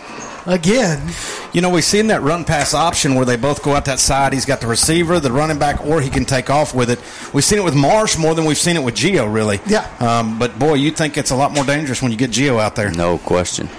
again. 0.47 1.13
You 1.53 1.61
know, 1.61 1.69
we've 1.69 1.83
seen 1.83 2.07
that 2.07 2.21
run 2.21 2.45
pass 2.45 2.73
option 2.73 3.15
where 3.15 3.25
they 3.25 3.35
both 3.35 3.61
go 3.61 3.73
out 3.73 3.85
that 3.85 3.99
side. 3.99 4.33
He's 4.33 4.45
got 4.45 4.61
the 4.61 4.67
receiver, 4.67 5.19
the 5.19 5.31
running 5.31 5.59
back, 5.59 5.85
or 5.85 6.01
he 6.01 6.09
can 6.09 6.25
take 6.25 6.49
off 6.49 6.73
with 6.73 6.89
it. 6.89 6.99
We've 7.33 7.43
seen 7.43 7.59
it 7.59 7.63
with 7.63 7.75
Marsh 7.75 8.17
more 8.17 8.33
than 8.33 8.45
we've 8.45 8.57
seen 8.57 8.75
it 8.75 8.83
with 8.83 8.95
Gio, 8.95 9.31
really. 9.31 9.59
Yeah. 9.67 9.87
Um, 9.99 10.39
but 10.39 10.57
boy, 10.57 10.75
you 10.75 10.91
think 10.91 11.17
it's 11.17 11.31
a 11.31 11.35
lot 11.35 11.51
more 11.51 11.65
dangerous 11.65 12.01
when 12.01 12.11
you 12.11 12.17
get 12.17 12.31
Gio 12.31 12.59
out 12.59 12.75
there. 12.75 12.89
No 12.91 13.17
question. 13.19 13.69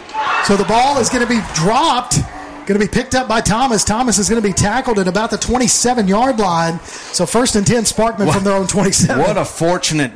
So 0.45 0.57
the 0.57 0.65
ball 0.65 0.99
is 0.99 1.09
going 1.09 1.27
to 1.27 1.29
be 1.29 1.41
dropped. 1.55 2.19
Going 2.69 2.79
to 2.79 2.87
be 2.87 2.93
picked 2.93 3.15
up 3.15 3.27
by 3.29 3.41
Thomas. 3.41 3.83
Thomas 3.83 4.19
is 4.19 4.29
going 4.29 4.43
to 4.43 4.47
be 4.47 4.53
tackled 4.53 4.99
at 4.99 5.09
about 5.09 5.31
the 5.31 5.39
27 5.39 6.07
yard 6.07 6.39
line. 6.39 6.79
So 6.81 7.25
first 7.25 7.57
and 7.57 7.67
10, 7.67 7.85
Sparkman 7.85 8.31
from 8.31 8.45
their 8.45 8.53
own 8.53 8.67
27. 8.67 9.19
What 9.19 9.39
a 9.39 9.45
fortunate 9.47 10.13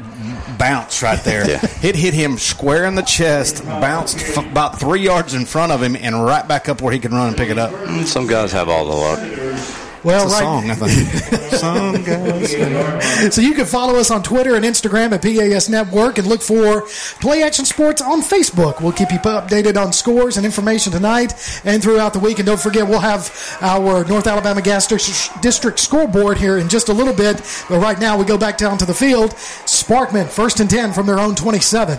bounce 0.58 1.02
right 1.02 1.18
there. 1.24 1.48
Yeah. 1.48 1.66
It 1.82 1.96
hit 1.96 2.12
him 2.12 2.36
square 2.36 2.84
in 2.84 2.94
the 2.94 3.00
chest, 3.02 3.64
bounced 3.64 4.18
f- 4.18 4.46
about 4.46 4.78
three 4.78 5.00
yards 5.00 5.32
in 5.32 5.46
front 5.46 5.72
of 5.72 5.82
him, 5.82 5.96
and 5.96 6.22
right 6.24 6.46
back 6.46 6.68
up 6.68 6.82
where 6.82 6.92
he 6.92 6.98
could 6.98 7.12
run 7.12 7.28
and 7.28 7.36
pick 7.38 7.48
it 7.48 7.56
up. 7.58 7.72
Some 8.06 8.26
guys 8.26 8.52
have 8.52 8.68
all 8.68 8.84
the 8.84 8.92
luck. 8.92 9.81
Well, 10.04 10.26
right. 10.28 10.38
song, 10.40 10.70
I 10.70 10.74
think. 10.74 11.52
So 13.32 13.40
you 13.40 13.54
can 13.54 13.66
follow 13.66 13.98
us 14.00 14.10
on 14.10 14.22
Twitter 14.24 14.56
and 14.56 14.64
Instagram 14.64 15.12
at 15.12 15.22
PAS 15.22 15.68
Network 15.68 16.18
and 16.18 16.26
look 16.26 16.42
for 16.42 16.82
Play 17.20 17.44
Action 17.44 17.64
Sports 17.64 18.02
on 18.02 18.20
Facebook. 18.20 18.80
We'll 18.80 18.92
keep 18.92 19.12
you 19.12 19.18
updated 19.18 19.80
on 19.80 19.92
scores 19.92 20.36
and 20.36 20.44
information 20.44 20.92
tonight 20.92 21.32
and 21.64 21.80
throughout 21.80 22.14
the 22.14 22.18
week. 22.18 22.38
And 22.40 22.46
don't 22.46 22.60
forget, 22.60 22.88
we'll 22.88 22.98
have 22.98 23.56
our 23.60 24.04
North 24.04 24.26
Alabama 24.26 24.60
Gas 24.60 24.88
Dis- 24.88 25.30
District 25.40 25.78
scoreboard 25.78 26.36
here 26.38 26.58
in 26.58 26.68
just 26.68 26.88
a 26.88 26.92
little 26.92 27.14
bit. 27.14 27.36
But 27.68 27.78
right 27.78 27.98
now, 27.98 28.18
we 28.18 28.24
go 28.24 28.36
back 28.36 28.58
down 28.58 28.76
to 28.78 28.84
the 28.86 28.94
field. 28.94 29.30
Sparkman, 29.30 30.28
first 30.28 30.58
and 30.58 30.68
10 30.68 30.92
from 30.92 31.06
their 31.06 31.20
own 31.20 31.36
27. 31.36 31.98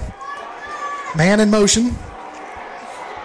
Man 1.15 1.39
in 1.39 1.49
motion. 1.49 1.95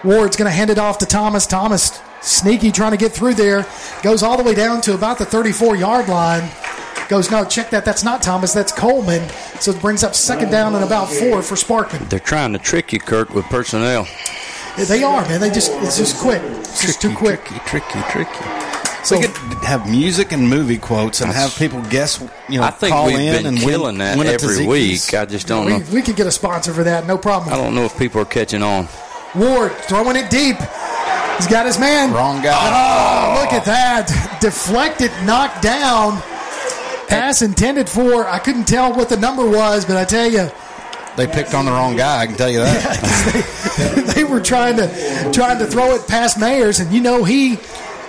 Ward's 0.05 0.37
going 0.37 0.49
to 0.49 0.57
hand 0.57 0.71
it 0.71 0.79
off 0.79 0.99
to 0.99 1.07
Thomas. 1.07 1.47
Thomas, 1.47 1.99
sneaky, 2.21 2.71
trying 2.73 2.93
to 2.93 2.97
get 2.97 3.13
through 3.13 3.35
there. 3.35 3.67
Goes 4.03 4.23
all 4.23 4.37
the 4.37 4.43
way 4.43 4.55
down 4.55 4.81
to 4.83 4.95
about 4.95 5.19
the 5.19 5.25
34 5.25 5.77
yard 5.77 6.09
line. 6.09 6.49
Goes, 7.09 7.31
no, 7.31 7.45
check 7.45 7.71
that. 7.71 7.87
That's 7.87 8.05
not 8.05 8.23
Thomas. 8.23 8.53
That's 8.53 8.71
Coleman. 8.71 9.27
So 9.61 9.71
it 9.71 9.81
brings 9.81 10.05
up 10.05 10.15
second 10.15 10.51
down 10.51 10.75
and 10.75 10.85
about 10.85 11.07
four 11.09 11.43
for 11.43 11.55
Sparkman. 11.55 12.09
They're 12.11 12.19
trying 12.19 12.53
to 12.53 12.59
trick 12.59 12.93
you, 12.93 13.01
Kirk, 13.01 13.31
with 13.31 13.47
personnel. 13.47 14.07
They 14.77 15.03
are, 15.03 15.23
man. 15.23 15.41
They 15.41 15.51
just, 15.51 15.73
it's 15.77 15.97
just 15.97 16.19
quick. 16.19 16.43
It's 16.43 16.83
just 16.83 17.01
too 17.01 17.15
quick. 17.15 17.45
Tricky, 17.45 17.61
tricky, 17.67 18.01
tricky. 18.11 18.69
So, 19.05 19.17
we 19.17 19.27
could 19.27 19.65
have 19.65 19.89
music 19.89 20.33
and 20.33 20.49
movie 20.49 20.77
quotes 20.77 21.21
and 21.23 21.33
have 21.33 21.57
people 21.57 21.81
guess, 21.83 22.21
you 22.49 22.59
know, 22.59 22.65
I 22.65 22.71
think 22.71 22.93
call 22.93 23.07
we've 23.07 23.19
in 23.19 23.37
been 23.37 23.47
and 23.47 23.59
killing 23.59 23.97
win, 23.97 23.99
that 23.99 24.19
win 24.19 24.27
every 24.27 24.67
week. 24.67 25.15
I 25.15 25.25
just 25.25 25.47
don't 25.47 25.67
we, 25.67 25.79
know. 25.79 25.85
we 25.93 26.03
could 26.03 26.17
get 26.17 26.27
a 26.27 26.31
sponsor 26.31 26.75
for 26.75 26.85
that. 26.85 27.07
No 27.07 27.17
problem. 27.17 27.55
I 27.55 27.57
don't 27.57 27.75
know 27.75 27.85
if 27.85 27.99
people 27.99 28.21
are 28.21 28.27
catching 28.27 28.63
on. 28.63 28.87
Ward 29.35 29.73
throwing 29.73 30.17
it 30.17 30.31
deep. 30.31 30.57
He's 31.39 31.47
got 31.47 31.67
his 31.67 31.79
man. 31.79 32.13
Wrong 32.13 32.43
guy. 32.43 32.53
Oh, 32.55 33.41
look 33.43 33.53
at 33.53 33.65
that. 33.65 34.39
Deflected, 34.41 35.11
knocked 35.25 35.63
down. 35.63 36.21
Pass 37.09 37.41
intended 37.43 37.89
for, 37.89 38.27
I 38.27 38.39
couldn't 38.39 38.65
tell 38.67 38.93
what 38.95 39.09
the 39.09 39.17
number 39.17 39.49
was, 39.49 39.85
but 39.87 39.97
I 39.97 40.05
tell 40.05 40.31
you, 40.31 40.49
They 41.17 41.27
picked 41.27 41.55
on 41.55 41.65
the 41.65 41.71
wrong 41.71 41.97
guy. 41.97 42.21
I 42.23 42.27
can 42.27 42.37
tell 42.37 42.51
you 42.51 42.59
that. 42.59 44.13
they 44.15 44.25
were 44.25 44.41
trying 44.41 44.77
to 44.77 45.31
trying 45.33 45.59
to 45.59 45.67
throw 45.67 45.95
it 45.95 46.07
past 46.07 46.37
Mayers, 46.39 46.81
and 46.81 46.93
you 46.93 47.01
know 47.01 47.25
he 47.25 47.59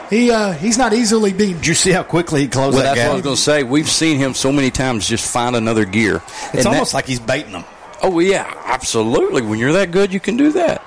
he 0.10 0.32
uh, 0.32 0.52
he's 0.54 0.78
not 0.78 0.94
easily 0.94 1.32
beaten. 1.34 1.58
Did 1.58 1.68
you 1.68 1.74
see 1.76 1.92
how 1.92 2.04
quickly 2.04 2.42
he 2.42 2.48
closed 2.48 2.76
Well, 2.76 2.84
that 2.84 2.96
that's 2.96 3.08
what 3.08 3.12
I 3.12 3.16
was 3.16 3.24
going 3.24 3.36
to 3.36 3.42
say. 3.42 3.64
We've 3.64 3.90
seen 3.90 4.18
him 4.18 4.34
so 4.34 4.52
many 4.52 4.70
times 4.72 5.08
just 5.08 5.32
find 5.32 5.56
another 5.56 5.86
gear. 5.86 6.18
It's 6.54 6.66
And 6.66 6.68
almost 6.68 6.92
that- 6.92 6.98
like 6.98 7.06
he's 7.06 7.20
baiting 7.20 7.52
them. 7.54 7.64
Oh, 8.02 8.20
yeah, 8.20 8.52
absolutely. 8.66 9.42
When 9.42 9.60
you're 9.60 9.74
that 9.74 9.92
good, 9.92 10.14
you 10.14 10.20
can 10.20 10.38
do 10.38 10.52
that. 10.54 10.82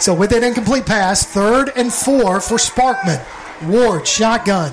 So 0.00 0.14
with 0.14 0.30
that 0.30 0.42
incomplete 0.42 0.86
pass, 0.86 1.24
third 1.24 1.72
and 1.76 1.92
four 1.92 2.40
for 2.40 2.56
Sparkman. 2.56 3.24
Ward 3.68 4.06
shotgun 4.06 4.72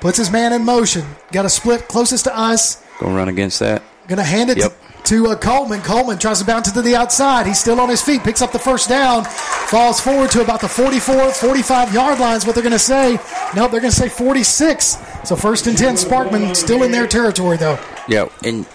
puts 0.00 0.18
his 0.18 0.30
man 0.30 0.52
in 0.52 0.64
motion. 0.64 1.04
Got 1.32 1.44
a 1.44 1.48
split 1.48 1.86
closest 1.88 2.24
to 2.24 2.36
us. 2.36 2.82
Going 2.98 3.12
to 3.12 3.16
run 3.18 3.28
against 3.28 3.60
that. 3.60 3.82
Going 4.08 4.18
to 4.18 4.24
hand 4.24 4.50
it 4.50 4.58
Yep. 4.58 4.72
to, 5.04 5.24
to 5.24 5.26
uh, 5.28 5.36
Coleman. 5.36 5.80
Coleman 5.82 6.18
tries 6.18 6.40
to 6.40 6.44
bounce 6.44 6.66
it 6.68 6.74
to 6.74 6.82
the 6.82 6.96
outside. 6.96 7.46
He's 7.46 7.60
still 7.60 7.78
on 7.80 7.88
his 7.88 8.02
feet. 8.02 8.22
Picks 8.24 8.42
up 8.42 8.50
the 8.50 8.58
first 8.58 8.88
down. 8.88 9.24
Falls 9.24 10.00
forward 10.00 10.30
to 10.32 10.40
about 10.42 10.60
the 10.60 10.68
44, 10.68 11.32
45 11.32 11.94
yard 11.94 12.18
lines. 12.18 12.44
What 12.44 12.54
they're 12.54 12.62
going 12.64 12.72
to 12.72 12.78
say? 12.78 13.12
Nope, 13.54 13.70
they're 13.70 13.80
going 13.80 13.92
to 13.92 13.96
say 13.96 14.08
46. 14.08 14.96
So 15.24 15.36
first 15.36 15.66
and 15.68 15.78
10, 15.78 15.94
Sparkman 15.94 16.56
still 16.56 16.82
in 16.82 16.90
their 16.90 17.06
territory, 17.06 17.56
though. 17.56 17.78
Yeah, 18.08 18.28
and 18.44 18.66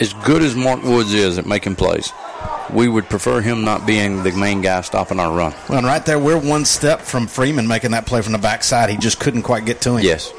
as 0.00 0.12
good 0.24 0.42
as 0.42 0.54
Mark 0.56 0.82
Woods 0.82 1.12
is 1.12 1.36
at 1.38 1.46
making 1.46 1.76
plays, 1.76 2.12
we 2.72 2.88
would 2.88 3.08
prefer 3.08 3.40
him 3.40 3.64
not 3.64 3.86
being 3.86 4.22
the 4.22 4.32
main 4.32 4.60
guy 4.60 4.80
stopping 4.80 5.20
our 5.20 5.32
run. 5.36 5.54
Well, 5.68 5.78
and 5.78 5.86
right 5.86 6.04
there, 6.04 6.18
we're 6.18 6.38
one 6.38 6.64
step 6.64 7.00
from 7.00 7.26
Freeman 7.26 7.66
making 7.68 7.90
that 7.92 8.06
play 8.06 8.22
from 8.22 8.32
the 8.32 8.38
backside. 8.38 8.90
He 8.90 8.96
just 8.96 9.20
couldn't 9.20 9.42
quite 9.42 9.64
get 9.64 9.80
to 9.82 9.96
him. 9.96 10.04
Yes. 10.04 10.32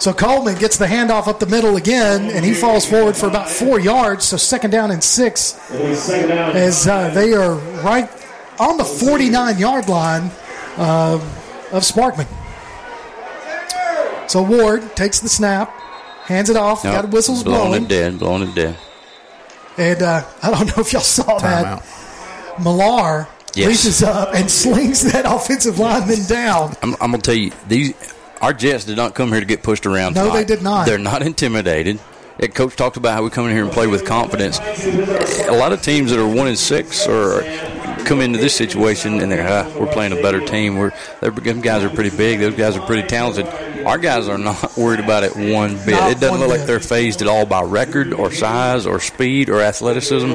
So 0.00 0.12
Coleman 0.12 0.54
gets 0.56 0.76
the 0.76 0.86
handoff 0.86 1.26
up 1.26 1.40
the 1.40 1.46
middle 1.46 1.76
again, 1.76 2.30
and 2.30 2.44
he 2.44 2.54
falls 2.54 2.86
forward 2.86 3.16
for 3.16 3.26
about 3.26 3.48
four 3.48 3.80
yards. 3.80 4.24
So 4.26 4.36
second 4.36 4.70
down 4.70 4.92
and 4.92 5.02
six, 5.02 5.58
as 5.72 6.86
uh, 6.86 7.10
they 7.10 7.32
are 7.32 7.54
right 7.82 8.08
on 8.60 8.76
the 8.76 8.84
49 8.84 9.58
yard 9.58 9.88
line 9.88 10.30
uh, 10.76 11.14
of 11.72 11.82
Sparkman. 11.82 12.28
So 14.28 14.42
Ward 14.42 14.94
takes 14.94 15.20
the 15.20 15.28
snap, 15.28 15.70
hands 16.24 16.50
it 16.50 16.56
off, 16.56 16.84
No, 16.84 16.92
got 16.92 17.08
whistles 17.10 17.42
blowing 17.42 17.68
blowing, 17.70 17.84
it 17.84 17.88
dead, 17.88 18.18
blowing 18.18 18.42
it 18.42 18.54
dead. 18.54 18.76
And 19.78 20.02
uh, 20.02 20.24
I 20.42 20.50
don't 20.50 20.66
know 20.66 20.82
if 20.82 20.92
y'all 20.92 21.02
saw 21.02 21.38
that. 21.38 21.80
Timeout. 21.82 22.64
Millar 22.64 23.28
Yes. 23.54 23.66
reaches 23.68 24.02
up 24.02 24.34
and 24.34 24.48
slings 24.50 25.10
that 25.12 25.24
offensive 25.26 25.78
lineman 25.78 26.24
down. 26.26 26.76
I'm, 26.82 26.92
I'm 26.94 27.10
gonna 27.10 27.18
tell 27.18 27.34
you 27.34 27.50
these. 27.66 27.94
Our 28.40 28.52
Jets 28.52 28.84
did 28.84 28.96
not 28.96 29.14
come 29.14 29.30
here 29.30 29.40
to 29.40 29.46
get 29.46 29.62
pushed 29.64 29.84
around. 29.86 30.14
No, 30.14 30.26
tonight. 30.28 30.36
they 30.46 30.54
did 30.54 30.62
not. 30.62 30.86
They're 30.86 30.98
not 30.98 31.22
intimidated. 31.22 31.98
Yeah, 32.38 32.46
Coach 32.48 32.76
talked 32.76 32.96
about 32.96 33.14
how 33.14 33.24
we 33.24 33.30
come 33.30 33.46
in 33.46 33.52
here 33.52 33.64
and 33.64 33.72
play 33.72 33.88
with 33.88 34.04
confidence. 34.04 34.60
A 34.60 35.50
lot 35.50 35.72
of 35.72 35.82
teams 35.82 36.10
that 36.12 36.20
are 36.20 36.26
one 36.28 36.46
and 36.46 36.58
six 36.58 37.08
or 37.08 37.40
come 38.04 38.20
into 38.20 38.38
this 38.38 38.54
situation 38.54 39.20
and 39.20 39.32
they're 39.32 39.44
ah, 39.48 39.68
we're 39.76 39.92
playing 39.92 40.12
a 40.12 40.22
better 40.22 40.44
team. 40.44 40.76
We're 40.76 40.92
they're, 41.20 41.32
them 41.32 41.60
guys 41.62 41.82
are 41.82 41.90
pretty 41.90 42.16
big. 42.16 42.38
Those 42.38 42.54
guys 42.54 42.76
are 42.76 42.86
pretty 42.86 43.08
talented. 43.08 43.46
Our 43.86 43.98
guys 43.98 44.28
are 44.28 44.38
not 44.38 44.76
worried 44.76 45.00
about 45.00 45.24
it 45.24 45.34
one 45.34 45.76
bit. 45.84 45.92
Not 45.92 46.10
it 46.12 46.20
doesn't 46.20 46.38
look 46.40 46.50
bit. 46.50 46.58
like 46.58 46.66
they're 46.66 46.80
phased 46.80 47.22
at 47.22 47.28
all 47.28 47.46
by 47.46 47.62
record 47.62 48.12
or 48.12 48.30
size 48.30 48.86
or 48.86 49.00
speed 49.00 49.48
or 49.48 49.60
athleticism. 49.60 50.28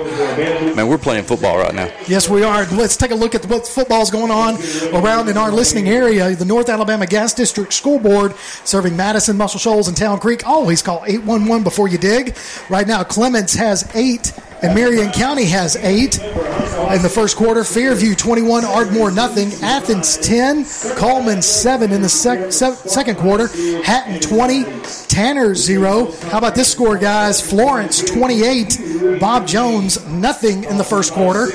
Man, 0.75 0.87
we're 0.87 0.97
playing 0.97 1.23
football 1.25 1.57
right 1.57 1.73
now. 1.73 1.91
Yes, 2.07 2.29
we 2.29 2.43
are. 2.43 2.65
Let's 2.67 2.95
take 2.97 3.11
a 3.11 3.15
look 3.15 3.35
at 3.35 3.45
what 3.45 3.67
football's 3.67 4.09
going 4.11 4.31
on 4.31 4.55
around 4.93 5.29
in 5.29 5.37
our 5.37 5.51
listening 5.51 5.89
area. 5.89 6.35
The 6.35 6.45
North 6.45 6.69
Alabama 6.69 7.05
Gas 7.05 7.33
District 7.33 7.73
School 7.73 7.99
Board 7.99 8.35
serving 8.63 8.95
Madison, 8.95 9.37
Muscle 9.37 9.59
Shoals, 9.59 9.87
and 9.87 9.95
Town 9.97 10.19
Creek. 10.19 10.45
Always 10.47 10.81
call 10.81 11.03
811 11.05 11.63
before 11.63 11.87
you 11.87 11.97
dig. 11.97 12.35
Right 12.69 12.87
now, 12.87 13.03
Clements 13.03 13.53
has 13.55 13.89
eight, 13.95 14.31
and 14.61 14.73
Marion 14.75 15.11
County 15.11 15.45
has 15.45 15.75
eight 15.77 16.19
in 16.19 17.01
the 17.01 17.11
first 17.13 17.35
quarter. 17.37 17.63
Fairview 17.63 18.15
21, 18.15 18.63
Ardmore 18.65 19.11
nothing. 19.11 19.51
Athens 19.63 20.17
10, 20.17 20.65
Coleman 20.95 21.41
7 21.41 21.91
in 21.91 22.01
the 22.01 22.09
sec- 22.09 22.51
se- 22.51 22.75
second 22.87 23.17
quarter. 23.17 23.32
Hatton 23.37 24.19
20, 24.19 24.63
Tanner 25.07 25.55
0. 25.55 26.11
How 26.29 26.37
about 26.37 26.55
this 26.55 26.71
score, 26.71 26.97
guys? 26.97 27.41
Florence 27.41 28.01
28, 28.03 29.19
Bob 29.19 29.47
Jones 29.47 30.05
nothing 30.07 30.63
in 30.65 30.77
the 30.77 30.83
first 30.83 31.13
quarter. 31.13 31.47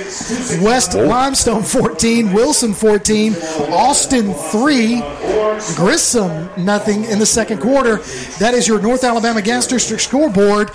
West 0.64 0.94
Limestone 0.94 1.62
14, 1.62 2.32
Wilson 2.32 2.74
14, 2.74 3.34
Austin 3.70 4.34
3, 4.34 5.00
Grissom 5.76 6.48
nothing 6.56 7.04
in 7.04 7.18
the 7.18 7.26
second 7.26 7.60
quarter. 7.60 7.96
That 8.38 8.54
is 8.54 8.66
your 8.66 8.80
North 8.80 9.04
Alabama 9.04 9.42
Gas 9.42 9.66
District 9.66 10.02
scoreboard 10.02 10.70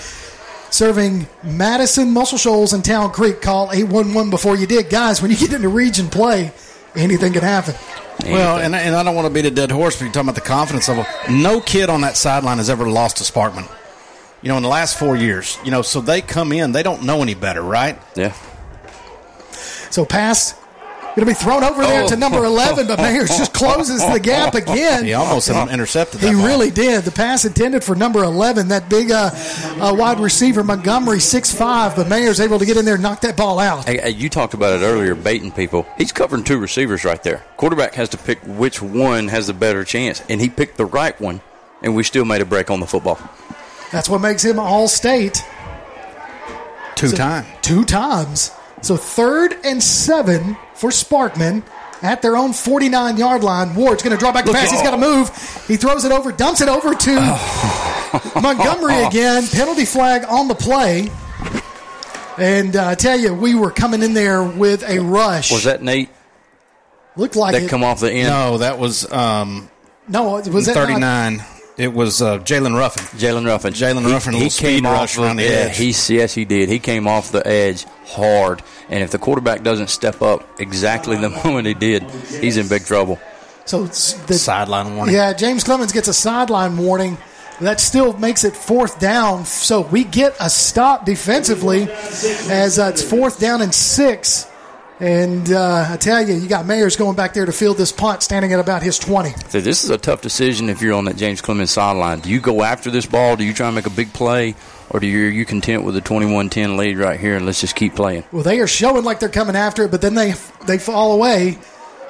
serving 0.70 1.28
Madison, 1.44 2.12
Muscle 2.12 2.38
Shoals, 2.38 2.74
and 2.74 2.84
Town 2.84 3.12
Creek. 3.12 3.42
Call 3.42 3.72
811 3.72 4.32
before 4.32 4.56
you 4.56 4.66
dig. 4.66 4.90
Guys, 4.90 5.22
when 5.22 5.30
you 5.30 5.38
get 5.38 5.54
into 5.54 5.70
region 5.70 6.10
play, 6.10 6.52
anything 6.95 7.34
can 7.34 7.44
happen. 7.44 7.76
Well, 8.26 8.57
and, 8.60 8.76
and 8.76 8.95
I 8.95 9.03
don't 9.03 9.15
want 9.15 9.28
to 9.28 9.34
beat 9.34 9.45
a 9.45 9.52
dead 9.52 9.72
horse, 9.72 9.95
but 9.95 10.06
you're 10.06 10.14
talking 10.14 10.30
about 10.30 10.36
the 10.36 10.48
confidence 10.48 10.88
level. 10.88 11.06
No 11.30 11.60
kid 11.60 11.90
on 11.90 12.02
that 12.02 12.15
sideline 12.15 12.57
has 12.57 12.70
ever 12.70 12.90
lost 12.90 13.18
to 13.18 13.24
Sparkman. 13.24 13.70
You 14.41 14.49
know, 14.49 14.57
in 14.57 14.64
the 14.64 14.70
last 14.70 14.99
four 14.99 15.15
years, 15.15 15.57
you 15.64 15.72
know, 15.72 15.82
so 15.82 16.02
they 16.02 16.22
come 16.22 16.52
in, 16.52 16.74
they 16.74 16.84
don't 16.84 17.03
know 17.03 17.22
any 17.22 17.34
better, 17.34 17.61
right? 17.61 17.98
Yeah. 18.15 18.34
So 19.90 20.06
pass 20.06 20.53
going 21.15 21.26
to 21.27 21.31
be 21.31 21.34
thrown 21.34 21.64
over 21.64 21.84
there 21.84 22.07
to 22.07 22.15
number 22.15 22.44
11, 22.44 22.88
but 22.88 22.98
Mayers 22.99 23.27
just 23.38 23.53
closes 23.53 23.99
the 24.11 24.19
gap 24.19 24.56
again. 24.56 25.06
He 25.06 25.14
almost 25.14 25.49
intercepted 25.49 26.22
that 26.22 26.27
He 26.30 26.34
ball. 26.35 26.45
really 26.45 26.72
did. 26.72 27.03
The 27.03 27.11
pass 27.11 27.45
intended 27.45 27.84
for 27.84 27.95
number 27.95 28.23
11, 28.23 28.69
that 28.69 28.90
big 28.90 29.11
uh, 29.11 29.30
uh, 29.80 29.95
wide 29.98 30.19
receiver, 30.19 30.64
Montgomery, 30.64 31.19
6'5", 31.19 31.95
but 31.95 32.07
Mayers 32.07 32.44
able 32.44 32.57
to 32.60 32.65
get 32.65 32.77
in 32.77 32.85
there 32.85 32.95
and 32.95 33.03
knock 33.03 33.22
that 33.22 33.38
ball 33.38 33.60
out. 33.60 33.85
Hey, 33.85 33.99
hey, 33.99 34.10
you 34.10 34.30
talked 34.30 34.53
about 34.53 34.81
it 34.81 34.84
earlier, 34.85 35.14
baiting 35.15 35.52
people. 35.52 35.85
He's 35.98 36.11
covering 36.11 36.44
two 36.44 36.57
receivers 36.57 37.06
right 37.06 37.22
there. 37.22 37.44
Quarterback 37.57 37.94
has 37.95 38.10
to 38.10 38.18
pick 38.18 38.40
which 38.45 38.81
one 38.81 39.27
has 39.27 39.48
the 39.48 39.53
better 39.53 39.84
chance, 39.84 40.22
and 40.30 40.41
he 40.41 40.49
picked 40.49 40.77
the 40.77 40.85
right 40.85 41.19
one, 41.22 41.41
and 41.81 41.95
we 41.95 42.03
still 42.03 42.26
made 42.26 42.41
a 42.41 42.45
break 42.45 42.72
on 42.72 42.80
the 42.80 42.88
football. 42.88 43.19
That's 43.91 44.10
what 44.10 44.22
makes 44.22 44.44
him 44.44 44.57
all 44.60 44.88
state 44.88 45.44
Two 46.95 47.10
So- 47.10 47.18
times. 47.18 47.48
two 47.61 47.84
times. 47.85 48.52
So 48.84 48.98
third 48.98 49.56
and 49.64 49.82
seven 49.82 50.56
for 50.76 50.90
Sparkman 50.92 51.64
at 52.02 52.22
their 52.22 52.36
own 52.38 52.54
49 52.54 53.18
yard 53.18 53.44
line. 53.44 53.74
Ward's 53.76 54.04
going 54.04 54.16
to 54.16 54.20
draw 54.20 54.32
back 54.34 54.44
the 54.46 54.52
Look 54.52 54.60
pass. 54.60 54.72
He's 54.72 54.82
got 54.82 54.92
to 54.92 54.98
move. 54.98 55.30
He 55.68 55.78
throws 55.78 56.04
it 56.06 56.12
over, 56.12 56.32
dumps 56.32 56.60
it 56.62 56.68
over 56.68 56.94
to 56.94 57.16
Montgomery 58.42 59.04
again. 59.06 59.48
Penalty 59.48 59.86
flag 59.86 60.26
on 60.28 60.48
the 60.50 60.56
play. 60.56 61.10
And 62.38 62.76
uh, 62.76 62.88
I 62.90 62.96
tell 62.96 63.18
you, 63.18 63.34
we 63.34 63.56
were 63.56 63.72
coming 63.72 64.02
in 64.04 64.14
there 64.14 64.44
with 64.44 64.84
a 64.84 65.00
rush. 65.00 65.52
Was 65.52 65.64
that 65.66 65.82
Nate 65.82 66.10
Looked 67.16 67.36
like 67.36 67.54
that 67.54 67.64
it. 67.64 67.70
come 67.70 67.84
off 67.84 68.00
the 68.00 68.12
end? 68.12 68.28
No, 68.30 68.58
that 68.58 68.80
was 68.80 69.10
um, 69.12 69.70
no, 70.08 70.24
was 70.42 70.66
that 70.66 70.76
not- 70.76 70.88
39. 70.88 71.44
It 71.76 71.91
was 71.94 72.22
uh, 72.22 72.38
Jalen 72.40 72.78
Ruffin. 72.78 73.04
Jalen 73.20 73.45
Ruffin. 73.48 73.74
Jalen 73.74 74.06
He- 74.06 74.12
Ruffin, 74.14 74.34
a 74.34 74.38
He, 74.38 74.44
little 74.44 74.50
speed 74.52 74.66
came 74.68 74.84
rush 74.86 75.18
off 75.18 75.24
around 75.24 75.38
the 75.38 75.44
yeah, 75.44 75.50
edge. 75.50 75.78
He, 75.78 76.16
yes, 76.16 76.34
he 76.34 76.45
did. 76.45 76.70
He 76.70 76.78
came 76.80 77.08
off 77.08 77.32
the 77.32 77.45
edge 77.48 77.86
hard, 78.06 78.62
and 78.90 79.04
if 79.04 79.10
the 79.12 79.18
quarterback 79.18 79.64
doesn't 79.64 79.90
step 79.90 80.22
up 80.22 80.48
exactly 80.60 81.18
the 81.18 81.30
moment 81.44 81.66
he 81.68 81.74
did, 81.74 82.04
he's 82.30 82.58
in 82.58 82.68
big 82.68 82.86
trouble. 82.86 83.20
So 83.66 83.86
it's 83.86 84.14
the 84.26 84.34
Sideline 84.36 84.95
warning. 84.95 85.16
Yeah, 85.16 85.34
James 85.34 85.64
Clemens 85.64 85.91
gets 85.94 86.08
a 86.10 86.14
sideline 86.14 86.78
warning. 86.78 87.18
That 87.62 87.80
still 87.80 88.12
makes 88.18 88.44
it 88.44 88.56
fourth 88.58 89.00
down. 89.00 89.45
So 89.45 89.82
we 89.82 90.04
get 90.04 90.36
a 90.40 90.50
stop 90.50 91.06
defensively 91.06 91.84
as 92.50 92.78
uh, 92.78 92.91
it's 92.94 93.02
fourth 93.02 93.40
down 93.40 93.62
and 93.62 93.74
six. 93.74 94.48
And 94.99 95.52
uh, 95.52 95.88
I 95.90 95.98
tell 95.98 96.28
you, 96.28 96.36
you 96.36 96.48
got 96.48 96.65
Mayers 96.65 96.98
going 96.98 97.15
back 97.15 97.34
there 97.34 97.45
to 97.45 97.52
field 97.52 97.78
this 97.78 97.91
punt, 97.91 98.22
standing 98.22 98.53
at 98.53 98.60
about 98.60 98.84
his 98.84 98.99
20. 98.99 99.32
So 99.49 99.60
this 99.60 99.84
is 99.84 99.90
a 99.90 99.98
tough 99.98 100.22
decision 100.22 100.70
if 100.70 100.82
you're 100.82 100.94
on 100.94 101.06
that 101.06 101.18
James 101.18 101.41
Clemens 101.41 101.72
sideline. 101.72 102.20
Do 102.20 102.30
you 102.30 102.40
go 102.40 102.61
after 102.64 102.91
this 102.91 103.06
ball? 103.06 103.36
Do 103.36 103.44
you 103.44 103.53
try 103.53 103.68
and 103.68 103.76
make 103.76 103.88
a 103.88 103.91
big 103.91 104.14
play? 104.14 104.56
Or 104.91 104.99
do 104.99 105.07
you, 105.07 105.28
are 105.28 105.32
you 105.32 105.45
content 105.45 105.84
with 105.84 105.98
a 105.98 106.02
21-10 106.02 106.78
lead 106.78 106.98
right 106.98 107.20
here 107.20 107.36
and 107.36 107.45
let's 107.45 107.60
just 107.61 107.76
keep 107.76 107.95
playing? 107.95 108.24
Well, 108.32 108.44
they 108.44 108.60
are 108.60 108.68
showing 108.68 109.03
like 109.03 109.20
they're 109.20 109.30
coming 109.30 109.56
after 109.56 109.84
it, 109.84 109.91
but 109.91 110.02
then 110.02 110.14
they 110.14 110.36
they 110.68 110.78
fall 110.78 111.14
away. 111.14 111.57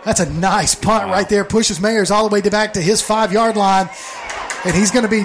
That's 0.03 0.19
a 0.19 0.29
nice 0.29 0.75
punt 0.75 1.05
right 1.05 1.27
there. 1.29 1.45
Pushes 1.45 1.79
Mayers 1.79 2.11
all 2.11 2.27
the 2.27 2.33
way 2.33 2.41
to 2.41 2.51
back 2.51 2.73
to 2.73 2.81
his 2.81 3.01
five 3.01 3.31
yard 3.31 3.55
line, 3.55 3.89
and 4.65 4.75
he's 4.75 4.91
going 4.91 5.03
to 5.03 5.09
be 5.09 5.23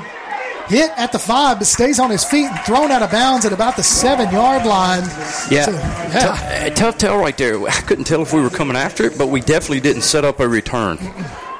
hit 0.68 0.90
at 0.96 1.12
the 1.12 1.18
five, 1.18 1.58
but 1.58 1.66
stays 1.66 1.98
on 1.98 2.10
his 2.10 2.24
feet 2.24 2.46
and 2.46 2.60
thrown 2.60 2.90
out 2.90 3.02
of 3.02 3.10
bounds 3.10 3.44
at 3.44 3.52
about 3.52 3.76
the 3.76 3.82
seven 3.82 4.30
yard 4.32 4.64
line. 4.66 5.02
Yeah, 5.50 5.64
So, 5.64 5.72
yeah. 5.72 6.64
T- 6.64 6.70
uh, 6.70 6.74
tough 6.74 6.98
tell 6.98 7.18
right 7.18 7.36
there. 7.36 7.60
I 7.66 7.80
couldn't 7.82 8.04
tell 8.04 8.22
if 8.22 8.32
we 8.32 8.40
were 8.40 8.50
coming 8.50 8.76
after 8.76 9.04
it, 9.04 9.18
but 9.18 9.28
we 9.28 9.40
definitely 9.40 9.80
didn't 9.80 10.02
set 10.02 10.24
up 10.24 10.40
a 10.40 10.48
return. 10.48 10.98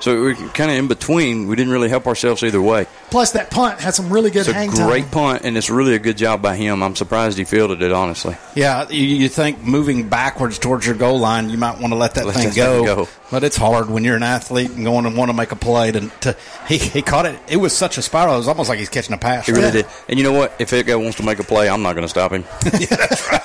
So 0.01 0.15
we 0.15 0.35
were 0.35 0.35
kind 0.51 0.71
of 0.71 0.77
in 0.77 0.87
between. 0.89 1.49
We 1.49 1.57
didn't 1.57 1.73
really 1.73 1.89
help 1.89 2.07
ourselves 2.07 2.43
either 2.45 2.63
way. 2.63 2.87
Plus, 3.11 3.33
that 3.33 3.51
punt 3.51 3.81
had 3.81 3.95
some 3.95 4.13
really 4.13 4.31
good 4.31 4.41
It's 4.41 4.49
a 4.49 4.53
hang 4.53 4.71
great 4.71 5.03
time. 5.05 5.11
punt, 5.11 5.43
and 5.45 5.57
it's 5.57 5.71
really 5.71 5.95
a 5.95 5.99
good 5.99 6.17
job 6.17 6.41
by 6.41 6.57
him. 6.57 6.83
I'm 6.83 6.95
surprised 6.95 7.37
he 7.39 7.45
fielded 7.45 7.83
it, 7.83 7.91
honestly. 7.93 8.37
Yeah, 8.55 8.89
you, 8.91 9.03
you 9.05 9.29
think 9.29 9.63
moving 9.63 10.09
backwards 10.09 10.59
towards 10.59 10.87
your 10.87 10.95
goal 10.95 11.19
line, 11.19 11.51
you 11.51 11.59
might 11.59 11.81
want 11.81 11.93
to 11.93 11.99
let 11.99 12.15
that 12.15 12.27
Let 12.27 12.37
thing 12.37 12.49
that 12.51 12.57
go, 12.57 12.77
thing 12.77 12.85
go. 12.97 13.09
But 13.31 13.45
it's 13.45 13.57
hard 13.57 13.91
when 13.91 14.05
you're 14.05 14.17
an 14.17 14.23
athlete 14.23 14.71
and 14.71 14.85
going 14.85 15.05
to 15.05 15.11
want 15.19 15.31
to 15.31 15.37
make 15.37 15.53
a 15.53 15.57
play. 15.57 15.91
To, 15.93 16.01
to 16.21 16.37
he, 16.69 16.79
he 16.79 17.03
caught 17.03 17.27
it. 17.27 17.39
It 17.49 17.57
was 17.57 17.77
such 17.77 17.99
a 17.99 18.03
spiral. 18.03 18.35
It 18.35 18.39
was 18.39 18.49
almost 18.49 18.69
like 18.69 18.79
he's 18.79 18.89
catching 18.89 19.15
a 19.15 19.19
pass. 19.19 19.47
He 19.47 19.53
really 19.53 19.73
did. 19.73 19.87
And 20.09 20.19
you 20.19 20.25
know 20.25 20.33
what? 20.33 20.55
If 20.59 20.71
that 20.71 20.87
guy 20.87 20.95
wants 20.97 21.17
to 21.17 21.23
make 21.25 21.39
a 21.39 21.45
play, 21.45 21.69
I'm 21.69 21.83
not 21.83 21.95
going 21.95 22.05
to 22.05 22.09
stop 22.09 22.33
him. 22.33 22.45
yeah, 22.79 22.87
that's 22.97 23.29
right. 23.31 23.43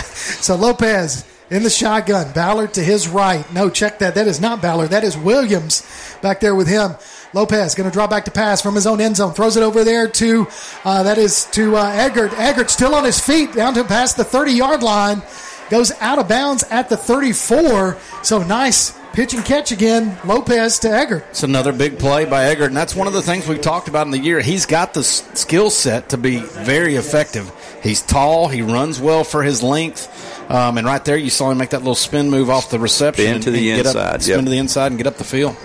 So 0.40 0.56
Lopez 0.56 1.24
in 1.50 1.62
the 1.62 1.70
shotgun. 1.70 2.32
Ballard 2.32 2.74
to 2.74 2.82
his 2.82 3.08
right. 3.08 3.50
No, 3.52 3.68
check 3.68 3.98
that. 3.98 4.14
That 4.14 4.26
is 4.26 4.40
not 4.40 4.62
Ballard. 4.62 4.90
That 4.90 5.04
is 5.04 5.16
Williams 5.16 5.86
back 6.22 6.40
there 6.40 6.54
with 6.54 6.68
him. 6.68 6.92
Lopez 7.32 7.74
going 7.74 7.88
to 7.88 7.92
draw 7.92 8.06
back 8.06 8.24
to 8.24 8.30
pass 8.30 8.60
from 8.60 8.74
his 8.74 8.86
own 8.86 9.00
end 9.00 9.16
zone. 9.16 9.34
Throws 9.34 9.56
it 9.56 9.62
over 9.62 9.84
there 9.84 10.08
to 10.08 10.46
uh, 10.84 11.02
that 11.02 11.18
is 11.18 11.46
to 11.52 11.76
uh, 11.76 11.84
Eggert. 11.84 12.32
Eggert 12.38 12.70
still 12.70 12.94
on 12.94 13.04
his 13.04 13.20
feet 13.20 13.52
down 13.52 13.74
to 13.74 13.84
past 13.84 14.16
the 14.16 14.24
30 14.24 14.52
yard 14.52 14.82
line. 14.82 15.22
Goes 15.68 15.92
out 16.00 16.18
of 16.18 16.28
bounds 16.28 16.64
at 16.64 16.88
the 16.88 16.96
34. 16.96 17.96
So 18.22 18.42
nice 18.42 18.98
pitch 19.12 19.34
and 19.34 19.44
catch 19.44 19.72
again. 19.72 20.18
Lopez 20.24 20.78
to 20.80 20.88
Eggert. 20.90 21.24
It's 21.30 21.42
another 21.42 21.72
big 21.72 21.98
play 21.98 22.24
by 22.24 22.46
Eggert, 22.46 22.66
and 22.66 22.76
that's 22.76 22.94
one 22.94 23.06
of 23.06 23.12
the 23.12 23.22
things 23.22 23.46
we've 23.46 23.60
talked 23.60 23.88
about 23.88 24.06
in 24.06 24.10
the 24.10 24.18
year. 24.18 24.40
He's 24.40 24.66
got 24.66 24.94
the 24.94 25.02
skill 25.02 25.70
set 25.70 26.10
to 26.10 26.18
be 26.18 26.38
very 26.38 26.96
effective. 26.96 27.52
He's 27.82 28.02
tall, 28.02 28.48
he 28.48 28.62
runs 28.62 29.00
well 29.00 29.24
for 29.24 29.42
his 29.42 29.62
length, 29.62 30.39
um, 30.50 30.78
and 30.78 30.86
right 30.86 31.04
there 31.04 31.16
you 31.16 31.30
saw 31.30 31.50
him 31.50 31.58
make 31.58 31.70
that 31.70 31.78
little 31.78 31.94
spin 31.94 32.30
move 32.30 32.50
off 32.50 32.70
the 32.70 32.78
reception 32.78 33.24
Spin 33.24 33.34
and, 33.36 33.44
to 33.44 33.50
the 33.50 33.70
and 33.70 33.78
get 33.78 33.86
up, 33.86 33.94
inside, 33.96 34.22
spin 34.22 34.36
yep. 34.36 34.44
to 34.44 34.50
the 34.50 34.58
inside, 34.58 34.86
and 34.88 34.98
get 34.98 35.06
up 35.06 35.16
the 35.16 35.24
field. 35.24 35.56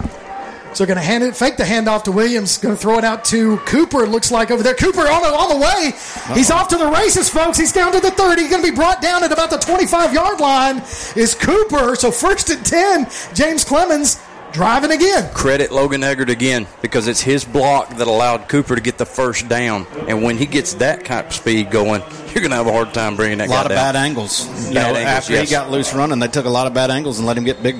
So 0.75 0.85
going 0.85 0.97
to 0.97 1.03
hand 1.03 1.23
it, 1.23 1.37
fake 1.37 1.55
the 1.55 1.63
handoff 1.63 2.03
to 2.03 2.11
Williams. 2.11 2.57
Going 2.57 2.75
to 2.75 2.81
throw 2.81 2.97
it 2.97 3.05
out 3.05 3.23
to 3.25 3.57
Cooper. 3.59 4.03
it 4.03 4.09
Looks 4.09 4.29
like 4.29 4.51
over 4.51 4.61
there. 4.61 4.73
Cooper 4.73 5.09
on 5.09 5.21
the, 5.21 5.29
on 5.29 5.47
the 5.47 5.55
way. 5.55 5.93
He's 6.35 6.51
off 6.51 6.67
to 6.67 6.77
the 6.77 6.87
races, 6.87 7.29
folks. 7.29 7.57
He's 7.57 7.71
down 7.71 7.93
to 7.93 8.01
the 8.01 8.11
30. 8.11 8.49
Going 8.49 8.61
to 8.61 8.71
be 8.71 8.75
brought 8.75 9.01
down 9.01 9.23
at 9.23 9.31
about 9.31 9.49
the 9.51 9.57
25 9.57 10.13
yard 10.13 10.41
line. 10.41 10.79
Is 11.15 11.33
Cooper. 11.33 11.95
So 11.95 12.11
first 12.11 12.49
and 12.49 12.65
10. 12.65 13.07
James 13.33 13.63
Clemens 13.63 14.19
driving 14.55 14.91
again. 14.91 15.29
Credit 15.33 15.69
Logan 15.69 16.01
Eggert 16.01 16.29
again 16.29 16.65
because 16.81 17.09
it's 17.09 17.19
his 17.19 17.43
block 17.43 17.89
that 17.97 18.07
allowed 18.07 18.47
Cooper 18.47 18.75
to 18.75 18.81
get 18.81 18.97
the 18.97 19.05
first 19.05 19.49
down. 19.49 19.85
And 20.07 20.23
when 20.23 20.37
he 20.37 20.45
gets 20.45 20.75
that 20.75 21.03
kind 21.03 21.27
of 21.27 21.33
speed 21.33 21.71
going, 21.71 22.01
you're 22.27 22.41
going 22.41 22.51
to 22.51 22.55
have 22.55 22.67
a 22.67 22.71
hard 22.71 22.93
time 22.93 23.17
bringing 23.17 23.39
that 23.39 23.49
guy. 23.49 23.53
A 23.53 23.57
lot 23.57 23.67
guy 23.67 23.73
of 23.73 23.77
down. 23.77 23.93
bad 23.93 23.95
angles. 23.97 24.67
You 24.69 24.75
know, 24.75 24.81
angles, 24.81 25.05
after 25.05 25.33
yes. 25.33 25.49
he 25.49 25.51
got 25.53 25.69
loose 25.69 25.93
running, 25.93 26.19
they 26.19 26.29
took 26.29 26.45
a 26.45 26.49
lot 26.49 26.67
of 26.67 26.73
bad 26.73 26.89
angles 26.89 27.19
and 27.19 27.27
let 27.27 27.37
him 27.37 27.43
get 27.43 27.61
big. 27.61 27.75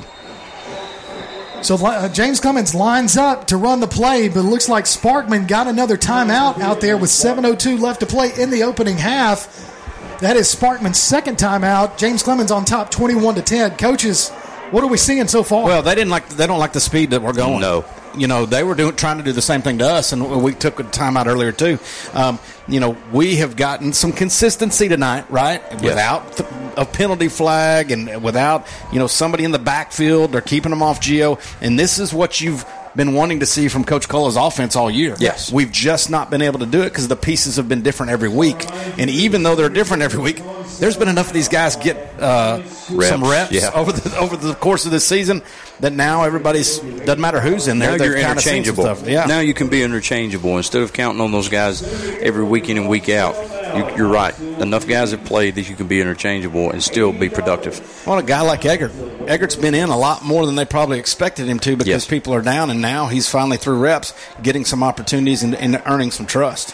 So 1.62 1.76
uh, 1.78 2.10
James 2.10 2.40
Clemens 2.42 2.76
lines 2.76 3.18
up 3.18 3.48
to 3.48 3.58
run 3.58 3.80
the 3.80 3.88
play, 3.88 4.28
but 4.28 4.42
it 4.42 4.44
looks 4.44 4.70
like 4.70 4.84
Sparkman 4.84 5.48
got 5.48 5.68
another 5.68 5.98
timeout 5.98 6.60
out 6.60 6.82
there 6.82 6.98
with 6.98 7.10
7.02 7.10 7.80
left 7.80 8.02
to 8.02 8.06
play 8.06 8.32
in 8.38 8.52
the 8.52 8.64
opening 8.64 8.98
half. 8.98 9.72
That 10.20 10.36
is 10.38 10.54
Sparkman's 10.54 11.00
second 11.00 11.38
timeout. 11.38 11.98
James 11.98 12.22
Clemens 12.22 12.52
on 12.52 12.66
top 12.66 12.92
21 12.92 13.36
to 13.36 13.42
10. 13.42 13.78
Coaches, 13.78 14.32
what 14.72 14.84
are 14.84 14.88
we 14.88 14.98
seeing 14.98 15.28
so 15.28 15.44
far? 15.44 15.66
Well, 15.66 15.82
they 15.82 15.96
didn't 15.96 16.12
like 16.12 16.28
they 16.30 16.48
don't 16.48 16.60
like 16.60 16.74
the 16.74 16.80
speed 16.82 17.12
that 17.12 17.22
we're 17.22 17.34
going. 17.34 17.62
No. 17.62 17.86
you 18.18 18.28
know 18.28 18.46
they 18.46 18.64
were 18.64 18.76
doing 18.76 18.96
trying 18.96 19.18
to 19.18 19.24
do 19.24 19.32
the 19.32 19.42
same 19.42 19.62
thing 19.62 19.80
to 19.80 19.88
us, 19.88 20.12
and 20.12 20.44
we 20.44 20.54
took 20.54 20.80
a 20.80 20.84
timeout 20.84 21.28
earlier 21.28 21.52
too. 21.52 21.80
Um, 22.14 22.40
you 22.68 22.80
know, 22.80 22.98
we 23.12 23.38
have 23.38 23.56
gotten 23.56 23.94
some 23.94 24.12
consistency 24.12 24.90
tonight, 24.90 25.30
right? 25.30 25.62
Without 25.82 26.38
th- 26.38 26.50
a 26.78 26.86
penalty 26.86 27.28
flag 27.30 27.92
and 27.92 28.22
without 28.24 28.68
you 28.92 29.00
know 29.00 29.08
somebody 29.08 29.44
in 29.44 29.52
the 29.52 29.60
backfield, 29.60 30.32
they're 30.32 30.42
keeping 30.42 30.72
them 30.72 30.82
off 30.82 31.00
Gio, 31.00 31.40
and 31.62 31.78
this 31.80 32.00
is 32.00 32.14
what 32.14 32.42
you've 32.42 32.66
been 32.96 33.14
wanting 33.14 33.42
to 33.42 33.46
see 33.46 33.68
from 33.68 33.84
Coach 33.84 34.08
Cola's 34.08 34.36
offense 34.36 34.76
all 34.76 34.90
year. 34.90 35.16
Yes. 35.20 35.52
we've 35.52 35.72
just 35.72 36.10
not 36.10 36.30
been 36.30 36.42
able 36.42 36.60
to 36.60 36.66
do 36.66 36.82
it 36.82 36.90
because 36.90 37.08
the 37.08 37.16
pieces 37.16 37.58
have 37.58 37.68
been 37.68 37.82
different 37.82 38.12
every 38.12 38.30
week, 38.30 38.66
and 38.98 39.10
even 39.10 39.44
though 39.44 39.56
they're 39.56 39.70
different 39.70 40.04
every 40.04 40.22
week, 40.22 40.42
there's 40.80 40.98
been 40.98 41.08
enough 41.08 41.28
of 41.28 41.34
these 41.34 41.48
guys 41.48 41.76
get 41.76 41.98
uh, 42.20 42.64
some 42.64 43.24
reps 43.24 43.52
yeah. 43.52 43.72
over 43.74 43.92
the 43.92 44.18
over 44.18 44.36
the 44.36 44.54
course 44.56 44.86
of 44.86 44.92
this 44.92 45.08
season 45.08 45.42
that 45.82 45.94
now 45.94 46.24
everybody's 46.24 46.80
doesn't 46.80 47.20
matter 47.22 47.40
who's 47.42 47.68
in 47.68 47.80
there. 47.80 47.98
Now 47.98 48.04
you're 48.04 48.16
kinda 48.16 48.42
seen 48.42 48.64
some 48.64 48.74
interchangeable. 48.76 48.84
stuff. 48.84 49.08
Yeah. 49.08 49.26
Now 49.26 49.40
you 49.40 49.54
can 49.54 49.68
be 49.68 49.84
interchangeable 49.84 50.58
instead 50.58 50.82
of 50.82 50.94
counting 50.94 51.22
on 51.22 51.32
those 51.32 51.50
guys 51.50 51.84
every 52.22 52.44
week 52.44 52.70
in 52.70 52.78
and 52.78 52.88
week 52.88 53.10
out. 53.10 53.36
You, 53.76 53.98
you're 53.98 54.08
right. 54.08 54.38
Enough 54.40 54.88
guys 54.88 55.12
have 55.12 55.26
played 55.26 55.56
that 55.56 55.68
you 55.70 55.76
can 55.76 55.88
be 55.88 56.00
interchangeable 56.00 56.72
and 56.72 56.82
still 56.82 57.12
be 57.12 57.28
productive. 57.28 57.82
well, 58.08 58.18
a 58.18 58.24
guy 58.24 58.40
like 58.42 58.66
Eggert, 58.66 58.92
Eggert's 59.28 59.58
been 59.58 59.74
in 59.76 59.90
a 59.90 59.98
lot 59.98 60.24
more 60.24 60.46
than 60.46 60.56
they 60.56 60.64
probably 60.66 60.98
expected 60.98 61.48
him 61.48 61.60
to 61.60 61.72
because 61.76 61.88
Yes. 61.88 62.08
people 62.08 62.34
are 62.34 62.42
down, 62.42 62.70
and 62.70 62.82
now 62.82 63.08
he's 63.08 63.28
finally 63.30 63.58
through 63.58 63.78
reps, 63.80 64.14
getting 64.42 64.64
some 64.64 64.82
opportunities 64.82 65.44
and, 65.44 65.56
and 65.56 65.82
earning 65.86 66.12
some 66.12 66.26
trust. 66.26 66.74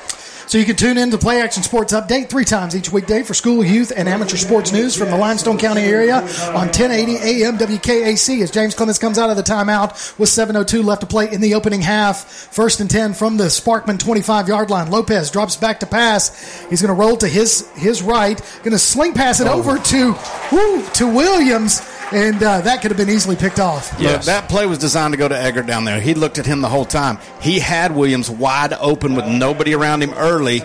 So 0.51 0.57
you 0.57 0.65
can 0.65 0.75
tune 0.75 0.97
in 0.97 1.11
to 1.11 1.17
Play 1.17 1.39
Action 1.39 1.63
Sports 1.63 1.93
Update 1.93 2.27
three 2.27 2.43
times 2.43 2.75
each 2.75 2.91
weekday 2.91 3.23
for 3.23 3.33
school, 3.33 3.63
youth, 3.63 3.93
and 3.95 4.09
amateur 4.09 4.35
sports 4.35 4.73
news 4.73 4.97
from 4.97 5.09
the 5.09 5.15
Limestone 5.15 5.57
County 5.57 5.83
area 5.83 6.15
on 6.15 6.67
1080 6.67 7.15
AM 7.15 7.57
WKAC 7.57 8.41
as 8.41 8.51
James 8.51 8.75
Clemens 8.75 8.99
comes 8.99 9.17
out 9.17 9.29
of 9.29 9.37
the 9.37 9.43
timeout 9.43 10.19
with 10.19 10.27
7.02 10.27 10.83
left 10.83 10.99
to 10.99 11.07
play 11.07 11.31
in 11.31 11.39
the 11.39 11.55
opening 11.55 11.79
half. 11.79 12.25
First 12.25 12.81
and 12.81 12.91
10 12.91 13.13
from 13.13 13.37
the 13.37 13.45
Sparkman 13.45 13.97
25 13.97 14.49
yard 14.49 14.69
line. 14.69 14.91
Lopez 14.91 15.31
drops 15.31 15.55
back 15.55 15.79
to 15.79 15.85
pass. 15.85 16.65
He's 16.69 16.81
going 16.81 16.93
to 16.93 16.99
roll 17.01 17.15
to 17.15 17.29
his 17.29 17.71
his 17.77 18.01
right. 18.01 18.37
Going 18.57 18.71
to 18.71 18.77
sling 18.77 19.13
pass 19.13 19.39
it 19.39 19.47
over 19.47 19.77
to 19.77 20.15
woo, 20.51 20.85
to 20.95 21.07
Williams. 21.07 21.79
And 22.13 22.43
uh, 22.43 22.61
that 22.61 22.81
could 22.81 22.91
have 22.91 22.97
been 22.97 23.09
easily 23.09 23.35
picked 23.37 23.59
off. 23.59 23.97
Look, 23.99 24.23
that 24.23 24.49
play 24.49 24.65
was 24.65 24.77
designed 24.77 25.13
to 25.13 25.17
go 25.17 25.27
to 25.29 25.37
Eggert 25.37 25.65
down 25.65 25.85
there. 25.85 26.01
He 26.01 26.13
looked 26.13 26.39
at 26.39 26.45
him 26.45 26.61
the 26.61 26.67
whole 26.67 26.83
time. 26.85 27.19
He 27.41 27.59
had 27.59 27.95
Williams 27.95 28.29
wide 28.29 28.73
open 28.73 29.15
with 29.15 29.25
nobody 29.27 29.73
around 29.73 30.03
him 30.03 30.13
early. 30.15 30.61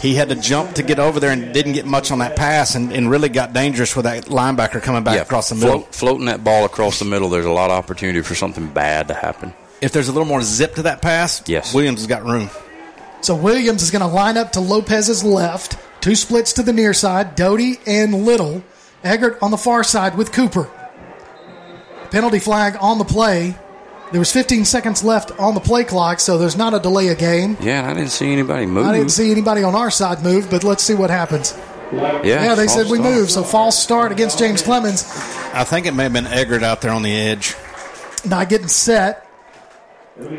He 0.00 0.14
had 0.14 0.28
to 0.30 0.34
jump 0.34 0.74
to 0.74 0.82
get 0.82 0.98
over 0.98 1.20
there 1.20 1.30
and 1.30 1.52
didn't 1.54 1.72
get 1.72 1.86
much 1.86 2.10
on 2.10 2.18
that 2.18 2.36
pass 2.36 2.74
and, 2.74 2.92
and 2.92 3.10
really 3.10 3.28
got 3.28 3.52
dangerous 3.52 3.94
with 3.94 4.04
that 4.04 4.24
linebacker 4.26 4.82
coming 4.82 5.04
back 5.04 5.20
across 5.20 5.48
the 5.48 5.54
middle. 5.54 5.80
Float, 5.80 5.94
floating 5.94 6.26
that 6.26 6.42
ball 6.44 6.64
across 6.64 6.98
the 6.98 7.04
middle, 7.04 7.28
there's 7.28 7.46
a 7.46 7.50
lot 7.50 7.70
of 7.70 7.76
opportunity 7.78 8.20
for 8.22 8.34
something 8.34 8.68
bad 8.68 9.08
to 9.08 9.14
happen. 9.14 9.52
If 9.80 9.92
there's 9.92 10.08
a 10.08 10.12
little 10.12 10.26
more 10.26 10.42
zip 10.42 10.74
to 10.76 10.82
that 10.82 11.00
pass, 11.02 11.42
Yes. 11.46 11.72
Williams 11.74 12.00
has 12.00 12.08
got 12.08 12.24
room. 12.24 12.50
So 13.20 13.34
Williams 13.36 13.82
is 13.82 13.90
going 13.92 14.02
to 14.02 14.08
line 14.08 14.36
up 14.36 14.52
to 14.52 14.60
Lopez's 14.60 15.22
left. 15.24 15.76
Two 16.00 16.14
splits 16.14 16.52
to 16.54 16.62
the 16.62 16.72
near 16.72 16.92
side, 16.94 17.34
Doty 17.36 17.78
and 17.86 18.24
Little. 18.24 18.62
Eggert 19.04 19.38
on 19.42 19.50
the 19.52 19.56
far 19.56 19.82
side 19.84 20.16
with 20.16 20.32
Cooper. 20.32 20.68
Penalty 22.10 22.38
flag 22.38 22.76
on 22.80 22.98
the 22.98 23.04
play. 23.04 23.54
There 24.10 24.18
was 24.20 24.32
15 24.32 24.64
seconds 24.64 25.04
left 25.04 25.38
on 25.38 25.54
the 25.54 25.60
play 25.60 25.84
clock, 25.84 26.18
so 26.20 26.38
there's 26.38 26.56
not 26.56 26.72
a 26.72 26.78
delay 26.80 27.08
of 27.08 27.18
game. 27.18 27.58
Yeah, 27.60 27.88
I 27.88 27.92
didn't 27.92 28.10
see 28.10 28.32
anybody 28.32 28.64
move. 28.64 28.86
I 28.86 28.96
didn't 28.96 29.10
see 29.10 29.30
anybody 29.30 29.62
on 29.62 29.74
our 29.74 29.90
side 29.90 30.22
move, 30.22 30.48
but 30.50 30.64
let's 30.64 30.82
see 30.82 30.94
what 30.94 31.10
happens. 31.10 31.54
Yeah, 31.92 32.22
Yeah, 32.24 32.54
they 32.54 32.66
said 32.68 32.86
we 32.90 32.98
start. 32.98 33.14
moved, 33.14 33.30
so 33.30 33.42
false 33.42 33.78
start 33.78 34.10
against 34.12 34.38
James 34.38 34.62
Clemens. 34.62 35.04
I 35.52 35.64
think 35.64 35.86
it 35.86 35.92
may 35.92 36.04
have 36.04 36.12
been 36.12 36.26
Eggert 36.26 36.62
out 36.62 36.80
there 36.80 36.92
on 36.92 37.02
the 37.02 37.14
edge. 37.14 37.54
Not 38.24 38.48
getting 38.48 38.68
set. 38.68 39.26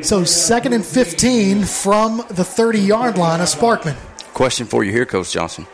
So 0.01 0.23
second 0.23 0.73
and 0.73 0.85
15 0.85 1.63
from 1.63 2.17
the 2.29 2.43
30 2.43 2.79
yard 2.79 3.17
line 3.17 3.39
of 3.39 3.47
Sparkman. 3.47 3.95
Question 4.33 4.67
for 4.67 4.83
you 4.83 4.91
here, 4.91 5.05
Coach 5.05 5.31
Johnson. 5.31 5.67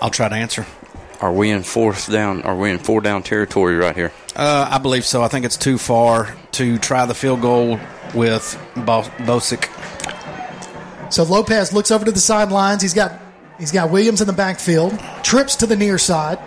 I'll 0.00 0.10
try 0.10 0.28
to 0.28 0.34
answer. 0.34 0.66
Are 1.22 1.32
we 1.32 1.50
in 1.50 1.62
fourth 1.62 2.10
down? 2.10 2.42
Are 2.42 2.56
we 2.56 2.70
in 2.70 2.78
four 2.78 3.00
down 3.00 3.22
territory 3.22 3.76
right 3.76 3.94
here? 3.94 4.12
Uh, 4.34 4.68
I 4.70 4.78
believe 4.78 5.04
so. 5.04 5.22
I 5.22 5.28
think 5.28 5.44
it's 5.44 5.56
too 5.56 5.78
far 5.78 6.34
to 6.52 6.78
try 6.78 7.06
the 7.06 7.14
field 7.14 7.40
goal 7.40 7.78
with 8.12 8.60
Bo- 8.74 9.02
Bosick. 9.18 9.68
So 11.12 11.22
Lopez 11.22 11.72
looks 11.72 11.90
over 11.92 12.04
to 12.04 12.10
the 12.10 12.20
sidelines. 12.20 12.82
He's 12.82 12.94
got 12.94 13.20
he's 13.58 13.70
got 13.70 13.90
Williams 13.90 14.20
in 14.20 14.26
the 14.26 14.32
backfield. 14.32 14.98
Trips 15.22 15.54
to 15.56 15.66
the 15.66 15.76
near 15.76 15.96
side. 15.96 16.38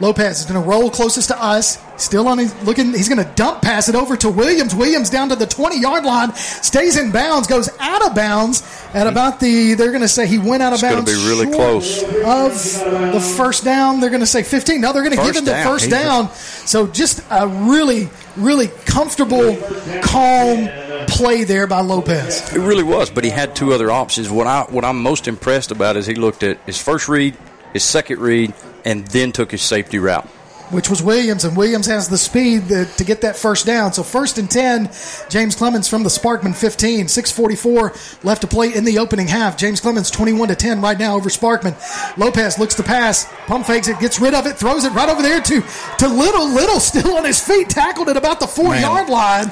Lopez 0.00 0.40
is 0.40 0.46
going 0.46 0.62
to 0.62 0.68
roll 0.68 0.90
closest 0.90 1.28
to 1.28 1.42
us. 1.42 1.78
Still 1.96 2.28
on 2.28 2.38
his 2.38 2.54
looking. 2.62 2.94
He's 2.94 3.08
going 3.10 3.22
to 3.22 3.30
dump 3.34 3.60
pass 3.60 3.90
it 3.90 3.94
over 3.94 4.16
to 4.16 4.30
Williams. 4.30 4.74
Williams 4.74 5.10
down 5.10 5.28
to 5.28 5.36
the 5.36 5.46
20 5.46 5.78
yard 5.80 6.04
line. 6.04 6.34
Stays 6.34 6.96
in 6.96 7.12
bounds. 7.12 7.46
Goes 7.46 7.68
out 7.78 8.06
of 8.06 8.14
bounds 8.14 8.62
at 8.94 9.06
about 9.06 9.38
the. 9.40 9.74
They're 9.74 9.90
going 9.90 10.00
to 10.00 10.08
say 10.08 10.26
he 10.26 10.38
went 10.38 10.62
out 10.62 10.72
of 10.72 10.82
It's 10.82 10.90
gonna 10.90 11.04
be 11.04 11.28
really 11.28 11.46
close. 11.54 12.02
Of 12.02 13.12
the 13.12 13.34
first 13.36 13.64
down, 13.64 14.00
they're 14.00 14.08
going 14.08 14.20
to 14.20 14.26
say 14.26 14.42
15. 14.42 14.80
No, 14.80 14.94
they're 14.94 15.02
going 15.02 15.16
to 15.16 15.22
give 15.22 15.36
him 15.36 15.44
the 15.44 15.50
down. 15.50 15.66
first 15.66 15.90
down. 15.90 16.30
So 16.32 16.86
just 16.86 17.22
a 17.30 17.46
really, 17.46 18.08
really 18.36 18.68
comfortable, 18.68 19.58
calm 20.02 20.68
play 21.06 21.44
there 21.44 21.66
by 21.66 21.82
Lopez. 21.82 22.54
It 22.54 22.60
really 22.60 22.82
was, 22.82 23.10
but 23.10 23.24
he 23.24 23.30
had 23.30 23.54
two 23.54 23.74
other 23.74 23.90
options. 23.90 24.30
What 24.30 24.46
I 24.46 24.62
what 24.62 24.84
I'm 24.84 25.02
most 25.02 25.28
impressed 25.28 25.70
about 25.70 25.96
is 25.96 26.06
he 26.06 26.14
looked 26.14 26.42
at 26.42 26.58
his 26.64 26.80
first 26.80 27.08
read, 27.08 27.36
his 27.74 27.84
second 27.84 28.20
read, 28.20 28.54
and 28.84 29.06
then 29.08 29.32
took 29.32 29.50
his 29.50 29.62
safety 29.62 29.98
route. 29.98 30.26
which 30.70 30.88
was 30.88 31.02
Williams, 31.02 31.44
and 31.44 31.56
Williams 31.56 31.86
has 31.86 32.08
the 32.08 32.16
speed 32.16 32.68
that, 32.68 32.96
to 32.96 33.02
get 33.02 33.22
that 33.22 33.34
first 33.36 33.66
down. 33.66 33.92
So 33.92 34.04
first 34.04 34.38
and 34.38 34.48
ten, 34.48 34.88
James 35.28 35.56
Clemens 35.56 35.88
from 35.88 36.04
the 36.04 36.08
Sparkman 36.08 36.54
15, 36.54 37.06
6:44 37.08 38.24
left 38.24 38.42
to 38.42 38.46
play 38.46 38.72
in 38.72 38.84
the 38.84 39.00
opening 39.00 39.26
half. 39.26 39.56
James 39.56 39.80
Clemens 39.80 40.12
21 40.12 40.46
to 40.48 40.54
10 40.54 40.80
right 40.80 40.96
now 40.96 41.16
over 41.16 41.28
Sparkman. 41.28 41.74
Lopez 42.16 42.56
looks 42.60 42.76
to 42.76 42.84
pass, 42.84 43.26
pump 43.48 43.66
fakes 43.66 43.88
it, 43.88 43.98
gets 43.98 44.20
rid 44.20 44.32
of 44.32 44.46
it, 44.46 44.56
throws 44.58 44.84
it 44.84 44.92
right 44.92 45.08
over 45.08 45.22
there 45.22 45.40
to 45.40 45.60
to 45.98 46.06
Little. 46.08 46.48
Little 46.48 46.78
still 46.78 47.16
on 47.16 47.24
his 47.24 47.40
feet, 47.42 47.68
tackled 47.68 48.08
at 48.08 48.16
about 48.16 48.38
the 48.38 48.46
four 48.46 48.70
Man. 48.70 48.82
yard 48.82 49.08
line. 49.08 49.48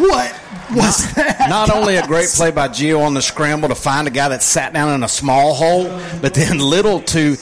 What 0.00 0.32
was 0.74 1.12
that? 1.16 1.50
Not 1.50 1.68
only 1.70 1.96
a 1.96 2.06
great 2.06 2.28
play 2.34 2.50
by 2.50 2.68
Gio 2.68 3.04
on 3.04 3.12
the 3.12 3.20
scramble 3.20 3.68
to 3.68 3.74
find 3.74 4.08
a 4.08 4.10
guy 4.10 4.28
that 4.30 4.42
sat 4.42 4.72
down 4.72 4.94
in 4.94 5.02
a 5.02 5.08
small 5.08 5.52
hole, 5.52 5.84
but 6.22 6.32
then 6.32 6.58
Little 6.60 7.02
to 7.02 7.36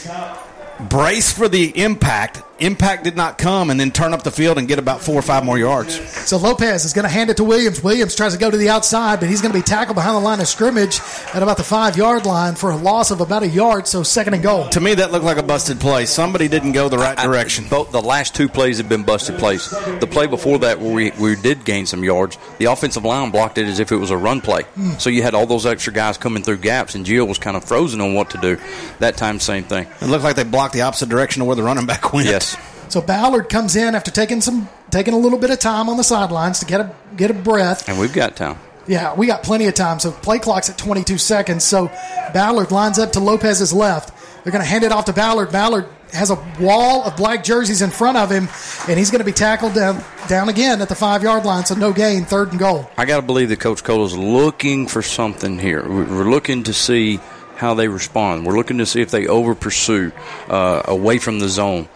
brace 0.88 1.32
for 1.32 1.48
the 1.48 1.78
impact. 1.80 2.42
Impact 2.60 3.04
did 3.04 3.16
not 3.16 3.38
come, 3.38 3.70
and 3.70 3.80
then 3.80 3.90
turn 3.90 4.12
up 4.12 4.22
the 4.22 4.30
field 4.30 4.58
and 4.58 4.68
get 4.68 4.78
about 4.78 5.00
four 5.00 5.16
or 5.16 5.22
five 5.22 5.44
more 5.44 5.58
yards. 5.58 5.98
So 6.28 6.36
Lopez 6.36 6.84
is 6.84 6.92
going 6.92 7.04
to 7.04 7.08
hand 7.08 7.30
it 7.30 7.36
to 7.38 7.44
Williams. 7.44 7.82
Williams 7.82 8.14
tries 8.14 8.32
to 8.32 8.38
go 8.38 8.50
to 8.50 8.56
the 8.56 8.68
outside, 8.68 9.20
but 9.20 9.28
he's 9.28 9.40
going 9.40 9.52
to 9.52 9.58
be 9.58 9.62
tackled 9.62 9.94
behind 9.94 10.16
the 10.16 10.20
line 10.20 10.40
of 10.40 10.48
scrimmage 10.48 11.00
at 11.34 11.42
about 11.42 11.56
the 11.56 11.64
five 11.64 11.96
yard 11.96 12.26
line 12.26 12.54
for 12.54 12.70
a 12.70 12.76
loss 12.76 13.10
of 13.10 13.20
about 13.20 13.42
a 13.42 13.48
yard. 13.48 13.86
So 13.86 14.02
second 14.02 14.34
and 14.34 14.42
goal. 14.42 14.68
To 14.68 14.80
me, 14.80 14.94
that 14.94 15.12
looked 15.12 15.24
like 15.24 15.38
a 15.38 15.42
busted 15.42 15.80
play. 15.80 16.04
Somebody 16.06 16.48
didn't 16.48 16.72
go 16.72 16.88
the 16.88 16.98
right 16.98 17.16
direction. 17.16 17.66
Both 17.68 17.92
the 17.92 18.02
last 18.02 18.34
two 18.34 18.48
plays 18.48 18.78
have 18.78 18.88
been 18.88 19.02
busted 19.02 19.38
plays. 19.38 19.70
The 19.70 20.08
play 20.10 20.26
before 20.26 20.58
that, 20.60 20.80
where 20.80 20.92
we, 20.92 21.10
we 21.12 21.36
did 21.36 21.64
gain 21.64 21.86
some 21.86 22.04
yards, 22.04 22.38
the 22.58 22.66
offensive 22.66 23.04
line 23.04 23.30
blocked 23.30 23.58
it 23.58 23.66
as 23.66 23.78
if 23.80 23.92
it 23.92 23.96
was 23.96 24.10
a 24.10 24.16
run 24.16 24.40
play. 24.40 24.62
Hmm. 24.62 24.92
So 24.98 25.10
you 25.10 25.22
had 25.22 25.34
all 25.34 25.46
those 25.46 25.66
extra 25.66 25.92
guys 25.92 26.18
coming 26.18 26.42
through 26.42 26.58
gaps, 26.58 26.94
and 26.94 27.06
Gio 27.06 27.26
was 27.26 27.38
kind 27.38 27.56
of 27.56 27.64
frozen 27.64 28.00
on 28.00 28.14
what 28.14 28.30
to 28.30 28.38
do. 28.38 28.58
That 28.98 29.16
time, 29.16 29.40
same 29.40 29.64
thing. 29.64 29.86
It 30.00 30.06
looked 30.06 30.24
like 30.24 30.36
they 30.36 30.44
blocked 30.44 30.74
the 30.74 30.82
opposite 30.82 31.08
direction 31.08 31.42
of 31.42 31.48
where 31.48 31.56
the 31.56 31.62
running 31.62 31.86
back 31.86 32.12
went. 32.12 32.28
Yes. 32.28 32.49
So 32.88 33.00
Ballard 33.00 33.48
comes 33.48 33.76
in 33.76 33.94
after 33.94 34.10
taking 34.10 34.40
some 34.40 34.68
taking 34.90 35.14
a 35.14 35.18
little 35.18 35.38
bit 35.38 35.50
of 35.50 35.58
time 35.60 35.88
on 35.88 35.96
the 35.96 36.02
sidelines 36.04 36.58
to 36.60 36.66
get 36.66 36.80
a 36.80 36.94
get 37.16 37.30
a 37.30 37.34
breath. 37.34 37.88
And 37.88 37.98
we've 37.98 38.12
got 38.12 38.36
time. 38.36 38.58
Yeah, 38.86 39.14
we 39.14 39.26
got 39.26 39.42
plenty 39.42 39.66
of 39.66 39.74
time. 39.74 40.00
So 40.00 40.10
play 40.10 40.38
clock's 40.40 40.68
at 40.70 40.76
22 40.78 41.18
seconds. 41.18 41.62
So 41.64 41.88
Ballard 42.34 42.72
lines 42.72 42.98
up 42.98 43.12
to 43.12 43.20
Lopez's 43.20 43.72
left. 43.72 44.12
They're 44.42 44.52
going 44.52 44.64
to 44.64 44.68
hand 44.68 44.84
it 44.84 44.90
off 44.90 45.04
to 45.04 45.12
Ballard. 45.12 45.52
Ballard 45.52 45.86
has 46.12 46.30
a 46.30 46.44
wall 46.58 47.04
of 47.04 47.14
black 47.16 47.44
jerseys 47.44 47.82
in 47.82 47.90
front 47.90 48.16
of 48.16 48.30
him, 48.32 48.48
and 48.88 48.98
he's 48.98 49.10
going 49.12 49.20
to 49.20 49.24
be 49.24 49.32
tackled 49.32 49.74
down 49.74 50.02
down 50.28 50.48
again 50.48 50.80
at 50.80 50.88
the 50.88 50.94
five 50.96 51.22
yard 51.22 51.44
line. 51.44 51.64
So 51.66 51.74
no 51.76 51.92
gain, 51.92 52.24
third 52.24 52.50
and 52.50 52.58
goal. 52.58 52.90
I 52.96 53.04
got 53.04 53.16
to 53.16 53.22
believe 53.22 53.50
that 53.50 53.60
Coach 53.60 53.84
Cole 53.84 54.04
is 54.06 54.16
looking 54.16 54.88
for 54.88 55.02
something 55.02 55.58
here. 55.60 55.82
We- 55.86 56.04
We're 56.04 56.30
looking 56.30 56.64
to 56.64 56.72
see 56.72 57.20
how 57.56 57.74
they 57.74 57.86
respond. 57.86 58.46
We're 58.46 58.56
looking 58.56 58.78
to 58.78 58.86
see 58.86 59.02
if 59.02 59.10
they 59.12 59.26
over 59.28 59.54
pursue 59.54 60.10
uh, 60.48 60.82
away 60.86 61.18
from 61.18 61.38
the 61.38 61.48
zone. 61.48 61.88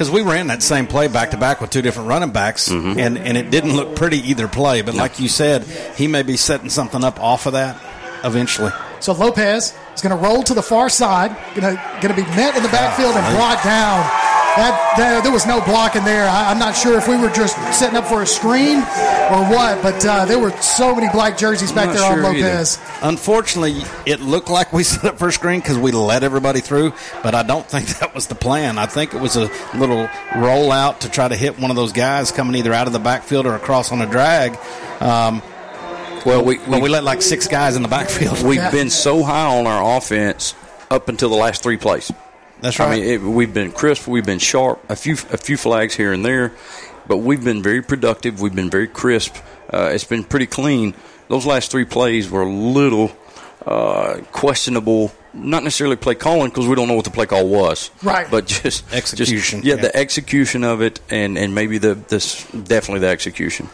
Because 0.00 0.10
we 0.10 0.22
ran 0.22 0.46
that 0.46 0.62
same 0.62 0.86
play 0.86 1.08
back 1.08 1.32
to 1.32 1.36
back 1.36 1.60
with 1.60 1.68
two 1.68 1.82
different 1.82 2.08
running 2.08 2.30
backs, 2.30 2.70
Mm-hmm. 2.70 2.98
and, 2.98 3.18
and 3.18 3.36
it 3.36 3.50
didn't 3.50 3.76
look 3.76 3.96
pretty 3.96 4.16
either 4.30 4.48
play. 4.48 4.80
But 4.80 4.94
like 4.94 5.20
you 5.20 5.28
said, 5.28 5.64
he 5.94 6.06
may 6.08 6.22
be 6.22 6.38
setting 6.38 6.70
something 6.70 7.04
up 7.04 7.20
off 7.20 7.44
of 7.44 7.52
that 7.52 7.78
eventually. 8.24 8.72
So 9.00 9.12
Lopez 9.12 9.74
is 9.94 10.00
going 10.00 10.16
to 10.16 10.22
roll 10.24 10.42
to 10.44 10.54
the 10.54 10.62
far 10.62 10.88
side, 10.88 11.36
going 11.54 11.76
to 11.76 11.82
going 12.00 12.14
to 12.14 12.22
be 12.22 12.26
met 12.34 12.56
in 12.56 12.62
the 12.62 12.70
backfield 12.70 13.14
and 13.14 13.36
brought 13.36 13.62
down. 13.62 14.29
That, 14.56 14.94
that 14.96 15.22
there 15.22 15.32
was 15.32 15.46
no 15.46 15.60
blocking 15.60 16.04
there. 16.04 16.28
I, 16.28 16.50
I'm 16.50 16.58
not 16.58 16.76
sure 16.76 16.98
if 16.98 17.06
we 17.06 17.16
were 17.16 17.30
just 17.30 17.56
setting 17.72 17.96
up 17.96 18.06
for 18.06 18.22
a 18.22 18.26
screen 18.26 18.78
or 18.78 19.44
what, 19.46 19.80
but 19.82 20.04
uh, 20.04 20.24
there 20.24 20.38
were 20.38 20.50
so 20.60 20.94
many 20.94 21.08
black 21.12 21.38
jerseys 21.38 21.72
back 21.72 21.94
there 21.94 22.00
not 22.00 22.18
on 22.18 22.34
sure 22.34 22.34
either. 22.34 22.64
Unfortunately, 23.02 23.82
it 24.06 24.20
looked 24.20 24.50
like 24.50 24.72
we 24.72 24.82
set 24.84 25.04
up 25.04 25.18
for 25.18 25.28
a 25.28 25.32
screen 25.32 25.60
because 25.60 25.78
we 25.78 25.92
let 25.92 26.24
everybody 26.24 26.60
through, 26.60 26.92
but 27.22 27.34
I 27.34 27.42
don't 27.42 27.66
think 27.66 27.86
that 28.00 28.14
was 28.14 28.26
the 28.26 28.34
plan. 28.34 28.76
I 28.76 28.86
think 28.86 29.14
it 29.14 29.20
was 29.20 29.36
a 29.36 29.50
little 29.74 30.08
rollout 30.32 31.00
to 31.00 31.10
try 31.10 31.28
to 31.28 31.36
hit 31.36 31.58
one 31.58 31.70
of 31.70 31.76
those 31.76 31.92
guys 31.92 32.32
coming 32.32 32.56
either 32.56 32.72
out 32.72 32.86
of 32.86 32.92
the 32.92 32.98
backfield 32.98 33.46
or 33.46 33.54
across 33.54 33.92
on 33.92 34.00
a 34.00 34.06
drag. 34.06 34.58
Um, 35.00 35.42
well, 36.26 36.44
we, 36.44 36.58
but 36.58 36.82
we 36.82 36.88
let 36.88 37.04
like 37.04 37.22
six 37.22 37.46
guys 37.46 37.76
in 37.76 37.82
the 37.82 37.88
backfield. 37.88 38.42
We've 38.42 38.70
been 38.72 38.90
so 38.90 39.22
high 39.22 39.58
on 39.58 39.66
our 39.66 39.96
offense 39.96 40.54
up 40.90 41.08
until 41.08 41.30
the 41.30 41.36
last 41.36 41.62
three 41.62 41.76
plays. 41.76 42.12
That's 42.60 42.78
right. 42.78 42.88
I 42.88 42.96
mean, 42.96 43.04
it, 43.04 43.20
we've 43.22 43.52
been 43.52 43.72
crisp, 43.72 44.06
we've 44.06 44.24
been 44.26 44.38
sharp, 44.38 44.84
a 44.90 44.96
few 44.96 45.14
a 45.14 45.36
few 45.36 45.56
flags 45.56 45.94
here 45.94 46.12
and 46.12 46.24
there, 46.24 46.52
but 47.06 47.18
we've 47.18 47.42
been 47.42 47.62
very 47.62 47.82
productive. 47.82 48.40
We've 48.40 48.54
been 48.54 48.70
very 48.70 48.88
crisp. 48.88 49.36
Uh, 49.72 49.90
it's 49.92 50.04
been 50.04 50.24
pretty 50.24 50.46
clean. 50.46 50.94
Those 51.28 51.46
last 51.46 51.70
three 51.70 51.84
plays 51.84 52.30
were 52.30 52.42
a 52.42 52.52
little 52.52 53.12
uh, 53.64 54.20
questionable. 54.32 55.12
Not 55.32 55.62
necessarily 55.62 55.96
play 55.96 56.16
calling 56.16 56.48
because 56.48 56.66
we 56.66 56.74
don't 56.74 56.88
know 56.88 56.94
what 56.94 57.04
the 57.04 57.10
play 57.10 57.26
call 57.26 57.46
was. 57.48 57.90
Right. 58.02 58.28
But 58.30 58.46
just 58.46 58.84
Execution, 58.92 59.60
just- 59.60 59.64
yeah, 59.64 59.76
yeah. 59.76 59.82
the 59.82 59.96
execution 59.96 60.64
of 60.64 60.82
it, 60.82 61.00
and 61.08 61.38
and 61.38 61.54
maybe 61.54 61.78
the 61.78 61.94
this 61.94 62.44
definitely 62.50 63.00
the 63.00 63.08
execution. 63.08 63.68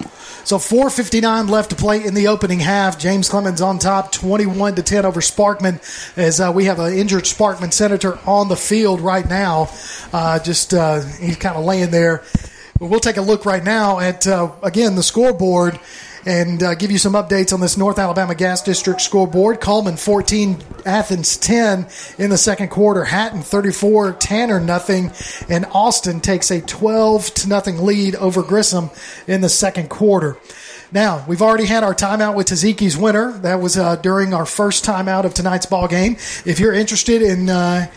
So 0.44 0.58
4:59 0.58 1.48
left 1.48 1.70
to 1.70 1.76
play 1.76 2.04
in 2.04 2.14
the 2.14 2.28
opening 2.28 2.60
half. 2.60 2.98
James 2.98 3.28
Clemens 3.28 3.60
on 3.60 3.78
top, 3.78 4.12
21 4.12 4.74
to 4.76 4.82
10 4.82 5.04
over 5.04 5.20
Sparkman. 5.20 5.80
As 6.16 6.40
uh, 6.40 6.52
we 6.54 6.66
have 6.66 6.78
an 6.78 6.92
injured 6.92 7.24
Sparkman 7.24 7.72
senator 7.72 8.18
on 8.26 8.48
the 8.48 8.56
field 8.56 9.00
right 9.00 9.28
now, 9.28 9.70
uh, 10.12 10.38
just 10.38 10.72
uh, 10.74 11.00
he's 11.00 11.36
kind 11.36 11.56
of 11.56 11.64
laying 11.64 11.90
there. 11.90 12.22
But 12.78 12.86
we'll 12.90 13.00
take 13.00 13.16
a 13.16 13.22
look 13.22 13.46
right 13.46 13.64
now 13.64 13.98
at 13.98 14.26
uh, 14.26 14.50
again 14.62 14.94
the 14.94 15.02
scoreboard 15.02 15.80
and 16.26 16.62
uh, 16.62 16.74
give 16.74 16.90
you 16.90 16.98
some 16.98 17.14
updates 17.14 17.52
on 17.54 17.60
this 17.60 17.76
North 17.76 17.98
Alabama 17.98 18.34
Gas 18.34 18.62
District 18.62 19.00
scoreboard. 19.00 19.60
Coleman 19.60 19.96
14, 19.96 20.58
Athens 20.84 21.36
10 21.36 21.86
in 22.18 22.30
the 22.30 22.36
second 22.36 22.68
quarter. 22.68 23.04
Hatton 23.04 23.42
34, 23.42 24.12
Tanner 24.14 24.60
nothing, 24.60 25.12
and 25.48 25.64
Austin 25.66 26.20
takes 26.20 26.50
a 26.50 26.60
12 26.60 27.32
to 27.34 27.48
nothing 27.48 27.84
lead 27.84 28.16
over 28.16 28.42
Grissom 28.42 28.90
in 29.28 29.40
the 29.40 29.48
second 29.48 29.88
quarter. 29.88 30.36
Now, 30.92 31.24
we've 31.26 31.42
already 31.42 31.66
had 31.66 31.82
our 31.82 31.94
timeout 31.94 32.36
with 32.36 32.48
Taziki's 32.48 32.96
winner. 32.96 33.32
That 33.38 33.60
was 33.60 33.76
uh, 33.76 33.96
during 33.96 34.32
our 34.34 34.46
first 34.46 34.84
timeout 34.84 35.24
of 35.24 35.34
tonight's 35.34 35.66
ball 35.66 35.88
game. 35.88 36.14
If 36.44 36.60
you're 36.60 36.72
interested 36.72 37.22
in 37.22 37.50
uh, 37.50 37.90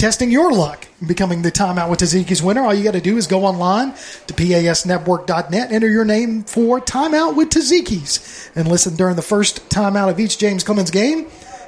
testing 0.00 0.30
your 0.30 0.50
luck 0.50 0.86
in 1.02 1.06
becoming 1.06 1.42
the 1.42 1.52
timeout 1.52 1.90
with 1.90 2.00
Taziki's 2.00 2.42
winner, 2.42 2.62
all 2.62 2.72
you 2.72 2.82
got 2.82 2.92
to 2.92 3.02
do 3.02 3.18
is 3.18 3.26
go 3.26 3.44
online 3.44 3.92
to 4.28 4.32
pasnetwork.net, 4.32 5.70
enter 5.70 5.88
your 5.88 6.06
name 6.06 6.42
for 6.42 6.80
timeout 6.80 7.36
with 7.36 7.50
Taziki's, 7.50 8.50
and 8.54 8.66
listen 8.66 8.96
during 8.96 9.14
the 9.14 9.22
first 9.22 9.68
timeout 9.68 10.08
of 10.08 10.18
each 10.18 10.38
James 10.38 10.64
Clemens 10.64 10.90
game 10.90 11.26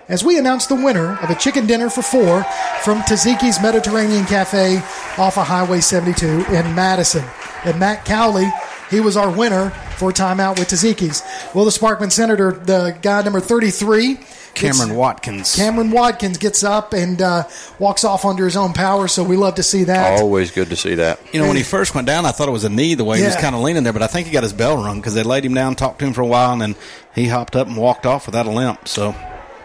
as 0.08 0.24
we 0.24 0.38
announce 0.38 0.66
the 0.66 0.74
winner 0.74 1.18
of 1.18 1.28
a 1.28 1.34
chicken 1.34 1.66
dinner 1.66 1.90
for 1.90 2.00
four 2.00 2.42
from 2.82 3.00
Taziki's 3.02 3.60
Mediterranean 3.60 4.24
Cafe 4.24 4.78
off 5.18 5.36
of 5.36 5.46
Highway 5.46 5.80
72 5.80 6.26
in 6.26 6.74
Madison. 6.74 7.24
And 7.66 7.78
Matt 7.78 8.06
Cowley, 8.06 8.50
he 8.90 9.00
was 9.00 9.14
our 9.14 9.30
winner 9.30 9.70
for 9.98 10.10
timeout 10.10 10.58
with 10.58 10.68
Taziki's. 10.68 11.22
Well, 11.54 11.66
the 11.66 11.70
Sparkman 11.70 12.10
Senator, 12.10 12.52
the 12.52 12.96
guy 13.02 13.20
number 13.22 13.40
33, 13.40 14.18
gets- 14.54 14.78
Cameron 14.78 14.96
Watkins. 14.96 15.56
Cameron 15.56 15.90
Watkins 15.90 16.38
gets 16.38 16.62
up 16.64 16.92
and 16.92 17.20
uh, 17.20 17.44
walks 17.78 18.04
off 18.04 18.24
under 18.24 18.44
his 18.44 18.56
own 18.56 18.72
power, 18.72 19.08
so 19.08 19.22
we 19.24 19.36
love 19.36 19.54
to 19.56 19.62
see 19.62 19.84
that. 19.84 20.20
Always 20.20 20.50
good 20.50 20.68
to 20.70 20.76
see 20.76 20.94
that. 20.96 21.20
You 21.32 21.40
know, 21.40 21.46
when 21.48 21.56
he 21.56 21.62
first 21.62 21.94
went 21.94 22.06
down, 22.06 22.26
I 22.26 22.32
thought 22.32 22.48
it 22.48 22.52
was 22.52 22.64
a 22.64 22.68
knee 22.70 22.94
the 22.94 23.04
way 23.04 23.18
he 23.18 23.24
was 23.24 23.36
kind 23.36 23.54
of 23.54 23.62
leaning 23.62 23.82
there, 23.82 23.92
but 23.92 24.02
I 24.02 24.06
think 24.06 24.26
he 24.26 24.32
got 24.32 24.42
his 24.42 24.52
bell 24.52 24.76
rung 24.76 25.00
because 25.00 25.14
they 25.14 25.22
laid 25.22 25.44
him 25.44 25.54
down, 25.54 25.74
talked 25.74 25.98
to 26.00 26.06
him 26.06 26.12
for 26.12 26.20
a 26.22 26.26
while, 26.26 26.52
and 26.52 26.60
then 26.60 26.76
he 27.14 27.28
hopped 27.28 27.56
up 27.56 27.66
and 27.66 27.76
walked 27.76 28.06
off 28.06 28.26
without 28.26 28.46
a 28.46 28.50
limp. 28.50 28.86
So 28.88 29.14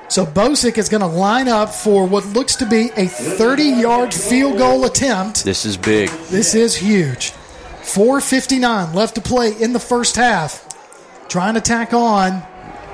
So 0.10 0.26
Bosick 0.26 0.78
is 0.78 0.88
going 0.90 1.02
to 1.02 1.08
line 1.08 1.48
up 1.48 1.74
for 1.74 2.06
what 2.08 2.26
looks 2.28 2.56
to 2.58 2.66
be 2.66 2.90
a 2.96 3.08
30 3.08 3.64
yard 3.64 4.14
field 4.14 4.58
goal 4.58 4.86
attempt. 4.86 5.44
This 5.44 5.66
is 5.66 5.76
big. 5.78 6.10
This 6.30 6.56
is 6.56 6.76
huge. 6.76 7.34
4.59 7.82 8.94
left 8.94 9.16
to 9.16 9.22
play 9.22 9.54
in 9.60 9.74
the 9.74 9.80
first 9.80 10.16
half. 10.16 10.64
Trying 11.30 11.56
to 11.56 11.62
tack 11.62 11.94
on. 11.94 12.44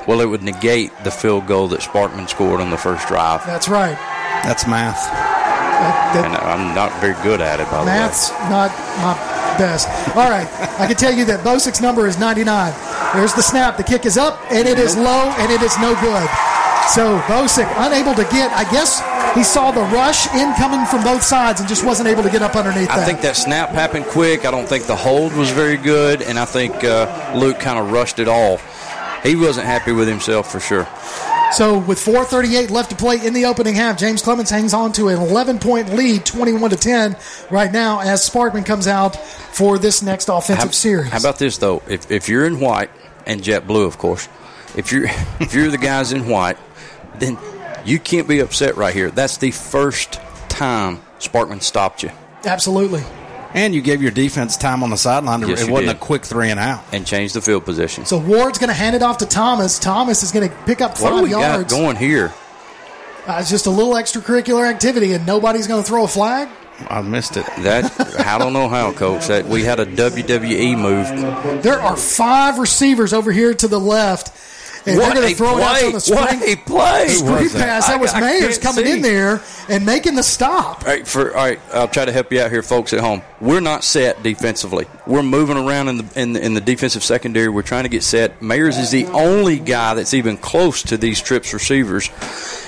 Well, 0.07 0.19
it 0.21 0.25
would 0.25 0.43
negate 0.43 0.91
the 1.03 1.11
field 1.11 1.47
goal 1.47 1.67
that 1.69 1.80
Sparkman 1.81 2.27
scored 2.30 2.59
on 2.61 2.69
the 2.69 2.77
first 2.77 3.07
drive. 3.07 3.45
That's 3.45 3.69
right. 3.69 3.97
That's 4.43 4.67
math. 4.67 5.01
That- 5.11 6.11
that- 6.13 6.25
And 6.25 6.35
I'm 6.38 6.75
not 6.75 6.91
very 6.99 7.15
good 7.23 7.41
at 7.41 7.59
it, 7.59 7.69
by 7.71 7.80
the 7.80 7.85
way. 7.85 7.97
Math's 7.97 8.30
not 8.49 8.71
my 9.01 9.13
best. 9.57 9.88
All 10.15 10.30
right, 10.30 10.47
I 10.80 10.88
can 10.88 10.95
tell 10.95 11.13
you 11.13 11.25
that 11.25 11.41
Bosick's 11.43 11.81
number 11.81 12.07
is 12.07 12.17
99. 12.19 12.73
There's 13.13 13.34
the 13.34 13.43
snap. 13.43 13.77
The 13.77 13.84
kick 13.84 14.05
is 14.05 14.17
up, 14.17 14.39
and 14.51 14.67
it 14.67 14.80
is 14.80 14.95
low, 14.97 15.30
and 15.38 15.51
it 15.51 15.61
is 15.61 15.77
no 15.80 15.93
good. 16.01 16.27
So 16.89 17.19
Bosick 17.27 17.71
unable 17.77 18.13
to 18.15 18.23
get. 18.25 18.51
I 18.51 18.63
guess 18.71 19.01
he 19.35 19.43
saw 19.43 19.71
the 19.71 19.81
rush 19.95 20.27
incoming 20.34 20.85
from 20.85 21.03
both 21.03 21.23
sides 21.23 21.59
and 21.59 21.69
just 21.69 21.84
wasn't 21.85 22.09
able 22.09 22.23
to 22.23 22.30
get 22.30 22.41
up 22.41 22.55
underneath 22.55 22.89
that. 22.89 22.99
I 22.99 23.05
think 23.05 23.21
that 23.21 23.35
snap 23.38 23.69
happened 23.69 24.05
quick. 24.05 24.45
I 24.45 24.51
don't 24.51 24.67
think 24.67 24.85
the 24.85 24.95
hold 24.95 25.34
was 25.34 25.49
very 25.51 25.77
good, 25.77 26.21
and 26.21 26.38
I 26.38 26.45
think 26.45 26.84
uh, 26.84 27.31
Luke 27.35 27.59
kind 27.59 27.80
of 27.80 27.91
rushed 27.91 28.19
it 28.19 28.27
all. 28.27 28.59
He 29.23 29.35
wasn't 29.35 29.65
happy 29.65 29.91
with 29.91 30.07
himself 30.07 30.51
for 30.51 30.59
sure. 30.59 30.87
So 31.53 31.77
with 31.77 31.99
4:38 31.99 32.71
left 32.71 32.89
to 32.89 32.95
play 32.95 33.25
in 33.25 33.33
the 33.33 33.45
opening 33.45 33.75
half, 33.75 33.97
James 33.97 34.21
Clemens 34.21 34.49
hangs 34.49 34.73
on 34.73 34.91
to 34.93 35.09
an 35.09 35.19
11 35.19 35.59
point 35.59 35.93
lead, 35.93 36.25
21 36.25 36.71
to 36.71 36.75
10 36.75 37.15
right 37.49 37.71
now 37.71 37.99
as 37.99 38.27
Sparkman 38.27 38.65
comes 38.65 38.87
out 38.87 39.15
for 39.15 39.77
this 39.77 40.01
next 40.01 40.29
offensive 40.29 40.65
How, 40.65 40.71
series. 40.71 41.11
how 41.11 41.19
about 41.19 41.37
this 41.37 41.57
though? 41.59 41.81
If, 41.87 42.09
if 42.11 42.27
you're 42.27 42.45
in 42.45 42.59
white 42.59 42.89
and 43.25 43.43
jet 43.43 43.67
blue, 43.67 43.85
of 43.85 43.97
course, 43.97 44.27
if 44.75 44.91
you're 44.91 45.05
if 45.39 45.53
you're 45.53 45.69
the 45.69 45.77
guys 45.77 46.11
in 46.11 46.27
white, 46.27 46.57
then 47.19 47.37
you 47.85 47.99
can't 47.99 48.27
be 48.27 48.39
upset 48.39 48.75
right 48.75 48.93
here. 48.93 49.11
That's 49.11 49.37
the 49.37 49.51
first 49.51 50.19
time 50.49 51.01
Sparkman 51.19 51.61
stopped 51.61 52.03
you 52.03 52.11
Absolutely. 52.45 53.03
And 53.55 53.75
you 53.75 53.81
gave 53.81 54.01
your 54.01 54.11
defense 54.11 54.57
time 54.57 54.81
on 54.84 54.89
the 54.89 54.97
sideline. 54.97 55.41
to- 55.41 55.47
Yes, 55.47 55.61
it 55.61 55.69
wasn't 55.69 55.89
did. 55.89 55.95
a 55.97 55.99
quick 55.99 56.25
three 56.25 56.49
and 56.49 56.59
out. 56.59 56.84
and 56.91 57.05
changed 57.05 57.35
the 57.35 57.41
field 57.41 57.65
position. 57.65 58.05
So 58.05 58.17
Ward's 58.17 58.57
going 58.57 58.69
to 58.69 58.73
hand 58.73 58.95
it 58.95 59.03
off 59.03 59.19
to 59.19 59.25
Thomas. 59.27 59.77
Thomas 59.80 60.23
is 60.23 60.31
going 60.31 60.49
to 60.49 60.55
pick 60.65 60.81
up 60.81 60.99
what 60.99 61.09
do 61.09 61.15
five 61.17 61.23
we 61.23 61.30
yards. 61.31 61.71
got 61.71 61.80
going 61.80 61.95
here? 61.95 62.34
Uh, 63.27 63.38
it's 63.39 63.49
just 63.49 63.67
a 63.67 63.69
little 63.69 63.93
extracurricular 63.93 64.67
activity, 64.67 65.13
and 65.13 65.25
nobody's 65.25 65.67
going 65.67 65.81
to 65.84 65.88
throw 65.88 66.03
a 66.03 66.07
flag. 66.07 66.49
I 66.89 67.01
missed 67.01 67.38
it. 67.38 67.45
That 67.59 67.93
I 68.25 68.38
don't 68.39 68.51
know 68.53 68.67
how, 68.67 68.91
Coach. 68.91 69.27
That 69.27 69.45
we 69.45 69.63
had 69.63 69.80
a 69.80 69.85
WWE 69.85 70.75
move. 70.77 71.61
There 71.63 71.80
are 71.80 71.95
five 71.95 72.57
receivers 72.57 73.13
over 73.13 73.31
here 73.31 73.53
to 73.53 73.67
the 73.67 73.80
left, 73.80 74.31
and 74.85 74.97
What 74.97 75.14
they're 75.14 75.22
going 75.22 75.30
to 75.30 75.35
throw 75.35 75.57
it 75.57 75.61
out 75.64 75.77
play. 75.77 75.88
on 75.88 75.93
the 75.93 75.99
screen. 76.01 76.19
What 76.19 76.41
a 76.49 76.55
play. 76.57 77.07
Screen 77.10 77.31
was 77.35 77.53
that? 77.53 77.60
pass. 77.65 77.88
That 77.88 77.97
I- 77.97 78.01
was 78.01 78.14
I 78.14 78.22
Mayers 78.22 78.49
can't 78.49 78.61
coming 78.61 78.85
see. 78.85 78.91
in 78.93 79.01
there 79.01 79.41
and 79.69 79.85
making 79.85 80.15
the 80.15 80.23
stop. 80.23 80.81
All 80.81 80.88
right, 80.88 81.07
for 81.07 81.30
all 81.35 81.43
right, 81.45 81.60
I'll 81.73 81.88
try 81.88 82.05
to 82.05 82.11
help 82.11 82.31
you 82.31 82.41
out 82.41 82.51
here, 82.51 82.61
folks 82.64 82.91
at 82.93 82.99
home. 82.99 83.22
We're 83.39 83.60
not 83.61 83.84
set 83.84 84.22
defensively. 84.23 84.85
We're 85.07 85.23
moving 85.23 85.57
around 85.57 85.88
in 85.89 85.97
the 85.97 86.19
in 86.22 86.34
the, 86.34 86.45
in 86.45 86.53
the 86.53 86.61
defensive 86.61 87.03
secondary. 87.03 87.49
We're 87.49 87.61
trying 87.61 87.84
to 87.84 87.89
get 87.89 88.03
set. 88.03 88.39
Mayers 88.41 88.80
is 88.80 88.91
the 88.91 89.05
only 89.07 89.60
guy 89.60 89.93
that's 89.93 90.14
even 90.14 90.38
close 90.38 90.81
to 90.84 90.97
these 90.97 91.22
trips 91.22 91.53
receivers. 91.53 92.10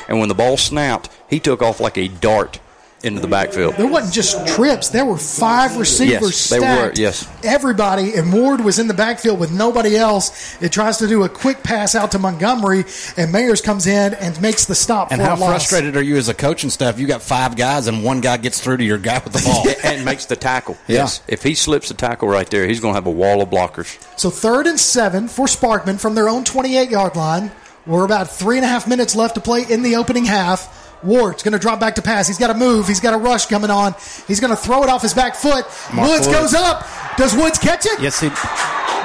And 0.07 0.19
when 0.19 0.29
the 0.29 0.35
ball 0.35 0.57
snapped, 0.57 1.09
he 1.29 1.39
took 1.39 1.61
off 1.61 1.79
like 1.79 1.97
a 1.97 2.07
dart 2.07 2.59
into 3.05 3.21
the 3.21 3.27
backfield. 3.27 3.75
There 3.75 3.87
wasn't 3.87 4.13
just 4.13 4.47
trips. 4.47 4.89
There 4.89 5.05
were 5.05 5.17
five 5.17 5.77
receivers 5.77 6.21
Yes, 6.21 6.49
they 6.49 6.59
were, 6.59 6.65
stacked. 6.65 6.97
yes. 6.99 7.27
Everybody, 7.43 8.15
and 8.15 8.33
Ward 8.33 8.61
was 8.61 8.79
in 8.79 8.87
the 8.87 8.93
backfield 8.93 9.39
with 9.39 9.51
nobody 9.51 9.95
else. 9.95 10.61
It 10.61 10.71
tries 10.71 10.97
to 10.97 11.07
do 11.07 11.23
a 11.23 11.29
quick 11.29 11.63
pass 11.63 11.95
out 11.95 12.11
to 12.11 12.19
Montgomery, 12.19 12.79
and 13.17 13.33
Mayers 13.33 13.63
comes 13.63 13.87
in 13.87 14.13
and 14.15 14.39
makes 14.41 14.65
the 14.65 14.75
stop 14.75 15.11
And 15.11 15.21
for 15.21 15.27
how 15.27 15.35
a 15.35 15.37
loss. 15.37 15.49
frustrated 15.51 15.95
are 15.95 16.03
you 16.03 16.17
as 16.17 16.27
a 16.27 16.33
coach 16.33 16.63
and 16.63 16.71
stuff? 16.71 16.99
You 16.99 17.07
got 17.07 17.21
five 17.21 17.55
guys 17.55 17.87
and 17.87 18.03
one 18.03 18.21
guy 18.21 18.37
gets 18.37 18.59
through 18.59 18.77
to 18.77 18.83
your 18.83 18.97
guy 18.97 19.21
with 19.23 19.33
the 19.33 19.41
ball. 19.43 19.65
and 19.83 20.03
makes 20.03 20.25
the 20.25 20.35
tackle. 20.35 20.77
Yeah. 20.87 20.95
Yes. 21.01 21.21
If 21.27 21.43
he 21.43 21.53
slips 21.55 21.87
the 21.89 21.93
tackle 21.93 22.27
right 22.27 22.49
there, 22.49 22.65
he's 22.67 22.79
going 22.79 22.93
to 22.93 22.95
have 22.97 23.07
a 23.07 23.11
wall 23.11 23.41
of 23.41 23.49
blockers. 23.49 23.97
So 24.19 24.29
third 24.29 24.65
and 24.67 24.79
seven 24.79 25.27
for 25.27 25.45
Sparkman 25.45 25.99
from 25.99 26.15
their 26.15 26.27
own 26.29 26.43
28 26.43 26.89
yard 26.89 27.15
line. 27.15 27.51
We're 27.85 28.03
about 28.05 28.31
three 28.31 28.57
and 28.57 28.65
a 28.65 28.67
half 28.67 28.87
minutes 28.87 29.15
left 29.15 29.35
to 29.35 29.41
play 29.41 29.63
in 29.69 29.83
the 29.83 29.95
opening 29.97 30.25
half. 30.25 30.84
Ward's 31.05 31.43
going 31.43 31.53
to 31.53 31.59
drop 31.59 31.79
back 31.79 31.95
to 31.95 32.01
pass. 32.01 32.27
He's 32.27 32.37
got 32.39 32.47
to 32.47 32.53
move. 32.53 32.87
He's 32.87 32.99
got 32.99 33.13
a 33.13 33.17
rush 33.17 33.45
coming 33.45 33.69
on. 33.69 33.93
He's 34.27 34.39
going 34.39 34.51
to 34.51 34.57
throw 34.57 34.83
it 34.83 34.89
off 34.89 35.01
his 35.01 35.13
back 35.13 35.35
foot. 35.35 35.65
Mark 35.93 36.09
Woods 36.09 36.27
Woods. 36.27 36.39
goes 36.39 36.53
up. 36.53 36.85
Does 37.17 37.35
Woods 37.35 37.57
catch 37.59 37.85
it? 37.85 38.01
yes, 38.01 38.19
he. 38.19 38.29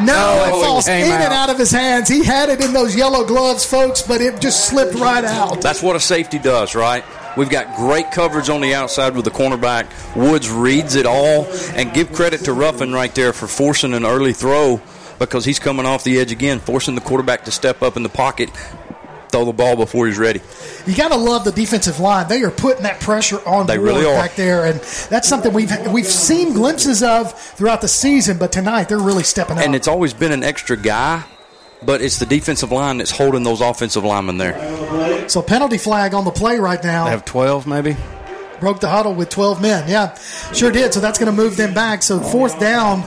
No, 0.04 0.14
Oh, 0.16 0.44
it 0.44 0.48
it 0.48 0.64
falls 0.64 0.88
in 0.88 1.02
came 1.04 1.12
and 1.12 1.22
out. 1.24 1.32
out 1.32 1.50
of 1.50 1.58
his 1.58 1.70
hands. 1.70 2.08
He 2.08 2.24
had 2.24 2.48
it 2.48 2.60
in 2.64 2.72
those 2.72 2.96
yellow 2.96 3.24
gloves, 3.26 3.66
folks, 3.66 4.00
but 4.00 4.22
it 4.22 4.40
just 4.40 4.66
slipped 4.68 4.94
right 4.94 5.24
out. 5.24 5.60
That's 5.60 5.82
what 5.82 5.94
a 5.94 6.00
safety 6.00 6.38
does, 6.38 6.74
right? 6.74 7.04
We've 7.36 7.50
got 7.50 7.76
great 7.76 8.10
coverage 8.10 8.48
on 8.48 8.60
the 8.62 8.74
outside 8.74 9.14
with 9.14 9.24
the 9.26 9.30
cornerback. 9.30 9.86
Woods 10.16 10.48
reads 10.50 10.94
it 10.94 11.04
all, 11.06 11.44
and 11.74 11.92
give 11.92 12.12
credit 12.12 12.40
to 12.44 12.52
Ruffin 12.54 12.92
right 12.94 13.14
there 13.14 13.32
for 13.34 13.46
forcing 13.46 13.92
an 13.92 14.06
early 14.06 14.32
throw 14.32 14.80
because 15.18 15.44
he's 15.44 15.58
coming 15.58 15.84
off 15.84 16.02
the 16.02 16.18
edge 16.18 16.32
again, 16.32 16.60
forcing 16.60 16.94
the 16.94 17.00
quarterback 17.02 17.44
to 17.44 17.50
step 17.50 17.82
up 17.82 17.96
in 17.98 18.02
the 18.02 18.08
pocket, 18.08 18.48
throw 19.30 19.44
the 19.44 19.52
ball 19.52 19.76
before 19.76 20.06
he's 20.06 20.18
ready. 20.18 20.40
You 20.86 20.94
got 20.94 21.08
to 21.08 21.16
love 21.16 21.44
the 21.44 21.52
defensive 21.52 22.00
line. 22.00 22.28
They 22.28 22.42
are 22.42 22.50
putting 22.50 22.82
that 22.82 23.00
pressure 23.00 23.40
on 23.46 23.66
They 23.66 23.78
Ward 23.78 23.88
really 23.88 24.04
are. 24.06 24.14
back 24.14 24.34
there, 24.36 24.66
and 24.66 24.78
that's 25.08 25.28
something 25.28 25.52
we've 25.52 25.70
we've 25.92 26.06
seen 26.06 26.52
glimpses 26.52 27.02
of 27.02 27.32
throughout 27.32 27.80
the 27.80 27.88
season. 27.88 28.38
But 28.38 28.52
tonight 28.52 28.88
they're 28.88 28.98
really 28.98 29.22
stepping 29.22 29.58
up. 29.58 29.64
And 29.64 29.74
it's 29.74 29.88
always 29.88 30.12
been 30.14 30.32
an 30.32 30.42
extra 30.42 30.76
guy, 30.76 31.24
but 31.82 32.00
it's 32.02 32.18
the 32.18 32.26
defensive 32.26 32.72
line 32.72 32.98
that's 32.98 33.10
holding 33.10 33.42
those 33.42 33.60
offensive 33.60 34.04
linemen 34.04 34.38
there. 34.38 35.28
so 35.28 35.42
penalty 35.42 35.78
flag 35.78 36.14
on 36.14 36.24
the 36.24 36.30
play 36.30 36.58
right 36.58 36.82
now. 36.82 37.04
They 37.04 37.10
have 37.10 37.24
12, 37.24 37.66
maybe? 37.66 37.96
broke 38.60 38.78
the 38.80 38.88
huddle 38.88 39.14
with 39.14 39.30
12 39.30 39.62
men. 39.62 39.88
Yeah, 39.88 40.14
sure 40.52 40.70
did. 40.70 40.92
So 40.92 41.00
that's 41.00 41.18
going 41.18 41.34
to 41.34 41.42
move 41.42 41.56
them 41.56 41.72
back. 41.72 42.02
So 42.02 42.20
fourth 42.20 42.60
down 42.60 43.02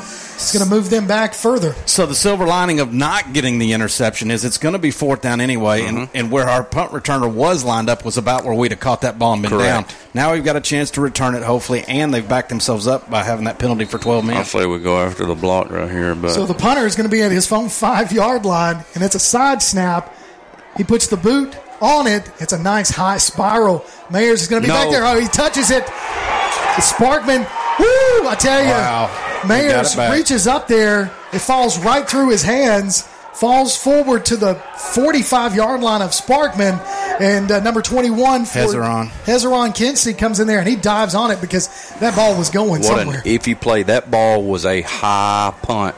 is 0.46 0.60
going 0.60 0.70
to 0.70 0.76
move 0.76 0.90
them 0.90 1.08
back 1.08 1.34
further. 1.34 1.74
So 1.86 2.06
the 2.06 2.16
silver 2.16 2.46
lining 2.46 2.80
of 2.80 2.94
not 2.94 3.34
getting 3.34 3.60
the 3.60 3.74
interception 3.74 4.32
is 4.32 4.44
it's 4.46 4.58
going 4.58 4.74
to 4.74 4.80
be 4.80 4.92
fourth 4.92 5.22
down 5.22 5.42
anyway, 5.42 5.84
and, 5.86 5.98
mm-hmm. 5.98 6.18
and 6.18 6.32
where 6.32 6.48
our 6.48 6.64
punt 6.64 6.92
returner 6.92 7.32
was 7.32 7.64
lined 7.64 7.90
up 7.90 8.06
was 8.06 8.18
about 8.18 8.44
where 8.46 8.54
we'd 8.54 8.72
have 8.72 8.80
caught 8.80 9.02
that 9.02 9.20
ball 9.20 9.34
and 9.34 9.42
been 9.42 9.52
Correct. 9.52 9.90
down. 9.90 9.98
Now 10.14 10.34
we've 10.34 10.44
got 10.44 10.56
a 10.56 10.62
chance 10.62 10.92
to 10.92 11.02
return 11.02 11.36
it, 11.36 11.44
hopefully, 11.44 11.84
and 11.88 12.14
they've 12.14 12.28
backed 12.28 12.50
themselves 12.50 12.88
up 12.88 13.10
by 13.10 13.24
having 13.24 13.46
that 13.46 13.60
penalty 13.60 13.86
for 13.86 13.98
12 13.98 14.26
minutes. 14.26 14.52
Hopefully 14.52 14.68
we 14.68 14.84
go 14.84 14.98
after 15.00 15.26
the 15.26 15.36
block 15.36 15.70
right 15.72 15.90
here, 15.90 16.16
but 16.16 16.32
So 16.32 16.46
the 16.46 16.54
punter 16.54 16.86
is 16.86 16.96
going 16.96 17.10
to 17.10 17.12
be 17.12 17.22
at 17.22 17.32
his 17.32 17.52
own 17.52 17.70
five 17.70 18.12
yard 18.12 18.46
line, 18.46 18.84
and 18.96 19.04
it's 19.04 19.16
a 19.16 19.20
side 19.20 19.62
snap. 19.62 20.16
He 20.78 20.84
puts 20.84 21.08
the 21.08 21.18
boot 21.18 21.56
on 21.82 22.08
it. 22.08 22.30
It's 22.40 22.54
a 22.54 22.62
nice 22.62 22.90
high 22.90 23.18
spiral. 23.18 23.80
Mayers 24.10 24.34
is 24.42 24.48
going 24.48 24.62
to 24.64 24.68
be 24.68 24.74
No. 24.74 24.80
back 24.80 24.90
there. 24.90 25.06
Oh, 25.06 25.20
he 25.20 25.28
touches 25.28 25.70
it. 25.70 25.84
It's 25.84 26.92
Sparkman. 26.92 27.48
Woo! 27.80 28.28
I 28.28 28.36
tell 28.40 28.62
you, 28.64 28.70
Wow. 28.70 29.33
He 29.44 29.50
Mayers 29.50 30.12
reaches 30.12 30.48
up 30.48 30.68
there. 30.68 31.12
It 31.32 31.40
falls 31.40 31.78
right 31.84 32.08
through 32.10 32.30
his 32.30 32.44
hands. 32.44 33.08
Falls 33.34 33.76
forward 33.76 34.26
to 34.26 34.38
the 34.38 34.54
45 34.94 35.56
yard 35.56 35.82
line 35.82 36.04
of 36.04 36.12
Sparkman, 36.12 36.80
and 37.20 37.52
uh, 37.52 37.60
number 37.62 37.82
21 37.82 38.46
for 38.46 38.60
Hezeron. 38.60 39.08
Hezeron 39.26 39.74
Kinsey 39.74 40.14
comes 40.14 40.40
in 40.40 40.46
there 40.46 40.60
and 40.60 40.68
he 40.68 40.76
dives 40.76 41.16
on 41.16 41.32
it 41.32 41.42
because 41.42 41.68
that 42.00 42.16
ball 42.16 42.38
was 42.38 42.52
going 42.52 42.82
What 42.82 43.00
somewhere. 43.00 43.18
an 43.18 43.24
iffy 43.24 43.60
play. 43.60 43.82
That 43.82 44.12
ball 44.12 44.44
was 44.44 44.66
a 44.68 44.82
high 44.82 45.52
punt. 45.64 45.96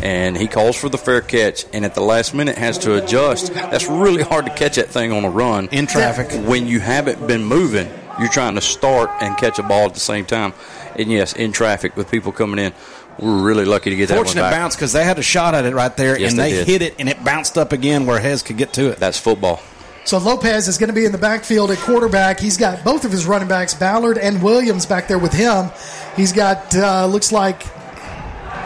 And 0.00 0.36
he 0.36 0.46
calls 0.46 0.76
for 0.76 0.88
the 0.88 0.96
fair 0.96 1.20
catch, 1.22 1.64
and 1.72 1.84
at 1.84 1.94
the 1.96 2.02
last 2.02 2.34
minute 2.34 2.56
has 2.56 2.78
to 2.78 2.94
adjust. 3.02 3.52
That's 3.52 3.88
really 3.88 4.22
hard 4.22 4.46
to 4.46 4.54
catch 4.54 4.76
that 4.76 4.88
thing 4.88 5.10
on 5.10 5.24
a 5.24 5.30
run. 5.30 5.66
In 5.72 5.88
traffic. 5.88 6.30
When 6.46 6.68
you 6.68 6.78
haven't 6.78 7.26
been 7.26 7.44
moving, 7.44 7.88
you're 8.20 8.28
trying 8.30 8.54
to 8.54 8.60
start 8.60 9.10
and 9.20 9.36
catch 9.36 9.58
a 9.58 9.64
ball 9.64 9.86
at 9.86 9.94
the 9.94 10.00
same 10.00 10.24
time. 10.24 10.54
And 10.98 11.10
yes, 11.10 11.32
in 11.34 11.52
traffic 11.52 11.96
with 11.96 12.10
people 12.10 12.32
coming 12.32 12.58
in, 12.58 12.72
we're 13.18 13.42
really 13.42 13.64
lucky 13.64 13.90
to 13.90 13.96
get 13.96 14.08
that 14.08 14.16
Fortunate 14.16 14.42
one 14.42 14.50
back. 14.50 14.60
bounce 14.60 14.76
because 14.76 14.92
they 14.92 15.04
had 15.04 15.18
a 15.18 15.22
shot 15.22 15.54
at 15.54 15.64
it 15.64 15.74
right 15.74 15.96
there, 15.96 16.18
Yes, 16.18 16.32
and 16.32 16.40
they 16.40 16.52
they, 16.52 16.64
hit 16.64 16.82
it, 16.82 16.94
and 16.98 17.08
it 17.08 17.22
bounced 17.24 17.56
up 17.58 17.72
again 17.72 18.06
where 18.06 18.18
Hez 18.20 18.42
could 18.42 18.56
get 18.56 18.72
to 18.74 18.90
it. 18.90 18.98
That's 18.98 19.18
football. 19.18 19.60
So 20.04 20.18
Lopez 20.18 20.68
is 20.68 20.78
going 20.78 20.88
to 20.88 20.94
be 20.94 21.04
in 21.04 21.12
the 21.12 21.18
backfield 21.18 21.70
at 21.72 21.78
quarterback. 21.78 22.38
He's 22.38 22.56
got 22.56 22.84
both 22.84 23.04
of 23.04 23.10
his 23.10 23.26
running 23.26 23.48
backs, 23.48 23.74
Ballard 23.74 24.18
and 24.18 24.40
Williams, 24.42 24.86
back 24.86 25.08
there 25.08 25.18
with 25.18 25.32
him. 25.32 25.70
He's 26.14 26.32
got 26.32 26.74
uh, 26.76 27.06
looks 27.06 27.32
like 27.32 27.62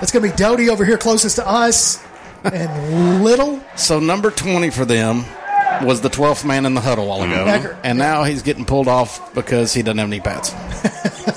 it's 0.03 0.13
going 0.13 0.23
to 0.25 0.31
be 0.31 0.37
Doty 0.37 0.69
over 0.69 0.85
here 0.85 0.99
closest 0.99 1.37
to 1.37 1.49
us, 1.49 2.03
and 2.45 3.25
Little. 3.25 3.61
So 3.77 4.01
number 4.01 4.31
20 4.31 4.71
for 4.71 4.85
them 4.85 5.25
was 5.83 6.01
the 6.03 6.11
12th 6.11 6.45
man 6.45 6.67
in 6.67 6.75
the 6.75 6.81
huddle 6.83 7.05
a 7.05 7.09
while 7.09 7.23
ago, 7.23 7.45
Becker. 7.47 7.79
and 7.85 7.99
now 7.99 8.25
he's 8.25 8.43
getting 8.43 8.67
pulled 8.67 8.89
off 8.89 9.33
because 9.35 9.73
he 9.73 9.83
doesn't 9.83 9.99
have 9.99 10.09
any 10.09 10.21
pads. 10.21 10.51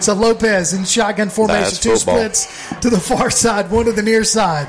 So 0.00 0.14
Lopez 0.14 0.72
in 0.72 0.84
shotgun 0.84 1.30
formation, 1.30 1.62
That's 1.62 1.78
two 1.78 1.96
football. 1.96 2.16
splits 2.16 2.74
to 2.80 2.90
the 2.90 3.00
far 3.00 3.30
side, 3.30 3.70
one 3.70 3.86
to 3.86 3.92
the 3.92 4.02
near 4.02 4.24
side. 4.24 4.68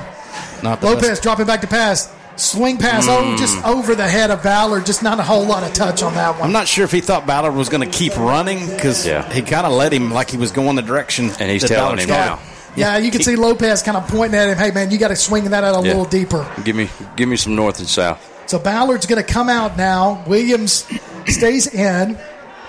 Not 0.63 0.81
the 0.81 0.87
Lopez 0.87 1.09
best. 1.09 1.23
dropping 1.23 1.45
back 1.45 1.61
to 1.61 1.67
pass, 1.67 2.09
swing 2.37 2.77
pass, 2.77 3.05
Mm. 3.07 3.33
oh, 3.35 3.37
just 3.37 3.63
over 3.65 3.95
the 3.95 4.07
head 4.07 4.31
of 4.31 4.41
Ballard. 4.43 4.85
Just 4.85 5.03
not 5.03 5.19
a 5.19 5.23
whole 5.23 5.45
lot 5.45 5.63
of 5.63 5.73
touch 5.73 6.01
on 6.03 6.13
that 6.15 6.33
one. 6.35 6.43
I'm 6.47 6.51
not 6.51 6.67
sure 6.67 6.83
if 6.85 6.91
he 6.91 7.01
thought 7.01 7.25
Ballard 7.27 7.55
was 7.55 7.69
going 7.69 7.89
to 7.89 7.97
keep 7.97 8.17
running 8.17 8.67
because 8.67 9.05
Yeah. 9.05 9.31
he 9.31 9.41
kind 9.41 9.65
of 9.65 9.73
let 9.73 9.93
him 9.93 10.11
like 10.11 10.29
he 10.31 10.37
was 10.37 10.51
going 10.51 10.75
the 10.75 10.81
direction. 10.81 11.31
And 11.39 11.49
he's 11.51 11.63
telling 11.63 11.77
Ballard's 11.97 12.03
him 12.03 12.09
going. 12.09 12.19
now. 12.21 12.39
Yeah, 12.75 12.97
you 12.97 13.09
can 13.11 13.21
see 13.23 13.35
Lopez 13.37 13.81
kind 13.83 13.95
of 13.95 14.05
pointing 14.07 14.37
at 14.37 14.49
him. 14.49 14.57
Hey, 14.57 14.71
man, 14.71 14.91
you 14.91 14.97
got 14.97 15.07
to 15.09 15.15
swing 15.15 15.45
that 15.45 15.63
out 15.63 15.75
a 15.75 15.87
Yeah. 15.87 15.93
little 15.93 16.05
deeper. 16.05 16.45
Give 16.65 16.75
me, 16.75 16.89
give 17.15 17.29
me 17.29 17.37
some 17.37 17.55
north 17.55 17.79
and 17.79 17.87
south. 17.87 18.19
So 18.47 18.59
Ballard's 18.59 19.05
going 19.05 19.23
to 19.23 19.33
come 19.33 19.47
out 19.49 19.77
now. 19.77 20.23
Williams 20.27 20.83
stays 21.27 21.67
in. 21.67 22.17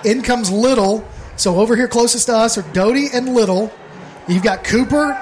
In 0.05 0.21
comes 0.21 0.49
Little. 0.49 1.03
So 1.37 1.59
over 1.59 1.75
here 1.75 1.87
closest 1.87 2.25
to 2.27 2.35
us 2.35 2.57
are 2.57 2.63
Doty 2.73 3.07
and 3.13 3.33
Little. 3.33 3.71
You've 4.27 4.43
got 4.43 4.63
Cooper 4.63 5.13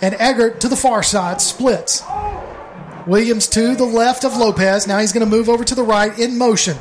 and 0.00 0.14
Eggert 0.18 0.60
to 0.60 0.68
the 0.68 0.76
far 0.76 1.02
side, 1.02 1.40
splits. 1.40 2.02
Williams 3.06 3.48
to 3.48 3.74
the 3.74 3.84
left 3.84 4.24
of 4.24 4.36
Lopez. 4.36 4.86
Now 4.86 4.98
he's 4.98 5.12
going 5.12 5.28
to 5.28 5.30
move 5.30 5.48
over 5.48 5.64
to 5.64 5.74
the 5.74 5.82
right 5.82 6.16
in 6.18 6.38
motion. 6.38 6.76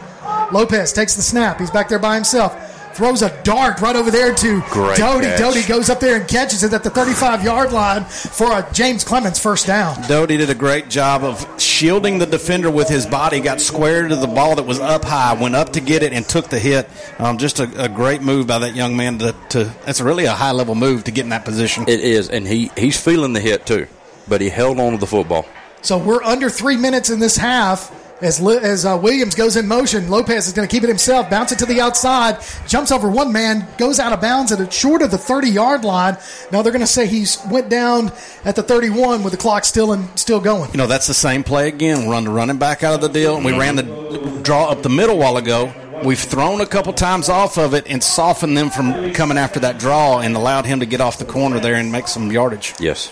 Lopez 0.52 0.94
takes 0.94 1.16
the 1.16 1.22
snap. 1.22 1.60
He's 1.60 1.72
back 1.72 1.90
there 1.90 2.00
by 2.00 2.16
himself. 2.16 2.54
Throws 2.98 3.22
a 3.22 3.44
dart 3.44 3.80
right 3.80 3.96
over 3.96 4.10
there 4.10 4.34
to 4.34 4.62
Great 4.72 4.98
Doty. 4.98 5.28
catch. 5.28 5.40
Doty 5.40 5.62
goes 5.68 5.92
up 5.92 6.00
there 6.00 6.20
and 6.20 6.28
catches 6.28 6.64
it 6.64 6.74
at 6.74 6.84
the 6.84 6.90
35 6.90 7.44
yard 7.44 7.72
line 7.72 8.06
for 8.06 8.52
a 8.52 8.68
James 8.74 9.04
Clemens 9.04 9.38
first 9.38 9.68
down. 9.68 10.02
Doty 10.08 10.36
did 10.36 10.50
a 10.50 10.56
great 10.56 10.90
job 10.90 11.24
of 11.24 11.62
shielding 11.62 12.18
the 12.18 12.26
defender 12.26 12.72
with 12.72 12.90
his 12.90 13.06
body, 13.06 13.40
got 13.40 13.62
square 13.62 14.08
to 14.08 14.16
the 14.16 14.26
ball 14.26 14.56
that 14.56 14.64
was 14.66 14.80
up 14.80 15.06
high, 15.06 15.40
went 15.40 15.56
up 15.56 15.74
to 15.74 15.80
get 15.80 16.02
it, 16.02 16.12
and 16.12 16.28
took 16.28 16.50
the 16.50 16.58
hit. 16.58 16.90
Um, 17.20 17.38
just 17.38 17.60
a, 17.60 17.84
a 17.84 17.88
great 17.88 18.24
move 18.24 18.48
by 18.48 18.58
that 18.58 18.76
young 18.76 18.98
man. 18.98 19.20
To, 19.20 19.36
to 19.50 19.66
That's 19.86 20.02
really 20.02 20.26
a 20.26 20.34
high 20.34 20.54
level 20.54 20.74
move 20.74 21.04
to 21.04 21.12
get 21.12 21.22
in 21.22 21.30
that 21.30 21.46
position. 21.46 21.84
It 21.88 22.00
is, 22.00 22.30
and 22.30 22.48
he, 22.48 22.72
he's 22.76 23.00
feeling 23.00 23.34
the 23.34 23.42
hit 23.42 23.68
too, 23.68 23.86
but 24.28 24.42
he 24.42 24.50
held 24.50 24.80
on 24.80 24.94
to 24.94 24.98
the 24.98 25.06
football. 25.06 25.46
So 25.84 26.00
we're 26.00 26.24
under 26.24 26.50
three 26.50 26.78
minutes 26.78 27.12
in 27.12 27.20
this 27.20 27.38
half. 27.38 27.92
As, 28.20 28.42
as 28.42 28.84
uh, 28.84 28.98
Williams 29.00 29.36
goes 29.36 29.58
in 29.58 29.68
motion, 29.68 30.10
Lopez 30.10 30.48
is 30.48 30.54
going 30.54 30.68
to 30.68 30.72
keep 30.72 30.84
it 30.84 30.88
himself, 30.88 31.30
bounce 31.30 31.52
it 31.52 31.60
to 31.60 31.68
the 31.68 31.80
outside, 31.80 32.40
jumps 32.68 32.92
over 32.92 33.08
one 33.08 33.32
man, 33.32 33.68
goes 33.78 34.00
out 34.00 34.12
of 34.12 34.20
bounds 34.22 34.52
at 34.52 34.60
a 34.60 34.72
short 34.72 35.04
of 35.04 35.12
the 35.12 35.20
30 35.20 35.50
yard 35.50 35.86
line. 35.86 36.18
Now 36.52 36.64
they're 36.64 36.72
going 36.72 36.80
to 36.80 36.88
say 36.88 37.06
he 37.06 37.28
went 37.48 37.70
down 37.70 38.12
at 38.44 38.56
the 38.56 38.64
31 38.64 39.22
with 39.22 39.34
the 39.34 39.38
clock 39.38 39.66
still 39.66 39.94
and 39.94 40.18
still 40.18 40.40
going. 40.40 40.72
You 40.72 40.78
know, 40.78 40.88
that's 40.88 41.06
the 41.06 41.14
same 41.14 41.44
play 41.44 41.68
again. 41.68 42.10
Run 42.10 42.24
the 42.24 42.32
running 42.32 42.58
back 42.58 42.84
out 42.84 42.96
of 42.96 43.02
the 43.02 43.08
deal. 43.08 43.36
And 43.36 43.46
we 43.46 43.56
ran 43.56 43.76
the 43.76 44.42
draw 44.42 44.72
up 44.72 44.82
the 44.82 44.90
middle 44.90 45.18
a 45.18 45.20
while 45.20 45.38
ago. 45.38 45.72
We've 46.04 46.20
thrown 46.20 46.62
a 46.62 46.66
couple 46.66 46.94
times 46.94 47.30
off 47.30 47.60
of 47.60 47.76
it 47.76 47.86
and 47.88 48.04
softened 48.04 48.58
them 48.58 48.72
from 48.72 49.14
coming 49.14 49.38
after 49.38 49.60
that 49.60 49.78
draw 49.78 50.20
and 50.22 50.36
allowed 50.36 50.66
him 50.66 50.80
to 50.80 50.88
get 50.88 51.02
off 51.02 51.20
the 51.20 51.26
corner 51.26 51.60
there 51.60 51.76
and 51.76 51.92
make 51.92 52.08
some 52.08 52.32
yardage. 52.32 52.74
Yes. 52.80 53.12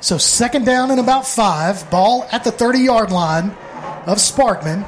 So 0.00 0.18
second 0.18 0.66
down 0.66 0.90
and 0.90 1.00
about 1.00 1.26
five, 1.26 1.90
ball 1.90 2.26
at 2.32 2.44
the 2.44 2.50
30 2.50 2.80
yard 2.80 3.10
line 3.12 3.56
of 4.06 4.18
Sparkman. 4.18 4.86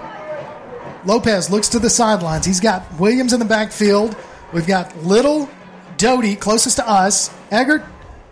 Lopez 1.07 1.51
looks 1.51 1.69
to 1.71 1.79
the 1.79 1.91
sidelines. 1.91 2.47
He's 2.47 2.61
got 2.61 2.99
Williams 2.99 3.33
in 3.33 3.39
the 3.39 3.45
backfield. 3.45 4.17
We've 4.53 4.67
got 4.67 4.97
Little, 5.05 5.49
Doty 5.97 6.35
closest 6.37 6.77
to 6.77 6.89
us, 6.89 7.31
Eggert, 7.51 7.85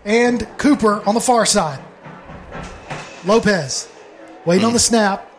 and 0.05 0.47
Cooper 0.57 1.01
on 1.07 1.13
the 1.15 1.21
far 1.21 1.45
side. 1.45 1.79
Lopez 3.25 3.87
waiting 4.45 4.65
on 4.65 4.73
the 4.73 4.79
snap. 4.79 5.29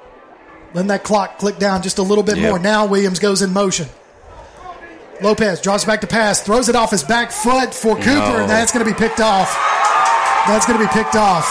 Letting 0.73 0.89
that 0.89 1.05
clock 1.05 1.39
click 1.39 1.59
down 1.59 1.83
just 1.83 1.99
a 1.99 2.03
little 2.03 2.25
bit 2.25 2.37
Yep. 2.39 2.49
more. 2.51 2.59
Now 2.59 2.87
Williams 2.87 3.19
goes 3.19 3.43
in 3.43 3.53
motion. 3.53 3.89
Lopez 5.21 5.61
draws 5.61 5.85
back 5.85 6.01
to 6.01 6.07
pass, 6.09 6.41
throws 6.41 6.69
it 6.69 6.75
off 6.75 6.91
his 6.91 7.05
back 7.05 7.31
foot 7.31 7.73
for 7.73 7.95
Cooper, 7.97 8.09
No. 8.09 8.37
and 8.39 8.51
that's 8.51 8.73
going 8.73 8.85
to 8.85 8.91
be 8.91 8.97
picked 8.99 9.21
off. 9.21 9.55
That's 10.49 10.67
going 10.67 10.79
to 10.79 10.85
be 10.85 10.91
picked 10.93 11.15
off. 11.15 11.47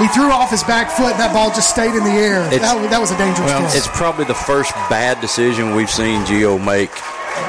He 0.00 0.08
threw 0.08 0.30
off 0.30 0.50
his 0.50 0.64
back 0.64 0.90
foot, 0.90 1.12
and 1.12 1.20
that 1.20 1.32
ball 1.34 1.48
just 1.50 1.70
stayed 1.70 1.94
in 1.94 2.04
the 2.04 2.10
air. 2.10 2.42
That, 2.50 2.90
that 2.90 3.00
was 3.00 3.10
a 3.10 3.18
dangerous 3.18 3.46
Well, 3.46 3.68
throw. 3.68 3.76
it's 3.76 3.88
probably 3.88 4.24
the 4.24 4.34
first 4.34 4.72
bad 4.88 5.20
decision 5.20 5.74
we've 5.74 5.90
seen 5.90 6.22
Gio 6.22 6.62
make 6.64 6.90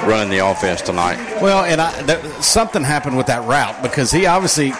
running 0.06 0.30
the 0.30 0.45
offense 0.45 0.82
tonight. 0.82 1.18
Well, 1.41 1.64
and 1.64 1.80
I, 1.82 2.02
that, 2.03 2.44
something 2.44 2.84
happened 2.84 3.18
with 3.18 3.28
that 3.28 3.48
route 3.48 3.82
because 3.82 4.11
he 4.11 4.26
obviously 4.26 4.73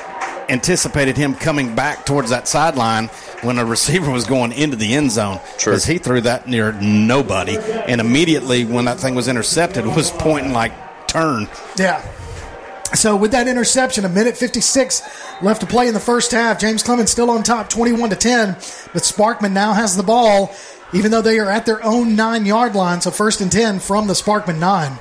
anticipated 0.49 1.15
him 1.15 1.34
coming 1.34 1.73
back 1.76 2.06
towards 2.06 2.30
that 2.30 2.48
sideline 2.48 3.07
when 3.41 3.57
a 3.57 3.65
receiver 3.65 4.11
was 4.11 4.26
going 4.26 4.52
into 4.52 4.76
the 4.76 4.93
end 4.93 5.11
zone. 5.11 5.39
True. 5.57 5.72
Because 5.73 5.85
he 5.85 5.98
threw 5.98 6.22
that 6.22 6.48
near 6.48 6.73
nobody, 6.73 7.57
and 7.57 8.02
immediately 8.02 8.65
when 8.65 8.85
that 8.85 8.99
thing 8.99 9.15
was 9.15 9.27
intercepted, 9.27 9.85
was 9.95 10.11
pointing 10.11 10.52
like 10.52 10.73
turn. 11.07 11.48
Yeah. 11.77 12.06
So 12.93 13.15
with 13.15 13.31
that 13.31 13.47
interception, 13.47 14.05
a 14.05 14.09
minute 14.09 14.38
56 14.38 15.01
left 15.41 15.61
to 15.61 15.68
play 15.68 15.88
in 15.88 15.93
the 15.93 15.99
first 15.99 16.31
half. 16.31 16.59
James 16.59 16.84
Clemens 16.84 17.11
still 17.11 17.30
on 17.30 17.43
top, 17.43 17.69
21 17.69 18.09
to 18.09 18.15
10. 18.15 18.53
But 18.93 19.03
Sparkman 19.03 19.53
now 19.53 19.73
has 19.73 19.95
the 19.95 20.03
ball, 20.03 20.53
even 20.93 21.11
though 21.11 21.22
they 21.22 21.39
are 21.39 21.49
at 21.49 21.65
their 21.65 21.84
own 21.84 22.15
nine 22.15 22.45
yard 22.45 22.76
line. 22.76 23.01
So 23.01 23.11
first 23.11 23.39
and 23.41 23.51
10 23.51 23.80
from 23.80 24.07
the 24.07 24.13
Sparkman 24.13 24.59
nine. 24.59 24.99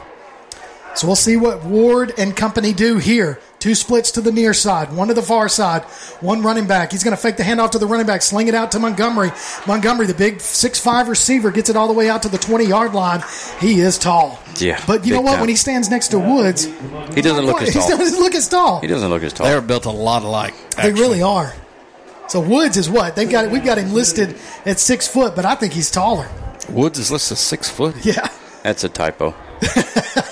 So 0.94 1.06
we'll 1.06 1.16
see 1.16 1.36
what 1.36 1.64
Ward 1.64 2.12
and 2.16 2.36
company 2.36 2.72
do 2.72 2.98
here. 2.98 3.40
Two 3.60 3.74
splits 3.74 4.10
to 4.12 4.20
the 4.22 4.32
near 4.32 4.52
side, 4.54 4.90
one 4.92 5.08
to 5.08 5.14
the 5.14 5.22
far 5.22 5.48
side, 5.48 5.82
one 6.20 6.42
running 6.42 6.66
back. 6.66 6.90
He's 6.92 7.04
going 7.04 7.14
to 7.14 7.20
fake 7.22 7.36
the 7.36 7.42
handoff 7.42 7.70
to 7.72 7.78
the 7.78 7.86
running 7.86 8.06
back, 8.06 8.22
sling 8.22 8.48
it 8.48 8.54
out 8.54 8.72
to 8.72 8.78
Montgomery. 8.78 9.30
Montgomery, 9.66 10.06
the 10.06 10.14
big 10.14 10.40
six-five 10.40 11.08
receiver, 11.08 11.50
gets 11.50 11.68
it 11.68 11.76
all 11.76 11.86
the 11.86 11.92
way 11.92 12.08
out 12.08 12.22
to 12.22 12.28
the 12.30 12.38
20 12.38 12.64
yard 12.64 12.94
line. 12.94 13.22
He 13.60 13.80
is 13.80 13.98
tall. 13.98 14.40
Yeah, 14.56 14.82
But 14.86 15.06
you 15.06 15.12
know 15.14 15.20
what? 15.20 15.32
time. 15.32 15.40
When 15.40 15.48
he 15.50 15.56
stands 15.56 15.90
next 15.90 16.08
to 16.08 16.18
Woods, 16.18 16.64
He 17.14 17.20
doesn't 17.22 17.44
look 17.44 17.60
as 17.62 17.68
he 17.74 17.78
tall. 17.80 17.88
doesn't 17.98 18.18
look 18.18 18.34
as 18.34 18.48
tall. 18.48 18.80
He 18.80 18.86
doesn't 18.86 19.08
look 19.10 19.22
as 19.22 19.32
tall. 19.34 19.46
They're 19.46 19.60
built 19.60 19.84
a 19.84 19.90
lot 19.90 20.22
alike. 20.22 20.54
They 20.82 20.92
really 20.92 21.20
are. 21.22 21.52
So 22.28 22.40
Woods 22.40 22.78
is 22.78 22.88
what 22.88 23.14
they've 23.14 23.28
got. 23.30 23.50
We've 23.50 23.64
got 23.64 23.76
him 23.76 23.92
listed 23.92 24.36
at 24.64 24.78
six 24.80 25.06
foot, 25.06 25.36
but 25.36 25.44
I 25.44 25.54
think 25.54 25.74
he's 25.74 25.90
taller. 25.90 26.28
Woods 26.70 26.98
is 26.98 27.10
listed 27.10 27.34
as 27.36 27.40
six 27.40 27.68
foot. 27.68 27.94
Yeah. 28.06 28.26
That's 28.62 28.84
a 28.84 28.88
typo. 28.88 29.34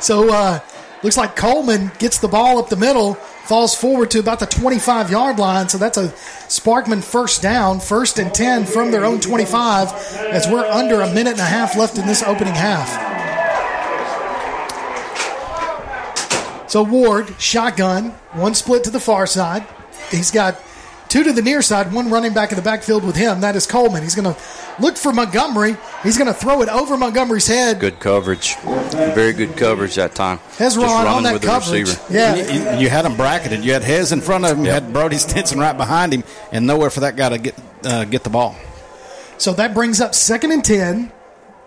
So 0.00 0.30
uh, 0.32 0.60
looks 1.02 1.16
like 1.16 1.36
Coleman 1.36 1.90
gets 1.98 2.18
the 2.18 2.28
ball 2.28 2.58
up 2.58 2.68
the 2.68 2.76
middle, 2.76 3.14
falls 3.14 3.74
forward 3.74 4.10
to 4.12 4.18
about 4.18 4.40
the 4.40 4.46
25 4.46 5.10
yard 5.10 5.38
line. 5.38 5.68
So 5.68 5.78
that's 5.78 5.98
a 5.98 6.08
Sparkman 6.48 7.02
first 7.02 7.42
down, 7.42 7.80
first 7.80 8.18
and 8.18 8.32
10 8.32 8.66
from 8.66 8.90
their 8.90 9.04
own 9.04 9.20
25, 9.20 9.88
as 10.30 10.48
we're 10.48 10.66
under 10.66 11.00
a 11.00 11.12
minute 11.12 11.32
and 11.32 11.40
a 11.40 11.44
half 11.44 11.76
left 11.76 11.98
in 11.98 12.06
this 12.06 12.22
opening 12.22 12.54
half. 12.54 13.10
So 16.70 16.84
Ward, 16.84 17.34
shotgun, 17.40 18.10
one 18.32 18.54
split 18.54 18.84
to 18.84 18.90
the 18.90 19.00
far 19.00 19.26
side. 19.26 19.66
He's 20.10 20.30
got 20.30 20.60
two 21.10 21.22
to 21.24 21.32
the 21.34 21.42
near 21.42 21.60
side, 21.60 21.92
one 21.92 22.10
running 22.10 22.32
back 22.32 22.50
in 22.52 22.56
the 22.56 22.62
backfield 22.62 23.04
with 23.04 23.16
him. 23.16 23.42
That 23.42 23.54
is 23.56 23.66
Coleman. 23.66 24.02
He's 24.02 24.14
going 24.14 24.32
to 24.34 24.40
look 24.80 24.96
for 24.96 25.12
Montgomery. 25.12 25.76
He's 26.02 26.16
going 26.16 26.28
to 26.28 26.32
throw 26.34 26.62
it 26.62 26.68
over 26.70 26.96
Montgomery's 26.96 27.46
head. 27.46 27.78
Good 27.80 28.00
coverage. 28.00 28.56
Very 28.56 29.34
good 29.34 29.56
coverage 29.58 29.96
that 29.96 30.14
time. 30.14 30.38
Hezron 30.56 30.82
on 31.12 31.24
that 31.24 31.34
with 31.34 31.42
the 31.42 31.48
coverage. 31.48 31.88
receiver. 31.88 32.12
Yeah. 32.14 32.36
You, 32.36 32.42
you- 32.44 32.80
you 32.84 32.88
had 32.88 33.04
him 33.04 33.16
bracketed. 33.16 33.62
You 33.64 33.74
had 33.74 33.82
Hez 33.82 34.10
in 34.12 34.22
front 34.22 34.46
of 34.46 34.56
him. 34.58 34.64
You 34.64 34.70
had 34.70 34.92
Brody 34.92 35.16
Stinson 35.18 35.58
right 35.58 35.76
behind 35.76 36.14
him, 36.14 36.24
and 36.52 36.66
nowhere 36.66 36.88
for 36.88 37.00
that 37.00 37.16
guy 37.16 37.28
to 37.28 37.38
get 37.38 37.54
uh, 37.84 38.04
get 38.06 38.24
the 38.24 38.30
ball. 38.30 38.56
So 39.36 39.52
that 39.54 39.74
brings 39.74 40.00
up 40.00 40.14
second 40.14 40.52
and 40.52 40.64
10. 40.64 41.12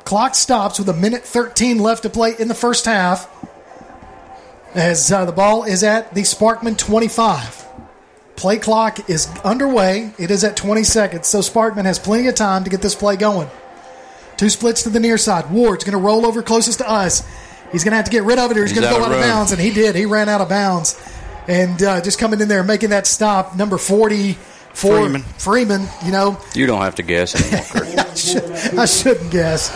Clock 0.06 0.36
stops 0.36 0.80
with 0.80 0.90
a 0.90 0.94
minute 0.94 1.24
13 1.24 1.80
left 1.80 2.04
to 2.04 2.10
play 2.10 2.34
in 2.38 2.48
the 2.48 2.56
first 2.56 2.86
half. 2.86 3.30
As 4.76 5.12
uh, 5.12 5.26
the 5.26 5.32
ball 5.32 5.64
is 5.64 5.84
at 5.84 6.14
the 6.16 6.22
Sparkman 6.22 6.78
25. 6.78 7.63
Play 8.36 8.58
clock 8.58 9.10
is 9.10 9.28
underway. 9.44 10.14
It 10.18 10.32
is 10.32 10.44
at 10.44 10.58
20 10.58 10.84
seconds, 10.84 11.28
so 11.28 11.40
Sparkman 11.40 11.86
has 11.86 12.00
plenty 12.00 12.28
of 12.28 12.36
time 12.36 12.64
to 12.64 12.70
get 12.70 12.82
this 12.82 12.96
play 12.96 13.16
going. 13.16 13.50
Two 14.38 14.50
splits 14.50 14.84
to 14.84 14.90
the 14.90 15.00
near 15.00 15.18
side. 15.18 15.52
Ward's 15.52 15.84
going 15.84 15.94
to 15.94 16.04
roll 16.04 16.26
over 16.26 16.42
closest 16.42 16.80
to 16.80 16.90
us. 16.90 17.26
He's 17.72 17.84
going 17.84 17.92
to 17.92 17.98
have 17.98 18.06
to 18.06 18.12
get 18.12 18.24
rid 18.24 18.40
of 18.40 18.52
it 18.52 18.58
or 18.58 18.62
he's, 18.62 18.72
He's 18.72 18.80
going 18.80 18.90
to 18.90 18.96
out 18.96 19.00
go 19.00 19.06
of 19.06 19.12
out 19.12 19.18
of 19.18 19.24
bounds, 19.24 19.52
and 19.52 19.62
he 19.62 19.72
did. 19.72 19.96
He 19.96 20.06
ran 20.06 20.30
out 20.30 20.42
of 20.42 20.50
bounds. 20.50 21.00
And 21.48 21.82
uh, 21.82 22.02
just 22.02 22.20
coming 22.20 22.42
in 22.42 22.48
there 22.48 22.64
making 22.64 22.90
that 22.90 23.06
stop, 23.06 23.56
number 23.56 23.78
40 23.78 24.34
for 24.74 24.98
Freeman. 24.98 25.22
Freeman, 25.22 25.88
you 26.06 26.12
know, 26.12 26.40
You 26.56 26.66
don't 26.66 26.82
have 26.82 26.96
to 26.96 27.04
guess 27.04 27.36
anymore. 27.36 28.00
I, 28.00 28.14
should, 28.16 28.44
I 28.78 28.86
shouldn't 28.86 29.32
guess. 29.32 29.72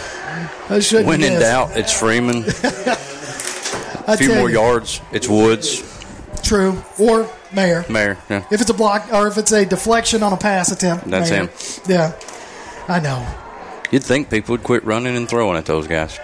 I 0.69 0.79
shouldn't 0.79 1.07
guess. 1.07 1.19
when 1.19 1.23
in 1.23 1.39
doubt, 1.39 1.77
it's 1.77 1.97
Freeman. 1.97 2.37
a 4.07 4.17
few 4.17 4.33
more 4.35 4.49
you, 4.49 4.55
yards, 4.55 5.01
it's 5.11 5.27
Woods. 5.27 5.96
True. 6.43 6.81
Or 6.99 7.29
Mayer. 7.53 7.85
Mayor. 7.89 8.17
Yeah. 8.29 8.45
If 8.51 8.61
it's 8.61 8.69
a 8.69 8.73
block 8.73 9.11
or 9.13 9.27
if 9.27 9.37
it's 9.37 9.51
a 9.51 9.65
deflection 9.65 10.23
on 10.23 10.33
a 10.33 10.37
pass 10.37 10.71
attempt. 10.71 11.05
That's 11.05 11.29
Mayer. 11.31 11.41
him. 11.47 11.49
Yeah. 11.87 12.19
I 12.87 12.99
know. 12.99 13.25
You'd 13.91 14.03
think 14.03 14.29
people 14.29 14.53
would 14.53 14.63
quit 14.63 14.83
running 14.85 15.15
and 15.15 15.29
throwing 15.29 15.57
at 15.57 15.65
those 15.65 15.87
guys. 15.87 16.19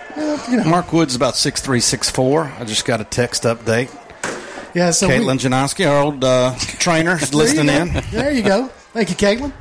Mark 0.65 0.91
Woods 0.91 1.13
is 1.13 1.15
about 1.15 1.35
six 1.35 1.61
three, 1.61 1.79
six 1.79 2.09
four. 2.09 2.51
I 2.59 2.65
just 2.65 2.85
got 2.85 2.99
a 3.01 3.05
text 3.05 3.43
update. 3.43 3.89
Yeah, 4.75 4.91
so 4.91 5.07
we- 5.07 5.13
Caitlin 5.15 5.39
Janoski, 5.39 5.87
our 5.89 6.01
old 6.03 6.23
uh, 6.23 6.55
trainer, 6.57 7.15
is 7.15 7.33
listening 7.35 7.69
in. 7.69 8.03
There 8.11 8.31
you 8.31 8.41
go. 8.43 8.67
Thank 8.91 9.09
you, 9.09 9.15
Caitlin. 9.15 9.53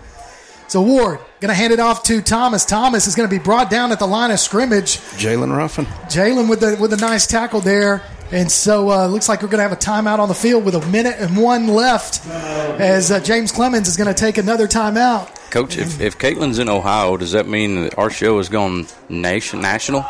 So 0.69 0.81
Ward 0.83 1.19
going 1.41 1.51
to 1.51 1.55
hand 1.55 1.73
it 1.73 1.81
off 1.81 2.03
to 2.05 2.23
Thomas. 2.23 2.65
Thomas 2.65 3.07
is 3.07 3.15
going 3.15 3.29
to 3.29 3.37
be 3.39 3.43
brought 3.43 3.69
down 3.69 3.93
at 3.93 3.99
the 3.99 4.07
line 4.07 4.31
of 4.31 4.39
scrimmage. 4.41 4.97
Jalen 5.19 5.55
Ruffin. 5.55 5.85
Jalen 6.09 6.49
with 6.49 6.61
the 6.61 6.77
with 6.81 6.93
a 6.93 6.97
nice 6.97 7.27
tackle 7.27 7.61
there. 7.61 8.03
And 8.33 8.51
so 8.51 8.91
uh, 8.91 9.07
looks 9.09 9.29
like 9.29 9.43
we're 9.43 9.49
going 9.49 9.59
to 9.59 9.69
have 9.69 9.73
a 9.73 9.77
timeout 9.77 10.19
on 10.19 10.29
the 10.29 10.35
field 10.35 10.65
with 10.65 10.75
a 10.75 10.87
minute 10.87 11.17
and 11.19 11.37
one 11.37 11.69
left 11.69 12.27
as 12.27 13.11
uh, 13.11 13.21
James 13.21 13.53
Clemens 13.53 13.89
is 13.89 13.97
going 13.99 14.09
to 14.13 14.19
take 14.19 14.39
another 14.39 14.67
timeout. 14.67 15.29
Coach, 15.51 15.77
if, 15.77 16.01
if 16.01 16.19
Caitlin's 16.19 16.59
in 16.59 16.71
Ohio, 16.71 17.19
does 17.19 17.33
that 17.33 17.47
mean 17.47 17.83
that 17.83 17.99
our 17.99 18.09
show 18.09 18.39
is 18.39 18.49
going 18.49 18.87
nation 19.11 19.61
national? 19.61 20.07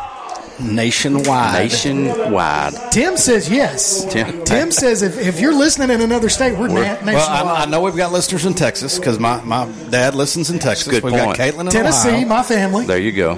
Nationwide. 0.61 1.55
Nationwide. 1.55 2.75
Tim 2.93 3.17
says 3.17 3.51
yes. 3.51 4.05
Tim. 4.13 4.45
Tim 4.45 4.71
says 4.71 5.03
if, 5.03 5.19
if 5.19 5.41
you're 5.41 5.55
listening 5.55 5.91
in 5.91 6.01
another 6.01 6.29
state, 6.29 6.57
we're, 6.57 6.69
na- 6.69 6.75
nationwide. 6.75 7.15
Well, 7.15 7.49
I, 7.49 7.63
I 7.63 7.67
know 7.67 7.81
we've 7.81 7.97
got 7.97 8.13
listeners 8.13 8.45
in 8.47 8.55
Texas 8.55 8.99
because 8.99 9.19
my, 9.19 9.43
my 9.43 9.69
dad 9.91 10.15
listens 10.15 10.51
in 10.51 10.59
Texas. 10.59 10.89
Good 10.89 11.03
we've 11.03 11.13
point. 11.13 11.37
got 11.37 11.55
Caitlin 11.55 11.63
in 11.63 11.71
Tennessee, 11.71 12.11
Ohio. 12.11 12.27
my 12.27 12.43
family. 12.43 12.87
There 12.87 13.01
you 13.01 13.13
go. 13.13 13.35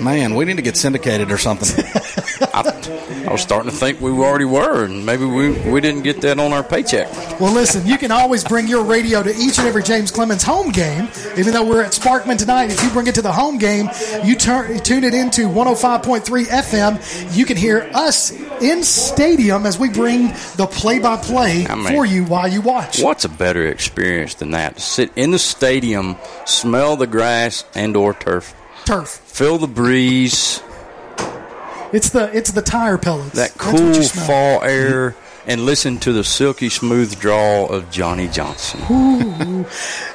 Man, 0.00 0.34
we 0.34 0.46
need 0.46 0.56
to 0.56 0.62
get 0.62 0.76
syndicated 0.76 1.30
or 1.30 1.38
something. 1.38 1.84
I, 2.66 3.24
I 3.28 3.32
was 3.32 3.40
starting 3.42 3.70
to 3.70 3.76
think 3.76 4.00
we 4.00 4.10
already 4.10 4.44
were, 4.44 4.84
and 4.84 5.04
maybe 5.06 5.24
we, 5.24 5.50
we 5.70 5.80
didn't 5.80 6.02
get 6.02 6.20
that 6.22 6.38
on 6.38 6.52
our 6.52 6.62
paycheck. 6.62 7.08
Well, 7.40 7.52
listen, 7.52 7.86
you 7.86 7.98
can 7.98 8.10
always 8.10 8.44
bring 8.44 8.68
your 8.68 8.84
radio 8.84 9.22
to 9.22 9.30
each 9.30 9.58
and 9.58 9.66
every 9.66 9.82
James 9.82 10.10
Clemens 10.10 10.42
home 10.42 10.70
game. 10.70 11.08
Even 11.36 11.52
though 11.52 11.64
we're 11.64 11.82
at 11.82 11.92
Sparkman 11.92 12.38
tonight, 12.38 12.70
if 12.70 12.82
you 12.82 12.90
bring 12.90 13.06
it 13.06 13.14
to 13.16 13.22
the 13.22 13.32
home 13.32 13.58
game, 13.58 13.88
you 14.24 14.34
turn 14.36 14.78
tune 14.80 15.04
it 15.04 15.14
into 15.14 15.42
105.3 15.48 16.44
FM. 16.46 17.36
You 17.36 17.44
can 17.44 17.56
hear 17.56 17.90
us 17.94 18.30
in 18.60 18.82
stadium 18.82 19.66
as 19.66 19.78
we 19.78 19.88
bring 19.90 20.28
the 20.56 20.68
play-by-play 20.70 21.64
for 21.64 22.04
you 22.04 22.24
while 22.24 22.48
you 22.48 22.60
watch. 22.60 23.00
What's 23.02 23.24
a 23.24 23.28
better 23.28 23.66
experience 23.66 24.34
than 24.34 24.50
that? 24.52 24.76
To 24.76 24.80
sit 24.80 25.12
in 25.16 25.30
the 25.30 25.38
stadium, 25.38 26.16
smell 26.46 26.96
the 26.96 27.06
grass 27.06 27.64
and 27.74 27.96
or 27.96 28.14
turf, 28.14 28.54
Turf. 28.84 29.08
feel 29.08 29.58
the 29.58 29.66
breeze, 29.66 30.62
It's 31.92 32.10
the 32.10 32.30
it's 32.36 32.52
the 32.52 32.62
tire 32.62 32.98
pellets. 32.98 33.34
that 33.34 33.52
That's 33.54 34.12
cool 34.12 34.24
fall 34.24 34.62
air, 34.62 35.16
and 35.46 35.64
listen 35.66 35.98
to 36.00 36.12
the 36.12 36.22
silky 36.24 36.68
smooth 36.68 37.18
drawl 37.18 37.68
of 37.68 37.90
Johnny 37.90 38.28
Johnson. 38.28 38.80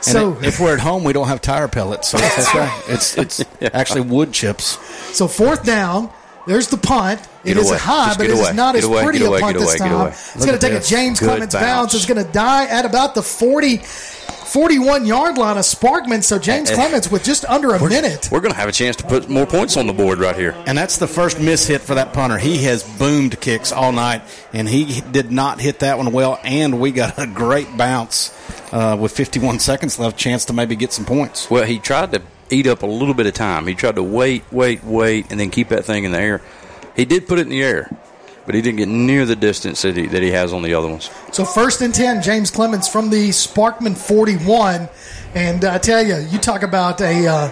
So 0.01 0.37
if 0.41 0.59
we're 0.59 0.73
at 0.73 0.79
home, 0.79 1.03
we 1.03 1.13
don't 1.13 1.27
have 1.27 1.41
tire 1.41 1.67
pellets, 1.67 2.09
so 2.09 2.17
it's 2.21 2.49
okay. 2.49 2.69
It's 2.87 3.17
it's 3.17 3.45
actually 3.73 4.01
wood 4.01 4.31
chips. 4.31 4.77
So 5.15 5.27
fourth 5.27 5.63
down. 5.63 6.09
There's 6.47 6.67
the 6.67 6.77
punt. 6.77 7.21
It 7.43 7.55
Get 7.55 7.57
is 7.57 7.69
away. 7.71 7.79
high, 7.79 8.05
Just 8.05 8.19
but 8.19 8.27
it 8.27 8.33
is 8.33 8.39
away. 8.39 8.53
not 8.53 8.75
Get 8.75 8.83
as 8.83 8.89
away, 8.89 9.03
pretty 9.03 9.25
away, 9.25 9.39
a 9.39 9.41
punt 9.41 9.57
this 9.57 9.79
time. 9.79 10.07
It's 10.09 10.45
going 10.45 10.59
to 10.59 10.59
take 10.59 10.73
this. 10.73 10.87
a 10.87 10.95
James 10.95 11.19
Good 11.19 11.25
Clemens 11.25 11.53
bounce. 11.55 11.65
bounce. 11.65 11.93
It's 11.95 12.05
going 12.05 12.23
to 12.23 12.31
die 12.31 12.65
at 12.67 12.85
about 12.85 13.15
the 13.15 13.23
40, 13.23 13.77
41 14.45 15.05
yard 15.05 15.37
line 15.37 15.57
of 15.57 15.63
Sparkman. 15.63 16.23
So 16.23 16.39
James. 16.39 16.71
Clemens 16.71 17.09
with 17.09 17.23
just 17.23 17.45
under 17.45 17.73
a 17.73 17.89
minute. 17.89 18.29
We're 18.31 18.41
going 18.41 18.53
to 18.53 18.57
have 18.57 18.69
a 18.69 18.73
chance 18.73 18.95
to 18.97 19.03
put 19.03 19.29
more 19.29 19.45
points 19.45 19.77
on 19.77 19.87
the 19.87 19.93
board 19.93 20.19
right 20.19 20.35
here. 20.35 20.55
And 20.65 20.77
that's 20.77 20.97
the 20.97 21.07
first 21.07 21.39
miss 21.39 21.67
hit 21.67 21.81
for 21.81 21.95
that 21.95 22.13
punter. 22.13 22.37
He 22.37 22.63
has 22.63 22.83
boomed 22.97 23.39
kicks 23.41 23.71
all 23.71 23.91
night, 23.91 24.21
and 24.53 24.67
he 24.69 25.01
did 25.01 25.31
not 25.31 25.59
hit 25.59 25.79
that 25.79 25.97
one 25.97 26.11
well. 26.11 26.39
And 26.43 26.79
we 26.79 26.91
got 26.91 27.17
a 27.17 27.27
great 27.27 27.75
bounce 27.77 28.33
uh, 28.71 28.97
with 28.99 29.11
51 29.11 29.59
seconds 29.59 29.99
left, 29.99 30.17
chance 30.17 30.45
to 30.45 30.53
maybe 30.53 30.75
get 30.75 30.93
some 30.93 31.05
points. 31.05 31.49
Well, 31.49 31.65
he 31.65 31.79
tried 31.79 32.11
to 32.13 32.21
eat 32.49 32.67
up 32.67 32.83
a 32.83 32.87
little 32.87 33.13
bit 33.13 33.25
of 33.25 33.33
time. 33.33 33.67
He 33.67 33.73
tried 33.73 33.95
to 33.95 34.03
wait, 34.03 34.43
wait, 34.51 34.83
wait, 34.83 35.31
and 35.31 35.39
then 35.39 35.49
keep 35.49 35.69
that 35.69 35.85
thing 35.85 36.03
in 36.03 36.11
the 36.11 36.19
air. 36.19 36.41
He 36.95 37.05
did 37.05 37.27
put 37.27 37.39
it 37.39 37.43
in 37.43 37.49
the 37.49 37.63
air, 37.63 37.89
but 38.45 38.55
he 38.55 38.61
didn't 38.61 38.77
get 38.77 38.87
near 38.87 39.25
the 39.25 39.35
distance 39.35 39.81
that 39.83 39.95
he, 39.97 40.07
that 40.07 40.21
he 40.21 40.31
has 40.31 40.53
on 40.53 40.61
the 40.61 40.73
other 40.73 40.87
ones. 40.87 41.09
So 41.31 41.45
first 41.45 41.81
and 41.81 41.93
10, 41.93 42.21
James 42.21 42.51
Clemens 42.51 42.87
from 42.87 43.09
the 43.09 43.29
Sparkman 43.29 43.97
41. 43.97 44.87
And 45.33 45.65
I 45.65 45.77
tell 45.77 46.05
you, 46.05 46.15
you 46.29 46.37
talk 46.37 46.63
about 46.63 47.01
a 47.01 47.27
uh, 47.27 47.51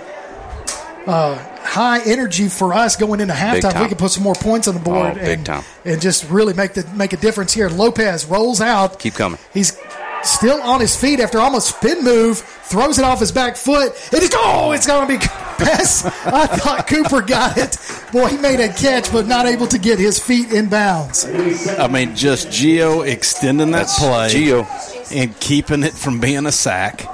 uh, 1.06 1.38
high 1.64 2.02
energy 2.06 2.48
for 2.48 2.74
us 2.74 2.96
going 2.96 3.20
into 3.20 3.34
halftime. 3.34 3.82
We 3.82 3.88
can 3.90 3.98
put 3.98 4.12
some 4.12 4.24
more 4.24 4.36
points 4.36 4.68
on 4.68 4.74
the 4.74 4.80
board 4.80 5.12
Oh, 5.12 5.14
big 5.16 5.38
and, 5.40 5.46
time. 5.46 5.64
and 5.84 6.00
just 6.02 6.30
really 6.30 6.54
make 6.54 6.74
the 6.74 6.88
make 6.96 7.12
a 7.14 7.18
difference 7.18 7.52
here. 7.54 7.70
Lopez 7.70 8.26
rolls 8.26 8.62
out. 8.62 9.00
Keep 9.00 9.16
coming. 9.16 9.40
He's 9.54 9.78
still 10.24 10.62
on 10.62 10.80
his 10.82 10.96
feet 10.96 11.20
after 11.20 11.40
almost 11.40 11.76
spin 11.78 12.04
move, 12.04 12.40
throws 12.40 12.98
it 12.98 13.06
off 13.06 13.20
his 13.20 13.32
back 13.32 13.56
foot, 13.56 13.92
it's 14.12 14.36
oh, 14.38 14.72
it's 14.72 14.88
going 14.88 15.08
to 15.08 15.14
be 15.14 15.20
pass. 15.20 16.06
I 16.26 16.48
thought 16.48 16.88
Cooper 16.88 17.22
got 17.22 17.58
it. 17.58 17.78
Boy, 18.12 18.28
he 18.28 18.38
made 18.38 18.60
a 18.60 18.72
catch, 18.72 19.12
but 19.12 19.28
not 19.28 19.46
able 19.46 19.68
to 19.68 19.78
get 19.78 20.00
his 20.00 20.20
feet 20.20 20.52
in 20.52 20.70
bounds. 20.70 21.26
I 21.26 21.88
mean, 21.88 22.16
just 22.16 22.48
Gio 22.48 23.08
extending 23.08 23.72
that 23.72 23.88
That's 23.88 24.00
play, 24.00 24.30
Gio, 24.30 25.12
and 25.14 25.38
keeping 25.40 25.84
it 25.84 25.94
from 25.94 26.20
being 26.20 26.46
a 26.46 26.52
sack. 26.52 27.06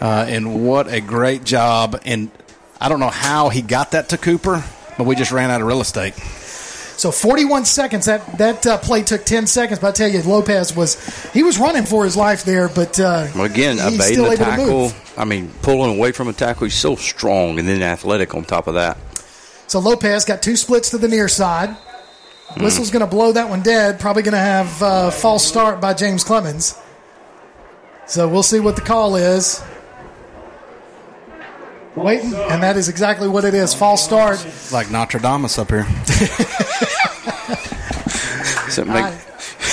Uh, 0.00 0.26
and 0.28 0.66
what 0.66 0.92
a 0.92 1.00
great 1.00 1.44
job! 1.44 2.00
And 2.04 2.30
I 2.80 2.88
don't 2.88 3.00
know 3.00 3.10
how 3.10 3.48
he 3.48 3.62
got 3.62 3.92
that 3.92 4.10
to 4.10 4.18
Cooper, 4.18 4.62
but 4.98 5.04
we 5.04 5.14
just 5.16 5.32
ran 5.32 5.50
out 5.50 5.60
of 5.60 5.66
real 5.66 5.80
estate. 5.80 6.14
So 7.04 7.12
41 7.12 7.66
seconds. 7.66 8.06
That 8.06 8.38
that 8.38 8.66
uh, 8.66 8.78
play 8.78 9.02
took 9.02 9.26
10 9.26 9.46
seconds. 9.46 9.78
But 9.78 9.88
I 9.88 9.92
tell 9.92 10.08
you, 10.08 10.22
Lopez 10.22 10.74
was 10.74 10.96
he 11.34 11.42
was 11.42 11.58
running 11.58 11.84
for 11.84 12.02
his 12.02 12.16
life 12.16 12.44
there, 12.44 12.70
but 12.70 12.98
uh, 12.98 13.28
Well, 13.34 13.44
again, 13.44 13.76
evading 13.78 13.98
the 13.98 14.24
able 14.24 14.30
to 14.30 14.36
tackle. 14.38 14.66
move. 14.66 15.12
I 15.18 15.26
mean, 15.26 15.50
pulling 15.60 15.98
away 15.98 16.12
from 16.12 16.28
a 16.28 16.32
tackle. 16.32 16.64
He's 16.64 16.76
so 16.76 16.96
strong 16.96 17.58
and 17.58 17.68
then 17.68 17.82
athletic 17.82 18.34
on 18.34 18.46
top 18.46 18.68
of 18.68 18.74
that. 18.76 18.96
So 19.66 19.80
Lopez 19.80 20.24
got 20.24 20.42
two 20.42 20.56
splits 20.56 20.88
to 20.92 20.96
the 20.96 21.06
near 21.06 21.28
side. 21.28 21.76
Hmm. 22.48 22.64
Whistle's 22.64 22.90
going 22.90 23.04
to 23.04 23.06
blow 23.06 23.32
that 23.32 23.50
one 23.50 23.60
dead. 23.60 24.00
Probably 24.00 24.22
going 24.22 24.32
to 24.32 24.38
have 24.38 24.82
uh, 24.82 25.10
false 25.10 25.46
start 25.46 25.82
by 25.82 25.92
James 25.92 26.24
Clemens. 26.24 26.74
So 28.06 28.26
we'll 28.26 28.42
see 28.42 28.60
what 28.60 28.76
the 28.76 28.82
call 28.82 29.16
is. 29.16 29.62
Waiting, 31.96 32.34
and 32.34 32.62
that 32.62 32.76
is 32.76 32.88
exactly 32.88 33.28
what 33.28 33.44
it 33.44 33.54
is. 33.54 33.72
False 33.72 34.02
start. 34.04 34.44
Like 34.72 34.90
Notre 34.90 35.18
Dame 35.20 35.44
up 35.44 35.70
here. 35.70 35.86
Does 38.66 38.76
that 38.76 38.86
make 38.86 39.04
I, 39.04 39.18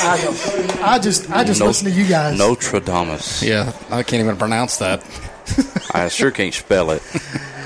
I, 0.03 0.21
don't- 0.21 0.83
I 0.83 0.99
just 0.99 1.31
I 1.31 1.43
just 1.43 1.59
No- 1.59 1.67
listen 1.67 1.85
to 1.91 1.93
you 1.97 2.07
guys. 2.07 2.37
Notre 2.37 2.79
Dame? 2.79 3.17
Yeah, 3.41 3.73
I 3.89 4.03
can't 4.03 4.21
even 4.23 4.37
pronounce 4.37 4.77
that. 4.77 5.03
I 5.93 6.07
sure 6.09 6.29
can't 6.31 6.53
spell 6.53 6.91
it. 6.91 7.01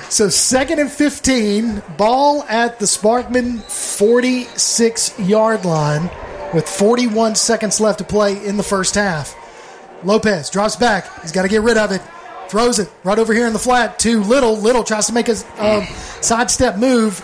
So 0.09 0.29
second 0.29 0.79
and 0.79 0.89
15, 0.91 1.81
ball 1.97 2.43
at 2.43 2.79
the 2.79 2.85
Sparkman 2.85 3.61
46 3.63 5.19
yard 5.19 5.65
line 5.65 6.09
with 6.53 6.67
41 6.69 7.35
seconds 7.35 7.81
left 7.81 7.99
to 7.99 8.05
play 8.05 8.43
in 8.45 8.55
the 8.57 8.63
first 8.63 8.95
half. 8.95 9.35
Lopez 10.03 10.49
drops 10.49 10.75
back. 10.77 11.21
He's 11.21 11.31
got 11.31 11.41
to 11.41 11.47
get 11.49 11.61
rid 11.63 11.77
of 11.77 11.91
it. 11.91 12.01
Throws 12.49 12.79
it 12.79 12.89
right 13.03 13.17
over 13.19 13.33
here 13.33 13.47
in 13.47 13.53
the 13.53 13.59
flat 13.59 13.99
to 13.99 14.21
Little. 14.21 14.55
Little 14.57 14.83
tries 14.83 15.07
to 15.07 15.13
make 15.13 15.27
a 15.29 15.35
um, 15.59 15.85
sidestep 16.21 16.77
move. 16.77 17.23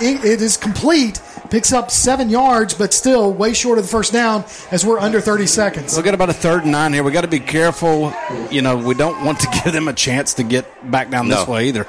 It- 0.00 0.24
it 0.24 0.42
is 0.42 0.56
complete. 0.56 1.20
Picks 1.50 1.72
up 1.72 1.90
seven 1.90 2.30
yards, 2.30 2.74
but 2.74 2.94
still 2.94 3.32
way 3.32 3.52
short 3.54 3.78
of 3.78 3.84
the 3.84 3.90
first 3.90 4.12
down 4.12 4.44
as 4.70 4.86
we're 4.86 5.00
under 5.00 5.20
30 5.20 5.46
seconds. 5.48 5.96
We 5.96 6.02
got 6.04 6.14
about 6.14 6.30
a 6.30 6.32
third 6.32 6.62
and 6.62 6.70
nine 6.70 6.92
here. 6.92 7.02
We 7.02 7.10
got 7.10 7.22
to 7.22 7.28
be 7.28 7.40
careful. 7.40 8.12
You 8.52 8.62
know, 8.62 8.76
we 8.76 8.94
don't 8.94 9.24
want 9.24 9.40
to 9.40 9.48
give 9.64 9.72
them 9.72 9.88
a 9.88 9.92
chance 9.92 10.34
to 10.34 10.44
get 10.44 10.64
back 10.90 11.10
down 11.10 11.26
this 11.28 11.46
way 11.48 11.66
either. 11.68 11.86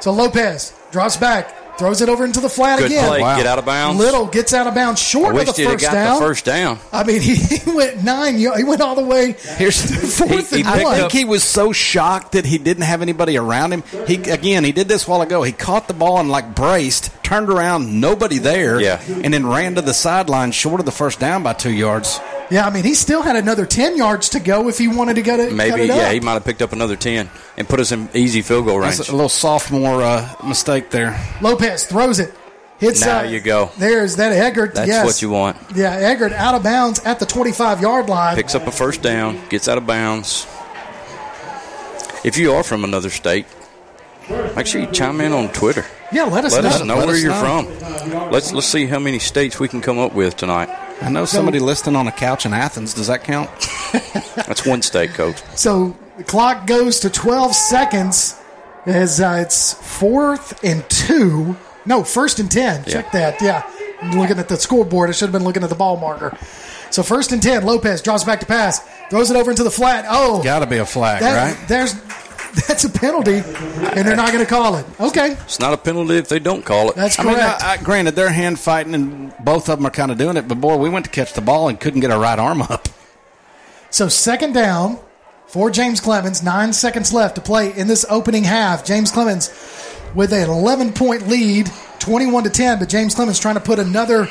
So 0.00 0.10
Lopez 0.12 0.72
drops 0.90 1.16
back, 1.16 1.54
throws 1.78 2.00
it 2.00 2.08
over 2.08 2.24
into 2.24 2.40
the 2.40 2.48
flat 2.48 2.78
Good 2.78 2.86
again. 2.86 3.08
play. 3.08 3.20
Wow. 3.20 3.36
Get 3.36 3.46
out 3.46 3.58
of 3.58 3.64
bounds. 3.64 3.98
Little 3.98 4.26
gets 4.26 4.52
out 4.52 4.66
of 4.66 4.74
bounds 4.74 5.00
I 5.00 5.04
short 5.04 5.34
wish 5.34 5.48
of 5.48 5.56
the 5.56 5.62
he'd 5.62 5.68
have 5.68 5.72
first 5.80 5.84
got 5.84 5.92
down. 5.92 6.14
the 6.20 6.26
first 6.26 6.44
down. 6.44 6.78
I 6.92 7.04
mean, 7.04 7.20
he, 7.20 7.34
he 7.56 7.70
went 7.70 8.02
nine. 8.04 8.36
He 8.36 8.64
went 8.64 8.80
all 8.80 8.94
the 8.94 9.04
way. 9.04 9.32
Here's 9.56 9.80
fourth 10.18 10.50
he 10.50 10.60
and 10.62 10.66
picked 10.68 10.86
I 10.86 10.98
think 10.98 11.12
he 11.12 11.24
was 11.24 11.42
so 11.44 11.72
shocked 11.72 12.32
that 12.32 12.44
he 12.44 12.58
didn't 12.58 12.84
have 12.84 13.02
anybody 13.02 13.36
around 13.36 13.72
him. 13.72 13.82
He 14.06 14.14
again, 14.16 14.64
he 14.64 14.72
did 14.72 14.88
this 14.88 15.06
a 15.06 15.10
while 15.10 15.22
ago. 15.22 15.42
He 15.42 15.52
caught 15.52 15.88
the 15.88 15.94
ball 15.94 16.18
and 16.20 16.30
like 16.30 16.54
braced, 16.54 17.10
turned 17.22 17.48
around, 17.50 18.00
nobody 18.00 18.38
there, 18.38 18.80
Yeah. 18.80 19.00
and 19.08 19.32
then 19.34 19.46
ran 19.46 19.74
to 19.76 19.82
the 19.82 19.94
sideline 19.94 20.52
short 20.52 20.80
of 20.80 20.86
the 20.86 20.92
first 20.92 21.20
down 21.20 21.42
by 21.42 21.52
two 21.52 21.72
yards. 21.72 22.20
Yeah, 22.50 22.66
I 22.66 22.70
mean, 22.70 22.84
he 22.84 22.94
still 22.94 23.22
had 23.22 23.36
another 23.36 23.66
ten 23.66 23.96
yards 23.96 24.30
to 24.30 24.40
go 24.40 24.68
if 24.68 24.78
he 24.78 24.88
wanted 24.88 25.14
to 25.14 25.22
go 25.22 25.36
to 25.36 25.46
cut 25.46 25.52
Maybe, 25.52 25.82
it 25.82 25.88
yeah, 25.88 26.06
up. 26.06 26.12
he 26.12 26.20
might 26.20 26.34
have 26.34 26.44
picked 26.44 26.62
up 26.62 26.72
another 26.72 26.96
10 26.96 27.28
and 27.56 27.68
put 27.68 27.80
us 27.80 27.92
in 27.92 28.08
easy 28.14 28.42
field 28.42 28.66
goal 28.66 28.78
range. 28.78 28.98
That's 28.98 29.08
a 29.08 29.12
little 29.12 29.28
sophomore 29.28 30.02
uh, 30.02 30.34
mistake 30.44 30.90
there. 30.90 31.18
Lopez 31.40 31.84
throws 31.86 32.18
it. 32.18 32.32
Hits. 32.78 33.00
Now 33.00 33.20
uh, 33.20 33.22
you 33.22 33.40
go. 33.40 33.70
There's 33.78 34.16
that 34.16 34.32
Eggert. 34.32 34.74
That's 34.74 34.88
yes. 34.88 35.04
what 35.06 35.22
you 35.22 35.30
want. 35.30 35.56
Yeah, 35.74 35.92
Eggert 35.92 36.32
out 36.32 36.54
of 36.54 36.62
bounds 36.62 36.98
at 37.00 37.18
the 37.18 37.26
25 37.26 37.80
yard 37.80 38.08
line. 38.08 38.36
Picks 38.36 38.54
up 38.54 38.66
a 38.66 38.70
first 38.70 39.02
down, 39.02 39.40
gets 39.48 39.66
out 39.66 39.78
of 39.78 39.86
bounds. 39.86 40.46
If 42.22 42.36
you 42.36 42.52
are 42.52 42.62
from 42.62 42.84
another 42.84 43.08
state, 43.08 43.46
make 44.56 44.66
sure 44.66 44.80
you 44.80 44.86
chime 44.88 45.20
in 45.20 45.32
on 45.32 45.48
Twitter. 45.52 45.84
Yeah, 46.12 46.24
let 46.24 46.44
us 46.44 46.52
Let 46.52 46.64
know. 46.64 46.70
us 46.70 46.84
know 46.84 46.96
Let 46.96 47.06
where 47.06 47.16
us 47.16 47.22
you're 47.22 47.32
know. 47.32 47.64
from. 47.64 48.30
Let's 48.30 48.52
let's 48.52 48.66
see 48.66 48.86
how 48.86 48.98
many 48.98 49.18
states 49.18 49.58
we 49.58 49.68
can 49.68 49.80
come 49.80 49.98
up 49.98 50.14
with 50.14 50.36
tonight. 50.36 50.68
I 51.02 51.10
know 51.10 51.24
somebody 51.24 51.58
listening 51.58 51.96
on 51.96 52.06
a 52.08 52.12
couch 52.12 52.46
in 52.46 52.54
Athens. 52.54 52.94
Does 52.94 53.08
that 53.08 53.22
count? 53.24 53.50
That's 54.46 54.64
one 54.64 54.82
state, 54.82 55.10
coach. 55.14 55.42
So 55.56 55.96
the 56.16 56.24
clock 56.24 56.66
goes 56.66 57.00
to 57.00 57.10
12 57.10 57.54
seconds 57.54 58.40
as 58.86 59.20
uh, 59.20 59.38
it's 59.44 59.74
fourth 59.74 60.64
and 60.64 60.88
two. 60.88 61.56
No, 61.84 62.02
first 62.02 62.38
and 62.38 62.50
10. 62.50 62.84
Check 62.86 63.12
that. 63.12 63.42
Yeah. 63.42 63.62
I'm 64.00 64.18
looking 64.18 64.38
at 64.38 64.48
the 64.48 64.56
scoreboard. 64.56 65.08
I 65.10 65.12
should 65.12 65.26
have 65.26 65.32
been 65.32 65.44
looking 65.44 65.62
at 65.64 65.68
the 65.68 65.74
ball 65.76 65.96
marker. 65.98 66.36
So 66.90 67.02
first 67.02 67.32
and 67.32 67.42
10. 67.42 67.64
Lopez 67.66 68.00
draws 68.00 68.24
back 68.24 68.40
to 68.40 68.46
pass, 68.46 68.80
throws 69.10 69.30
it 69.30 69.36
over 69.36 69.50
into 69.50 69.64
the 69.64 69.70
flat. 69.70 70.06
Oh, 70.08 70.42
Got 70.42 70.60
to 70.60 70.66
be 70.66 70.78
a 70.78 70.86
flag, 70.86 71.20
that, 71.20 71.56
right? 71.58 71.68
there's 71.68 71.94
that's 72.68 72.84
a 72.84 72.90
penalty, 72.90 73.36
and 73.36 74.06
they're 74.06 74.16
not 74.16 74.32
going 74.32 74.44
to 74.44 74.48
call 74.48 74.76
it. 74.76 74.86
Okay, 75.00 75.32
It's 75.32 75.60
not 75.60 75.72
a 75.72 75.76
penalty 75.76 76.16
if 76.16 76.28
they 76.28 76.38
don't 76.38 76.64
call 76.64 76.90
it. 76.90 76.96
that's 76.96 77.18
I 77.18 77.24
mean, 77.24 77.34
correct. 77.34 77.62
I, 77.62 77.72
I, 77.72 77.76
granted, 77.78 78.14
they're 78.16 78.30
hand 78.30 78.58
fighting, 78.58 78.94
and 78.94 79.34
both 79.40 79.68
of 79.68 79.78
them 79.78 79.86
are 79.86 79.90
kind 79.90 80.10
of 80.10 80.18
doing 80.18 80.36
it. 80.36 80.48
But 80.48 80.60
boy, 80.60 80.76
we 80.76 80.88
went 80.88 81.04
to 81.06 81.10
catch 81.10 81.32
the 81.32 81.40
ball 81.40 81.68
and 81.68 81.78
couldn't 81.78 82.00
get 82.00 82.10
our 82.10 82.20
right 82.20 82.38
arm 82.38 82.62
up. 82.62 82.88
So 83.90 84.08
second 84.08 84.52
down 84.52 84.98
for 85.46 85.70
James 85.70 86.00
Clemens. 86.00 86.42
Nine 86.42 86.72
seconds 86.72 87.12
left 87.12 87.36
to 87.36 87.40
play 87.40 87.72
in 87.76 87.86
this 87.86 88.04
opening 88.08 88.44
half. 88.44 88.84
James 88.84 89.10
Clemens 89.10 89.48
with 90.14 90.32
an 90.32 90.50
11 90.50 90.92
point 90.92 91.28
lead 91.28 91.70
21 91.98 92.44
to 92.44 92.50
10, 92.50 92.78
but 92.78 92.88
James 92.88 93.14
Clemens 93.14 93.38
trying 93.38 93.54
to 93.54 93.60
put 93.60 93.78
another. 93.78 94.28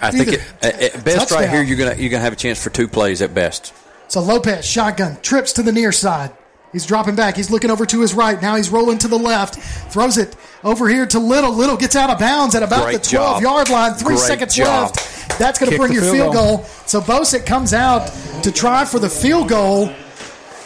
I 0.00 0.10
think 0.10 0.32
it, 0.32 0.42
at 0.62 0.82
at 0.82 1.04
best 1.04 1.30
right 1.30 1.48
here 1.48 1.62
you're 1.62 1.78
gonna 1.78 1.94
you're 1.94 2.10
gonna 2.10 2.22
have 2.22 2.32
a 2.32 2.36
chance 2.36 2.62
for 2.62 2.70
two 2.70 2.88
plays 2.88 3.22
at 3.22 3.32
best. 3.32 3.72
So 4.08 4.20
Lopez, 4.20 4.64
shotgun, 4.66 5.18
trips 5.22 5.52
to 5.54 5.62
the 5.62 5.72
near 5.72 5.92
side. 5.92 6.32
He's 6.74 6.84
dropping 6.84 7.14
back. 7.14 7.36
He's 7.36 7.50
looking 7.50 7.70
over 7.70 7.86
to 7.86 8.00
his 8.02 8.12
right. 8.12 8.40
Now 8.42 8.56
he's 8.56 8.68
rolling 8.68 8.98
to 8.98 9.08
the 9.08 9.18
left. 9.18 9.54
Throws 9.90 10.18
it 10.18 10.36
over 10.62 10.88
here 10.88 11.06
to 11.06 11.18
Little. 11.18 11.52
Little 11.54 11.76
gets 11.78 11.96
out 11.96 12.10
of 12.10 12.18
bounds 12.18 12.54
at 12.54 12.62
about 12.62 12.82
Great 12.84 13.02
the 13.02 13.08
12 13.16 13.34
job. 13.36 13.42
yard 13.42 13.70
line. 13.70 13.94
Three 13.94 14.16
Great 14.16 14.18
seconds 14.18 14.54
job. 14.54 14.90
left. 14.94 15.38
That's 15.38 15.58
going 15.58 15.72
to 15.72 15.78
bring 15.78 15.92
your 15.92 16.02
field 16.02 16.14
field 16.14 16.34
goal. 16.34 16.64
So 16.86 17.00
Bosick 17.00 17.46
comes 17.46 17.72
out 17.72 18.08
to 18.42 18.52
try 18.52 18.84
for 18.84 18.98
the 18.98 19.08
field 19.08 19.48
goal 19.48 19.90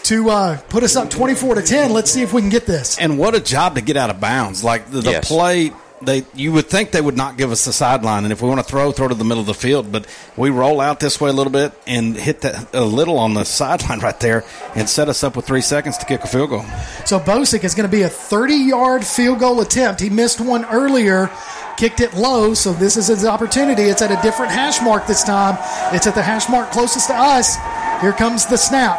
to 0.05 0.31
uh, 0.31 0.57
put 0.71 0.83
us 0.83 0.97
up 0.97 1.11
24 1.11 1.57
to 1.57 1.63
10. 1.63 1.93
Let's 1.93 2.11
see 2.11 2.23
if 2.23 2.33
we 2.33 2.41
can 2.41 2.49
get 2.51 2.65
this. 2.67 2.99
And 2.99 3.19
what 3.19 3.35
a 3.35 3.41
job 3.41 3.75
to 3.75 3.83
get 3.83 3.97
out 3.99 4.09
of 4.11 4.19
bounds. 4.21 4.65
Like 4.65 4.91
the, 4.91 5.03
the 5.03 5.11
Yes. 5.11 5.29
play, 5.29 5.73
they 6.03 6.25
you 6.35 6.53
would 6.53 6.67
think 6.67 6.91
they 6.91 7.01
would 7.01 7.17
not 7.17 7.37
give 7.37 7.51
us 7.51 7.65
the 7.65 7.73
sideline, 7.73 8.25
and 8.25 8.33
if 8.33 8.43
we 8.43 8.49
want 8.49 8.61
to 8.61 8.67
throw, 8.67 8.93
throw 8.93 9.09
to 9.09 9.15
the 9.15 9.25
middle 9.25 9.41
of 9.41 9.47
the 9.47 9.55
field. 9.55 9.91
But 9.91 10.07
we 10.37 10.51
roll 10.51 10.81
out 10.81 11.01
this 11.01 11.21
way 11.21 11.31
a 11.31 11.33
little 11.33 11.53
bit 11.53 11.73
and 11.87 12.17
hit 12.17 12.43
that 12.43 12.75
a 12.75 12.85
little 12.85 13.19
on 13.19 13.35
the 13.35 13.45
sideline 13.45 13.99
right 14.01 14.19
there, 14.21 14.45
and 14.75 14.89
set 14.89 15.09
us 15.09 15.25
up 15.25 15.37
with 15.37 15.47
three 15.47 15.61
seconds 15.61 15.99
to 15.99 16.07
kick 16.07 16.23
a 16.23 16.27
field 16.27 16.51
goal. 16.51 16.65
So 17.05 17.19
Bosick 17.19 17.65
is 17.65 17.75
going 17.75 17.89
to 17.89 17.97
be 17.97 18.03
a 18.03 18.09
30 18.09 18.55
yard 18.55 19.05
field 19.05 19.41
goal 19.41 19.61
attempt. 19.61 20.01
He 20.01 20.11
missed 20.11 20.41
one 20.41 20.65
earlier, 20.67 21.31
kicked 21.77 22.01
it 22.01 22.15
low, 22.15 22.55
so 22.55 22.73
this 22.73 22.97
is 22.97 23.09
his 23.09 23.25
opportunity. 23.25 23.85
It's 23.85 24.03
at 24.03 24.11
a 24.11 24.21
different 24.23 24.53
hash 24.53 24.83
mark 24.83 25.07
this 25.07 25.23
time. 25.23 25.57
It's 25.95 26.07
at 26.07 26.15
the 26.15 26.23
hash 26.23 26.49
mark 26.49 26.71
closest 26.71 27.09
to 27.09 27.15
us. 27.15 27.57
Here 28.01 28.13
comes 28.13 28.47
the 28.47 28.57
snap. 28.57 28.99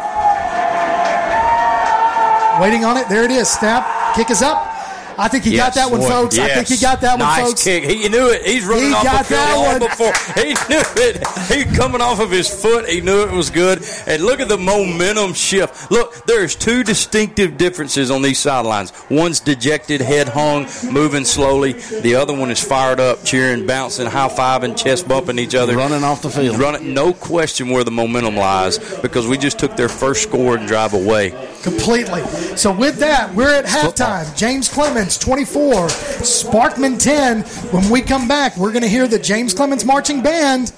Waiting 2.60 2.84
on 2.84 2.98
it. 2.98 3.08
There 3.08 3.24
it 3.24 3.30
is. 3.30 3.48
Snap. 3.48 4.14
Kick 4.14 4.30
is 4.30 4.42
up. 4.42 4.69
I 5.18 5.28
think 5.28 5.44
he 5.44 5.56
got 5.56 5.74
that 5.74 5.90
one, 5.90 6.00
boy. 6.00 6.08
folks. 6.08 6.38
I 6.38 6.48
think 6.54 6.68
he 6.68 6.76
got 6.78 7.00
that 7.02 7.12
one, 7.12 7.20
nice 7.20 7.46
folks. 7.48 7.64
kick. 7.64 7.84
He 7.84 8.08
knew 8.08 8.28
it. 8.30 8.42
He's 8.46 8.64
running 8.64 8.88
He 8.88 8.94
off 8.94 9.04
got 9.04 9.26
the 9.26 9.34
field 9.34 9.40
that 9.40 9.80
one. 9.80 9.88
before. 9.90 10.12
He 10.40 10.54
knew 10.68 10.82
it. 10.96 11.26
He 11.70 11.76
coming 11.76 12.00
off 12.00 12.20
of 12.20 12.30
his 12.30 12.48
foot. 12.48 12.88
He 12.88 13.00
knew 13.00 13.22
it 13.22 13.32
was 13.32 13.50
good. 13.50 13.82
And 14.06 14.22
look 14.22 14.40
at 14.40 14.48
the 14.48 14.56
momentum 14.56 15.34
shift. 15.34 15.90
Look, 15.90 16.24
there's 16.26 16.54
two 16.56 16.82
distinctive 16.84 17.56
differences 17.58 18.10
on 18.10 18.22
these 18.22 18.38
sidelines. 18.38 18.92
One's 19.10 19.40
dejected, 19.40 20.00
head 20.00 20.28
hung, 20.28 20.66
moving 20.90 21.24
slowly. 21.24 21.72
The 21.72 22.14
other 22.14 22.32
one 22.32 22.50
is 22.50 22.62
fired 22.62 23.00
up, 23.00 23.24
cheering, 23.24 23.66
bouncing, 23.66 24.06
high 24.06 24.28
fiving, 24.28 24.76
chest 24.76 25.06
bumping 25.08 25.38
each 25.38 25.54
other, 25.54 25.76
Running 25.76 26.04
off 26.04 26.22
the 26.22 26.30
field. 26.30 26.58
Running, 26.58 26.94
no 26.94 27.12
question 27.12 27.68
where 27.70 27.84
the 27.84 27.90
momentum 27.90 28.36
lies 28.36 28.78
because 29.00 29.26
we 29.26 29.36
just 29.38 29.58
took 29.58 29.76
their 29.76 29.88
first 29.88 30.22
score 30.22 30.56
and 30.56 30.66
drive 30.68 30.94
away. 30.94 31.30
Completely. 31.62 32.22
So 32.56 32.72
with 32.72 32.96
that, 33.00 33.34
we're 33.34 33.54
at 33.54 33.64
halftime. 33.66 34.34
James 34.36 34.68
Clemens 34.68 34.99
24, 35.08 35.86
Sparkman 35.86 37.02
10. 37.02 37.42
When 37.72 37.90
we 37.90 38.02
come 38.02 38.28
back, 38.28 38.56
we're 38.56 38.72
going 38.72 38.82
to 38.82 38.88
hear 38.88 39.08
the 39.08 39.18
James 39.18 39.54
Clemens 39.54 39.84
marching 39.84 40.22
band 40.22 40.72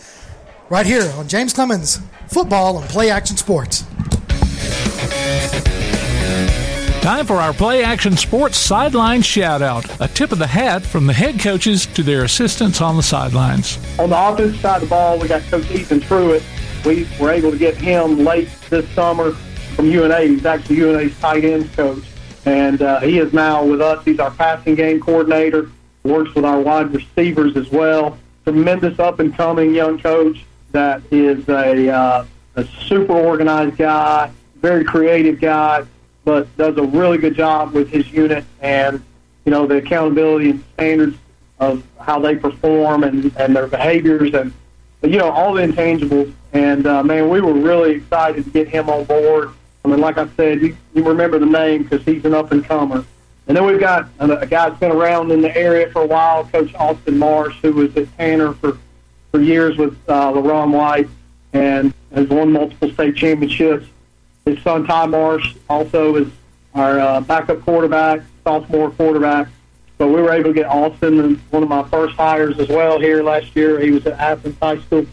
right 0.68 0.86
here 0.86 1.10
on 1.16 1.26
James 1.26 1.52
Clemens 1.52 1.98
Football 2.28 2.78
and 2.78 2.88
Play 2.88 3.10
Action 3.10 3.36
Sports. 3.36 3.84
Time 7.02 7.26
for 7.26 7.38
our 7.38 7.52
play 7.52 7.82
action 7.82 8.16
sports 8.16 8.56
sideline 8.56 9.22
shout 9.22 9.60
out. 9.60 9.84
A 10.00 10.06
tip 10.06 10.30
of 10.30 10.38
the 10.38 10.46
hat 10.46 10.82
from 10.82 11.08
the 11.08 11.12
head 11.12 11.40
coaches 11.40 11.84
to 11.86 12.04
their 12.04 12.22
assistants 12.22 12.80
on 12.80 12.96
the 12.96 13.02
sidelines. 13.02 13.76
On 13.98 14.08
the 14.08 14.16
offensive 14.16 14.60
side 14.60 14.76
of 14.76 14.82
the 14.82 14.88
ball, 14.88 15.18
we 15.18 15.26
got 15.26 15.42
Coach 15.50 15.68
Ethan 15.72 15.98
Truitt. 15.98 16.44
We 16.86 17.08
were 17.20 17.32
able 17.32 17.50
to 17.50 17.58
get 17.58 17.74
him 17.74 18.18
late 18.18 18.48
this 18.70 18.88
summer 18.90 19.32
from 19.74 19.86
UNA. 19.86 20.20
He's 20.20 20.46
actually 20.46 20.80
UNA's 20.80 21.18
tight 21.18 21.44
ends 21.44 21.74
coach. 21.74 22.04
And 22.44 22.82
uh, 22.82 23.00
he 23.00 23.18
is 23.18 23.32
now 23.32 23.64
with 23.64 23.80
us. 23.80 24.04
He's 24.04 24.18
our 24.18 24.30
passing 24.30 24.74
game 24.74 25.00
coordinator, 25.00 25.70
works 26.02 26.34
with 26.34 26.44
our 26.44 26.60
wide 26.60 26.92
receivers 26.92 27.56
as 27.56 27.70
well. 27.70 28.18
Tremendous 28.44 28.98
up 28.98 29.20
and 29.20 29.34
coming 29.36 29.74
young 29.74 29.98
coach 30.00 30.44
that 30.72 31.02
is 31.10 31.48
a, 31.48 31.88
uh, 31.88 32.24
a 32.56 32.64
super 32.86 33.12
organized 33.12 33.76
guy, 33.76 34.30
very 34.56 34.84
creative 34.84 35.40
guy, 35.40 35.84
but 36.24 36.54
does 36.56 36.76
a 36.76 36.82
really 36.82 37.18
good 37.18 37.36
job 37.36 37.72
with 37.72 37.88
his 37.88 38.10
unit 38.12 38.44
and, 38.60 39.02
you 39.44 39.50
know, 39.50 39.66
the 39.66 39.76
accountability 39.76 40.50
and 40.50 40.64
standards 40.74 41.16
of 41.60 41.84
how 42.00 42.18
they 42.18 42.34
perform 42.34 43.04
and, 43.04 43.32
and 43.36 43.54
their 43.54 43.68
behaviors 43.68 44.34
and, 44.34 44.52
you 45.02 45.18
know, 45.18 45.30
all 45.30 45.54
the 45.54 45.62
intangibles. 45.62 46.32
And, 46.52 46.86
uh, 46.86 47.02
man, 47.02 47.28
we 47.28 47.40
were 47.40 47.54
really 47.54 47.92
excited 47.92 48.44
to 48.44 48.50
get 48.50 48.68
him 48.68 48.90
on 48.90 49.04
board. 49.04 49.50
I 49.84 49.88
mean, 49.88 50.00
like 50.00 50.18
I 50.18 50.28
said, 50.36 50.62
you, 50.62 50.76
you 50.94 51.02
remember 51.02 51.38
the 51.38 51.46
name 51.46 51.82
because 51.82 52.04
he's 52.04 52.24
an 52.24 52.34
up-and-comer. 52.34 53.04
And 53.48 53.56
then 53.56 53.66
we've 53.66 53.80
got 53.80 54.08
a, 54.20 54.38
a 54.38 54.46
guy 54.46 54.68
that's 54.68 54.78
been 54.78 54.92
around 54.92 55.32
in 55.32 55.40
the 55.42 55.54
area 55.56 55.90
for 55.90 56.02
a 56.02 56.06
while, 56.06 56.44
Coach 56.44 56.72
Austin 56.74 57.18
Marsh, 57.18 57.56
who 57.60 57.72
was 57.72 57.96
at 57.96 58.16
Tanner 58.16 58.52
for, 58.52 58.78
for 59.30 59.40
years 59.40 59.76
with 59.76 59.98
uh, 60.08 60.32
LaRon 60.32 60.70
White 60.70 61.08
and 61.52 61.92
has 62.14 62.28
won 62.28 62.52
multiple 62.52 62.90
state 62.92 63.16
championships. 63.16 63.86
His 64.44 64.60
son 64.62 64.86
Ty 64.86 65.06
Marsh 65.06 65.56
also 65.68 66.16
is 66.16 66.28
our 66.74 67.00
uh, 67.00 67.20
backup 67.20 67.62
quarterback, 67.62 68.22
sophomore 68.44 68.90
quarterback. 68.90 69.48
So 69.98 70.06
we 70.06 70.22
were 70.22 70.32
able 70.32 70.50
to 70.50 70.54
get 70.54 70.66
Austin, 70.66 71.36
one 71.50 71.62
of 71.62 71.68
my 71.68 71.82
first 71.88 72.16
hires 72.16 72.58
as 72.58 72.68
well 72.68 72.98
here 72.98 73.22
last 73.22 73.54
year. 73.54 73.78
He 73.80 73.90
was 73.90 74.06
at 74.06 74.18
Athens 74.18 74.56
High 74.60 74.78
School. 74.78 75.06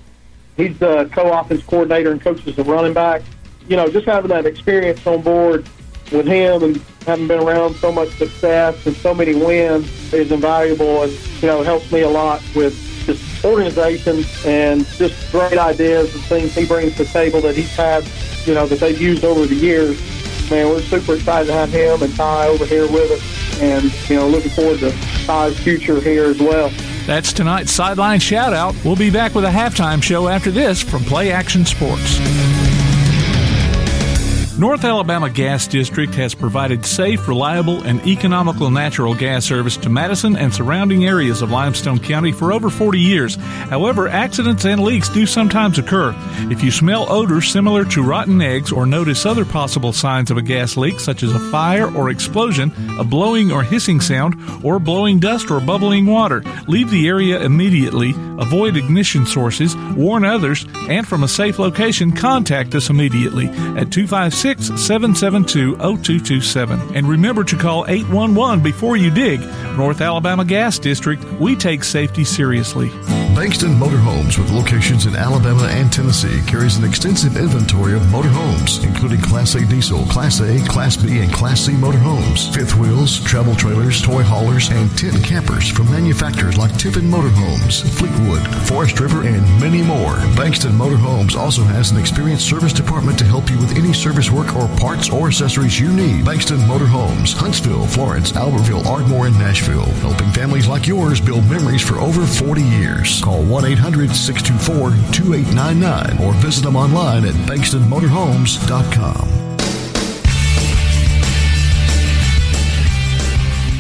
He's 0.58 0.78
the 0.80 1.10
co-offense 1.12 1.64
coordinator 1.64 2.12
and 2.12 2.22
coaches 2.22 2.56
the 2.56 2.64
running 2.64 2.94
back. 2.94 3.22
You 3.68 3.76
know, 3.76 3.90
just 3.90 4.06
having 4.06 4.30
that 4.30 4.46
experience 4.46 5.06
on 5.06 5.22
board 5.22 5.68
with 6.12 6.26
him 6.26 6.64
and 6.64 6.82
having 7.06 7.28
been 7.28 7.40
around 7.40 7.76
so 7.76 7.92
much 7.92 8.10
success 8.10 8.86
and 8.86 8.96
so 8.96 9.14
many 9.14 9.36
wins 9.36 10.14
is 10.14 10.32
invaluable 10.32 11.04
and, 11.04 11.12
you 11.42 11.48
know, 11.48 11.62
helps 11.62 11.92
me 11.92 12.02
a 12.02 12.10
lot 12.10 12.42
with 12.56 12.76
just 13.06 13.46
organization 13.46 14.24
and 14.46 14.86
just 14.86 15.32
great 15.32 15.58
ideas 15.58 16.14
and 16.14 16.24
things 16.26 16.56
he 16.56 16.66
brings 16.66 16.96
to 16.98 17.04
the 17.04 17.10
table 17.10 17.42
that 17.42 17.56
he's 17.56 17.76
had, 17.76 18.04
you 18.46 18.54
know, 18.54 18.66
that 18.68 18.80
they've 18.80 19.02
used 19.02 19.24
over 19.24 19.46
the 19.46 19.56
years. 19.56 20.00
Man, 20.50 20.68
we're 20.68 20.82
super 20.82 21.16
excited 21.16 21.48
to 21.48 21.54
have 21.54 21.70
him 21.70 22.02
and 22.02 22.16
Ty 22.16 22.48
over 22.48 22.66
here 22.66 22.88
with 22.92 23.12
us 23.12 23.62
and, 23.62 24.10
you 24.10 24.16
know, 24.16 24.28
looking 24.28 24.52
forward 24.52 24.80
to 24.80 24.92
Ty's 25.26 25.58
future 25.60 26.02
here 26.02 26.26
as 26.26 26.40
well. 26.40 26.72
That's 27.06 27.34
tonight's 27.34 27.72
sideline 27.72 28.20
shout 28.20 28.54
out. 28.54 28.76
We'll 28.84 28.96
be 28.96 29.12
back 29.12 29.36
with 29.36 29.46
a 29.46 29.50
halftime 29.50 30.02
show 30.02 30.28
after 30.28 30.52
this 30.52 30.82
from 30.82 31.04
Play 31.04 31.32
Action 31.32 31.66
Sports. 31.66 32.20
North 34.60 34.84
Alabama 34.84 35.30
Gas 35.30 35.68
District 35.68 36.14
has 36.16 36.36
provided 36.36 36.86
safe, 36.86 37.30
reliable, 37.30 37.82
and 37.84 38.06
economical 38.06 38.70
natural 38.70 39.16
gas 39.16 39.46
service 39.46 39.78
to 39.78 39.90
Madison 39.90 40.36
and 40.36 40.54
surrounding 40.54 41.06
areas 41.06 41.42
of 41.42 41.50
Limestone 41.50 41.98
County 41.98 42.34
for 42.34 42.52
over 42.52 42.70
40 42.70 43.00
years. 43.00 43.36
However, 43.36 44.10
accidents 44.10 44.66
and 44.66 44.84
leaks 44.84 45.08
do 45.08 45.26
sometimes 45.26 45.80
occur. 45.80 46.14
If 46.52 46.62
you 46.62 46.72
smell 46.72 47.10
odors 47.10 47.50
similar 47.50 47.86
to 47.86 48.04
rotten 48.04 48.42
eggs 48.42 48.74
or 48.74 48.86
notice 48.86 49.26
other 49.26 49.46
possible 49.46 49.94
signs 49.94 50.30
of 50.30 50.36
a 50.36 50.42
gas 50.42 50.76
leak, 50.76 51.00
such 51.00 51.24
as 51.24 51.34
a 51.34 51.52
fire 51.52 51.90
or 51.96 52.10
explosion, 52.10 52.74
a 53.00 53.06
blowing 53.06 53.54
or 53.54 53.64
hissing 53.64 54.02
sound, 54.02 54.36
or 54.62 54.78
blowing 54.78 55.20
dust 55.20 55.52
or 55.52 55.62
bubbling 55.62 56.06
water, 56.06 56.44
leave 56.68 56.90
the 56.90 57.08
area 57.08 57.40
immediately, 57.40 58.10
avoid 58.38 58.76
ignition 58.76 59.26
sources, 59.26 59.74
warn 59.96 60.26
others, 60.26 60.66
and 60.90 61.08
from 61.08 61.24
a 61.24 61.30
safe 61.30 61.60
location, 61.60 62.12
contact 62.12 62.76
us 62.76 62.90
immediately 62.90 63.48
at 63.78 63.90
256 63.90 64.49
772 64.58 65.76
0227. 65.76 66.96
And 66.96 67.08
remember 67.08 67.44
to 67.44 67.56
call 67.56 67.86
811 67.88 68.64
before 68.64 68.98
you 68.98 69.12
dig. 69.12 69.42
North 69.78 70.02
Alabama 70.02 70.44
Gas 70.44 70.80
District, 70.80 71.24
we 71.40 71.56
take 71.56 71.84
safety 71.84 72.24
seriously. 72.24 72.90
Bankston 73.36 73.78
Motorhomes, 73.78 74.38
with 74.38 74.52
locations 74.52 75.06
in 75.06 75.16
Alabama 75.16 75.64
and 75.72 75.94
Tennessee, 75.94 76.42
carries 76.46 76.78
an 76.78 76.84
extensive 76.84 77.38
inventory 77.38 77.94
of 77.94 78.02
motorhomes, 78.04 78.84
including 78.84 79.22
Class 79.22 79.56
A 79.56 79.66
diesel, 79.66 80.04
Class 80.06 80.42
A, 80.42 80.60
Class 80.68 80.98
B, 80.98 81.20
and 81.20 81.32
Class 81.32 81.62
C 81.62 81.74
motorhomes, 81.74 82.54
fifth 82.54 82.76
wheels, 82.76 83.24
travel 83.24 83.56
trailers, 83.56 84.02
toy 84.02 84.24
haulers, 84.24 84.70
and 84.72 84.90
tent 84.98 85.24
campers 85.24 85.70
from 85.70 85.90
manufacturers 85.92 86.58
like 86.58 86.76
Tiffin 86.78 87.04
Motorhomes, 87.04 87.82
Fleetwood, 87.98 88.46
Forest 88.68 89.00
River, 89.00 89.22
and 89.22 89.42
many 89.62 89.82
more. 89.82 90.16
Bankston 90.36 90.72
Motorhomes 90.72 91.36
also 91.36 91.64
has 91.64 91.92
an 91.92 91.98
experienced 91.98 92.50
service 92.50 92.74
department 92.74 93.18
to 93.20 93.26
help 93.26 93.50
you 93.50 93.58
with 93.58 93.78
any 93.78 93.94
service 93.94 94.32
work 94.32 94.39
or 94.56 94.68
parts 94.80 95.10
or 95.10 95.28
accessories 95.28 95.80
you 95.80 95.92
need. 95.92 96.26
Bankston 96.26 96.60
Motorhomes, 96.60 97.34
Huntsville, 97.34 97.88
Florence, 97.88 98.32
Albertville, 98.32 98.86
Ardmore, 98.86 99.28
and 99.28 99.38
Nashville, 99.38 99.86
helping 100.02 100.32
families 100.32 100.68
like 100.68 100.88
yours 100.88 101.22
build 101.22 101.48
memories 101.50 101.82
for 101.82 102.00
over 102.00 102.26
40 102.26 102.62
years. 102.62 103.22
Call 103.22 103.44
1 103.44 103.66
800 103.66 104.16
624 104.16 104.92
2899 105.12 106.26
or 106.26 106.34
visit 106.42 106.64
them 106.64 106.76
online 106.76 107.26
at 107.26 107.34
bankstonmotorhomes.com. 107.48 109.59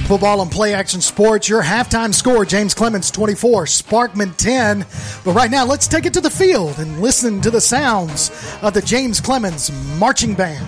Football 0.09 0.41
and 0.41 0.49
play 0.49 0.73
action 0.73 1.01
sports. 1.01 1.47
Your 1.47 1.61
halftime 1.61 2.11
score, 2.11 2.43
James 2.43 2.73
Clemens 2.73 3.11
24, 3.11 3.65
Sparkman 3.65 4.35
10. 4.37 4.79
But 5.23 5.33
right 5.33 5.51
now, 5.51 5.67
let's 5.67 5.87
take 5.87 6.07
it 6.07 6.15
to 6.15 6.19
the 6.19 6.31
field 6.31 6.79
and 6.79 6.99
listen 6.99 7.41
to 7.41 7.51
the 7.51 7.61
sounds 7.61 8.31
of 8.63 8.73
the 8.73 8.81
James 8.81 9.21
Clemens 9.21 9.71
Marching 9.99 10.33
Band. 10.33 10.65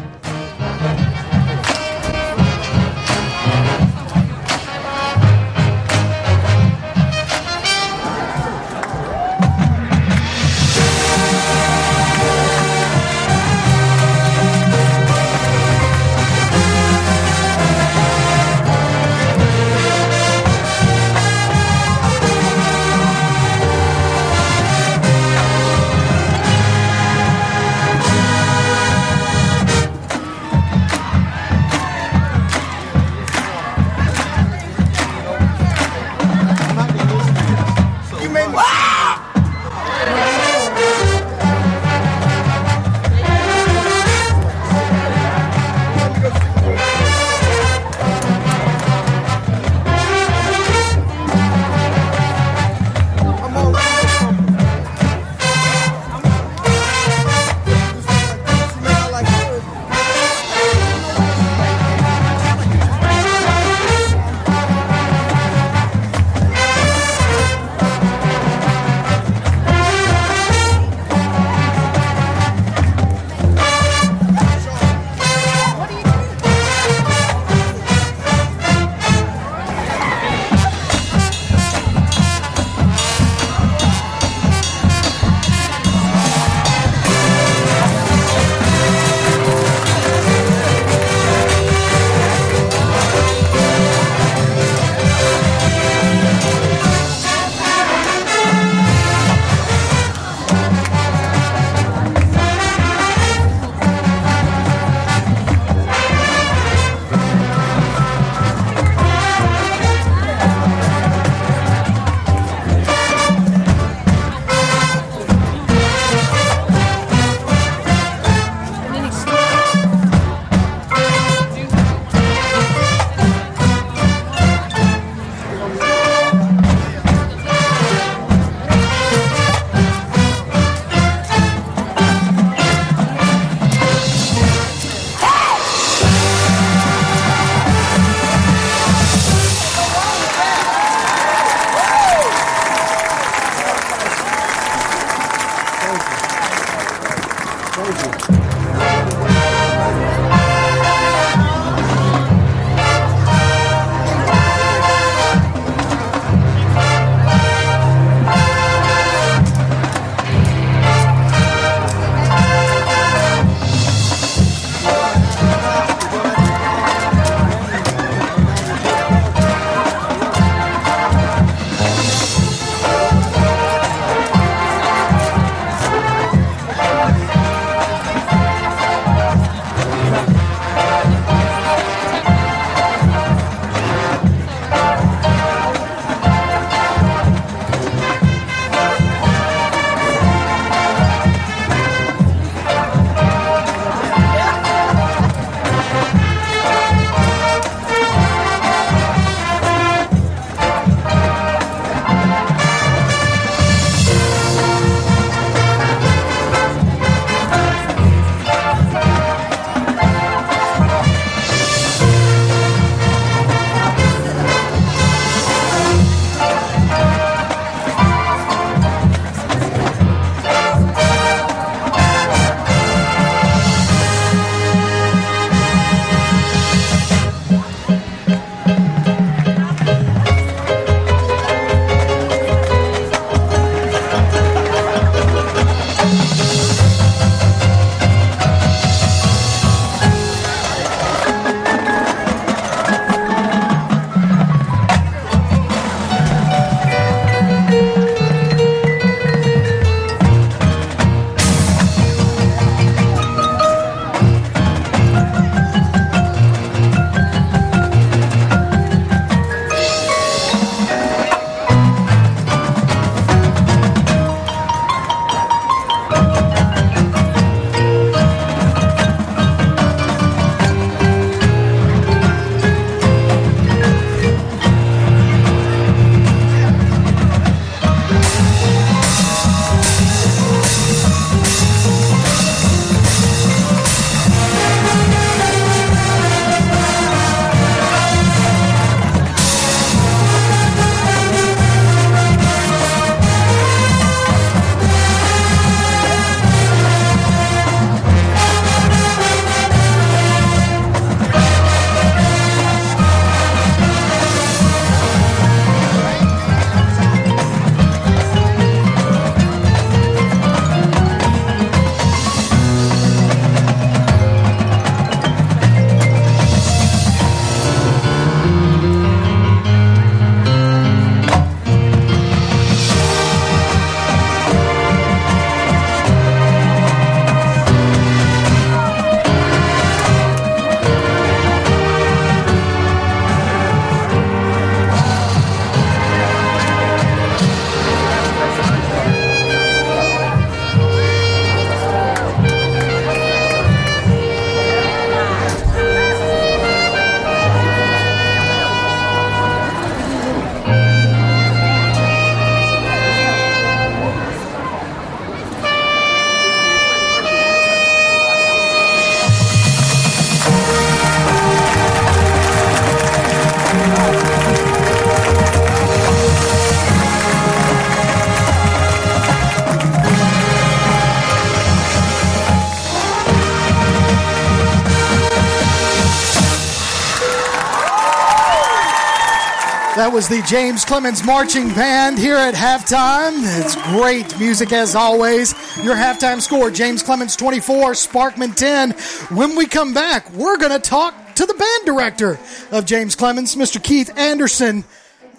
Was 380.12 380.28
the 380.28 380.42
James 380.42 380.84
Clemens 380.84 381.24
Marching 381.24 381.70
Band 381.70 382.20
here 382.20 382.36
at 382.36 382.54
halftime. 382.54 383.44
It's 383.62 383.78
great 383.94 384.38
music 384.38 384.74
as 384.74 384.94
always. 384.94 385.54
Your 385.86 385.96
halftime 385.96 386.42
score 386.42 386.70
James 386.70 387.02
Clemens 387.02 387.38
24, 387.38 387.94
Sparkman 387.94 388.54
10. 388.54 388.92
When 389.38 389.56
we 389.56 389.68
come 389.68 389.94
back, 389.94 390.30
we're 390.34 390.58
going 390.58 390.74
to 390.74 390.80
talk 390.80 391.36
to 391.36 391.46
the 391.46 391.54
band 391.54 391.86
director 391.86 392.38
of 392.72 392.86
James 392.86 393.16
Clemens, 393.16 393.56
Mr. 393.56 393.82
Keith 393.82 394.12
Anderson. 394.18 394.84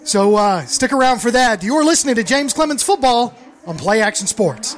So 0.05 0.35
uh, 0.37 0.65
stick 0.65 0.91
around 0.91 1.19
for 1.19 1.29
that. 1.29 1.61
You're 1.61 1.85
listening 1.85 2.15
to 2.15 2.23
James 2.23 2.51
Clemens 2.51 2.81
Football 2.81 3.35
on 3.67 3.77
Play 3.77 4.01
Action 4.01 4.25
Sports. 4.25 4.72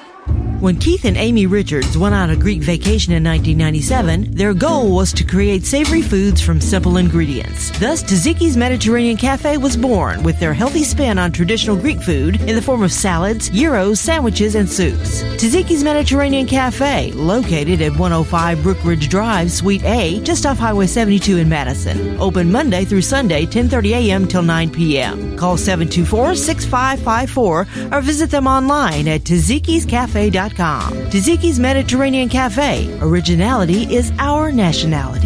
When 0.60 0.78
Keith 0.78 1.04
and 1.04 1.18
Amy 1.18 1.48
Richards 1.48 1.98
went 1.98 2.16
on 2.16 2.30
a 2.30 2.36
Greek 2.36 2.62
vacation 2.62 3.12
in 3.12 3.24
1997, 3.24 4.32
their 4.32 4.54
goal 4.54 4.96
was 4.96 5.12
to 5.14 5.24
create 5.26 5.66
savory 5.66 6.02
foods 6.02 6.42
from 6.42 6.62
simple 6.62 6.96
ingredients. 6.98 7.78
Thus, 7.78 8.02
Taziki's 8.02 8.56
Mediterranean 8.56 9.18
Cafe 9.18 9.58
was 9.58 9.76
born 9.76 10.24
with 10.24 10.40
their 10.40 10.54
healthy 10.54 10.84
spin 10.84 11.20
on 11.20 11.34
traditional 11.34 11.76
Greek 11.76 12.02
food 12.02 12.40
in 12.42 12.56
the 12.56 12.62
form 12.62 12.84
of 12.84 12.94
salads, 12.94 13.50
gyros, 13.50 14.00
sandwiches, 14.00 14.56
and 14.56 14.68
soups. 14.68 15.24
Taziki's 15.36 15.84
Mediterranean 15.84 16.48
Cafe, 16.48 17.12
located 17.12 17.82
at 17.82 17.92
105 17.92 18.58
Brookridge 18.60 19.10
Drive, 19.10 19.52
Suite 19.52 19.84
A, 19.84 20.22
just 20.22 20.46
off 20.46 20.58
Highway 20.58 20.88
72 20.88 21.38
in 21.38 21.50
Madison. 21.50 22.18
Open 22.20 22.50
Monday 22.50 22.86
through 22.86 23.02
Sunday, 23.02 23.46
10:30 23.46 23.92
a.m. 23.92 24.28
till 24.28 24.42
9 24.42 24.72
p.m. 24.72 25.25
Call 25.36 25.58
724-6554 25.58 27.92
or 27.92 28.02
visit 28.02 28.30
them 28.30 28.46
online 28.48 29.08
at 29.08 29.22
tazikiscafe.com. 29.22 30.94
Taziki's 31.10 31.60
Mediterranean 31.60 32.30
Cafe. 32.30 32.96
Originality 33.02 33.84
is 33.94 34.12
our 34.20 34.52
nationality. 34.52 35.25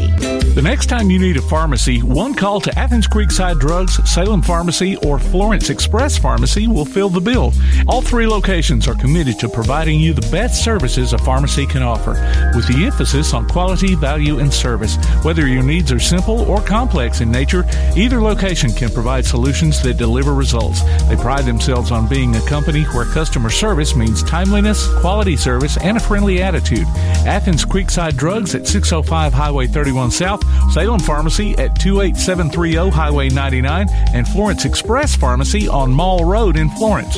The 0.56 0.64
next 0.64 0.88
time 0.88 1.10
you 1.10 1.20
need 1.20 1.38
a 1.38 1.42
pharmacy, 1.42 2.02
one 2.02 2.34
call 2.34 2.60
to 2.62 2.78
Athens 2.78 3.08
Creekside 3.08 3.60
Drugs, 3.60 3.98
Salem 4.10 4.42
Pharmacy, 4.42 4.98
or 4.98 5.18
Florence 5.18 5.70
Express 5.70 6.18
Pharmacy 6.18 6.68
will 6.68 6.84
fill 6.84 7.08
the 7.08 7.22
bill. 7.22 7.54
All 7.88 8.02
three 8.02 8.28
locations 8.28 8.86
are 8.86 8.96
committed 8.96 9.40
to 9.40 9.48
providing 9.48 10.02
you 10.02 10.12
the 10.12 10.30
best 10.32 10.62
services 10.62 11.14
a 11.14 11.18
pharmacy 11.20 11.66
can 11.66 11.82
offer, 11.82 12.12
with 12.56 12.68
the 12.68 12.84
emphasis 12.86 13.34
on 13.34 13.48
quality, 13.48 13.96
value, 13.96 14.40
and 14.40 14.54
service. 14.54 14.98
Whether 15.24 15.48
your 15.48 15.64
needs 15.64 15.94
are 15.94 16.00
simple 16.00 16.42
or 16.42 16.62
complex 16.62 17.22
in 17.22 17.32
nature, 17.32 17.64
either 17.96 18.22
location 18.22 18.74
can 18.74 18.90
provide 18.90 19.26
solutions 19.26 19.82
that 19.84 19.98
deliver 19.98 20.34
results. 20.34 20.82
They 21.08 21.16
pride 21.16 21.46
themselves 21.46 21.92
on 21.92 22.10
being 22.10 22.36
a 22.36 22.46
company 22.48 22.84
where 22.86 23.06
customer 23.06 23.50
service 23.50 23.96
means 23.96 24.24
timeliness, 24.24 24.92
quality 25.00 25.38
service, 25.38 25.78
and 25.78 25.96
a 25.96 26.02
friendly 26.02 26.42
attitude. 26.42 26.88
Athens 27.26 27.64
Creekside 27.64 28.18
Drugs 28.18 28.56
at 28.56 28.68
605 28.68 29.34
Highway 29.34 29.68
31 29.68 30.12
South, 30.12 30.39
Salem 30.72 31.00
Pharmacy 31.00 31.58
at 31.58 31.80
28730 31.80 32.90
Highway 32.90 33.30
99, 33.30 33.88
and 34.14 34.28
Florence 34.28 34.66
Express 34.66 35.16
Pharmacy 35.16 35.68
on 35.68 35.92
Mall 35.92 36.26
Road 36.26 36.58
in 36.58 36.70
Florence. 36.72 37.18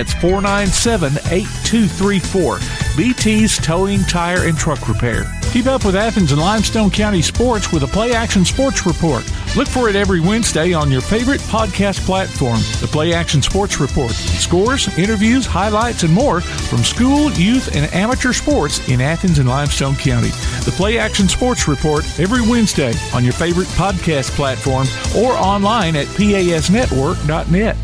That's 0.00 0.14
497 0.14 1.12
8234. 1.30 2.56
BT's 2.96 3.58
Towing, 3.58 4.00
Tire, 4.04 4.48
and 4.48 4.56
Truck 4.56 4.88
Repair. 4.88 5.30
Keep 5.52 5.66
up 5.66 5.84
with 5.84 5.94
Athens 5.94 6.32
and 6.32 6.40
Limestone 6.40 6.88
County 6.88 7.20
sports 7.20 7.70
with 7.70 7.82
a 7.82 7.86
Play 7.86 8.14
Action 8.14 8.46
Sports 8.46 8.86
Report. 8.86 9.22
Look 9.56 9.68
for 9.68 9.90
it 9.90 9.96
every 9.96 10.20
Wednesday 10.20 10.72
on 10.72 10.90
your 10.90 11.02
favorite 11.02 11.42
podcast 11.42 12.00
platform, 12.06 12.60
the 12.80 12.88
Play 12.90 13.12
Action 13.12 13.42
Sports 13.42 13.78
Report. 13.78 14.12
Scores, 14.12 14.88
interviews, 14.96 15.44
highlights, 15.44 16.02
and 16.02 16.14
more 16.14 16.40
from 16.40 16.78
school, 16.78 17.30
youth, 17.32 17.76
and 17.76 17.92
amateur 17.92 18.32
sports 18.32 18.88
in 18.88 19.02
Athens 19.02 19.38
and 19.38 19.50
Limestone 19.50 19.96
County. 19.96 20.30
The 20.64 20.72
Play 20.78 20.96
Action 20.96 21.28
Sports 21.28 21.68
Report 21.68 22.06
every 22.18 22.40
Wednesday 22.40 22.94
on 23.12 23.22
your 23.22 23.34
favorite 23.34 23.68
podcast 23.76 24.30
platform 24.30 24.86
or 25.14 25.32
online 25.32 25.94
at 25.94 26.06
pasnetwork.net. 26.06 27.76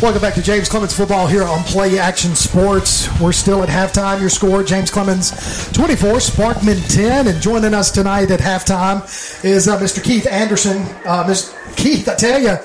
Welcome 0.00 0.22
back 0.22 0.34
to 0.34 0.42
James 0.42 0.68
Clemens 0.68 0.96
Football 0.96 1.26
here 1.26 1.42
on 1.42 1.64
Play 1.64 1.98
Action 1.98 2.36
Sports. 2.36 3.08
We're 3.20 3.32
still 3.32 3.64
at 3.64 3.68
halftime. 3.68 4.20
Your 4.20 4.30
score, 4.30 4.62
James 4.62 4.92
Clemens 4.92 5.32
24, 5.72 6.12
Sparkman 6.18 6.94
10. 6.94 7.26
And 7.26 7.42
joining 7.42 7.74
us 7.74 7.90
tonight 7.90 8.30
at 8.30 8.38
halftime 8.38 9.02
is 9.44 9.66
uh, 9.66 9.76
Mr. 9.80 10.00
Keith 10.00 10.24
Anderson. 10.28 10.82
Uh, 11.04 11.24
Mr. 11.24 11.76
Keith, 11.76 12.08
I 12.08 12.14
tell 12.14 12.40
you, 12.40 12.56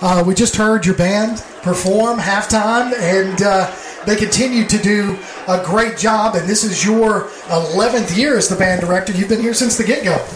uh, 0.00 0.24
we 0.26 0.34
just 0.34 0.56
heard 0.56 0.86
your 0.86 0.94
band 0.94 1.44
perform 1.60 2.18
halftime, 2.18 2.94
and 2.94 3.42
uh, 3.42 3.70
they 4.06 4.16
continue 4.16 4.64
to 4.64 4.78
do 4.78 5.18
a 5.46 5.62
great 5.66 5.98
job. 5.98 6.36
And 6.36 6.48
this 6.48 6.64
is 6.64 6.86
your 6.86 7.24
11th 7.48 8.16
year 8.16 8.34
as 8.38 8.48
the 8.48 8.56
band 8.56 8.80
director. 8.80 9.12
You've 9.12 9.28
been 9.28 9.42
here 9.42 9.52
since 9.52 9.76
the 9.76 9.84
get 9.84 10.04
go. 10.04 10.26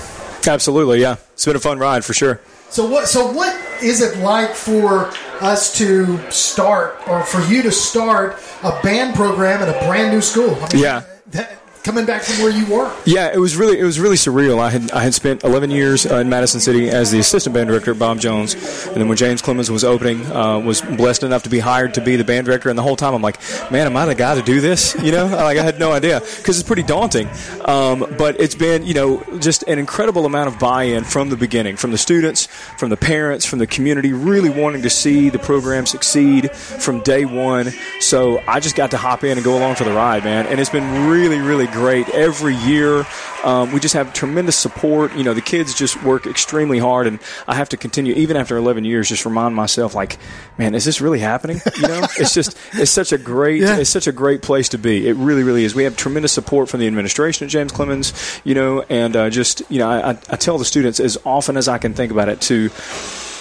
Absolutely, 0.46 1.00
yeah. 1.00 1.16
It's 1.32 1.46
been 1.46 1.56
a 1.56 1.60
fun 1.60 1.78
ride 1.78 2.04
for 2.04 2.12
sure. 2.12 2.42
So 2.72 2.86
what? 2.86 3.06
So 3.06 3.30
what 3.30 3.54
is 3.82 4.00
it 4.00 4.18
like 4.20 4.54
for 4.54 5.12
us 5.42 5.76
to 5.76 6.18
start, 6.30 7.06
or 7.06 7.22
for 7.22 7.42
you 7.52 7.60
to 7.62 7.70
start 7.70 8.38
a 8.62 8.80
band 8.82 9.14
program 9.14 9.60
at 9.60 9.68
a 9.68 9.86
brand 9.86 10.10
new 10.10 10.22
school? 10.22 10.54
I 10.54 10.72
mean, 10.72 10.82
yeah. 10.82 11.04
That, 11.26 11.61
coming 11.82 12.06
back 12.06 12.22
from 12.22 12.42
where 12.42 12.50
you 12.50 12.66
were. 12.66 12.94
Yeah, 13.04 13.30
it 13.32 13.38
was 13.38 13.56
really 13.56 13.78
it 13.78 13.84
was 13.84 13.98
really 13.98 14.16
surreal. 14.16 14.58
I 14.58 14.70
had 14.70 14.90
I 14.92 15.02
had 15.02 15.14
spent 15.14 15.44
11 15.44 15.70
years 15.70 16.06
uh, 16.06 16.16
in 16.16 16.28
Madison 16.28 16.60
City 16.60 16.88
as 16.88 17.10
the 17.10 17.18
assistant 17.18 17.54
band 17.54 17.68
director 17.68 17.92
at 17.92 17.98
Bob 17.98 18.20
Jones, 18.20 18.54
and 18.86 18.96
then 18.96 19.08
when 19.08 19.16
James 19.16 19.42
Clemens 19.42 19.70
was 19.70 19.84
opening, 19.84 20.24
uh, 20.26 20.58
was 20.58 20.80
blessed 20.80 21.22
enough 21.22 21.42
to 21.44 21.50
be 21.50 21.58
hired 21.58 21.94
to 21.94 22.00
be 22.00 22.16
the 22.16 22.24
band 22.24 22.46
director. 22.46 22.68
And 22.68 22.78
the 22.78 22.82
whole 22.82 22.96
time 22.96 23.14
I'm 23.14 23.22
like, 23.22 23.40
man, 23.70 23.86
am 23.86 23.96
I 23.96 24.06
the 24.06 24.14
guy 24.14 24.34
to 24.34 24.42
do 24.42 24.60
this? 24.60 24.96
You 25.02 25.10
know, 25.10 25.26
like 25.26 25.58
I 25.58 25.64
had 25.64 25.80
no 25.80 25.90
idea 25.90 26.20
because 26.20 26.60
it's 26.60 26.66
pretty 26.66 26.84
daunting. 26.84 27.28
Um, 27.64 28.06
but 28.16 28.40
it's 28.40 28.54
been 28.54 28.86
you 28.86 28.94
know 28.94 29.22
just 29.40 29.64
an 29.64 29.80
incredible 29.80 30.26
amount 30.26 30.46
of 30.46 30.60
buy-in 30.60 31.02
from 31.02 31.28
the 31.28 31.36
beginning, 31.36 31.76
from 31.76 31.90
the 31.90 31.98
students, 31.98 32.46
from 32.78 32.88
the 32.88 32.96
parents, 32.96 33.44
from 33.44 33.58
the 33.58 33.66
community, 33.66 34.12
really 34.12 34.48
wanting 34.48 34.82
to 34.82 34.90
see 34.90 35.28
the 35.28 35.40
program 35.40 35.86
succeed 35.86 36.52
from 36.52 37.00
day 37.00 37.24
one. 37.24 37.72
So 37.98 38.40
I 38.46 38.60
just 38.60 38.76
got 38.76 38.92
to 38.92 38.96
hop 38.96 39.24
in 39.24 39.36
and 39.38 39.44
go 39.44 39.58
along 39.58 39.74
for 39.74 39.82
the 39.82 39.92
ride, 39.92 40.22
man. 40.22 40.46
And 40.46 40.60
it's 40.60 40.70
been 40.70 41.08
really 41.10 41.40
really 41.40 41.66
great 41.72 42.08
every 42.10 42.54
year. 42.54 43.04
Um, 43.44 43.72
we 43.72 43.80
just 43.80 43.94
have 43.94 44.12
tremendous 44.12 44.56
support. 44.56 45.14
You 45.16 45.24
know, 45.24 45.34
the 45.34 45.40
kids 45.40 45.74
just 45.74 46.02
work 46.02 46.26
extremely 46.26 46.78
hard, 46.78 47.06
and 47.06 47.18
I 47.48 47.54
have 47.54 47.68
to 47.70 47.76
continue 47.76 48.14
even 48.14 48.36
after 48.36 48.56
11 48.56 48.84
years. 48.84 49.08
Just 49.08 49.24
remind 49.24 49.54
myself, 49.54 49.94
like, 49.94 50.18
man, 50.58 50.74
is 50.74 50.84
this 50.84 51.00
really 51.00 51.18
happening? 51.18 51.60
You 51.80 51.88
know, 51.88 52.02
it's 52.18 52.34
just 52.34 52.56
it's 52.74 52.90
such 52.90 53.12
a 53.12 53.18
great 53.18 53.62
yeah. 53.62 53.78
it's 53.78 53.90
such 53.90 54.06
a 54.06 54.12
great 54.12 54.42
place 54.42 54.68
to 54.70 54.78
be. 54.78 55.08
It 55.08 55.16
really, 55.16 55.42
really 55.42 55.64
is. 55.64 55.74
We 55.74 55.84
have 55.84 55.96
tremendous 55.96 56.32
support 56.32 56.68
from 56.68 56.80
the 56.80 56.86
administration 56.86 57.46
at 57.46 57.50
James 57.50 57.72
Clemens. 57.72 58.12
You 58.44 58.54
know, 58.54 58.82
and 58.82 59.16
uh, 59.16 59.30
just 59.30 59.62
you 59.70 59.78
know, 59.78 59.88
I, 59.88 60.10
I 60.10 60.36
tell 60.36 60.58
the 60.58 60.64
students 60.64 61.00
as 61.00 61.18
often 61.24 61.56
as 61.56 61.68
I 61.68 61.78
can 61.78 61.94
think 61.94 62.12
about 62.12 62.28
it 62.28 62.40
to 62.42 62.70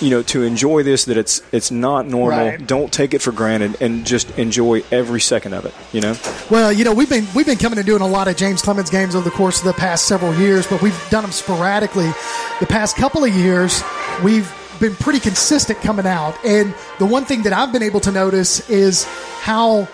you 0.01 0.09
know 0.09 0.23
to 0.23 0.43
enjoy 0.43 0.83
this 0.83 1.05
that 1.05 1.17
it's 1.17 1.41
it's 1.51 1.71
not 1.71 2.07
normal. 2.07 2.47
Right. 2.47 2.67
don't 2.67 2.91
take 2.91 3.13
it 3.13 3.21
for 3.21 3.31
granted 3.31 3.81
and 3.81 4.05
just 4.05 4.37
enjoy 4.37 4.83
every 4.91 5.21
second 5.21 5.53
of 5.53 5.65
it 5.65 5.73
you 5.91 6.01
know? 6.01 6.15
Well 6.49 6.71
you 6.71 6.83
know 6.83 6.93
we've 6.93 7.09
been 7.09 7.27
we've 7.35 7.45
been 7.45 7.57
coming 7.57 7.77
and 7.77 7.85
doing 7.85 8.01
a 8.01 8.07
lot 8.07 8.27
of 8.27 8.35
James 8.37 8.61
Clemens 8.61 8.89
games 8.89 9.15
over 9.15 9.29
the 9.29 9.35
course 9.35 9.59
of 9.59 9.65
the 9.65 9.73
past 9.73 10.07
several 10.07 10.33
years 10.35 10.67
but 10.67 10.81
we've 10.81 10.99
done 11.09 11.23
them 11.23 11.31
sporadically. 11.31 12.11
The 12.59 12.67
past 12.67 12.95
couple 12.95 13.23
of 13.23 13.33
years 13.33 13.83
we've 14.23 14.51
been 14.81 14.95
pretty 14.95 15.19
consistent 15.19 15.79
coming 15.81 16.07
out. 16.07 16.35
And 16.43 16.73
the 16.99 17.05
one 17.05 17.23
thing 17.23 17.43
that 17.43 17.53
I've 17.53 17.71
been 17.71 17.83
able 17.83 17.99
to 18.01 18.11
notice 18.11 18.67
is 18.69 19.05
how 19.41 19.87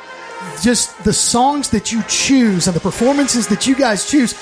just 0.61 1.03
the 1.03 1.13
songs 1.13 1.69
that 1.69 1.91
you 1.91 2.01
choose 2.07 2.67
and 2.67 2.75
the 2.75 2.79
performances 2.79 3.47
that 3.47 3.67
you 3.67 3.75
guys 3.75 4.09
choose 4.09 4.33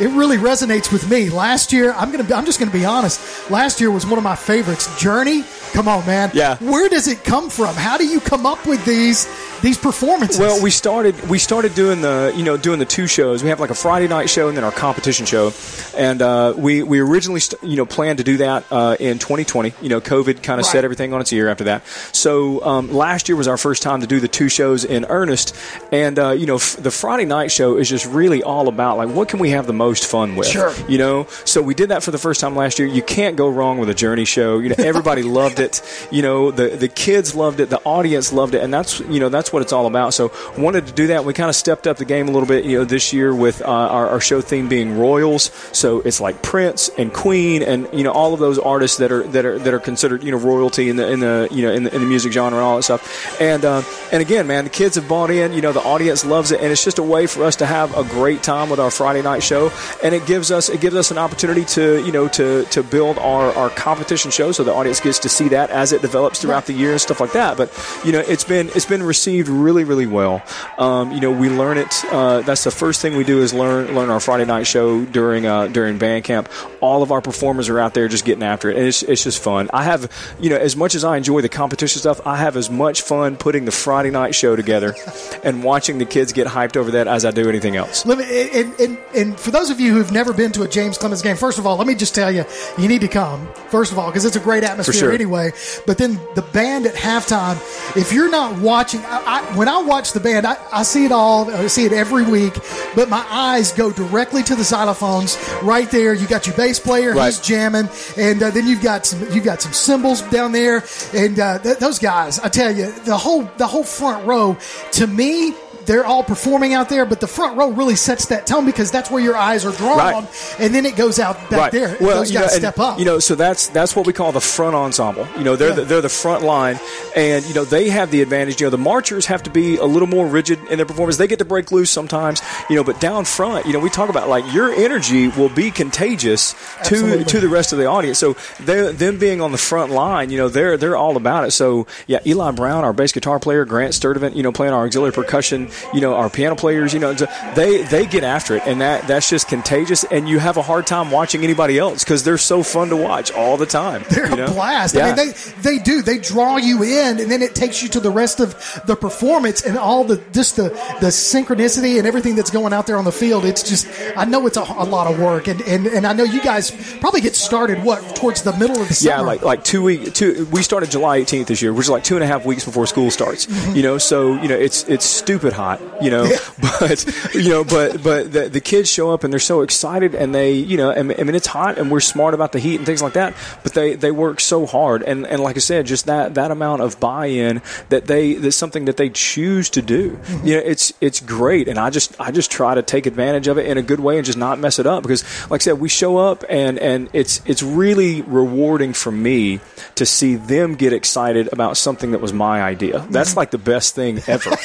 it 0.00 0.08
really 0.08 0.38
resonates 0.38 0.92
with 0.92 1.08
me. 1.08 1.30
Last 1.30 1.72
year, 1.72 1.92
I'm 1.92 2.10
gonna 2.10 2.34
I'm 2.34 2.44
just 2.44 2.58
gonna 2.58 2.72
be 2.72 2.84
honest. 2.84 3.48
Last 3.50 3.80
year 3.80 3.90
was 3.92 4.04
one 4.04 4.18
of 4.18 4.24
my 4.24 4.34
favorites. 4.34 4.88
Journey 5.00 5.44
Come 5.74 5.88
on, 5.88 6.06
man. 6.06 6.30
Yeah. 6.32 6.56
Where 6.58 6.88
does 6.88 7.08
it 7.08 7.24
come 7.24 7.50
from? 7.50 7.74
How 7.74 7.98
do 7.98 8.06
you 8.06 8.20
come 8.20 8.46
up 8.46 8.64
with 8.64 8.84
these 8.84 9.26
these 9.64 9.78
performances? 9.78 10.38
Well, 10.38 10.62
we 10.62 10.70
started 10.70 11.14
we 11.28 11.38
started 11.38 11.74
doing 11.74 12.02
the 12.02 12.32
you 12.36 12.44
know 12.44 12.56
doing 12.56 12.78
the 12.78 12.84
two 12.84 13.06
shows. 13.06 13.42
We 13.42 13.48
have 13.48 13.60
like 13.60 13.70
a 13.70 13.74
Friday 13.74 14.06
night 14.08 14.28
show 14.28 14.48
and 14.48 14.56
then 14.56 14.62
our 14.64 14.70
competition 14.72 15.24
show, 15.26 15.52
and 15.96 16.20
uh, 16.20 16.52
we 16.56 16.82
we 16.82 17.00
originally 17.00 17.40
st- 17.40 17.62
you 17.64 17.76
know 17.76 17.86
planned 17.86 18.18
to 18.18 18.24
do 18.24 18.36
that 18.36 18.64
uh, 18.70 18.96
in 19.00 19.18
2020. 19.18 19.72
You 19.80 19.88
know, 19.88 20.00
COVID 20.00 20.42
kind 20.42 20.60
of 20.60 20.66
Right. 20.66 20.72
set 20.72 20.84
everything 20.84 21.12
on 21.14 21.20
its 21.20 21.32
ear 21.32 21.48
after 21.48 21.64
that. 21.64 21.86
So 22.12 22.62
um, 22.64 22.92
last 22.92 23.28
year 23.28 23.36
was 23.36 23.48
our 23.48 23.56
first 23.56 23.82
time 23.82 24.00
to 24.02 24.06
do 24.06 24.20
the 24.20 24.28
two 24.28 24.48
shows 24.48 24.84
in 24.84 25.06
earnest, 25.06 25.56
and 25.90 26.18
uh, 26.18 26.30
you 26.32 26.46
know 26.46 26.56
f- 26.56 26.76
the 26.76 26.90
Friday 26.90 27.24
night 27.24 27.50
show 27.50 27.76
is 27.78 27.88
just 27.88 28.04
really 28.06 28.42
all 28.42 28.68
about 28.68 28.98
like 28.98 29.08
what 29.08 29.28
can 29.30 29.38
we 29.40 29.50
have 29.50 29.66
the 29.66 29.72
most 29.72 30.06
fun 30.06 30.36
with. 30.36 30.46
Sure. 30.48 30.72
You 30.88 30.98
know, 30.98 31.26
so 31.46 31.62
we 31.62 31.74
did 31.74 31.88
that 31.88 32.02
for 32.02 32.10
the 32.10 32.18
first 32.18 32.40
time 32.40 32.54
last 32.54 32.78
year. 32.78 32.86
You 32.86 33.02
can't 33.02 33.34
go 33.36 33.48
wrong 33.48 33.78
with 33.78 33.88
a 33.88 33.94
Journey 33.94 34.26
show. 34.26 34.58
You 34.58 34.68
know, 34.70 34.76
everybody 34.78 35.22
loved 35.40 35.58
it. 35.58 35.80
You 36.10 36.20
know, 36.20 36.50
the 36.50 36.68
the 36.68 36.88
kids 36.88 37.34
loved 37.34 37.60
it, 37.60 37.70
the 37.70 37.80
audience 37.84 38.30
loved 38.32 38.54
it, 38.54 38.62
and 38.62 38.72
that's 38.74 39.00
you 39.00 39.20
know 39.20 39.30
that's 39.30 39.53
what 39.54 39.62
it's 39.62 39.72
all 39.72 39.86
about. 39.86 40.12
So 40.12 40.32
wanted 40.58 40.86
to 40.88 40.92
do 40.92 41.06
that. 41.08 41.24
We 41.24 41.32
kind 41.32 41.48
of 41.48 41.56
stepped 41.56 41.86
up 41.86 41.96
the 41.96 42.04
game 42.04 42.28
a 42.28 42.30
little 42.30 42.48
bit. 42.48 42.64
You 42.64 42.78
know, 42.78 42.84
this 42.84 43.12
year 43.12 43.34
with 43.34 43.62
uh, 43.62 43.66
our, 43.66 44.08
our 44.08 44.20
show 44.20 44.40
theme 44.40 44.68
being 44.68 44.98
royals. 44.98 45.50
So 45.72 46.00
it's 46.00 46.20
like 46.20 46.42
Prince 46.42 46.90
and 46.98 47.12
Queen 47.12 47.62
and 47.62 47.88
you 47.92 48.04
know 48.04 48.12
all 48.12 48.34
of 48.34 48.40
those 48.40 48.58
artists 48.58 48.98
that 48.98 49.10
are 49.10 49.22
that 49.28 49.44
are 49.44 49.58
that 49.58 49.72
are 49.72 49.80
considered 49.80 50.22
you 50.22 50.30
know 50.30 50.38
royalty 50.38 50.88
in 50.88 50.96
the 50.96 51.10
in 51.10 51.20
the 51.20 51.48
you 51.50 51.62
know 51.62 51.72
in 51.72 51.84
the, 51.84 51.94
in 51.94 52.00
the 52.00 52.06
music 52.06 52.32
genre 52.32 52.58
and 52.58 52.64
all 52.64 52.76
that 52.76 52.82
stuff. 52.82 53.40
And 53.40 53.64
uh, 53.64 53.82
and 54.12 54.20
again, 54.20 54.46
man, 54.46 54.64
the 54.64 54.70
kids 54.70 54.96
have 54.96 55.08
bought 55.08 55.30
in. 55.30 55.52
You 55.52 55.62
know, 55.62 55.72
the 55.72 55.82
audience 55.82 56.24
loves 56.24 56.50
it, 56.50 56.60
and 56.60 56.70
it's 56.70 56.84
just 56.84 56.98
a 56.98 57.02
way 57.02 57.26
for 57.26 57.44
us 57.44 57.56
to 57.56 57.66
have 57.66 57.96
a 57.96 58.04
great 58.04 58.42
time 58.42 58.70
with 58.70 58.80
our 58.80 58.90
Friday 58.90 59.22
night 59.22 59.42
show. 59.42 59.70
And 60.02 60.14
it 60.14 60.26
gives 60.26 60.50
us 60.50 60.68
it 60.68 60.80
gives 60.80 60.96
us 60.96 61.10
an 61.10 61.18
opportunity 61.18 61.64
to 61.66 62.04
you 62.04 62.12
know 62.12 62.28
to 62.28 62.64
to 62.64 62.82
build 62.82 63.18
our 63.18 63.52
our 63.54 63.70
competition 63.70 64.30
show, 64.30 64.52
so 64.52 64.64
the 64.64 64.72
audience 64.72 65.00
gets 65.00 65.18
to 65.20 65.28
see 65.28 65.48
that 65.48 65.70
as 65.70 65.92
it 65.92 66.02
develops 66.02 66.40
throughout 66.40 66.66
the 66.66 66.72
year 66.72 66.92
and 66.92 67.00
stuff 67.00 67.20
like 67.20 67.32
that. 67.32 67.56
But 67.56 67.70
you 68.04 68.12
know, 68.12 68.20
it's 68.20 68.44
been 68.44 68.68
it's 68.74 68.86
been 68.86 69.02
received 69.02 69.33
really 69.42 69.84
really 69.84 70.06
well. 70.06 70.42
Um, 70.78 71.12
you 71.12 71.20
know, 71.20 71.30
we 71.30 71.48
learn 71.48 71.78
it. 71.78 72.04
Uh, 72.06 72.40
that's 72.40 72.64
the 72.64 72.70
first 72.70 73.00
thing 73.00 73.16
we 73.16 73.24
do 73.24 73.42
is 73.42 73.52
learn 73.52 73.94
learn 73.94 74.10
our 74.10 74.20
Friday 74.20 74.44
night 74.44 74.66
show 74.66 75.04
during 75.04 75.46
uh, 75.46 75.68
during 75.68 75.98
band 75.98 76.24
camp. 76.24 76.48
All 76.80 77.02
of 77.02 77.12
our 77.12 77.20
performers 77.20 77.68
are 77.68 77.78
out 77.78 77.94
there 77.94 78.08
just 78.08 78.24
getting 78.24 78.42
after 78.42 78.70
it, 78.70 78.76
and 78.76 78.86
it's 78.86 79.02
it's 79.02 79.24
just 79.24 79.42
fun. 79.42 79.70
I 79.72 79.84
have 79.84 80.10
you 80.40 80.50
know 80.50 80.56
as 80.56 80.76
much 80.76 80.94
as 80.94 81.04
I 81.04 81.16
enjoy 81.16 81.40
the 81.40 81.48
competition 81.48 82.00
stuff, 82.00 82.20
I 82.26 82.36
have 82.36 82.56
as 82.56 82.70
much 82.70 83.02
fun 83.02 83.36
putting 83.36 83.64
the 83.64 83.72
Friday 83.72 84.10
night 84.10 84.34
show 84.34 84.56
together 84.56 84.94
and 85.44 85.62
watching 85.62 85.98
the 85.98 86.06
kids 86.06 86.32
get 86.32 86.46
hyped 86.46 86.76
over 86.76 86.92
that 86.92 87.08
as 87.08 87.24
I 87.24 87.30
do 87.30 87.48
anything 87.48 87.76
else. 87.76 88.06
Let 88.06 88.18
me, 88.18 88.50
and, 88.52 88.80
and, 88.80 88.98
and 89.14 89.40
for 89.40 89.50
those 89.50 89.70
of 89.70 89.80
you 89.80 89.92
who've 89.92 90.12
never 90.12 90.32
been 90.32 90.52
to 90.52 90.62
a 90.62 90.68
James 90.68 90.98
Clemens 90.98 91.22
game, 91.22 91.36
first 91.36 91.58
of 91.58 91.66
all, 91.66 91.76
let 91.76 91.86
me 91.86 91.94
just 91.94 92.14
tell 92.14 92.30
you, 92.30 92.44
you 92.78 92.88
need 92.88 93.00
to 93.00 93.08
come. 93.08 93.46
First 93.68 93.92
of 93.92 93.98
all, 93.98 94.06
because 94.06 94.24
it's 94.24 94.36
a 94.36 94.40
great 94.40 94.64
atmosphere 94.64 94.94
sure. 94.94 95.12
anyway. 95.12 95.52
But 95.86 95.98
then 95.98 96.20
the 96.34 96.42
band 96.42 96.86
at 96.86 96.94
halftime, 96.94 97.56
if 97.96 98.12
you're 98.12 98.30
not 98.30 98.58
watching, 98.58 99.00
I, 99.00 99.22
I, 99.26 99.56
when 99.56 99.68
I 99.68 99.78
watch 99.82 100.12
the 100.12 100.20
band, 100.20 100.46
I, 100.46 100.56
I 100.72 100.82
see 100.82 101.04
it 101.04 101.12
all, 101.12 101.50
I 101.50 101.66
see 101.66 101.84
it 101.84 101.92
every 101.92 102.24
week, 102.24 102.54
but 102.94 103.08
my 103.08 103.24
eyes 103.28 103.72
go 103.72 103.90
directly 103.92 104.42
to 104.44 104.54
the 104.54 104.62
xylophones 104.62 105.36
right 105.62 105.90
there. 105.90 106.14
You 106.14 106.26
got 106.26 106.46
your 106.46 106.56
bass 106.56 106.78
player, 106.78 107.12
Right. 107.14 107.26
he's 107.26 107.40
jamming, 107.40 107.88
and 108.16 108.42
uh, 108.42 108.50
then 108.50 108.66
you've 108.66 108.82
got 108.82 109.06
some, 109.06 109.20
you've 109.32 109.44
got 109.44 109.62
some 109.62 109.72
cymbals 109.72 110.22
down 110.22 110.52
there, 110.52 110.84
and 111.14 111.38
uh, 111.38 111.58
th- 111.58 111.78
those 111.78 111.98
guys, 111.98 112.38
I 112.38 112.48
tell 112.48 112.70
you, 112.74 112.92
the 112.92 113.16
whole, 113.16 113.42
the 113.56 113.66
whole 113.66 113.84
front 113.84 114.26
row, 114.26 114.56
to 114.92 115.06
me, 115.06 115.54
they're 115.86 116.04
all 116.04 116.22
performing 116.22 116.74
out 116.74 116.88
there, 116.88 117.04
but 117.06 117.20
the 117.20 117.26
front 117.26 117.56
row 117.56 117.70
really 117.70 117.96
sets 117.96 118.26
that 118.26 118.46
tone 118.46 118.64
because 118.66 118.90
that's 118.90 119.10
where 119.10 119.22
your 119.22 119.36
eyes 119.36 119.64
are 119.64 119.72
drawn, 119.72 119.98
Right. 119.98 120.56
and 120.58 120.74
then 120.74 120.86
it 120.86 120.96
goes 120.96 121.18
out 121.18 121.36
back 121.50 121.72
there. 121.72 121.88
those 121.88 122.30
you 122.30 122.34
know, 122.38 122.42
guys 122.44 122.52
and, 122.54 122.60
step 122.60 122.78
up. 122.78 122.98
You 122.98 123.04
know, 123.04 123.18
so 123.18 123.34
that's 123.34 123.68
that's 123.68 123.94
what 123.96 124.06
we 124.06 124.12
call 124.12 124.32
the 124.32 124.40
front 124.40 124.74
ensemble. 124.74 125.26
You 125.36 125.44
know, 125.44 125.56
they're 125.56 125.68
Yeah. 125.70 125.74
the, 125.76 125.84
they're 125.84 126.00
the 126.00 126.08
front 126.08 126.42
line, 126.44 126.78
and 127.16 127.44
you 127.46 127.54
know 127.54 127.64
they 127.64 127.90
have 127.90 128.10
the 128.10 128.22
advantage. 128.22 128.60
You 128.60 128.66
know, 128.66 128.70
the 128.70 128.78
marchers 128.78 129.26
have 129.26 129.42
to 129.44 129.50
be 129.50 129.76
a 129.76 129.84
little 129.84 130.08
more 130.08 130.26
rigid 130.26 130.58
in 130.70 130.76
their 130.78 130.86
performance. 130.86 131.16
They 131.16 131.26
get 131.26 131.38
to 131.40 131.44
break 131.44 131.70
loose 131.72 131.90
sometimes. 131.90 132.42
You 132.68 132.76
know, 132.76 132.84
but 132.84 133.00
down 133.00 133.24
front, 133.24 133.66
you 133.66 133.72
know, 133.72 133.78
we 133.78 133.90
talk 133.90 134.08
about 134.08 134.28
like 134.28 134.44
your 134.52 134.72
energy 134.72 135.28
will 135.28 135.48
be 135.48 135.70
contagious 135.70 136.52
to 136.52 136.58
Absolutely. 136.80 137.24
to 137.24 137.40
the 137.40 137.48
rest 137.48 137.72
of 137.72 137.78
the 137.78 137.86
audience. 137.86 138.18
So 138.18 138.36
they 138.60 138.92
them 138.92 139.18
being 139.18 139.40
on 139.40 139.52
the 139.52 139.58
front 139.58 139.90
line, 139.92 140.30
you 140.30 140.38
know, 140.38 140.48
they're 140.48 140.76
they're 140.76 140.96
all 140.96 141.16
about 141.16 141.44
it. 141.46 141.50
So 141.52 141.86
yeah, 142.06 142.18
Eli 142.26 142.50
Brown, 142.52 142.84
our 142.84 142.92
bass 142.92 143.12
guitar 143.12 143.38
player, 143.38 143.64
Grant 143.64 143.92
Sturdivant, 143.92 144.34
you 144.36 144.42
know, 144.42 144.52
playing 144.52 144.72
our 144.72 144.84
auxiliary 144.84 145.12
percussion, 145.12 145.68
you 145.92 146.00
know, 146.00 146.14
our 146.14 146.30
piano 146.30 146.56
players, 146.56 146.92
you 146.92 147.00
know, 147.00 147.12
they 147.54 147.82
they 147.82 148.06
get 148.06 148.24
after 148.24 148.56
it, 148.56 148.62
and 148.66 148.80
that 148.80 149.06
that's 149.06 149.28
just 149.28 149.48
contagious. 149.48 150.04
And 150.04 150.28
you 150.28 150.38
have 150.38 150.56
a 150.56 150.62
hard 150.62 150.86
time 150.86 151.10
watching 151.10 151.44
anybody 151.44 151.78
else 151.78 152.04
because 152.04 152.24
they're 152.24 152.38
so 152.38 152.62
fun 152.62 152.88
to 152.90 152.96
watch 152.96 153.32
all 153.32 153.56
the 153.56 153.66
time. 153.66 154.04
They're 154.10 154.30
you 154.30 154.36
know? 154.36 154.46
a 154.46 154.50
blast. 154.50 154.94
Yeah. 154.94 155.06
I 155.06 155.16
mean, 155.16 155.16
they 155.16 155.32
they 155.62 155.78
do. 155.78 156.02
They 156.02 156.18
draw 156.18 156.56
you 156.56 156.82
in, 156.82 157.20
and 157.20 157.30
then 157.30 157.42
it 157.42 157.54
takes 157.54 157.82
you 157.82 157.88
to 157.90 158.00
the 158.00 158.10
rest 158.10 158.40
of 158.40 158.82
the 158.86 158.96
performance 158.96 159.62
and 159.64 159.76
all 159.76 160.04
the 160.04 160.22
just 160.32 160.56
the 160.56 160.70
the 161.00 161.08
synchronicity 161.08 161.98
and 161.98 162.06
everything 162.06 162.36
that's 162.36 162.50
going 162.50 162.72
out 162.72 162.86
there 162.86 162.96
on 162.96 163.04
the 163.04 163.12
field. 163.12 163.44
It's 163.44 163.62
just 163.62 163.88
I 164.16 164.24
know 164.24 164.46
it's 164.46 164.56
a, 164.56 164.62
a 164.62 164.84
lot 164.84 165.12
of 165.12 165.18
work, 165.18 165.48
and, 165.48 165.60
and 165.62 165.86
and 165.86 166.06
I 166.06 166.12
know 166.12 166.24
you 166.24 166.42
guys 166.42 166.70
probably 167.00 167.20
get 167.20 167.34
started 167.34 167.82
what 167.82 168.16
towards 168.16 168.42
the 168.42 168.52
middle 168.56 168.80
of 168.80 168.88
the 168.88 168.94
summer. 168.94 169.16
Yeah, 169.16 169.20
like 169.20 169.42
like 169.42 169.64
two 169.64 169.82
week 169.82 170.14
two. 170.14 170.46
We 170.52 170.62
started 170.62 170.90
July 170.90 171.20
18th 171.20 171.46
this 171.46 171.62
year, 171.62 171.72
which 171.72 171.86
is 171.86 171.90
like 171.90 172.04
two 172.04 172.14
and 172.14 172.24
a 172.24 172.26
half 172.26 172.44
weeks 172.44 172.64
before 172.64 172.86
school 172.86 173.10
starts. 173.10 173.46
Mm-hmm. 173.46 173.76
You 173.76 173.82
know, 173.82 173.98
so 173.98 174.40
you 174.40 174.48
know 174.48 174.56
it's 174.56 174.84
it's 174.88 175.04
stupid 175.04 175.52
hot. 175.52 175.63
You 176.00 176.10
know, 176.10 176.30
but 176.80 177.34
you 177.34 177.50
know, 177.50 177.64
but 177.64 178.02
but 178.02 178.32
the, 178.32 178.48
the 178.48 178.60
kids 178.60 178.90
show 178.90 179.12
up 179.12 179.24
and 179.24 179.32
they're 179.32 179.40
so 179.40 179.62
excited 179.62 180.14
and 180.14 180.34
they 180.34 180.52
you 180.52 180.76
know, 180.76 180.90
I 180.90 181.02
mean, 181.02 181.18
I 181.18 181.24
mean 181.24 181.34
it's 181.34 181.46
hot 181.46 181.78
and 181.78 181.90
we're 181.90 182.00
smart 182.00 182.34
about 182.34 182.52
the 182.52 182.58
heat 182.58 182.76
and 182.76 182.86
things 182.86 183.02
like 183.02 183.14
that. 183.14 183.34
But 183.62 183.74
they 183.74 183.94
they 183.94 184.10
work 184.10 184.40
so 184.40 184.66
hard 184.66 185.02
and 185.02 185.26
and 185.26 185.42
like 185.42 185.56
I 185.56 185.60
said, 185.60 185.86
just 185.86 186.06
that 186.06 186.34
that 186.34 186.50
amount 186.50 186.82
of 186.82 187.00
buy 187.00 187.26
in 187.26 187.62
that 187.88 188.06
they 188.06 188.34
that's 188.34 188.56
something 188.56 188.86
that 188.86 188.96
they 188.96 189.10
choose 189.10 189.70
to 189.70 189.82
do. 189.82 190.10
Mm-hmm. 190.10 190.46
You 190.46 190.54
know, 190.56 190.62
it's 190.64 190.92
it's 191.00 191.20
great, 191.20 191.68
and 191.68 191.78
I 191.78 191.90
just 191.90 192.18
I 192.20 192.30
just 192.30 192.50
try 192.50 192.74
to 192.74 192.82
take 192.82 193.06
advantage 193.06 193.48
of 193.48 193.58
it 193.58 193.66
in 193.66 193.78
a 193.78 193.82
good 193.82 194.00
way 194.00 194.16
and 194.16 194.26
just 194.26 194.38
not 194.38 194.58
mess 194.58 194.78
it 194.78 194.86
up 194.86 195.02
because, 195.02 195.24
like 195.50 195.60
I 195.60 195.64
said, 195.64 195.80
we 195.80 195.88
show 195.88 196.16
up 196.16 196.44
and 196.48 196.78
and 196.78 197.08
it's 197.12 197.40
it's 197.46 197.62
really 197.62 198.22
rewarding 198.22 198.92
for 198.92 199.10
me 199.10 199.60
to 199.96 200.06
see 200.06 200.36
them 200.36 200.74
get 200.74 200.92
excited 200.92 201.52
about 201.52 201.76
something 201.76 202.12
that 202.12 202.20
was 202.20 202.32
my 202.32 202.62
idea. 202.62 203.06
That's 203.10 203.36
like 203.36 203.50
the 203.50 203.58
best 203.58 203.94
thing 203.94 204.20
ever, 204.26 204.56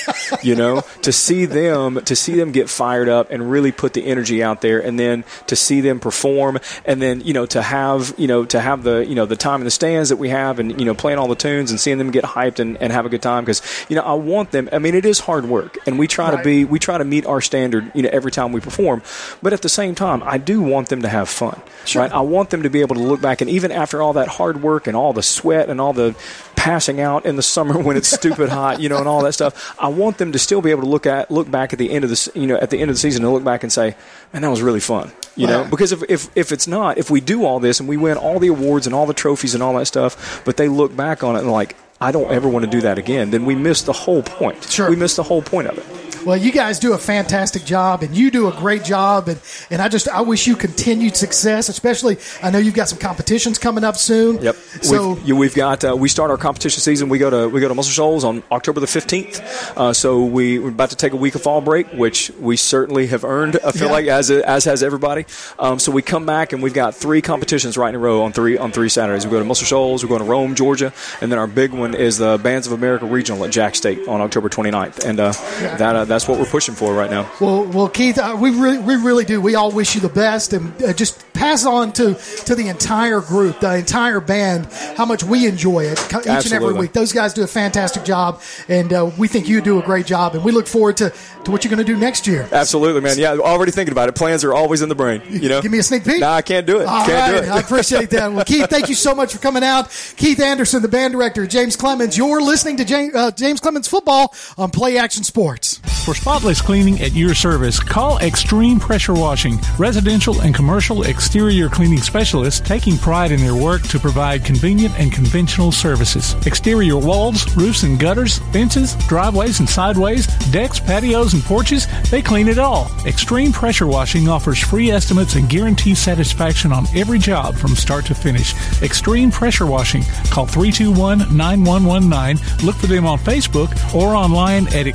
you 0.44 0.56
know, 0.56 0.82
to 1.02 1.12
see 1.12 1.46
them 1.46 2.04
to 2.06 2.16
see 2.16 2.36
them 2.36 2.52
get 2.52 2.70
fired 2.70 3.10
up 3.10 3.32
and 3.32 3.50
really 3.50 3.72
put 3.72 3.94
the 3.94 4.06
energy 4.06 4.44
out 4.44 4.62
there, 4.62 4.80
and 4.80 5.00
then 5.00 5.24
to 5.48 5.56
see 5.56 5.82
them 5.82 6.00
perform, 6.00 6.60
and 6.86 7.02
then 7.02 7.22
you 7.22 7.34
know 7.34 7.46
to 7.48 7.62
have 7.62 8.14
you 8.18 8.28
know 8.28 8.46
to 8.46 8.60
have 8.60 8.84
the 8.84 9.06
you 9.06 9.16
know 9.16 9.26
the 9.26 9.36
time 9.36 9.62
in 9.62 9.66
the 9.66 9.72
stands 9.72 10.10
that 10.10 10.18
we 10.18 10.30
have, 10.30 10.60
and 10.60 10.80
you 10.80 10.86
know 10.86 10.94
playing 10.94 11.20
all 11.20 11.28
the 11.28 11.36
tunes 11.36 11.72
and 11.72 11.80
seeing 11.80 11.98
them 11.98 12.12
get 12.12 12.24
hyped 12.24 12.60
and, 12.60 12.78
and 12.78 12.92
have 12.92 13.06
a 13.06 13.10
good 13.10 13.22
time 13.22 13.44
because 13.44 13.62
you 13.90 13.96
know 13.96 14.04
I 14.04 14.14
want 14.14 14.52
them. 14.52 14.70
I 14.72 14.80
mean, 14.80 14.96
it 14.96 15.06
is 15.06 15.20
hard 15.20 15.46
work, 15.46 15.78
and 15.86 16.00
we 16.00 16.08
try 16.08 16.36
to 16.36 16.44
be 16.44 16.66
we 16.66 16.80
try 16.80 16.98
to 16.98 17.06
meet 17.06 17.26
our 17.26 17.42
standard 17.42 17.92
you 17.96 18.04
know 18.04 18.10
every 18.12 18.32
time 18.32 18.52
we 18.52 18.60
perform, 18.60 19.02
but 19.42 19.54
at 19.54 19.62
the 19.62 19.70
same 19.70 19.96
time, 19.96 20.24
I 20.24 20.38
do 20.38 20.62
want 20.62 20.90
them 20.90 21.02
to 21.02 21.10
have 21.10 21.30
fun. 21.30 21.62
Sure. 21.86 22.02
Right? 22.02 22.12
I 22.12 22.22
want 22.22 22.50
them 22.50 22.64
to 22.64 22.70
be 22.70 22.82
able 22.82 22.96
to 22.96 23.02
look 23.02 23.22
back, 23.22 23.42
and 23.42 23.50
even 23.50 23.72
after 23.72 24.02
all 24.02 24.14
that 24.14 24.28
hard 24.28 24.62
work 24.62 24.88
and 24.88 24.96
all 24.96 25.14
the 25.14 25.24
sweat 25.24 25.70
and 25.70 25.80
all 25.80 25.94
the 25.94 26.16
passing 26.60 27.00
out 27.00 27.26
in 27.26 27.38
the 27.38 27.42
summer 27.42 27.78
when 27.84 27.98
it's 27.98 28.10
stupid 28.10 28.50
hot, 28.50 28.80
you 28.80 28.90
know, 28.90 28.98
and 28.98 29.08
all 29.08 29.24
that 29.24 29.34
stuff, 29.34 29.76
I 29.80 29.88
want 29.88 30.18
them 30.18 30.34
to 30.34 30.40
still 30.40 30.62
be 30.62 30.72
able 30.72 30.79
to 30.80 30.88
look 30.88 31.06
at 31.06 31.30
look 31.32 31.50
back 31.50 31.74
at 31.74 31.80
the 31.80 31.92
end 31.92 32.04
of 32.04 32.10
the 32.10 32.32
you 32.36 32.48
know 32.48 32.58
at 32.58 32.70
the 32.70 32.80
end 32.80 32.90
of 32.90 32.96
the 32.96 33.00
season 33.00 33.24
and 33.24 33.34
look 33.34 33.44
back 33.44 33.64
and 33.64 33.72
say, 33.72 33.96
man, 34.34 34.42
that 34.42 34.50
was 34.50 34.62
really 34.62 34.80
fun. 34.80 35.12
You 35.36 35.48
know, 35.48 35.66
because 35.70 35.92
if, 35.92 36.04
if 36.10 36.30
if 36.36 36.52
it's 36.52 36.68
not, 36.68 36.98
if 36.98 37.10
we 37.10 37.22
do 37.22 37.46
all 37.46 37.60
this 37.60 37.80
and 37.80 37.88
we 37.88 37.98
win 37.98 38.18
all 38.18 38.40
the 38.40 38.50
awards 38.50 38.86
and 38.88 38.94
all 38.96 39.06
the 39.06 39.14
trophies 39.14 39.54
and 39.54 39.64
all 39.64 39.74
that 39.76 39.86
stuff, 39.86 40.42
but 40.46 40.58
they 40.58 40.68
look 40.68 40.96
back 40.96 41.24
on 41.24 41.36
it 41.36 41.40
and 41.40 41.52
like. 41.52 41.76
I 42.02 42.14
don't 42.14 42.32
ever 42.32 42.48
want 42.48 42.64
to 42.64 42.72
do 42.72 42.80
that 42.80 42.98
again. 42.98 43.32
Then 43.32 43.44
we 43.44 43.56
miss 43.56 43.82
the 43.82 43.92
whole 43.92 44.24
point. 44.24 44.64
Sure. 44.64 44.90
We 44.90 44.96
miss 44.96 45.18
the 45.18 45.24
whole 45.24 45.42
point 45.42 45.68
of 45.68 45.78
it. 45.78 46.09
Well, 46.26 46.36
you 46.38 46.52
guys 46.52 46.80
do 46.80 46.94
a 46.94 46.98
fantastic 46.98 47.64
job, 47.66 48.04
and 48.04 48.16
you 48.16 48.30
do 48.30 48.48
a 48.48 48.52
great 48.52 48.84
job, 48.84 49.30
and, 49.30 49.40
and 49.72 49.82
I 49.82 49.88
just 49.88 50.08
I 50.10 50.22
wish 50.22 50.48
you 50.48 50.56
continued 50.56 51.16
success. 51.16 51.70
Especially, 51.70 52.18
I 52.44 52.52
know 52.52 52.58
you've 52.60 52.74
got 52.76 52.90
some 52.90 53.00
competitions 53.00 53.58
coming 53.58 53.84
up 53.84 53.96
soon. 53.96 54.42
Yep. 54.42 54.56
So 54.82 55.14
we've, 55.14 55.28
you, 55.28 55.36
we've 55.36 55.56
got 55.56 55.84
uh, 55.86 55.96
we 55.96 56.10
start 56.10 56.30
our 56.30 56.38
competition 56.38 56.82
season. 56.82 57.10
We 57.10 57.18
go 57.20 57.30
to 57.30 57.48
we 57.48 57.62
go 57.62 57.68
to 57.70 57.74
Muscle 57.74 57.92
Shoals 57.94 58.24
on 58.24 58.44
October 58.52 58.80
the 58.80 58.88
fifteenth. 58.88 59.40
Uh, 59.78 59.94
so 59.94 60.24
we, 60.26 60.60
we're 60.60 60.70
about 60.70 60.90
to 60.90 60.96
take 60.96 61.14
a 61.14 61.18
week 61.18 61.36
of 61.36 61.42
fall 61.42 61.62
break, 61.62 61.88
which 61.94 62.32
we 62.40 62.58
certainly 62.58 63.08
have 63.08 63.24
earned. 63.24 63.58
I 63.66 63.72
feel 63.72 63.88
Yeah. 63.88 63.94
like 63.94 64.06
as 64.08 64.30
as 64.30 64.66
has 64.66 64.84
everybody. 64.84 65.26
Um, 65.58 65.80
so 65.80 65.92
we 65.92 66.02
come 66.02 66.26
back 66.26 66.54
and 66.54 66.62
we've 66.62 66.74
got 66.74 66.96
three 66.96 67.22
competitions 67.22 67.78
right 67.78 67.90
in 67.90 67.96
a 67.96 68.00
row 68.00 68.24
on 68.24 68.34
three 68.34 68.58
on 68.58 68.72
three 68.72 68.90
Saturdays. 68.90 69.26
We 69.26 69.32
go 69.32 69.40
to 69.40 69.46
Muscle 69.46 69.66
Shoals, 69.66 70.04
we're 70.04 70.10
going 70.10 70.22
to 70.22 70.28
Rome, 70.30 70.54
Georgia, 70.56 70.94
and 71.22 71.32
then 71.32 71.40
our 71.40 71.48
big 71.48 71.72
one 71.72 71.96
is 71.96 72.18
the 72.18 72.38
Bands 72.38 72.68
of 72.68 72.74
America 72.74 73.06
Regional 73.06 73.46
at 73.46 73.52
Jack 73.52 73.76
State 73.76 74.08
on 74.08 74.20
October 74.22 74.50
29th. 74.50 75.06
And 75.06 75.20
uh, 75.20 75.32
that 75.78 75.96
uh, 75.96 76.06
that's 76.10 76.28
what 76.28 76.40
we're 76.40 76.46
pushing 76.46 76.76
for 76.76 76.94
right 76.94 77.10
now. 77.10 77.32
Well, 77.40 77.66
well, 77.66 77.88
Keith, 77.88 78.18
uh, 78.18 78.36
we 78.40 78.50
really, 78.50 78.80
we 78.80 78.96
really 78.96 79.26
do. 79.26 79.40
We 79.40 79.56
all 79.56 79.72
wish 79.72 79.96
you 79.96 80.02
the 80.02 80.10
best, 80.10 80.54
and 80.54 80.82
uh, 80.84 80.94
just 80.94 81.24
pass 81.34 81.66
on 81.66 81.94
to 81.94 82.16
to 82.46 82.56
the 82.56 82.68
entire 82.68 83.22
group, 83.22 83.60
the 83.62 83.78
entire 83.78 84.20
band, 84.20 84.66
how 84.98 85.06
much 85.06 85.24
we 85.24 85.48
enjoy 85.48 85.86
it 85.86 86.00
each 86.00 86.14
Absolutely. 86.14 86.36
and 86.36 86.54
every 86.54 86.74
week. 86.74 86.94
Those 86.94 87.14
guys 87.14 87.34
do 87.34 87.44
a 87.44 87.48
fantastic 87.48 88.04
job, 88.04 88.42
and 88.68 88.92
uh, 88.92 89.12
we 89.18 89.28
think 89.28 89.48
you 89.48 89.62
do 89.62 89.80
a 89.80 89.84
great 89.84 90.06
job, 90.06 90.36
and 90.36 90.44
we 90.44 90.52
look 90.52 90.68
forward 90.68 90.98
to, 90.98 91.14
to 91.46 91.52
what 91.52 91.64
you're 91.64 91.70
going 91.70 91.86
to 91.86 91.92
do 91.94 91.98
next 91.98 92.28
year. 92.28 92.48
Absolutely, 92.52 93.02
man. 93.02 93.18
Yeah, 93.18 93.38
already 93.38 93.72
thinking 93.72 93.92
about 93.92 94.10
it. 94.10 94.16
Plans 94.16 94.44
are 94.44 94.54
always 94.54 94.82
in 94.82 94.90
the 94.90 94.96
brain. 94.96 95.22
You 95.30 95.50
know, 95.50 95.62
give 95.62 95.72
me 95.72 95.80
a 95.80 95.84
sneak 95.84 96.04
peek. 96.04 96.20
No, 96.20 96.28
nah, 96.28 96.36
I 96.36 96.42
can't 96.42 96.66
do 96.66 96.82
it. 96.82 96.88
All 96.88 97.06
can't 97.06 97.34
right. 97.34 97.42
do 97.42 97.48
it. 97.48 97.52
I 97.52 97.60
appreciate 97.60 98.10
that. 98.10 98.32
Well, 98.32 98.46
Keith, 98.46 98.70
thank 98.70 98.90
you 98.90 98.96
so 98.96 99.16
much 99.16 99.34
for 99.34 99.40
coming 99.40 99.64
out. 99.64 99.90
Keith 100.18 100.40
Anderson, 100.40 100.82
the 100.82 100.88
band 100.88 101.14
director, 101.14 101.46
James 101.48 101.76
Clemens. 101.76 102.18
You're 102.18 102.42
listening 102.42 102.78
to 102.78 102.86
James, 102.86 103.16
uh, 103.16 103.32
James 103.32 103.60
Clemens 103.60 103.88
Football 103.88 104.34
on 104.58 104.72
Play 104.72 104.98
Action 104.98 105.24
Sports. 105.24 105.80
For 106.06 106.16
spotless 106.16 106.62
cleaning 106.62 107.00
at 107.02 107.12
your 107.12 107.36
service, 107.36 107.80
call 107.80 108.18
Extreme 108.20 108.80
Pressure 108.80 109.14
Washing, 109.14 109.60
residential 109.78 110.42
and 110.42 110.56
commercial 110.56 111.04
exterior 111.04 111.70
cleaning 111.70 112.00
specialists 112.00 112.62
taking 112.62 112.98
pride 112.98 113.32
in 113.32 113.42
their 113.42 113.54
work 113.54 113.84
to 113.90 114.00
provide 114.00 114.44
convenient 114.44 114.98
and 114.98 115.12
conventional 115.12 115.72
services. 115.72 116.36
Exterior 116.48 116.98
walls, 116.98 117.56
roofs 117.56 117.84
and 117.84 118.00
gutters, 118.00 118.40
fences, 118.52 118.96
driveways 119.08 119.60
and 119.60 119.70
sideways, 119.70 120.26
decks, 120.52 120.80
patios 120.80 121.34
and 121.34 121.44
porches, 121.44 121.86
they 122.10 122.24
clean 122.24 122.48
it 122.48 122.58
all. 122.58 122.90
Extreme 123.06 123.52
Pressure 123.52 123.88
Washing 123.88 124.30
offers 124.30 124.58
free 124.58 124.90
estimates 124.90 125.36
and 125.36 125.48
guarantees 125.48 126.00
satisfaction 126.00 126.72
on 126.72 126.88
every 126.96 127.20
job 127.20 127.56
from 127.56 127.76
start 127.76 128.06
to 128.06 128.16
finish. 128.16 128.56
Extreme 128.82 129.30
Pressure 129.30 129.68
Washing. 129.68 130.02
Call 130.32 130.48
321 130.48 131.38
9119. 131.38 132.66
Look 132.66 132.78
for 132.78 132.88
them 132.88 133.06
on 133.06 133.20
Facebook 133.20 133.70
or 133.94 134.16
online 134.16 134.66
at 134.74 134.88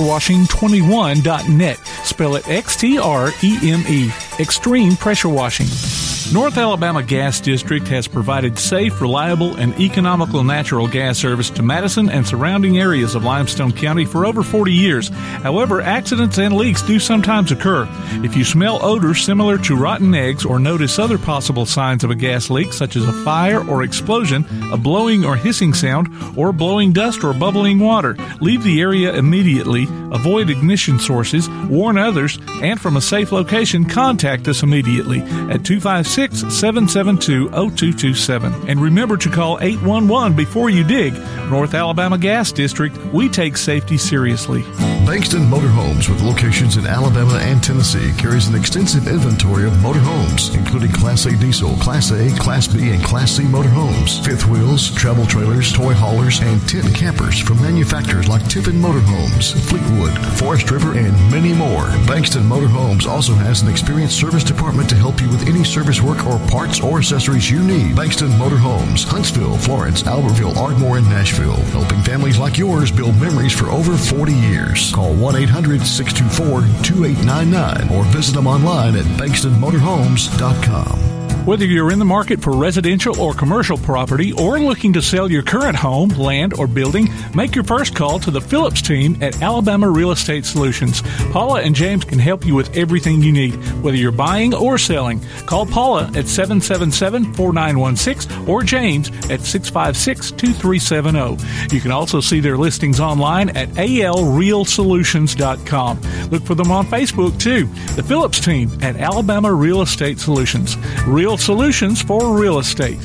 extremepressurewashing21.net. 0.00 1.78
Spell 2.04 2.36
it 2.36 2.48
X 2.48 2.76
T 2.76 2.98
R 2.98 3.30
E 3.42 3.58
M 3.70 3.84
E. 3.88 4.10
Extreme 4.38 4.96
Pressure 4.96 5.28
Washing. 5.28 6.09
North 6.32 6.58
Alabama 6.58 7.02
Gas 7.02 7.40
District 7.40 7.88
has 7.88 8.06
provided 8.06 8.56
safe, 8.56 9.00
reliable, 9.00 9.56
and 9.56 9.76
economical 9.80 10.44
natural 10.44 10.86
gas 10.86 11.18
service 11.18 11.50
to 11.50 11.62
Madison 11.64 12.08
and 12.08 12.24
surrounding 12.24 12.78
areas 12.78 13.16
of 13.16 13.24
Limestone 13.24 13.72
County 13.72 14.04
for 14.04 14.24
over 14.24 14.44
40 14.44 14.72
years. 14.72 15.08
However, 15.08 15.80
accidents 15.80 16.38
and 16.38 16.54
leaks 16.54 16.82
do 16.82 17.00
sometimes 17.00 17.50
occur. 17.50 17.88
If 18.22 18.36
you 18.36 18.44
smell 18.44 18.78
odors 18.80 19.24
similar 19.24 19.58
to 19.58 19.74
rotten 19.74 20.14
eggs 20.14 20.44
or 20.44 20.60
notice 20.60 21.00
other 21.00 21.18
possible 21.18 21.66
signs 21.66 22.04
of 22.04 22.12
a 22.12 22.14
gas 22.14 22.48
leak, 22.48 22.72
such 22.72 22.94
as 22.94 23.08
a 23.08 23.24
fire 23.24 23.68
or 23.68 23.82
explosion, 23.82 24.46
a 24.72 24.76
blowing 24.76 25.24
or 25.24 25.34
hissing 25.34 25.74
sound, 25.74 26.06
or 26.36 26.52
blowing 26.52 26.92
dust 26.92 27.24
or 27.24 27.34
bubbling 27.34 27.80
water, 27.80 28.16
leave 28.40 28.62
the 28.62 28.80
area 28.80 29.12
immediately, 29.14 29.88
avoid 30.12 30.48
ignition 30.48 31.00
sources, 31.00 31.48
warn 31.68 31.98
others, 31.98 32.38
and 32.62 32.80
from 32.80 32.96
a 32.96 33.00
safe 33.00 33.32
location, 33.32 33.84
contact 33.84 34.46
us 34.46 34.62
immediately 34.62 35.22
at 35.50 35.64
256 35.64 36.19
772 36.28 37.48
0227. 37.48 38.68
And 38.68 38.80
remember 38.80 39.16
to 39.16 39.30
call 39.30 39.58
811 39.60 40.36
before 40.36 40.68
you 40.68 40.84
dig. 40.84 41.14
North 41.48 41.74
Alabama 41.74 42.18
Gas 42.18 42.52
District, 42.52 42.96
we 43.12 43.28
take 43.28 43.56
safety 43.56 43.96
seriously. 43.96 44.62
Bankston 45.08 45.48
Motorhomes, 45.48 46.08
with 46.08 46.22
locations 46.22 46.76
in 46.76 46.86
Alabama 46.86 47.38
and 47.42 47.62
Tennessee, 47.62 48.12
carries 48.18 48.46
an 48.48 48.54
extensive 48.54 49.08
inventory 49.08 49.64
of 49.64 49.72
motorhomes, 49.74 50.54
including 50.56 50.92
Class 50.92 51.26
A 51.26 51.36
diesel, 51.36 51.74
Class 51.76 52.10
A, 52.12 52.30
Class 52.38 52.68
B, 52.68 52.90
and 52.90 53.02
Class 53.02 53.32
C 53.32 53.42
motorhomes, 53.44 54.24
fifth 54.24 54.46
wheels, 54.46 54.90
travel 54.94 55.26
trailers, 55.26 55.72
toy 55.72 55.94
haulers, 55.94 56.40
and 56.42 56.60
tent 56.68 56.94
campers 56.94 57.40
from 57.40 57.60
manufacturers 57.62 58.28
like 58.28 58.46
Tiffin 58.48 58.74
Motorhomes, 58.74 59.52
Fleetwood, 59.68 60.16
Forest 60.38 60.70
River, 60.70 60.92
and 60.92 61.12
many 61.30 61.52
more. 61.52 61.86
Bankston 62.06 62.42
Motorhomes 62.42 63.06
also 63.06 63.32
has 63.34 63.62
an 63.62 63.68
experienced 63.68 64.18
service 64.18 64.44
department 64.44 64.88
to 64.90 64.96
help 64.96 65.20
you 65.20 65.28
with 65.28 65.48
any 65.48 65.64
service 65.64 66.00
work 66.00 66.09
or 66.26 66.38
parts 66.50 66.80
or 66.80 66.98
accessories 66.98 67.50
you 67.50 67.62
need. 67.62 67.96
Bankston 67.96 68.30
Motorhomes, 68.30 69.04
Huntsville, 69.04 69.56
Florence, 69.58 70.02
Albertville, 70.02 70.56
Ardmore, 70.56 70.98
and 70.98 71.08
Nashville, 71.08 71.56
helping 71.72 72.02
families 72.02 72.38
like 72.38 72.58
yours 72.58 72.90
build 72.90 73.18
memories 73.20 73.52
for 73.52 73.70
over 73.70 73.96
40 73.96 74.32
years. 74.32 74.92
Call 74.92 75.14
1 75.14 75.36
800 75.36 75.86
624 75.86 76.62
2899 76.82 77.96
or 77.96 78.04
visit 78.12 78.34
them 78.34 78.46
online 78.46 78.96
at 78.96 79.04
bankstonmotorhomes.com. 79.04 81.19
Whether 81.46 81.64
you're 81.64 81.90
in 81.90 81.98
the 81.98 82.04
market 82.04 82.42
for 82.42 82.54
residential 82.54 83.18
or 83.18 83.32
commercial 83.32 83.78
property 83.78 84.34
or 84.34 84.60
looking 84.60 84.92
to 84.92 85.00
sell 85.00 85.30
your 85.30 85.42
current 85.42 85.74
home, 85.74 86.10
land, 86.10 86.52
or 86.58 86.66
building, 86.66 87.08
make 87.34 87.54
your 87.54 87.64
first 87.64 87.94
call 87.94 88.18
to 88.20 88.30
the 88.30 88.42
Phillips 88.42 88.82
team 88.82 89.16
at 89.22 89.40
Alabama 89.40 89.88
Real 89.88 90.10
Estate 90.10 90.44
Solutions. 90.44 91.00
Paula 91.32 91.62
and 91.62 91.74
James 91.74 92.04
can 92.04 92.18
help 92.18 92.44
you 92.44 92.54
with 92.54 92.76
everything 92.76 93.22
you 93.22 93.32
need, 93.32 93.54
whether 93.82 93.96
you're 93.96 94.12
buying 94.12 94.52
or 94.54 94.76
selling. 94.76 95.18
Call 95.46 95.64
Paula 95.64 96.10
at 96.14 96.28
777 96.28 97.32
4916 97.32 98.46
or 98.46 98.62
James 98.62 99.08
at 99.30 99.40
656 99.40 100.32
2370. 100.32 101.74
You 101.74 101.80
can 101.80 101.90
also 101.90 102.20
see 102.20 102.40
their 102.40 102.58
listings 102.58 103.00
online 103.00 103.48
at 103.56 103.70
alrealsolutions.com. 103.70 106.00
Look 106.30 106.44
for 106.44 106.54
them 106.54 106.70
on 106.70 106.84
Facebook 106.86 107.40
too. 107.40 107.64
The 107.96 108.02
Phillips 108.02 108.40
team 108.40 108.70
at 108.82 108.96
Alabama 108.96 109.54
Real 109.54 109.80
Estate 109.80 110.20
Solutions. 110.20 110.76
Real 111.06 111.29
Solutions 111.38 112.02
for 112.02 112.36
real 112.36 112.58
estate. 112.58 112.98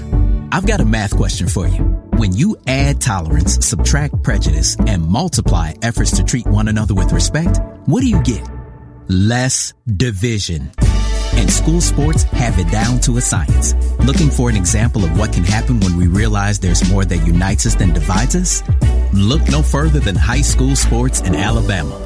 I've 0.52 0.66
got 0.66 0.80
a 0.80 0.86
math 0.86 1.16
question 1.16 1.48
for 1.48 1.68
you. 1.68 1.84
When 2.18 2.34
you 2.34 2.58
add 2.66 3.02
tolerance, 3.02 3.66
subtract 3.66 4.24
prejudice, 4.24 4.76
and 4.88 5.06
multiply 5.06 5.74
efforts 5.82 6.12
to 6.18 6.24
treat 6.24 6.48
one 6.48 6.68
another 6.68 6.94
with 6.94 7.12
respect, 7.12 7.60
what 7.86 8.02
do 8.02 8.08
you 8.08 8.22
get? 8.24 8.48
Less 9.08 9.74
division. 9.86 10.72
And 11.36 11.52
school 11.52 11.82
sports 11.82 12.24
have 12.24 12.58
it 12.58 12.72
down 12.72 13.00
to 13.02 13.18
a 13.18 13.22
science. 13.22 13.74
Looking 14.00 14.30
for 14.30 14.50
an 14.50 14.56
example 14.56 15.04
of 15.04 15.18
what 15.18 15.34
can 15.34 15.44
happen 15.44 15.80
when 15.80 15.98
we 15.98 16.08
realize 16.08 16.60
there's 16.60 16.90
more 16.90 17.06
that 17.06 17.28
unites 17.28 17.66
us 17.66 17.76
than 17.76 17.94
divides 17.94 18.36
us? 18.36 18.64
Look 19.14 19.48
no 19.50 19.62
further 19.62 20.00
than 20.00 20.16
high 20.16 20.42
school 20.42 20.76
sports 20.76 21.22
in 21.22 21.36
Alabama. 21.36 22.05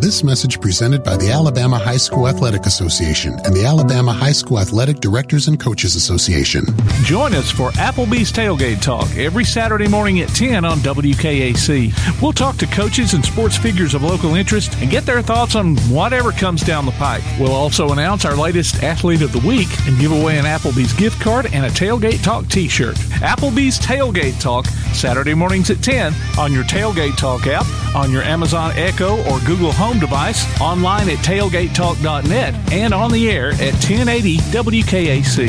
This 0.00 0.22
message 0.22 0.60
presented 0.60 1.02
by 1.02 1.16
the 1.16 1.32
Alabama 1.32 1.76
High 1.76 1.96
School 1.96 2.28
Athletic 2.28 2.66
Association 2.66 3.32
and 3.44 3.52
the 3.52 3.64
Alabama 3.64 4.12
High 4.12 4.30
School 4.30 4.60
Athletic 4.60 5.00
Directors 5.00 5.48
and 5.48 5.58
Coaches 5.58 5.96
Association. 5.96 6.64
Join 7.02 7.34
us 7.34 7.50
for 7.50 7.70
Applebee's 7.72 8.30
Tailgate 8.30 8.80
Talk 8.80 9.08
every 9.16 9.42
Saturday 9.42 9.88
morning 9.88 10.20
at 10.20 10.28
10 10.28 10.64
on 10.64 10.78
WKAC. 10.78 12.22
We'll 12.22 12.32
talk 12.32 12.56
to 12.58 12.66
coaches 12.68 13.14
and 13.14 13.24
sports 13.24 13.56
figures 13.56 13.92
of 13.94 14.04
local 14.04 14.36
interest 14.36 14.72
and 14.80 14.88
get 14.88 15.04
their 15.04 15.20
thoughts 15.20 15.56
on 15.56 15.76
whatever 15.88 16.30
comes 16.30 16.62
down 16.62 16.86
the 16.86 16.92
pike. 16.92 17.24
We'll 17.40 17.50
also 17.50 17.90
announce 17.90 18.24
our 18.24 18.36
latest 18.36 18.84
athlete 18.84 19.22
of 19.22 19.32
the 19.32 19.46
week 19.46 19.68
and 19.88 19.98
give 19.98 20.12
away 20.12 20.38
an 20.38 20.44
Applebee's 20.44 20.92
gift 20.92 21.20
card 21.20 21.52
and 21.52 21.66
a 21.66 21.70
Tailgate 21.70 22.22
Talk 22.22 22.46
t 22.46 22.68
shirt. 22.68 22.94
Applebee's 23.18 23.80
Tailgate 23.80 24.40
Talk, 24.40 24.66
Saturday 24.94 25.34
mornings 25.34 25.70
at 25.70 25.82
10 25.82 26.14
on 26.38 26.52
your 26.52 26.64
Tailgate 26.64 27.16
Talk 27.16 27.48
app, 27.48 27.66
on 27.96 28.12
your 28.12 28.22
Amazon 28.22 28.70
Echo 28.76 29.16
or 29.24 29.40
Google 29.40 29.72
Home 29.72 29.87
home 29.88 29.98
device, 29.98 30.60
online 30.60 31.08
at 31.08 31.16
tailgatetalk.net, 31.24 32.72
and 32.72 32.92
on 32.92 33.10
the 33.10 33.30
air 33.30 33.52
at 33.52 33.72
1080 33.72 34.36
WKAC. 34.36 35.48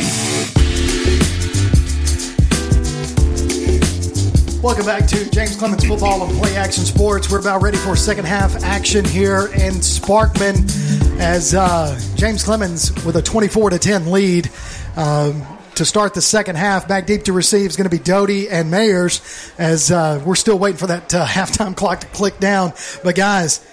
Welcome 4.63 4.85
back 4.85 5.07
to 5.07 5.29
James 5.31 5.57
Clemens 5.57 5.85
Football 5.85 6.23
and 6.23 6.37
Play 6.39 6.55
Action 6.55 6.85
Sports. 6.85 7.29
We're 7.29 7.41
about 7.41 7.61
ready 7.61 7.77
for 7.79 7.97
second 7.97 8.23
half 8.23 8.63
action 8.63 9.03
here 9.03 9.47
in 9.47 9.73
Sparkman 9.73 11.19
as 11.19 11.53
uh, 11.53 11.99
James 12.15 12.41
Clemens 12.41 12.93
with 13.03 13.17
a 13.17 13.21
24 13.21 13.71
to 13.71 13.79
10 13.79 14.09
lead. 14.09 14.49
Um, 14.95 15.45
to 15.75 15.85
start 15.85 16.13
the 16.13 16.21
second 16.21 16.57
half. 16.57 16.89
Back 16.89 17.05
deep 17.05 17.23
to 17.23 17.31
receive 17.31 17.69
is 17.69 17.77
going 17.77 17.89
to 17.89 17.95
be 17.95 18.03
Doty 18.03 18.49
and 18.49 18.69
Mayers 18.69 19.53
as 19.57 19.89
uh, 19.89 20.21
we're 20.25 20.35
still 20.35 20.59
waiting 20.59 20.77
for 20.77 20.87
that 20.87 21.13
uh, 21.13 21.25
halftime 21.25 21.73
clock 21.73 22.01
to 22.01 22.07
click 22.07 22.37
down. 22.37 22.73
But 23.01 23.15
guys, 23.15 23.65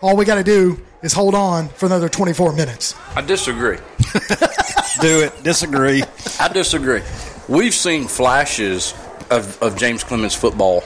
all 0.00 0.16
we 0.16 0.24
got 0.24 0.36
to 0.36 0.44
do 0.44 0.80
is 1.02 1.12
hold 1.12 1.34
on 1.34 1.68
for 1.68 1.86
another 1.86 2.08
24 2.08 2.52
minutes. 2.52 2.94
I 3.14 3.22
disagree. 3.22 3.76
do 5.00 5.22
it. 5.22 5.42
Disagree. 5.42 6.02
I 6.40 6.48
disagree. 6.48 7.02
We've 7.48 7.74
seen 7.74 8.08
flashes 8.08 8.94
of, 9.30 9.60
of 9.62 9.76
James 9.76 10.04
Clemens 10.04 10.34
football 10.34 10.82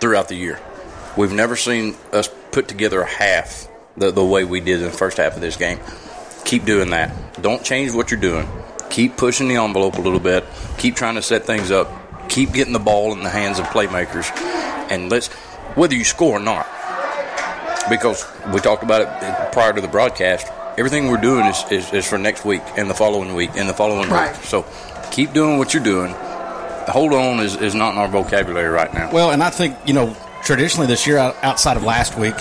throughout 0.00 0.28
the 0.28 0.36
year. 0.36 0.60
We've 1.16 1.32
never 1.32 1.56
seen 1.56 1.96
us 2.12 2.28
put 2.52 2.68
together 2.68 3.00
a 3.02 3.06
half 3.06 3.68
the, 3.96 4.10
the 4.10 4.24
way 4.24 4.44
we 4.44 4.60
did 4.60 4.80
in 4.80 4.84
the 4.84 4.90
first 4.90 5.18
half 5.18 5.34
of 5.34 5.40
this 5.40 5.56
game. 5.56 5.80
Keep 6.44 6.64
doing 6.64 6.90
that. 6.90 7.42
Don't 7.42 7.64
change 7.64 7.92
what 7.92 8.10
you're 8.10 8.20
doing. 8.20 8.48
Keep 8.90 9.16
pushing 9.16 9.48
the 9.48 9.56
envelope 9.56 9.94
a 9.94 10.00
little 10.00 10.20
bit. 10.20 10.44
Keep 10.78 10.96
trying 10.96 11.14
to 11.14 11.22
set 11.22 11.44
things 11.44 11.70
up. 11.70 11.88
Keep 12.28 12.52
getting 12.52 12.72
the 12.72 12.78
ball 12.78 13.12
in 13.12 13.22
the 13.22 13.30
hands 13.30 13.58
of 13.58 13.66
playmakers. 13.66 14.30
And 14.90 15.10
let's, 15.10 15.28
whether 15.74 15.94
you 15.94 16.04
score 16.04 16.36
or 16.36 16.40
not, 16.40 16.66
because 17.88 18.24
we 18.52 18.60
talked 18.60 18.82
about 18.82 19.02
it 19.02 19.52
prior 19.52 19.72
to 19.72 19.80
the 19.80 19.88
broadcast. 19.88 20.48
Everything 20.78 21.08
we're 21.08 21.20
doing 21.20 21.46
is, 21.46 21.64
is, 21.70 21.92
is 21.92 22.06
for 22.06 22.18
next 22.18 22.44
week 22.44 22.62
and 22.76 22.88
the 22.88 22.94
following 22.94 23.34
week 23.34 23.50
and 23.56 23.68
the 23.68 23.74
following 23.74 24.08
right. 24.08 24.32
week. 24.32 24.44
So 24.44 24.64
keep 25.10 25.32
doing 25.32 25.58
what 25.58 25.74
you're 25.74 25.82
doing. 25.82 26.14
Hold 26.88 27.12
on 27.12 27.40
is, 27.40 27.56
is 27.56 27.74
not 27.74 27.92
in 27.92 27.98
our 27.98 28.08
vocabulary 28.08 28.68
right 28.68 28.92
now. 28.92 29.12
Well, 29.12 29.30
and 29.30 29.42
I 29.42 29.50
think, 29.50 29.76
you 29.86 29.92
know, 29.92 30.16
traditionally 30.44 30.86
this 30.86 31.06
year, 31.06 31.18
outside 31.18 31.76
of 31.76 31.84
last 31.84 32.18
week, 32.18 32.34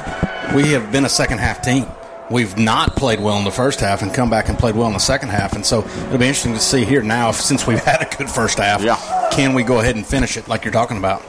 we 0.56 0.72
have 0.72 0.92
been 0.92 1.06
a 1.06 1.10
second 1.10 1.40
half 1.40 1.62
team. 1.62 1.86
We've 2.30 2.58
not 2.58 2.96
played 2.96 3.20
well 3.20 3.38
in 3.38 3.44
the 3.44 3.52
first 3.52 3.82
half 3.82 4.02
and 4.02 4.14
come 4.14 4.30
back 4.30 4.48
and 4.48 4.58
played 4.58 4.76
well 4.76 4.88
in 4.88 4.94
the 4.94 5.00
second 5.00 5.30
half. 5.30 5.54
And 5.54 5.66
so 5.66 5.80
it'll 5.80 6.18
be 6.18 6.28
interesting 6.28 6.54
to 6.54 6.60
see 6.60 6.86
here 6.86 7.04
now, 7.04 7.30
if, 7.30 7.36
since 7.36 7.68
we've 7.68 7.80
had 7.84 8.02
a 8.02 8.18
good 8.18 8.30
first 8.30 8.58
half, 8.58 8.82
yeah. 8.82 9.30
can 9.32 9.54
we 9.54 9.64
go 9.64 9.80
ahead 9.80 9.96
and 9.96 10.06
finish 10.06 10.38
it 10.38 10.48
like 10.48 10.64
you're 10.64 10.74
talking 10.74 10.98
about? 10.98 11.22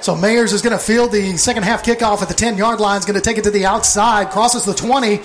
So 0.00 0.14
Mayers 0.14 0.52
is 0.52 0.62
going 0.62 0.76
to 0.76 0.82
field 0.82 1.12
the 1.12 1.36
second 1.36 1.64
half 1.64 1.84
kickoff 1.84 2.22
at 2.22 2.28
the 2.28 2.34
10 2.34 2.56
yard 2.56 2.80
line. 2.80 2.98
Is 2.98 3.04
going 3.04 3.14
to 3.14 3.20
take 3.20 3.38
it 3.38 3.44
to 3.44 3.50
the 3.50 3.66
outside, 3.66 4.30
crosses 4.30 4.64
the 4.64 4.74
20, 4.74 5.20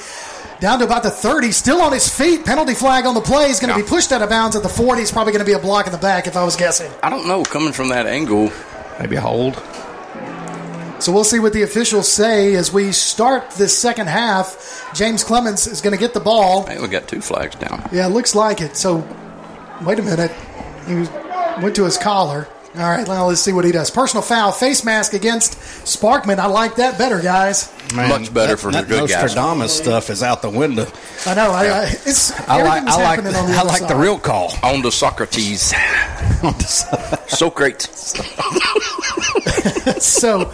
down 0.60 0.80
to 0.80 0.86
about 0.86 1.04
the 1.04 1.12
30, 1.12 1.52
still 1.52 1.82
on 1.82 1.92
his 1.94 2.08
feet. 2.08 2.46
Penalty 2.46 2.74
flag 2.74 3.06
on 3.06 3.14
the 3.14 3.22
play. 3.22 3.48
He's 3.48 3.60
going 3.60 3.74
to 3.74 3.82
be 3.82 3.88
pushed 3.88 4.12
out 4.12 4.22
of 4.22 4.30
bounds 4.30 4.56
at 4.56 4.64
the 4.64 4.70
40. 4.70 5.02
It's 5.02 5.12
probably 5.12 5.34
going 5.34 5.46
to 5.46 5.50
be 5.50 5.54
a 5.54 5.60
block 5.60 5.86
in 5.86 5.92
the 5.92 5.98
back, 5.98 6.28
if 6.28 6.36
I 6.36 6.44
was 6.44 6.56
guessing. 6.56 6.92
I 7.02 7.10
don't 7.10 7.28
know. 7.28 7.44
Coming 7.44 7.74
from 7.74 7.90
that 7.90 8.08
angle, 8.08 8.52
maybe 9.00 9.16
a 9.16 9.22
hold. 9.22 9.62
So 11.00 11.12
we'll 11.12 11.26
see 11.26 11.40
what 11.40 11.52
the 11.52 11.64
officials 11.64 12.10
say 12.10 12.56
as 12.56 12.72
we 12.72 12.94
start 12.94 13.52
this 13.52 13.78
second 13.78 14.08
half. 14.08 14.90
James 14.96 15.24
Clemens 15.24 15.68
is 15.68 15.82
going 15.82 15.92
to 15.94 16.00
get 16.00 16.14
the 16.14 16.22
ball. 16.22 16.66
Hey, 16.66 16.80
we 16.80 16.88
got 16.88 17.10
two 17.10 17.20
flags 17.20 17.56
down. 17.56 17.88
Yeah, 17.92 18.06
it 18.06 18.12
looks 18.12 18.36
like 18.36 18.62
it. 18.62 18.78
So, 18.78 19.06
wait 19.86 20.00
a 20.00 20.02
minute. 20.02 20.32
He 20.88 20.96
was, 20.96 21.10
went 21.62 21.76
to 21.76 21.84
his 21.84 21.98
collar. 21.98 22.48
All 22.76 22.90
right, 22.90 23.08
now 23.08 23.28
let's 23.28 23.42
see 23.42 23.54
what 23.54 23.66
he 23.66 23.72
does. 23.72 23.92
Personal 23.92 24.24
foul, 24.24 24.52
face 24.52 24.84
mask 24.84 25.14
against 25.14 25.54
Sparkman. 25.86 26.40
I 26.40 26.48
like 26.48 26.78
that 26.78 26.98
better, 26.98 27.22
guys. 27.22 27.72
Much 27.94 28.34
better 28.34 28.58
for 28.58 28.72
that 28.72 28.88
the 28.88 28.96
good 28.96 29.10
guys. 29.10 29.36
Nostradamus 29.36 29.78
stuff 29.78 30.10
is 30.10 30.24
out 30.24 30.42
the 30.42 30.50
window. 30.50 30.88
I 31.26 31.34
know. 31.36 31.52
I, 31.52 31.66
I, 31.66 31.84
it's 31.84 32.32
I 32.48 32.64
like, 32.64 32.84
I 32.84 33.04
like, 33.04 33.24
the, 33.24 33.32
the 33.32 33.38
I 33.38 33.58
other 33.58 33.70
like 33.70 33.88
the 33.88 33.96
real 33.96 34.18
call. 34.18 34.54
On 34.64 34.82
to 34.82 34.92
Socrates. 34.92 35.74
Socrates. 37.28 37.90
so, 40.04 40.52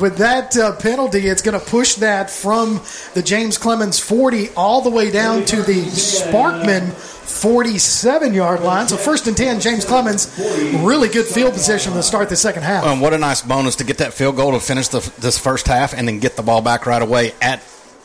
with 0.00 0.16
that 0.18 0.56
uh, 0.56 0.76
penalty, 0.76 1.26
it's 1.26 1.42
going 1.42 1.58
to 1.58 1.64
push 1.64 1.94
that 1.96 2.30
from 2.30 2.80
the 3.14 3.22
James 3.22 3.58
Clemens 3.58 3.98
40 3.98 4.50
all 4.50 4.80
the 4.82 4.90
way 4.90 5.10
down 5.10 5.44
to 5.46 5.62
the 5.62 5.84
Sparkman 5.84 6.92
47 6.92 8.34
yard 8.34 8.60
line. 8.62 8.88
So, 8.88 8.96
first 8.96 9.26
and 9.26 9.36
10, 9.36 9.60
James 9.60 9.84
Clemens, 9.84 10.34
really 10.80 11.08
good 11.08 11.26
field 11.26 11.52
position 11.52 11.92
to 11.92 12.02
start 12.02 12.28
the 12.28 12.36
second 12.36 12.62
half. 12.62 12.84
Um, 12.84 13.00
what 13.00 13.12
a 13.12 13.18
nice 13.18 13.42
bonus 13.42 13.76
to 13.76 13.84
get 13.84 13.98
that 13.98 14.14
field 14.14 14.36
goal 14.36 14.52
to 14.52 14.60
finish 14.60 14.88
the, 14.88 15.00
this 15.18 15.38
first 15.38 15.66
half 15.66 15.92
and 15.94 16.08
then 16.08 16.18
get 16.18 16.36
the 16.36 16.42
ball 16.42 16.57
back 16.62 16.86
right 16.86 17.02
away 17.02 17.32
at 17.40 17.62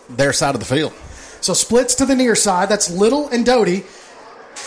their 0.09 0.33
side 0.33 0.55
of 0.55 0.59
the 0.59 0.65
field. 0.65 0.93
So 1.41 1.53
splits 1.53 1.95
to 1.95 2.05
the 2.05 2.15
near 2.15 2.35
side. 2.35 2.69
That's 2.69 2.89
Little 2.89 3.27
and 3.29 3.45
Doty. 3.45 3.83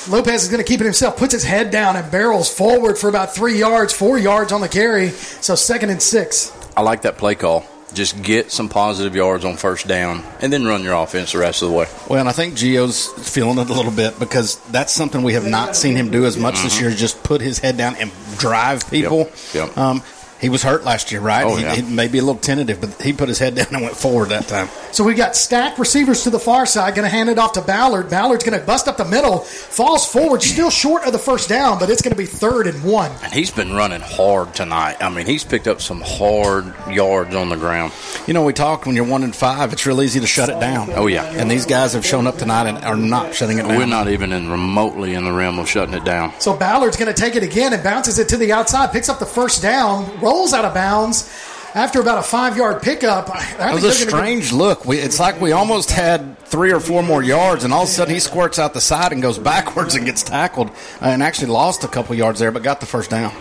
Lopez 0.08 0.42
is 0.42 0.48
going 0.48 0.62
to 0.62 0.68
keep 0.68 0.80
it 0.80 0.84
himself, 0.84 1.16
puts 1.16 1.32
his 1.32 1.44
head 1.44 1.70
down 1.70 1.96
and 1.96 2.10
barrels 2.10 2.52
forward 2.52 2.98
for 2.98 3.08
about 3.08 3.34
three 3.34 3.58
yards, 3.58 3.92
four 3.92 4.18
yards 4.18 4.52
on 4.52 4.60
the 4.60 4.68
carry. 4.68 5.10
So 5.10 5.54
second 5.54 5.90
and 5.90 6.02
six. 6.02 6.52
I 6.76 6.82
like 6.82 7.02
that 7.02 7.16
play 7.18 7.34
call. 7.34 7.64
Just 7.94 8.20
get 8.20 8.50
some 8.50 8.68
positive 8.68 9.14
yards 9.14 9.44
on 9.44 9.56
first 9.56 9.86
down, 9.86 10.22
and 10.40 10.52
then 10.52 10.66
run 10.66 10.82
your 10.82 10.94
offense 10.94 11.32
the 11.32 11.38
rest 11.38 11.62
of 11.62 11.70
the 11.70 11.74
way. 11.74 11.86
Well, 12.10 12.18
and 12.18 12.28
I 12.28 12.32
think 12.32 12.54
Gio's 12.54 13.06
feeling 13.30 13.58
it 13.58 13.70
a 13.70 13.72
little 13.72 13.92
bit 13.92 14.18
because 14.18 14.56
that's 14.70 14.92
something 14.92 15.22
we 15.22 15.32
have 15.34 15.46
not 15.46 15.76
seen 15.76 15.96
him 15.96 16.10
do 16.10 16.26
as 16.26 16.36
much 16.36 16.60
this 16.62 16.76
Mhm. 16.76 16.80
year. 16.80 16.90
Just 16.90 17.22
put 17.22 17.40
his 17.40 17.60
head 17.60 17.76
down 17.78 17.96
and 17.96 18.10
drive 18.38 18.90
people. 18.90 19.30
Yep. 19.54 19.78
Um, 19.78 20.02
he 20.46 20.50
was 20.50 20.62
hurt 20.62 20.84
last 20.84 21.10
year, 21.10 21.20
right? 21.20 21.44
Oh, 21.44 21.56
he, 21.56 21.64
yeah. 21.64 21.74
he 21.74 21.82
may 21.82 22.06
be 22.06 22.18
a 22.18 22.22
little 22.22 22.40
tentative, 22.40 22.80
but 22.80 23.02
he 23.02 23.12
put 23.12 23.26
his 23.26 23.40
head 23.40 23.54
down 23.56 23.66
and 23.72 23.82
went 23.82 23.96
forward 23.96 24.28
that 24.28 24.46
time. 24.46 24.68
So 24.92 25.02
we've 25.02 25.16
got 25.16 25.34
stacked 25.34 25.76
receivers 25.80 26.22
to 26.22 26.30
the 26.30 26.38
far 26.38 26.66
side. 26.66 26.94
Going 26.94 27.02
to 27.02 27.08
hand 27.08 27.28
it 27.28 27.36
off 27.36 27.54
to 27.54 27.62
Ballard. 27.62 28.08
Ballard's 28.08 28.44
going 28.44 28.56
to 28.58 28.64
bust 28.64 28.86
up 28.86 28.96
the 28.96 29.04
middle, 29.04 29.40
falls 29.40 30.06
forward, 30.06 30.44
still 30.44 30.70
short 30.70 31.04
of 31.04 31.12
the 31.12 31.18
first 31.18 31.48
down, 31.48 31.80
but 31.80 31.90
it's 31.90 32.00
going 32.00 32.12
to 32.12 32.16
be 32.16 32.26
third 32.26 32.68
and 32.68 32.84
one. 32.84 33.10
And 33.24 33.32
he's 33.32 33.50
been 33.50 33.72
running 33.72 34.00
hard 34.00 34.54
tonight. 34.54 34.98
I 35.00 35.08
mean, 35.08 35.26
he's 35.26 35.42
picked 35.42 35.66
up 35.66 35.80
some 35.80 36.00
hard 36.00 36.72
yards 36.88 37.34
on 37.34 37.48
the 37.48 37.56
ground. 37.56 37.92
You 38.28 38.34
know, 38.34 38.44
we 38.44 38.52
talked 38.52 38.86
when 38.86 38.94
you're 38.94 39.04
one 39.04 39.24
and 39.24 39.34
five, 39.34 39.72
it's 39.72 39.84
real 39.84 40.00
easy 40.00 40.20
to 40.20 40.28
shut 40.28 40.48
it 40.48 40.60
down. 40.60 40.90
Oh 40.92 41.08
yeah, 41.08 41.24
and 41.24 41.50
these 41.50 41.66
guys 41.66 41.94
have 41.94 42.06
shown 42.06 42.28
up 42.28 42.36
tonight 42.36 42.68
and 42.68 42.84
are 42.84 42.96
not 42.96 43.34
shutting 43.34 43.58
it 43.58 43.62
down. 43.62 43.76
We're 43.76 43.86
not 43.86 44.08
even 44.08 44.30
in 44.30 44.48
remotely 44.48 45.14
in 45.14 45.24
the 45.24 45.32
realm 45.32 45.58
of 45.58 45.68
shutting 45.68 45.94
it 45.94 46.04
down. 46.04 46.32
So 46.38 46.56
Ballard's 46.56 46.96
going 46.96 47.12
to 47.12 47.20
take 47.20 47.34
it 47.34 47.42
again 47.42 47.72
and 47.72 47.82
bounces 47.82 48.20
it 48.20 48.28
to 48.28 48.36
the 48.36 48.52
outside, 48.52 48.92
picks 48.92 49.08
up 49.08 49.18
the 49.18 49.26
first 49.26 49.60
down, 49.60 50.20
rolls 50.20 50.35
out 50.44 50.64
of 50.64 50.74
bounds 50.74 51.28
after 51.74 52.00
about 52.00 52.18
a 52.18 52.22
five 52.22 52.56
yard 52.56 52.82
pickup. 52.82 53.30
I 53.30 53.40
That 53.56 53.72
think 53.72 53.82
was 53.82 53.84
a 53.84 53.92
strange 53.92 54.52
look. 54.52 54.84
We, 54.84 54.98
it's 54.98 55.18
like 55.20 55.40
we 55.40 55.52
almost 55.52 55.90
had 55.90 56.38
three 56.40 56.72
or 56.72 56.80
four 56.80 57.02
more 57.02 57.22
yards, 57.22 57.64
and 57.64 57.72
all 57.72 57.82
of 57.82 57.88
a 57.88 57.92
sudden 57.92 58.14
he 58.14 58.20
squirts 58.20 58.58
out 58.58 58.74
the 58.74 58.80
side 58.80 59.12
and 59.12 59.20
goes 59.22 59.38
backwards 59.52 59.94
and 59.94 60.04
gets 60.04 60.22
tackled, 60.22 60.68
uh, 60.70 61.06
and 61.06 61.22
actually 61.22 61.48
lost 61.48 61.84
a 61.84 61.88
couple 61.88 62.14
yards 62.14 62.38
there, 62.38 62.50
but 62.50 62.62
got 62.62 62.80
the 62.80 62.86
first 62.86 63.10
down. 63.10 63.32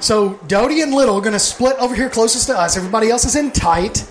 So 0.00 0.34
Doty 0.46 0.80
and 0.80 0.92
Little 0.94 1.16
are 1.16 1.20
going 1.20 1.34
to 1.34 1.38
split 1.38 1.76
over 1.78 1.94
here 1.94 2.08
closest 2.08 2.46
to 2.46 2.58
us. 2.58 2.76
Everybody 2.76 3.10
else 3.10 3.24
is 3.24 3.36
in 3.36 3.50
tight. 3.50 4.06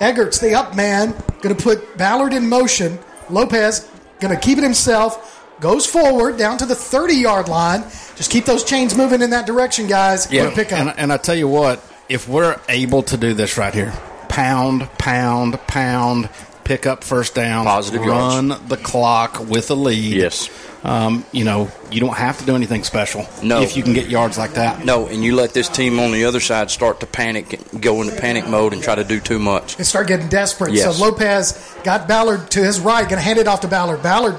Eggert's 0.00 0.38
the 0.38 0.54
up 0.54 0.76
man, 0.76 1.10
going 1.42 1.56
to 1.56 1.62
put 1.62 1.98
Ballard 1.98 2.32
in 2.32 2.48
motion. 2.48 2.98
Lopez 3.30 3.90
going 4.20 4.34
to 4.34 4.40
keep 4.40 4.58
it 4.58 4.64
himself. 4.64 5.37
Goes 5.60 5.86
forward 5.86 6.36
down 6.36 6.58
to 6.58 6.66
the 6.66 6.74
30 6.74 7.14
yard 7.14 7.48
line. 7.48 7.82
Just 8.14 8.30
keep 8.30 8.44
those 8.44 8.62
chains 8.62 8.96
moving 8.96 9.22
in 9.22 9.30
that 9.30 9.46
direction, 9.46 9.86
guys. 9.88 10.26
Quick 10.26 10.54
pickup. 10.54 10.78
and, 10.78 10.94
and 10.98 11.12
I 11.12 11.16
tell 11.16 11.34
you 11.34 11.48
what, 11.48 11.82
if 12.08 12.28
we're 12.28 12.60
able 12.68 13.02
to 13.04 13.16
do 13.16 13.34
this 13.34 13.58
right 13.58 13.74
here, 13.74 13.92
pound, 14.28 14.88
pound, 14.98 15.54
pound, 15.66 16.28
pick 16.62 16.86
up 16.86 17.02
first 17.02 17.34
down, 17.34 17.64
Positive 17.64 18.02
run 18.02 18.48
the 18.68 18.76
clock 18.76 19.40
with 19.48 19.70
a 19.70 19.74
lead. 19.74 20.14
Yes. 20.14 20.48
Um, 20.84 21.24
you 21.32 21.44
know, 21.44 21.68
you 21.90 21.98
don't 21.98 22.16
have 22.16 22.38
to 22.38 22.46
do 22.46 22.54
anything 22.54 22.84
special. 22.84 23.26
No. 23.42 23.60
if 23.62 23.76
you 23.76 23.82
can 23.82 23.94
get 23.94 24.08
yards 24.08 24.38
like 24.38 24.52
that. 24.54 24.84
No, 24.84 25.08
and 25.08 25.24
you 25.24 25.34
let 25.34 25.52
this 25.54 25.68
team 25.68 25.98
on 25.98 26.12
the 26.12 26.24
other 26.26 26.38
side 26.38 26.70
start 26.70 27.00
to 27.00 27.06
panic, 27.06 27.58
go 27.80 28.00
into 28.00 28.14
panic 28.14 28.46
mode, 28.46 28.72
and 28.72 28.80
try 28.80 28.94
to 28.94 29.02
do 29.02 29.18
too 29.18 29.40
much. 29.40 29.76
and 29.76 29.84
start 29.84 30.06
getting 30.06 30.28
desperate. 30.28 30.72
Yes. 30.74 30.96
So 30.96 31.04
Lopez 31.04 31.74
got 31.82 32.06
Ballard 32.06 32.48
to 32.52 32.62
his 32.62 32.78
right, 32.78 33.02
going 33.02 33.16
to 33.16 33.22
hand 33.22 33.40
it 33.40 33.48
off 33.48 33.62
to 33.62 33.68
Ballard. 33.68 34.04
Ballard 34.04 34.36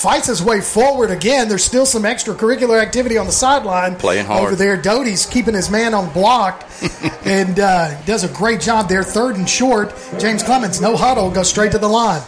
fights 0.00 0.28
his 0.28 0.42
way 0.42 0.62
forward 0.62 1.10
again. 1.10 1.46
There's 1.48 1.64
still 1.64 1.84
some 1.84 2.04
extracurricular 2.04 2.80
activity 2.80 3.18
on 3.18 3.26
the 3.26 3.32
sideline. 3.32 3.96
Playing 3.96 4.24
hard. 4.24 4.44
Over 4.44 4.56
there, 4.56 4.80
Doty's 4.80 5.26
keeping 5.26 5.52
his 5.52 5.70
man 5.70 5.92
on 5.92 6.10
block 6.14 6.66
and 7.26 7.60
uh, 7.60 8.00
does 8.02 8.24
a 8.24 8.28
great 8.28 8.62
job 8.62 8.88
there. 8.88 9.02
Third 9.02 9.36
and 9.36 9.48
short. 9.48 9.94
James 10.18 10.42
Clemens, 10.42 10.80
no 10.80 10.96
huddle, 10.96 11.30
goes 11.30 11.50
straight 11.50 11.72
to 11.72 11.78
the 11.78 11.88
line. 11.88 12.22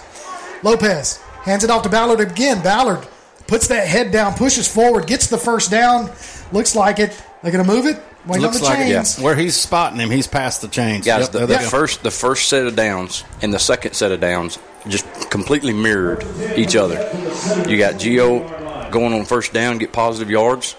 Lopez 0.62 1.16
hands 1.44 1.64
it 1.64 1.70
off 1.70 1.82
to 1.84 1.88
Ballard 1.88 2.20
again. 2.20 2.62
Ballard 2.62 3.06
puts 3.46 3.68
that 3.68 3.86
head 3.86 4.12
down, 4.12 4.34
pushes 4.34 4.68
forward, 4.68 5.06
gets 5.06 5.28
the 5.28 5.38
first 5.38 5.70
down. 5.70 6.10
Looks 6.52 6.76
like 6.76 6.98
it. 6.98 7.10
They're 7.42 7.52
going 7.52 7.66
to 7.66 7.72
move 7.72 7.86
it. 7.86 8.02
Waiting 8.26 8.44
on 8.46 8.52
Looks 8.52 8.58
the 8.58 8.64
like 8.64 8.78
it, 8.80 8.92
chains. 8.92 9.18
Where 9.18 9.34
he's 9.34 9.56
spotting 9.56 9.98
him, 9.98 10.10
he's 10.10 10.26
past 10.28 10.60
the 10.62 10.68
chains. 10.68 11.04
Guys, 11.04 11.22
Yep, 11.22 11.30
the, 11.32 11.38
there 11.38 11.46
the 11.48 11.54
they 11.54 11.62
go. 11.64 11.68
first 11.68 12.02
the 12.02 12.10
first 12.10 12.48
set 12.48 12.66
of 12.66 12.76
downs 12.76 13.24
and 13.42 13.52
the 13.52 13.58
second 13.58 13.94
set 13.94 14.12
of 14.12 14.20
downs 14.20 14.58
just 14.88 15.04
completely 15.30 15.72
mirrored 15.72 16.24
each 16.56 16.76
other. 16.76 16.94
You 17.68 17.78
got 17.78 17.94
Gio 17.94 18.90
going 18.92 19.12
on 19.12 19.24
first 19.24 19.52
down, 19.52 19.78
get 19.78 19.92
positive 19.92 20.30
yards. 20.30 20.76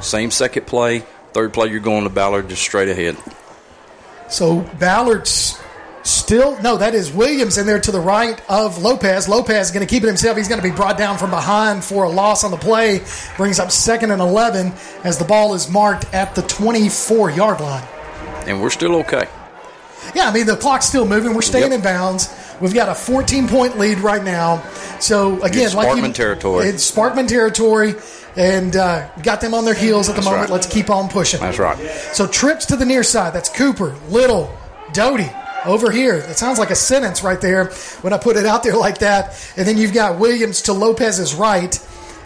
Same 0.00 0.30
second 0.30 0.66
play, 0.66 1.04
third 1.32 1.52
play 1.54 1.68
you're 1.68 1.80
going 1.80 2.04
to 2.04 2.10
Ballard 2.10 2.48
just 2.48 2.62
straight 2.62 2.88
ahead. 2.88 3.16
So 4.28 4.60
Ballard's 4.78 5.58
still 6.08 6.60
no, 6.62 6.76
that 6.76 6.94
is 6.94 7.12
Williams 7.12 7.58
in 7.58 7.66
there 7.66 7.80
to 7.80 7.90
the 7.90 8.00
right 8.00 8.40
of 8.48 8.78
Lopez. 8.82 9.28
Lopez 9.28 9.66
is 9.66 9.72
going 9.72 9.86
to 9.86 9.90
keep 9.92 10.02
it 10.02 10.06
himself. 10.06 10.36
He's 10.36 10.48
going 10.48 10.60
to 10.60 10.68
be 10.68 10.74
brought 10.74 10.96
down 10.98 11.18
from 11.18 11.30
behind 11.30 11.84
for 11.84 12.04
a 12.04 12.08
loss 12.10 12.44
on 12.44 12.50
the 12.50 12.56
play. 12.56 13.02
Brings 13.36 13.58
up 13.58 13.70
second 13.70 14.10
and 14.10 14.20
eleven 14.20 14.72
as 15.04 15.18
the 15.18 15.24
ball 15.24 15.54
is 15.54 15.68
marked 15.70 16.12
at 16.14 16.34
the 16.34 16.42
twenty-four 16.42 17.30
yard 17.30 17.60
line. 17.60 17.86
And 18.46 18.60
we're 18.62 18.70
still 18.70 18.96
okay. 18.96 19.26
Yeah, 20.14 20.28
I 20.28 20.32
mean 20.32 20.46
the 20.46 20.56
clock's 20.56 20.86
still 20.86 21.06
moving. 21.06 21.34
We're 21.34 21.42
staying 21.42 21.70
Yep. 21.72 21.78
in 21.78 21.80
bounds. 21.82 22.34
We've 22.60 22.74
got 22.74 22.88
a 22.88 22.94
14 22.94 23.46
point 23.46 23.78
lead 23.78 23.98
right 23.98 24.22
now. 24.24 24.62
So 25.00 25.40
again, 25.42 25.66
It's 25.66 25.74
like 25.74 25.96
you, 25.96 26.02
Sparkman 26.02 26.14
territory. 26.14 26.66
It's 26.66 26.90
Sparkman 26.90 27.28
territory, 27.28 27.94
and 28.36 28.74
uh, 28.74 29.08
got 29.22 29.40
them 29.40 29.54
on 29.54 29.64
their 29.64 29.74
heels 29.74 30.08
at 30.08 30.12
the 30.12 30.22
That's 30.22 30.24
moment. 30.26 30.42
right. 30.44 30.50
Let's 30.50 30.66
keep 30.66 30.90
on 30.90 31.08
pushing. 31.08 31.40
That's 31.40 31.58
right. 31.58 31.78
So 32.12 32.26
trips 32.26 32.66
to 32.66 32.76
the 32.76 32.84
near 32.86 33.02
side. 33.04 33.32
That's 33.32 33.48
Cooper, 33.48 33.94
Little, 34.08 34.50
Doty. 34.92 35.30
Over 35.68 35.90
here. 35.90 36.18
That 36.20 36.38
sounds 36.38 36.58
like 36.58 36.70
a 36.70 36.74
sentence 36.74 37.22
right 37.22 37.40
there 37.40 37.66
when 38.00 38.14
I 38.14 38.18
put 38.18 38.36
it 38.36 38.46
out 38.46 38.62
there 38.62 38.76
like 38.86 38.98
that. 38.98 39.38
And 39.56 39.68
then 39.68 39.76
you've 39.76 39.92
got 39.92 40.18
Williams 40.18 40.62
to 40.62 40.72
Lopez's 40.72 41.34
right. 41.34 41.78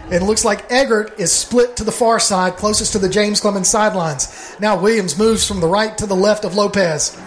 And 0.05 0.13
it 0.13 0.23
looks 0.23 0.45
like 0.45 0.71
Eggert 0.71 1.19
is 1.19 1.31
split 1.31 1.75
to 1.77 1.83
the 1.83 1.91
far 1.91 2.19
side, 2.19 2.55
closest 2.55 2.93
to 2.93 2.99
the 2.99 3.09
James 3.09 3.41
Clemens 3.41 3.67
sidelines. 3.67 4.55
Now 4.59 4.79
Williams 4.79 5.17
moves 5.17 5.45
from 5.45 5.59
the 5.59 5.67
right 5.67 5.97
to 5.97 6.05
the 6.05 6.15
left 6.15 6.45
of 6.45 6.55
Lopez. 6.55 7.19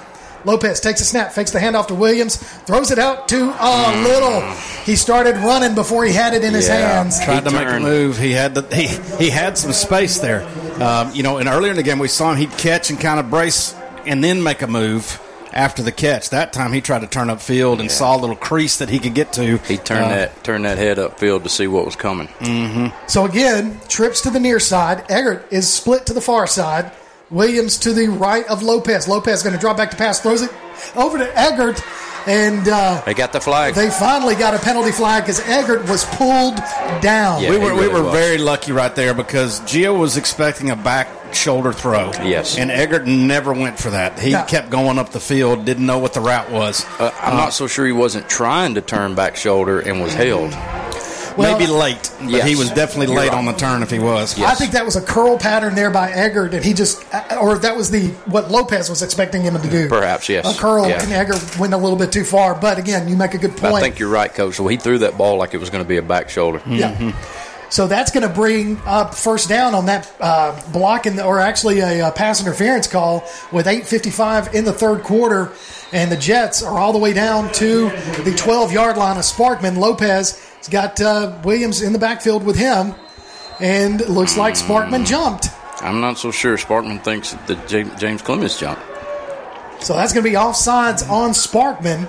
Lopez 0.47 0.81
takes 0.81 1.01
a 1.01 1.05
snap, 1.05 1.33
fakes 1.33 1.51
the 1.51 1.59
handoff 1.59 1.89
to 1.89 1.95
Williams, 1.95 2.37
throws 2.37 2.91
it 2.93 2.99
out 2.99 3.29
to 3.29 3.53
uh, 3.59 4.03
Little. 4.05 4.41
He 4.85 4.95
started 4.95 5.37
running 5.39 5.75
before 5.75 6.05
he 6.05 6.13
had 6.13 6.35
it 6.35 6.45
in 6.45 6.55
his 6.55 6.69
hands. 6.69 7.23
Tried 7.23 7.45
to 7.45 7.51
make 7.51 7.69
a 7.69 7.81
move. 7.81 8.17
He 8.17 8.31
had 8.31 8.55
the, 8.55 8.63
he 8.75 8.87
he 9.23 9.29
had 9.29 9.59
some 9.59 9.73
space 9.73 10.19
there. 10.19 10.47
Um, 10.81 11.13
you 11.13 11.25
know, 11.25 11.39
and 11.39 11.49
earlier 11.49 11.73
in 11.73 11.77
the 11.77 11.83
game 11.83 11.99
we 11.99 12.09
saw 12.09 12.31
him. 12.31 12.39
He'd 12.39 12.53
catch 12.53 12.91
and 12.91 13.01
kind 13.01 13.19
of 13.19 13.29
brace 13.29 13.75
and 14.07 14.23
then 14.23 14.41
make 14.41 14.63
a 14.63 14.69
move 14.69 15.21
after 15.57 15.83
the 15.83 15.93
catch. 15.93 16.31
That 16.31 16.53
time 16.53 16.73
he 16.73 16.81
tried 16.81 17.01
to 17.01 17.07
turn 17.07 17.29
upfield 17.29 17.81
and 17.81 17.91
saw 17.91 18.17
a 18.17 18.21
little 18.21 18.37
crease 18.37 18.77
that 18.79 18.91
he 18.91 18.99
could 18.99 19.15
get 19.15 19.33
to. 19.35 19.57
He 19.59 19.77
turned 19.79 20.05
Uh, 20.05 20.09
that 20.11 20.45
turned 20.45 20.65
that 20.65 20.79
head 20.79 20.99
upfield 20.99 21.43
to 21.45 21.49
see 21.49 21.67
what 21.67 21.85
was 21.85 21.97
coming. 21.97 22.29
Mm-hmm. 22.41 22.89
So 23.09 23.25
again, 23.25 23.81
trips 23.89 24.21
to 24.23 24.31
the 24.31 24.41
near 24.41 24.61
side. 24.61 25.05
Eggert 25.09 25.47
is 25.51 25.73
split 25.73 26.07
to 26.07 26.13
the 26.13 26.21
far 26.21 26.47
side. 26.47 26.93
Williams 27.31 27.79
to 27.79 27.93
the 27.93 28.07
right 28.09 28.47
of 28.47 28.63
Lopez. 28.63 29.09
Lopez 29.09 29.43
going 29.43 29.55
to 29.55 29.61
drop 29.61 29.77
back 29.77 29.91
to 29.91 29.97
pass, 29.97 30.21
throws 30.21 30.43
it 30.43 30.51
over 30.95 31.19
to 31.19 31.39
Eggert, 31.39 31.83
and 32.27 32.67
uh, 32.69 33.03
They 33.07 33.15
got 33.15 33.33
the 33.33 33.41
flag. 33.41 33.75
they 33.75 33.91
finally 33.91 34.35
got 34.35 34.55
a 34.55 34.59
penalty 34.59 34.93
flag 34.93 35.23
because 35.23 35.41
Eggert 35.49 35.89
was 35.89 36.05
pulled 36.05 36.57
down. 37.01 37.43
Yeah, 37.43 37.51
we 37.51 37.59
he 37.59 37.65
were 37.65 37.75
we 37.75 37.89
were 37.89 38.03
was. 38.03 38.13
very 38.13 38.39
lucky 38.39 38.73
right 38.73 38.95
there 38.95 39.15
because 39.15 39.61
Gio 39.61 39.99
was 39.99 40.17
expecting 40.17 40.71
a 40.71 40.77
back 40.77 41.09
shoulder 41.35 41.73
throw. 41.73 42.11
Yes. 42.23 42.57
and 42.59 42.71
Eggert 42.71 43.07
never 43.07 43.53
went 43.53 43.79
for 43.79 43.91
that. 43.91 44.19
He 44.19 44.31
Yeah. 44.31 44.45
kept 44.45 44.71
going 44.71 44.99
up 44.99 45.11
the 45.11 45.21
field, 45.21 45.65
didn't 45.65 45.85
know 45.87 45.99
what 45.99 46.15
the 46.15 46.21
route 46.21 46.51
was. 46.51 46.85
Uh, 46.99 47.11
I'm 47.21 47.37
not 47.37 47.53
so 47.53 47.67
sure 47.67 47.85
he 47.87 47.93
wasn't 47.93 48.29
trying 48.29 48.75
to 48.77 48.81
turn 48.81 49.15
back 49.15 49.37
shoulder 49.37 49.81
and 49.81 50.01
was 50.03 50.15
held. 50.15 50.53
Well, 51.37 51.59
Maybe 51.59 51.71
late, 51.71 52.11
but 52.21 52.31
Yes. 52.31 52.49
he 52.49 52.57
was 52.57 52.71
definitely 52.71 53.15
late 53.15 53.29
right. 53.29 53.37
on 53.39 53.45
the 53.45 53.53
turn 53.53 53.83
if 53.83 53.91
he 53.91 53.99
was. 53.99 54.39
I 54.41 54.55
think 54.55 54.73
that 54.73 54.85
was 54.85 54.97
a 54.97 55.03
curl 55.03 55.37
pattern 55.39 55.75
there 55.75 55.91
by 55.91 56.11
Eggert, 56.11 56.55
and 56.55 56.65
he 56.65 56.73
just, 56.73 57.05
or 57.41 57.59
that 57.59 57.77
was 57.77 57.91
the 57.91 58.09
what 58.27 58.51
Lopez 58.51 58.89
was 58.89 59.03
expecting 59.03 59.43
him 59.43 59.61
to 59.61 59.69
do. 59.69 59.89
Perhaps, 59.89 60.29
yes. 60.29 60.47
A 60.57 60.59
curl, 60.59 60.89
Yeah. 60.89 61.03
and 61.03 61.13
Eggert 61.13 61.59
went 61.59 61.75
a 61.75 61.77
little 61.77 61.99
bit 61.99 62.11
too 62.13 62.25
far. 62.25 62.55
But 62.55 62.79
again, 62.79 63.09
you 63.09 63.17
make 63.17 63.35
a 63.35 63.39
good 63.39 63.57
point. 63.57 63.75
I 63.75 63.81
think 63.81 63.99
you're 63.99 64.09
right, 64.09 64.33
Coach. 64.33 64.55
So 64.55 64.67
he 64.67 64.77
threw 64.77 64.99
that 64.99 65.19
ball 65.19 65.37
like 65.37 65.53
it 65.53 65.59
was 65.59 65.69
going 65.71 65.85
to 65.85 65.89
be 65.89 65.99
a 65.99 66.03
back 66.03 66.31
shoulder. 66.31 66.63
Yeah. 66.67 67.13
So 67.69 67.89
that's 67.89 68.13
going 68.13 68.23
to 68.27 68.33
bring 68.33 68.79
up 68.87 69.13
first 69.13 69.49
down 69.49 69.75
on 69.75 69.87
that 69.87 70.11
uh, 70.21 70.59
block, 70.73 71.05
in 71.05 71.17
the, 71.17 71.25
or 71.25 71.41
actually 71.41 71.81
a, 71.81 72.07
uh 72.07 72.11
pass 72.13 72.41
interference 72.41 72.87
call 72.87 73.29
with 73.51 73.67
8:55 73.67 74.55
in 74.55 74.65
the 74.65 74.73
third 74.73 75.03
quarter, 75.03 75.51
and 75.93 76.11
the 76.11 76.17
Jets 76.17 76.63
are 76.63 76.79
all 76.79 76.93
the 76.93 76.99
way 76.99 77.13
down 77.13 77.51
to 77.55 77.91
the 78.23 78.33
12 78.37 78.73
yard 78.73 78.97
line 78.97 79.17
of 79.17 79.25
Sparkman. 79.25 79.77
Lopez 79.79 80.41
has 80.67 80.73
got 80.73 81.01
uh, 81.01 81.39
Williams 81.45 81.83
in 81.83 81.93
the 81.93 81.99
backfield 81.99 82.45
with 82.45 82.57
him, 82.57 82.95
and 83.61 84.01
it 84.01 84.11
looks 84.11 84.37
like 84.37 84.55
Sparkman 84.55 85.07
jumped. 85.07 85.49
I'm 85.81 86.01
not 86.01 86.19
so 86.19 86.31
sure 86.31 86.57
Sparkman 86.57 87.03
thinks 87.05 87.33
that 87.47 87.69
James, 87.99 88.23
Clemens 88.23 88.59
jumped. 88.59 88.83
So 89.81 89.95
that's 89.95 90.13
going 90.13 90.25
to 90.25 90.31
be 90.31 90.37
offsides 90.37 91.09
on 91.09 91.31
Sparkman. 91.31 92.09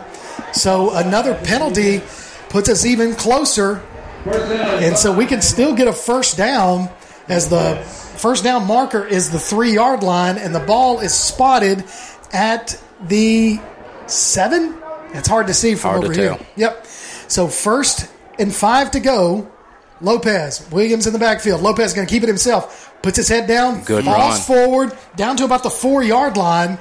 So 0.53 0.95
another 0.95 1.35
penalty 1.35 2.01
puts 2.49 2.69
us 2.69 2.85
even 2.85 3.13
closer. 3.15 3.83
And 4.25 4.97
so 4.97 5.13
we 5.13 5.25
can 5.25 5.41
still 5.41 5.75
get 5.75 5.87
a 5.87 5.93
first 5.93 6.37
down 6.37 6.89
as 7.27 7.49
the 7.49 7.75
first 7.75 8.43
down 8.43 8.65
marker 8.65 9.05
is 9.05 9.31
the 9.31 9.39
three 9.39 9.73
yard 9.73 10.01
line 10.01 10.37
and 10.37 10.55
the 10.55 10.61
ball 10.61 10.99
is 11.01 11.13
spotted 11.13 11.83
at 12.31 12.81
the 13.01 13.59
seven. 14.07 14.77
It's 15.13 15.27
hard 15.27 15.47
to 15.47 15.53
see 15.53 15.75
from 15.75 15.91
Hard 15.91 16.03
over 16.05 16.13
here. 16.13 16.39
Yep. 16.55 16.85
So 17.27 17.47
first 17.49 18.09
and 18.39 18.53
five 18.53 18.91
to 18.91 18.99
go. 18.99 19.51
Lopez, 19.99 20.69
Williams 20.71 21.07
in 21.07 21.13
the 21.13 21.17
backfield. 21.19 21.61
Lopez 21.61 21.93
going 21.95 22.05
to 22.05 22.11
keep 22.13 22.21
it 22.21 22.27
himself. 22.29 22.93
Puts 23.01 23.17
his 23.17 23.27
head 23.29 23.47
down, 23.47 23.83
Good 23.83 24.05
falls 24.05 24.47
run. 24.47 24.57
forward, 24.57 24.97
down 25.15 25.37
to 25.37 25.43
about 25.45 25.63
the 25.63 25.69
four 25.71 26.03
yard 26.03 26.37
line. 26.37 26.77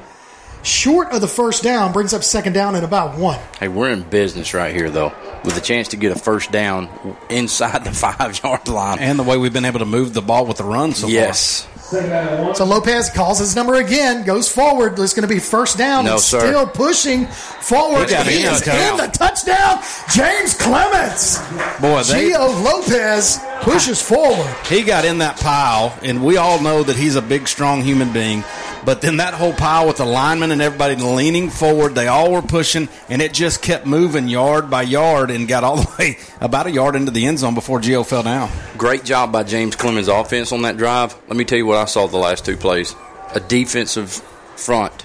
Short 0.63 1.13
of 1.13 1.21
the 1.21 1.29
first 1.29 1.63
down, 1.63 1.93
brings 1.93 2.13
up 2.13 2.25
second 2.25 2.53
down 2.53 2.75
at 2.75 2.83
about 2.83 3.17
one. 3.19 3.39
Hey, 3.61 3.69
we're 3.69 3.91
in 3.91 4.03
business 4.03 4.53
right 4.53 4.75
here, 4.75 4.91
though, 4.91 5.13
with 5.45 5.57
a 5.57 5.61
chance 5.61 5.89
to 5.89 5.97
get 5.97 6.11
a 6.11 6.19
first 6.19 6.51
down 6.51 6.89
inside 7.31 7.85
the 7.85 7.93
five 7.93 8.43
yard 8.43 8.67
line. 8.67 8.99
and 8.99 9.19
the 9.19 9.23
way 9.23 9.37
we've 9.37 9.53
been 9.53 9.65
able 9.65 9.79
to 9.79 9.85
move 9.87 10.13
the 10.13 10.23
ball 10.23 10.45
with 10.45 10.57
the 10.57 10.65
run 10.65 10.93
so 10.93 11.07
yes. 11.07 11.69
So 11.91 12.65
Lopez 12.65 13.11
calls 13.11 13.39
his 13.39 13.55
number 13.55 13.75
again, 13.75 14.25
goes 14.25 14.51
forward. 14.51 14.97
There's 14.97 15.15
going 15.15 15.29
to 15.29 15.33
be 15.33 15.39
first 15.41 15.79
down. 15.79 16.05
No, 16.05 16.13
and 16.13 16.21
sir. 16.21 16.41
Still 16.41 16.67
pushing 16.67 17.27
forward. 17.27 18.09
He 18.11 18.15
is 18.43 18.61
the 18.61 18.67
touchdown. 18.67 18.91
in 18.91 18.97
the 18.97 19.19
touchdown. 19.19 19.83
James 20.13 20.55
Clemens. 20.55 21.39
Boy, 21.81 22.03
they, 22.03 22.31
Gio 22.33 22.65
Lopez 22.65 23.39
pushes 23.63 24.03
forward. 24.03 24.53
he 24.67 24.83
got 24.83 25.05
in 25.05 25.19
that 25.19 25.37
pile, 25.39 25.97
and 26.03 26.25
we 26.25 26.37
all 26.37 26.61
know 26.61 26.83
that 26.83 26.97
he's 26.97 27.15
a 27.17 27.23
big, 27.23 27.47
strong 27.47 27.83
human 27.83 28.13
being. 28.13 28.43
But 28.87 29.01
then 29.01 29.17
that 29.17 29.35
whole 29.35 29.53
pile 29.53 29.89
with 29.89 29.97
the 29.97 30.05
linemen 30.05 30.53
and 30.53 30.63
everybody 30.63 30.95
leaning 30.95 31.51
forward, 31.51 31.97
they 31.97 32.07
all 32.07 32.31
were 32.31 32.41
pushing, 32.41 32.89
and 33.09 33.21
it 33.21 33.35
just 33.35 33.61
kept 33.61 33.85
moving 33.85 34.29
yard 34.29 34.71
by 34.71 34.83
yard 34.83 35.33
and 35.33 35.49
got 35.49 35.65
all 35.65 35.79
the 35.79 35.93
way 35.99 36.19
about 36.41 36.69
a 36.69 36.71
yard 36.71 36.95
into 36.95 37.11
the 37.11 37.27
end 37.27 37.41
zone 37.41 37.57
before 37.57 37.81
Gio 37.81 38.07
fell 38.07 38.23
down. 38.23 38.49
Great 38.79 39.03
job 39.03 39.33
by 39.33 39.43
James 39.43 39.75
Clemens' 39.75 40.07
offense 40.07 40.53
on 40.53 40.63
that 40.63 40.77
drive. 40.77 41.17
Let 41.27 41.37
me 41.37 41.45
tell 41.45 41.59
you 41.59 41.67
what 41.67 41.79
I 41.79 41.87
saw 41.87 42.07
the 42.07 42.17
last 42.17 42.45
two 42.45 42.57
plays. 42.57 42.95
A 43.35 43.41
defensive 43.41 44.13
front 44.55 45.05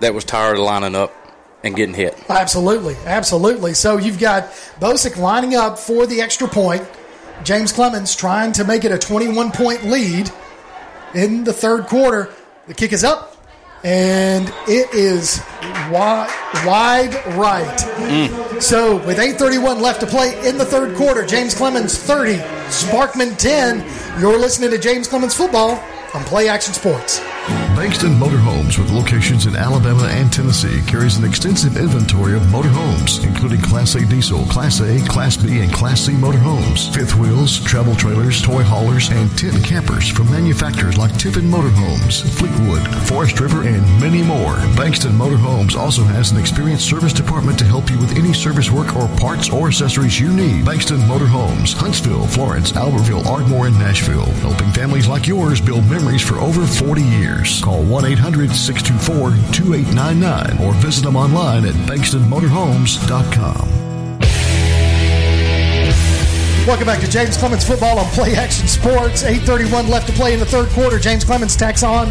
that 0.00 0.12
was 0.12 0.24
tired 0.24 0.58
of 0.58 0.64
lining 0.64 0.94
up 0.94 1.14
and 1.62 1.74
getting 1.74 1.94
hit. 1.94 2.14
Absolutely, 2.28 2.94
absolutely. 3.06 3.72
So 3.72 3.96
you've 3.96 4.18
got 4.18 4.50
Bosick 4.80 5.16
lining 5.16 5.54
up 5.54 5.78
for 5.78 6.06
the 6.06 6.20
extra 6.20 6.46
point. 6.46 6.86
James 7.42 7.72
Clemens 7.72 8.14
trying 8.14 8.52
to 8.52 8.64
make 8.64 8.84
it 8.84 8.92
a 8.92 8.98
21 8.98 9.50
point 9.50 9.84
lead 9.84 10.30
in 11.14 11.44
the 11.44 11.54
third 11.54 11.86
quarter. 11.86 12.30
The 12.66 12.72
kick 12.72 12.94
is 12.94 13.04
up, 13.04 13.36
and 13.82 14.48
it 14.66 14.94
is 14.94 15.42
wide, 15.90 16.30
wide 16.64 17.14
right. 17.36 17.76
Mm. 17.76 18.62
So 18.62 18.96
with 19.06 19.18
8:31 19.18 19.82
left 19.82 20.00
to 20.00 20.06
play 20.06 20.32
in 20.48 20.56
the 20.56 20.64
third 20.64 20.96
quarter, 20.96 21.26
James 21.26 21.54
Clemens 21.54 21.98
30, 21.98 22.36
Sparkman 22.68 23.36
10. 23.36 23.84
You're 24.18 24.38
listening 24.38 24.70
to 24.70 24.78
James 24.78 25.08
Clemens 25.08 25.34
football 25.34 25.76
on 26.14 26.22
Play 26.24 26.48
Action 26.48 26.72
Sports. 26.72 27.20
Bankston 27.76 28.16
Motorhomes, 28.16 28.78
with 28.78 28.90
locations 28.90 29.46
in 29.46 29.54
Alabama 29.54 30.04
and 30.04 30.32
Tennessee, 30.32 30.80
carries 30.86 31.18
an 31.18 31.24
extensive 31.24 31.76
inventory 31.76 32.34
of 32.34 32.42
motorhomes, 32.44 33.22
including 33.22 33.60
Class 33.60 33.96
A 33.96 34.06
diesel, 34.06 34.44
Class 34.46 34.80
A, 34.80 35.04
Class 35.08 35.36
B, 35.36 35.60
and 35.60 35.70
Class 35.70 36.02
C 36.02 36.12
motorhomes, 36.12 36.94
fifth 36.94 37.16
wheels, 37.16 37.60
travel 37.64 37.94
trailers, 37.96 38.40
toy 38.40 38.62
haulers, 38.62 39.10
and 39.10 39.36
tent 39.36 39.62
campers 39.62 40.08
from 40.08 40.30
manufacturers 40.30 40.96
like 40.96 41.12
Tiffin 41.18 41.50
Motorhomes, 41.50 42.22
Fleetwood, 42.38 42.86
Forest 43.08 43.40
River, 43.40 43.62
and 43.64 43.82
many 44.00 44.22
more. 44.22 44.54
Bankston 44.78 45.12
Motorhomes 45.12 45.76
also 45.76 46.02
has 46.04 46.30
an 46.30 46.38
experienced 46.38 46.88
service 46.88 47.12
department 47.12 47.58
to 47.58 47.64
help 47.64 47.90
you 47.90 47.98
with 47.98 48.16
any 48.16 48.32
service 48.32 48.70
work 48.70 48.96
or 48.96 49.08
parts 49.18 49.50
or 49.50 49.68
accessories 49.68 50.18
you 50.18 50.32
need. 50.32 50.64
Bankston 50.64 51.00
Motorhomes, 51.00 51.74
Huntsville, 51.74 52.26
Florence, 52.28 52.72
Albertville, 52.72 53.26
Ardmore, 53.26 53.66
and 53.66 53.78
Nashville, 53.78 54.30
helping 54.40 54.70
families 54.72 55.08
like 55.08 55.26
yours 55.26 55.60
build 55.60 55.84
memories 55.90 56.03
for 56.04 56.36
over 56.36 56.66
40 56.66 57.02
years. 57.02 57.62
Call 57.62 57.82
1 57.82 58.04
800 58.04 58.50
624 58.54 59.30
2899 59.52 60.66
or 60.66 60.74
visit 60.74 61.02
them 61.04 61.16
online 61.16 61.64
at 61.64 61.74
bankstonmotorhomes.com. 61.88 63.84
Welcome 66.66 66.86
back 66.86 67.00
to 67.00 67.10
James 67.10 67.36
Clemens 67.36 67.66
Football 67.66 67.98
on 67.98 68.06
Play 68.12 68.36
Action 68.36 68.68
Sports. 68.68 69.22
8.31 69.22 69.88
left 69.88 70.06
to 70.06 70.12
play 70.12 70.32
in 70.32 70.40
the 70.40 70.46
third 70.46 70.68
quarter. 70.70 70.98
James 70.98 71.24
Clemens 71.24 71.56
tacks 71.56 71.82
on 71.82 72.10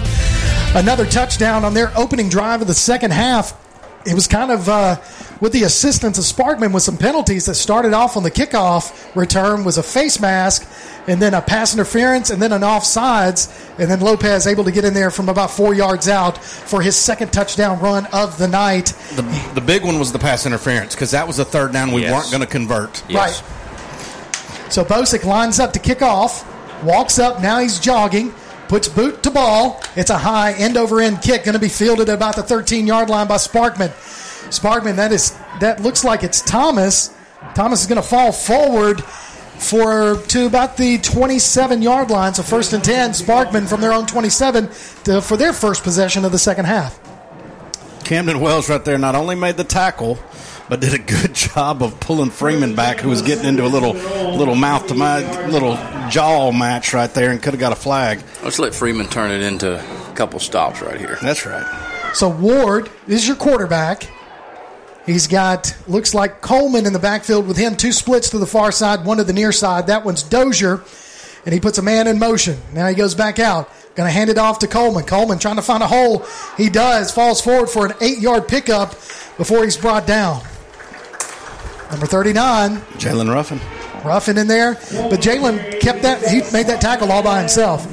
another 0.75 1.05
touchdown 1.05 1.63
on 1.63 1.73
their 1.73 1.91
opening 1.97 2.29
drive 2.29 2.61
of 2.61 2.67
the 2.67 2.73
second 2.73 3.13
half. 3.13 3.59
It 4.05 4.13
was 4.13 4.27
kind 4.27 4.51
of 4.51 4.67
uh, 4.67 4.97
with 5.43 5.51
the 5.51 5.63
assistance 5.63 6.17
of 6.17 6.23
Sparkman 6.23 6.71
with 6.73 6.83
some 6.83 6.95
penalties 6.95 7.47
that 7.47 7.55
started 7.55 7.91
off 7.91 8.15
on 8.15 8.23
the 8.23 8.31
kickoff 8.31 9.13
return 9.13 9.65
was 9.65 9.77
a 9.77 9.83
face 9.83 10.21
mask 10.21 10.65
and 11.05 11.21
then 11.21 11.33
a 11.33 11.41
pass 11.41 11.73
interference 11.73 12.29
and 12.29 12.41
then 12.41 12.53
an 12.53 12.61
offsides 12.61 13.51
and 13.77 13.91
then 13.91 13.99
Lopez 13.99 14.47
able 14.47 14.63
to 14.63 14.71
get 14.71 14.85
in 14.85 14.93
there 14.93 15.11
from 15.11 15.27
about 15.27 15.51
four 15.51 15.73
yards 15.73 16.07
out 16.07 16.41
for 16.41 16.81
his 16.81 16.95
second 16.95 17.33
touchdown 17.33 17.77
run 17.81 18.05
of 18.13 18.37
the 18.37 18.47
night. 18.47 18.93
The, 19.15 19.51
the 19.55 19.59
big 19.59 19.83
one 19.83 19.99
was 19.99 20.13
the 20.13 20.17
pass 20.17 20.45
interference 20.45 20.95
because 20.95 21.11
that 21.11 21.27
was 21.27 21.39
a 21.39 21.45
third 21.45 21.73
down 21.73 21.91
we 21.91 22.03
Yes. 22.03 22.13
weren't 22.13 22.31
going 22.31 22.39
to 22.39 22.47
convert. 22.47 23.03
Yes. 23.09 23.41
Right. 23.41 24.71
So 24.71 24.85
Bosick 24.85 25.25
lines 25.25 25.59
up 25.59 25.73
to 25.73 25.79
kick 25.79 26.01
off, 26.01 26.47
walks 26.85 27.19
up, 27.19 27.41
now 27.41 27.59
he's 27.59 27.79
jogging, 27.79 28.33
puts 28.69 28.87
boot 28.87 29.21
to 29.23 29.29
ball. 29.29 29.83
It's 29.97 30.09
a 30.09 30.17
high 30.17 30.53
end 30.53 30.77
over 30.77 31.01
end 31.01 31.21
kick, 31.21 31.43
going 31.43 31.51
to 31.55 31.59
be 31.59 31.67
fielded 31.67 32.07
at 32.07 32.15
about 32.15 32.37
the 32.37 32.43
13 32.43 32.87
yard 32.87 33.09
line 33.09 33.27
by 33.27 33.35
Sparkman. 33.35 33.91
Sparkman, 34.49 34.95
that 34.97 35.11
is 35.11 35.37
that 35.59 35.81
looks 35.81 36.03
like 36.03 36.23
it's 36.23 36.41
Thomas. 36.41 37.15
Thomas 37.55 37.81
is 37.81 37.87
going 37.87 38.01
to 38.01 38.07
fall 38.07 38.31
forward 38.31 39.03
for 39.03 40.17
to 40.27 40.45
about 40.45 40.77
the 40.77 40.97
27 40.99 41.81
yard 41.81 42.09
line. 42.09 42.33
So 42.33 42.43
first 42.43 42.73
and 42.73 42.83
10, 42.83 43.11
Sparkman 43.11 43.67
from 43.67 43.81
their 43.81 43.93
own 43.93 44.05
27 44.05 44.69
to, 45.05 45.21
for 45.21 45.37
their 45.37 45.53
first 45.53 45.83
possession 45.83 46.25
of 46.25 46.31
the 46.31 46.39
second 46.39 46.65
half. 46.65 46.99
Camden 48.03 48.39
Wells 48.39 48.69
right 48.69 48.83
there 48.83 48.97
not 48.97 49.15
only 49.15 49.35
made 49.35 49.55
the 49.55 49.63
tackle, 49.63 50.19
but 50.69 50.79
did 50.79 50.93
a 50.93 50.99
good 50.99 51.33
job 51.33 51.81
of 51.81 51.99
pulling 51.99 52.29
Freeman 52.29 52.75
back, 52.75 52.99
who 52.99 53.09
was 53.09 53.21
getting 53.21 53.45
into 53.45 53.65
a 53.65 53.67
little 53.67 53.93
little 53.93 54.55
mouth 54.55 54.87
to 54.87 54.95
mouth, 54.95 55.51
little 55.51 55.75
jaw 56.09 56.51
match 56.51 56.93
right 56.93 57.13
there, 57.13 57.31
and 57.31 57.41
could 57.41 57.53
have 57.53 57.59
got 57.59 57.71
a 57.71 57.75
flag. 57.75 58.21
Let's 58.43 58.59
let 58.59 58.73
Freeman 58.75 59.07
turn 59.07 59.31
it 59.31 59.41
into 59.41 59.79
a 59.79 60.13
couple 60.15 60.39
stops 60.39 60.81
right 60.81 60.99
here. 60.99 61.17
That's 61.21 61.45
right. 61.45 62.11
So 62.13 62.29
Ward 62.29 62.89
is 63.07 63.27
your 63.27 63.35
quarterback. 63.35 64.07
He's 65.05 65.27
got 65.27 65.75
looks 65.87 66.13
like 66.13 66.41
Coleman 66.41 66.85
in 66.85 66.93
the 66.93 66.99
backfield 66.99 67.47
with 67.47 67.57
him. 67.57 67.75
Two 67.75 67.91
splits 67.91 68.29
to 68.29 68.37
the 68.37 68.45
far 68.45 68.71
side, 68.71 69.05
one 69.05 69.17
to 69.17 69.23
the 69.23 69.33
near 69.33 69.51
side. 69.51 69.87
That 69.87 70.05
one's 70.05 70.23
Dozier, 70.23 70.81
and 71.45 71.53
he 71.53 71.59
puts 71.59 71.77
a 71.77 71.81
man 71.81 72.07
in 72.07 72.19
motion. 72.19 72.57
Now 72.73 72.87
he 72.87 72.95
goes 72.95 73.13
back 73.15 73.39
out. 73.39 73.69
Going 73.95 74.07
to 74.07 74.11
hand 74.13 74.31
it 74.31 74.39
off 74.39 74.59
to 74.59 74.67
Coleman. 74.67 75.03
Coleman 75.03 75.37
trying 75.37 75.57
to 75.57 75.61
find 75.61 75.83
a 75.83 75.87
hole. 75.87 76.25
He 76.57 76.69
does. 76.69 77.11
Falls 77.11 77.41
forward 77.41 77.69
for 77.69 77.85
an 77.85 77.93
eight-yard 78.01 78.47
pickup 78.47 78.91
before 79.37 79.63
he's 79.63 79.77
brought 79.77 80.07
down. 80.07 80.41
Number 81.91 82.07
39, 82.07 82.77
Jalen 82.97 83.31
Ruffin. 83.31 83.82
Ruffin 84.03 84.37
in 84.37 84.47
there, 84.47 84.73
but 84.73 85.19
Jalen 85.19 85.79
kept 85.79 86.01
that. 86.03 86.21
He 86.23 86.41
made 86.51 86.67
that 86.67 86.81
tackle 86.81 87.11
all 87.11 87.23
by 87.23 87.39
himself. 87.39 87.83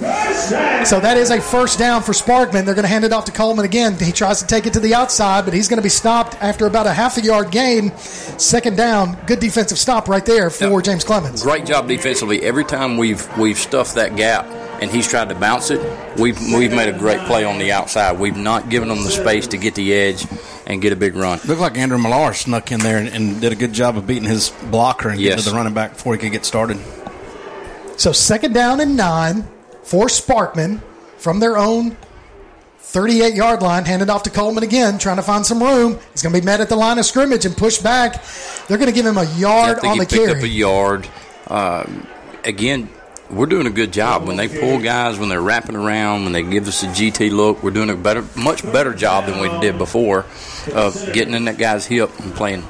So 0.86 1.00
that 1.00 1.16
is 1.16 1.30
a 1.30 1.40
first 1.40 1.78
down 1.78 2.02
for 2.02 2.12
Sparkman. 2.12 2.64
They're 2.64 2.74
going 2.74 2.84
to 2.84 2.88
hand 2.88 3.04
it 3.04 3.12
off 3.12 3.26
to 3.26 3.32
Coleman 3.32 3.64
again. 3.64 3.98
He 3.98 4.12
tries 4.12 4.40
to 4.40 4.46
take 4.46 4.66
it 4.66 4.72
to 4.74 4.80
the 4.80 4.94
outside, 4.94 5.44
but 5.44 5.54
he's 5.54 5.68
going 5.68 5.78
to 5.78 5.82
be 5.82 5.88
stopped 5.88 6.36
after 6.42 6.66
about 6.66 6.86
a 6.86 6.92
half 6.92 7.16
a 7.18 7.20
yard 7.20 7.50
gain. 7.50 7.96
Second 7.98 8.76
down. 8.76 9.18
Good 9.26 9.40
defensive 9.40 9.78
stop 9.78 10.08
right 10.08 10.24
there 10.24 10.50
for 10.50 10.80
James 10.82 11.04
Clemens. 11.04 11.42
Great 11.42 11.66
job 11.66 11.88
defensively. 11.88 12.42
Every 12.42 12.64
time 12.64 12.96
we've 12.96 13.26
we've 13.38 13.58
stuffed 13.58 13.94
that 13.96 14.16
gap 14.16 14.46
and 14.80 14.90
he's 14.90 15.06
tried 15.06 15.28
to 15.28 15.34
bounce 15.34 15.70
it, 15.70 15.80
we've 16.18 16.38
we've 16.54 16.72
made 16.72 16.88
a 16.88 16.98
great 16.98 17.20
play 17.26 17.44
on 17.44 17.58
the 17.58 17.72
outside. 17.72 18.18
We've 18.18 18.36
not 18.36 18.68
given 18.70 18.88
them 18.88 19.02
the 19.04 19.10
space 19.10 19.46
to 19.48 19.56
get 19.58 19.74
the 19.74 19.92
edge 19.92 20.26
and 20.66 20.80
get 20.80 20.92
a 20.92 20.96
big 20.96 21.14
run. 21.16 21.38
Looked 21.46 21.60
like 21.60 21.76
Andrew 21.76 21.98
Millar 21.98 22.32
snuck 22.34 22.70
in 22.72 22.80
there 22.80 22.98
and, 22.98 23.08
and 23.08 23.40
did 23.40 23.52
a 23.52 23.56
good 23.56 23.72
job 23.72 23.96
of 23.96 24.06
beating 24.06 24.28
his 24.28 24.50
blocker 24.70 25.08
and 25.08 25.18
getting 25.18 25.36
Yes. 25.38 25.44
to 25.44 25.50
the 25.50 25.56
running 25.56 25.74
back 25.74 25.92
before 25.94 26.14
he 26.14 26.20
could 26.20 26.32
get 26.32 26.44
started. 26.44 26.78
So 27.96 28.12
second 28.12 28.52
down 28.54 28.80
and 28.80 28.96
nine 28.96 29.46
for 29.82 30.06
Sparkman 30.06 30.80
from 31.18 31.40
their 31.40 31.58
own 31.58 31.96
38 32.78 33.34
yard 33.34 33.62
line, 33.62 33.84
handed 33.84 34.08
off 34.10 34.22
to 34.24 34.30
Coleman 34.30 34.64
again, 34.64 34.98
trying 34.98 35.16
to 35.16 35.22
find 35.22 35.44
some 35.46 35.62
room. 35.62 35.98
He's 36.12 36.22
going 36.22 36.34
to 36.34 36.40
be 36.40 36.44
met 36.44 36.60
at 36.60 36.68
the 36.68 36.76
line 36.76 36.98
of 36.98 37.04
scrimmage 37.04 37.44
and 37.44 37.56
pushed 37.56 37.82
back. 37.84 38.22
They're 38.66 38.78
going 38.78 38.88
to 38.88 38.94
give 38.94 39.06
him 39.06 39.16
a 39.18 39.20
I 39.22 39.36
yard 39.36 39.80
think 39.80 39.90
on 39.92 39.98
he 39.98 40.00
the 40.00 40.06
picked 40.06 40.26
carry. 40.26 40.38
up 40.38 40.44
a 40.44 40.48
yard. 40.48 41.08
Um, 41.48 42.06
again, 42.44 42.88
we're 43.30 43.46
doing 43.46 43.66
a 43.66 43.70
good 43.70 43.92
job 43.92 44.26
when 44.26 44.36
they 44.36 44.48
pull 44.48 44.80
guys 44.80 45.18
when 45.18 45.28
they're 45.28 45.40
wrapping 45.40 45.76
around 45.76 46.24
when 46.24 46.32
they 46.32 46.42
give 46.42 46.66
us 46.66 46.82
a 46.82 46.86
GT 46.86 47.30
look. 47.30 47.62
We're 47.62 47.70
doing 47.70 47.90
a 47.90 47.96
better, 47.96 48.24
much 48.36 48.62
better 48.62 48.92
job 48.92 49.26
than 49.26 49.40
we 49.40 49.60
did 49.60 49.78
before 49.78 50.26
of 50.74 51.12
getting 51.12 51.34
in 51.34 51.44
that 51.44 51.58
guy's 51.58 51.86
hip 51.86 52.10
and 52.20 52.34
playing. 52.34 52.64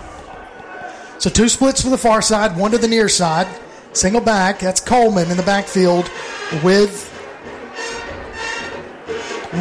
So 1.18 1.30
two 1.30 1.48
splits 1.48 1.82
for 1.82 1.90
the 1.90 1.98
far 1.98 2.22
side, 2.22 2.56
one 2.56 2.70
to 2.70 2.78
the 2.78 2.88
near 2.88 3.08
side. 3.08 3.46
Single 3.92 4.20
back. 4.20 4.60
That's 4.60 4.80
Coleman 4.80 5.30
in 5.30 5.36
the 5.36 5.42
backfield 5.42 6.10
with 6.62 7.06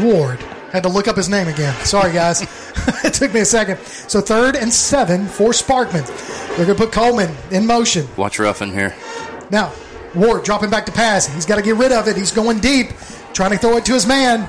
Ward. 0.04 0.40
Had 0.72 0.84
to 0.84 0.90
look 0.90 1.08
up 1.08 1.18
his 1.18 1.30
name 1.30 1.48
again. 1.48 1.74
Sorry, 1.84 2.14
guys. 2.14 2.42
it 3.04 3.14
took 3.14 3.34
me 3.34 3.40
a 3.40 3.46
second. 3.46 3.80
So 3.80 4.22
third 4.22 4.56
and 4.56 4.72
seven 4.72 5.28
for 5.28 5.50
Sparkman. 5.50 6.06
They're 6.56 6.66
going 6.66 6.78
to 6.78 6.86
put 6.86 6.92
Coleman 6.92 7.36
in 7.50 7.66
motion. 7.66 8.08
Watch 8.18 8.38
Ruffin 8.38 8.72
here. 8.72 8.96
Now, 9.50 9.74
Ward 10.16 10.44
dropping 10.44 10.70
back 10.70 10.86
to 10.88 10.92
pass. 10.92 11.28
He's 11.28 11.46
got 11.46 11.56
to 11.56 11.62
get 11.62 11.76
rid 11.76 11.92
of 11.92 12.08
it. 12.08 12.18
He's 12.18 12.32
going 12.32 12.60
deep, 12.60 12.92
trying 13.34 13.52
to 13.52 13.58
throw 13.58 13.78
it 13.78 13.86
to 13.86 13.94
his 13.94 14.06
man. 14.06 14.48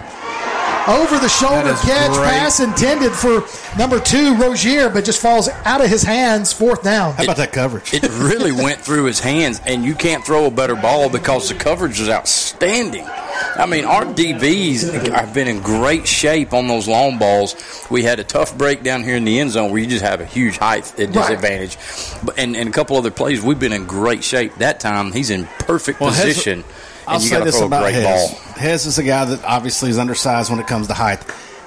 Over 0.90 1.18
the 1.18 1.28
shoulder 1.28 1.72
catch, 1.82 2.10
great. 2.10 2.30
pass 2.30 2.58
intended 2.58 3.12
for 3.12 3.44
number 3.78 4.00
two, 4.00 4.34
Rozier, 4.34 4.88
but 4.88 5.04
just 5.04 5.22
falls 5.22 5.48
out 5.64 5.80
of 5.80 5.88
his 5.88 6.02
hands, 6.02 6.52
fourth 6.52 6.82
down. 6.82 7.14
How 7.14 7.22
about 7.24 7.36
that 7.36 7.52
coverage? 7.52 7.94
It 7.94 8.02
really 8.10 8.50
went 8.50 8.80
through 8.80 9.04
his 9.04 9.20
hands, 9.20 9.60
and 9.64 9.84
you 9.84 9.94
can't 9.94 10.24
throw 10.24 10.46
a 10.46 10.50
better 10.50 10.74
ball 10.74 11.08
because 11.08 11.48
the 11.48 11.54
coverage 11.54 12.00
was 12.00 12.08
outstanding. 12.08 13.06
I 13.06 13.66
mean, 13.66 13.84
our 13.84 14.04
DBs 14.04 15.12
have 15.12 15.32
been 15.32 15.46
in 15.46 15.60
great 15.62 16.08
shape 16.08 16.52
on 16.52 16.66
those 16.66 16.88
long 16.88 17.18
balls. 17.18 17.54
We 17.88 18.02
had 18.02 18.18
a 18.18 18.24
tough 18.24 18.56
break 18.58 18.82
down 18.82 19.04
here 19.04 19.16
in 19.16 19.24
the 19.24 19.38
end 19.38 19.52
zone 19.52 19.70
where 19.70 19.80
you 19.80 19.86
just 19.86 20.04
have 20.04 20.20
a 20.20 20.26
huge 20.26 20.58
height 20.58 20.92
disadvantage. 20.96 21.76
But 22.24 22.38
and, 22.38 22.56
and 22.56 22.68
a 22.68 22.72
couple 22.72 22.96
other 22.96 23.10
plays, 23.10 23.42
we've 23.42 23.58
been 23.60 23.72
in 23.72 23.86
great 23.86 24.24
shape. 24.24 24.56
That 24.56 24.80
time, 24.80 25.12
he's 25.12 25.30
in 25.30 25.46
perfect 25.60 26.00
Well, 26.00 26.10
Hez- 26.10 26.24
position, 26.24 26.64
I'll 27.10 27.20
you 27.20 27.28
say 27.28 27.44
this 27.44 27.56
throw 27.58 27.66
about 27.66 27.82
great 27.82 27.94
Hez. 27.94 28.32
Hez 28.56 28.86
is 28.86 28.98
a 28.98 29.02
guy 29.02 29.24
that 29.24 29.44
obviously 29.44 29.90
is 29.90 29.98
undersized 29.98 30.50
when 30.50 30.58
it 30.60 30.66
comes 30.66 30.86
to 30.88 30.94
height. 30.94 31.22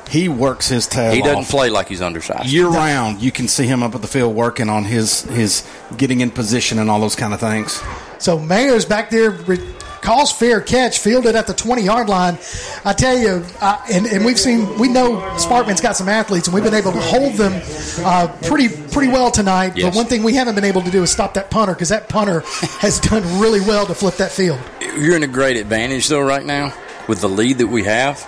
He 0.10 0.28
works 0.30 0.68
his 0.68 0.86
tail 0.86 1.14
He 1.14 1.22
doesn't 1.22 1.40
off. 1.40 1.50
play 1.50 1.70
like 1.70 1.88
he's 1.88 2.02
undersized. 2.02 2.48
year 2.52 2.68
round. 2.68 3.22
You 3.22 3.32
can 3.32 3.48
see 3.48 3.66
him 3.66 3.82
up 3.82 3.96
at 3.96 4.02
the 4.02 4.08
field 4.08 4.36
working 4.36 4.70
on 4.70 4.84
his 4.84 5.22
his 5.24 5.66
getting 5.98 6.20
in 6.22 6.30
position 6.30 6.78
and 6.80 6.90
all 6.90 7.00
those 7.00 7.16
kind 7.16 7.34
of 7.34 7.40
things. 7.40 7.82
So 8.20 8.38
Mayer's 8.38 8.86
back 8.86 9.10
there, 9.10 9.32
re- 9.32 9.66
calls 10.04 10.32
fair 10.32 10.62
catch, 10.62 11.00
fielded 11.00 11.36
at 11.36 11.48
the 11.48 11.54
20 11.54 11.82
yard 11.82 12.10
line. 12.10 12.38
I 12.86 12.94
tell 12.94 13.18
you, 13.18 13.44
uh, 13.62 13.82
and, 13.92 14.06
and 14.06 14.26
we've 14.26 14.40
seen, 14.40 14.78
we 14.78 14.90
know 14.90 15.18
Sparkman's 15.38 15.82
got 15.82 15.96
some 15.96 16.10
athletes, 16.10 16.48
and 16.48 16.54
we've 16.54 16.64
been 16.64 16.74
able 16.74 16.92
to 16.92 17.00
hold 17.00 17.34
them 17.34 17.54
uh, 18.00 18.28
pretty 18.44 18.70
pretty 18.70 19.12
well 19.12 19.32
tonight. 19.32 19.76
Yes. 19.76 19.86
But 19.86 19.96
one 19.96 20.06
thing 20.06 20.24
we 20.24 20.36
haven't 20.36 20.56
been 20.56 20.66
able 20.66 20.82
to 20.84 20.92
do 20.92 21.02
is 21.02 21.12
stop 21.12 21.34
that 21.36 21.50
punter 21.50 21.74
because 21.74 21.90
that 21.90 22.10
punter 22.10 22.42
has 22.80 23.00
done 23.00 23.24
really 23.40 23.62
well 23.62 23.86
to 23.86 23.96
flip 23.96 24.16
that 24.16 24.32
field. 24.32 24.60
You're 24.98 25.16
in 25.16 25.24
a 25.24 25.28
great 25.28 25.58
advantage 25.58 26.08
though 26.08 26.22
right 26.22 26.46
now 26.46 26.74
with 27.08 27.22
the 27.22 27.30
lead 27.30 27.58
that 27.60 27.68
we 27.68 27.84
have. 27.86 28.28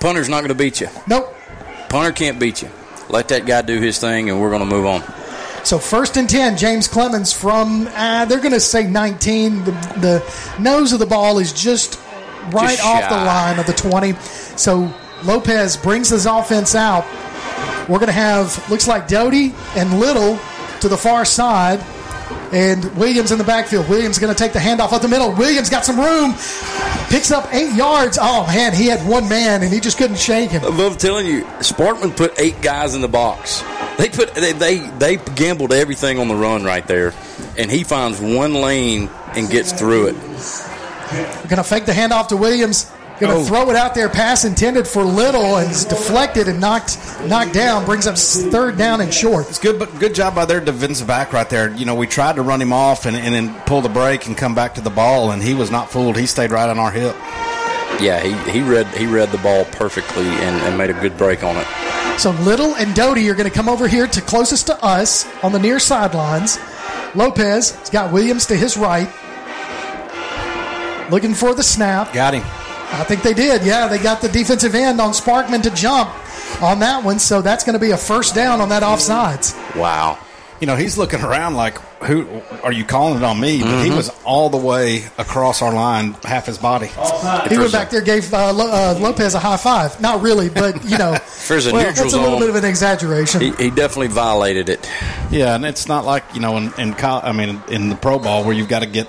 Punter's 0.00 0.28
not 0.28 0.40
going 0.40 0.48
to 0.48 0.54
beat 0.54 0.80
you. 0.80 0.88
Nope. 1.06 1.34
Punter 1.88 2.12
can't 2.12 2.38
beat 2.38 2.62
you. 2.62 2.70
Let 3.08 3.28
that 3.28 3.46
guy 3.46 3.62
do 3.62 3.80
his 3.80 3.98
thing, 3.98 4.30
and 4.30 4.40
we're 4.40 4.50
going 4.50 4.60
to 4.60 4.66
move 4.66 4.86
on. 4.86 5.02
So 5.64 5.78
first 5.78 6.16
and 6.18 6.28
10, 6.28 6.58
James 6.58 6.86
Clemens 6.86 7.32
from, 7.32 7.88
uh, 7.94 8.26
they're 8.26 8.40
going 8.40 8.52
to 8.52 8.60
say 8.60 8.86
19. 8.86 9.64
The, 9.64 9.70
the 9.70 10.58
nose 10.60 10.92
of 10.92 10.98
the 10.98 11.06
ball 11.06 11.38
is 11.38 11.52
just 11.52 11.98
right 12.50 12.76
Just 12.76 12.84
off 12.84 13.08
the 13.08 13.16
line 13.16 13.58
of 13.58 13.66
the 13.66 13.72
20. 13.72 14.12
So 14.56 14.92
Lopez 15.24 15.76
brings 15.78 16.10
his 16.10 16.26
offense 16.26 16.74
out. 16.74 17.06
We're 17.88 17.98
going 17.98 18.08
to 18.08 18.12
have, 18.12 18.70
looks 18.70 18.86
like 18.86 19.08
Doty 19.08 19.54
and 19.74 19.98
Little 19.98 20.38
to 20.80 20.88
the 20.88 20.98
far 20.98 21.24
side. 21.24 21.80
And 22.52 22.84
Williams 22.96 23.32
in 23.32 23.38
the 23.38 23.44
backfield. 23.44 23.88
Williams 23.88 24.18
going 24.18 24.32
to 24.32 24.38
take 24.38 24.52
the 24.52 24.58
handoff 24.58 24.92
up 24.92 25.02
the 25.02 25.08
middle. 25.08 25.32
Williams 25.32 25.68
got 25.68 25.84
some 25.84 25.98
room. 25.98 26.34
Picks 27.10 27.30
up 27.30 27.52
eight 27.52 27.74
yards. 27.74 28.18
Oh, 28.20 28.46
man, 28.46 28.72
he 28.74 28.86
had 28.86 29.06
one 29.08 29.28
man, 29.28 29.62
and 29.62 29.72
he 29.72 29.80
just 29.80 29.98
couldn't 29.98 30.18
shake 30.18 30.50
him. 30.50 30.62
I'm 30.64 30.96
telling 30.96 31.26
you, 31.26 31.44
Sparkman 31.58 32.16
put 32.16 32.38
eight 32.38 32.60
guys 32.62 32.94
in 32.94 33.00
the 33.00 33.08
box. 33.08 33.62
They 33.98 34.08
put 34.08 34.34
they, 34.34 34.52
they 34.52 34.78
they 34.78 35.16
gambled 35.16 35.72
everything 35.72 36.18
on 36.18 36.28
the 36.28 36.34
run 36.34 36.64
right 36.64 36.86
there, 36.86 37.12
and 37.56 37.70
he 37.70 37.84
finds 37.84 38.20
one 38.20 38.54
lane 38.54 39.08
and 39.34 39.48
gets 39.48 39.72
through 39.72 40.08
it. 40.08 40.16
Going 41.48 41.56
to 41.56 41.64
fake 41.64 41.86
the 41.86 41.92
handoff 41.92 42.28
to 42.28 42.36
Williams. 42.36 42.90
Going 43.20 43.32
to 43.32 43.38
Oh. 43.38 43.44
throw 43.44 43.70
it 43.70 43.76
out 43.76 43.94
there. 43.94 44.08
Pass 44.08 44.44
intended 44.44 44.88
for 44.88 45.04
Little 45.04 45.56
and 45.58 45.70
it's 45.70 45.84
deflected 45.84 46.48
and 46.48 46.60
knocked 46.60 46.98
knocked 47.26 47.52
down. 47.54 47.84
Brings 47.84 48.08
up 48.08 48.18
third 48.18 48.76
down 48.76 49.00
and 49.00 49.14
short. 49.14 49.48
It's 49.48 49.58
good, 49.60 49.78
but 49.78 49.96
good 50.00 50.14
job 50.16 50.34
by 50.34 50.44
their 50.46 50.60
defensive 50.60 51.06
back 51.06 51.32
right 51.32 51.48
there. 51.48 51.70
You 51.74 51.84
know, 51.84 51.94
we 51.94 52.08
tried 52.08 52.34
to 52.36 52.42
run 52.42 52.60
him 52.60 52.72
off 52.72 53.06
and, 53.06 53.16
and 53.16 53.32
then 53.32 53.54
pull 53.66 53.80
the 53.82 53.88
break 53.88 54.26
and 54.26 54.36
come 54.36 54.54
back 54.54 54.74
to 54.74 54.80
the 54.80 54.90
ball, 54.90 55.30
and 55.30 55.40
he 55.42 55.54
was 55.54 55.70
not 55.70 55.90
fooled. 55.92 56.16
He 56.16 56.26
stayed 56.26 56.50
right 56.50 56.68
on 56.68 56.78
our 56.80 56.90
hip. 56.90 57.14
Yeah, 58.00 58.18
he, 58.20 58.50
he 58.50 58.62
read 58.62 58.88
he 58.88 59.06
read 59.06 59.28
the 59.30 59.38
ball 59.38 59.64
perfectly 59.66 60.26
and, 60.26 60.56
and 60.62 60.76
made 60.76 60.90
a 60.90 60.94
good 61.00 61.16
break 61.16 61.44
on 61.44 61.56
it. 61.56 61.66
So 62.18 62.32
Little 62.32 62.74
and 62.74 62.94
Doty 62.96 63.30
are 63.30 63.34
going 63.34 63.48
to 63.48 63.54
come 63.54 63.68
over 63.68 63.86
here 63.86 64.08
to 64.08 64.20
closest 64.22 64.66
to 64.66 64.84
us 64.84 65.24
on 65.44 65.52
the 65.52 65.60
near 65.60 65.78
sidelines. 65.78 66.58
Lopez 67.14 67.70
has 67.76 67.90
got 67.90 68.12
Williams 68.12 68.46
to 68.46 68.56
his 68.56 68.76
right. 68.76 69.08
Looking 71.10 71.34
for 71.34 71.54
the 71.54 71.62
snap. 71.62 72.12
Got 72.12 72.34
him. 72.34 72.63
I 73.00 73.04
think 73.04 73.22
they 73.22 73.34
did. 73.34 73.64
Yeah, 73.64 73.88
they 73.88 73.98
got 73.98 74.20
the 74.20 74.28
defensive 74.28 74.74
end 74.74 75.00
on 75.00 75.10
Sparkman 75.12 75.62
to 75.62 75.70
jump 75.70 76.10
on 76.62 76.78
that 76.80 77.04
one. 77.04 77.18
So 77.18 77.42
that's 77.42 77.64
going 77.64 77.74
to 77.74 77.78
be 77.80 77.90
a 77.90 77.96
first 77.96 78.34
down 78.34 78.60
on 78.60 78.68
that 78.70 78.82
offsides. 78.82 79.54
Wow. 79.76 80.18
You 80.60 80.68
know, 80.68 80.76
he's 80.76 80.96
looking 80.96 81.20
around 81.20 81.54
like, 81.56 81.76
"Who 82.04 82.40
are 82.62 82.72
you 82.72 82.84
calling 82.84 83.18
it 83.18 83.24
on 83.24 83.38
me?" 83.38 83.60
But 83.60 83.82
he 83.84 83.90
Mhm. 83.90 83.96
was 83.96 84.10
all 84.24 84.48
the 84.48 84.56
way 84.56 85.04
across 85.18 85.60
our 85.60 85.72
line, 85.72 86.14
half 86.24 86.46
his 86.46 86.58
body. 86.58 86.86
He 87.50 87.58
went 87.58 87.72
back 87.72 87.90
there, 87.90 88.00
gave 88.00 88.32
uh, 88.32 88.52
Lo- 88.52 88.70
uh, 88.70 88.96
Lopez 88.98 89.34
a 89.34 89.40
high 89.40 89.56
five. 89.58 90.00
Not 90.00 90.22
really, 90.22 90.48
but 90.48 90.82
you 90.88 90.96
know, 90.96 91.18
there's 91.48 91.66
a 91.66 91.72
well, 91.72 91.82
neutral 91.84 92.04
that's 92.04 92.14
a 92.14 92.18
little 92.18 92.38
zone- 92.38 92.40
bit 92.40 92.48
of 92.50 92.54
an 92.56 92.64
exaggeration. 92.64 93.40
He, 93.40 93.50
he 93.64 93.68
definitely 93.70 94.06
violated 94.06 94.68
it. 94.68 94.88
Yeah, 95.30 95.56
and 95.56 95.66
it's 95.66 95.88
not 95.88 96.06
like 96.06 96.22
you 96.34 96.40
know 96.40 96.56
in, 96.56 96.72
in 96.78 96.94
col- 96.94 97.20
I 97.24 97.32
mean 97.32 97.60
in 97.68 97.88
the 97.90 97.96
pro 97.96 98.18
ball 98.20 98.44
where 98.44 98.54
you've 98.54 98.68
got 98.68 98.80
to 98.80 98.86
get 98.86 99.08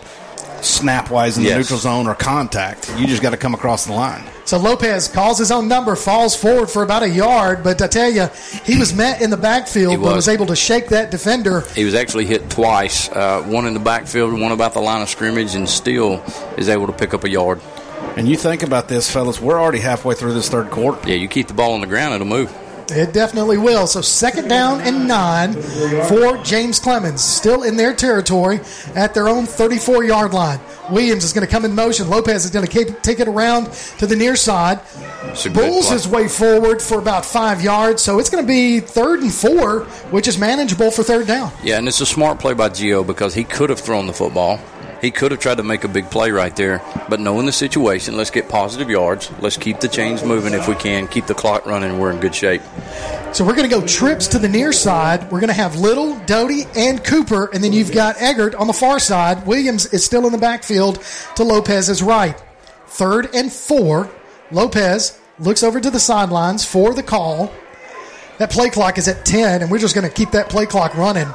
snap 0.64 1.10
wise 1.12 1.38
in 1.38 1.44
the 1.44 1.56
neutral 1.56 1.80
zone 1.80 2.08
or 2.08 2.16
contact. 2.16 2.92
You 2.98 3.08
just 3.08 3.22
got 3.22 3.32
to 3.32 3.38
come 3.38 3.54
across 3.54 3.86
the 3.86 3.94
line. 3.94 4.24
So 4.46 4.58
Lopez 4.60 5.08
calls 5.08 5.40
his 5.40 5.52
own 5.52 5.68
number, 5.68 5.96
falls 5.96 6.36
forward 6.36 6.70
for 6.70 6.84
about 6.84 7.02
a 7.02 7.10
yard, 7.10 7.64
but 7.64 7.82
I 7.82 7.88
tell 7.88 8.10
you, 8.12 8.28
he 8.64 8.78
was 8.78 8.94
met 8.94 9.22
in 9.22 9.32
the 9.32 9.38
backfield, 9.38 9.92
He 9.92 9.98
but 9.98 10.04
was 10.06 10.16
was. 10.16 10.28
able 10.28 10.46
to 10.48 10.56
shake 10.56 10.90
that 10.90 11.10
defender. 11.10 11.62
He 11.74 11.84
was 11.84 11.96
actually 11.96 12.26
hit 12.28 12.48
twice, 12.50 13.10
uh, 13.10 13.42
one 13.44 13.66
in 13.66 13.74
the 13.74 13.80
backfield, 13.80 14.40
one 14.40 14.52
about 14.52 14.74
the 14.74 14.82
line 14.82 15.02
of 15.02 15.10
scrimmage, 15.10 15.56
and 15.56 15.68
still 15.68 16.24
is 16.58 16.70
able 16.70 16.86
to 16.88 16.94
pick 16.94 17.14
up 17.16 17.24
a 17.24 17.30
yard. 17.30 17.60
And 18.18 18.28
you 18.30 18.38
think 18.38 18.62
about 18.62 18.88
this, 18.88 19.10
fellas. 19.10 19.42
We're 19.42 19.60
already 19.60 19.80
halfway 19.80 20.14
through 20.14 20.34
this 20.34 20.48
third 20.48 20.70
quarter. 20.70 21.10
Yeah, 21.10 21.16
you 21.16 21.28
keep 21.28 21.48
the 21.48 21.54
ball 21.56 21.74
on 21.74 21.82
the 21.82 21.88
ground, 21.88 22.14
it'll 22.14 22.28
move. 22.28 22.56
It 22.90 23.14
definitely 23.14 23.58
will. 23.58 23.88
So 23.88 24.02
second 24.02 24.48
down 24.48 24.82
and 24.82 25.08
nine 25.08 25.54
for 26.08 26.38
James 26.44 26.80
Clemens, 26.80 27.24
still 27.24 27.64
in 27.64 27.78
their 27.78 27.94
territory 27.96 28.60
at 28.96 29.14
their 29.14 29.28
own 29.28 29.46
34 29.46 30.04
yard 30.04 30.34
line. 30.34 30.60
Williams 30.92 31.24
is 31.24 31.34
going 31.34 31.46
to 31.46 31.52
come 31.52 31.66
in 31.66 31.74
motion. 31.74 32.10
Lopez 32.10 32.46
is 32.46 32.52
going 32.52 32.66
to 32.66 32.72
keep, 32.72 33.02
take 33.02 33.20
it 33.20 33.28
around 33.28 33.72
to 33.98 34.06
the 34.06 34.16
near 34.16 34.36
side. 34.36 34.80
Bulls 35.54 35.90
his 35.90 36.08
way 36.08 36.28
forward 36.28 36.82
for 36.82 37.00
about 37.00 37.26
five 37.26 37.62
yards. 37.64 38.02
So 38.04 38.20
it's 38.20 38.30
going 38.30 38.44
to 38.44 38.48
be 38.48 38.80
third 38.82 39.22
and 39.22 39.34
four, 39.34 39.82
which 40.12 40.28
is 40.28 40.38
manageable 40.38 40.92
for 40.92 41.04
third 41.04 41.26
down. 41.28 41.52
Yeah, 41.64 41.80
and 41.80 41.88
it's 41.88 42.02
a 42.02 42.06
smart 42.06 42.40
play 42.40 42.54
by 42.54 42.70
Gio 42.70 43.06
because 43.06 43.34
he 43.34 43.44
could 43.44 43.70
have 43.72 43.80
thrown 43.80 44.06
the 44.06 44.14
football. 44.14 44.60
He 45.06 45.12
could 45.12 45.30
have 45.30 45.40
tried 45.40 45.58
to 45.58 45.64
make 45.64 45.84
a 45.84 45.88
big 45.88 46.10
play 46.10 46.32
right 46.32 46.56
there, 46.56 46.82
but 47.10 47.20
knowing 47.20 47.46
the 47.46 47.52
situation, 47.52 48.18
let's 48.18 48.32
get 48.32 48.50
positive 48.50 48.90
yards. 48.90 49.32
Let's 49.40 49.56
keep 49.56 49.80
the 49.80 49.88
chains 49.88 50.24
moving 50.24 50.56
if 50.56 50.68
we 50.68 50.74
can. 50.74 51.08
Keep 51.08 51.28
the 51.28 51.36
clock 51.36 51.68
running. 51.68 52.00
We're 52.00 52.10
in 52.10 52.20
good 52.20 52.34
shape. 52.34 52.64
So 53.32 53.46
we're 53.46 53.54
going 53.54 53.70
to 53.70 53.76
go 53.80 53.86
trips 53.86 54.28
to 54.30 54.40
the 54.40 54.50
near 54.50 54.74
side. 54.74 55.32
We're 55.32 55.42
going 55.42 55.50
to 55.50 55.54
have 55.54 55.76
Little, 55.76 56.18
Doty, 56.22 56.64
and 56.76 57.04
Cooper, 57.04 57.52
and 57.54 57.64
then 57.64 57.72
you've 57.72 57.92
got 57.92 58.20
Eggert 58.20 58.56
on 58.56 58.66
the 58.66 58.74
far 58.74 58.98
side. 58.98 59.46
Williams 59.46 59.86
is 59.94 60.04
still 60.04 60.26
in 60.26 60.32
the 60.32 60.40
backfield 60.40 61.00
to 61.36 61.44
Lopez's 61.44 62.02
right. 62.02 62.42
third 62.88 63.30
and 63.36 63.54
four. 63.54 64.10
Lopez 64.50 65.20
looks 65.38 65.62
over 65.62 65.80
to 65.80 65.92
the 65.92 66.00
sidelines 66.00 66.66
for 66.66 66.96
the 66.96 67.04
call. 67.04 67.54
That 68.40 68.50
play 68.50 68.72
clock 68.72 68.98
is 68.98 69.08
at 69.08 69.24
10, 69.24 69.62
and 69.62 69.70
we're 69.70 69.78
just 69.78 69.94
going 69.94 70.08
to 70.08 70.14
keep 70.14 70.32
that 70.32 70.50
play 70.50 70.66
clock 70.66 70.96
running. 70.96 71.28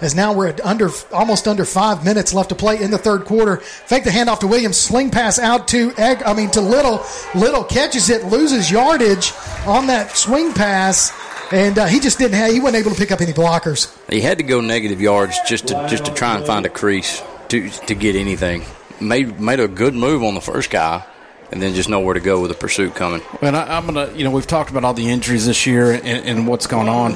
As 0.00 0.14
now 0.14 0.32
we're 0.32 0.48
at 0.48 0.64
under 0.64 0.90
almost 1.12 1.48
under 1.48 1.64
five 1.64 2.04
minutes 2.04 2.32
left 2.32 2.50
to 2.50 2.54
play 2.54 2.80
in 2.80 2.90
the 2.90 2.98
third 2.98 3.24
quarter. 3.24 3.56
Fake 3.56 4.04
the 4.04 4.10
handoff 4.10 4.40
to 4.40 4.46
Williams, 4.46 4.76
sling 4.76 5.10
pass 5.10 5.38
out 5.38 5.68
to 5.68 5.92
Egg. 5.98 6.22
I 6.24 6.34
mean 6.34 6.50
to 6.52 6.60
Little. 6.60 7.04
Little 7.34 7.64
catches 7.64 8.08
it, 8.10 8.24
loses 8.24 8.70
yardage 8.70 9.32
on 9.66 9.88
that 9.88 10.16
swing 10.16 10.52
pass, 10.52 11.12
and 11.52 11.78
uh, 11.78 11.86
he 11.86 12.00
just 12.00 12.18
didn't 12.18 12.34
have. 12.34 12.52
He 12.52 12.60
wasn't 12.60 12.80
able 12.80 12.92
to 12.92 12.96
pick 12.96 13.10
up 13.10 13.20
any 13.20 13.32
blockers. 13.32 13.94
He 14.10 14.20
had 14.20 14.38
to 14.38 14.44
go 14.44 14.60
negative 14.60 15.00
yards 15.00 15.36
just 15.46 15.68
to 15.68 15.86
just 15.88 16.04
to 16.04 16.14
try 16.14 16.36
and 16.36 16.46
find 16.46 16.64
a 16.66 16.68
crease 16.68 17.22
to 17.48 17.68
to 17.68 17.94
get 17.94 18.14
anything. 18.14 18.62
Made 19.00 19.40
made 19.40 19.60
a 19.60 19.68
good 19.68 19.94
move 19.94 20.22
on 20.22 20.34
the 20.34 20.40
first 20.40 20.70
guy, 20.70 21.04
and 21.50 21.62
then 21.62 21.74
just 21.74 21.88
nowhere 21.88 22.14
to 22.14 22.20
go 22.20 22.40
with 22.40 22.50
the 22.50 22.56
pursuit 22.56 22.94
coming. 22.94 23.22
And 23.40 23.56
I, 23.56 23.76
I'm 23.76 23.86
gonna, 23.86 24.12
you 24.12 24.24
know, 24.24 24.30
we've 24.30 24.46
talked 24.46 24.70
about 24.70 24.84
all 24.84 24.94
the 24.94 25.08
injuries 25.08 25.46
this 25.46 25.66
year 25.66 25.92
and, 25.92 26.04
and 26.04 26.46
what's 26.46 26.66
going 26.66 26.88
on, 26.88 27.14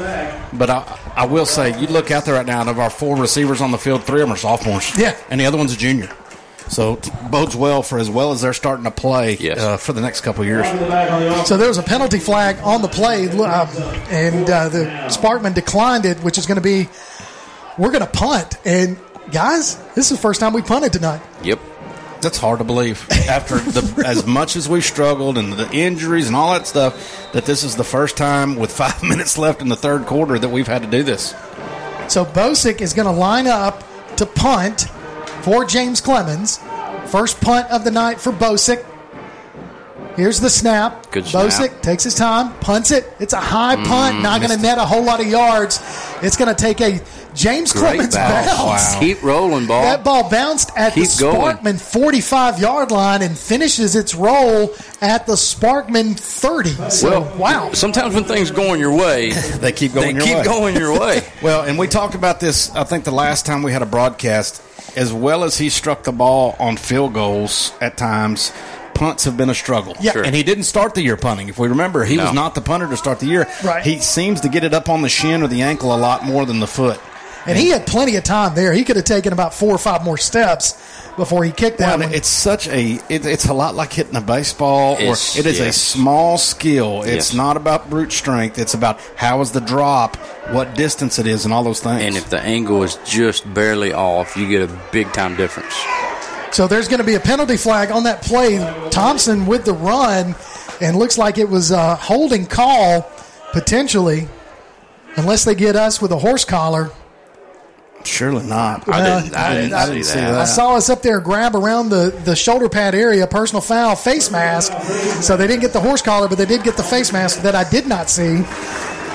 but 0.53 0.71
I, 0.71 0.99
I 1.15 1.27
will 1.27 1.47
say, 1.47 1.79
you 1.81 1.87
look 1.87 2.11
out 2.11 2.25
there 2.25 2.35
right 2.35 2.47
now, 2.47 2.61
and 2.61 2.71
of 2.71 2.79
our 2.79 2.91
four 2.91 3.17
receivers 3.17 3.61
on 3.61 3.71
the 3.71 3.79
field, 3.79 4.05
three 4.05 4.23
of 4.23 4.29
them 4.29 4.35
are 4.35 4.39
sophomores. 4.39 4.97
Yeah, 4.97 5.17
and 5.31 5.41
the 5.41 5.47
other 5.47 5.59
one's 5.59 5.73
a 5.73 5.77
junior. 5.77 6.09
So 6.69 6.95
it 6.95 7.11
bodes 7.31 7.55
well 7.55 7.83
for 7.83 7.99
as 7.99 8.09
well 8.09 8.33
as 8.33 8.41
they're 8.41 8.55
starting 8.55 8.85
to 8.85 8.91
play 8.91 9.37
uh, 9.51 9.77
for 9.77 9.93
the 9.93 10.01
next 10.01 10.23
couple 10.23 10.43
of 10.43 10.49
years. 10.49 10.67
So 11.47 11.59
there 11.59 11.69
was 11.69 11.77
a 11.77 11.83
penalty 11.83 12.19
flag 12.19 12.57
on 12.63 12.81
the 12.81 12.89
play, 12.89 13.29
uh, 13.29 13.67
and 14.09 14.49
uh, 14.49 14.69
the 14.71 14.85
Sparkman 15.09 15.55
declined 15.55 16.07
it, 16.07 16.19
which 16.19 16.39
is 16.39 16.47
going 16.47 16.57
to 16.57 16.63
be 16.63 16.89
we're 17.77 17.91
going 17.91 18.01
to 18.05 18.11
punt. 18.11 18.57
And 18.65 18.99
guys, 19.31 19.77
this 19.95 20.11
is 20.11 20.17
the 20.17 20.23
first 20.23 20.41
time 20.41 20.53
we 20.53 20.63
punted 20.63 20.93
tonight. 20.93 21.21
Yep. 21.43 21.59
That's 22.23 22.39
hard 22.39 22.59
to 22.59 22.65
believe. 22.65 23.07
After 23.29 23.59
the, 23.59 24.05
as 24.07 24.25
much 24.27 24.57
as 24.57 24.69
we've 24.69 24.85
struggled 24.85 25.37
and 25.39 25.53
the 25.53 25.71
injuries 25.73 26.29
and 26.29 26.37
all 26.37 26.53
that 26.53 26.67
stuff, 26.67 27.33
that 27.33 27.45
this 27.45 27.65
is 27.65 27.77
the 27.77 27.85
first 27.85 28.17
time 28.17 28.57
with 28.57 28.73
five 28.73 29.03
minutes 29.03 29.37
left 29.39 29.61
in 29.61 29.69
the 29.69 29.77
third 29.77 30.07
quarter 30.07 30.39
that 30.39 30.49
we've 30.49 30.69
had 30.69 30.83
to 30.83 30.89
do 30.89 31.03
this. 31.03 31.31
So 32.09 32.25
Bosick 32.25 32.81
is 32.81 32.93
going 32.93 33.07
to 33.07 33.13
line 33.13 33.47
up 33.47 33.85
to 34.17 34.27
punt 34.27 34.83
for 35.43 35.65
James 35.65 36.01
Clemens. 36.01 36.59
First 37.07 37.41
punt 37.41 37.71
of 37.71 37.85
the 37.85 37.91
night 37.91 38.21
for 38.21 38.33
Bosick. 38.33 38.85
Here's 40.17 40.41
the 40.41 40.51
snap. 40.51 41.11
Good 41.11 41.27
snap. 41.27 41.47
Bosick 41.47 41.81
takes 41.81 42.05
his 42.05 42.15
time, 42.15 42.53
punts 42.61 42.91
it. 42.91 43.11
It's 43.19 43.33
a 43.33 43.41
high 43.41 43.77
Mm, 43.77 43.87
punt, 43.87 44.23
not 44.23 44.41
going 44.43 44.55
to 44.55 44.63
net 44.63 44.77
a 44.79 44.85
whole 44.85 45.03
lot 45.03 45.21
of 45.21 45.27
yards. 45.27 45.81
It's 46.23 46.37
going 46.37 46.55
to 46.55 46.61
take 46.61 46.81
a 46.83 47.01
James 47.35 47.73
Great 47.73 47.95
Clemens 47.95 48.15
bounce. 48.15 48.47
bounce. 48.47 48.95
Keep 48.97 49.23
rolling, 49.23 49.67
ball. 49.67 49.83
That 49.83 50.05
ball 50.05 50.29
bounced 50.29 50.71
at 50.77 50.93
Keep 50.95 51.09
the 51.09 51.17
going. 51.21 51.57
Sparkman 51.57 51.81
45 51.81 52.59
yard 52.61 52.91
line 52.91 53.23
and 53.23 53.37
finishes 53.39 53.97
its 53.97 54.15
roll 54.15 54.75
at 55.01 55.27
the 55.27 55.35
Sparkman 55.35 56.17
30. 56.19 56.91
So, 56.91 57.11
well, 57.23 57.39
wow. 57.39 57.73
Sometimes 57.73 58.15
when 58.15 58.25
things 58.25 58.51
going 58.51 58.81
your 58.81 58.95
way, 58.97 59.31
they 59.61 59.73
keep 59.73 59.93
going 59.95 60.17
they 60.17 60.25
your 60.25 60.27
keep 60.27 60.37
way. 60.39 60.45
going 60.45 60.77
your 60.77 60.99
way. 60.99 61.23
well, 61.43 61.63
and 61.63 61.79
we 61.79 61.87
talked 61.89 62.15
about 62.15 62.41
this, 62.41 62.71
I 62.75 62.85
think, 62.85 63.05
the 63.05 63.11
last 63.13 63.47
time 63.47 63.63
we 63.63 63.73
had 63.73 63.83
a 63.83 63.87
broadcast. 63.87 64.63
As 64.95 65.11
well 65.11 65.45
as 65.45 65.57
he 65.57 65.71
struck 65.71 66.03
the 66.03 66.13
ball 66.13 66.55
on 66.59 66.77
field 66.77 67.15
goals 67.15 67.73
at 67.81 67.97
times, 67.97 68.53
punts 68.93 69.25
have 69.25 69.39
been 69.39 69.49
a 69.49 69.55
struggle. 69.55 69.97
Yeah. 70.01 70.13
Sure. 70.13 70.23
And 70.25 70.35
he 70.37 70.43
didn't 70.43 70.65
start 70.65 70.95
the 70.95 71.01
year 71.01 71.17
punting. 71.17 71.49
If 71.49 71.59
we 71.59 71.69
remember, 71.69 72.05
he 72.05 72.17
No. 72.17 72.25
was 72.25 72.35
not 72.35 72.55
the 72.55 72.61
punter 72.61 72.87
to 72.89 72.97
start 72.99 73.19
the 73.21 73.25
year. 73.27 73.49
Right. 73.65 73.83
He 73.83 74.01
seems 74.01 74.43
to 74.43 74.51
get 74.51 74.65
it 74.65 74.75
up 74.75 74.91
on 74.91 75.01
the 75.01 75.09
shin 75.09 75.43
or 75.43 75.49
the 75.49 75.63
ankle 75.63 75.95
a 75.95 75.97
lot 75.97 76.27
more 76.27 76.45
than 76.45 76.61
the 76.61 76.67
foot. 76.67 77.01
And 77.47 77.59
he 77.59 77.71
had 77.71 77.87
plenty 77.87 78.17
of 78.17 78.25
time 78.25 78.55
there. 78.55 78.73
He 78.73 78.85
could 78.85 78.97
have 78.97 79.05
taken 79.05 79.33
about 79.33 79.53
four 79.53 79.75
or 79.75 79.79
five 79.79 80.05
more 80.05 80.17
steps 80.17 80.75
before 81.17 81.45
he 81.45 81.51
kicked 81.51 81.79
that 81.79 81.99
Well, 81.99 82.09
one. 82.09 82.15
it's 82.15 82.29
such 82.29 82.69
a 82.69 83.01
it, 83.09 83.27
it's 83.27 83.47
a 83.47 83.53
lot 83.53 83.75
like 83.75 83.93
hitting 83.93 84.17
a 84.17 84.21
baseball 84.21 84.95
or 84.95 85.01
It's- 85.03 85.37
it 85.37 85.45
is 85.45 85.61
a 85.61 85.71
small 85.73 86.39
skill 86.39 87.03
it's 87.03 87.31
Yes. 87.31 87.35
not 87.35 87.59
about 87.59 87.91
brute 87.91 88.13
strength 88.13 88.59
it's 88.59 88.73
about 88.73 88.99
how 89.17 89.43
is 89.43 89.51
the 89.51 89.61
drop 89.61 90.17
what 90.53 90.75
distance 90.75 91.19
it 91.19 91.27
is 91.27 91.45
and 91.45 91.53
all 91.53 91.65
those 91.65 91.81
things 91.81 92.01
And 92.03 92.17
if 92.17 92.31
the 92.31 92.41
angle 92.41 92.83
is 92.83 92.97
just 93.05 93.53
barely 93.53 93.93
off, 93.93 94.37
you 94.39 94.49
get 94.49 94.63
a 94.63 94.73
big 94.91 95.13
time 95.13 95.37
difference. 95.37 95.75
So 96.53 96.67
there's 96.67 96.89
going 96.89 97.01
to 97.01 97.05
be 97.05 97.15
a 97.15 97.21
penalty 97.21 97.57
flag 97.59 97.91
on 97.91 98.05
that 98.05 98.23
play. 98.23 98.59
Thompson 98.91 99.47
with 99.47 99.65
the 99.65 99.73
run, 99.73 100.35
and 100.81 100.97
looks 100.97 101.17
like 101.19 101.39
it 101.39 101.49
was 101.49 101.71
a 101.71 101.95
holding 101.97 102.45
call 102.47 103.07
potentially, 103.53 104.29
unless 105.17 105.45
they 105.45 105.55
get 105.55 105.77
us 105.77 106.01
with 106.01 106.11
a 106.13 106.19
horse 106.19 106.45
collar. 106.45 106.91
Surely 108.07 108.47
not 108.47 108.87
Well, 108.87 109.01
I 109.01 109.23
didn't, 109.23 109.37
I 109.37 109.55
didn't, 109.55 109.73
I 109.75 109.87
didn't 109.87 110.05
see 110.05 110.19
that 110.19 110.35
I 110.35 110.45
saw 110.45 110.77
us 110.77 110.89
up 110.91 111.03
there 111.03 111.21
grab 111.21 111.55
around 111.55 111.89
the, 111.89 112.11
the 112.25 112.37
shoulder 112.37 112.69
pad 112.69 112.95
area, 112.95 113.27
personal 113.27 113.61
foul, 113.61 113.97
face 113.97 114.31
mask. 114.31 114.73
So 115.23 115.37
they 115.37 115.47
didn't 115.47 115.63
get 115.63 115.73
the 115.73 115.81
horse 115.81 116.03
collar, 116.03 116.29
but 116.29 116.39
they 116.39 116.47
did 116.47 116.63
get 116.65 116.77
the 116.77 116.83
face 116.83 117.13
mask 117.13 117.43
that 117.43 117.55
I 117.55 117.69
did 117.69 117.87
not 117.87 118.11
see. 118.11 118.43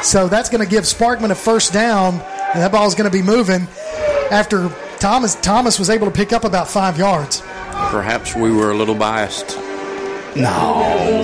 So 0.04 0.28
that's 0.28 0.50
going 0.50 0.64
to 0.64 0.70
give 0.70 0.84
Sparkman 0.84 1.32
a 1.32 1.36
first 1.36 1.74
down, 1.74 2.16
and 2.16 2.62
that 2.62 2.72
ball 2.72 2.88
is 2.88 2.96
going 2.96 3.10
to 3.10 3.16
be 3.18 3.24
moving 3.24 3.68
after 4.32 4.70
Thomas 5.00 5.36
Thomas 5.36 5.80
was 5.80 5.90
able 5.90 6.06
to 6.08 6.14
pick 6.14 6.34
up 6.34 6.44
about 6.44 6.68
five 6.68 6.98
yards. 6.98 7.42
Perhaps 7.72 8.36
we 8.36 8.52
were 8.52 8.72
a 8.72 8.76
little 8.76 8.96
biased. 8.96 9.58
No. 10.36 11.24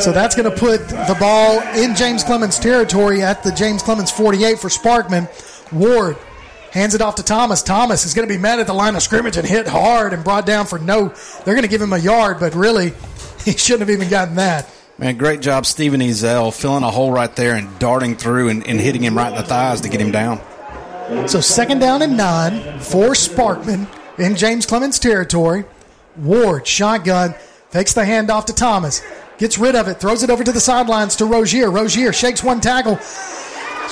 So 0.00 0.12
that's 0.12 0.34
going 0.34 0.50
to 0.50 0.56
put 0.56 0.86
the 0.88 1.16
ball 1.18 1.60
in 1.76 1.94
James 1.94 2.22
Clemens 2.22 2.58
territory 2.58 3.22
at 3.22 3.42
the 3.42 3.52
James 3.52 3.82
Clemens 3.82 4.10
48 4.10 4.58
for 4.58 4.68
Sparkman. 4.68 5.28
Ward 5.72 6.16
hands 6.74 6.94
it 6.94 7.00
off 7.00 7.14
to 7.14 7.22
Thomas. 7.22 7.62
Thomas 7.62 8.04
is 8.04 8.14
going 8.14 8.28
to 8.28 8.34
be 8.34 8.38
mad 8.38 8.58
at 8.58 8.66
the 8.66 8.74
line 8.74 8.96
of 8.96 9.02
scrimmage 9.02 9.36
and 9.36 9.46
hit 9.46 9.68
hard 9.68 10.12
and 10.12 10.24
brought 10.24 10.44
down 10.44 10.66
for 10.66 10.78
no. 10.78 11.08
They're 11.44 11.54
going 11.54 11.62
to 11.62 11.68
give 11.68 11.80
him 11.80 11.92
a 11.92 11.98
yard, 11.98 12.38
but 12.40 12.54
really, 12.54 12.92
he 13.44 13.52
shouldn't 13.52 13.88
have 13.88 13.90
even 13.90 14.10
gotten 14.10 14.34
that. 14.34 14.68
man 14.98 15.16
great 15.16 15.40
job 15.40 15.66
Steven 15.66 16.00
Ezel 16.00 16.52
filling 16.52 16.82
a 16.82 16.90
hole 16.90 17.12
right 17.12 17.34
there 17.36 17.54
and 17.54 17.78
darting 17.78 18.16
through 18.16 18.48
and, 18.48 18.66
and 18.66 18.80
hitting 18.80 19.02
him 19.02 19.16
right 19.16 19.30
in 19.30 19.36
the 19.36 19.44
thighs 19.44 19.80
to 19.82 19.88
get 19.88 20.00
him 20.00 20.10
down 20.10 20.40
So 21.28 21.40
second 21.40 21.78
down 21.78 22.02
and 22.02 22.16
nine 22.16 22.80
for 22.80 23.10
Sparkman 23.10 23.86
in 24.18 24.34
James 24.34 24.66
Clemens 24.66 24.98
territory. 24.98 25.64
Ward, 26.16 26.66
shotgun, 26.66 27.34
takes 27.70 27.92
the 27.92 28.02
handoff 28.02 28.46
to 28.46 28.52
Thomas, 28.52 29.00
gets 29.38 29.58
rid 29.58 29.74
of 29.76 29.86
it, 29.88 29.94
throws 30.00 30.22
it 30.22 30.30
over 30.30 30.42
to 30.42 30.52
the 30.52 30.60
sidelines 30.60 31.16
to 31.16 31.24
Rozier. 31.24 31.70
Rozier 31.70 32.12
shakes 32.12 32.42
one 32.42 32.60
tackle, 32.60 32.98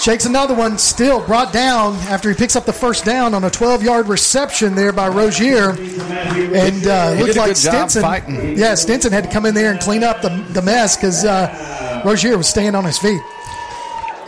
shakes 0.00 0.24
another 0.26 0.54
one, 0.54 0.78
still 0.78 1.24
brought 1.24 1.52
down 1.52 1.94
after 2.08 2.28
he 2.28 2.34
picks 2.34 2.56
up 2.56 2.64
the 2.64 2.72
first 2.72 3.04
down 3.04 3.34
on 3.34 3.44
a 3.44 3.50
12 3.50 3.82
yard 3.82 4.08
reception 4.08 4.74
there 4.74 4.92
by 4.92 5.08
Rozier. 5.08 5.70
And 5.70 6.86
uh, 6.86 7.12
He 7.14 7.22
looked 7.22 7.34
did 7.34 7.36
a 7.36 7.40
like 7.40 7.48
good 7.54 7.56
job 7.56 7.90
Stinson. 7.90 8.02
fighting. 8.02 8.58
Yeah, 8.58 8.74
Stinson 8.74 9.12
had 9.12 9.24
to 9.24 9.30
come 9.30 9.46
in 9.46 9.54
there 9.54 9.70
and 9.70 9.80
clean 9.80 10.02
up 10.04 10.22
the, 10.22 10.28
the 10.50 10.62
mess 10.62 10.96
because 10.96 11.24
uh, 11.24 12.02
Rozier 12.04 12.36
was 12.36 12.48
staying 12.48 12.74
on 12.74 12.84
his 12.84 12.98
feet. 12.98 13.20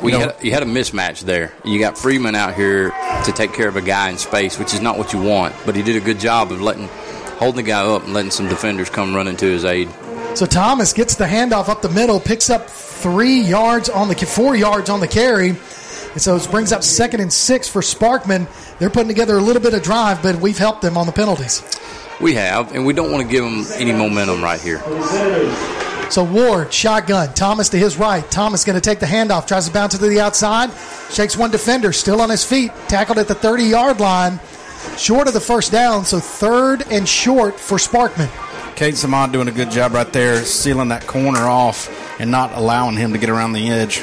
We 0.02 0.12
You 0.12 0.18
know- 0.18 0.24
had, 0.26 0.36
you 0.44 0.52
had 0.52 0.62
a 0.62 0.66
mismatch 0.66 1.20
there. 1.20 1.52
You 1.64 1.78
got 1.78 1.96
Freeman 1.96 2.34
out 2.34 2.54
here 2.54 2.90
to 3.24 3.32
take 3.32 3.52
care 3.52 3.68
of 3.68 3.76
a 3.76 3.82
guy 3.82 4.10
in 4.10 4.18
space, 4.18 4.58
which 4.58 4.74
is 4.74 4.80
not 4.80 4.98
what 4.98 5.12
you 5.12 5.20
want. 5.22 5.54
But 5.64 5.76
he 5.76 5.82
did 5.82 5.96
a 5.96 6.04
good 6.04 6.20
job 6.20 6.52
of 6.52 6.60
letting 6.60 6.88
holding 7.38 7.64
the 7.64 7.70
guy 7.70 7.84
up 7.84 8.04
and 8.04 8.12
letting 8.14 8.30
some 8.30 8.48
defenders 8.48 8.90
come 8.90 9.14
running 9.14 9.36
to 9.38 9.46
his 9.46 9.64
aid. 9.64 9.88
So 10.34 10.46
Thomas 10.46 10.92
gets 10.92 11.14
the 11.16 11.24
handoff 11.24 11.68
up 11.68 11.80
the 11.82 11.88
middle, 11.88 12.20
picks 12.20 12.48
up 12.50 12.68
three 13.04 13.42
yards 13.42 13.90
on 13.90 14.08
the 14.08 14.14
four 14.14 14.56
yards 14.56 14.88
on 14.88 14.98
the 14.98 15.06
carry, 15.06 15.50
and 15.50 16.22
so 16.22 16.36
it 16.36 16.50
brings 16.50 16.72
up 16.72 16.82
second 16.82 17.20
and 17.20 17.30
six 17.30 17.68
for 17.68 17.82
Sparkman. 17.82 18.48
They're 18.78 18.88
putting 18.88 19.08
together 19.08 19.36
a 19.36 19.42
little 19.42 19.60
bit 19.60 19.74
of 19.74 19.82
drive, 19.82 20.22
but 20.22 20.36
we've 20.36 20.56
helped 20.56 20.80
them 20.80 20.96
on 20.96 21.04
the 21.04 21.12
penalties. 21.12 21.62
We 22.18 22.32
have, 22.32 22.74
and 22.74 22.86
we 22.86 22.94
don't 22.94 23.12
want 23.12 23.22
to 23.22 23.30
give 23.30 23.44
them 23.44 23.66
any 23.74 23.92
momentum 23.92 24.42
right 24.42 24.58
here. 24.58 24.78
So 26.10 26.24
Ward, 26.24 26.72
shotgun, 26.72 27.34
Thomas 27.34 27.68
to 27.70 27.78
his 27.78 27.98
right. 27.98 28.28
Thomas 28.30 28.64
going 28.64 28.80
to 28.80 28.80
take 28.80 29.00
the 29.00 29.06
handoff, 29.06 29.46
tries 29.46 29.66
to 29.66 29.72
bounce 29.72 29.94
it 29.94 29.98
to 29.98 30.08
the 30.08 30.20
outside, 30.20 30.70
shakes 31.10 31.36
one 31.36 31.50
defender, 31.50 31.92
still 31.92 32.22
on 32.22 32.30
his 32.30 32.42
feet, 32.42 32.72
tackled 32.88 33.18
at 33.18 33.28
the 33.28 33.34
30 33.34 33.64
yard 33.64 34.00
line, 34.00 34.40
short 34.96 35.28
of 35.28 35.34
the 35.34 35.40
first 35.40 35.72
down. 35.72 36.06
So 36.06 36.20
third 36.20 36.90
and 36.90 37.06
short 37.06 37.60
for 37.60 37.76
Sparkman. 37.76 38.30
Cade 38.76 38.94
Samad 38.94 39.30
doing 39.30 39.46
a 39.46 39.52
good 39.52 39.70
job 39.70 39.92
right 39.92 40.12
there 40.12 40.44
sealing 40.44 40.88
that 40.88 41.06
corner 41.06 41.46
off 41.46 41.88
and 42.20 42.28
not 42.28 42.52
allowing 42.54 42.96
him 42.96 43.12
to 43.12 43.18
get 43.18 43.30
around 43.30 43.52
the 43.52 43.70
edge 43.70 44.02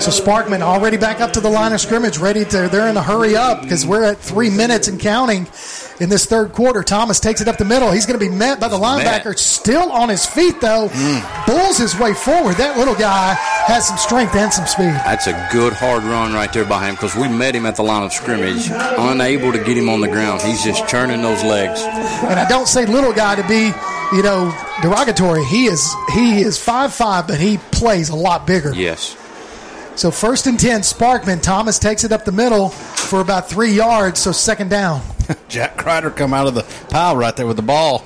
So 0.00 0.10
Sparkman 0.10 0.60
already 0.60 0.96
back 0.96 1.20
up 1.20 1.32
to 1.34 1.40
the 1.40 1.48
line 1.48 1.72
of 1.72 1.80
scrimmage, 1.80 2.18
ready 2.18 2.44
to. 2.44 2.68
They're 2.68 2.88
in 2.88 2.96
a 2.96 3.02
hurry 3.02 3.36
up 3.36 3.62
because 3.62 3.86
we're 3.86 4.02
at 4.02 4.18
three 4.18 4.50
minutes 4.50 4.88
and 4.88 5.00
counting 5.00 5.46
in 6.00 6.08
this 6.08 6.26
third 6.26 6.52
quarter. 6.52 6.82
Thomas 6.82 7.20
takes 7.20 7.40
it 7.40 7.46
up 7.46 7.58
the 7.58 7.64
middle. 7.64 7.92
He's 7.92 8.04
going 8.04 8.18
to 8.18 8.24
be 8.24 8.34
met 8.34 8.58
by 8.58 8.68
the 8.68 8.76
linebacker, 8.76 9.26
met. 9.26 9.38
still 9.38 9.92
on 9.92 10.08
his 10.08 10.26
feet 10.26 10.60
though. 10.60 10.88
Mm. 10.88 11.46
Bulls 11.46 11.78
his 11.78 11.96
way 11.98 12.12
forward. 12.12 12.56
That 12.56 12.76
little 12.76 12.96
guy 12.96 13.34
has 13.66 13.86
some 13.86 13.96
strength 13.96 14.34
and 14.34 14.52
some 14.52 14.66
speed. 14.66 14.90
That's 15.04 15.26
a 15.28 15.48
good 15.52 15.72
hard 15.72 16.02
run 16.02 16.32
right 16.32 16.52
there 16.52 16.64
by 16.64 16.86
him 16.86 16.96
because 16.96 17.14
we 17.14 17.28
met 17.28 17.54
him 17.54 17.64
at 17.64 17.76
the 17.76 17.84
line 17.84 18.02
of 18.02 18.12
scrimmage, 18.12 18.68
unable 18.70 19.52
to 19.52 19.62
get 19.62 19.76
him 19.76 19.88
on 19.88 20.00
the 20.00 20.08
ground. 20.08 20.42
He's 20.42 20.62
just 20.64 20.88
churning 20.88 21.22
those 21.22 21.42
legs. 21.44 21.80
And 21.80 22.38
I 22.38 22.48
don't 22.48 22.66
say 22.66 22.84
little 22.84 23.12
guy 23.12 23.36
to 23.36 23.46
be, 23.46 23.70
you 24.16 24.22
know, 24.22 24.52
derogatory. 24.82 25.44
He 25.44 25.66
is 25.66 25.94
he 26.12 26.40
is 26.40 26.62
five 26.62 26.92
five, 26.92 27.28
but 27.28 27.38
he 27.38 27.58
plays 27.70 28.08
a 28.08 28.16
lot 28.16 28.46
bigger. 28.46 28.74
Yes. 28.74 29.16
So 29.96 30.10
first 30.10 30.46
and 30.46 30.58
ten, 30.58 30.80
Sparkman. 30.80 31.40
Thomas 31.42 31.78
takes 31.78 32.04
it 32.04 32.12
up 32.12 32.24
the 32.24 32.32
middle 32.32 32.70
for 32.70 33.20
about 33.20 33.48
three 33.48 33.72
yards. 33.72 34.20
So 34.20 34.32
second 34.32 34.70
down. 34.70 35.02
Jack 35.48 35.76
Kreider 35.76 36.14
come 36.14 36.34
out 36.34 36.46
of 36.46 36.54
the 36.54 36.62
pile 36.90 37.16
right 37.16 37.34
there 37.36 37.46
with 37.46 37.56
the 37.56 37.62
ball. 37.62 38.04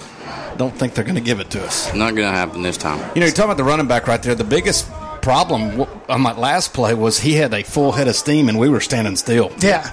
don't 0.57 0.75
think 0.75 0.95
they're 0.95 1.05
going 1.05 1.17
to 1.17 1.21
give 1.21 1.41
it 1.41 1.51
to 1.51 1.65
us. 1.65 1.93
Not 1.95 2.15
going 2.15 2.29
to 2.29 2.37
happen 2.37 2.63
this 2.63 2.77
time. 2.77 2.99
You 3.15 3.21
know, 3.21 3.27
you're 3.27 3.35
talking 3.35 3.51
about 3.51 3.57
the 3.57 3.65
running 3.65 3.89
back 3.89 4.07
right 4.07 4.23
there. 4.23 4.35
The 4.35 4.45
biggest 4.45 4.91
problem 5.23 5.87
on 6.09 6.23
that 6.23 6.39
last 6.39 6.75
play 6.75 6.95
was 6.95 7.21
he 7.21 7.35
had 7.35 7.53
a 7.55 7.63
full 7.63 7.93
head 7.93 8.09
of 8.09 8.17
steam 8.17 8.49
and 8.49 8.59
we 8.59 8.69
were 8.69 8.81
standing 8.81 9.17
still. 9.17 9.53
Yeah. 9.61 9.91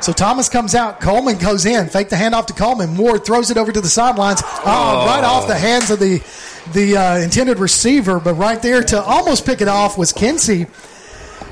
So 0.00 0.12
Thomas 0.12 0.48
comes 0.48 0.74
out. 0.74 1.00
Coleman 1.00 1.36
goes 1.36 1.66
in. 1.66 1.88
Fake 1.88 2.08
the 2.08 2.16
handoff 2.16 2.46
to 2.46 2.54
Coleman. 2.54 2.96
Ward 2.96 3.24
throws 3.24 3.50
it 3.50 3.58
over 3.58 3.70
to 3.70 3.80
the 3.80 3.88
sidelines. 3.88 4.40
Oh, 4.42 4.62
oh. 4.64 5.06
right 5.06 5.22
off 5.22 5.46
the 5.46 5.58
hands 5.58 5.90
of 5.90 5.98
the 5.98 6.22
the 6.72 6.96
uh, 6.96 7.18
intended 7.18 7.58
receiver. 7.58 8.18
But 8.18 8.34
right 8.34 8.60
there 8.62 8.82
to 8.82 9.02
almost 9.02 9.44
pick 9.44 9.60
it 9.60 9.68
off 9.68 9.98
was 9.98 10.12
Kinsey. 10.12 10.66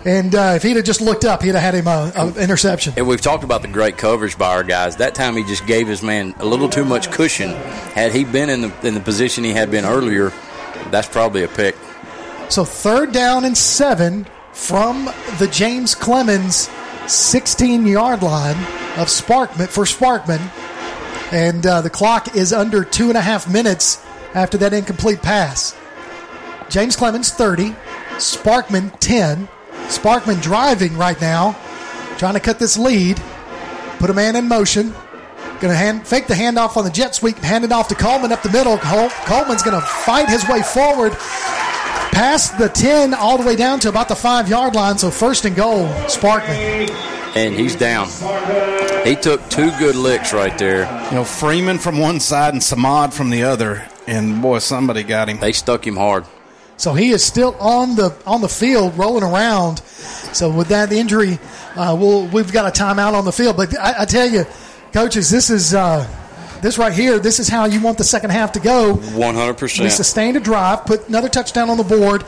And 0.08 0.34
uh, 0.34 0.54
if 0.56 0.62
he'd 0.62 0.76
have 0.76 0.86
just 0.86 1.02
looked 1.02 1.26
up, 1.26 1.42
he'd 1.42 1.54
have 1.54 1.62
had 1.62 1.74
him 1.74 1.86
an 1.86 2.34
interception. 2.38 2.94
And 2.96 3.06
we've 3.06 3.20
talked 3.20 3.44
about 3.44 3.60
the 3.60 3.68
great 3.68 3.98
coverage 3.98 4.38
by 4.38 4.54
our 4.54 4.64
guys. 4.64 4.96
That 4.96 5.14
time 5.14 5.36
he 5.36 5.44
just 5.44 5.66
gave 5.66 5.86
his 5.86 6.02
man 6.02 6.34
a 6.38 6.46
little 6.46 6.70
too 6.70 6.86
much 6.86 7.10
cushion. 7.10 7.50
Had 7.50 8.12
he 8.12 8.24
been 8.24 8.48
in 8.48 8.62
the 8.62 8.86
in 8.86 8.94
the 8.94 9.00
position 9.00 9.44
he 9.44 9.52
had 9.52 9.70
been 9.70 9.84
earlier, 9.84 10.32
that's 10.90 11.08
probably 11.08 11.44
a 11.44 11.48
pick. 11.48 11.76
So 12.48 12.64
third 12.64 13.12
down 13.12 13.44
and 13.44 13.54
seven 13.54 14.26
from 14.54 15.10
the 15.38 15.46
James 15.52 15.94
Clemens 15.94 16.70
16 17.06 17.86
yard 17.86 18.22
line 18.22 18.56
of 18.96 19.08
Sparkman 19.08 19.68
for 19.68 19.84
Sparkman. 19.84 20.40
And 21.34 21.66
uh, 21.66 21.82
the 21.82 21.90
clock 21.90 22.34
is 22.34 22.54
under 22.54 22.82
two 22.82 23.08
and 23.08 23.18
a 23.18 23.20
half 23.20 23.46
minutes 23.46 24.02
after 24.32 24.56
that 24.56 24.72
incomplete 24.72 25.20
pass. 25.20 25.76
James 26.70 26.96
Clemens 26.96 27.30
30, 27.30 27.76
Sparkman 28.16 28.98
10. 29.00 29.50
Sparkman 29.88 30.40
driving 30.42 30.96
right 30.96 31.20
now, 31.20 31.56
trying 32.18 32.34
to 32.34 32.40
cut 32.40 32.58
this 32.58 32.78
lead. 32.78 33.20
Put 33.98 34.10
a 34.10 34.14
man 34.14 34.36
in 34.36 34.46
motion. 34.48 34.92
Going 35.60 35.72
to 35.72 35.76
hand, 35.76 36.06
fake 36.06 36.28
the 36.28 36.34
handoff 36.34 36.76
on 36.76 36.84
the 36.84 36.90
jet 36.90 37.16
sweep, 37.16 37.36
hand 37.38 37.64
it 37.64 37.72
off 37.72 37.88
to 37.88 37.96
Coleman 37.96 38.30
up 38.30 38.42
the 38.42 38.50
middle. 38.52 38.78
Col- 38.78 39.10
Coleman's 39.10 39.62
going 39.64 39.80
to 39.80 39.84
fight 39.84 40.28
his 40.28 40.48
way 40.48 40.62
forward, 40.62 41.12
past 42.12 42.56
the 42.58 42.68
10, 42.68 43.12
all 43.12 43.38
the 43.38 43.44
way 43.44 43.56
down 43.56 43.80
to 43.80 43.88
about 43.88 44.08
the 44.08 44.14
five 44.14 44.48
yard 44.48 44.76
line. 44.76 44.98
So 44.98 45.10
first 45.10 45.44
and 45.46 45.56
goal, 45.56 45.88
Sparkman. 46.06 46.90
And 47.34 47.54
he's 47.54 47.74
down. 47.74 48.06
He 49.04 49.16
took 49.16 49.48
two 49.48 49.70
good 49.78 49.96
licks 49.96 50.32
right 50.32 50.56
there. 50.58 50.84
You 51.10 51.16
know, 51.16 51.24
Freeman 51.24 51.78
from 51.78 51.98
one 51.98 52.20
side 52.20 52.52
and 52.54 52.62
Samad 52.62 53.12
from 53.12 53.30
the 53.30 53.42
other. 53.42 53.84
And 54.06 54.40
boy, 54.40 54.60
somebody 54.60 55.02
got 55.02 55.28
him. 55.28 55.38
They 55.40 55.52
stuck 55.52 55.86
him 55.86 55.96
hard. 55.96 56.24
So 56.78 56.94
he 56.94 57.10
is 57.10 57.22
still 57.24 57.54
on 57.58 57.96
the 57.96 58.16
on 58.24 58.40
the 58.40 58.48
field, 58.48 58.96
rolling 58.96 59.24
around. 59.24 59.80
So 60.32 60.48
with 60.48 60.68
that 60.68 60.92
injury, 60.92 61.38
uh, 61.74 61.96
we'll, 61.98 62.26
we've 62.28 62.52
got 62.52 62.66
a 62.66 62.82
timeout 62.82 63.14
on 63.14 63.24
the 63.24 63.32
field. 63.32 63.56
But 63.56 63.76
I, 63.78 64.02
I 64.02 64.04
tell 64.04 64.28
you, 64.28 64.46
coaches, 64.92 65.28
this 65.28 65.50
is 65.50 65.74
uh, 65.74 66.06
this 66.62 66.78
right 66.78 66.92
here. 66.92 67.18
This 67.18 67.40
is 67.40 67.48
how 67.48 67.64
you 67.66 67.82
want 67.82 67.98
the 67.98 68.04
second 68.04 68.30
half 68.30 68.52
to 68.52 68.60
go. 68.60 68.94
One 68.94 69.34
hundred 69.34 69.58
percent. 69.58 69.84
We 69.84 69.90
sustained 69.90 70.36
a 70.36 70.40
drive, 70.40 70.86
put 70.86 71.08
another 71.08 71.28
touchdown 71.28 71.68
on 71.68 71.78
the 71.78 71.84
board. 71.84 72.24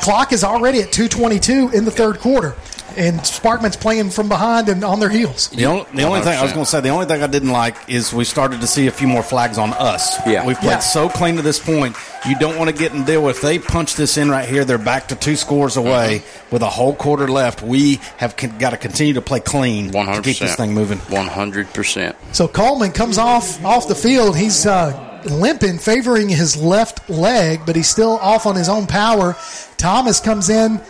Clock 0.00 0.32
is 0.32 0.42
already 0.42 0.80
at 0.80 0.90
two 0.92 1.08
twenty 1.08 1.38
two 1.38 1.70
in 1.72 1.84
the 1.84 1.90
third 1.92 2.18
quarter 2.18 2.56
and 2.96 3.24
Sparkman's 3.24 3.76
playing 3.76 4.10
from 4.10 4.28
behind 4.28 4.68
and 4.68 4.84
on 4.84 5.00
their 5.00 5.08
heels. 5.08 5.48
The 5.48 5.66
only, 5.66 5.84
the 5.94 6.02
only 6.02 6.20
thing 6.20 6.38
I 6.38 6.42
was 6.42 6.52
going 6.52 6.64
to 6.64 6.70
say, 6.70 6.80
the 6.80 6.90
only 6.90 7.06
thing 7.06 7.22
I 7.22 7.26
didn't 7.26 7.50
like 7.50 7.76
is 7.88 8.12
we 8.12 8.24
started 8.24 8.60
to 8.60 8.66
see 8.66 8.86
a 8.86 8.90
few 8.90 9.06
more 9.06 9.22
flags 9.22 9.58
on 9.58 9.72
us. 9.72 10.24
Yeah, 10.26 10.46
we've 10.46 10.58
played 10.58 10.70
yeah. 10.70 10.78
so 10.78 11.08
clean 11.08 11.36
to 11.36 11.42
this 11.42 11.58
point. 11.58 11.96
You 12.28 12.38
don't 12.38 12.56
want 12.56 12.70
to 12.70 12.76
get 12.76 12.92
in 12.92 13.04
deal 13.04 13.22
with. 13.22 13.36
If 13.36 13.42
they 13.42 13.58
punch 13.58 13.94
this 13.94 14.16
in 14.16 14.30
right 14.30 14.48
here, 14.48 14.64
they're 14.64 14.78
back 14.78 15.08
to 15.08 15.16
two 15.16 15.36
scores 15.36 15.76
away 15.76 16.22
mm-hmm. 16.24 16.54
with 16.54 16.62
a 16.62 16.70
whole 16.70 16.94
quarter 16.94 17.28
left. 17.28 17.62
We 17.62 17.96
have 18.16 18.36
got 18.58 18.70
to 18.70 18.76
continue 18.76 19.14
to 19.14 19.22
play 19.22 19.40
clean 19.40 19.90
100%. 19.90 20.14
to 20.16 20.22
keep 20.22 20.38
this 20.38 20.56
thing 20.56 20.74
moving. 20.74 20.98
One 20.98 21.26
hundred 21.26 21.72
percent. 21.72 22.16
So 22.32 22.46
Coleman 22.48 22.92
comes 22.92 23.18
off 23.18 23.64
off 23.64 23.88
the 23.88 23.94
field. 23.94 24.36
He's. 24.36 24.66
Uh, 24.66 25.08
limping, 25.24 25.78
favoring 25.78 26.28
his 26.28 26.60
left 26.60 27.08
leg, 27.08 27.60
but 27.64 27.76
he's 27.76 27.88
still 27.88 28.18
off 28.18 28.44
on 28.44 28.56
his 28.56 28.68
own 28.68 28.88
power. 28.88 29.36
Thomas 29.76 30.18
comes 30.18 30.48
in 30.48 30.80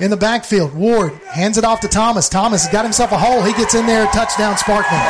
in 0.00 0.10
the 0.10 0.16
backfield. 0.16 0.74
Ward 0.74 1.12
hands 1.30 1.58
it 1.58 1.64
off 1.64 1.80
to 1.80 1.88
Thomas. 1.88 2.28
Thomas 2.28 2.64
has 2.64 2.72
got 2.72 2.84
himself 2.84 3.12
a 3.12 3.18
hole. 3.18 3.42
He 3.42 3.52
gets 3.52 3.74
in 3.74 3.86
there, 3.86 4.06
touchdown 4.06 4.54
Sparkman. 4.56 5.02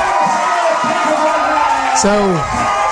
So 1.98 2.10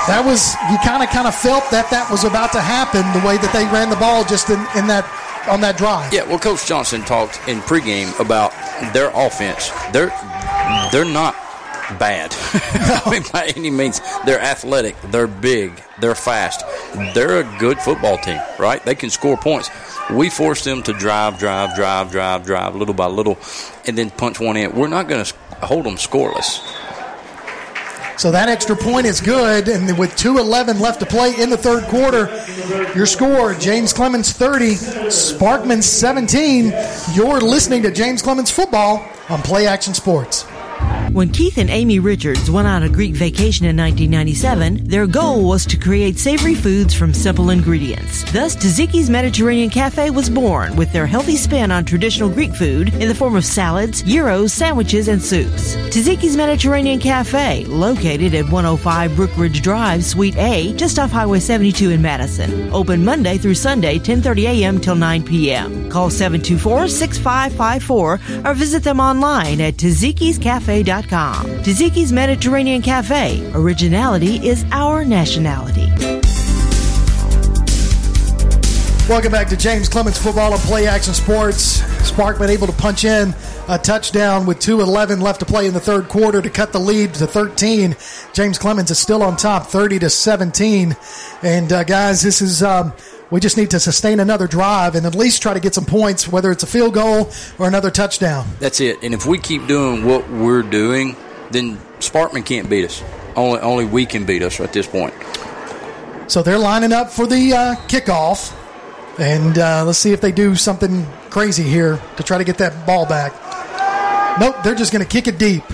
that 0.08 0.22
was 0.24 0.54
you 0.70 0.78
kind 0.78 1.02
of 1.02 1.10
kind 1.10 1.28
of 1.28 1.34
felt 1.34 1.68
that 1.70 1.90
that 1.90 2.10
was 2.10 2.24
about 2.24 2.52
to 2.52 2.60
happen 2.60 3.02
the 3.18 3.26
way 3.26 3.36
that 3.36 3.52
they 3.52 3.66
ran 3.70 3.90
the 3.90 3.96
ball 3.96 4.24
just 4.24 4.50
in, 4.50 4.58
in 4.78 4.86
that 4.86 5.06
on 5.48 5.60
that 5.60 5.76
drive. 5.76 6.12
Yeah, 6.12 6.24
well, 6.24 6.38
Coach 6.38 6.66
Johnson 6.66 7.02
talked 7.02 7.40
in 7.48 7.58
pregame 7.60 8.18
about 8.20 8.52
their 8.94 9.10
offense. 9.14 9.70
They're 9.92 10.14
they're 10.92 11.04
not 11.04 11.34
bad. 11.98 12.34
I 13.04 13.10
mean, 13.10 13.22
by 13.32 13.52
any 13.56 13.70
means, 13.70 14.00
they're 14.24 14.40
athletic, 14.40 15.00
they're 15.10 15.26
big, 15.26 15.82
they're 16.00 16.14
fast, 16.14 16.64
they're 17.14 17.40
a 17.40 17.58
good 17.58 17.78
football 17.78 18.18
team, 18.18 18.40
right? 18.58 18.84
They 18.84 18.94
can 18.94 19.10
score 19.10 19.36
points. 19.36 19.70
We 20.10 20.30
force 20.30 20.64
them 20.64 20.82
to 20.84 20.92
drive, 20.92 21.38
drive, 21.38 21.74
drive, 21.74 22.10
drive, 22.10 22.44
drive, 22.44 22.74
little 22.74 22.94
by 22.94 23.06
little, 23.06 23.38
and 23.86 23.96
then 23.96 24.10
punch 24.10 24.40
one 24.40 24.56
in. 24.56 24.72
We're 24.72 24.88
not 24.88 25.08
going 25.08 25.24
to 25.24 25.34
hold 25.64 25.84
them 25.84 25.96
scoreless. 25.96 26.60
So 28.18 28.30
that 28.30 28.48
extra 28.48 28.76
point 28.76 29.06
is 29.06 29.20
good, 29.20 29.68
and 29.68 29.98
with 29.98 30.12
2.11 30.12 30.80
left 30.80 31.00
to 31.00 31.06
play 31.06 31.34
in 31.40 31.50
the 31.50 31.56
third 31.56 31.84
quarter, 31.84 32.26
your 32.94 33.06
score 33.06 33.54
James 33.54 33.92
Clemens 33.92 34.32
30, 34.32 34.74
Sparkman 35.08 35.82
17. 35.82 36.72
You're 37.14 37.40
listening 37.40 37.82
to 37.82 37.90
James 37.90 38.22
Clemens 38.22 38.50
Football 38.50 39.08
on 39.28 39.42
Play 39.42 39.66
Action 39.66 39.94
Sports. 39.94 40.44
When 41.12 41.28
Keith 41.28 41.58
and 41.58 41.68
Amy 41.68 41.98
Richards 41.98 42.50
went 42.50 42.66
on 42.66 42.84
a 42.84 42.88
Greek 42.88 43.14
vacation 43.14 43.66
in 43.66 43.76
1997, 43.76 44.88
their 44.88 45.06
goal 45.06 45.46
was 45.46 45.66
to 45.66 45.76
create 45.76 46.16
savory 46.16 46.54
foods 46.54 46.94
from 46.94 47.12
simple 47.12 47.50
ingredients. 47.50 48.24
Thus, 48.32 48.56
Taziki's 48.56 49.10
Mediterranean 49.10 49.68
Cafe 49.68 50.08
was 50.08 50.30
born 50.30 50.74
with 50.74 50.90
their 50.90 51.04
healthy 51.04 51.36
spin 51.36 51.70
on 51.70 51.84
traditional 51.84 52.30
Greek 52.30 52.54
food 52.54 52.94
in 52.94 53.08
the 53.08 53.14
form 53.14 53.36
of 53.36 53.44
salads, 53.44 54.02
gyros, 54.02 54.54
sandwiches, 54.54 55.08
and 55.08 55.22
soups. 55.22 55.76
Taziki's 55.94 56.34
Mediterranean 56.34 56.98
Cafe, 56.98 57.66
located 57.66 58.34
at 58.34 58.48
105 58.48 59.10
Brookridge 59.10 59.60
Drive, 59.60 60.06
Suite 60.06 60.38
A, 60.38 60.72
just 60.76 60.98
off 60.98 61.10
Highway 61.10 61.40
72 61.40 61.90
in 61.90 62.00
Madison. 62.00 62.72
Open 62.72 63.04
Monday 63.04 63.36
through 63.36 63.56
Sunday, 63.56 63.98
10:30 63.98 64.44
a.m. 64.44 64.80
till 64.80 64.94
9 64.94 65.24
p.m. 65.24 65.90
Call 65.90 66.08
724-6554 66.08 68.46
or 68.46 68.54
visit 68.54 68.82
them 68.82 68.98
online 68.98 69.60
at 69.60 69.74
tazikiscafe.com 69.74 71.01
Taziki's.com. 71.02 71.46
Taziki's 71.62 72.12
Mediterranean 72.12 72.82
Cafe. 72.82 73.50
Originality 73.54 74.46
is 74.46 74.64
our 74.72 75.04
nationality. 75.04 75.88
Welcome 79.08 79.32
back 79.32 79.48
to 79.48 79.56
James 79.56 79.88
Clemens 79.88 80.16
Football 80.16 80.52
and 80.52 80.62
Play 80.62 80.86
Action 80.86 81.12
Sports. 81.12 81.80
Sparkman 82.08 82.48
able 82.48 82.66
to 82.66 82.72
punch 82.72 83.04
in 83.04 83.34
a 83.68 83.78
touchdown 83.78 84.46
with 84.46 84.58
2.11 84.58 85.20
left 85.20 85.40
to 85.40 85.46
play 85.46 85.66
in 85.66 85.74
the 85.74 85.80
third 85.80 86.08
quarter 86.08 86.40
to 86.40 86.50
cut 86.50 86.72
the 86.72 86.78
lead 86.78 87.14
to 87.14 87.26
13. 87.26 87.96
James 88.32 88.58
Clemens 88.58 88.90
is 88.90 88.98
still 88.98 89.22
on 89.22 89.36
top, 89.36 89.66
30 89.66 90.00
to 90.00 90.10
17. 90.10 90.96
And 91.42 91.72
uh, 91.72 91.84
guys, 91.84 92.22
this 92.22 92.40
is 92.40 92.62
um, 92.62 92.92
we 93.32 93.40
just 93.40 93.56
need 93.56 93.70
to 93.70 93.80
sustain 93.80 94.20
another 94.20 94.46
drive 94.46 94.94
and 94.94 95.06
at 95.06 95.14
least 95.14 95.40
try 95.40 95.54
to 95.54 95.58
get 95.58 95.74
some 95.74 95.86
points, 95.86 96.28
whether 96.28 96.52
it's 96.52 96.62
a 96.62 96.66
field 96.66 96.92
goal 96.92 97.30
or 97.58 97.66
another 97.66 97.90
touchdown. 97.90 98.46
That's 98.60 98.78
it. 98.78 99.02
And 99.02 99.14
if 99.14 99.24
we 99.24 99.38
keep 99.38 99.66
doing 99.66 100.04
what 100.04 100.28
we're 100.28 100.62
doing, 100.62 101.16
then 101.50 101.78
Sparkman 101.98 102.44
can't 102.44 102.68
beat 102.68 102.84
us. 102.84 103.02
Only, 103.34 103.60
only 103.60 103.84
we 103.86 104.04
can 104.04 104.26
beat 104.26 104.42
us 104.42 104.60
at 104.60 104.74
this 104.74 104.86
point. 104.86 105.14
So 106.26 106.42
they're 106.42 106.58
lining 106.58 106.92
up 106.92 107.10
for 107.10 107.26
the 107.26 107.54
uh, 107.54 107.74
kickoff. 107.86 108.54
And 109.18 109.58
uh, 109.58 109.84
let's 109.86 109.98
see 109.98 110.12
if 110.12 110.20
they 110.20 110.32
do 110.32 110.54
something 110.54 111.06
crazy 111.30 111.62
here 111.62 111.98
to 112.18 112.22
try 112.22 112.36
to 112.36 112.44
get 112.44 112.58
that 112.58 112.86
ball 112.86 113.06
back. 113.06 113.32
Nope, 114.38 114.56
they're 114.62 114.74
just 114.74 114.92
going 114.92 115.04
to 115.04 115.10
kick 115.10 115.26
it 115.26 115.38
deep. 115.38 115.64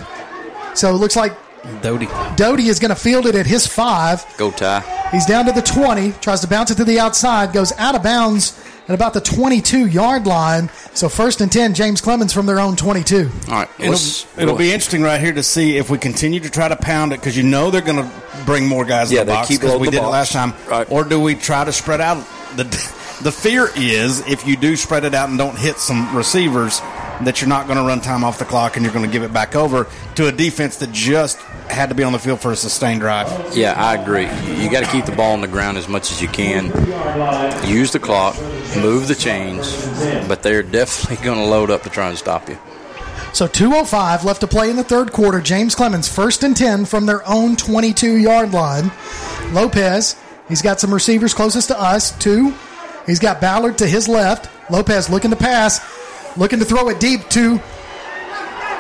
So 0.75 0.91
it 0.91 0.99
looks 0.99 1.17
like 1.17 1.37
Doty. 1.83 2.09
Doty 2.37 2.69
is 2.69 2.79
going 2.79 2.91
to 2.91 2.97
field 2.97 3.27
it 3.27 3.35
at 3.35 3.47
his 3.47 3.67
five. 3.67 4.25
Go 4.37 4.51
Ty. 4.51 4.81
He's 5.11 5.27
down 5.27 5.47
to 5.47 5.53
the 5.53 5.63
20, 5.63 6.13
tries 6.21 6.41
to 6.41 6.49
bounce 6.49 6.71
it 6.71 6.77
to 6.77 6.85
the 6.85 7.01
outside, 7.01 7.53
goes 7.53 7.73
out 7.79 7.95
of 7.95 8.03
bounds 8.03 8.63
at 8.89 8.95
about 8.95 9.15
the 9.15 9.21
22 9.21 9.87
yard 9.87 10.27
line. 10.27 10.71
So 10.95 11.09
first 11.09 11.41
and 11.41 11.51
10, 11.51 11.75
James 11.75 12.01
Clemens 12.01 12.33
from 12.33 12.47
their 12.47 12.61
own 12.61 12.77
22. 12.77 13.31
All 13.49 13.55
right. 13.55 13.69
It'll, 13.79 14.43
it'll 14.43 14.57
be 14.57 14.73
interesting 14.73 15.03
right 15.03 15.21
here 15.21 15.33
to 15.33 15.43
see 15.43 15.77
if 15.77 15.91
we 15.91 15.99
continue 15.99 16.41
to 16.41 16.51
try 16.51 16.69
to 16.69 16.77
pound 16.77 17.13
it 17.13 17.21
because 17.21 17.37
you 17.37 17.43
know 17.43 17.71
they're 17.71 17.81
going 17.81 18.03
to 18.03 18.45
bring 18.45 18.67
more 18.67 18.85
guys 18.85 19.13
yeah, 19.13 19.23
in 19.23 19.27
the 19.27 19.33
box 19.33 19.49
because 19.49 19.79
we 19.79 19.91
did 19.91 20.01
box. 20.01 20.09
it 20.09 20.11
last 20.11 20.33
time. 20.33 20.55
Right. 20.69 20.91
Or 20.91 21.05
do 21.05 21.21
we 21.21 21.35
try 21.35 21.65
to 21.65 21.73
spread 21.73 22.01
out 22.01 22.27
the 22.57 22.65
the 23.23 23.33
fear 23.33 23.69
is 23.75 24.21
if 24.29 24.47
you 24.47 24.57
do 24.57 24.77
spread 24.77 25.05
it 25.05 25.15
out 25.15 25.29
and 25.29 25.37
don't 25.37 25.59
hit 25.59 25.79
some 25.79 26.17
receivers 26.17 26.81
that 27.23 27.41
you're 27.41 27.49
not 27.49 27.67
going 27.67 27.77
to 27.79 27.83
run 27.83 28.01
time 28.01 28.23
off 28.23 28.39
the 28.39 28.45
clock 28.45 28.77
and 28.77 28.85
you're 28.85 28.95
going 28.95 29.05
to 29.05 29.11
give 29.11 29.25
it 29.25 29.33
back 29.33 29.57
over 29.57 29.89
to 30.15 30.29
a 30.29 30.33
defense 30.33 30.77
that 30.77 30.93
just 30.93 31.39
had 31.71 31.89
to 31.89 31.95
be 31.95 32.03
on 32.03 32.13
the 32.13 32.19
field 32.19 32.41
for 32.41 32.53
a 32.53 32.57
sustained 32.57 33.01
drive. 33.01 33.57
Yeah, 33.57 33.73
I 33.73 33.95
agree. 33.95 34.27
You 34.63 34.71
got 34.71 34.85
to 34.85 34.91
keep 34.91 35.05
the 35.05 35.13
ball 35.13 35.33
on 35.33 35.41
the 35.41 35.49
ground 35.49 35.79
as 35.79 35.89
much 35.89 36.11
as 36.11 36.21
you 36.21 36.29
can. 36.29 36.67
Use 37.67 37.93
the 37.93 37.99
clock, 37.99 38.37
move 38.77 39.09
the 39.09 39.15
chains, 39.15 39.87
but 40.27 40.43
they're 40.43 40.63
definitely 40.63 41.25
going 41.25 41.39
to 41.39 41.45
load 41.45 41.71
up 41.71 41.83
to 41.83 41.91
try 41.91 42.09
and 42.09 42.19
stop 42.19 42.49
you. 42.49 42.59
So 43.33 43.47
205 43.47 44.25
left 44.25 44.41
to 44.41 44.47
play 44.47 44.71
in 44.71 44.77
the 44.77 44.85
third 44.85 45.13
quarter. 45.13 45.41
James 45.41 45.75
Clemens 45.75 46.09
first 46.09 46.43
and 46.43 46.57
10 46.57 46.87
from 46.87 47.07
their 47.07 47.27
own 47.29 47.57
22 47.57 48.17
yard 48.17 48.53
line. 48.53 48.91
Lopez 49.53 50.17
He's 50.49 50.63
got 50.63 50.81
some 50.81 50.93
receivers 50.93 51.35
closest 51.35 51.69
to 51.69 51.81
us, 51.81 52.17
two. 52.19 52.55
He's 53.07 53.19
got 53.19 53.41
Ballard 53.41 53.79
to 53.79 53.87
his 53.87 54.09
left. 54.09 54.51
Lopez 54.71 55.11
looking 55.11 55.31
to 55.31 55.37
pass, 55.37 55.81
looking 56.37 56.59
to 56.59 56.65
throw 56.65 56.89
it 56.89 57.01
deep 57.01 57.29
to 57.31 57.61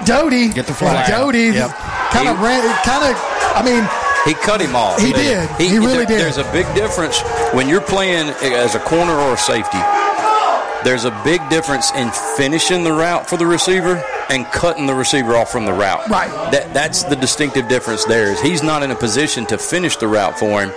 Doty. 0.04 0.48
Get 0.50 0.66
the 0.66 0.74
flag. 0.74 1.08
Doty 1.08 1.50
Yep. 1.54 1.70
kind 2.12 2.28
of 2.28 2.40
ran, 2.40 2.62
kind 2.84 3.04
of. 3.04 3.20
I 3.54 3.62
mean, 3.64 3.88
He 4.24 4.34
cut 4.34 4.60
him 4.60 4.74
off. 4.76 5.00
He 5.00 5.12
did. 5.12 5.48
He 5.58 5.78
really 5.78 6.04
did. 6.06 6.20
There's 6.20 6.38
a 6.38 6.50
big 6.52 6.66
difference 6.74 7.20
when 7.54 7.68
you're 7.68 7.80
playing 7.80 8.28
as 8.42 8.74
a 8.74 8.80
corner 8.80 9.12
or 9.14 9.34
a 9.34 9.38
safety. 9.38 9.78
There's 10.84 11.04
a 11.04 11.10
big 11.24 11.40
difference 11.48 11.90
in 11.92 12.10
finishing 12.36 12.84
the 12.84 12.92
route 12.92 13.28
for 13.28 13.36
the 13.36 13.46
receiver 13.46 14.02
and 14.30 14.46
cutting 14.46 14.86
the 14.86 14.94
receiver 14.94 15.34
off 15.36 15.50
from 15.50 15.64
the 15.64 15.72
route. 15.72 16.08
Right. 16.08 16.30
That 16.52 16.72
that's 16.74 17.02
the 17.04 17.16
distinctive 17.16 17.68
difference. 17.68 18.04
There 18.04 18.30
is 18.30 18.40
he's 18.40 18.62
not 18.62 18.82
in 18.82 18.90
a 18.90 18.94
position 18.94 19.44
to 19.46 19.58
finish 19.58 19.96
the 19.96 20.06
route 20.08 20.38
for 20.38 20.62
him. 20.62 20.72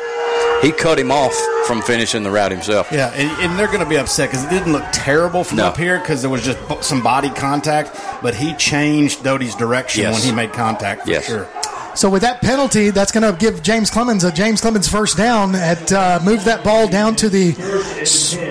He 0.62 0.72
cut 0.72 1.00
him 1.00 1.12
off 1.12 1.34
from 1.66 1.82
finishing 1.82 2.24
the 2.24 2.30
route 2.32 2.52
himself. 2.52 2.92
Yeah, 2.92 3.12
and, 3.16 3.30
and 3.42 3.58
they're 3.60 3.68
going 3.68 3.80
to 3.80 3.86
be 3.90 3.98
upset 3.98 4.30
because 4.30 4.46
it 4.46 4.50
didn't 4.50 4.72
look 4.74 4.84
terrible 4.92 5.44
from 5.44 5.58
No. 5.58 5.68
up 5.68 5.78
here 5.78 6.00
because 6.00 6.22
there 6.22 6.30
was 6.30 6.44
just 6.44 6.60
some 6.84 7.02
body 7.02 7.30
contact, 7.30 8.00
but 8.22 8.36
he 8.36 8.54
changed 8.56 9.24
Doty's 9.24 9.56
direction 9.56 10.04
Yes. 10.04 10.14
when 10.20 10.24
he 10.30 10.32
made 10.36 10.54
contact 10.54 11.04
for 11.06 11.10
Yes. 11.12 11.26
sure. 11.26 11.48
So 12.02 12.10
with 12.10 12.24
that 12.24 12.42
penalty, 12.42 12.90
that's 12.90 13.12
going 13.12 13.32
to 13.32 13.38
give 13.38 13.62
James 13.62 13.92
Clemens 13.92 14.24
a 14.24 14.32
James 14.32 14.60
Clemens 14.60 14.88
first 14.88 15.18
down. 15.18 15.54
At 15.54 15.92
uh, 15.92 16.20
move 16.24 16.44
that 16.46 16.64
ball 16.64 16.88
down 16.88 17.16
to 17.18 17.30
the 17.30 17.52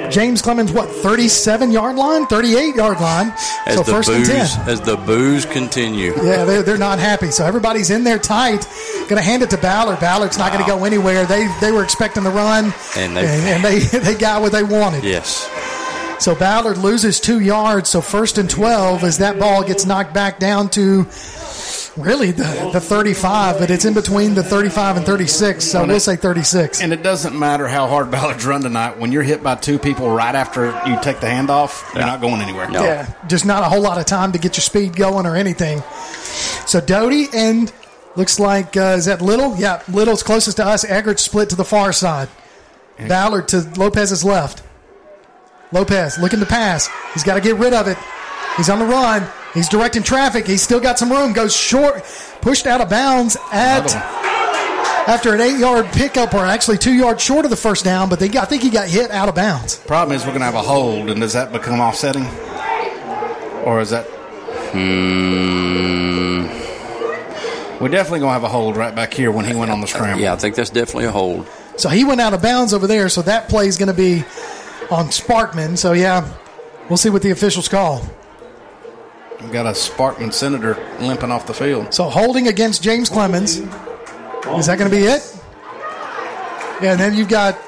James 0.09 0.41
Clemens 0.41 0.71
what 0.71 0.89
thirty 0.89 1.27
seven 1.27 1.73
yard 1.73 1.97
line, 1.97 2.27
thirty 2.27 2.55
eight 2.55 2.77
yard 2.77 3.01
line. 3.01 3.33
As 3.67 3.75
so 3.75 3.83
first 3.83 4.09
booze 4.09 4.29
and 4.29 4.49
ten. 4.49 4.69
as 4.69 4.81
the 4.83 4.97
booze 4.97 5.47
continue. 5.47 6.13
Yeah, 6.23 6.45
they're, 6.45 6.63
they're 6.63 6.79
not 6.79 7.01
happy. 7.01 7.33
So 7.33 7.45
everybody's 7.45 7.91
in 7.91 8.05
there 8.05 8.21
tight. 8.21 8.65
Going 9.09 9.17
to 9.17 9.21
hand 9.21 9.43
it 9.43 9.51
to 9.51 9.59
Ballard. 9.59 9.99
Ballard's 9.99 10.39
not 10.39 10.53
going 10.53 10.65
to 10.65 10.71
go 10.71 10.85
anywhere. 10.85 11.27
They 11.27 11.49
they 11.61 11.73
were 11.73 11.83
expecting 11.83 12.23
the 12.23 12.31
run, 12.31 12.67
And 12.97 13.17
they- 13.17 13.27
and, 13.27 13.65
and 13.65 13.65
they 13.65 13.79
they 13.99 14.15
got 14.15 14.43
what 14.43 14.53
they 14.53 14.63
wanted. 14.63 15.03
Yes. 15.03 15.51
So 16.21 16.37
Ballard 16.37 16.79
loses 16.79 17.19
two 17.19 17.41
yards. 17.41 17.89
So 17.91 18.01
first 18.01 18.39
and 18.39 18.49
12 18.49 19.03
as 19.03 19.19
that 19.19 19.41
ball 19.41 19.65
gets 19.65 19.87
knocked 19.87 20.15
back 20.15 20.39
down 20.39 20.69
to 20.71 21.07
really 21.97 22.31
the, 22.31 22.71
the 22.73 22.81
35, 22.81 23.59
but 23.59 23.71
it's 23.71 23.85
in 23.85 23.95
between 23.95 24.35
the 24.35 24.43
35 24.43 24.99
and 24.99 25.07
36. 25.07 25.65
So 25.65 25.87
we'll 25.87 26.01
say 26.01 26.17
36. 26.17 26.81
And 26.83 26.93
it 26.93 27.03
doesn't 27.03 27.39
matter 27.39 27.67
how 27.69 27.87
hard 27.87 28.11
Ballard's 28.11 28.45
run 28.47 28.63
tonight. 28.63 28.99
When 28.99 29.13
you're 29.13 29.23
hit 29.23 29.43
by 29.43 29.57
two 29.57 29.79
people 29.79 30.11
right 30.11 30.35
after 30.35 30.67
you 30.87 30.99
take 31.03 31.21
the 31.21 31.27
handoff, 31.27 31.95
you're 31.95 32.07
not 32.07 32.21
going 32.21 32.41
anywhere. 32.41 32.71
Yeah, 32.71 33.13
just 33.27 33.45
not 33.45 33.63
a 33.63 33.67
whole 33.67 33.81
lot 33.81 33.99
of 33.99 34.07
time 34.07 34.33
to 34.33 34.39
get 34.39 34.57
your 34.57 34.63
speed 34.63 34.97
going 34.97 35.27
or 35.27 35.37
anything. 35.37 35.83
So 36.67 36.81
Doty 36.81 37.27
and 37.35 37.73
looks 38.17 38.39
like, 38.39 38.77
uh, 38.77 38.95
is 38.99 39.07
that 39.07 39.21
Little? 39.21 39.57
Yeah, 39.57 39.83
Little's 39.89 40.23
closest 40.23 40.59
to 40.59 40.65
us. 40.67 40.85
Eggert 40.85 41.19
split 41.21 41.51
to 41.51 41.57
the 41.57 41.65
far 41.65 41.93
side. 41.93 42.29
Ballard 42.99 43.49
to 43.49 43.61
Lopez's 43.77 44.23
left. 44.25 44.63
Lopez 45.73 46.19
looking 46.19 46.41
to 46.41 46.47
pass. 46.47 46.89
He's 47.15 47.25
got 47.25 47.35
to 47.35 47.41
get 47.41 47.57
rid 47.57 47.73
of 47.73 47.89
it. 47.89 47.97
He's 48.57 48.69
on 48.69 48.79
the 48.79 48.85
run. 48.85 49.27
He's 49.55 49.69
directing 49.69 50.03
traffic. 50.03 50.47
He's 50.47 50.63
still 50.63 50.81
got 50.81 50.99
some 50.99 51.11
room. 51.11 51.33
Goes 51.33 51.55
short, 51.55 52.05
pushed 52.41 52.67
out 52.67 52.81
of 52.81 52.89
bounds 52.89 53.37
at 53.53 53.95
after 55.09 55.35
an 55.35 55.41
eight-yard 55.41 55.87
pickup, 55.87 56.35
or 56.35 56.45
actually 56.45 56.79
two 56.79 56.93
yards 56.93 57.23
short 57.23 57.45
of 57.45 57.51
the 57.51 57.57
first 57.57 57.85
down. 57.85 58.09
But 58.09 58.21
they, 58.21 58.29
got, 58.29 58.45
I 58.45 58.47
think 58.47 58.63
he 58.63 58.71
got 58.71 58.89
hit 58.89 59.11
out 59.11 59.29
of 59.29 59.35
bounds. 59.35 59.77
Problem 59.81 60.17
is, 60.17 60.23
we're 60.23 60.29
going 60.29 60.41
to 60.41 60.47
have 60.47 60.55
a 60.55 60.63
hold, 60.63 61.11
and 61.11 61.21
does 61.21 61.33
that 61.33 61.51
become 61.53 61.81
offsetting? 61.81 62.27
Or 63.65 63.81
is 63.81 63.91
that. 63.91 64.07
Hmm. 64.73 66.47
We're 67.83 67.89
definitely 67.89 68.21
going 68.21 68.29
to 68.29 68.35
have 68.35 68.45
a 68.45 68.49
hold 68.49 68.77
right 68.77 68.95
back 68.95 69.13
here 69.15 69.33
when 69.33 69.47
he 69.47 69.55
went 69.55 69.71
on 69.71 69.81
the 69.81 69.87
scramble. 69.87 70.23
Yeah, 70.23 70.35
I 70.35 70.37
think 70.37 70.55
that's 70.55 70.69
definitely 70.71 71.07
a 71.07 71.11
hold. 71.11 71.47
So 71.77 71.89
he 71.89 72.05
went 72.05 72.21
out 72.21 72.35
of 72.35 72.43
bounds 72.43 72.75
over 72.75 72.87
there. 72.87 73.09
So 73.09 73.23
that 73.23 73.49
play 73.49 73.67
is 73.67 73.79
going 73.79 73.89
to 73.89 73.95
be 73.95 74.19
on 74.91 75.07
Sparkman. 75.07 75.79
So 75.79 75.93
yeah, 75.93 76.31
we'll 76.91 76.99
see 76.99 77.09
what 77.09 77.23
the 77.23 77.31
officials 77.31 77.69
call. 77.69 78.05
We've 79.41 79.53
got 79.53 79.67
a 79.67 79.71
Sparkman 79.71 80.33
senator 80.33 80.75
limping 81.01 81.31
off 81.31 81.47
the 81.47 81.55
field. 81.55 81.95
So 81.95 82.05
holding 82.05 82.49
against 82.49 82.83
James 82.83 83.09
Clemens. 83.09 83.59
Is 83.59 84.67
that 84.67 84.79
going 84.79 84.91
to 84.91 84.97
be 84.97 85.05
it? 85.05 85.37
Yeah, 86.83 86.93
and 86.93 87.01
then 87.01 87.15
you've 87.15 87.29
got. 87.29 87.59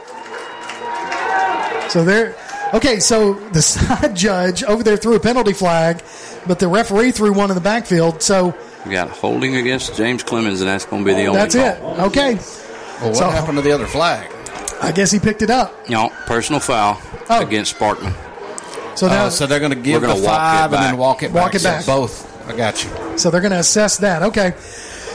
So 1.90 2.04
there. 2.04 2.36
Okay, 2.74 3.00
so 3.00 3.34
the 3.50 3.60
side 3.62 4.14
judge 4.16 4.62
over 4.64 4.82
there 4.82 4.96
threw 4.96 5.14
a 5.14 5.20
penalty 5.20 5.52
flag, 5.52 6.02
but 6.46 6.58
the 6.58 6.68
referee 6.68 7.12
threw 7.12 7.32
one 7.32 7.50
in 7.50 7.54
the 7.54 7.60
backfield. 7.60 8.22
So 8.22 8.54
We 8.86 8.92
got 8.92 9.10
holding 9.10 9.56
against 9.56 9.94
James 9.96 10.22
Clemens, 10.22 10.60
and 10.62 10.68
that's 10.68 10.86
going 10.86 11.04
to 11.04 11.06
be 11.06 11.14
the 11.14 11.26
only 11.26 11.40
one. 11.40 11.48
that's 11.48 11.54
call. 11.78 11.94
it. 11.94 12.00
Okay. 12.06 12.34
Well, 12.36 13.08
what 13.10 13.16
So- 13.16 13.30
happened 13.30 13.58
to 13.58 13.62
the 13.62 13.72
other 13.72 13.86
flag? 13.86 14.30
I 14.80 14.90
guess 14.90 15.10
he 15.12 15.20
picked 15.20 15.42
it 15.42 15.50
up. 15.50 15.88
No, 15.88 16.08
personal 16.26 16.60
foul 16.60 17.00
oh. 17.30 17.46
against 17.46 17.76
Sparkman. 17.78 18.14
So 18.94 19.08
now, 19.08 19.26
Oh, 19.26 19.28
so 19.30 19.46
they're 19.46 19.58
going 19.60 19.72
to 19.72 19.78
give 19.80 20.02
We're 20.02 20.08
the 20.08 20.14
walk 20.14 20.22
it 20.22 20.26
five 20.26 20.72
and 20.72 20.82
then 20.82 20.96
walk 20.98 21.22
it 21.22 21.32
Walk 21.32 21.52
back. 21.52 21.60
it 21.60 21.64
back. 21.64 21.82
So 21.82 22.00
both. 22.00 22.48
I 22.48 22.56
got 22.56 22.82
you. 22.84 22.90
So 23.18 23.30
they're 23.30 23.40
going 23.40 23.52
to 23.52 23.58
assess 23.58 23.98
that. 23.98 24.22
Okay. 24.22 24.54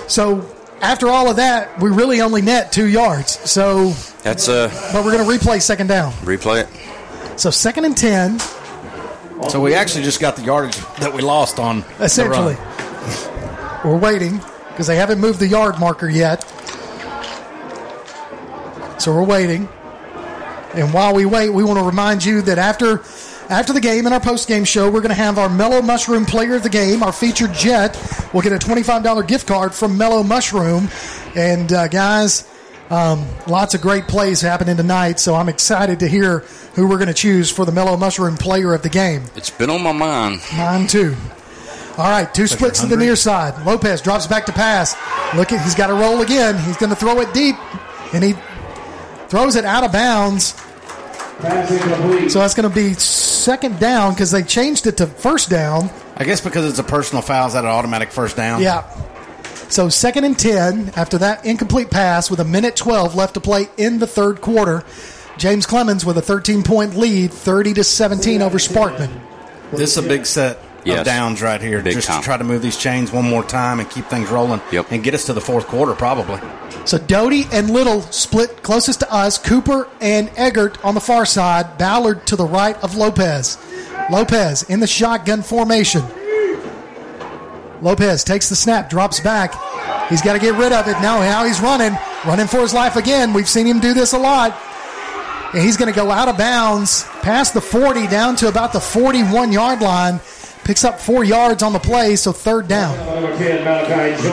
So 0.07 0.49
after 0.81 1.07
all 1.09 1.29
of 1.29 1.35
that, 1.37 1.79
we 1.81 1.89
really 1.89 2.21
only 2.21 2.41
net 2.41 2.71
two 2.71 2.87
yards. 2.87 3.37
So, 3.49 3.91
That's 4.23 4.47
uh, 4.47 4.69
but 4.93 5.03
we're 5.05 5.11
going 5.17 5.27
to 5.27 5.45
replay 5.45 5.61
second 5.61 5.87
down. 5.87 6.11
replay 6.23 6.63
it. 6.63 7.39
So 7.39 7.49
second 7.51 7.85
and 7.85 7.95
ten, 7.97 8.39
So 9.49 9.61
we 9.61 9.73
actually 9.75 10.03
just 10.03 10.19
got 10.19 10.35
the 10.37 10.41
yardage 10.43 10.77
that 10.99 11.13
we 11.13 11.21
lost 11.21 11.59
on 11.59 11.81
the 11.99 12.05
essentially. 12.05 12.55
run. 12.55 13.81
We're 13.85 13.97
waiting 13.99 14.41
because 14.69 14.87
they 14.87 14.95
haven't 14.95 15.19
moved 15.19 15.39
the 15.39 15.47
yard 15.47 15.79
marker 15.79 16.09
yet. 16.09 16.43
So 18.99 19.13
we're 19.13 19.23
waiting. 19.23 19.69
And 20.73 20.93
while 20.93 21.13
we 21.13 21.25
wait, 21.25 21.49
we 21.51 21.63
want 21.63 21.79
to 21.79 21.85
remind 21.85 22.25
you 22.25 22.41
that 22.43 22.57
after 22.57 23.03
after 23.49 23.73
the 23.73 23.81
game 23.81 24.07
in 24.07 24.13
our 24.13 24.19
post 24.19 24.47
game 24.47 24.63
show, 24.63 24.85
we're 24.91 25.01
going 25.01 25.09
to 25.09 25.15
have 25.15 25.37
our 25.37 25.49
Mellow 25.49 25.81
Mushroom 25.81 26.25
Player 26.25 26.55
of 26.55 26.63
the 26.63 26.69
Game. 26.69 27.03
Our 27.03 27.11
featured 27.11 27.53
Jet 27.53 27.95
will 28.33 28.41
get 28.41 28.51
a 28.51 28.57
$25 28.57 29.27
gift 29.27 29.47
card 29.47 29.73
from 29.73 29.97
Mellow 29.97 30.23
Mushroom. 30.23 30.89
And 31.35 31.71
uh, 31.71 31.87
guys, 31.87 32.49
um, 32.89 33.25
lots 33.47 33.73
of 33.73 33.81
great 33.81 34.07
plays 34.07 34.41
happening 34.41 34.77
tonight. 34.77 35.19
So 35.19 35.35
I'm 35.35 35.49
excited 35.49 35.99
to 35.99 36.07
hear 36.07 36.39
who 36.75 36.87
we're 36.87 36.97
going 36.97 37.07
to 37.07 37.13
choose 37.13 37.49
for 37.51 37.65
the 37.65 37.71
Mellow 37.71 37.97
Mushroom 37.97 38.37
Player 38.37 38.73
of 38.73 38.81
the 38.81 38.89
Game. 38.89 39.23
It's 39.35 39.49
been 39.49 39.69
on 39.69 39.81
my 39.81 39.91
mind. 39.91 40.41
Mine 40.55 40.87
too. 40.87 41.15
All 41.97 42.09
right, 42.09 42.31
two 42.31 42.45
splits 42.45 42.81
to 42.81 42.85
the 42.85 42.95
near 42.95 43.15
side. 43.15 43.65
Lopez 43.65 44.01
drops 44.01 44.27
back 44.27 44.45
to 44.45 44.51
pass. 44.51 44.95
Look 45.35 45.51
at 45.51 45.63
he's 45.63 45.73
got 45.73 45.87
to 45.87 45.93
roll 45.93 46.21
again. 46.21 46.55
He's 46.63 46.77
going 46.77 46.91
to 46.91 46.95
throw 46.95 47.19
it 47.21 47.33
deep, 47.33 47.55
and 48.13 48.23
he 48.23 48.35
throws 49.29 49.55
it 49.55 49.65
out 49.65 49.83
of 49.83 49.91
bounds. 49.91 50.53
So 51.39 52.39
that's 52.39 52.55
going 52.55 52.67
to 52.67 52.75
be 52.75 52.93
second 52.93 53.79
down 53.79 54.13
because 54.13 54.31
they 54.31 54.43
changed 54.43 54.87
it 54.87 54.97
to 54.97 55.07
first 55.07 55.49
down. 55.49 55.89
I 56.15 56.23
guess 56.23 56.41
because 56.41 56.65
it's 56.67 56.79
a 56.79 56.83
personal 56.83 57.21
foul, 57.21 57.47
is 57.47 57.53
that 57.53 57.63
an 57.63 57.69
automatic 57.69 58.11
first 58.11 58.35
down? 58.35 58.61
Yeah. 58.61 58.89
So 59.69 59.89
second 59.89 60.23
and 60.23 60.37
ten 60.37 60.91
after 60.95 61.17
that 61.19 61.45
incomplete 61.45 61.91
pass 61.91 62.31
with 62.31 62.39
a 62.39 62.45
minute 62.45 62.75
twelve 62.75 63.15
left 63.15 63.35
to 63.35 63.41
play 63.41 63.67
in 63.77 63.99
the 63.99 64.07
third 64.07 64.41
quarter. 64.41 64.83
James 65.37 65.67
Clemens 65.67 66.03
with 66.03 66.17
a 66.17 66.21
13 66.21 66.63
point 66.63 66.95
lead, 66.95 67.31
30 67.31 67.75
to 67.75 67.83
17 67.83 68.41
over 68.41 68.57
Sparkman. 68.57 69.11
This 69.71 69.95
is 69.95 70.03
a 70.03 70.07
big 70.07 70.25
set 70.25 70.57
Yes. 70.87 70.99
of 70.99 71.05
downs 71.05 71.41
right 71.41 71.61
here. 71.61 71.81
Big 71.81 71.93
just 71.93 72.07
time. 72.07 72.21
to 72.21 72.25
try 72.25 72.37
to 72.37 72.43
move 72.43 72.61
these 72.61 72.77
chains 72.77 73.11
one 73.11 73.25
more 73.29 73.43
time 73.43 73.79
and 73.79 73.89
keep 73.89 74.05
things 74.05 74.29
rolling. 74.29 74.61
Yep. 74.71 74.91
And 74.91 75.03
get 75.03 75.13
us 75.13 75.25
to 75.25 75.33
the 75.33 75.41
fourth 75.41 75.67
quarter, 75.67 75.93
probably. 75.93 76.39
So 76.85 76.97
Doty 76.97 77.45
and 77.51 77.69
Little 77.69 78.01
split 78.01 78.63
closest 78.63 79.01
to 79.01 79.13
us. 79.13 79.37
Cooper 79.37 79.87
and 79.99 80.31
Eggert 80.35 80.83
on 80.85 80.95
the 80.95 81.01
far 81.01 81.25
side. 81.25 81.77
Ballard 81.77 82.25
to 82.27 82.35
the 82.35 82.45
right 82.45 82.81
of 82.83 82.95
Lopez. 82.95 83.57
Lopez 84.09 84.63
in 84.63 84.79
the 84.79 84.87
shotgun 84.87 85.41
formation. 85.41 86.03
Lopez 87.81 88.23
takes 88.23 88.49
the 88.49 88.55
snap, 88.55 88.89
drops 88.89 89.19
back. 89.19 89.53
He's 90.09 90.21
got 90.21 90.33
to 90.33 90.39
get 90.39 90.55
rid 90.55 90.71
of 90.71 90.87
it. 90.87 90.93
Now, 90.93 91.19
now 91.19 91.43
he's 91.43 91.59
running, 91.59 91.97
running 92.25 92.47
for 92.47 92.61
his 92.61 92.73
life 92.73 92.95
again. 92.95 93.33
We've 93.33 93.47
seen 93.49 93.67
him 93.67 93.79
do 93.79 93.93
this 93.93 94.13
a 94.13 94.17
lot. 94.17 94.57
And 95.53 95.61
he's 95.61 95.77
going 95.77 95.91
to 95.91 95.95
go 95.97 96.11
out 96.11 96.27
of 96.27 96.37
bounds, 96.37 97.03
past 97.21 97.53
the 97.53 97.61
40, 97.61 98.07
down 98.07 98.35
to 98.37 98.47
about 98.47 98.73
the 98.73 98.81
41 98.81 99.51
yard 99.51 99.81
line. 99.81 100.19
Picks 100.67 100.83
up 100.83 100.99
four 100.99 101.23
yards 101.23 101.63
on 101.63 101.71
the 101.71 101.79
play, 101.79 102.17
so 102.17 102.33
third 102.33 102.67
down. 102.67 102.93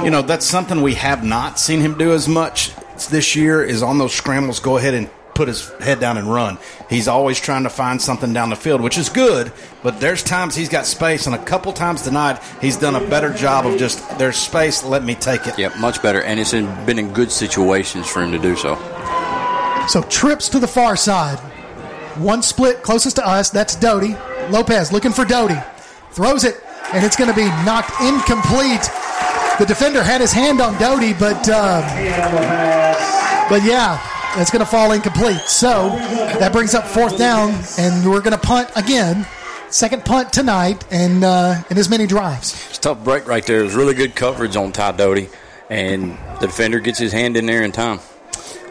You 0.05 0.11
know, 0.11 0.21
that's 0.21 0.45
something 0.45 0.83
we 0.83 0.95
have 0.95 1.23
not 1.23 1.61
seen 1.61 1.79
him 1.79 1.97
do 1.97 2.13
as 2.13 2.27
much 2.27 2.73
this 3.09 3.37
year 3.37 3.63
is 3.63 3.85
on 3.85 3.99
those 3.99 4.13
scrambles, 4.13 4.59
go 4.59 4.77
ahead 4.77 4.95
and 4.95 5.09
put 5.35 5.47
his 5.47 5.71
head 5.75 6.01
down 6.01 6.19
and 6.19 6.27
run. 6.27 6.59
He's 6.91 7.07
always 7.07 7.39
trying 7.39 7.63
to 7.63 7.71
find 7.71 8.03
something 8.03 8.33
down 8.33 8.51
the 8.51 8.57
field, 8.57 8.81
which 8.81 8.99
is 8.99 9.09
good, 9.11 9.53
but 9.85 10.01
there's 10.01 10.25
times 10.25 10.57
he's 10.57 10.69
got 10.69 10.87
space, 10.87 11.27
and 11.27 11.37
a 11.37 11.45
couple 11.45 11.73
times 11.73 12.03
tonight 12.03 12.43
he's 12.61 12.77
done 12.77 12.97
a 12.97 13.09
better 13.09 13.33
job 13.33 13.65
of 13.65 13.79
just, 13.79 14.19
there's 14.19 14.37
space, 14.37 14.83
let 14.83 15.05
me 15.05 15.15
take 15.15 15.47
it. 15.47 15.57
Yep, 15.57 15.79
much 15.79 16.03
better, 16.03 16.21
and 16.21 16.41
it's 16.41 16.53
in, 16.53 16.67
been 16.85 16.99
in 16.99 17.13
good 17.13 17.31
situations 17.31 18.09
for 18.09 18.25
him 18.25 18.33
to 18.33 18.41
do 18.41 18.57
so. 18.57 18.75
So 19.87 20.03
trips 20.11 20.49
to 20.49 20.59
the 20.59 20.67
far 20.67 20.97
side. 20.97 21.39
One 22.19 22.43
split 22.43 22.83
closest 22.83 23.15
to 23.17 23.25
us. 23.25 23.51
That's 23.51 23.77
Doty. 23.77 24.17
Lopez 24.51 24.91
looking 24.91 25.13
for 25.13 25.25
Doty. 25.25 25.61
Throws 26.15 26.45
it, 26.45 26.63
and 26.93 27.05
it's 27.05 27.17
going 27.17 27.29
to 27.29 27.35
be 27.35 27.47
knocked 27.65 27.91
incomplete. 28.01 28.83
The 29.59 29.65
defender 29.67 30.01
had 30.01 30.21
his 30.21 30.33
hand 30.33 30.61
on 30.61 30.79
Doty, 30.79 31.13
but 31.13 31.49
uh, 31.49 31.81
but 33.49 33.65
yeah, 33.65 34.01
it's 34.41 34.49
going 34.49 34.65
to 34.65 34.71
fall 34.71 34.93
incomplete. 34.93 35.41
So 35.49 35.89
that 36.39 36.53
brings 36.53 36.73
up 36.73 36.87
fourth 36.87 37.19
down, 37.19 37.53
and 37.79 38.09
we're 38.09 38.21
going 38.21 38.39
to 38.39 38.39
punt 38.39 38.71
again. 38.77 39.27
Second 39.71 40.05
punt 40.05 40.33
tonight, 40.33 40.85
and 40.93 41.25
uh, 41.25 41.61
in 41.69 41.79
as 41.79 41.89
many 41.91 42.07
drives. 42.07 42.53
It's 42.69 42.79
a 42.79 42.81
tough 42.81 43.03
break 43.03 43.27
right 43.27 43.45
there. 43.45 43.61
It 43.61 43.65
was 43.65 43.75
really 43.75 43.95
good 43.95 44.15
coverage 44.15 44.55
on 44.55 44.71
Ty 44.71 44.93
Doty, 44.93 45.29
and 45.69 46.17
the 46.41 46.47
defender 46.47 46.79
gets 46.79 47.01
his 47.01 47.11
hand 47.13 47.37
in 47.37 47.47
there 47.47 47.65
in 47.65 47.73
time. 47.73 47.99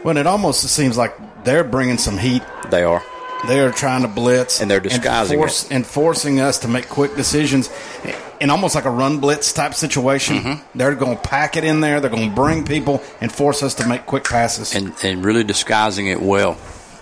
Well, 0.02 0.16
it 0.16 0.26
almost 0.26 0.62
seems 0.62 0.96
like 0.96 1.14
they're 1.44 1.62
bringing 1.62 1.98
some 1.98 2.16
heat. 2.16 2.42
They 2.70 2.84
are. 2.84 3.02
They 3.46 3.60
are 3.60 3.70
trying 3.70 4.02
to 4.02 4.08
blitz, 4.08 4.60
and 4.60 4.70
they're 4.70 4.80
disguising 4.80 5.34
and, 5.34 5.40
force, 5.40 5.64
it. 5.64 5.72
and 5.72 5.86
forcing 5.86 6.40
us 6.40 6.60
to 6.60 6.68
make 6.68 6.88
quick 6.88 7.14
decisions, 7.14 7.70
in 8.40 8.50
almost 8.50 8.74
like 8.74 8.84
a 8.84 8.90
run 8.90 9.20
blitz 9.20 9.52
type 9.52 9.74
situation. 9.74 10.36
Mm-hmm. 10.38 10.78
They're 10.78 10.94
going 10.94 11.16
to 11.16 11.22
pack 11.22 11.56
it 11.56 11.64
in 11.64 11.80
there. 11.80 12.00
They're 12.00 12.10
going 12.10 12.30
to 12.30 12.34
bring 12.34 12.64
people 12.64 13.02
and 13.20 13.30
force 13.30 13.62
us 13.62 13.74
to 13.74 13.86
make 13.86 14.06
quick 14.06 14.24
passes, 14.24 14.74
and, 14.74 14.94
and 15.02 15.24
really 15.24 15.44
disguising 15.44 16.06
it 16.06 16.20
well. 16.20 16.56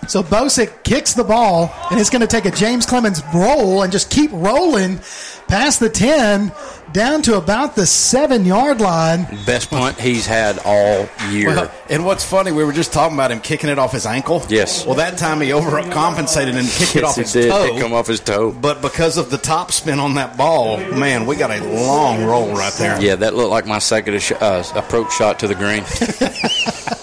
So 0.07 0.21
Bosick 0.21 0.83
kicks 0.83 1.13
the 1.13 1.23
ball, 1.23 1.73
and 1.89 1.99
it's 1.99 2.09
going 2.09 2.21
to 2.21 2.27
take 2.27 2.45
a 2.45 2.51
James 2.51 2.85
Clemens 2.85 3.21
roll 3.33 3.83
and 3.83 3.91
just 3.91 4.09
keep 4.09 4.31
rolling 4.33 4.99
past 5.47 5.79
the 5.79 5.89
10 5.89 6.51
down 6.91 7.21
to 7.23 7.37
about 7.37 7.75
the 7.75 7.85
seven 7.85 8.45
yard 8.45 8.81
line. 8.81 9.25
Best 9.45 9.69
punt 9.69 9.99
he's 9.99 10.25
had 10.25 10.59
all 10.65 11.07
year. 11.29 11.47
Well, 11.47 11.71
and 11.89 12.05
what's 12.05 12.23
funny, 12.23 12.51
we 12.51 12.63
were 12.63 12.73
just 12.73 12.93
talking 12.93 13.15
about 13.15 13.31
him 13.31 13.39
kicking 13.39 13.69
it 13.69 13.79
off 13.79 13.91
his 13.91 14.05
ankle. 14.05 14.43
Yes. 14.49 14.85
Well, 14.85 14.95
that 14.95 15.17
time 15.17 15.41
he 15.41 15.49
overcompensated 15.49 16.55
and 16.55 16.67
kicked 16.67 16.95
it 16.95 17.03
off 17.03 17.15
his 17.15 17.31
did. 17.31 17.49
toe. 17.49 17.75
It 17.75 17.79
come 17.81 17.93
off 17.93 18.07
his 18.07 18.19
toe. 18.19 18.51
But 18.51 18.81
because 18.81 19.17
of 19.17 19.29
the 19.29 19.37
top 19.37 19.71
spin 19.71 19.99
on 19.99 20.15
that 20.15 20.37
ball, 20.37 20.77
man, 20.77 21.25
we 21.25 21.35
got 21.35 21.51
a 21.51 21.63
long 21.63 22.23
roll 22.25 22.53
right 22.55 22.73
there. 22.73 23.01
Yeah, 23.01 23.15
that 23.15 23.33
looked 23.33 23.51
like 23.51 23.65
my 23.65 23.79
second 23.79 24.15
uh, 24.41 24.63
approach 24.75 25.13
shot 25.13 25.39
to 25.39 25.47
the 25.47 25.55
green. 25.55 25.83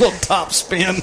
little 0.00 0.18
top 0.20 0.52
spin 0.52 0.96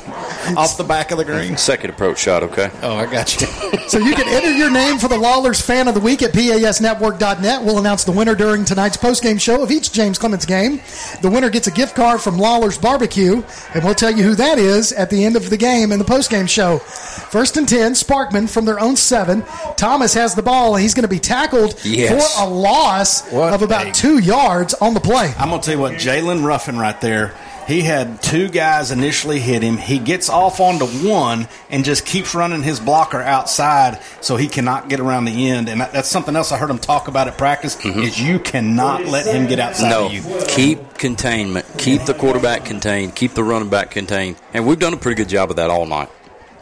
off 0.58 0.78
the 0.78 0.84
back 0.84 1.12
of 1.12 1.18
the 1.18 1.26
green. 1.26 1.58
Second 1.58 1.90
approach 1.92 2.20
shot, 2.20 2.44
okay? 2.44 2.70
Oh, 2.82 2.95
I 2.95 3.06
got 3.06 3.40
you. 3.40 3.48
so 3.88 4.00
you 4.00 4.16
can 4.16 4.28
enter 4.28 4.52
your 4.52 4.72
name 4.72 4.98
for 4.98 5.08
the 5.08 5.18
Lawlers 5.18 5.62
Fan 5.62 5.88
of 5.88 5.94
the 5.94 6.00
Week 6.00 6.22
at 6.22 6.32
PASnetwork.net. 6.32 7.64
We'll 7.64 7.80
announce 7.80 8.03
the 8.03 8.12
winner 8.12 8.23
during 8.34 8.64
tonight's 8.64 8.95
postgame 8.95 9.40
show 9.40 9.61
of 9.61 9.69
each 9.72 9.92
James 9.92 10.18
Clemens 10.18 10.45
game. 10.45 10.80
The 11.22 11.30
winner 11.30 11.50
gets 11.50 11.68
a 11.68 11.72
gift 11.72 11.95
card 11.95 12.22
from 12.22 12.38
Lawler's 12.38 12.77
Barbecue, 12.77 13.43
and 13.74 13.84
we'll 13.84 13.93
tell 13.93 14.10
you 14.11 14.24
who 14.24 14.35
that 14.35 14.58
is 14.58 14.93
at 14.93 15.10
the 15.10 15.26
end 15.26 15.35
of 15.35 15.50
the 15.50 15.58
game 15.58 15.92
in 15.92 16.00
the 16.00 16.06
postgame 16.06 16.48
show. 16.48 16.77
First 16.80 17.58
and 17.58 17.68
10, 17.68 17.92
Sparkman 17.93 18.50
from 18.50 18.64
their 18.64 18.80
own 18.80 18.95
seven. 18.95 19.43
Thomas 19.76 20.14
has 20.14 20.34
the 20.34 20.42
ball, 20.42 20.76
and 20.76 20.82
he's 20.82 20.93
going 20.93 21.03
to 21.03 21.10
be 21.10 21.19
tackled 21.19 21.77
Yes. 21.84 22.34
for 22.38 22.43
a 22.43 22.48
loss 22.50 23.30
What 23.30 23.53
of 23.53 23.61
about 23.61 23.88
a- 23.88 23.92
two 23.92 24.19
yards 24.19 24.74
on 24.76 24.93
the 24.93 25.02
play. 25.02 25.34
I'm 25.38 25.50
going 25.50 25.60
to 25.61 25.66
tell 25.66 25.76
you 25.76 25.82
what, 25.82 25.93
Jalen 25.95 26.45
Ruffin 26.45 26.77
right 26.80 27.00
there. 27.02 27.34
He 27.67 27.82
had 27.82 28.22
two 28.22 28.50
guys 28.50 28.92
initially 28.92 29.40
hit 29.40 29.64
him. 29.64 29.77
He 29.77 30.00
gets 30.00 30.30
off 30.30 30.59
onto 30.59 30.85
one 30.85 31.48
and 31.69 31.85
just 31.85 32.06
keeps 32.06 32.35
running 32.35 32.64
his 32.64 32.80
blocker 32.80 33.22
outside 33.22 34.01
so 34.22 34.35
he 34.35 34.48
cannot 34.48 34.90
get 34.90 35.00
around 35.00 35.25
the 35.25 35.50
end. 35.50 35.69
And 35.69 35.82
that, 35.82 35.93
that's 35.93 36.09
something 36.09 36.35
else 36.35 36.51
I 36.51 36.58
heard 36.58 36.69
him 36.69 36.80
talk 36.80 37.08
about 37.08 37.27
at 37.27 37.38
practice 37.38 37.75
mm-hmm. 37.75 38.00
is 38.00 38.22
you 38.22 38.40
cannot 38.40 39.06
let 39.06 39.25
him 39.25 39.48
get 39.48 39.59
outside 39.59 39.90
no, 39.90 40.06
of 40.08 40.14
you. 40.14 40.24
keep 40.48 40.98
containment. 40.98 41.66
Keep 41.77 42.06
the 42.06 42.14
quarterback 42.14 42.66
contained. 42.66 43.16
Keep 43.16 43.33
the 43.33 43.43
running 43.43 43.69
back 43.69 43.92
contained. 43.92 44.38
And 44.53 44.67
we've 44.67 44.80
done 44.80 44.93
a 44.93 44.98
pretty 44.98 45.16
good 45.16 45.30
job 45.30 45.50
of 45.50 45.56
that 45.58 45.69
all 45.69 45.85
night. 45.85 46.09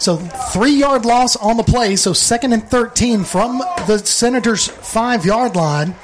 So 0.02 0.18
three 0.18 0.72
yard 0.72 1.06
loss 1.06 1.36
on 1.36 1.58
the 1.58 1.64
play. 1.64 1.96
So 1.96 2.12
second 2.14 2.54
and 2.54 2.68
13 2.68 3.24
from 3.24 3.60
the 3.86 4.00
Senators' 4.00 4.68
five 4.68 5.26
yard 5.26 5.56
line. 5.56 5.96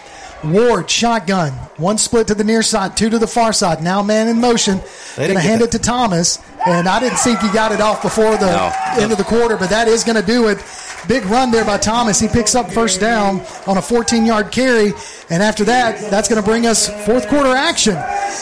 Ward, 0.43 0.89
shotgun. 0.89 1.51
One 1.77 1.97
split 1.97 2.27
to 2.27 2.35
the 2.35 2.43
near 2.43 2.61
side, 2.61 2.95
two 2.95 3.09
to 3.09 3.17
the 3.19 3.27
far 3.27 3.53
side. 3.53 3.81
Now 3.81 4.01
man 4.03 4.27
in 4.27 4.39
motion. 4.39 4.79
Going 5.15 5.33
to 5.33 5.39
hand 5.39 5.61
it 5.61 5.71
to 5.71 5.79
Thomas. 5.79 6.39
And 6.65 6.87
I 6.87 6.99
didn't 6.99 7.17
think 7.19 7.39
he 7.39 7.49
got 7.51 7.71
it 7.71 7.81
off 7.81 8.01
before 8.01 8.37
the 8.37 8.45
No. 8.51 8.71
end 9.01 9.11
of 9.11 9.17
the 9.17 9.23
quarter, 9.23 9.57
but 9.57 9.69
that 9.69 9.87
is 9.87 10.03
going 10.03 10.19
to 10.19 10.25
do 10.25 10.47
it. 10.49 10.63
Big 11.07 11.25
run 11.25 11.51
there 11.51 11.63
by 11.65 11.77
Thomas. 11.77 12.19
He 12.19 12.27
picks 12.27 12.53
up 12.55 12.69
first 12.71 12.99
down 12.99 13.41
on 13.65 13.77
a 13.77 13.81
14 13.81 14.25
yard 14.25 14.51
carry. 14.51 14.93
And 15.29 15.41
after 15.41 15.63
that, 15.65 15.99
that's 16.11 16.27
going 16.27 16.41
to 16.41 16.47
bring 16.47 16.67
us 16.67 16.87
fourth 17.05 17.27
quarter 17.29 17.49
action. 17.55 17.95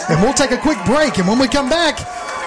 And 0.09 0.21
we'll 0.21 0.33
take 0.33 0.51
a 0.51 0.57
quick 0.57 0.77
break. 0.85 1.17
And 1.19 1.27
when 1.27 1.37
we 1.39 1.47
come 1.47 1.69
back, 1.69 1.99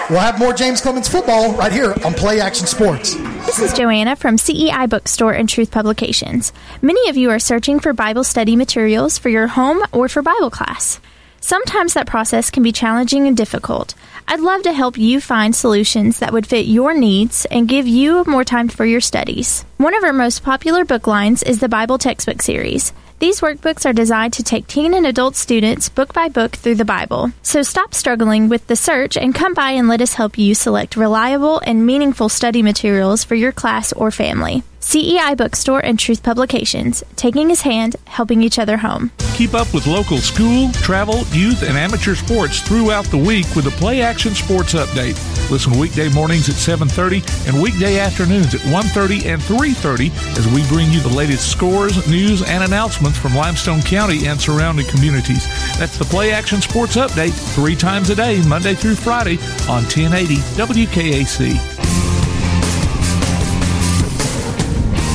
we'll 0.09 0.19
have 0.19 0.39
more 0.39 0.53
James 0.53 0.81
Clemens 0.81 1.07
football 1.07 1.53
right 1.53 1.71
here 1.71 1.93
on 2.05 2.13
Play 2.13 2.39
Action 2.39 2.67
Sports. 2.67 3.15
This 3.45 3.59
is 3.59 3.73
Joanna 3.73 4.15
from 4.15 4.37
CEI 4.37 4.87
Bookstore 4.87 5.33
and 5.33 5.47
Truth 5.47 5.71
Publications. 5.71 6.53
Many 6.81 7.09
of 7.09 7.17
you 7.17 7.29
are 7.29 7.39
searching 7.39 7.79
for 7.79 7.93
Bible 7.93 8.23
study 8.23 8.55
materials 8.55 9.17
for 9.17 9.29
your 9.29 9.47
home 9.47 9.81
or 9.91 10.09
for 10.09 10.21
Bible 10.21 10.49
class. 10.49 10.99
Sometimes 11.41 11.93
that 11.93 12.05
process 12.05 12.51
can 12.51 12.63
be 12.63 12.71
challenging 12.71 13.25
and 13.25 13.37
difficult. 13.37 13.95
I'd 14.27 14.41
love 14.41 14.63
to 14.63 14.73
help 14.73 14.97
you 14.97 15.21
find 15.21 15.55
solutions 15.55 16.19
that 16.19 16.33
would 16.33 16.45
fit 16.45 16.65
your 16.65 16.93
needs 16.93 17.45
and 17.45 17.67
give 17.67 17.87
you 17.87 18.23
more 18.27 18.43
time 18.43 18.67
for 18.67 18.85
your 18.85 19.01
studies. 19.01 19.63
One 19.77 19.95
of 19.95 20.03
our 20.03 20.13
most 20.13 20.43
popular 20.43 20.83
book 20.83 21.07
lines 21.07 21.41
is 21.41 21.59
the 21.59 21.69
Bible 21.69 21.97
Textbook 21.97 22.41
Series. 22.41 22.91
These 23.19 23.41
workbooks 23.41 23.85
are 23.85 23.91
designed 23.91 24.31
to 24.33 24.43
take 24.43 24.65
teen 24.67 24.93
and 24.93 25.05
adult 25.05 25.35
students 25.35 25.89
book 25.89 26.13
by 26.13 26.29
book 26.29 26.53
through 26.53 26.75
the 26.75 26.85
Bible. 26.85 27.33
So 27.43 27.63
stop 27.63 27.93
struggling 27.93 28.47
with 28.47 28.65
the 28.67 28.77
search 28.77 29.17
and 29.17 29.35
come 29.35 29.53
by 29.53 29.71
and 29.71 29.89
let 29.89 29.99
us 29.99 30.13
help 30.13 30.37
you 30.37 30.55
select 30.55 30.95
reliable 30.95 31.59
and 31.59 31.85
meaningful 31.85 32.29
study 32.29 32.63
materials 32.63 33.25
for 33.25 33.35
your 33.35 33.51
class 33.51 33.91
or 33.91 34.09
family. 34.09 34.63
CEI 34.89 35.35
Bookstore 35.35 35.85
and 35.85 35.99
Truth 35.99 36.23
Publications, 36.23 37.03
taking 37.15 37.49
his 37.49 37.61
hand, 37.61 37.95
helping 38.05 38.41
each 38.41 38.57
other 38.57 38.77
home. 38.77 39.11
Keep 39.35 39.53
up 39.53 39.71
with 39.71 39.85
local 39.85 40.17
school, 40.17 40.71
travel, 40.71 41.19
youth, 41.27 41.61
and 41.61 41.77
amateur 41.77 42.15
sports 42.15 42.61
throughout 42.61 43.05
the 43.05 43.17
week 43.17 43.45
with 43.55 43.65
the 43.65 43.77
Play 43.77 44.01
Action 44.01 44.33
Sports 44.33 44.73
Update. 44.73 45.13
Listen 45.51 45.77
weekday 45.77 46.09
mornings 46.09 46.49
at 46.49 46.55
7:30 46.55 47.21
and 47.47 47.61
weekday 47.61 47.99
afternoons 47.99 48.55
at 48.55 48.61
1:30 48.61 49.27
and 49.27 49.39
3:30 49.43 50.11
as 50.39 50.47
we 50.47 50.67
bring 50.69 50.91
you 50.91 51.01
the 51.01 51.15
latest 51.15 51.51
scores, 51.51 52.07
news, 52.07 52.41
and 52.41 52.63
announcements 52.63 53.19
from 53.19 53.35
Limestone 53.35 53.83
County 53.83 54.25
and 54.25 54.41
surrounding 54.41 54.87
communities. 54.87 55.45
That's 55.77 55.99
the 55.99 56.05
Play 56.05 56.31
Action 56.31 56.63
Sports 56.63 56.95
Update 56.95 57.35
three 57.53 57.75
times 57.75 58.09
a 58.09 58.15
day, 58.15 58.41
Monday 58.47 58.73
through 58.73 58.95
Friday 58.95 59.37
on 59.69 59.85
1080 59.85 60.37
WKAC. 60.57 62.08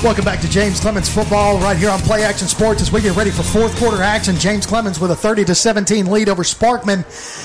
Welcome 0.04 0.26
back 0.26 0.42
to 0.42 0.50
James 0.50 0.80
Clemens 0.80 1.08
football 1.08 1.58
right 1.60 1.78
here 1.78 1.88
on 1.88 1.98
Play 2.00 2.24
Action 2.24 2.46
Sports 2.46 2.82
as 2.82 2.92
we 2.92 3.00
get 3.00 3.16
ready 3.16 3.30
for 3.30 3.42
fourth 3.42 3.74
quarter 3.78 4.02
action. 4.02 4.36
James 4.36 4.66
Clemens 4.66 5.00
with 5.00 5.10
a 5.10 5.16
30 5.16 5.46
to 5.46 5.54
17 5.54 6.04
lead 6.04 6.28
over 6.28 6.42
Sparkman. 6.42 7.04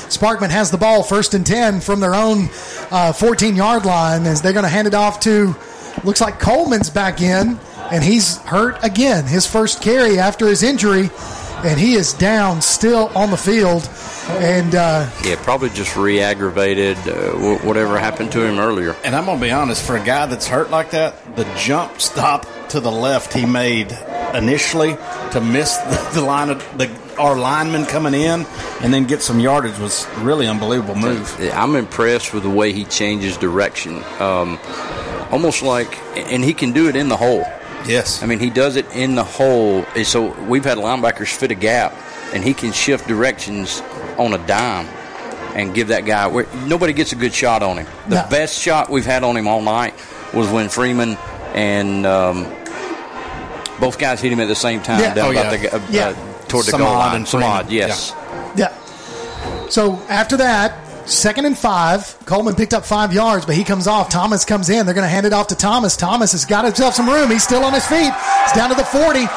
Sparkman 0.09 0.49
has 0.49 0.69
the 0.69 0.77
ball 0.77 1.01
first 1.01 1.33
and 1.33 1.45
10 1.47 1.79
from 1.79 2.01
their 2.01 2.13
own 2.13 2.49
14 2.49 3.55
yard 3.55 3.85
line 3.85 4.25
as 4.25 4.41
they're 4.41 4.51
going 4.51 4.63
to 4.63 4.69
hand 4.69 4.89
it 4.89 4.93
off 4.93 5.21
to 5.21 5.55
looks 6.03 6.19
like 6.19 6.41
Coleman's 6.41 6.89
back 6.89 7.21
in 7.21 7.57
and 7.93 8.03
he's 8.03 8.35
hurt 8.39 8.77
again. 8.83 9.25
His 9.25 9.47
first 9.47 9.81
carry 9.81 10.19
after 10.19 10.45
his 10.45 10.61
injury 10.61 11.09
and 11.63 11.79
he 11.79 11.93
is 11.93 12.11
down 12.11 12.61
still 12.61 13.09
on 13.15 13.31
the 13.31 13.37
field 13.37 13.89
and 14.37 14.75
uh, 14.75 15.09
Yeah, 15.23 15.35
probably 15.43 15.69
just 15.69 15.95
re-aggravated 15.95 16.97
uh, 16.97 17.31
whatever 17.63 17.97
happened 17.97 18.31
to 18.33 18.43
him 18.43 18.59
earlier. 18.59 18.95
And 19.03 19.15
I'm 19.15 19.25
going 19.25 19.39
to 19.39 19.45
be 19.45 19.51
honest, 19.51 19.85
for 19.85 19.97
a 19.97 20.03
guy 20.03 20.27
that's 20.27 20.47
hurt 20.47 20.69
like 20.69 20.91
that, 20.91 21.15
the 21.39 21.53
jump 21.57 21.99
stop 22.01 22.45
to 22.69 22.79
the 22.79 22.91
left 22.91 23.33
he 23.33 23.45
made 23.45 23.91
initially 24.33 24.95
to 25.31 25.41
miss 25.41 25.75
the, 25.77 26.09
the 26.15 26.21
line 26.21 26.49
of 26.49 26.77
the 26.77 26.89
our 27.17 27.35
lineman 27.37 27.85
coming 27.85 28.13
in 28.13 28.45
and 28.81 28.93
then 28.93 29.05
get 29.05 29.21
some 29.21 29.39
yardage 29.41 29.77
was 29.79 30.07
really 30.19 30.47
unbelievable 30.47 30.95
move. 30.95 31.35
I'm 31.53 31.75
impressed 31.75 32.33
with 32.33 32.43
the 32.43 32.49
way 32.49 32.71
he 32.71 32.85
changes 32.85 33.35
direction. 33.35 34.01
Um, 34.19 34.57
almost 35.29 35.61
like, 35.61 35.97
and 36.17 36.43
he 36.43 36.53
can 36.53 36.71
do 36.71 36.87
it 36.87 36.95
in 36.95 37.09
the 37.09 37.17
hole. 37.17 37.43
Yes. 37.85 38.23
I 38.23 38.25
mean, 38.25 38.39
he 38.39 38.49
does 38.49 38.77
it 38.77 38.85
in 38.95 39.15
the 39.15 39.23
hole. 39.25 39.83
So 40.03 40.31
we've 40.43 40.63
had 40.63 40.77
linebackers 40.77 41.35
fit 41.35 41.51
a 41.51 41.55
gap, 41.55 41.93
and 42.33 42.41
he 42.43 42.53
can 42.53 42.71
shift 42.71 43.05
directions 43.07 43.81
on 44.17 44.33
a 44.33 44.37
dime 44.47 44.85
and 45.55 45.73
give 45.73 45.89
that 45.89 46.05
guy. 46.05 46.27
Where, 46.27 46.45
nobody 46.67 46.93
gets 46.93 47.11
a 47.11 47.15
good 47.17 47.33
shot 47.33 47.63
on 47.63 47.77
him. 47.79 47.87
The 48.07 48.23
No. 48.23 48.29
best 48.29 48.57
shot 48.57 48.89
we've 48.89 49.05
had 49.05 49.23
on 49.25 49.35
him 49.35 49.47
all 49.47 49.61
night 49.61 49.93
was 50.33 50.47
when 50.49 50.69
Freeman 50.69 51.17
and 51.53 52.05
um, 52.05 52.43
both 53.79 53.97
guys 53.97 54.21
hit 54.21 54.31
him 54.31 54.39
at 54.39 54.47
the 54.47 54.55
same 54.55 54.81
time 54.81 54.99
Yeah. 55.01 55.13
down 55.13 55.27
Oh, 55.27 55.31
about 55.31 55.51
yeah. 55.53 55.57
the 55.69 55.75
uh, 55.75 55.81
Yeah. 55.89 56.07
uh, 56.09 56.47
toward 56.47 56.65
the 56.65 56.71
Samad 56.73 56.77
goal 56.79 56.93
line. 56.93 57.15
and 57.17 57.25
Samad, 57.25 57.65
yes. 57.69 58.13
Yeah. 58.55 58.73
So 59.69 60.01
after 60.09 60.37
that, 60.37 60.73
second 61.07 61.45
and 61.45 61.57
five, 61.57 62.15
Coleman 62.25 62.55
picked 62.55 62.73
up 62.73 62.85
five 62.85 63.13
yards, 63.13 63.45
but 63.45 63.55
he 63.55 63.63
comes 63.63 63.87
off. 63.87 64.09
Thomas 64.09 64.45
comes 64.45 64.69
in. 64.69 64.85
They're 64.85 64.95
going 64.95 65.05
to 65.05 65.09
hand 65.09 65.25
it 65.25 65.33
off 65.33 65.47
to 65.47 65.55
Thomas. 65.55 65.95
Thomas 65.95 66.31
has 66.31 66.45
got 66.45 66.65
himself 66.65 66.95
some 66.95 67.07
room. 67.07 67.29
He's 67.29 67.43
still 67.43 67.63
on 67.63 67.73
his 67.73 67.85
feet. 67.85 68.11
He's 68.11 68.51
down 68.53 68.69
to 68.69 68.75
the 68.75 68.83
40. 68.85 69.27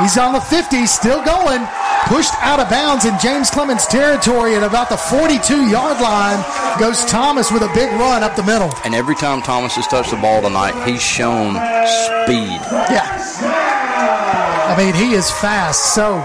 He's 0.00 0.18
on 0.18 0.32
the 0.32 0.40
50, 0.40 0.86
still 0.86 1.22
going. 1.24 1.60
Pushed 2.06 2.34
out 2.42 2.60
of 2.60 2.68
bounds 2.68 3.06
in 3.06 3.18
James 3.18 3.50
Clemens 3.50 3.86
territory 3.86 4.54
at 4.56 4.62
about 4.62 4.88
the 4.90 4.96
42 4.96 5.68
yard 5.68 6.00
line 6.00 6.44
goes 6.78 7.04
Thomas 7.06 7.50
with 7.50 7.62
a 7.62 7.68
big 7.74 7.90
run 7.92 8.22
up 8.22 8.36
the 8.36 8.42
middle. 8.42 8.70
And 8.84 8.94
every 8.94 9.14
time 9.14 9.40
Thomas 9.40 9.74
has 9.76 9.86
touched 9.86 10.10
the 10.10 10.16
ball 10.18 10.42
tonight, 10.42 10.74
he's 10.86 11.00
shown 11.02 11.54
speed. 11.54 12.60
Yeah. 12.92 13.08
I 14.68 14.74
mean, 14.76 14.94
he 14.94 15.14
is 15.14 15.30
fast. 15.30 15.94
So 15.94 16.24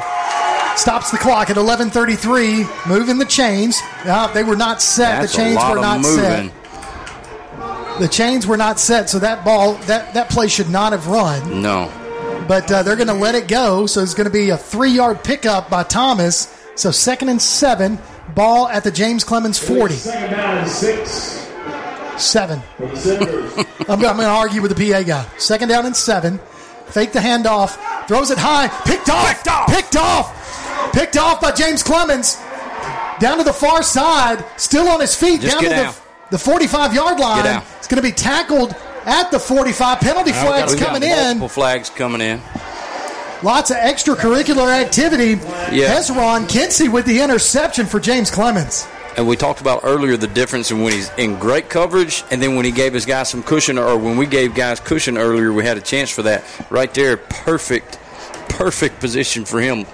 stops 0.75 1.11
the 1.11 1.17
clock 1.17 1.49
at 1.49 1.55
11:33. 1.55 2.65
Moving 2.87 3.17
the 3.17 3.25
chains. 3.25 3.81
Uh, 4.03 4.27
they 4.33 4.43
were 4.43 4.57
not 4.57 4.81
set. 4.81 5.21
That's 5.21 5.31
the 5.31 5.37
chains 5.37 5.55
a 5.55 5.59
lot 5.59 5.71
were 5.71 5.77
of 5.77 5.83
not 5.83 6.01
moving. 6.01 6.49
set. 6.49 7.99
The 7.99 8.07
chains 8.07 8.47
were 8.47 8.57
not 8.57 8.79
set, 8.79 9.09
so 9.09 9.19
that 9.19 9.43
ball, 9.43 9.73
that, 9.87 10.13
that 10.13 10.29
play 10.29 10.47
should 10.47 10.69
not 10.69 10.93
have 10.93 11.07
run. 11.07 11.61
No. 11.61 11.91
But 12.49 12.71
uh, 12.71 12.81
they're 12.81 12.95
going 12.95 13.09
to 13.09 13.13
let 13.13 13.35
it 13.35 13.47
go, 13.47 13.85
so 13.85 14.01
it's 14.01 14.15
going 14.15 14.25
to 14.25 14.33
be 14.33 14.49
a 14.49 14.57
three 14.57 14.89
yard 14.89 15.23
pickup 15.23 15.69
by 15.69 15.83
Thomas. 15.83 16.47
So 16.73 16.89
second 16.89 17.29
and 17.29 17.39
seven, 17.39 17.99
ball 18.33 18.67
at 18.67 18.83
the 18.83 18.89
James 18.89 19.23
Clemens 19.23 19.59
40. 19.59 19.93
Second 19.93 20.31
down 20.35 20.57
and 20.57 20.67
six. 20.67 21.47
Seven. 22.17 22.59
For 22.75 22.87
the 22.87 22.97
Senators. 22.97 23.53
I'm, 23.87 24.01
going 24.01 24.17
to 24.17 24.25
argue 24.25 24.63
with 24.63 24.75
the 24.75 24.91
PA 24.91 25.03
guy. 25.03 25.27
Second 25.37 25.69
down 25.69 25.85
and 25.85 25.95
seven. 25.95 26.39
Fake 26.87 27.11
the 27.11 27.19
handoff. 27.19 27.77
Throws 28.07 28.31
it 28.31 28.39
high. 28.39 28.67
Picked 28.83 29.11
off. 29.11 29.27
Picked 29.27 29.47
off. 29.47 29.67
Picked 29.69 29.95
off. 29.95 30.91
Picked 30.91 31.17
off 31.17 31.41
by 31.41 31.51
James 31.51 31.83
Clemens. 31.83 32.35
Down 33.19 33.37
to 33.37 33.43
the 33.43 33.53
far 33.53 33.83
side. 33.83 34.43
Still 34.57 34.87
on 34.87 34.99
his 35.01 35.13
feet. 35.13 35.41
Just 35.41 35.53
down 35.53 35.61
get 35.61 35.75
to 35.75 35.85
out. 35.85 36.01
the, 36.31 36.37
the 36.37 36.39
45 36.39 36.95
yard 36.95 37.19
line. 37.19 37.45
out. 37.45 37.63
It's 37.77 37.87
going 37.87 38.01
to 38.01 38.09
be 38.09 38.11
tackled 38.11 38.75
at 39.05 39.31
the 39.31 39.39
45. 39.39 39.99
Penalty 39.99 40.31
flags 40.31 40.75
got 40.75 40.87
coming 40.87 41.03
in. 41.03 41.09
multiple 41.17 41.49
flags 41.49 41.89
coming 41.89 42.21
in. 42.21 42.41
Lots 43.41 43.71
of 43.71 43.77
extracurricular 43.77 44.69
activity. 44.69 45.41
Yeah. 45.73 45.95
Hezron 45.95 46.49
Kinsey 46.49 46.89
with 46.89 47.05
the 47.05 47.21
interception 47.21 47.85
for 47.85 47.99
James 47.99 48.29
Clemens. 48.29 48.87
And 49.15 49.27
we 49.27 49.35
talked 49.35 49.61
about 49.61 49.81
earlier 49.83 50.17
the 50.17 50.27
difference 50.27 50.71
in 50.71 50.81
when 50.81 50.93
he's 50.93 51.09
in 51.17 51.39
great 51.39 51.69
coverage 51.69 52.23
and 52.31 52.41
then 52.41 52.55
when 52.55 52.65
he 52.65 52.71
gave 52.71 52.93
his 52.93 53.05
guys 53.05 53.29
some 53.29 53.43
cushion, 53.43 53.77
or 53.77 53.97
when 53.97 54.17
we 54.17 54.25
gave 54.25 54.55
guys 54.55 54.79
cushion 54.79 55.17
earlier, 55.17 55.51
we 55.51 55.63
had 55.63 55.77
a 55.77 55.81
chance 55.81 56.09
for 56.09 56.21
that. 56.23 56.43
Right 56.69 56.93
there, 56.93 57.17
perfect, 57.17 57.99
perfect 58.49 58.99
position 58.99 59.45
for 59.45 59.59
him. 59.59 59.85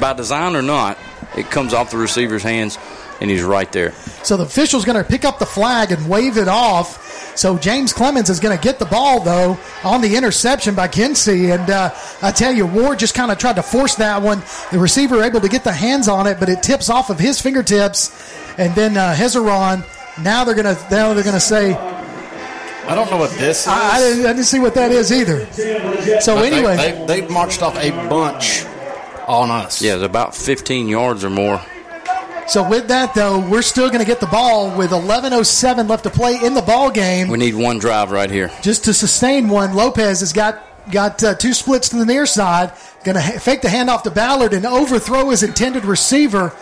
By 0.00 0.12
design 0.14 0.56
or 0.56 0.62
not, 0.62 0.98
it 1.36 1.50
comes 1.50 1.74
off 1.74 1.90
the 1.90 1.96
receiver's 1.96 2.42
hands 2.42 2.76
and 3.20 3.30
he's 3.30 3.42
right 3.42 3.70
there. 3.72 3.92
So 4.22 4.36
the 4.36 4.44
official's 4.44 4.84
going 4.84 5.02
to 5.02 5.08
pick 5.08 5.24
up 5.24 5.38
the 5.38 5.46
flag 5.46 5.92
and 5.92 6.08
wave 6.08 6.36
it 6.36 6.48
off. 6.48 7.04
So 7.36 7.58
James 7.58 7.92
Clemens 7.92 8.30
is 8.30 8.40
going 8.40 8.56
to 8.56 8.62
get 8.62 8.78
the 8.78 8.86
ball 8.86 9.20
though 9.20 9.58
on 9.84 10.00
the 10.00 10.16
interception 10.16 10.74
by 10.74 10.88
Kinsey, 10.88 11.50
and 11.50 11.68
uh, 11.68 11.90
I 12.22 12.30
tell 12.32 12.52
you, 12.52 12.66
Ward 12.66 12.98
just 12.98 13.14
kind 13.14 13.30
of 13.30 13.36
tried 13.38 13.56
to 13.56 13.62
force 13.62 13.94
that 13.96 14.22
one. 14.22 14.42
The 14.72 14.78
receiver 14.78 15.22
able 15.22 15.40
to 15.40 15.48
get 15.48 15.62
the 15.64 15.72
hands 15.72 16.08
on 16.08 16.26
it, 16.26 16.40
but 16.40 16.48
it 16.48 16.62
tips 16.62 16.88
off 16.88 17.10
of 17.10 17.18
his 17.18 17.40
fingertips, 17.40 18.10
and 18.58 18.74
then 18.74 18.96
uh, 18.96 19.14
Hezron. 19.14 19.84
Now 20.22 20.44
they're 20.44 20.54
going 20.54 20.74
to 20.74 20.80
now 20.90 21.12
they're 21.12 21.22
going 21.24 21.34
to 21.34 21.40
say. 21.40 21.74
I 21.74 22.94
don't 22.94 23.10
know 23.10 23.18
what 23.18 23.32
this 23.32 23.62
is. 23.62 23.66
I, 23.66 23.96
I, 23.96 23.98
didn't, 24.00 24.26
I 24.26 24.32
didn't 24.32 24.44
see 24.46 24.60
what 24.60 24.74
that 24.76 24.92
is 24.92 25.12
either. 25.12 25.44
So 26.20 26.36
But 26.36 26.42
they- 26.42 26.52
anyway, 26.52 26.76
they, 26.76 27.20
they 27.20 27.28
marched 27.28 27.60
off 27.60 27.76
a 27.76 27.90
bunch 28.08 28.64
on 29.26 29.50
us. 29.50 29.82
Yeah, 29.82 29.96
it's 29.96 30.04
about 30.04 30.34
15 30.34 30.88
yards 30.88 31.22
or 31.24 31.30
more. 31.30 31.60
So 32.48 32.68
with 32.68 32.88
that 32.88 33.14
though, 33.14 33.38
we're 33.40 33.62
still 33.62 33.88
going 33.88 34.00
to 34.00 34.06
get 34.06 34.20
the 34.20 34.26
ball 34.26 34.76
with 34.76 34.90
11:07 34.90 35.88
left 35.88 36.04
to 36.04 36.10
play 36.10 36.38
in 36.42 36.54
the 36.54 36.62
ball 36.62 36.90
game. 36.90 37.28
We 37.28 37.38
need 37.38 37.54
one 37.54 37.78
drive 37.78 38.10
right 38.10 38.30
here. 38.30 38.50
just 38.62 38.84
to 38.84 38.94
sustain 38.94 39.48
one. 39.48 39.74
Lopez 39.74 40.20
has 40.20 40.32
got 40.32 40.62
got 40.90 41.22
uh, 41.24 41.34
two 41.34 41.52
splits 41.52 41.88
to 41.90 41.96
the 41.96 42.06
near 42.06 42.26
side. 42.26 42.72
Going 43.04 43.16
to 43.16 43.20
ha- 43.22 43.38
fake 43.38 43.62
the 43.62 43.68
handoff 43.68 44.02
to 44.04 44.10
Ballard 44.10 44.52
and 44.52 44.64
overthrow 44.66 45.30
his 45.30 45.42
intended 45.42 45.84
receiver. 45.84 46.52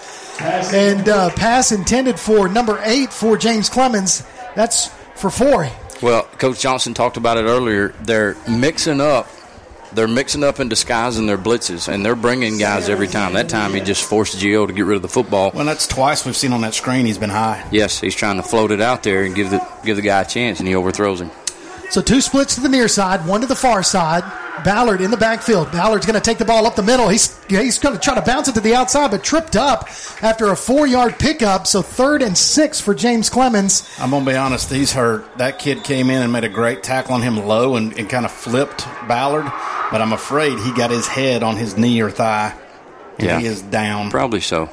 And 0.41 1.09
uh, 1.09 1.31
pass 1.31 1.71
intended 1.73 2.19
for 2.19 2.49
number 2.49 2.81
eight 2.85 3.13
for 3.13 3.37
James 3.37 3.69
Clemens. 3.69 4.27
That's 4.57 4.89
for 5.15 5.31
four. 5.31 5.69
Well, 6.03 6.25
Coach 6.39 6.61
Johnson 6.61 6.93
talked 6.93 7.17
about 7.17 7.37
it 7.39 7.43
earlier. 7.45 7.89
They're 8.03 8.37
mixing 8.49 9.01
up. 9.01 9.29
They're 9.95 10.09
mixing 10.09 10.43
up 10.43 10.59
and 10.59 10.69
disguising 10.69 11.27
their 11.27 11.39
blitzes, 11.39 11.89
and 11.89 12.05
they're 12.05 12.17
bringing 12.17 12.59
guys 12.59 12.89
every 12.89 13.07
time. 13.07 13.35
That 13.35 13.49
time 13.49 13.75
he 13.75 13.81
just 13.81 14.03
forced 14.03 14.39
Gio 14.39 14.67
to 14.67 14.73
get 14.73 14.85
rid 14.85 14.97
of 14.97 15.03
the 15.03 15.09
football. 15.09 15.53
Well, 15.55 15.65
that's 15.65 15.87
twice 15.87 16.27
we've 16.27 16.37
seen 16.37 16.53
on 16.53 16.63
that 16.63 16.75
screen 16.75 17.07
he's 17.07 17.19
been 17.19 17.31
high. 17.31 17.67
Yes, 17.71 18.01
he's 18.01 18.15
trying 18.15 18.37
to 18.37 18.43
float 18.43 18.73
it 18.73 18.81
out 18.81 19.03
there 19.05 19.23
and 19.23 19.35
give 19.35 19.51
the 19.51 19.65
give 19.85 19.97
the 19.97 20.03
guy 20.03 20.23
a 20.23 20.25
chance, 20.25 20.59
and 20.59 20.69
he 20.69 20.75
overthrows 20.75 21.21
him. 21.21 21.31
So 21.95 22.03
two 22.03 22.21
splits 22.21 22.57
to 22.57 22.61
the 22.61 22.69
near 22.69 22.89
side, 22.89 23.25
one 23.25 23.41
to 23.43 23.47
the 23.47 23.55
far 23.55 23.85
side. 23.85 24.25
Ballard 24.65 25.01
in 25.01 25.13
the 25.13 25.17
backfield. 25.17 25.71
Ballard's 25.71 26.05
going 26.07 26.21
to 26.21 26.21
take 26.21 26.39
the 26.39 26.45
ball 26.45 26.67
up 26.67 26.75
the 26.75 26.83
middle. 26.83 27.09
He's 27.09 27.41
he's 27.47 27.79
going 27.79 27.95
to 27.95 28.01
try 28.01 28.17
to 28.17 28.21
bounce 28.21 28.49
it 28.49 28.55
to 28.55 28.61
the 28.61 28.75
outside, 28.75 29.13
but 29.13 29.23
tripped 29.23 29.55
up 29.55 29.85
after 30.21 30.47
a 30.51 30.57
four-yard 30.57 31.21
pickup. 31.21 31.69
So 31.69 31.83
third 31.83 32.21
and 32.21 32.37
six 32.37 32.81
for 32.81 32.97
James 32.97 33.31
Clemens. 33.31 33.89
I'm 34.01 34.11
gonna 34.11 34.27
be 34.27 34.35
honest. 34.35 34.73
He's 34.73 34.93
hurt. 34.93 35.39
That 35.39 35.61
kid 35.61 35.85
came 35.85 36.11
in 36.11 36.21
and 36.21 36.33
made 36.33 36.43
a 36.43 36.49
great 36.49 36.83
tackle 36.83 37.15
on 37.15 37.23
him 37.23 37.37
low 37.47 37.77
and, 37.77 37.97
and 37.97 38.11
kind 38.11 38.25
of 38.25 38.33
flipped 38.33 38.85
Ballard, 39.07 39.45
but 39.93 40.03
I'm 40.03 40.13
afraid 40.13 40.59
he 40.59 40.73
got 40.73 40.91
his 40.91 41.07
head 41.07 41.45
on 41.45 41.57
his 41.57 41.77
knee 41.77 42.01
or 42.01 42.11
thigh, 42.11 42.55
and 43.21 43.29
Yeah. 43.29 43.39
he 43.39 43.47
is 43.47 43.63
down. 43.63 44.11
Probably 44.11 44.41
so. 44.41 44.69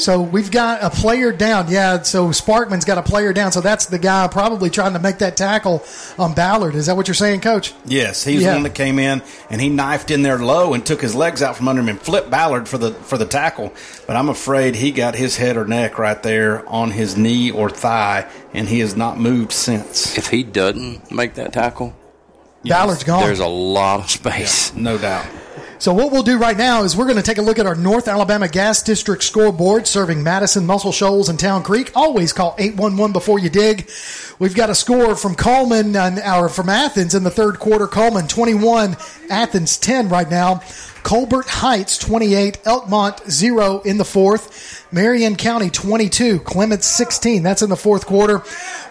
So 0.00 0.22
we've 0.22 0.50
got 0.50 0.82
a 0.82 0.88
player 0.88 1.30
down. 1.30 1.70
Yeah, 1.70 2.00
so 2.02 2.28
Sparkman's 2.32 2.86
got 2.86 2.96
a 2.96 3.02
player 3.02 3.32
down. 3.34 3.52
So 3.52 3.60
that's 3.60 3.86
the 3.86 3.98
guy 3.98 4.26
probably 4.28 4.70
trying 4.70 4.94
to 4.94 4.98
make 4.98 5.18
that 5.18 5.36
tackle 5.36 5.84
on 6.18 6.32
Ballard. 6.34 6.74
Is 6.74 6.86
that 6.86 6.96
what 6.96 7.06
you're 7.06 7.14
saying, 7.14 7.42
Coach? 7.42 7.74
Yes, 7.84 8.24
he's 8.24 8.40
Yeah. 8.42 8.50
the 8.50 8.54
one 8.56 8.62
that 8.62 8.74
came 8.74 8.98
in 8.98 9.20
and 9.50 9.60
he 9.60 9.68
knifed 9.68 10.10
in 10.10 10.22
there 10.22 10.38
low 10.38 10.72
and 10.72 10.84
took 10.86 11.02
his 11.02 11.14
legs 11.14 11.42
out 11.42 11.56
from 11.56 11.68
under 11.68 11.82
him 11.82 11.90
and 11.90 12.00
flipped 12.00 12.30
Ballard 12.30 12.66
for 12.66 12.78
the 12.78 12.92
for 12.92 13.18
the 13.18 13.26
tackle. 13.26 13.74
But 14.06 14.16
I'm 14.16 14.30
afraid 14.30 14.74
he 14.76 14.90
got 14.90 15.14
his 15.16 15.36
head 15.36 15.56
or 15.58 15.66
neck 15.66 15.98
right 15.98 16.22
there 16.22 16.66
on 16.68 16.92
his 16.92 17.16
knee 17.18 17.50
or 17.50 17.68
thigh, 17.68 18.26
and 18.54 18.68
he 18.68 18.80
has 18.80 18.96
not 18.96 19.18
moved 19.20 19.52
since. 19.52 20.16
If 20.16 20.28
he 20.28 20.42
doesn't 20.42 21.12
make 21.12 21.34
that 21.34 21.52
tackle, 21.52 21.94
Ballard's 22.64 23.04
gone. 23.04 23.22
there's 23.24 23.38
a 23.40 23.46
lot 23.46 24.00
of 24.00 24.10
space. 24.10 24.72
No 24.74 24.96
doubt. 24.96 25.26
So 25.80 25.94
what 25.94 26.12
we'll 26.12 26.22
do 26.22 26.36
right 26.36 26.58
now 26.58 26.82
is 26.82 26.94
we're 26.94 27.06
going 27.06 27.16
to 27.16 27.22
take 27.22 27.38
a 27.38 27.42
look 27.42 27.58
at 27.58 27.64
our 27.64 27.74
North 27.74 28.06
Alabama 28.06 28.48
Gas 28.48 28.82
District 28.82 29.22
scoreboard 29.22 29.86
serving 29.86 30.22
Madison, 30.22 30.66
Muscle 30.66 30.92
Shoals, 30.92 31.30
and 31.30 31.40
Town 31.40 31.62
Creek. 31.62 31.90
Always 31.94 32.34
call 32.34 32.54
811 32.58 33.14
before 33.14 33.38
you 33.38 33.48
dig. 33.48 33.90
We've 34.38 34.54
got 34.54 34.68
a 34.68 34.74
score 34.74 35.16
from 35.16 35.34
Coleman 35.34 35.96
and 35.96 36.18
our 36.18 36.50
from 36.50 36.68
Athens 36.68 37.14
in 37.14 37.24
the 37.24 37.30
third 37.30 37.60
quarter. 37.60 37.86
Coleman 37.86 38.28
21, 38.28 38.94
Athens 39.30 39.78
10 39.78 40.10
right 40.10 40.28
now. 40.28 40.60
Colbert 41.02 41.46
Heights 41.48 41.98
28, 41.98 42.62
Elkmont 42.64 43.28
0 43.30 43.80
in 43.80 43.98
the 43.98 44.04
fourth. 44.04 44.86
Marion 44.92 45.36
County 45.36 45.70
22, 45.70 46.40
Clements 46.40 46.86
16. 46.86 47.42
That's 47.42 47.62
in 47.62 47.70
the 47.70 47.76
fourth 47.76 48.06
quarter. 48.06 48.42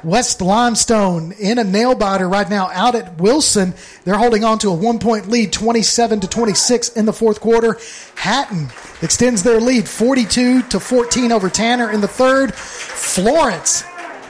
West 0.04 0.42
Limestone 0.42 1.34
in 1.34 1.60
a 1.60 1.64
nail 1.64 1.96
biter 1.96 2.28
right 2.28 2.50
now 2.50 2.70
out 2.74 2.96
at 2.96 3.20
Wilson. 3.20 3.74
They're 4.06 4.18
holding 4.18 4.44
on 4.44 4.60
to 4.60 4.70
a 4.70 4.74
one 4.74 5.00
point 5.00 5.28
lead, 5.30 5.52
27 5.54 6.22
to 6.22 6.28
26 6.28 6.90
in 6.90 7.06
the 7.06 7.14
fourth 7.14 7.42
quarter. 7.42 7.78
Hatton 8.16 8.70
extends 9.02 9.44
their 9.44 9.60
lead 9.60 9.88
42 9.88 10.64
to 10.64 10.80
14 10.80 11.32
over 11.32 11.50
Tanner 11.50 11.92
in 11.92 12.02
the 12.02 12.08
third. 12.08 12.54
Florence 12.54 13.84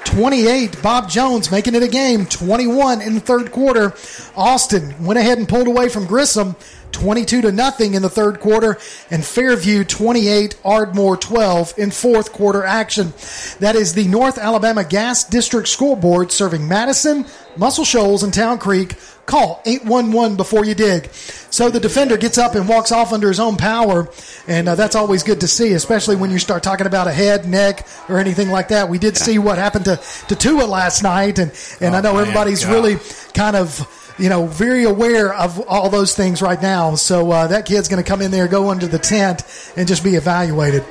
28. 0.06 0.82
Bob 0.82 1.08
Jones 1.08 1.51
making 1.51 1.75
it 1.75 1.83
a 1.83 1.88
game. 1.88 2.25
21 2.25 3.01
in 3.01 3.14
the 3.14 3.19
third 3.19 3.51
quarter. 3.51 3.93
Austin 4.35 5.06
went 5.06 5.19
ahead 5.19 5.38
and 5.38 5.48
pulled 5.48 5.67
away 5.67 5.88
from 5.88 6.08
Grissom. 6.08 6.56
22 6.92 7.42
to 7.42 7.51
nothing 7.51 7.93
in 7.93 8.01
the 8.01 8.09
third 8.09 8.40
quarter. 8.40 8.77
And 9.09 9.26
Fairview 9.26 9.84
28, 9.84 10.59
Ardmore 10.64 11.18
12 11.18 11.74
in 11.77 11.92
fourth 11.92 12.32
quarter 12.32 12.64
action. 12.64 13.14
That 13.59 13.76
is 13.76 13.93
the 13.93 14.08
North 14.08 14.38
Alabama 14.38 14.84
Gas 14.84 15.24
District 15.24 15.68
scoreboard 15.68 16.32
serving 16.32 16.68
Madison, 16.68 17.26
Muscle 17.58 17.85
Shoals, 17.85 18.24
and 18.24 18.34
Town 18.34 18.58
Creek. 18.58 18.95
Call 19.26 19.61
811 19.66 20.38
before 20.38 20.66
you 20.66 20.74
dig. 20.74 21.11
So 21.51 21.69
the 21.69 21.80
defender 21.80 22.18
gets 22.18 22.40
up 22.40 22.56
and 22.56 22.68
walks 22.68 22.92
off 22.92 23.14
under 23.14 23.27
his 23.27 23.40
own 23.40 23.58
power, 23.58 24.09
and 24.48 24.68
uh, 24.68 24.74
that's 24.74 24.95
always 24.95 25.22
good 25.22 25.42
to 25.42 25.48
see, 25.48 25.74
especially 25.74 26.16
when 26.16 26.32
you 26.32 26.40
start 26.40 26.64
talking 26.64 26.88
about 26.88 27.08
a 27.08 27.14
head, 27.14 27.48
neck, 27.48 27.88
or 28.08 28.18
anything 28.18 28.50
like 28.50 28.69
that. 28.69 28.90
We 28.90 28.98
did 28.98 29.18
see 29.18 29.38
what 29.38 29.59
happened 29.59 29.85
to, 29.85 30.00
to 30.30 30.35
Tua 30.35 30.64
last 30.64 31.03
night, 31.03 31.38
and, 31.38 31.51
and 31.80 31.95
I 31.95 32.01
know 32.01 32.14
man, 32.14 32.22
everybody's 32.24 32.66
God. 32.66 32.74
really 32.74 32.98
kind 33.35 33.56
of 33.56 33.88
you 34.19 34.30
know, 34.30 34.45
very 34.45 34.83
aware 34.83 35.33
of 35.33 35.59
all 35.67 35.89
those 35.89 36.15
things 36.15 36.41
right 36.41 36.61
now. 36.61 36.95
So 36.95 37.31
uh, 37.31 37.48
that 37.48 37.65
kid's 37.65 37.88
going 37.88 38.03
to 38.03 38.07
come 38.07 38.22
in 38.22 38.31
there, 38.31 38.48
go 38.48 38.69
under 38.69 38.88
the 38.88 38.99
tent, 38.99 39.43
and 39.75 39.88
just 39.88 40.03
be 40.03 40.15
evaluated. 40.15 40.83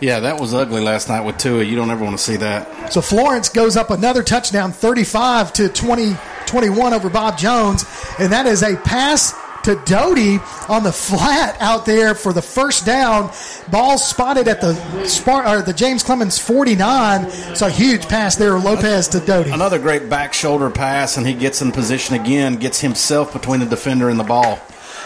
Yeah, 0.00 0.20
that 0.20 0.40
was 0.40 0.54
ugly 0.54 0.80
last 0.80 1.08
night 1.08 1.22
with 1.22 1.38
Tua. 1.38 1.62
You 1.62 1.76
don't 1.76 1.90
ever 1.90 2.04
want 2.04 2.16
to 2.16 2.22
see 2.22 2.36
that. 2.36 2.92
So 2.92 3.00
Florence 3.00 3.48
goes 3.48 3.76
up 3.76 3.90
another 3.90 4.22
touchdown, 4.22 4.72
35 4.72 5.52
to 5.54 5.68
20, 5.68 6.16
21 6.46 6.94
over 6.94 7.08
Bob 7.08 7.38
Jones, 7.38 7.84
and 8.18 8.32
that 8.32 8.46
is 8.46 8.62
a 8.62 8.76
pass 8.76 9.34
to 9.64 9.76
Doty 9.84 10.38
on 10.68 10.82
the 10.82 10.92
flat 11.08 11.56
out 11.60 11.86
there 11.86 12.14
for 12.14 12.32
the 12.32 12.42
first 12.42 12.86
down. 12.86 13.30
Ball 13.70 13.98
spotted 13.98 14.48
at 14.48 14.60
the 14.60 14.74
Spar- 15.06 15.62
the 15.62 15.72
James 15.72 16.02
Clemens 16.02 16.38
49. 16.38 17.24
It's 17.24 17.62
a 17.62 17.70
huge 17.70 18.08
pass 18.08 18.36
there, 18.36 18.58
Lopez 18.58 19.08
to 19.08 19.20
Doty. 19.20 19.50
Another 19.50 19.78
great 19.78 20.08
back 20.08 20.32
shoulder 20.32 20.70
pass, 20.70 21.16
and 21.16 21.26
he 21.26 21.34
gets 21.34 21.62
in 21.62 21.72
position 21.72 22.14
again, 22.14 22.56
gets 22.56 22.80
himself 22.80 23.32
between 23.32 23.60
the 23.60 23.66
defender 23.66 24.08
and 24.08 24.18
the 24.18 24.24
ball. 24.24 24.58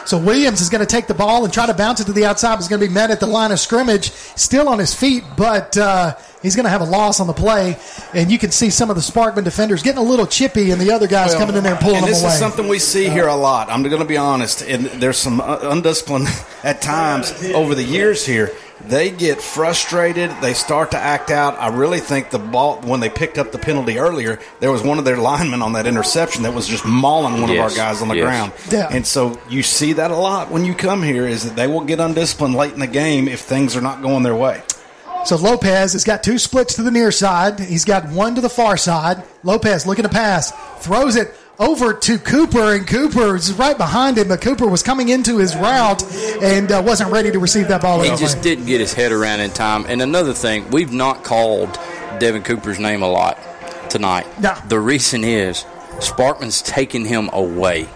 So 0.04 0.18
Williams 0.18 0.60
is 0.60 0.68
going 0.68 0.80
to 0.80 0.86
take 0.86 1.06
the 1.06 1.14
ball 1.14 1.44
and 1.44 1.52
try 1.52 1.66
to 1.66 1.74
bounce 1.74 2.00
it 2.00 2.04
to 2.04 2.12
the 2.12 2.24
outside. 2.24 2.56
He's 2.56 2.68
going 2.68 2.80
to 2.80 2.86
be 2.86 2.92
met 2.92 3.10
at 3.10 3.20
the 3.20 3.26
line 3.26 3.52
of 3.52 3.60
scrimmage, 3.60 4.10
still 4.10 4.68
on 4.68 4.78
his 4.78 4.92
feet, 4.94 5.22
but 5.36 5.76
uh, 5.76 6.16
he's 6.42 6.56
going 6.56 6.64
to 6.64 6.70
have 6.70 6.80
a 6.80 6.84
loss 6.84 7.20
on 7.20 7.26
the 7.26 7.32
play. 7.32 7.76
And 8.12 8.30
you 8.30 8.38
can 8.38 8.50
see 8.50 8.70
some 8.70 8.90
of 8.90 8.96
the 8.96 9.02
Sparkman 9.02 9.44
defenders 9.44 9.82
getting 9.82 9.98
a 10.00 10.08
little 10.08 10.26
chippy, 10.26 10.70
and 10.72 10.80
the 10.80 10.90
other 10.90 11.06
guys 11.06 11.30
Well, 11.30 11.40
coming 11.40 11.56
in 11.56 11.62
there 11.62 11.74
and 11.74 11.80
pulling 11.80 11.96
and 11.98 12.04
them 12.04 12.10
this 12.10 12.22
away. 12.22 12.32
is 12.32 12.38
something 12.38 12.68
we 12.68 12.78
see 12.78 13.08
here 13.08 13.28
a 13.28 13.36
lot. 13.36 13.70
I'm 13.70 13.82
going 13.82 13.98
to 13.98 14.04
be 14.04 14.16
honest, 14.16 14.62
and 14.62 14.86
there's 14.86 15.18
some 15.18 15.40
uh, 15.40 15.58
undiscipline 15.58 16.26
at 16.64 16.82
times 16.82 17.32
over 17.54 17.74
the 17.74 17.84
years 17.84 18.26
here. 18.26 18.52
They 18.88 19.10
get 19.10 19.40
frustrated. 19.40 20.30
They 20.40 20.54
start 20.54 20.90
to 20.92 20.98
act 20.98 21.30
out. 21.30 21.58
I 21.58 21.68
really 21.68 22.00
think 22.00 22.30
the 22.30 22.38
ball 22.38 22.80
when 22.82 23.00
they 23.00 23.08
picked 23.08 23.38
up 23.38 23.52
the 23.52 23.58
penalty 23.58 23.98
earlier, 23.98 24.38
there 24.60 24.72
was 24.72 24.82
one 24.82 24.98
of 24.98 25.04
their 25.04 25.16
linemen 25.16 25.62
on 25.62 25.74
that 25.74 25.86
interception 25.86 26.42
that 26.42 26.54
was 26.54 26.66
just 26.66 26.84
mauling 26.84 27.40
one 27.40 27.50
of 27.50 27.58
our 27.58 27.70
guys 27.70 28.02
on 28.02 28.08
the 28.08 28.16
Yes. 28.16 28.24
ground. 28.24 28.52
Yeah. 28.70 28.88
And 28.90 29.06
so 29.06 29.38
you 29.48 29.62
see 29.62 29.92
that 29.94 30.10
a 30.10 30.16
lot 30.16 30.50
when 30.50 30.64
you 30.64 30.74
come 30.74 31.02
here 31.02 31.26
is 31.26 31.44
that 31.44 31.56
they 31.56 31.66
will 31.66 31.82
get 31.82 32.00
undisciplined 32.00 32.54
late 32.54 32.72
in 32.72 32.80
the 32.80 32.86
game 32.86 33.28
if 33.28 33.40
things 33.40 33.76
are 33.76 33.80
not 33.80 34.02
going 34.02 34.22
their 34.22 34.34
way. 34.34 34.62
So 35.24 35.36
Lopez 35.36 35.92
has 35.92 36.02
got 36.02 36.24
two 36.24 36.36
splits 36.36 36.74
to 36.74 36.82
the 36.82 36.90
near 36.90 37.12
side. 37.12 37.60
He's 37.60 37.84
got 37.84 38.08
one 38.08 38.34
to 38.34 38.40
the 38.40 38.48
far 38.50 38.76
side. 38.76 39.22
Lopez 39.44 39.86
looking 39.86 40.02
to 40.02 40.08
pass, 40.08 40.52
throws 40.80 41.14
it 41.14 41.32
over 41.58 41.92
to 41.94 42.18
Cooper, 42.18 42.74
and 42.74 42.86
Cooper 42.86 43.36
is 43.36 43.52
right 43.54 43.76
behind 43.76 44.18
him. 44.18 44.28
But 44.28 44.40
Cooper 44.40 44.66
was 44.66 44.82
coming 44.82 45.08
into 45.08 45.38
his 45.38 45.54
route 45.56 46.02
and 46.42 46.70
uh, 46.70 46.82
wasn't 46.84 47.12
ready 47.12 47.30
to 47.30 47.38
receive 47.38 47.68
that 47.68 47.82
ball. 47.82 48.02
He 48.02 48.10
just 48.16 48.42
didn't 48.42 48.66
get 48.66 48.80
his 48.80 48.92
head 48.92 49.12
around 49.12 49.40
in 49.40 49.50
time. 49.50 49.84
And 49.88 50.02
another 50.02 50.32
thing, 50.32 50.70
we've 50.70 50.92
not 50.92 51.24
called 51.24 51.78
Devin 52.18 52.42
Cooper's 52.42 52.78
name 52.78 53.02
a 53.02 53.08
lot 53.08 53.38
tonight. 53.90 54.26
No. 54.40 54.54
The 54.68 54.80
reason 54.80 55.24
is 55.24 55.64
Sparkman's 56.00 56.62
taking 56.62 57.04
him 57.04 57.30
away. 57.32 57.88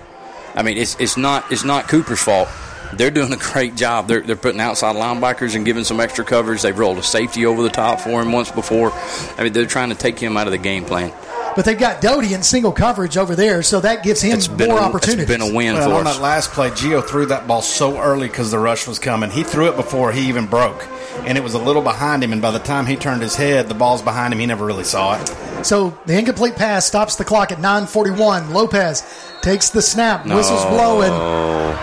I 0.55 0.63
mean, 0.63 0.77
it's 0.77 0.97
it's 0.99 1.17
not 1.17 1.51
it's 1.53 1.65
not 1.65 1.89
Cooper's 1.89 2.23
fault. 2.23 2.49
They're 2.95 3.11
doing 3.11 3.33
a 3.33 3.37
great 3.37 3.75
job. 3.75 4.07
They're, 4.07 4.21
they're 4.21 4.37
putting 4.37 4.61
outside 4.61 4.95
linebackers 4.95 5.57
and 5.57 5.65
giving 5.65 5.83
some 5.83 5.99
extra 5.99 6.25
coverage. 6.25 6.63
They've 6.63 6.79
rolled 6.79 6.99
a 6.99 7.03
safety 7.03 7.45
over 7.45 7.63
the 7.63 7.69
top 7.69 8.01
for 8.01 8.23
him 8.23 8.31
once 8.31 8.51
before. 8.51 8.93
I 9.37 9.43
mean, 9.43 9.53
they're 9.53 9.67
trying 9.67 9.89
to 9.89 9.97
take 9.97 10.19
him 10.19 10.37
out 10.37 10.47
of 10.47 10.53
the 10.53 10.59
game 10.59 10.85
plan. 10.85 11.13
But 11.57 11.65
they've 11.65 11.79
got 11.79 12.03
Doty 12.03 12.35
in 12.35 12.43
single 12.43 12.71
coverage 12.71 13.17
over 13.17 13.35
there, 13.35 13.63
so 13.63 13.81
that 13.81 14.03
gives 14.05 14.21
him 14.21 14.37
It's 14.37 14.47
been 14.47 14.69
more 14.69 14.79
a- 14.79 14.83
it's 14.83 14.89
opportunities. 14.95 15.27
been 15.27 15.41
a 15.41 15.53
win 15.55 15.75
Well, 15.75 15.89
for 15.89 15.95
on 15.97 16.07
us. 16.07 16.17
that 16.17 16.23
last 16.23 16.53
play, 16.53 16.69
Gio 16.71 17.03
threw 17.03 17.25
that 17.27 17.47
ball 17.49 17.63
so 17.63 17.99
early 17.99 18.29
because 18.29 18.51
the 18.51 18.59
rush 18.59 18.87
was 18.87 18.99
coming. 18.99 19.31
He 19.31 19.43
threw 19.43 19.67
it 19.69 19.77
before 19.77 20.13
he 20.13 20.29
even 20.29 20.47
broke, 20.47 20.85
and 21.25 21.39
it 21.39 21.43
was 21.43 21.55
a 21.55 21.59
little 21.59 21.81
behind 21.81 22.23
him. 22.23 22.33
And 22.35 22.43
by 22.43 22.51
the 22.51 22.59
time 22.59 22.85
he 22.85 22.95
turned 22.95 23.23
his 23.23 23.35
head, 23.35 23.69
the 23.69 23.75
ball's 23.75 24.03
behind 24.03 24.35
him. 24.35 24.39
He 24.39 24.45
never 24.45 24.67
really 24.67 24.85
saw 24.85 25.19
it. 25.19 25.35
So 25.65 25.97
the 26.05 26.19
incomplete 26.19 26.57
pass 26.57 26.85
stops 26.85 27.17
the 27.17 27.25
clock 27.25 27.51
at 27.53 27.59
9:41. 27.59 28.53
Lopez 28.53 29.03
takes 29.41 29.71
the 29.71 29.81
snap, 29.81 30.27
whistles 30.27 30.63
No. 30.65 30.71
blowing, 30.71 31.13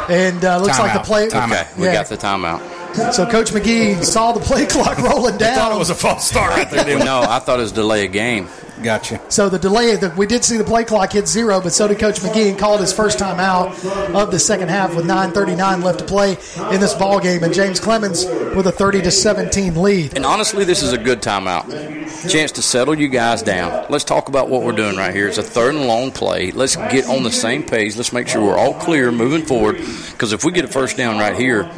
and 0.09 0.45
uh, 0.45 0.57
looks 0.59 0.77
like 0.77 0.93
the 0.93 0.99
Timeout. 0.99 1.03
play. 1.03 1.25
Okay, 1.27 1.67
we 1.79 1.85
got 1.87 2.07
the 2.07 2.17
timeout. 2.17 2.61
So 3.13 3.25
Coach 3.25 3.49
McGee 3.51 4.03
saw 4.03 4.33
the 4.33 4.39
play 4.39 4.65
clock 4.67 4.99
rolling 4.99 5.37
down. 5.37 5.53
I 5.53 5.55
thought 5.55 5.71
it 5.75 5.79
was 5.79 5.89
a 5.89 5.95
false 5.95 6.27
start 6.29 6.51
right 6.55 6.69
there. 6.85 6.99
no, 6.99 7.21
I 7.27 7.39
thought 7.39 7.57
it 7.57 7.63
was 7.63 7.71
delay 7.71 8.05
a 8.05 8.07
game. 8.07 8.47
We? 8.83 8.85
Gotcha. 8.85 9.31
So 9.31 9.49
the 9.49 9.59
delay, 9.59 9.95
the, 9.95 10.09
we 10.11 10.27
did 10.27 10.43
see 10.43 10.57
the 10.57 10.63
play 10.63 10.83
clock 10.83 11.13
hit 11.13 11.27
zero, 11.27 11.61
but 11.61 11.73
so 11.73 11.87
did 11.87 11.99
Coach 11.99 12.19
McGee 12.19 12.49
and 12.49 12.59
called 12.59 12.81
his 12.81 12.93
first 12.93 13.17
time 13.17 13.39
out 13.39 13.69
of 14.13 14.31
the 14.31 14.39
second 14.39 14.69
half 14.69 14.95
with 14.95 15.05
9:39 15.05 15.83
left 15.83 15.99
to 15.99 16.05
play 16.05 16.37
in 16.71 16.79
this 16.79 16.93
ball 16.93 17.19
game, 17.19 17.43
and 17.43 17.53
James 17.53 17.79
Clemens 17.79 18.25
with 18.25 18.67
a 18.67 18.71
30 18.71 19.01
to 19.03 19.11
17 19.11 19.81
lead. 19.81 20.15
And 20.15 20.25
honestly, 20.25 20.65
this 20.65 20.83
is 20.83 20.93
a 20.93 20.97
good 20.97 21.21
timeout. 21.21 21.69
Chance 22.29 22.53
to 22.53 22.61
settle 22.61 22.97
you 22.97 23.07
guys 23.07 23.41
down. 23.41 23.85
Let's 23.89 24.03
talk 24.03 24.29
about 24.29 24.49
what 24.49 24.63
we're 24.63 24.71
doing 24.71 24.95
right 24.95 25.13
here. 25.13 25.27
It's 25.27 25.37
a 25.37 25.43
third 25.43 25.75
and 25.75 25.87
long 25.87 26.11
play. 26.11 26.51
Let's 26.51 26.75
get 26.75 27.05
on 27.07 27.23
the 27.23 27.31
same 27.31 27.63
page. 27.63 27.97
Let's 27.97 28.13
make 28.13 28.27
sure 28.27 28.41
we're 28.41 28.57
all 28.57 28.73
clear 28.73 29.11
moving 29.11 29.45
forward. 29.45 29.77
Because 30.11 30.31
if 30.31 30.45
we 30.45 30.51
get 30.51 30.63
a 30.63 30.67
first 30.69 30.95
down 30.95 31.17
right 31.17 31.35
here, 31.35 31.69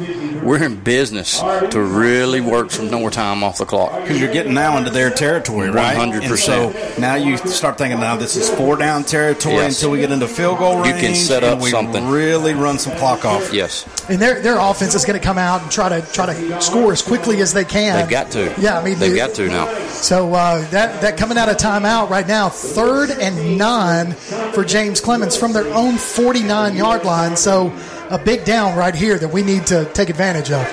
we're 0.42 0.62
in 0.62 0.76
business 0.76 1.40
to 1.40 1.80
really 1.80 2.40
work 2.40 2.70
some 2.70 2.90
more 2.90 3.10
time 3.10 3.42
off 3.42 3.58
the 3.58 3.64
clock. 3.64 4.02
Because 4.02 4.20
you're 4.20 4.32
getting 4.32 4.54
now 4.54 4.76
into 4.76 4.90
their 4.90 5.10
territory, 5.10 5.70
right? 5.70 5.96
100%. 5.96 6.22
And 6.22 6.38
so 6.38 6.95
now 6.98 7.14
you 7.14 7.36
start 7.38 7.78
thinking, 7.78 8.00
now 8.00 8.16
this 8.16 8.36
is 8.36 8.48
four 8.50 8.76
down 8.76 9.04
territory 9.04 9.56
Yes. 9.56 9.76
until 9.76 9.90
we 9.90 9.98
get 10.00 10.10
into 10.12 10.26
field 10.28 10.58
goal 10.58 10.82
range. 10.82 11.00
You 11.00 11.08
can 11.08 11.14
set 11.14 11.44
and 11.44 11.54
up 11.54 11.60
we 11.60 11.70
something. 11.70 12.08
Really 12.08 12.54
run 12.54 12.78
some 12.78 12.96
clock 12.96 13.24
off. 13.24 13.52
Yes. 13.52 13.86
And 14.08 14.18
their 14.20 14.40
their 14.40 14.58
offense 14.58 14.94
is 14.94 15.04
going 15.04 15.18
to 15.18 15.24
come 15.24 15.38
out 15.38 15.62
and 15.62 15.70
try 15.70 15.88
to 15.88 16.12
try 16.12 16.26
to 16.26 16.60
score 16.62 16.92
as 16.92 17.02
quickly 17.02 17.40
as 17.40 17.52
they 17.52 17.64
can. 17.64 17.96
They've 18.00 18.08
got 18.10 18.30
to. 18.32 18.54
Yeah, 18.58 18.78
I 18.78 18.84
mean 18.84 18.98
they've 18.98 19.10
the- 19.12 19.16
got 19.18 19.34
to 19.34 19.46
now. 19.48 19.66
So 19.88 20.32
uh, 20.34 20.66
that 20.70 21.00
that 21.02 21.16
coming 21.16 21.38
out 21.38 21.48
of 21.48 21.56
timeout 21.56 22.08
right 22.10 22.26
now, 22.26 22.48
third 22.48 23.10
and 23.10 23.58
nine 23.58 24.12
for 24.52 24.64
James 24.64 25.00
Clemens 25.00 25.36
from 25.36 25.52
their 25.52 25.66
own 25.74 25.96
49 25.96 26.76
yard 26.76 27.04
line. 27.04 27.36
So 27.36 27.72
a 28.10 28.18
big 28.18 28.44
down 28.44 28.76
right 28.76 28.94
here 28.94 29.18
that 29.18 29.28
we 29.28 29.42
need 29.42 29.66
to 29.66 29.84
take 29.92 30.08
advantage 30.10 30.50
of. 30.50 30.66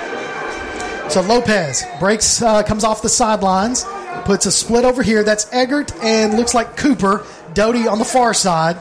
So 1.10 1.20
Lopez 1.20 1.84
breaks, 2.00 2.40
uh, 2.40 2.62
comes 2.62 2.82
off 2.82 3.02
the 3.02 3.08
sidelines, 3.10 3.84
puts 4.24 4.46
a 4.46 4.52
split 4.52 4.84
over 4.84 5.02
here. 5.02 5.22
That's 5.22 5.52
Eggert 5.52 5.94
and 6.02 6.34
looks 6.34 6.54
like 6.54 6.76
Cooper. 6.76 7.24
Doty 7.54 7.86
on 7.86 7.98
the 7.98 8.04
far 8.04 8.34
side, 8.34 8.76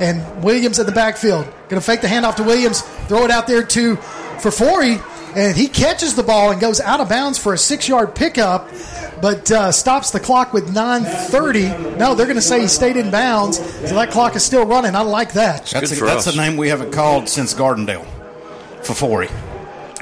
and 0.00 0.42
Williams 0.42 0.78
in 0.78 0.86
the 0.86 0.92
backfield. 0.92 1.44
Going 1.68 1.80
to 1.80 1.86
fake 1.86 2.00
the 2.00 2.08
handoff 2.08 2.36
to 2.36 2.42
Williams, 2.42 2.80
throw 3.06 3.24
it 3.24 3.30
out 3.30 3.46
there 3.46 3.62
to 3.62 3.96
for 3.96 4.50
Fafori, 4.50 5.00
and 5.36 5.56
he 5.56 5.68
catches 5.68 6.14
the 6.14 6.22
ball 6.22 6.50
and 6.50 6.60
goes 6.60 6.80
out 6.80 7.00
of 7.00 7.08
bounds 7.08 7.38
for 7.38 7.54
a 7.54 7.58
six-yard 7.58 8.14
pickup, 8.14 8.68
but 9.20 9.50
uh, 9.50 9.70
stops 9.70 10.10
the 10.10 10.20
clock 10.20 10.52
with 10.52 10.74
9:30. 10.74 11.98
No, 11.98 12.14
they're 12.14 12.26
going 12.26 12.36
to 12.36 12.42
say 12.42 12.60
he 12.60 12.68
stayed 12.68 12.96
in 12.96 13.10
bounds, 13.10 13.58
so 13.58 13.94
that 13.94 14.10
clock 14.10 14.34
is 14.34 14.44
still 14.44 14.66
running. 14.66 14.94
I 14.94 15.02
like 15.02 15.32
that. 15.34 15.66
That's, 15.66 15.92
good 15.92 16.02
a, 16.02 16.04
that's 16.04 16.26
a 16.26 16.36
name 16.36 16.56
we 16.56 16.68
haven't 16.68 16.92
called 16.92 17.28
since 17.28 17.54
Gardendale. 17.54 18.06
Fafori. 18.82 19.30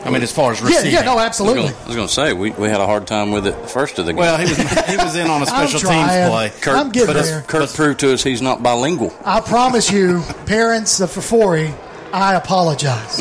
I 0.05 0.11
mean, 0.11 0.23
as 0.23 0.33
far 0.33 0.53
as 0.53 0.61
Yeah, 0.61 0.67
receiving. 0.69 0.93
yeah, 0.93 1.03
no, 1.03 1.19
absolutely. 1.19 1.69
I 1.69 1.87
was 1.87 1.97
going 1.97 2.07
to 2.09 2.13
say 2.13 2.33
we, 2.35 2.51
we 2.51 2.69
had 2.69 2.81
a 2.81 2.87
hard 2.87 3.07
time 3.07 3.31
with 3.31 3.47
it 3.47 3.61
the 3.63 3.69
first 3.69 3.99
of 3.99 4.05
the 4.07 4.13
game. 4.13 4.19
Well, 4.21 4.37
he 4.37 4.45
was 4.45 4.57
he 4.87 4.97
was 4.99 5.17
in 5.17 5.29
on 5.29 5.43
a 5.43 5.47
I'm 5.51 5.69
special 5.69 5.81
teams 5.81 5.83
trying. 5.83 6.31
play. 6.31 6.53
Kurt, 6.61 6.77
I'm 6.77 6.91
getting 6.91 7.15
but 7.15 7.23
there. 7.23 7.41
Kurt 7.43 7.73
proved 7.73 8.01
to 8.01 8.13
us 8.13 8.23
he's 8.23 8.43
not 8.43 8.63
bilingual. 8.63 9.13
I 9.25 9.41
promise 9.41 9.91
you, 9.91 10.23
parents 10.47 11.01
of 11.01 11.11
Fafori, 11.11 11.75
I 12.13 12.35
apologize. 12.35 13.21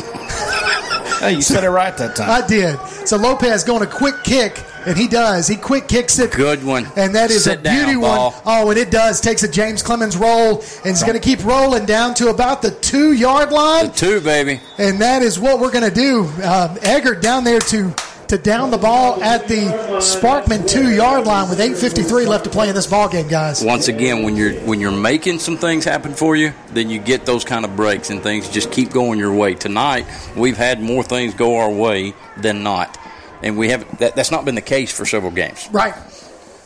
Hey, 1.20 1.36
you 1.36 1.42
said 1.42 1.64
it 1.64 1.70
right 1.70 1.96
that 1.98 2.16
time. 2.18 2.30
I 2.30 2.46
did. 2.46 2.78
So 3.08 3.16
Lopez 3.18 3.64
going 3.64 3.82
a 3.82 3.88
quick 3.88 4.16
kick, 4.26 4.62
and 4.86 4.98
he 4.98 5.08
does. 5.08 5.48
He 5.48 5.56
quick 5.56 5.88
kicks 5.88 6.20
it. 6.20 6.32
Good 6.32 6.64
one. 6.64 6.88
And 6.96 7.16
that 7.16 7.32
is 7.32 7.44
Sit 7.46 7.60
a 7.60 7.62
down, 7.64 7.86
beauty 7.86 8.00
ball. 8.00 8.32
one. 8.32 8.42
Oh, 8.46 8.70
and 8.70 8.78
it 8.80 8.92
does. 8.92 9.22
Takes 9.22 9.44
a 9.44 9.48
James 9.52 9.82
Clemens 9.84 10.18
roll 10.18 10.60
and 10.84 10.88
is 10.94 11.02
going 11.04 11.14
to 11.14 11.20
keep 11.20 11.44
rolling 11.44 11.86
down 11.86 12.14
to 12.16 12.30
about 12.30 12.62
the 12.62 12.72
two 12.72 13.14
yard 13.14 13.52
line. 13.52 13.88
The 13.88 13.94
two, 13.94 14.22
baby. 14.22 14.60
And 14.78 15.02
that 15.02 15.22
is 15.22 15.40
what 15.40 15.60
we're 15.60 15.72
going 15.72 15.90
to 15.90 15.96
do. 15.96 16.26
Um, 16.44 16.78
Eggert 16.82 17.22
down 17.22 17.44
there 17.44 17.60
to 17.60 17.94
to 18.28 18.38
down 18.38 18.72
the 18.72 18.78
ball 18.78 19.22
at 19.22 19.48
the 19.50 19.68
Sparkman 20.00 20.68
two 20.68 20.92
yard 20.92 21.26
line 21.26 21.50
with 21.50 21.60
8:53 21.60 22.26
left 22.26 22.46
to 22.46 22.50
play 22.50 22.70
in 22.70 22.74
this 22.74 22.88
ball 22.88 23.08
game, 23.10 23.28
guys. 23.28 23.64
Once 23.64 23.90
again, 23.90 24.24
when 24.24 24.36
you're 24.36 24.54
when 24.62 24.80
you're 24.80 24.92
making 24.92 25.40
some 25.40 25.58
things 25.58 25.84
happen 25.86 26.14
for 26.14 26.36
you, 26.36 26.54
then 26.72 26.90
you 26.90 27.00
get 27.00 27.26
those 27.26 27.44
kind 27.44 27.66
of 27.66 27.76
breaks 27.76 28.10
and 28.10 28.24
things 28.24 28.50
just 28.50 28.72
keep 28.72 28.92
going 28.92 29.20
your 29.20 29.34
way. 29.34 29.54
Tonight, 29.56 30.06
we've 30.36 30.58
had 30.58 30.82
more 30.82 31.04
things 31.04 31.34
go 31.34 31.58
our 31.58 31.70
way 31.70 32.14
than 32.38 32.64
not, 32.64 32.98
and 33.44 33.58
we 33.58 33.70
have 33.70 33.98
that, 34.00 34.16
that's 34.16 34.32
not 34.32 34.46
been 34.46 34.56
the 34.56 34.62
case 34.62 34.92
for 34.92 35.06
several 35.06 35.32
games. 35.32 35.68
Right. 35.72 35.94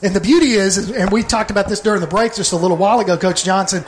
And 0.04 0.14
the 0.16 0.22
beauty 0.22 0.52
is, 0.52 0.92
and 0.92 1.12
we 1.12 1.24
talked 1.24 1.50
about 1.50 1.68
this 1.68 1.80
during 1.80 2.02
the 2.02 2.08
break 2.08 2.36
just 2.36 2.52
a 2.52 2.56
little 2.56 2.78
while 2.78 3.00
ago, 3.00 3.18
Coach 3.18 3.44
Johnson. 3.44 3.84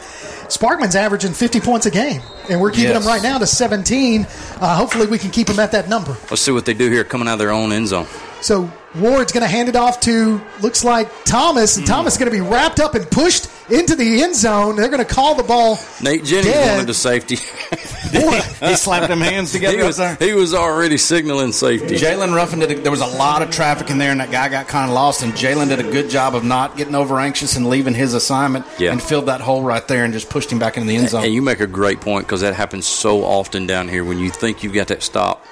Sparkman's 0.50 0.96
averaging 0.96 1.34
50 1.34 1.60
points 1.60 1.86
a 1.86 1.92
game, 1.92 2.24
and 2.50 2.60
we're 2.60 2.72
keeping 2.72 2.86
Yes. 2.86 3.04
them 3.04 3.08
right 3.08 3.22
now 3.22 3.38
to 3.38 3.46
17. 3.46 4.26
Uh, 4.60 4.76
hopefully, 4.76 5.06
we 5.06 5.20
can 5.20 5.30
keep 5.30 5.46
them 5.46 5.60
at 5.60 5.72
that 5.74 5.88
number. 5.88 6.18
Let's 6.32 6.42
see 6.42 6.52
what 6.52 6.66
they 6.66 6.74
do 6.74 6.90
here, 6.90 7.04
coming 7.04 7.28
out 7.28 7.34
of 7.34 7.40
their 7.40 7.52
own 7.52 7.72
end 7.72 7.90
zone. 7.90 8.08
So 8.42 8.72
Ward's 8.96 9.32
going 9.32 9.44
to 9.44 9.48
hand 9.48 9.70
it 9.70 9.76
off 9.76 10.00
to 10.02 10.42
looks 10.64 10.84
like 10.84 11.10
Thomas, 11.26 11.78
and 11.78 11.86
Thomas 11.86 12.14
is 12.16 12.18
going 12.18 12.32
to 12.32 12.36
be 12.36 12.42
wrapped 12.42 12.80
up 12.80 12.96
and 12.96 13.08
pushed 13.12 13.48
into 13.70 13.94
the 13.94 14.24
end 14.24 14.36
zone. 14.36 14.78
They're 14.78 14.90
going 14.90 15.06
to 15.06 15.14
call 15.14 15.36
the 15.36 15.44
ball. 15.44 15.78
Nate 16.02 16.24
Jennings 16.24 16.48
Dead. 16.56 16.72
wanted 16.72 16.88
the 16.88 16.94
safety. 16.96 17.36
he 18.02 18.76
slapped 18.76 19.08
them 19.08 19.20
hands 19.22 19.52
together 19.52 19.78
he, 19.78 19.84
was, 19.84 20.00
he 20.20 20.34
was 20.34 20.54
already 20.54 20.98
signaling 20.98 21.52
safety. 21.52 21.96
Jalen 21.96 22.34
Ruffin 22.34 22.60
did. 22.60 22.72
A, 22.72 22.76
there 22.76 22.92
was 22.92 23.02
a 23.02 23.06
lot 23.18 23.42
of 23.42 23.52
traffic 23.52 23.90
in 23.90 23.98
there, 23.98 24.12
and 24.12 24.20
that 24.20 24.32
guy 24.32 24.50
got 24.50 24.68
kind 24.68 24.90
of 24.90 24.96
lost. 24.96 25.22
And 25.24 25.34
Jalen 25.34 25.70
did 25.70 25.80
a 25.80 25.92
good 25.92 26.10
job 26.10 26.36
of 26.36 26.44
not 26.44 26.78
getting 26.78 26.96
over 26.96 27.20
anxious 27.20 27.56
and 27.56 27.68
leaving 27.70 27.94
his 27.94 28.14
assignment, 28.14 28.66
Yeah. 28.78 28.92
and 28.92 29.02
filled 29.02 29.26
that 29.28 29.42
hole 29.42 29.64
right 29.64 29.86
there, 29.88 30.06
and 30.06 30.14
just 30.14 30.30
pushed 30.30 30.52
him 30.52 30.60
back 30.60 30.78
into 30.78 30.88
the 30.88 30.96
end 30.96 31.10
zone. 31.10 31.26
And 31.26 31.34
you 31.34 31.42
make 31.42 31.60
a 31.60 31.68
great 31.68 32.00
point 32.02 32.26
because 32.26 32.42
that 32.42 32.54
happens 32.56 32.88
so 32.88 33.24
often 33.24 33.68
down 33.68 33.88
here 33.90 34.04
when 34.04 34.18
you 34.20 34.30
think 34.30 34.64
you've 34.64 34.74
got 34.74 34.88
that 34.88 35.04
stop. 35.04 35.46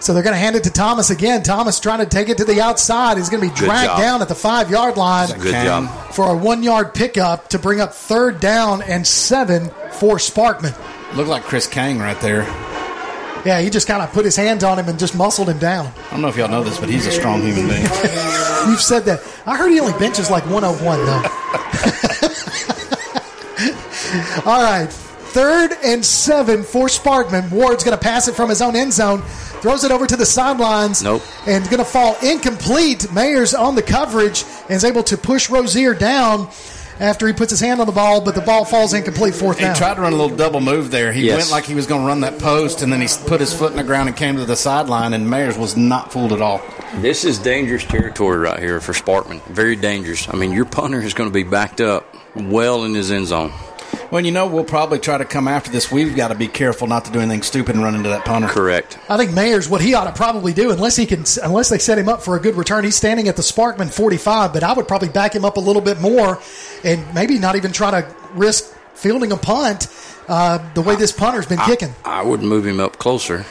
So 0.00 0.12
they're 0.12 0.24
going 0.24 0.34
to 0.34 0.38
hand 0.40 0.56
it 0.56 0.64
to 0.64 0.70
Thomas 0.70 1.10
again. 1.10 1.44
Thomas 1.44 1.78
trying 1.78 2.00
to 2.00 2.06
take 2.06 2.28
it 2.28 2.38
to 2.38 2.44
the 2.44 2.60
outside. 2.60 3.18
He's 3.18 3.28
going 3.28 3.40
to 3.40 3.48
be 3.48 3.54
dragged 3.54 4.00
down 4.00 4.20
at 4.20 4.26
the 4.28 4.34
five 4.34 4.68
yard 4.68 4.96
line 4.96 5.28
Good 5.38 5.52
job. 5.64 6.12
for 6.12 6.28
a 6.28 6.36
one 6.36 6.64
yard 6.64 6.92
pickup 6.92 7.50
to 7.50 7.58
bring 7.60 7.80
up 7.80 7.94
third 7.94 8.40
down 8.40 8.82
and 8.82 9.06
seven 9.06 9.68
for 9.92 10.16
Sparkman. 10.16 10.74
Looked 11.14 11.28
like 11.28 11.42
Chris 11.42 11.66
Cain 11.66 11.98
right 11.98 12.18
there. 12.20 12.42
Yeah, 13.44 13.60
he 13.60 13.70
just 13.70 13.88
kind 13.88 14.02
of 14.02 14.12
put 14.12 14.24
his 14.24 14.36
hands 14.36 14.62
on 14.62 14.78
him 14.78 14.88
and 14.88 14.98
just 14.98 15.16
muscled 15.16 15.48
him 15.48 15.58
down. 15.58 15.86
I 15.86 16.10
don't 16.12 16.22
know 16.22 16.28
if 16.28 16.36
y'all 16.36 16.48
know 16.48 16.62
this, 16.62 16.78
but 16.78 16.88
he's 16.88 17.06
a 17.06 17.10
strong 17.10 17.42
human 17.42 17.68
being. 17.68 17.82
You've 18.68 18.80
said 18.80 19.04
that. 19.06 19.20
I 19.44 19.56
heard 19.56 19.70
he 19.70 19.80
only 19.80 19.98
benches 19.98 20.30
like 20.30 20.44
101, 20.46 21.04
though. 21.04 21.22
All 24.46 24.62
right. 24.62 24.88
Third 25.32 25.72
and 25.82 26.04
seven 26.04 26.62
for 26.62 26.86
Sparkman. 26.88 27.50
Ward's 27.50 27.84
going 27.84 27.96
to 27.96 28.02
pass 28.02 28.28
it 28.28 28.34
from 28.34 28.50
his 28.50 28.60
own 28.60 28.76
end 28.76 28.92
zone. 28.92 29.22
Throws 29.62 29.82
it 29.82 29.90
over 29.90 30.06
to 30.06 30.16
the 30.16 30.26
sidelines. 30.26 31.02
Nope. 31.02 31.22
And 31.46 31.64
going 31.64 31.78
to 31.78 31.84
fall 31.84 32.16
incomplete. 32.22 33.00
Mayers 33.10 33.58
on 33.58 33.74
the 33.74 33.82
coverage 33.82 34.44
and 34.62 34.72
is 34.72 34.84
able 34.84 35.02
to 35.04 35.16
push 35.16 35.48
Rozier 35.48 35.94
down. 35.94 36.48
After 37.02 37.26
he 37.26 37.32
puts 37.32 37.50
his 37.50 37.60
hand 37.60 37.80
on 37.80 37.86
the 37.86 37.92
ball, 37.92 38.20
but 38.20 38.34
the 38.34 38.40
ball 38.40 38.64
falls 38.64 38.94
incomplete 38.94 39.34
fourth 39.34 39.58
down. 39.58 39.74
He 39.74 39.78
tried 39.78 39.94
to 39.94 40.00
run 40.00 40.12
a 40.12 40.16
little 40.16 40.36
double 40.36 40.60
move 40.60 40.90
there. 40.90 41.12
He 41.12 41.26
Yes. 41.26 41.36
went 41.38 41.50
like 41.50 41.64
he 41.64 41.74
was 41.74 41.86
going 41.86 42.02
to 42.02 42.06
run 42.06 42.20
that 42.20 42.38
post, 42.38 42.80
and 42.82 42.92
then 42.92 43.00
he 43.00 43.08
put 43.26 43.40
his 43.40 43.52
foot 43.52 43.72
in 43.72 43.76
the 43.76 43.82
ground 43.84 44.08
and 44.08 44.16
came 44.16 44.36
to 44.36 44.44
the 44.44 44.56
sideline. 44.56 45.12
And 45.12 45.26
Mayers 45.26 45.58
was 45.58 45.76
not 45.76 46.12
fooled 46.12 46.32
at 46.32 46.40
all. 46.40 46.62
This 46.96 47.24
is 47.24 47.38
dangerous 47.38 47.84
territory 47.84 48.38
right 48.38 48.58
here 48.60 48.80
for 48.80 48.92
Sparkman. 48.92 49.42
Very 49.46 49.74
dangerous. 49.76 50.28
I 50.32 50.36
mean, 50.36 50.52
your 50.52 50.64
punter 50.64 51.00
is 51.00 51.12
going 51.14 51.28
to 51.28 51.34
be 51.34 51.42
backed 51.42 51.80
up 51.80 52.06
well 52.36 52.84
in 52.84 52.94
his 52.94 53.10
end 53.10 53.26
zone. 53.26 53.52
Well, 54.10 54.24
you 54.24 54.30
know, 54.30 54.46
we'll 54.46 54.64
probably 54.64 54.98
try 54.98 55.18
to 55.18 55.24
come 55.24 55.48
after 55.48 55.70
this. 55.70 55.90
We've 55.90 56.14
got 56.14 56.28
to 56.28 56.34
be 56.34 56.48
careful 56.48 56.86
not 56.86 57.04
to 57.06 57.12
do 57.12 57.20
anything 57.20 57.42
stupid 57.42 57.74
and 57.74 57.82
run 57.82 57.94
into 57.94 58.10
that 58.10 58.24
punter. 58.24 58.48
Correct. 58.48 58.98
I 59.08 59.16
think 59.16 59.30
Mayers, 59.30 59.70
what 59.70 59.80
he 59.80 59.94
ought 59.94 60.04
to 60.04 60.12
probably 60.12 60.52
do, 60.52 60.70
unless 60.70 60.96
he 60.96 61.06
can, 61.06 61.24
unless 61.42 61.68
they 61.68 61.78
set 61.78 61.98
him 61.98 62.08
up 62.08 62.22
for 62.22 62.36
a 62.36 62.40
good 62.40 62.56
return, 62.56 62.84
he's 62.84 62.96
standing 62.96 63.28
at 63.28 63.36
the 63.36 63.42
Sparkman 63.42 63.92
45, 63.92 64.52
but 64.52 64.62
I 64.62 64.72
would 64.72 64.86
probably 64.86 65.08
back 65.08 65.34
him 65.34 65.44
up 65.44 65.56
a 65.56 65.60
little 65.60 65.82
bit 65.82 66.00
more 66.00 66.40
and 66.84 67.14
maybe 67.14 67.38
not 67.38 67.56
even 67.56 67.72
try 67.72 68.02
to 68.02 68.14
risk 68.34 68.74
fielding 68.94 69.32
a 69.32 69.36
punt 69.36 69.88
uh, 70.28 70.58
the 70.74 70.82
way 70.82 70.94
this 70.96 71.12
punter's 71.12 71.46
been 71.46 71.58
kicking. 71.60 71.94
I 72.04 72.22
would 72.22 72.42
move 72.42 72.66
him 72.66 72.80
up 72.80 72.98
closer. 72.98 73.44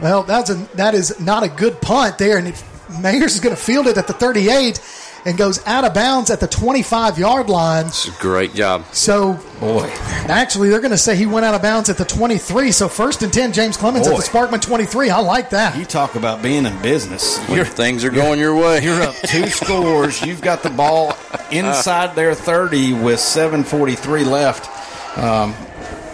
Well, 0.00 0.22
that's 0.24 0.50
a, 0.50 0.54
that 0.74 0.94
is 0.94 1.20
not 1.20 1.44
a 1.44 1.48
good 1.48 1.80
punt 1.80 2.18
there, 2.18 2.36
and 2.36 2.48
if 2.48 2.62
Mayers 2.88 3.26
is 3.26 3.40
going 3.40 3.54
to 3.54 3.60
field 3.60 3.86
it 3.86 3.96
at 3.96 4.06
the 4.06 4.12
38 4.12 4.78
and 5.24 5.38
goes 5.38 5.64
out 5.66 5.84
of 5.84 5.94
bounds 5.94 6.30
at 6.30 6.40
the 6.40 6.46
25 6.46 7.18
yard 7.18 7.48
line. 7.48 7.86
It's 7.86 8.08
a 8.08 8.20
great 8.20 8.54
job. 8.54 8.84
So, 8.92 9.38
boy, 9.60 9.88
actually, 10.28 10.68
they're 10.68 10.80
going 10.80 10.90
to 10.90 10.98
say 10.98 11.16
he 11.16 11.26
went 11.26 11.46
out 11.46 11.54
of 11.54 11.62
bounds 11.62 11.88
at 11.88 11.96
the 11.96 12.04
23. 12.04 12.72
So, 12.72 12.88
first 12.88 13.22
and 13.22 13.32
10, 13.32 13.52
James 13.52 13.76
Clemens 13.76 14.06
at 14.06 14.16
the 14.16 14.22
Sparkman 14.22 14.60
23. 14.60 15.10
I 15.10 15.18
like 15.20 15.50
that. 15.50 15.76
You 15.76 15.84
talk 15.84 16.14
about 16.14 16.42
being 16.42 16.66
in 16.66 16.82
business. 16.82 17.38
When 17.48 17.64
things 17.64 18.04
are 18.04 18.10
going 18.10 18.38
your 18.38 18.54
way. 18.54 18.82
You're 18.82 19.02
up 19.02 19.14
two 19.26 19.46
scores. 19.48 20.22
You've 20.22 20.42
got 20.42 20.62
the 20.62 20.70
ball 20.70 21.16
inside 21.50 22.14
their 22.14 22.34
30 22.34 22.94
with 22.94 23.18
7:43 23.18 24.26
left. 24.26 25.18
Um, 25.18 25.54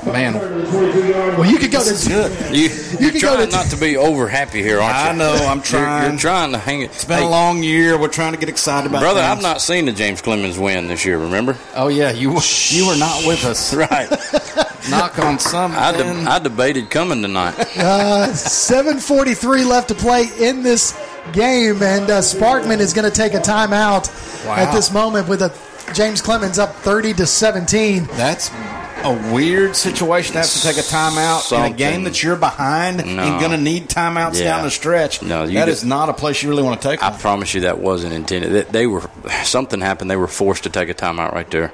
man, 0.06 0.34
well, 0.34 1.44
you 1.50 1.58
could 1.58 1.70
go 1.70 1.82
to 1.82 2.08
good. 2.08 2.54
You, 2.54 2.68
you're 3.00 3.12
could 3.12 3.20
go 3.22 3.34
trying 3.36 3.46
to- 3.50 3.56
not 3.56 3.66
to 3.66 3.76
be 3.76 3.96
over 3.96 4.28
happy 4.28 4.62
here, 4.62 4.80
aren't 4.80 4.96
you? 4.96 5.10
I 5.10 5.12
know. 5.12 5.34
I'm 5.46 5.58
You're- 5.58 5.62
trying. 5.68 6.10
You're, 6.12 6.18
trying 6.20 6.52
to 6.52 6.58
hang 6.58 6.82
it. 6.82 6.86
It's 6.86 7.04
been 7.04 7.22
a 7.22 7.28
long 7.28 7.62
year. 7.62 7.98
We're 7.98 8.08
trying 8.08 8.32
to 8.32 8.38
get 8.38 8.48
excited 8.48 8.88
about. 8.90 9.00
Brother, 9.00 9.20
things. 9.20 9.36
I've 9.36 9.42
not 9.42 9.60
seen 9.60 9.84
the 9.86 9.92
James 9.92 10.20
Clemens 10.22 10.58
win 10.58 10.88
this 10.88 11.04
year. 11.04 11.18
Remember? 11.18 11.56
Oh 11.74 11.88
yeah, 11.88 12.12
you 12.12 12.30
were- 12.32 12.40
you 12.68 12.86
were 12.86 12.96
not 12.96 13.26
with 13.26 13.44
us. 13.44 13.74
Right. 13.78 14.08
Knock 14.90 15.18
on 15.18 15.38
some. 15.38 15.72
I, 15.74 15.92
de- 15.92 16.04
I 16.30 16.38
debated 16.38 16.88
coming 16.90 17.20
tonight. 17.22 17.54
Uh, 17.78 18.28
7:43 18.32 19.66
left 19.66 19.88
to 19.88 19.94
play 19.94 20.26
in 20.38 20.62
this 20.62 20.98
game, 21.32 21.82
and 21.82 22.10
uh, 22.10 22.20
Sparkman 22.20 22.78
is 22.78 22.92
going 22.92 23.04
to 23.04 23.14
take 23.14 23.34
a 23.34 23.38
timeout 23.38 24.08
Wow. 24.46 24.54
at 24.56 24.72
this 24.72 24.90
moment 24.92 25.28
with 25.28 25.42
a 25.42 25.52
James 25.94 26.20
Clemens 26.22 26.58
up 26.58 26.74
30 26.76 27.14
to 27.14 27.26
17. 27.26 28.04
That's 28.12 28.50
a 29.04 29.32
weird 29.32 29.76
situation 29.76 30.32
to 30.34 30.38
have 30.40 30.48
to 30.50 30.60
take 30.62 30.76
a 30.76 30.80
timeout 30.80 31.52
in 31.56 31.72
a 31.72 31.74
game 31.74 32.04
that 32.04 32.22
you're 32.22 32.36
behind 32.36 32.98
No. 32.98 33.22
and 33.22 33.38
going 33.40 33.52
to 33.52 33.56
need 33.56 33.88
timeouts 33.88 34.38
Yeah. 34.38 34.44
down 34.56 34.64
the 34.64 34.70
stretch. 34.70 35.22
No, 35.22 35.44
you 35.44 35.54
that 35.54 35.66
did- 35.66 35.72
is 35.72 35.84
not 35.84 36.08
a 36.08 36.12
place 36.12 36.42
you 36.42 36.48
really 36.50 36.62
want 36.62 36.80
to 36.82 36.88
take. 36.88 37.02
I 37.02 37.10
them. 37.10 37.18
promise 37.20 37.54
you 37.54 37.62
that 37.62 37.78
wasn't 37.78 38.12
intended. 38.12 38.52
That 38.52 38.72
They 38.72 38.86
were 38.86 39.02
something 39.44 39.80
happened. 39.80 40.10
They 40.10 40.16
were 40.16 40.26
forced 40.26 40.64
to 40.64 40.70
take 40.70 40.88
a 40.88 40.94
timeout 40.94 41.32
right 41.32 41.48
there. 41.50 41.72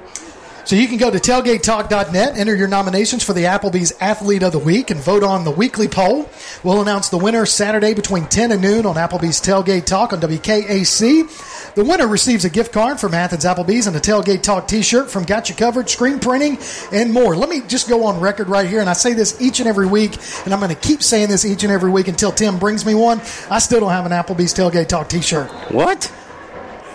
So 0.65 0.75
you 0.75 0.87
can 0.87 0.97
go 0.97 1.11
to 1.11 1.19
tailgatetalk.net, 1.19 2.37
enter 2.39 2.55
your 2.55 2.67
nominations 2.67 3.23
for 3.23 3.33
the 3.33 3.43
Applebee's 3.43 3.93
Athlete 3.99 4.41
of 4.41 4.51
the 4.51 4.57
Week, 4.57 4.89
and 4.89 4.99
vote 4.99 5.23
on 5.23 5.43
the 5.43 5.51
weekly 5.51 5.87
poll. 5.87 6.27
We'll 6.63 6.81
announce 6.81 7.09
the 7.09 7.19
winner 7.19 7.45
Saturday 7.45 7.93
between 7.93 8.25
10 8.25 8.51
and 8.51 8.63
noon 8.63 8.87
on 8.87 8.95
Applebee's 8.95 9.39
Tailgate 9.39 9.85
Talk 9.85 10.11
on 10.11 10.21
WKAC. 10.21 11.75
The 11.75 11.83
winner 11.83 12.07
receives 12.07 12.45
a 12.45 12.49
gift 12.49 12.73
card 12.73 12.99
from 12.99 13.13
Athens 13.13 13.45
Applebee's 13.45 13.85
and 13.85 13.95
a 13.95 13.99
Tailgate 13.99 14.41
Talk 14.41 14.67
t-shirt 14.67 15.11
from 15.11 15.23
Gotcha 15.23 15.53
Covered, 15.53 15.87
screen 15.87 16.19
printing, 16.19 16.57
and 16.91 17.13
more. 17.13 17.35
Let 17.35 17.49
me 17.49 17.61
just 17.67 17.87
go 17.87 18.03
on 18.05 18.19
record 18.19 18.49
right 18.49 18.67
here, 18.67 18.79
and 18.79 18.89
I 18.89 18.93
say 18.93 19.13
this 19.13 19.39
each 19.39 19.59
and 19.59 19.69
every 19.69 19.85
week, 19.85 20.17
and 20.45 20.53
I'm 20.53 20.59
going 20.59 20.73
to 20.73 20.81
keep 20.81 21.03
saying 21.03 21.29
this 21.29 21.45
each 21.45 21.61
and 21.61 21.71
every 21.71 21.91
week 21.91 22.07
until 22.07 22.31
Tim 22.31 22.57
brings 22.57 22.87
me 22.87 22.95
one. 22.95 23.21
I 23.51 23.59
still 23.59 23.81
don't 23.81 23.91
have 23.91 24.07
an 24.07 24.13
Applebee's 24.13 24.55
Tailgate 24.55 24.87
Talk 24.87 25.09
t-shirt. 25.09 25.47
What? 25.71 26.11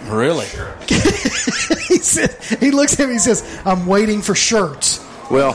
Really? 0.04 0.46
he 0.88 1.98
said, 1.98 2.36
he 2.60 2.70
looks 2.70 2.98
at 2.98 3.06
me, 3.06 3.14
he 3.14 3.18
says, 3.18 3.44
I'm 3.64 3.86
waiting 3.86 4.22
for 4.22 4.34
shirts. 4.34 5.06
Well, 5.30 5.52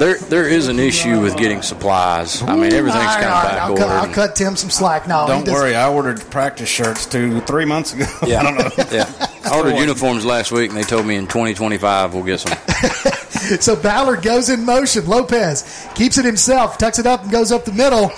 there 0.00 0.18
there 0.18 0.48
is 0.48 0.66
an 0.66 0.80
issue 0.80 1.20
with 1.20 1.36
getting 1.36 1.62
supplies. 1.62 2.42
I 2.42 2.56
mean, 2.56 2.72
everything's 2.72 3.04
kind 3.04 3.24
of 3.26 3.30
right, 3.30 3.44
back 3.44 3.62
I'll, 3.62 3.76
cut, 3.76 3.88
I'll 3.88 4.12
cut 4.12 4.34
Tim 4.34 4.56
some 4.56 4.70
slack. 4.70 5.06
No, 5.06 5.22
he 5.22 5.28
Don't 5.28 5.44
doesn't- 5.44 5.54
worry, 5.54 5.76
I 5.76 5.88
ordered 5.88 6.20
practice 6.32 6.68
shirts 6.68 7.06
two, 7.06 7.40
three 7.42 7.64
months 7.64 7.92
ago. 7.94 8.06
Yeah, 8.26 8.40
I 8.40 8.42
don't 8.42 8.56
know. 8.56 8.84
yeah. 8.90 9.28
I 9.44 9.56
ordered 9.56 9.76
uniforms 9.76 10.24
last 10.24 10.50
week, 10.50 10.70
and 10.70 10.76
they 10.76 10.82
told 10.82 11.06
me 11.06 11.14
in 11.14 11.28
2025 11.28 12.12
we'll 12.14 12.24
get 12.24 12.40
some. 12.40 12.58
So 13.60 13.76
Ballard 13.76 14.22
goes 14.22 14.48
in 14.48 14.64
motion. 14.64 15.06
Lopez 15.06 15.86
keeps 15.94 16.16
it 16.16 16.24
himself, 16.24 16.78
tucks 16.78 16.98
it 16.98 17.04
up, 17.06 17.22
and 17.24 17.30
goes 17.30 17.52
up 17.52 17.66
the 17.66 17.72
middle, 17.72 18.10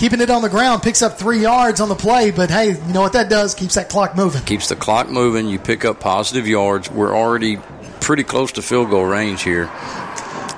keeping 0.00 0.22
it 0.22 0.30
on 0.30 0.40
the 0.40 0.48
ground. 0.48 0.82
Picks 0.82 1.02
up 1.02 1.18
three 1.18 1.40
yards 1.40 1.78
on 1.78 1.90
the 1.90 1.94
play, 1.94 2.30
but 2.30 2.50
hey, 2.50 2.70
you 2.70 2.92
know 2.94 3.02
what 3.02 3.12
that 3.12 3.28
does? 3.28 3.54
Keeps 3.54 3.74
that 3.74 3.90
clock 3.90 4.16
moving. 4.16 4.42
Keeps 4.44 4.70
the 4.70 4.76
clock 4.76 5.10
moving. 5.10 5.46
You 5.46 5.58
pick 5.58 5.84
up 5.84 6.00
positive 6.00 6.48
yards. 6.48 6.90
We're 6.90 7.14
already 7.14 7.58
pretty 8.00 8.24
close 8.24 8.50
to 8.52 8.62
field 8.62 8.88
goal 8.88 9.04
range 9.04 9.42
here. 9.42 9.70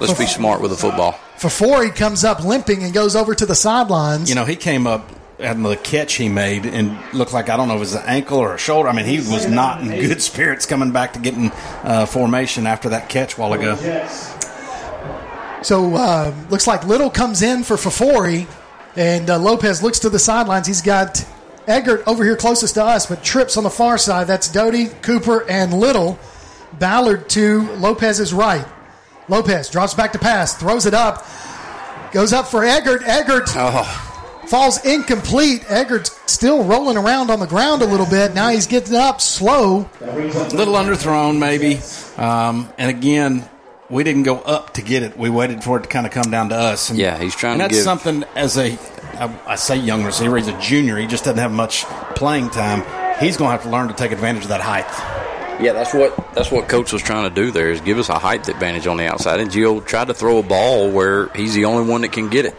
Let's 0.00 0.16
be 0.16 0.26
smart 0.26 0.60
with 0.62 0.70
the 0.70 0.76
football. 0.76 1.12
For 1.38 1.50
four, 1.50 1.84
he 1.84 1.90
comes 1.90 2.22
up 2.22 2.44
limping 2.44 2.84
and 2.84 2.94
goes 2.94 3.16
over 3.16 3.34
to 3.34 3.44
the 3.44 3.56
sidelines. 3.56 4.28
You 4.28 4.36
know, 4.36 4.44
he 4.44 4.54
came 4.54 4.86
up 4.86 5.10
and 5.40 5.64
the 5.64 5.76
catch 5.76 6.14
he 6.14 6.28
made 6.28 6.64
and 6.64 6.96
looked 7.12 7.32
like 7.32 7.48
I 7.48 7.56
don't 7.56 7.66
know 7.66 7.74
if 7.74 7.78
it 7.78 7.80
was 7.80 7.94
an 7.94 8.04
ankle 8.06 8.38
or 8.38 8.54
a 8.54 8.58
shoulder. 8.58 8.88
I 8.88 8.92
mean, 8.92 9.06
he 9.06 9.16
was 9.16 9.48
not 9.48 9.80
in 9.80 9.88
good 9.88 10.22
spirits 10.22 10.66
coming 10.66 10.92
back 10.92 11.14
to 11.14 11.18
getting 11.18 11.50
uh, 11.82 12.06
formation 12.06 12.64
after 12.68 12.90
that 12.90 13.08
catch 13.08 13.36
a 13.36 13.40
while 13.40 13.52
ago. 13.54 13.74
So 15.62 15.94
uh, 15.96 16.32
looks 16.48 16.68
like 16.68 16.84
Little 16.86 17.10
comes 17.10 17.42
in 17.42 17.64
for 17.64 17.76
Fafori, 17.76 18.46
and 18.96 19.30
uh, 19.30 19.38
Lopez 19.38 19.82
looks 19.82 19.98
to 20.00 20.10
the 20.10 20.18
sidelines. 20.18 20.66
He's 20.66 20.82
got 20.82 21.24
Eggert 21.66 22.02
over 22.06 22.24
here 22.24 22.36
closest 22.36 22.74
to 22.74 22.84
us, 22.84 23.06
but 23.06 23.22
trips 23.22 23.56
on 23.56 23.64
the 23.64 23.70
far 23.70 23.98
side. 23.98 24.26
That's 24.26 24.48
Doty, 24.50 24.88
Cooper, 25.02 25.48
and 25.48 25.72
Little. 25.72 26.18
Ballard 26.78 27.28
to 27.30 27.62
Lopez's 27.76 28.32
right. 28.32 28.66
Lopez 29.28 29.68
drops 29.70 29.94
back 29.94 30.12
to 30.12 30.18
pass, 30.18 30.54
throws 30.56 30.86
it 30.86 30.94
up, 30.94 31.26
goes 32.12 32.32
up 32.32 32.48
for 32.48 32.64
Eggert. 32.64 33.02
Eggert 33.04 33.48
falls 34.48 34.84
incomplete. 34.84 35.64
Eggert's 35.68 36.18
still 36.30 36.64
rolling 36.64 36.96
around 36.96 37.30
on 37.30 37.40
the 37.40 37.46
ground 37.46 37.82
a 37.82 37.86
little 37.86 38.06
bit. 38.06 38.34
Now 38.34 38.48
he's 38.48 38.66
getting 38.66 38.96
up 38.96 39.20
slow. 39.20 39.88
A 40.00 40.04
little 40.54 40.74
underthrown, 40.74 41.38
maybe. 41.38 41.80
Um, 42.22 42.68
and 42.78 42.90
again, 42.90 43.48
we 43.92 44.02
didn't 44.04 44.22
go 44.22 44.38
up 44.38 44.72
to 44.74 44.82
get 44.82 45.02
it. 45.02 45.18
We 45.18 45.28
waited 45.28 45.62
for 45.62 45.76
it 45.78 45.82
to 45.82 45.88
kind 45.88 46.06
of 46.06 46.12
come 46.12 46.30
down 46.30 46.48
to 46.48 46.56
us. 46.56 46.88
And, 46.88 46.98
Yeah, 46.98 47.18
he's 47.18 47.36
trying 47.36 47.60
and 47.60 47.60
to 47.60 47.64
that's 47.64 47.74
give- 47.76 47.84
something 47.84 48.24
as 48.34 48.56
a, 48.56 48.78
I, 49.18 49.38
I 49.46 49.54
say 49.56 49.76
young 49.76 50.02
receiver, 50.02 50.38
he's 50.38 50.48
a 50.48 50.58
junior. 50.58 50.96
He 50.96 51.06
just 51.06 51.24
doesn't 51.24 51.38
have 51.38 51.52
much 51.52 51.84
playing 52.16 52.48
time. 52.50 52.80
He's 53.20 53.36
going 53.36 53.48
to 53.48 53.52
have 53.52 53.62
to 53.64 53.68
learn 53.70 53.88
to 53.88 53.94
take 53.94 54.10
advantage 54.10 54.44
of 54.44 54.48
that 54.48 54.62
height. 54.62 54.86
Yeah, 55.62 55.74
that's 55.74 55.92
what 55.92 56.16
that's 56.34 56.50
what 56.50 56.66
coach 56.68 56.92
was 56.92 57.02
trying 57.02 57.28
to 57.28 57.34
do. 57.34 57.50
There 57.50 57.70
is 57.70 57.80
give 57.82 57.98
us 57.98 58.08
a 58.08 58.18
height 58.18 58.48
advantage 58.48 58.86
on 58.86 58.96
the 58.96 59.06
outside, 59.06 59.38
and 59.38 59.50
Gio 59.50 59.84
tried 59.86 60.06
to 60.06 60.14
throw 60.14 60.38
a 60.38 60.42
ball 60.42 60.90
where 60.90 61.28
he's 61.36 61.54
the 61.54 61.66
only 61.66 61.88
one 61.88 62.00
that 62.00 62.10
can 62.10 62.30
get 62.30 62.46
it. 62.46 62.56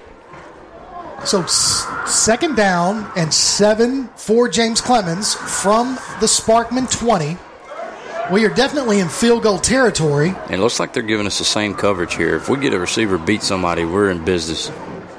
So 1.25 1.43
second 1.47 2.55
down 2.55 3.11
and 3.17 3.33
seven 3.33 4.07
for 4.15 4.47
James 4.47 4.79
Clemens 4.79 5.33
from 5.33 5.95
the 6.19 6.27
Sparkman 6.27 6.89
20. 6.89 7.37
We 8.31 8.45
are 8.45 8.49
definitely 8.49 8.99
in 8.99 9.09
field 9.09 9.43
goal 9.43 9.59
territory. 9.59 10.33
It 10.49 10.59
looks 10.59 10.79
like 10.79 10.93
they're 10.93 11.03
giving 11.03 11.27
us 11.27 11.39
the 11.39 11.45
same 11.45 11.75
coverage 11.75 12.15
here. 12.15 12.35
If 12.37 12.47
we 12.47 12.57
get 12.57 12.73
a 12.73 12.79
receiver 12.79 13.17
beat 13.17 13.43
somebody, 13.43 13.83
we're 13.83 14.09
in 14.11 14.23
business. 14.23 14.71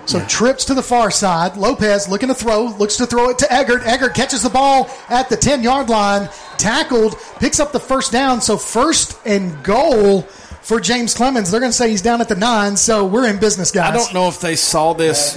So 0.06 0.24
trips 0.26 0.64
to 0.66 0.74
the 0.74 0.82
far 0.82 1.10
side. 1.10 1.56
Lopez 1.56 2.08
looking 2.08 2.28
to 2.28 2.34
throw, 2.34 2.66
looks 2.66 2.96
to 2.96 3.06
throw 3.06 3.30
it 3.30 3.38
to 3.38 3.52
Eggert. 3.52 3.82
Eggert 3.84 4.14
catches 4.14 4.42
the 4.42 4.50
ball 4.50 4.90
at 5.08 5.28
the 5.28 5.36
10 5.36 5.62
yard 5.62 5.88
line, 5.88 6.28
tackled, 6.56 7.16
picks 7.40 7.60
up 7.60 7.72
the 7.72 7.80
first 7.80 8.10
down. 8.10 8.40
So 8.40 8.56
first 8.56 9.18
and 9.26 9.62
goal 9.62 10.26
for 10.64 10.80
James 10.80 11.14
Clemens. 11.14 11.50
They're 11.50 11.60
going 11.60 11.70
to 11.72 11.76
say 11.76 11.90
he's 11.90 12.02
down 12.02 12.20
at 12.20 12.28
the 12.28 12.34
nine. 12.34 12.76
So 12.76 13.04
we're 13.06 13.28
in 13.28 13.38
business, 13.38 13.70
guys. 13.70 13.90
I 13.90 13.94
don't 13.94 14.12
know 14.14 14.28
if 14.28 14.40
they 14.40 14.56
saw 14.56 14.92
this 14.94 15.36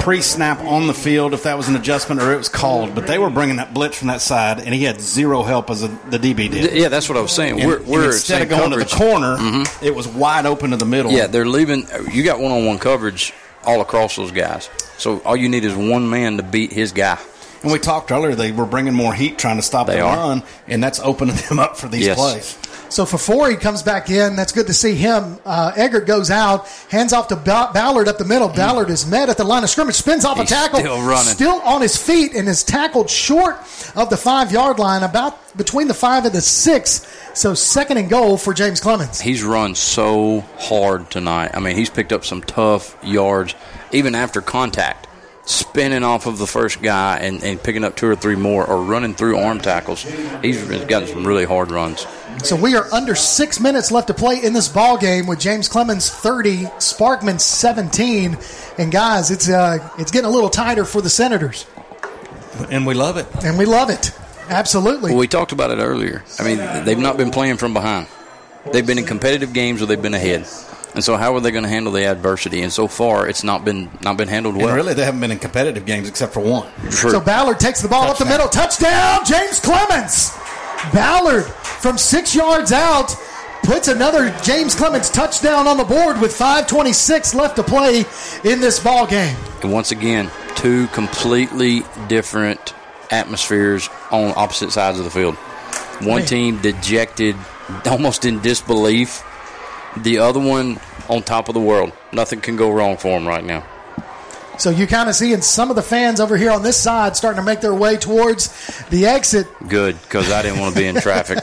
pre-snap 0.00 0.60
on 0.60 0.86
the 0.86 0.94
field, 0.94 1.34
if 1.34 1.42
that 1.44 1.56
was 1.56 1.68
an 1.68 1.76
adjustment 1.76 2.20
or 2.20 2.32
it 2.32 2.36
was 2.38 2.48
called, 2.48 2.94
but 2.94 3.06
they 3.06 3.18
were 3.18 3.30
bringing 3.30 3.56
that 3.56 3.74
blitz 3.74 3.98
from 3.98 4.08
that 4.08 4.20
side, 4.20 4.58
and 4.60 4.74
he 4.74 4.84
had 4.84 5.00
zero 5.00 5.42
help 5.42 5.70
as 5.70 5.82
a, 5.82 5.88
the 6.08 6.18
DB 6.18 6.50
did. 6.50 6.72
Yeah, 6.74 6.88
that's 6.88 7.08
what 7.08 7.18
I 7.18 7.20
was 7.20 7.32
saying. 7.32 7.60
And- 7.60 7.68
we're 7.68 7.76
and 7.78 7.86
we're 7.86 8.06
instead 8.06 8.42
of 8.42 8.48
going 8.48 8.70
coverage. 8.70 8.90
to 8.90 8.96
the 8.98 9.04
corner, 9.04 9.36
Mhm. 9.36 9.82
it 9.82 9.94
was 9.94 10.08
wide 10.08 10.46
open 10.46 10.70
to 10.70 10.76
the 10.76 10.86
middle. 10.86 11.12
Yeah, 11.12 11.26
they're 11.26 11.46
leaving. 11.46 11.86
You 12.12 12.22
got 12.22 12.40
one 12.40 12.52
on 12.52 12.64
one 12.66 12.78
coverage 12.78 13.32
all 13.64 13.80
across 13.80 14.16
those 14.16 14.32
guys. 14.32 14.70
So 14.96 15.18
all 15.24 15.36
you 15.36 15.48
need 15.48 15.64
is 15.64 15.74
one 15.74 16.08
man 16.08 16.38
to 16.38 16.42
beat 16.42 16.72
his 16.72 16.92
guy. 16.92 17.18
And 17.62 17.70
we 17.70 17.78
talked 17.78 18.10
earlier; 18.10 18.34
they 18.34 18.52
were 18.52 18.64
bringing 18.64 18.94
more 18.94 19.12
heat, 19.12 19.36
trying 19.38 19.56
to 19.56 19.62
stop 19.62 19.86
They 19.86 19.96
the 19.96 20.00
are. 20.00 20.16
run, 20.16 20.42
and 20.66 20.82
that's 20.82 20.98
opening 21.00 21.36
them 21.48 21.58
up 21.58 21.76
for 21.76 21.88
these 21.88 22.06
Yes. 22.06 22.16
plays. 22.18 22.56
So 22.90 23.04
Fafori 23.04 23.58
comes 23.60 23.82
back 23.84 24.10
in. 24.10 24.34
That's 24.36 24.52
good 24.52 24.66
to 24.66 24.74
see 24.74 24.94
him. 24.96 25.38
Uh, 25.44 25.72
Eggert 25.76 26.06
goes 26.06 26.28
out, 26.30 26.66
hands 26.90 27.12
off 27.12 27.28
to 27.28 27.36
ba- 27.36 27.70
Ballard 27.72 28.08
up 28.08 28.18
the 28.18 28.24
middle. 28.24 28.48
Ballard 28.48 28.90
is 28.90 29.06
met 29.06 29.28
at 29.28 29.36
the 29.36 29.44
line 29.44 29.62
of 29.62 29.70
scrimmage, 29.70 29.94
spins 29.94 30.24
off 30.24 30.36
Mm. 30.36 30.40
He's 30.42 30.50
a 30.50 30.54
tackle, 30.54 30.80
still 30.80 31.00
running. 31.02 31.32
still 31.34 31.60
on 31.62 31.82
his 31.82 31.96
feet, 31.96 32.34
and 32.34 32.48
is 32.48 32.64
tackled 32.64 33.08
short 33.08 33.56
of 33.94 34.10
the 34.10 34.16
five 34.16 34.50
yard 34.50 34.78
line, 34.80 35.04
about 35.04 35.56
between 35.56 35.86
the 35.88 35.94
five 35.94 36.24
and 36.24 36.34
the 36.34 36.40
six. 36.40 37.06
So 37.32 37.54
second 37.54 37.98
and 37.98 38.10
goal 38.10 38.36
for 38.36 38.52
James 38.52 38.80
Clemens. 38.80 39.20
He's 39.20 39.44
run 39.44 39.76
so 39.76 40.40
hard 40.58 41.10
tonight. 41.10 41.52
I 41.54 41.60
mean, 41.60 41.76
he's 41.76 41.90
picked 41.90 42.12
up 42.12 42.24
some 42.24 42.42
tough 42.42 42.96
yards, 43.04 43.54
even 43.92 44.16
after 44.16 44.40
contact. 44.42 45.06
Spinning 45.50 46.04
off 46.04 46.26
of 46.26 46.38
the 46.38 46.46
first 46.46 46.80
guy 46.80 47.18
and, 47.18 47.42
and 47.42 47.60
picking 47.60 47.82
up 47.82 47.96
two 47.96 48.06
or 48.06 48.14
three 48.14 48.36
more, 48.36 48.64
or 48.64 48.84
running 48.84 49.14
through 49.14 49.36
arm 49.36 49.58
tackles. 49.58 50.04
He's 50.42 50.62
gotten 50.84 51.08
some 51.08 51.26
really 51.26 51.44
hard 51.44 51.72
runs. 51.72 52.06
So 52.44 52.54
we 52.54 52.76
are 52.76 52.86
under 52.92 53.16
six 53.16 53.58
minutes 53.58 53.90
left 53.90 54.06
to 54.06 54.14
play 54.14 54.40
in 54.44 54.52
this 54.52 54.68
ball 54.68 54.96
game 54.96 55.26
with 55.26 55.40
James 55.40 55.66
Clemens 55.66 56.08
30, 56.08 56.58
Sparkman 56.78 57.40
17, 57.40 58.38
and 58.78 58.92
guys, 58.92 59.32
it's 59.32 59.48
uh, 59.48 59.90
it's 59.98 60.12
getting 60.12 60.28
a 60.28 60.32
little 60.32 60.50
tighter 60.50 60.84
for 60.84 61.02
the 61.02 61.10
Senators, 61.10 61.66
And 62.70 62.86
we 62.86 62.94
love 62.94 63.16
it. 63.16 63.26
and 63.44 63.58
we 63.58 63.64
love 63.64 63.90
it. 63.90 64.12
Absolutely. 64.48 65.10
Well, 65.10 65.18
we 65.18 65.26
talked 65.26 65.50
about 65.50 65.72
it 65.72 65.78
earlier. 65.78 66.22
I 66.38 66.44
mean, 66.44 66.84
they've 66.84 66.96
not 66.96 67.16
been 67.16 67.32
playing 67.32 67.56
from 67.56 67.74
behind. 67.74 68.06
They've 68.72 68.86
been 68.86 68.98
in 68.98 69.04
competitive 69.06 69.52
games 69.52 69.80
where 69.80 69.88
they've 69.88 70.00
been 70.00 70.14
ahead. 70.14 70.46
And 70.94 71.04
so, 71.04 71.16
how 71.16 71.34
are 71.34 71.40
they 71.40 71.50
going 71.52 71.62
to 71.62 71.68
handle 71.68 71.92
the 71.92 72.04
adversity? 72.04 72.62
And 72.62 72.72
so 72.72 72.88
far, 72.88 73.28
it's 73.28 73.44
not 73.44 73.64
been 73.64 73.90
not 74.02 74.16
been 74.16 74.28
handled 74.28 74.56
well. 74.56 74.68
And 74.68 74.76
really, 74.76 74.94
they 74.94 75.04
haven't 75.04 75.20
been 75.20 75.30
in 75.30 75.38
competitive 75.38 75.86
games 75.86 76.08
except 76.08 76.32
for 76.32 76.40
one. 76.40 76.70
True. 76.90 77.10
So 77.10 77.20
Ballard 77.20 77.60
takes 77.60 77.80
the 77.80 77.88
ball 77.88 78.10
up 78.10 78.18
the 78.18 78.24
middle, 78.24 78.48
touchdown, 78.48 79.24
James 79.24 79.60
Clemens. 79.60 80.32
Ballard 80.92 81.44
from 81.44 81.96
six 81.98 82.34
yards 82.34 82.72
out 82.72 83.14
puts 83.62 83.88
another 83.88 84.34
James 84.42 84.74
Clemens 84.74 85.10
touchdown 85.10 85.66
on 85.66 85.76
the 85.76 85.84
board 85.84 86.20
with 86.20 86.36
5:26 86.36 87.34
left 87.34 87.56
to 87.56 87.62
play 87.62 88.04
in 88.44 88.60
this 88.60 88.80
ball 88.80 89.06
game. 89.06 89.36
And 89.62 89.72
once 89.72 89.92
again, 89.92 90.30
two 90.56 90.86
completely 90.88 91.84
different 92.08 92.74
atmospheres 93.10 93.88
on 94.10 94.32
opposite 94.36 94.72
sides 94.72 94.98
of 94.98 95.04
the 95.04 95.10
field. 95.10 95.34
One 96.00 96.20
Man. 96.20 96.26
team 96.26 96.58
dejected, 96.58 97.36
almost 97.86 98.24
in 98.24 98.40
disbelief. 98.40 99.22
The 99.98 100.18
other 100.18 100.40
one 100.40 100.80
on 101.08 101.22
top 101.22 101.48
of 101.48 101.54
the 101.54 101.60
world. 101.60 101.92
Nothing 102.12 102.40
can 102.40 102.56
go 102.56 102.70
wrong 102.70 102.96
for 102.96 103.18
him 103.18 103.26
right 103.26 103.44
now. 103.44 103.64
So 104.58 104.68
you 104.70 104.86
kind 104.86 105.08
of 105.08 105.14
seeing 105.14 105.40
some 105.40 105.70
of 105.70 105.76
the 105.76 105.82
fans 105.82 106.20
over 106.20 106.36
here 106.36 106.50
on 106.50 106.62
this 106.62 106.76
side 106.76 107.16
starting 107.16 107.40
to 107.40 107.44
make 107.44 107.60
their 107.62 107.74
way 107.74 107.96
towards 107.96 108.48
the 108.90 109.06
exit. 109.06 109.46
Good, 109.68 110.00
because 110.02 110.30
I 110.30 110.42
didn't 110.42 110.60
want 110.60 110.74
to 110.74 110.80
be 110.80 110.86
in 110.86 110.96
traffic. 110.96 111.38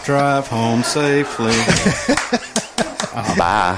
Drive 0.04 0.48
home 0.48 0.82
safely. 0.82 1.52
Bye. 3.36 3.76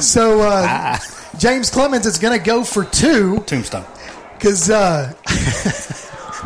So 0.00 0.40
uh, 0.40 0.96
James 1.38 1.68
Clemens 1.70 2.06
is 2.06 2.18
going 2.18 2.38
to 2.38 2.44
go 2.44 2.64
for 2.64 2.84
two 2.84 3.40
Tombstone. 3.40 3.84
because 4.38 4.70
uh, 4.70 5.12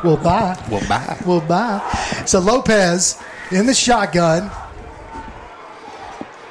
we'll 0.03 0.17
buy. 0.23 0.61
We'll 0.69 0.87
bye. 0.89 1.17
We'll 1.25 1.41
buy. 1.41 1.81
So 2.27 2.41
Lopez 2.41 3.23
in 3.53 3.67
the 3.67 3.75
shotgun. 3.75 4.51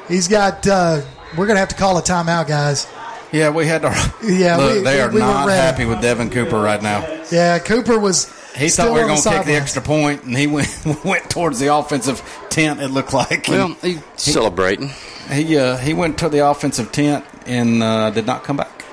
He's 0.08 0.28
got. 0.28 0.66
Uh, 0.68 1.02
we're 1.38 1.46
going 1.48 1.56
to 1.56 1.60
have 1.62 1.70
to 1.70 1.76
call 1.76 1.98
a 1.98 2.02
timeout, 2.02 2.48
guys. 2.48 2.88
Yeah, 3.32 3.50
we 3.50 3.66
had 3.66 3.82
to. 3.82 3.90
Yeah, 4.24 4.58
Look, 4.58 4.76
we- 4.76 4.82
they 4.82 5.02
are 5.02 5.12
we 5.12 5.20
not 5.20 5.48
ready. 5.48 5.60
happy 5.62 5.86
with 5.86 6.02
Devin 6.02 6.30
Cooper 6.30 6.60
right 6.62 6.82
now. 6.82 7.06
Yeah, 7.32 7.60
Cooper 7.60 7.98
was. 8.00 8.32
He 8.56 8.70
still 8.70 8.86
thought 8.86 8.94
we 8.94 9.00
were 9.02 9.08
going 9.08 9.20
to 9.22 9.30
kick 9.30 9.46
the 9.46 9.56
extra 9.56 9.82
point, 9.82 10.24
and 10.24 10.38
he 10.38 10.46
went 10.48 10.70
went 11.04 11.30
towards 11.32 11.60
the 11.60 11.74
offensive 11.76 12.22
tent. 12.50 12.80
It 12.82 12.90
looked 12.90 13.14
like. 13.14 13.48
Well, 13.48 13.68
And 13.68 13.76
he's 13.82 14.02
celebrating. 14.16 14.92
he 15.32 15.58
uh, 15.58 15.78
he 15.78 15.94
went 15.96 16.20
to 16.20 16.30
the 16.30 16.48
offensive 16.48 16.92
tent 16.92 17.26
and 17.48 17.82
uh, 17.82 18.12
did 18.12 18.28
not 18.28 18.44
come 18.44 18.58
back. 18.58 18.86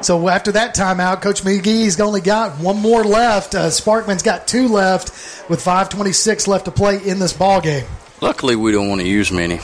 So 0.00 0.28
after 0.28 0.52
that 0.52 0.74
timeout, 0.74 1.20
Coach 1.22 1.42
McGee's 1.42 2.00
only 2.00 2.20
got 2.22 2.58
one 2.58 2.78
more 2.80 3.04
left. 3.04 3.54
Uh, 3.54 3.68
Sparkman's 3.70 4.22
got 4.22 4.46
two 4.48 4.68
left 4.68 5.08
with 5.50 5.62
5:26 5.62 6.46
left 6.48 6.64
to 6.64 6.70
play 6.70 6.96
in 7.06 7.18
this 7.18 7.34
ball 7.34 7.60
game. 7.60 7.84
Luckily, 8.22 8.56
we 8.56 8.72
don't 8.72 8.88
want 8.88 9.02
to 9.02 9.06
use 9.06 9.30
many. 9.30 9.60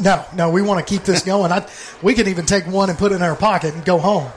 No, 0.00 0.24
no, 0.34 0.50
we 0.50 0.62
want 0.62 0.86
to 0.86 0.94
keep 0.94 1.04
this 1.04 1.22
going. 1.22 1.52
I, 1.52 1.66
we 2.02 2.14
can 2.14 2.28
even 2.28 2.46
take 2.46 2.66
one 2.66 2.90
and 2.90 2.98
put 2.98 3.12
it 3.12 3.16
in 3.16 3.22
our 3.22 3.36
pocket 3.36 3.74
and 3.74 3.84
go 3.84 3.98
home. 3.98 4.30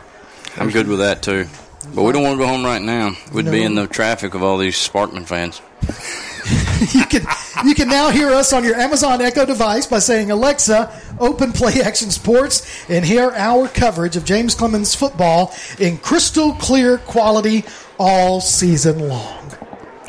I'm 0.57 0.69
good 0.69 0.88
with 0.88 0.99
that 0.99 1.21
too. 1.21 1.47
But 1.93 2.03
we 2.03 2.11
don't 2.11 2.23
want 2.23 2.38
to 2.38 2.43
go 2.43 2.47
home 2.47 2.63
right 2.63 2.81
now. 2.81 3.11
We'd 3.33 3.49
be 3.49 3.63
in 3.63 3.75
the 3.75 3.88
traffic 3.88 4.33
of 4.33 4.43
all 4.43 4.57
these 4.57 4.75
Sparkman 4.75 5.25
fans. 5.25 5.61
you 6.93 7.05
can 7.05 7.25
you 7.65 7.73
can 7.73 7.88
now 7.88 8.09
hear 8.09 8.29
us 8.29 8.51
on 8.53 8.63
your 8.63 8.75
Amazon 8.75 9.21
Echo 9.21 9.45
device 9.45 9.85
by 9.85 9.99
saying 9.99 10.31
Alexa, 10.31 10.91
open 11.19 11.53
Play 11.53 11.81
Action 11.81 12.11
Sports, 12.11 12.89
and 12.89 13.05
hear 13.05 13.31
our 13.31 13.67
coverage 13.67 14.17
of 14.17 14.25
James 14.25 14.55
Clemens 14.55 14.93
football 14.93 15.53
in 15.79 15.97
crystal 15.97 16.53
clear 16.53 16.97
quality 16.97 17.63
all 17.97 18.41
season 18.41 19.07
long. 19.07 19.51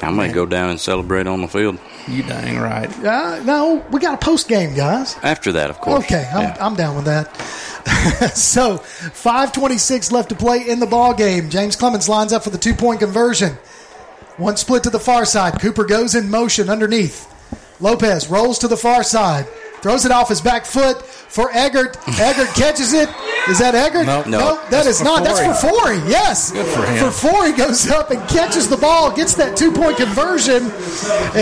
I 0.02 0.10
might 0.10 0.32
go 0.32 0.46
down 0.46 0.70
and 0.70 0.80
celebrate 0.80 1.26
on 1.26 1.40
the 1.40 1.48
field. 1.48 1.78
You 2.10 2.22
dang 2.24 2.58
right. 2.58 2.88
Uh, 3.04 3.42
no, 3.44 3.84
we 3.90 4.00
got 4.00 4.14
a 4.14 4.24
post 4.24 4.48
game, 4.48 4.74
guys. 4.74 5.16
After 5.22 5.52
that, 5.52 5.70
of 5.70 5.80
course. 5.80 6.04
Okay, 6.04 6.28
I'm, 6.32 6.42
Yeah. 6.42 6.56
I'm 6.60 6.74
down 6.74 6.96
with 6.96 7.04
that. 7.06 7.34
so, 8.36 8.78
5:26 8.78 10.12
left 10.12 10.28
to 10.30 10.34
play 10.34 10.68
in 10.68 10.80
the 10.80 10.86
ball 10.86 11.14
game. 11.14 11.48
James 11.50 11.76
Clemens 11.76 12.08
lines 12.08 12.32
up 12.32 12.42
for 12.44 12.50
the 12.50 12.58
two 12.58 12.74
point 12.74 13.00
conversion. 13.00 13.54
One 14.36 14.56
split 14.56 14.82
to 14.84 14.90
the 14.90 14.98
far 15.00 15.24
side. 15.24 15.60
Cooper 15.60 15.84
goes 15.84 16.14
in 16.14 16.30
motion 16.30 16.68
underneath. 16.68 17.26
Lopez 17.80 18.28
rolls 18.28 18.58
to 18.60 18.68
the 18.68 18.76
far 18.76 19.02
side, 19.02 19.46
throws 19.82 20.04
it 20.04 20.12
off 20.12 20.28
his 20.28 20.40
back 20.40 20.64
foot 20.64 21.02
for 21.02 21.50
Eggert. 21.52 21.96
Eggert 22.18 22.48
catches 22.54 22.92
it. 22.92 23.08
Is 23.48 23.58
that 23.58 23.74
Eggert? 23.74 24.06
Nope. 24.06 24.26
No. 24.26 24.56
that 24.56 24.70
That's 24.70 24.98
for 24.98 25.04
not. 25.04 25.24
That's 25.24 25.40
for 25.40 25.68
Forey. 25.68 25.96
Yes, 26.08 26.50
Good 26.52 26.66
for 26.66 26.84
him. 26.84 27.04
Fafori 27.10 27.56
goes 27.56 27.88
up 27.90 28.10
and 28.10 28.20
catches 28.28 28.68
the 28.68 28.76
ball, 28.76 29.14
gets 29.14 29.34
that 29.34 29.56
two 29.56 29.72
point 29.72 29.96
conversion, 29.96 30.64
and 30.64 30.72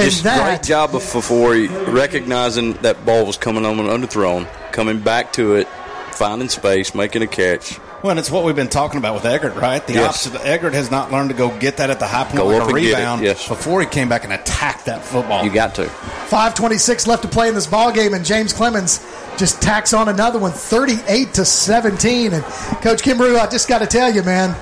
Just 0.05 0.23
that 0.25 0.45
great 0.45 0.63
job 0.63 0.95
of 0.95 1.03
Fafori 1.03 1.69
recognizing 1.93 2.75
that 2.75 3.05
ball 3.05 3.27
was 3.27 3.37
coming 3.37 3.65
on 3.67 3.79
an 3.81 3.87
underthrown, 3.87 4.47
coming 4.73 5.01
back 5.01 5.33
to 5.35 5.55
it, 5.57 5.67
finding 6.13 6.49
space, 6.49 6.95
making 6.95 7.23
a 7.23 7.27
catch. 7.27 7.79
Well, 8.03 8.11
and 8.13 8.21
it's 8.21 8.31
what 8.31 8.45
we've 8.45 8.55
been 8.55 8.69
talking 8.69 8.99
about 8.99 9.15
with 9.15 9.25
Eggert, 9.25 9.57
right? 9.57 9.85
The 9.85 9.95
Yes. 9.95 10.27
opposite. 10.29 10.47
Eggert 10.47 10.73
has 10.75 10.89
not 10.89 11.11
learned 11.11 11.31
to 11.31 11.35
go 11.37 11.49
get 11.59 11.79
that 11.79 11.91
at 11.91 11.99
the 11.99 12.07
high 12.07 12.25
point 12.25 12.37
Go 12.37 12.47
like 12.47 12.61
a 12.61 12.65
and 12.67 12.69
get 12.75 12.85
it, 12.85 12.87
rebound 12.95 13.23
yes. 13.23 13.49
before 13.49 13.81
he 13.81 13.89
came 13.89 14.09
back 14.09 14.23
and 14.23 14.33
attacked 14.33 14.85
that 14.85 15.05
football. 15.05 15.45
You 15.45 15.51
got 15.51 15.75
to. 15.77 15.87
526 15.87 17.09
left 17.09 17.23
to 17.23 17.29
play 17.29 17.49
in 17.49 17.55
this 17.55 17.67
ball 17.67 17.91
game, 17.91 18.15
and 18.15 18.25
James 18.25 18.53
Clemens 18.53 19.05
just 19.37 19.61
tacks 19.61 19.93
on 19.93 20.09
another 20.09 20.39
one, 20.39 20.53
38 20.53 21.35
to 21.35 21.45
17. 21.45 22.35
And 22.35 22.45
Coach 22.45 23.03
Kimbrough, 23.03 23.37
I 23.39 23.49
just 23.49 23.69
got 23.69 23.79
to 23.81 23.87
tell 23.87 24.13
you, 24.15 24.23
man, 24.23 24.55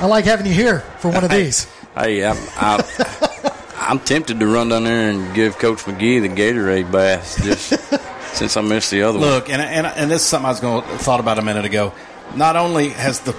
I 0.00 0.06
like 0.06 0.24
having 0.24 0.46
you 0.46 0.52
here 0.52 0.80
for 0.98 1.12
one 1.12 1.22
of 1.22 1.30
these. 1.30 1.68
Hey, 1.96 2.24
I'm, 2.24 2.36
I'm, 2.56 2.80
I'm 3.76 3.98
tempted 4.00 4.40
to 4.40 4.46
run 4.48 4.68
down 4.70 4.82
there 4.84 5.10
and 5.10 5.32
give 5.34 5.58
Coach 5.58 5.78
McGee 5.84 6.20
the 6.22 6.28
Gatorade 6.28 6.90
bath 6.90 7.40
just 7.44 7.68
since 8.36 8.56
I 8.56 8.62
missed 8.62 8.90
the 8.90 9.02
other 9.02 9.20
one. 9.20 9.28
Look, 9.28 9.48
and, 9.48 9.62
and 9.62 9.86
and 9.86 10.10
this 10.10 10.22
is 10.22 10.28
something 10.28 10.46
I 10.46 10.50
was 10.50 10.60
going 10.60 10.82
to 10.82 10.88
thought 10.98 11.20
about 11.20 11.38
a 11.38 11.42
minute 11.42 11.64
ago. 11.64 11.92
Not 12.36 12.56
only 12.56 12.90
has 12.90 13.20
the 13.20 13.32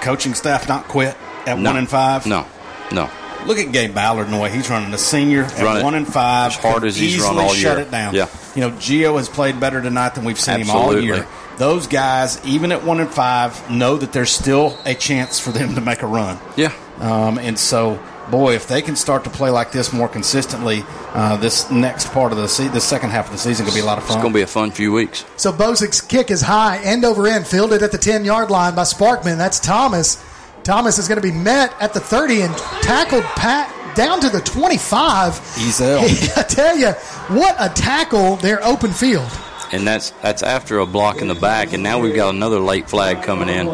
coaching 0.00 0.34
staff 0.34 0.68
not 0.68 0.88
quit 0.88 1.16
at 1.46 1.58
No. 1.58 1.70
one 1.70 1.78
and 1.78 1.88
five. 1.88 2.26
No, 2.26 2.46
no. 2.92 3.10
Look 3.46 3.58
at 3.58 3.72
Gabe 3.72 3.94
Ballard 3.94 4.26
and 4.26 4.34
the 4.34 4.38
way 4.38 4.50
he's 4.50 4.68
running. 4.68 4.90
The 4.90 4.98
senior 4.98 5.44
at 5.44 5.62
Run 5.62 5.82
one 5.82 5.94
and 5.94 6.06
five, 6.06 6.52
as 6.52 6.56
hard 6.58 6.84
as 6.84 6.96
he's 6.96 7.20
run 7.22 7.38
all 7.38 7.48
shut 7.48 7.78
year. 7.78 7.86
it 7.86 7.90
down. 7.90 8.14
Yeah. 8.14 8.28
you 8.54 8.60
know, 8.60 8.70
Gio 8.72 9.16
has 9.16 9.28
played 9.30 9.58
better 9.58 9.80
tonight 9.80 10.14
than 10.14 10.24
we've 10.24 10.38
seen 10.38 10.60
him 10.60 10.70
all 10.70 10.98
year. 11.00 11.26
Those 11.56 11.86
guys, 11.86 12.38
even 12.46 12.70
at 12.72 12.84
one 12.84 13.00
and 13.00 13.10
five, 13.10 13.70
know 13.70 13.96
that 13.96 14.12
there's 14.12 14.30
still 14.30 14.78
a 14.84 14.94
chance 14.94 15.38
for 15.40 15.50
them 15.52 15.74
to 15.74 15.80
make 15.80 16.02
a 16.02 16.06
run. 16.06 16.38
Yeah. 16.56 16.72
Um, 16.98 17.38
and 17.38 17.58
so, 17.58 17.98
boy, 18.30 18.54
if 18.54 18.66
they 18.68 18.82
can 18.82 18.96
start 18.96 19.24
to 19.24 19.30
play 19.30 19.50
like 19.50 19.72
this 19.72 19.92
more 19.92 20.08
consistently, 20.08 20.84
uh, 21.14 21.36
this 21.36 21.70
next 21.70 22.10
part 22.12 22.32
of 22.32 22.38
the 22.38 22.48
se- 22.48 22.68
the 22.68 22.80
second 22.80 23.10
half 23.10 23.26
of 23.26 23.32
the 23.32 23.38
season 23.38 23.66
could 23.66 23.74
be 23.74 23.80
a 23.80 23.84
lot 23.84 23.98
of 23.98 24.04
fun. 24.04 24.16
It's 24.16 24.22
going 24.22 24.32
to 24.32 24.38
be 24.38 24.42
a 24.42 24.46
fun 24.46 24.70
few 24.70 24.92
weeks. 24.92 25.24
So 25.36 25.52
Bozik's 25.52 26.00
kick 26.00 26.30
is 26.30 26.42
high, 26.42 26.78
end 26.82 27.04
over 27.04 27.26
end, 27.26 27.46
fielded 27.46 27.82
at 27.82 27.92
the 27.92 27.98
10 27.98 28.24
yard 28.24 28.50
line 28.50 28.74
by 28.74 28.82
Sparkman. 28.82 29.36
That's 29.36 29.58
Thomas. 29.58 30.22
Thomas 30.62 30.98
is 30.98 31.08
going 31.08 31.20
to 31.20 31.26
be 31.26 31.32
met 31.32 31.74
at 31.80 31.94
the 31.94 32.00
30 32.00 32.42
and 32.42 32.56
tackled 32.82 33.24
Pat 33.24 33.74
down 33.94 34.20
to 34.20 34.28
the 34.28 34.40
25. 34.40 35.34
He's 35.56 35.80
Ezel. 35.80 36.36
I 36.38 36.42
tell 36.42 36.76
you, 36.76 36.90
what 37.36 37.56
a 37.58 37.68
tackle 37.70 38.36
there, 38.36 38.62
open 38.64 38.92
field. 38.92 39.28
And 39.72 39.86
that's 39.86 40.10
that's 40.22 40.42
after 40.42 40.80
a 40.80 40.86
block 40.86 41.22
in 41.22 41.28
the 41.28 41.34
back, 41.34 41.72
and 41.72 41.82
now 41.82 42.00
we've 42.00 42.14
got 42.14 42.34
another 42.34 42.58
late 42.58 42.88
flag 42.88 43.22
coming 43.22 43.48
in. 43.48 43.66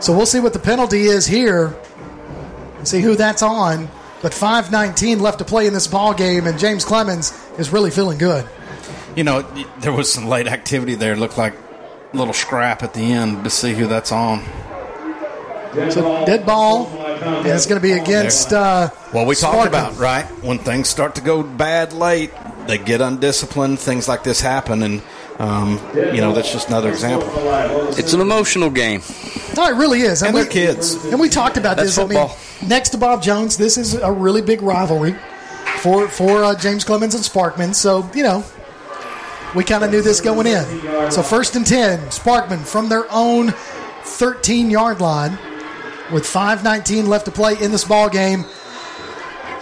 So 0.00 0.16
we'll 0.16 0.24
see 0.26 0.40
what 0.40 0.54
the 0.54 0.58
penalty 0.58 1.02
is 1.02 1.26
here. 1.26 1.76
See 2.84 3.00
who 3.00 3.14
that's 3.16 3.42
on. 3.42 3.88
But 4.22 4.32
5:19 4.32 5.20
left 5.20 5.38
to 5.38 5.44
play 5.44 5.66
in 5.66 5.72
this 5.72 5.86
ball 5.86 6.12
game, 6.12 6.46
and 6.46 6.58
James 6.58 6.84
Clemens 6.84 7.32
is 7.58 7.72
really 7.72 7.90
feeling 7.90 8.18
good. 8.18 8.44
You 9.16 9.24
know, 9.24 9.42
there 9.80 9.92
was 9.92 10.12
some 10.12 10.26
late 10.26 10.46
activity 10.46 10.94
there. 10.94 11.14
It 11.14 11.18
looked 11.18 11.38
like 11.38 11.54
a 12.12 12.16
little 12.16 12.34
scrap 12.34 12.82
at 12.82 12.92
the 12.94 13.12
end 13.12 13.44
to 13.44 13.50
see 13.50 13.72
who 13.72 13.86
that's 13.86 14.12
on. 14.12 14.42
So 15.90 16.24
dead 16.26 16.44
ball, 16.44 16.88
and 17.22 17.46
it's 17.46 17.66
going 17.66 17.80
to 17.80 17.82
be 17.82 17.92
against. 17.92 18.52
Uh, 18.52 18.90
Well, 19.14 19.24
we 19.24 19.36
talked 19.36 19.68
about 19.68 19.96
right 19.98 20.24
when 20.42 20.58
things 20.58 20.88
start 20.88 21.14
to 21.14 21.20
go 21.20 21.42
bad 21.42 21.92
late. 21.92 22.30
they 22.66 22.76
get 22.78 23.00
undisciplined. 23.00 23.78
Things 23.78 24.06
like 24.08 24.22
this 24.24 24.40
happen, 24.40 24.82
and 24.82 25.02
um, 25.40 25.80
you 25.94 26.20
know 26.20 26.34
that's 26.34 26.52
just 26.52 26.68
another 26.68 26.90
example. 26.90 27.28
It's 27.98 28.12
an 28.12 28.20
emotional 28.20 28.68
game. 28.68 29.00
No, 29.56 29.64
it 29.66 29.74
really 29.74 30.02
is. 30.02 30.22
And 30.22 30.34
we, 30.34 30.42
they're 30.42 30.50
kids. 30.50 31.02
And 31.06 31.18
we 31.18 31.30
talked 31.30 31.56
about 31.56 31.78
That's 31.78 31.96
this. 31.96 31.98
I 31.98 32.06
mean, 32.06 32.68
next 32.68 32.90
to 32.90 32.98
Bob 32.98 33.22
Jones, 33.22 33.56
this 33.56 33.78
is 33.78 33.94
a 33.94 34.12
really 34.12 34.42
big 34.42 34.60
rivalry 34.60 35.16
for 35.78 36.08
for 36.08 36.44
uh, 36.44 36.54
James 36.58 36.84
Clemens 36.84 37.14
and 37.14 37.24
Sparkman. 37.24 37.74
So 37.74 38.08
you 38.14 38.22
know, 38.22 38.44
we 39.56 39.64
kind 39.64 39.82
of 39.82 39.90
knew 39.90 40.02
this 40.02 40.20
going 40.20 40.46
in. 40.46 41.10
So 41.10 41.22
first 41.22 41.56
and 41.56 41.66
ten, 41.66 42.00
Sparkman 42.10 42.58
from 42.58 42.90
their 42.90 43.06
own 43.10 43.54
13 44.02 44.70
yard 44.70 45.00
line 45.00 45.38
with 46.12 46.24
5:19 46.24 47.08
left 47.08 47.24
to 47.24 47.30
play 47.30 47.54
in 47.58 47.72
this 47.72 47.84
ball 47.84 48.10
game. 48.10 48.44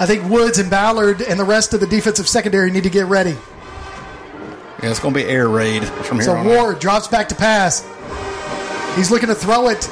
I 0.00 0.06
think 0.06 0.28
Woods 0.28 0.58
and 0.58 0.70
Ballard 0.70 1.22
and 1.22 1.38
the 1.38 1.44
rest 1.44 1.72
of 1.72 1.78
the 1.78 1.86
defensive 1.86 2.28
secondary 2.28 2.72
need 2.72 2.82
to 2.82 2.90
get 2.90 3.06
ready. 3.06 3.36
Yeah, 4.82 4.90
it's 4.90 5.00
going 5.00 5.12
to 5.14 5.20
be 5.20 5.26
air 5.26 5.48
raid 5.48 5.84
from 5.84 6.18
here 6.18 6.26
So 6.26 6.32
on. 6.36 6.46
out. 6.46 6.46
Ward 6.46 6.78
drops 6.78 7.08
back 7.08 7.28
to 7.30 7.34
pass. 7.34 7.86
He's 8.96 9.10
looking 9.10 9.28
to 9.28 9.34
throw 9.34 9.68
it. 9.68 9.88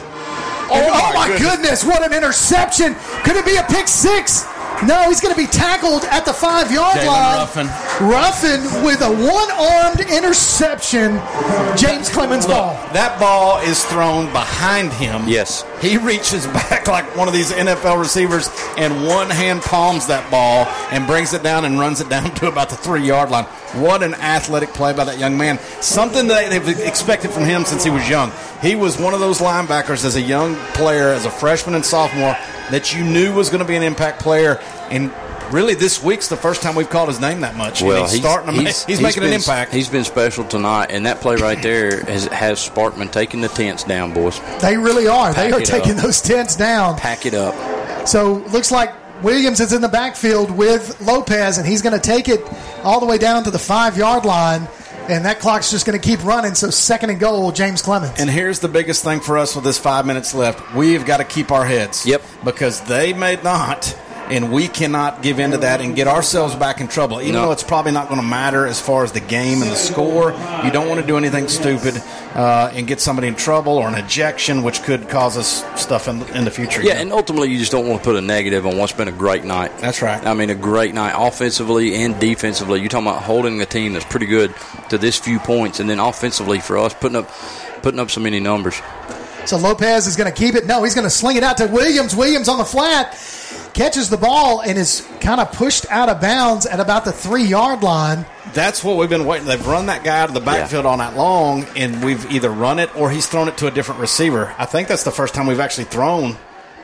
Oh, 0.69 0.71
oh 0.73 1.13
my 1.15 1.37
goodness. 1.39 1.85
What 1.85 2.03
an 2.05 2.13
interception. 2.13 2.95
Could 3.25 3.37
it 3.37 3.45
be 3.45 3.57
a 3.57 3.63
pick 3.65 3.89
six? 3.89 4.45
No, 4.87 5.09
he's 5.09 5.21
going 5.23 5.35
to 5.35 5.41
be 5.41 5.47
tackled 5.47 6.05
at 6.05 6.27
the 6.27 6.33
five 6.35 6.71
yard 6.71 6.99
Jalen 6.99 7.07
line. 7.07 7.39
Ruffin. 7.39 7.67
Ruffin 8.07 8.85
with 8.85 9.01
a 9.01 9.09
one 9.09 9.51
armed 9.53 10.01
interception. 10.01 11.13
James 11.79 12.11
Clemens 12.11 12.47
ball. 12.47 12.75
That 12.93 13.17
ball 13.19 13.59
is 13.61 13.83
thrown 13.87 14.27
behind 14.33 14.93
him. 14.93 15.23
Yes. 15.27 15.65
He 15.81 15.97
reaches 15.97 16.47
back 16.69 16.89
like 16.89 17.17
one 17.17 17.27
of 17.27 17.33
these 17.33 17.53
NFL 17.53 17.99
receivers 17.99 18.51
and 18.77 19.07
one 19.07 19.31
hand 19.31 19.63
palms 19.63 20.09
that 20.09 20.31
ball 20.31 20.67
and 20.91 21.07
brings 21.07 21.33
it 21.33 21.43
down 21.43 21.65
and 21.65 21.79
runs 21.79 22.01
it 22.03 22.09
down 22.11 22.35
to 22.37 22.49
about 22.49 22.69
the 22.69 22.77
three 22.77 23.07
yard 23.07 23.31
line. 23.31 23.47
What 23.77 24.03
an 24.03 24.15
athletic 24.15 24.71
play 24.71 24.93
by 24.93 25.05
that 25.05 25.19
young 25.19 25.37
man. 25.37 25.59
Something 25.81 26.29
that 26.29 26.51
they've 26.51 26.81
expected 26.81 27.31
from 27.31 27.45
him 27.45 27.65
since 27.65 27.85
he 27.85 27.91
was 27.91 28.09
young. 28.09 28.33
He 28.63 28.75
was 28.75 28.99
one 28.99 29.15
of 29.15 29.21
those 29.21 29.39
linebackers 29.39 30.05
as 30.05 30.17
a 30.17 30.21
young 30.21 30.57
player, 30.75 31.09
as 31.09 31.25
a 31.25 31.31
freshman 31.31 31.75
and 31.75 31.85
sophomore, 31.85 32.37
that 32.71 32.95
you 32.95 33.05
knew 33.05 33.35
was 33.35 33.49
going 33.49 33.61
to 33.61 33.67
be 33.67 33.77
an 33.77 33.83
impact 33.83 34.21
player. 34.21 34.61
And 34.91 35.13
really, 35.53 35.75
this 35.75 36.03
week's 36.03 36.29
the 36.29 36.37
first 36.37 36.63
time 36.63 36.75
we've 36.75 36.91
called 36.91 37.09
his 37.09 37.21
name 37.21 37.41
that 37.43 37.57
much. 37.57 37.83
Well, 37.83 38.09
he's, 38.09 38.21
starting 38.21 38.55
to 38.55 38.63
make, 38.63 38.75
he's, 38.75 39.01
making 39.01 39.23
been, 39.23 39.33
an 39.33 39.37
impact. 39.37 39.73
He's 39.73 39.89
been 39.89 40.05
special 40.05 40.45
tonight, 40.45 40.87
and 40.91 41.07
that 41.07 41.21
play 41.21 41.37
right 41.37 41.61
there 41.63 42.05
has, 42.05 42.27
has 42.27 42.59
Sparkman 42.59 43.11
taking 43.11 43.41
the 43.41 43.49
tents 43.49 43.85
down, 43.85 44.13
boys. 44.13 44.41
They 44.61 44.77
really 44.77 45.07
are. 45.07 45.33
they 45.33 45.53
are 45.53 45.61
taking 45.61 45.93
up. 45.93 46.03
those 46.03 46.21
tents 46.21 46.57
down. 46.57 46.97
Pack 46.97 47.27
it 47.27 47.35
up. 47.35 48.09
So 48.09 48.35
looks 48.53 48.71
like 48.71 48.93
Williams 49.23 49.61
is 49.61 49.73
in 49.73 49.81
the 49.81 49.89
backfield 49.89 50.51
with 50.51 51.01
Lopez, 51.01 51.59
and 51.59 51.67
he's 51.67 51.83
going 51.83 51.95
to 51.95 52.01
take 52.01 52.29
it 52.29 52.41
all 52.85 53.01
the 53.01 53.07
way 53.07 53.19
down 53.19 53.45
to 53.45 53.51
the 53.51 53.59
five 53.59 53.97
yard 53.97 54.25
line. 54.25 54.69
And 55.09 55.25
that 55.25 55.39
clock's 55.39 55.71
just 55.71 55.87
going 55.87 55.99
to 55.99 56.05
keep 56.05 56.25
running. 56.25 56.55
So 56.55 56.69
second 56.69 57.11
and 57.11 57.21
goal, 57.21 57.53
James 57.53 57.81
Clemens. 57.81 58.19
And 58.19 58.29
here's 58.29 58.59
the 58.59 58.69
biggest 58.69 59.05
thing 59.05 59.21
for 59.21 59.39
us 59.39 59.55
with 59.55 59.63
this 59.65 59.79
five 59.79 60.05
minutes 60.05 60.35
left. 60.35 60.75
We've 60.75 61.07
got 61.07 61.19
to 61.19 61.25
keep 61.25 61.53
our 61.53 61.65
heads. 61.65 62.05
Yep. 62.05 62.23
Because 62.45 62.81
they 62.83 63.13
may 63.13 63.37
not, 63.37 63.97
and 64.31 64.53
we 64.53 64.69
cannot 64.69 65.23
give 65.23 65.39
into 65.39 65.59
that 65.59 65.81
and 65.81 65.95
get 65.97 66.07
ourselves 66.09 66.55
back 66.55 66.81
in 66.81 66.89
trouble. 66.89 67.21
Even 67.21 67.35
No. 67.35 67.47
though 67.47 67.53
it's 67.53 67.63
probably 67.63 67.93
not 67.93 68.09
going 68.09 68.21
to 68.21 68.27
matter 68.27 68.67
as 68.67 68.81
far 68.81 69.05
as 69.05 69.13
the 69.13 69.21
game 69.21 69.63
and 69.63 69.71
the 69.71 69.77
score, 69.77 70.33
you 70.65 70.71
don't 70.71 70.89
want 70.89 71.01
to 71.01 71.07
do 71.07 71.17
anything 71.17 71.49
stupid 71.49 71.97
uh, 72.35 72.71
and 72.75 72.87
get 72.87 73.01
somebody 73.01 73.29
in 73.29 73.35
trouble 73.35 73.75
or 73.79 73.89
an 73.89 73.95
ejection, 73.95 74.63
which 74.63 74.83
could 74.83 75.09
cause 75.09 75.37
us 75.37 75.65
stuff 75.81 76.09
in, 76.09 76.23
in 76.35 76.45
the 76.45 76.51
future. 76.51 76.83
Yeah, 76.83 76.95
and 77.01 77.13
ultimately, 77.13 77.51
you 77.51 77.59
just 77.59 77.73
don't 77.73 77.87
want 77.89 78.03
to 78.03 78.05
put 78.05 78.17
a 78.17 78.21
negative 78.21 78.67
on 78.67 78.77
what's 78.79 78.93
been 78.93 79.09
a 79.09 79.13
great 79.13 79.45
night. 79.45 79.77
That's 79.79 80.03
right. 80.03 80.25
I 80.27 80.35
mean, 80.35 80.51
a 80.51 80.55
great 80.55 80.93
night 80.95 81.15
offensively 81.17 81.95
and 81.95 82.19
defensively. 82.21 82.81
You're 82.81 82.89
talking 82.89 83.07
about 83.07 83.23
holding 83.23 83.61
a 83.63 83.67
team 83.67 83.93
that's 83.93 84.05
pretty 84.05 84.27
good 84.27 84.55
to 84.91 84.99
this 84.99 85.19
few 85.19 85.39
points, 85.39 85.81
and 85.81 85.89
then 85.89 85.99
offensively 86.01 86.59
for 86.61 86.79
us, 86.79 86.93
putting 86.95 87.17
up 87.17 87.31
putting 87.83 88.01
up 88.01 88.11
so 88.11 88.21
many 88.21 88.41
numbers. 88.41 88.81
So 89.47 89.57
Lopez 89.57 90.07
is 90.07 90.17
going 90.17 90.31
to 90.33 90.37
keep 90.37 90.55
it. 90.55 90.67
No, 90.67 90.83
he's 90.83 90.95
going 90.95 91.05
to 91.07 91.11
sling 91.11 91.37
it 91.37 91.43
out 91.43 91.57
to 91.59 91.67
Williams. 91.67 92.15
Williams 92.17 92.49
on 92.49 92.59
the 92.59 92.65
flat 92.65 93.13
catches 93.75 94.09
the 94.11 94.17
ball 94.17 94.61
and 94.61 94.77
is 94.79 95.07
kind 95.21 95.41
of 95.41 95.53
pushed 95.53 95.87
out 95.91 96.09
of 96.09 96.21
bounds 96.21 96.67
at 96.67 96.81
about 96.81 97.05
the 97.05 97.13
three 97.13 97.45
yard 97.45 97.83
line. 97.83 98.25
That's 98.55 98.83
what 98.83 98.97
we've 98.97 99.11
been 99.11 99.27
waiting. 99.27 99.47
They've 99.47 99.67
run 99.67 99.87
that 99.87 100.03
guy 100.03 100.19
out 100.21 100.29
of 100.29 100.35
the 100.35 100.41
backfield 100.41 100.87
on 100.87 100.99
that 100.99 101.15
long, 101.17 101.65
and 101.77 102.03
we've 102.05 102.31
either 102.33 102.51
run 102.51 102.79
it 102.79 102.95
or 102.97 103.11
he's 103.11 103.27
thrown 103.27 103.49
it 103.49 103.57
to 103.59 103.67
a 103.67 103.71
different 103.71 104.01
receiver. 104.01 104.55
I 104.59 104.65
think 104.67 104.89
that's 104.89 105.05
the 105.05 105.11
first 105.11 105.35
time 105.35 105.47
we've 105.47 105.61
actually 105.61 105.85
thrown. 105.85 106.37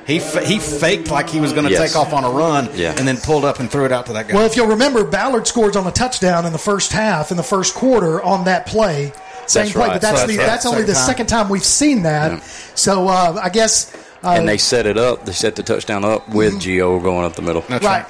He 0.06 0.18
fa- 0.18 0.44
he 0.44 0.58
faked 0.58 1.10
like 1.10 1.30
he 1.30 1.40
was 1.40 1.52
going 1.52 1.64
to 1.64 1.70
Yes. 1.70 1.92
take 1.92 1.96
off 1.96 2.12
on 2.12 2.24
a 2.24 2.30
run, 2.30 2.68
Yeah. 2.74 2.92
and 2.98 3.06
then 3.08 3.16
pulled 3.16 3.44
up 3.44 3.60
and 3.60 3.70
threw 3.70 3.84
it 3.86 3.92
out 3.92 4.06
to 4.06 4.12
that 4.14 4.26
guy. 4.28 4.34
Well, 4.34 4.44
if 4.44 4.56
you'll 4.56 4.66
remember, 4.66 5.04
Ballard 5.04 5.46
scores 5.46 5.76
on 5.76 5.86
a 5.86 5.92
touchdown 5.92 6.44
in 6.44 6.52
the 6.52 6.58
first 6.58 6.92
half, 6.92 7.30
in 7.30 7.36
the 7.36 7.42
first 7.44 7.74
quarter 7.74 8.20
on 8.22 8.44
that 8.44 8.66
play. 8.66 9.12
Same 9.52 9.62
That's 9.64 9.72
play, 9.72 9.80
right. 9.86 9.92
but 9.94 10.02
that's 10.02 10.20
So 10.22 10.26
the, 10.26 10.36
that's 10.36 10.48
that's, 10.48 10.64
right. 10.66 10.72
only 10.72 10.84
the 10.84 10.94
Second 10.94 11.06
second 11.06 11.26
time 11.26 11.48
we've 11.48 11.64
seen 11.64 12.02
that. 12.04 12.42
So 12.74 13.08
uh, 13.08 13.38
I 13.42 13.48
guess. 13.50 13.94
Uh, 14.24 14.30
and 14.38 14.48
they 14.48 14.56
set 14.58 14.86
it 14.86 14.96
up. 14.96 15.24
They 15.24 15.32
set 15.32 15.56
the 15.56 15.62
touchdown 15.62 16.04
up 16.04 16.28
with 16.28 16.54
Gio 16.54 17.02
going 17.02 17.24
up 17.24 17.34
the 17.34 17.42
middle. 17.42 17.62
That's 17.62 17.84
right. 17.84 18.06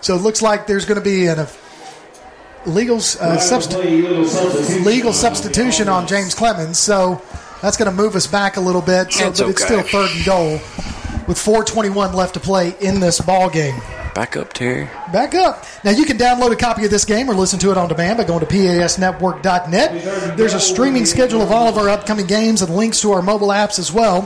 So 0.00 0.14
it 0.14 0.22
looks 0.22 0.40
like 0.42 0.66
there's 0.66 0.86
going 0.86 0.98
to 0.98 1.04
be 1.04 1.26
an, 1.26 1.38
a 1.40 1.48
legal 2.66 2.96
uh, 2.96 3.36
substi- 3.38 4.84
legal 4.84 5.12
substitution 5.12 5.88
on 5.88 6.06
James 6.06 6.34
Clemens. 6.34 6.78
So 6.78 7.20
that's 7.62 7.76
going 7.76 7.90
to 7.90 7.96
move 7.96 8.16
us 8.16 8.26
back 8.26 8.56
a 8.56 8.60
little 8.60 8.80
bit. 8.82 9.12
So, 9.12 9.28
It's 9.28 9.40
but 9.40 9.50
it's 9.50 9.62
still 9.64 9.82
third 9.82 10.10
and 10.16 10.24
goal 10.24 10.52
with 11.28 11.36
4:21 11.38 12.14
left 12.14 12.34
to 12.34 12.40
play 12.40 12.74
in 12.80 13.00
this 13.00 13.20
ball 13.20 13.50
game. 13.50 13.78
Back 14.14 14.36
up, 14.36 14.52
Terry. 14.52 14.88
Back 15.12 15.34
up. 15.34 15.64
Now 15.84 15.92
you 15.92 16.04
can 16.04 16.18
download 16.18 16.52
a 16.52 16.56
copy 16.56 16.84
of 16.84 16.90
this 16.90 17.04
game 17.04 17.30
or 17.30 17.34
listen 17.34 17.58
to 17.60 17.70
it 17.70 17.76
on 17.78 17.88
demand 17.88 18.18
by 18.18 18.24
going 18.24 18.40
to 18.40 18.46
pasnetwork.net. 18.46 20.36
There's 20.36 20.54
a 20.54 20.60
streaming 20.60 21.06
schedule 21.06 21.42
of 21.42 21.50
all 21.50 21.68
of 21.68 21.78
our 21.78 21.88
upcoming 21.88 22.26
games 22.26 22.62
and 22.62 22.74
links 22.74 23.00
to 23.02 23.12
our 23.12 23.22
mobile 23.22 23.48
apps 23.48 23.78
as 23.78 23.92
well. 23.92 24.22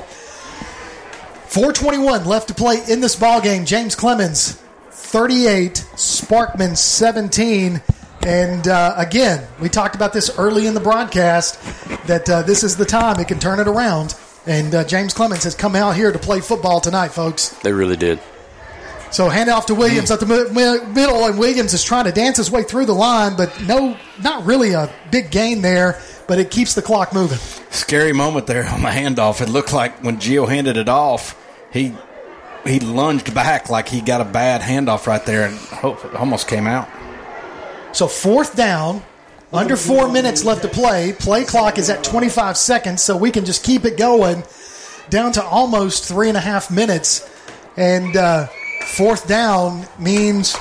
421 1.46 2.24
left 2.24 2.48
to 2.48 2.54
play 2.54 2.82
in 2.88 3.00
this 3.00 3.14
ball 3.14 3.40
game. 3.40 3.64
James 3.64 3.94
Clemens 3.94 4.60
38, 4.90 5.86
Sparkman 5.94 6.76
17. 6.76 7.80
And 8.26 8.66
uh, 8.66 8.94
again, 8.96 9.46
we 9.60 9.68
talked 9.68 9.94
about 9.94 10.12
this 10.12 10.36
early 10.38 10.66
in 10.66 10.74
the 10.74 10.80
broadcast 10.80 11.60
that 12.06 12.28
uh, 12.28 12.42
this 12.42 12.64
is 12.64 12.76
the 12.76 12.84
time 12.84 13.20
it 13.20 13.28
can 13.28 13.38
turn 13.38 13.60
it 13.60 13.68
around. 13.68 14.16
And 14.46 14.74
uh, 14.74 14.84
James 14.84 15.14
Clemens 15.14 15.44
has 15.44 15.54
come 15.54 15.76
out 15.76 15.94
here 15.94 16.10
to 16.10 16.18
play 16.18 16.40
football 16.40 16.80
tonight, 16.80 17.08
folks. 17.08 17.50
They 17.60 17.72
really 17.72 17.96
did. 17.96 18.18
So 19.14 19.28
hand 19.28 19.48
it 19.48 19.52
off 19.52 19.66
to 19.66 19.76
Williams 19.76 20.10
at 20.10 20.18
the 20.18 20.26
mi- 20.26 20.50
mi- 20.50 20.92
middle, 20.92 21.24
and 21.24 21.38
Williams 21.38 21.72
is 21.72 21.84
trying 21.84 22.06
to 22.06 22.10
dance 22.10 22.36
his 22.36 22.50
way 22.50 22.64
through 22.64 22.86
the 22.86 22.94
line, 22.94 23.36
but 23.36 23.60
no, 23.60 23.96
not 24.20 24.44
really 24.44 24.72
a 24.72 24.92
big 25.12 25.30
gain 25.30 25.62
there. 25.62 26.00
But 26.26 26.40
it 26.40 26.50
keeps 26.50 26.74
the 26.74 26.82
clock 26.82 27.14
moving. 27.14 27.38
Scary 27.70 28.12
moment 28.12 28.48
there 28.48 28.66
on 28.66 28.82
the 28.82 28.88
handoff. 28.88 29.40
It 29.40 29.48
looked 29.48 29.72
like 29.72 30.02
when 30.02 30.16
Gio 30.16 30.48
handed 30.48 30.76
it 30.76 30.88
off, 30.88 31.40
he 31.72 31.94
he 32.66 32.80
lunged 32.80 33.32
back 33.32 33.70
like 33.70 33.86
he 33.88 34.00
got 34.00 34.20
a 34.20 34.24
bad 34.24 34.62
handoff 34.62 35.06
right 35.06 35.24
there, 35.24 35.46
and 35.46 35.60
almost 36.16 36.48
came 36.48 36.66
out. 36.66 36.88
So 37.92 38.08
fourth 38.08 38.56
down, 38.56 39.00
under 39.52 39.76
four 39.76 40.08
minutes 40.10 40.44
left 40.44 40.62
to 40.62 40.68
play. 40.68 41.12
Play 41.12 41.44
clock 41.44 41.78
is 41.78 41.88
at 41.88 42.02
25 42.02 42.56
seconds, 42.56 43.00
so 43.00 43.16
we 43.16 43.30
can 43.30 43.44
just 43.44 43.62
keep 43.62 43.84
it 43.84 43.96
going 43.96 44.42
down 45.08 45.30
to 45.34 45.44
almost 45.44 46.04
three 46.04 46.26
and 46.28 46.36
a 46.36 46.40
half 46.40 46.68
minutes. 46.68 47.30
And 47.76 48.16
uh, 48.16 48.48
fourth 48.84 49.26
down 49.26 49.86
means 49.98 50.56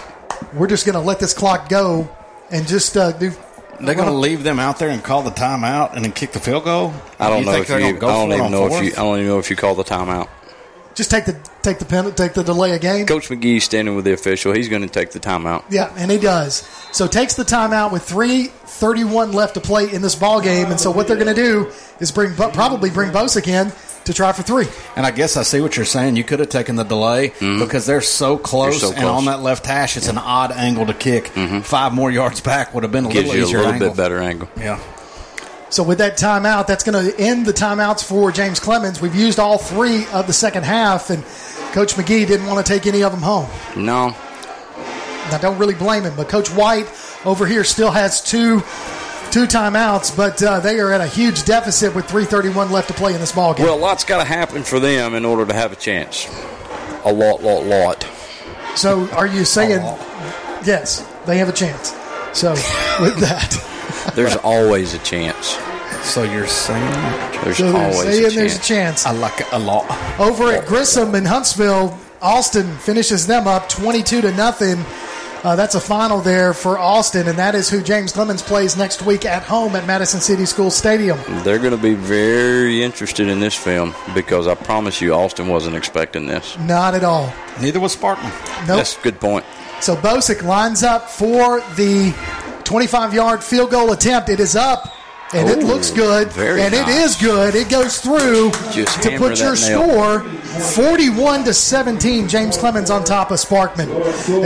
we're 0.54 0.68
just 0.68 0.86
going 0.86 0.96
to 0.96 1.02
let 1.02 1.20
this 1.20 1.34
clock 1.34 1.70
go 1.70 2.10
and 2.52 2.68
just 2.68 2.96
uh, 2.98 3.12
do. 3.12 3.32
They're 3.80 3.96
going 3.96 4.08
to 4.08 4.14
leave 4.14 4.44
them 4.44 4.60
out 4.60 4.80
there 4.80 4.90
and 4.90 5.04
call 5.04 5.24
the 5.24 5.32
timeout 5.32 5.96
and 5.96 6.06
then 6.06 6.12
kick 6.12 6.32
the 6.32 6.40
field 6.40 6.64
goal. 6.64 6.94
I 7.20 7.30
don't 7.30 7.40
You 7.40 7.46
know 7.46 7.62
if 7.62 7.70
you. 7.70 7.94
go 7.94 8.08
I 8.08 8.12
don't 8.12 8.32
even 8.32 8.42
on 8.42 8.52
know 8.52 8.66
if 8.68 8.84
you. 8.84 8.92
I 8.92 8.96
don't 8.96 9.18
even 9.18 9.28
know 9.28 9.40
if 9.40 9.50
you 9.50 9.56
call 9.56 9.76
the 9.76 9.84
timeout. 9.84 10.30
Just 10.96 11.10
take 11.10 11.26
the 11.26 11.36
take 11.64 11.80
the 11.80 11.86
pen, 11.86 12.14
take 12.14 12.34
the 12.34 12.44
delay 12.44 12.76
of 12.76 12.82
game. 12.82 13.08
Coach 13.08 13.28
McGee 13.30 13.60
standing 13.60 13.96
with 13.96 14.06
the 14.06 14.14
official. 14.14 14.54
He's 14.54 14.70
going 14.70 14.84
to 14.84 14.88
take 14.88 15.10
the 15.10 15.20
timeout. 15.20 15.64
Yeah, 15.70 15.92
and 15.98 16.12
he 16.12 16.20
does. 16.20 16.58
So 16.92 17.08
takes 17.08 17.34
the 17.34 17.44
timeout 17.44 17.92
with 17.92 18.04
three 18.04 18.48
thirty-one 18.48 19.32
left 19.32 19.56
to 19.56 19.60
play 19.60 19.92
in 19.92 20.04
this 20.04 20.14
ball 20.14 20.40
game, 20.40 20.68
and 20.68 20.80
so 20.80 20.92
what 20.92 21.08
they're 21.08 21.18
going 21.18 21.34
to 21.36 21.42
do 21.42 21.72
is 22.00 22.12
bring 22.12 22.36
probably 22.36 22.92
bring 22.92 23.10
Bosick 23.12 23.48
in 23.48 23.72
to 24.06 24.14
try 24.14 24.32
for 24.34 24.44
three. 24.44 24.68
And 24.96 25.06
I 25.06 25.12
guess 25.12 25.38
I 25.38 25.44
see 25.44 25.62
what 25.62 25.76
you're 25.76 25.86
saying. 25.86 26.16
You 26.16 26.24
could 26.24 26.40
have 26.40 26.50
taken 26.50 26.76
the 26.76 26.84
delay 26.84 27.30
mm-hmm. 27.30 27.60
because 27.60 27.86
they're 27.86 28.02
so 28.02 28.38
close, 28.38 28.82
so 28.82 28.92
and 28.94 29.06
on 29.06 29.26
that 29.26 29.42
left 29.42 29.66
hash, 29.66 29.98
it's 29.98 30.08
an 30.08 30.18
odd 30.18 30.52
angle 30.52 30.86
to 30.86 30.94
kick. 30.94 31.26
Mm-hmm. 31.26 31.62
Five 31.62 31.94
more 31.94 32.12
yards 32.12 32.42
back 32.42 32.74
would 32.74 32.84
have 32.84 32.92
been 32.92 33.06
a 33.06 33.10
Gives 33.10 33.30
little 33.30 33.50
you 33.50 33.58
a 33.58 33.60
little 33.60 33.74
angle. 33.74 33.90
bit 33.90 33.98
better 33.98 34.20
angle. 34.20 34.50
Yeah. 34.58 34.80
So 35.70 35.82
with 35.82 35.98
that 35.98 36.18
timeout, 36.18 36.68
that's 36.68 36.84
going 36.84 37.04
to 37.04 37.20
end 37.20 37.48
the 37.48 37.54
timeouts 37.54 38.04
for 38.04 38.32
James 38.32 38.60
Clemens. 38.60 39.02
We've 39.02 39.16
used 39.16 39.40
all 39.40 39.58
three 39.58 40.06
of 40.08 40.28
the 40.28 40.34
second 40.34 40.66
half, 40.66 41.10
and 41.10 41.24
Coach 41.74 41.96
McGee 41.96 42.28
didn't 42.28 42.46
want 42.46 42.64
to 42.64 42.72
take 42.72 42.86
any 42.86 43.04
of 43.04 43.12
them 43.12 43.22
home. 43.22 43.50
No, 43.76 44.16
I 45.32 45.40
don't 45.42 45.58
really 45.58 45.74
blame 45.74 46.04
him, 46.04 46.14
but 46.16 46.30
Coach 46.30 46.50
White 46.50 46.88
over 47.26 47.48
here 47.48 47.64
still 47.64 47.90
has 47.90 48.22
two 48.22 48.62
two 49.34 49.46
timeouts, 49.48 50.16
but 50.16 50.42
uh, 50.44 50.60
they 50.60 50.80
are 50.80 50.94
at 50.94 51.02
a 51.02 51.08
huge 51.08 51.44
deficit 51.44 51.96
with 51.96 52.06
3:31 52.06 52.70
left 52.70 52.88
to 52.90 52.94
play 52.94 53.14
in 53.16 53.20
this 53.20 53.32
ball 53.32 53.54
game. 53.56 53.66
Well, 53.66 53.76
a 53.76 53.80
lot's 53.80 54.04
got 54.04 54.20
to 54.20 54.24
happen 54.26 54.64
for 54.64 54.80
them 54.80 55.16
in 55.16 55.26
order 55.26 55.46
to 55.46 55.54
have 55.54 55.72
a 55.72 55.76
chance. 55.76 56.28
A 57.04 57.12
lot, 57.12 57.42
lot, 57.42 57.66
lot. 57.66 58.08
So 58.76 59.10
are 59.10 59.28
you 59.28 59.44
saying 59.44 59.82
yes, 60.66 61.06
they 61.26 61.38
have 61.40 61.50
a 61.50 61.54
chance? 61.54 61.96
So 62.34 62.52
with 63.02 63.18
that, 63.20 64.12
There's 64.16 64.36
always 64.38 64.94
a 64.94 65.00
chance. 65.00 65.58
So 66.04 66.24
you're 66.24 66.48
saying 66.48 66.92
There's 67.44 67.58
so 67.58 67.76
always 67.76 68.02
saying 68.02 68.26
a 68.26 68.30
there's 68.30 68.56
a 68.56 68.58
chance. 68.60 69.04
chance. 69.04 69.06
I 69.06 69.12
like 69.12 69.42
it 69.42 69.48
a 69.52 69.60
lot. 69.60 69.90
Over 70.20 70.52
at 70.52 70.66
Grissom 70.68 71.16
in 71.16 71.26
Huntsville, 71.26 71.98
Austin 72.22 72.68
finishes 72.78 73.26
them 73.26 73.48
up 73.48 73.70
22 73.70 74.22
to 74.22 74.32
nothing. 74.36 74.78
Uh, 75.44 75.58
that's 75.58 75.76
a 75.76 75.80
final 75.82 76.22
there 76.22 76.54
for 76.54 76.80
Austin, 76.80 77.28
and 77.28 77.38
that 77.38 77.54
is 77.54 77.70
who 77.70 77.84
James 77.84 78.14
Clemens 78.14 78.42
plays 78.42 78.78
next 78.78 79.02
week 79.02 79.26
at 79.26 79.44
home 79.44 79.76
at 79.76 79.86
Madison 79.86 80.22
City 80.22 80.46
School 80.46 80.72
Stadium. 80.72 81.20
They're 81.44 81.60
going 81.60 81.72
to 81.76 81.82
be 81.82 81.96
very 81.96 82.82
interested 82.82 83.28
in 83.28 83.42
this 83.42 83.54
film 83.54 83.94
because 84.16 84.48
I 84.48 84.56
promise 84.56 85.02
you, 85.02 85.14
Austin 85.14 85.48
wasn't 85.50 85.76
expecting 85.76 86.28
this. 86.28 86.58
Not 86.60 86.96
at 86.96 87.04
all. 87.04 87.34
Neither 87.60 87.82
was 87.82 87.92
Spartan. 87.92 88.24
Nope. 88.30 88.68
That's 88.78 88.98
a 88.98 89.02
good 89.02 89.20
point. 89.20 89.44
So 89.82 89.98
Bosick 89.98 90.44
lines 90.44 90.82
up 90.82 91.10
for 91.10 91.60
the 91.76 92.16
25 92.64 93.14
yard 93.14 93.44
field 93.44 93.72
goal 93.72 93.92
attempt. 93.92 94.30
It 94.30 94.40
is 94.40 94.56
up. 94.56 94.94
And 95.34 95.50
it 95.50 95.66
looks 95.66 95.90
good. 95.90 96.32
very 96.32 96.62
and 96.62 96.74
it 96.76 96.84
nice. 96.84 97.16
is 97.18 97.22
good. 97.22 97.56
It 97.56 97.68
goes 97.68 98.00
through 98.00 98.52
Just 98.72 99.02
to 99.02 99.18
put 99.18 99.40
your 99.40 99.56
nail. 99.56 99.58
score 99.58 100.20
41 100.54 101.46
to 101.46 101.54
17. 101.54 102.28
James 102.28 102.58
Clemens 102.58 102.92
on 102.92 103.04
top 103.04 103.32
of 103.32 103.38
Sparkman. 103.40 103.90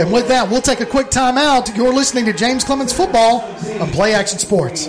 And 0.00 0.10
with 0.10 0.28
that, 0.28 0.48
we'll 0.48 0.62
take 0.62 0.80
a 0.80 0.86
quick 0.86 1.08
timeout. 1.08 1.76
You're 1.76 1.92
listening 1.92 2.24
to 2.24 2.32
James 2.32 2.64
Clemens 2.64 2.94
Football 2.94 3.42
on 3.78 3.90
Play 3.90 4.14
Action 4.14 4.38
Sports. 4.38 4.86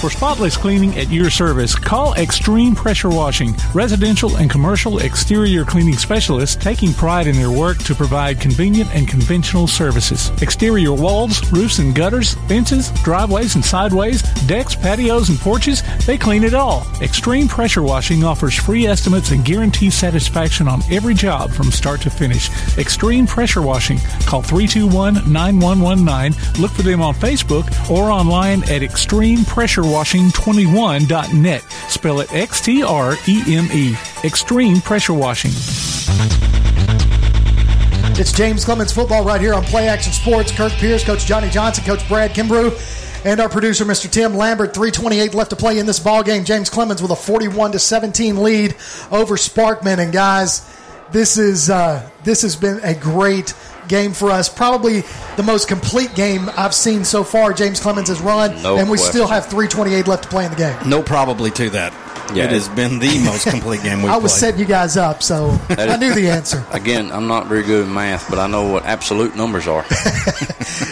For 0.00 0.10
spotless 0.10 0.58
cleaning 0.58 0.98
at 0.98 1.08
your 1.08 1.30
service, 1.30 1.74
call 1.74 2.12
Extreme 2.14 2.74
Pressure 2.74 3.08
Washing, 3.08 3.54
residential 3.72 4.36
and 4.36 4.50
commercial 4.50 4.98
exterior 4.98 5.64
cleaning 5.64 5.96
specialists 5.96 6.56
taking 6.56 6.92
pride 6.92 7.26
in 7.26 7.36
their 7.36 7.50
work 7.50 7.78
to 7.78 7.94
provide 7.94 8.38
convenient 8.38 8.94
and 8.94 9.08
conventional 9.08 9.66
services. 9.66 10.30
Exterior 10.42 10.92
walls, 10.92 11.50
roofs 11.50 11.78
and 11.78 11.94
gutters, 11.94 12.34
fences, 12.46 12.90
driveways 13.02 13.54
and 13.54 13.64
sideways, 13.64 14.22
decks, 14.46 14.76
patios 14.76 15.30
and 15.30 15.38
porches, 15.38 15.82
they 16.06 16.18
clean 16.18 16.44
it 16.44 16.52
all. 16.52 16.86
Extreme 17.00 17.48
Pressure 17.48 17.82
Washing 17.82 18.22
offers 18.22 18.54
free 18.54 18.86
estimates 18.86 19.30
and 19.30 19.44
guarantees 19.44 19.94
satisfaction 19.94 20.57
on 20.66 20.82
every 20.90 21.14
job 21.14 21.52
from 21.52 21.70
start 21.70 22.00
to 22.00 22.10
finish. 22.10 22.50
Extreme 22.78 23.28
Pressure 23.28 23.62
Washing. 23.62 23.98
Call 24.26 24.42
321 24.42 25.30
9119. 25.30 26.60
Look 26.60 26.72
for 26.72 26.82
them 26.82 27.00
on 27.02 27.14
Facebook 27.14 27.68
or 27.90 28.10
online 28.10 28.64
at 28.64 28.82
extremepressurewashing21.net. 28.82 31.62
Spell 31.88 32.18
it 32.20 32.32
X 32.32 32.60
T 32.60 32.82
R 32.82 33.14
E 33.28 33.42
M 33.46 33.68
E. 33.72 33.94
Extreme 34.24 34.80
Pressure 34.80 35.14
Washing. 35.14 35.52
It's 38.18 38.32
James 38.32 38.64
Clemens 38.64 38.90
Football 38.90 39.24
right 39.24 39.40
here 39.40 39.54
on 39.54 39.62
Play 39.62 39.86
Action 39.86 40.12
Sports. 40.12 40.50
Kirk 40.50 40.72
Pierce, 40.72 41.04
Coach 41.04 41.24
Johnny 41.24 41.48
Johnson, 41.50 41.84
Coach 41.84 42.06
Brad 42.08 42.32
Kimbrew, 42.32 42.72
and 43.24 43.40
our 43.40 43.48
producer, 43.48 43.84
Mr. 43.84 44.10
Tim 44.10 44.34
Lambert. 44.36 44.74
328 44.74 45.34
left 45.34 45.50
to 45.50 45.56
play 45.56 45.78
in 45.78 45.86
this 45.86 45.98
ball 45.98 46.22
game. 46.22 46.44
James 46.44 46.70
Clemens 46.70 47.02
with 47.02 47.10
a 47.10 47.16
41 47.16 47.72
to 47.72 47.78
17 47.78 48.42
lead 48.42 48.74
over 49.10 49.36
Sparkman. 49.36 49.98
And 49.98 50.12
guys, 50.12 50.68
this 51.10 51.38
is 51.38 51.70
uh, 51.70 52.08
this 52.24 52.42
has 52.42 52.56
been 52.56 52.80
a 52.82 52.94
great 52.94 53.54
game 53.88 54.12
for 54.12 54.30
us. 54.30 54.48
Probably 54.48 55.02
the 55.36 55.42
most 55.42 55.66
complete 55.68 56.14
game 56.14 56.50
I've 56.56 56.74
seen 56.74 57.04
so 57.04 57.24
far. 57.24 57.52
James 57.52 57.80
Clemens 57.80 58.08
has 58.08 58.20
run, 58.20 58.62
No 58.62 58.76
and 58.76 58.88
we 58.90 58.96
question. 58.98 59.12
still 59.12 59.26
have 59.28 59.44
328 59.46 60.06
left 60.06 60.24
to 60.24 60.28
play 60.28 60.44
in 60.44 60.50
the 60.50 60.56
game. 60.56 60.76
No, 60.88 61.02
probably 61.02 61.50
to 61.52 61.70
that. 61.70 61.92
Yeah. 62.34 62.44
It 62.44 62.50
has 62.50 62.68
been 62.68 62.98
the 62.98 63.18
most 63.24 63.46
complete 63.48 63.82
game 63.82 64.02
we've 64.02 64.10
I 64.10 64.16
was 64.18 64.32
played. 64.32 64.40
setting 64.40 64.60
you 64.60 64.66
guys 64.66 64.96
up, 64.98 65.22
so 65.22 65.58
I 65.70 65.96
knew 65.96 66.12
the 66.14 66.28
answer. 66.28 66.62
Again, 66.72 67.10
I'm 67.10 67.26
not 67.26 67.46
very 67.46 67.62
good 67.62 67.86
at 67.86 67.92
math, 67.92 68.28
but 68.28 68.38
I 68.38 68.46
know 68.46 68.70
what 68.70 68.84
absolute 68.84 69.34
numbers 69.36 69.66
are. 69.66 69.84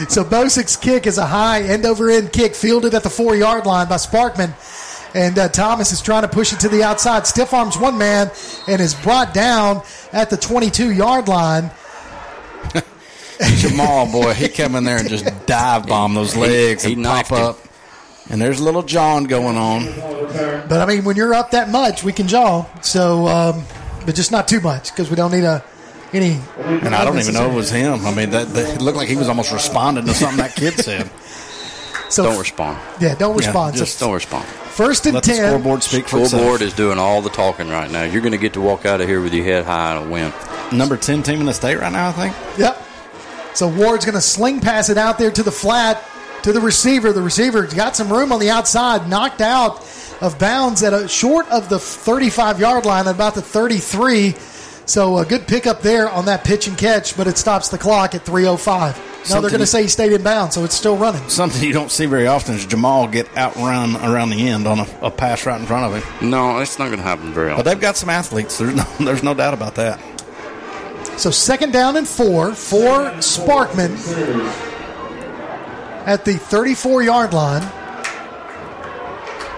So 0.08 0.24
Bosick's 0.24 0.76
kick 0.76 1.06
is 1.06 1.18
a 1.18 1.26
high 1.26 1.62
end 1.62 1.84
over 1.84 2.08
end 2.10 2.32
kick 2.32 2.54
fielded 2.54 2.94
at 2.94 3.02
the 3.02 3.10
four 3.10 3.34
yard 3.36 3.66
line 3.66 3.88
by 3.88 3.96
Sparkman. 3.96 4.52
And 5.14 5.38
uh, 5.38 5.48
Thomas 5.48 5.92
is 5.92 6.00
trying 6.02 6.22
to 6.22 6.28
push 6.28 6.52
it 6.52 6.60
to 6.60 6.68
the 6.68 6.82
outside. 6.82 7.26
Stiff 7.26 7.52
arms 7.54 7.78
one 7.78 7.96
man 7.98 8.30
and 8.68 8.80
is 8.80 8.94
brought 8.94 9.32
down 9.34 9.82
at 10.12 10.30
the 10.30 10.36
22 10.36 10.92
yard 10.92 11.28
line. 11.28 11.70
Jamal, 13.56 14.10
boy, 14.10 14.32
he 14.34 14.48
come 14.48 14.74
in 14.76 14.84
there 14.84 14.98
and 14.98 15.08
just 15.08 15.24
dive 15.46 15.86
bomb 15.86 16.14
those 16.14 16.36
legs 16.36 16.82
he 16.84 16.94
and 16.94 17.02
knifed 17.02 17.28
pop 17.30 17.38
him. 17.38 17.44
up. 17.46 17.65
And 18.28 18.40
there's 18.40 18.60
a 18.60 18.64
little 18.64 18.82
John 18.82 19.24
going 19.24 19.56
on. 19.56 19.84
But 20.68 20.80
I 20.80 20.86
mean, 20.86 21.04
when 21.04 21.16
you're 21.16 21.34
up 21.34 21.52
that 21.52 21.70
much, 21.70 22.02
we 22.02 22.12
can 22.12 22.26
jaw. 22.26 22.66
So, 22.82 23.28
um, 23.28 23.64
but 24.04 24.14
just 24.14 24.32
not 24.32 24.48
too 24.48 24.60
much 24.60 24.90
because 24.90 25.10
we 25.10 25.16
don't 25.16 25.32
need 25.32 25.44
a 25.44 25.64
any. 26.12 26.40
And 26.58 26.94
I 26.94 27.04
don't 27.04 27.18
even 27.18 27.34
know 27.34 27.50
it 27.50 27.54
was 27.54 27.70
him. 27.70 28.04
I 28.04 28.14
mean, 28.14 28.30
that, 28.30 28.48
that 28.48 28.76
it 28.76 28.82
looked 28.82 28.96
like 28.96 29.08
he 29.08 29.16
was 29.16 29.28
almost 29.28 29.52
responding 29.52 30.04
to 30.06 30.14
something 30.14 30.38
that 30.38 30.54
kid 30.54 30.74
said. 30.74 31.10
So 32.08 32.22
don't 32.22 32.38
respond. 32.38 32.78
Yeah, 33.00 33.16
don't 33.16 33.36
respond. 33.36 33.74
So 33.74 33.84
Just 33.84 33.98
don't 33.98 34.12
respond. 34.14 34.46
First 34.46 35.06
and 35.06 35.14
Let 35.14 35.24
the 35.24 35.34
scoreboard 35.34 35.82
speak 35.82 36.06
for 36.06 36.20
itself. 36.20 36.40
Scoreboard 36.40 36.62
is 36.62 36.72
doing 36.72 36.98
all 36.98 37.20
the 37.20 37.30
talking 37.30 37.68
right 37.68 37.90
now. 37.90 38.04
You're 38.04 38.20
going 38.20 38.32
to 38.32 38.38
get 38.38 38.52
to 38.52 38.60
walk 38.60 38.86
out 38.86 39.00
of 39.00 39.08
here 39.08 39.20
with 39.20 39.34
your 39.34 39.44
head 39.44 39.64
high 39.64 39.96
and 39.96 40.06
a 40.06 40.08
win. 40.08 40.32
Number 40.72 40.96
10 40.96 41.24
team 41.24 41.40
in 41.40 41.46
the 41.46 41.52
state 41.52 41.78
right 41.78 41.92
now, 41.92 42.10
I 42.10 42.12
think. 42.12 42.58
Yep. 42.58 42.80
So 43.54 43.66
Ward's 43.68 44.04
going 44.04 44.14
to 44.14 44.20
sling 44.20 44.60
pass 44.60 44.88
it 44.88 44.98
out 44.98 45.18
there 45.18 45.32
to 45.32 45.42
the 45.42 45.50
flat 45.50 46.00
to 46.42 46.52
the 46.52 46.60
receiver. 46.60 47.12
The 47.12 47.22
receiver 47.22 47.66
got 47.66 47.96
some 47.96 48.12
room 48.12 48.32
on 48.32 48.40
the 48.40 48.50
outside, 48.50 49.08
knocked 49.08 49.40
out 49.40 49.80
of 50.20 50.38
bounds 50.38 50.82
at 50.82 50.92
a 50.92 51.08
short 51.08 51.48
of 51.50 51.68
the 51.68 51.78
35 51.78 52.60
yard 52.60 52.84
line, 52.84 53.06
at 53.06 53.14
about 53.14 53.34
the 53.34 53.42
33. 53.42 54.34
So 54.86 55.18
a 55.18 55.26
good 55.26 55.48
pickup 55.48 55.82
there 55.82 56.08
on 56.08 56.26
that 56.26 56.44
pitch 56.44 56.68
and 56.68 56.78
catch, 56.78 57.16
but 57.16 57.26
it 57.26 57.36
stops 57.36 57.68
the 57.68 57.78
clock 57.78 58.14
at 58.14 58.24
3:05. 58.24 59.28
Now 59.28 59.40
they're 59.40 59.50
going 59.50 59.58
to 59.58 59.66
say 59.66 59.82
he 59.82 59.88
stayed 59.88 60.12
in 60.12 60.22
bounds, 60.22 60.54
so 60.54 60.62
it's 60.62 60.76
still 60.76 60.96
running. 60.96 61.28
Something 61.28 61.64
you 61.64 61.72
don't 61.72 61.90
see 61.90 62.06
very 62.06 62.28
often 62.28 62.54
is 62.54 62.64
Jamal 62.64 63.08
get 63.08 63.36
outrun 63.36 63.96
around 63.96 64.30
the 64.30 64.48
end 64.48 64.68
on 64.68 64.78
a, 64.78 64.86
a 65.02 65.10
pass 65.10 65.44
right 65.44 65.60
in 65.60 65.66
front 65.66 65.92
of 65.92 66.00
him. 66.00 66.30
No, 66.30 66.58
it's 66.60 66.78
not 66.78 66.86
going 66.86 66.98
to 66.98 67.02
happen 67.02 67.32
very 67.32 67.52
But 67.52 67.62
they've 67.62 67.80
got 67.80 67.96
some 67.96 68.08
athletes. 68.08 68.58
There's 68.58 68.76
no, 68.76 68.84
there's 69.00 69.24
no 69.24 69.34
doubt 69.34 69.52
about 69.52 69.74
that. 69.74 70.00
So 71.18 71.32
second 71.32 71.72
down 71.72 71.96
and 71.96 72.06
four 72.06 72.54
for 72.54 73.10
Sparkman 73.18 73.96
at 76.06 76.24
the 76.24 76.34
34 76.34 77.02
yard 77.02 77.34
line. 77.34 77.62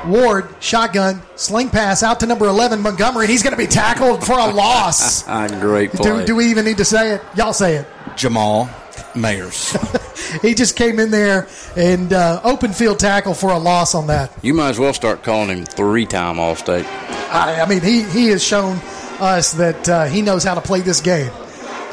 Ward, 0.06 0.48
shotgun, 0.60 1.20
sling 1.34 1.70
pass 1.70 2.02
out 2.02 2.20
to 2.20 2.26
number 2.26 2.46
11, 2.46 2.80
Montgomery, 2.80 3.26
he's 3.26 3.42
going 3.42 3.52
to 3.52 3.58
be 3.58 3.66
tackled 3.66 4.24
for 4.24 4.32
a 4.38 4.46
loss. 4.52 5.24
Great 5.60 5.90
do, 5.92 5.98
play. 5.98 6.24
do 6.24 6.36
we 6.36 6.46
even 6.46 6.64
need 6.64 6.78
to 6.78 6.84
say 6.84 7.14
it? 7.14 7.22
Y'all 7.36 7.52
say 7.52 7.76
it. 7.76 7.86
Jamal 8.16 8.66
Mayers. 9.14 9.76
He 10.42 10.54
just 10.54 10.76
came 10.76 10.98
in 10.98 11.10
there 11.10 11.48
and 11.74 12.12
uh, 12.12 12.42
open 12.44 12.74
field 12.74 12.98
tackle 12.98 13.32
for 13.32 13.50
a 13.50 13.56
loss 13.58 13.94
on 13.94 14.08
that. 14.08 14.30
you 14.42 14.52
might 14.52 14.68
as 14.70 14.78
well 14.78 14.92
start 14.92 15.22
calling 15.22 15.48
him 15.48 15.64
three-time 15.64 16.38
All-State. 16.38 16.84
I, 17.32 17.62
I 17.62 17.66
mean, 17.68 17.80
he, 17.80 18.02
he 18.02 18.26
has 18.28 18.44
shown 18.44 18.78
us 19.20 19.52
that 19.52 19.88
uh, 19.88 20.04
he 20.04 20.20
knows 20.20 20.44
how 20.44 20.54
to 20.54 20.60
play 20.60 20.80
this 20.80 21.00
game. 21.00 21.30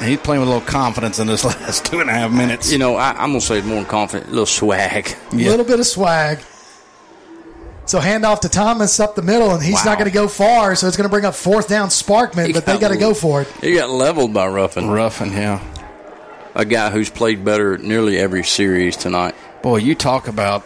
He's 0.01 0.19
playing 0.19 0.41
with 0.41 0.49
a 0.49 0.53
little 0.53 0.67
confidence 0.67 1.19
in 1.19 1.27
this 1.27 1.43
last 1.45 1.85
two 1.85 1.99
and 2.01 2.09
a 2.09 2.14
half 2.14 2.32
minutes. 2.32 2.72
You 2.72 2.77
know, 2.77 2.95
I, 2.95 3.11
I'm 3.11 3.30
going 3.30 3.40
to 3.40 3.45
say 3.45 3.61
more 3.61 3.83
confident, 3.85 4.27
a 4.27 4.32
little 4.32 4.45
swag. 4.45 5.15
A 5.32 5.35
little 5.35 5.65
bit 5.65 5.80
of 5.80 5.88
swag. 5.88 6.40
So 7.88 7.99
handoff 7.99 8.40
to 8.41 8.49
Thomas 8.49 8.99
up 8.99 9.15
the 9.15 9.22
middle, 9.22 9.51
and 9.51 9.61
he's 9.64 9.75
Wow. 9.75 9.83
not 9.91 9.99
going 9.99 10.09
to 10.09 10.14
go 10.14 10.27
far. 10.27 10.75
So 10.75 10.88
it's 10.88 10.98
going 10.98 11.06
to 11.07 11.09
bring 11.11 11.24
up 11.25 11.35
fourth 11.35 11.67
down 11.69 11.90
Sparkman, 11.90 12.51
but 12.53 12.65
they 12.65 12.77
got 12.80 12.90
to 12.90 12.98
go 12.98 13.14
for 13.14 13.43
it. 13.43 13.48
He 13.61 13.75
got 13.75 13.90
leveled 13.90 14.33
by 14.33 14.48
Ruffin. 14.48 14.90
Ruffin, 14.90 15.32
yeah. 15.32 15.61
A 16.56 16.65
guy 16.65 16.90
who's 16.90 17.09
played 17.09 17.45
better 17.45 17.77
nearly 17.77 18.17
every 18.17 18.43
series 18.43 18.98
tonight. 18.98 19.35
Boy, 19.65 19.77
you 19.77 19.95
talk 19.95 20.27
about 20.27 20.61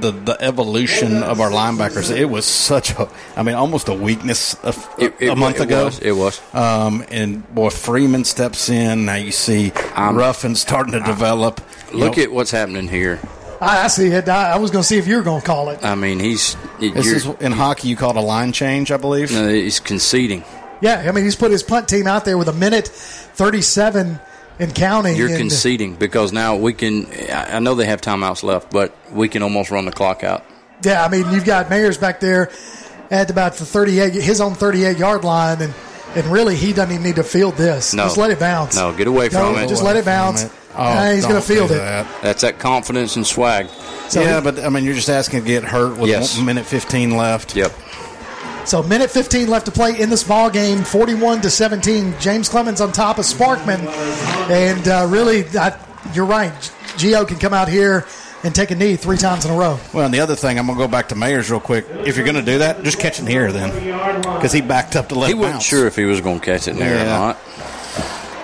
the 0.00 0.10
the 0.10 0.36
evolution 0.38 1.22
of 1.22 1.40
our 1.40 1.48
linebackers. 1.50 2.14
It 2.14 2.26
was 2.26 2.44
such 2.44 2.90
a, 2.92 3.08
I 3.36 3.42
mean, 3.42 3.54
almost 3.54 3.88
a 3.88 3.94
weakness 3.94 4.52
a, 4.62 4.74
It- 4.98 5.14
it 5.18 5.28
a 5.28 5.34
month 5.34 5.56
wa- 5.60 5.62
it 5.62 5.66
ago. 5.68 5.84
was, 5.86 5.98
it 6.00 6.12
was. 6.12 6.42
Um, 6.54 7.02
and 7.10 7.42
boy, 7.54 7.70
Freeman 7.70 8.24
steps 8.24 8.68
in. 8.68 9.06
Now 9.06 9.14
you 9.14 9.32
see 9.32 9.72
Ruffin 9.96 10.56
starting 10.56 10.92
to 10.92 11.00
develop. 11.00 11.62
Look 11.94 12.18
know, 12.18 12.22
at 12.22 12.32
what's 12.32 12.50
happening 12.50 12.86
here. 12.88 13.18
I, 13.62 13.84
I 13.84 13.88
see 13.88 14.08
it. 14.08 14.28
I, 14.28 14.52
I 14.52 14.58
was 14.58 14.70
going 14.70 14.82
to 14.82 14.86
see 14.86 14.98
if 14.98 15.06
you 15.08 15.16
were 15.16 15.22
going 15.22 15.40
to 15.40 15.46
call 15.46 15.70
it. 15.70 15.82
I 15.82 15.94
mean, 15.94 16.20
he's 16.20 16.54
This 16.80 17.06
is 17.06 17.24
in 17.40 17.52
hockey 17.52 17.88
you 17.88 17.96
call 17.96 18.10
it 18.10 18.16
a 18.16 18.20
line 18.20 18.52
change, 18.52 18.92
I 18.92 18.98
believe. 18.98 19.32
no, 19.32 19.48
he's 19.48 19.80
conceding. 19.80 20.44
Yeah, 20.82 21.06
I 21.08 21.12
mean, 21.12 21.24
he's 21.24 21.36
put 21.36 21.50
his 21.50 21.62
punt 21.62 21.88
team 21.88 22.06
out 22.06 22.26
there 22.26 22.36
with 22.36 22.48
a 22.48 22.52
minute 22.52 22.88
37 22.88 24.20
and 24.58 24.74
counting. 24.74 25.16
You're 25.16 25.28
and- 25.28 25.38
conceding 25.38 25.94
because 25.94 26.32
now 26.32 26.56
we 26.56 26.72
can. 26.72 27.06
I 27.30 27.56
I 27.56 27.58
know 27.60 27.74
they 27.74 27.86
have 27.86 28.00
timeouts 28.00 28.42
left, 28.42 28.70
but 28.70 28.94
we 29.12 29.28
can 29.28 29.42
almost 29.42 29.70
run 29.70 29.84
the 29.84 29.92
clock 29.92 30.22
out. 30.24 30.44
Yeah, 30.82 31.04
I 31.04 31.08
mean, 31.08 31.30
you've 31.32 31.44
got 31.44 31.66
Mayers 31.70 31.98
back 32.00 32.20
there 32.20 32.50
at 33.10 33.30
about 33.30 33.54
the 33.54 33.64
38, 33.64 34.12
his 34.14 34.40
own 34.40 34.54
38 34.54 34.98
yard 34.98 35.24
line, 35.24 35.62
and, 35.62 35.72
and 36.14 36.26
really 36.26 36.56
he 36.56 36.72
doesn't 36.72 36.90
even 36.92 37.02
need 37.04 37.16
to 37.16 37.24
field 37.24 37.54
this. 37.56 37.94
No, 37.94 38.04
Just 38.04 38.16
let 38.18 38.30
it 38.30 38.38
bounce. 38.38 38.76
No, 38.76 38.92
get 38.92 39.06
away 39.06 39.28
No, 39.32 39.52
from 39.52 39.56
it. 39.62 39.68
just 39.68 39.82
let 39.82 39.96
it 39.96 40.04
bounce. 40.04 40.44
Oh, 40.76 40.82
Uh, 40.82 41.12
he's 41.12 41.24
going 41.24 41.36
to 41.40 41.46
field 41.46 41.68
do 41.68 41.74
it. 41.74 41.78
that. 41.78 42.06
That's 42.22 42.42
that 42.42 42.58
confidence 42.58 43.14
and 43.16 43.26
swag. 43.26 43.68
So 44.08 44.20
yeah, 44.20 44.36
he- 44.40 44.44
but 44.44 44.58
I 44.64 44.68
mean, 44.68 44.84
you're 44.84 44.94
just 44.94 45.08
asking 45.08 45.40
to 45.42 45.46
get 45.46 45.64
hurt 45.64 45.96
with 45.96 46.10
Yes. 46.10 46.36
one 46.36 46.46
minute 46.46 46.66
15 46.66 47.16
left. 47.16 47.54
Yep. 47.56 47.72
So 48.64 48.82
minute 48.82 49.10
15 49.10 49.48
left 49.48 49.66
to 49.66 49.72
play 49.72 50.00
in 50.00 50.08
this 50.10 50.24
ball 50.24 50.48
game, 50.50 50.82
41 50.84 51.42
to 51.42 51.50
17. 51.50 52.14
James 52.18 52.48
Clemens 52.48 52.80
on 52.80 52.92
top 52.92 53.18
of 53.18 53.24
Sparkman, 53.26 53.78
and 54.50 54.88
uh, 54.88 55.06
really, 55.08 55.44
I, 55.56 55.78
you're 56.14 56.24
right. 56.24 56.50
Gio 56.96 57.28
can 57.28 57.38
come 57.38 57.52
out 57.52 57.68
here 57.68 58.06
and 58.42 58.54
take 58.54 58.70
a 58.70 58.74
knee 58.74 58.96
three 58.96 59.18
times 59.18 59.44
in 59.44 59.50
a 59.50 59.54
row. 59.56 59.78
Well, 59.92 60.06
and 60.06 60.14
the 60.14 60.20
other 60.20 60.34
thing, 60.34 60.58
I'm 60.58 60.66
going 60.66 60.78
to 60.78 60.84
go 60.84 60.88
back 60.90 61.08
to 61.10 61.14
Mayers 61.14 61.50
real 61.50 61.60
quick. 61.60 61.86
If 62.06 62.16
you're 62.16 62.24
going 62.24 62.36
to 62.36 62.42
do 62.42 62.58
that, 62.58 62.82
just 62.82 62.98
catch 62.98 63.20
it 63.20 63.28
here 63.28 63.52
then, 63.52 63.70
because 64.36 64.52
he 64.52 64.60
backed 64.62 64.96
up 64.96 65.10
to 65.10 65.14
let 65.14 65.28
He 65.28 65.34
wasn't 65.34 65.54
bounce. 65.56 65.64
sure 65.64 65.86
if 65.86 65.96
he 65.96 66.04
was 66.04 66.20
going 66.22 66.40
to 66.40 66.44
catch 66.44 66.66
it 66.66 66.72
in 66.72 66.78
there 66.78 66.94
Yeah. 66.94 67.02
or 67.02 67.34
not. 67.34 67.38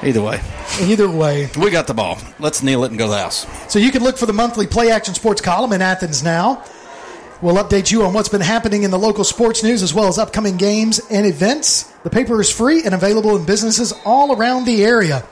Either 0.03 0.23
way, 0.23 0.41
Either 0.81 1.11
way, 1.11 1.51
we 1.59 1.71
got 1.71 1.87
the 1.87 1.93
ball. 1.95 2.19
Let's 2.39 2.63
kneel 2.63 2.85
it 2.85 2.91
and 2.91 2.99
go 2.99 3.07
to 3.07 3.11
the 3.11 3.19
house. 3.19 3.47
So 3.73 3.79
you 3.79 3.91
can 3.91 4.03
look 4.03 4.17
for 4.17 4.25
the 4.27 4.33
monthly 4.33 4.67
Play 4.67 4.91
Action 4.91 5.15
Sports 5.15 5.41
column 5.43 5.73
in 5.73 5.83
Athens 5.83 6.23
now. 6.23 6.63
We'll 7.43 7.57
update 7.57 7.91
you 7.91 8.03
on 8.05 8.13
what's 8.13 8.29
been 8.29 8.43
happening 8.43 8.83
in 8.83 8.91
the 8.91 8.99
local 8.99 9.25
sports 9.25 9.63
news 9.63 9.83
as 9.83 9.95
well 9.95 10.09
as 10.09 10.19
upcoming 10.19 10.59
games 10.59 11.01
and 11.11 11.25
events. 11.27 11.85
The 12.03 12.11
paper 12.11 12.39
is 12.39 12.51
free 12.51 12.83
and 12.85 12.95
available 12.95 13.35
in 13.37 13.47
businesses 13.47 13.95
all 14.05 14.37
around 14.37 14.67
the 14.67 14.85
area. 14.85 15.25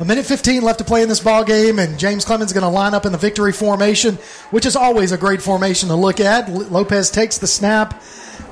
A 0.00 0.04
minute 0.04 0.24
15 0.24 0.62
left 0.62 0.78
to 0.78 0.84
play 0.84 1.02
in 1.02 1.10
this 1.10 1.20
ball 1.20 1.44
game, 1.44 1.78
and 1.78 1.98
James 1.98 2.24
Clemens 2.24 2.50
is 2.50 2.54
going 2.58 2.62
to 2.64 2.74
line 2.74 2.94
up 2.94 3.04
in 3.04 3.12
the 3.12 3.18
victory 3.18 3.52
formation, 3.52 4.14
which 4.50 4.64
is 4.64 4.76
always 4.76 5.12
a 5.12 5.18
great 5.18 5.42
formation 5.42 5.90
to 5.90 5.94
look 5.94 6.20
at. 6.20 6.48
L- 6.48 6.62
Lopez 6.70 7.10
takes 7.10 7.36
the 7.36 7.46
snap, 7.46 8.02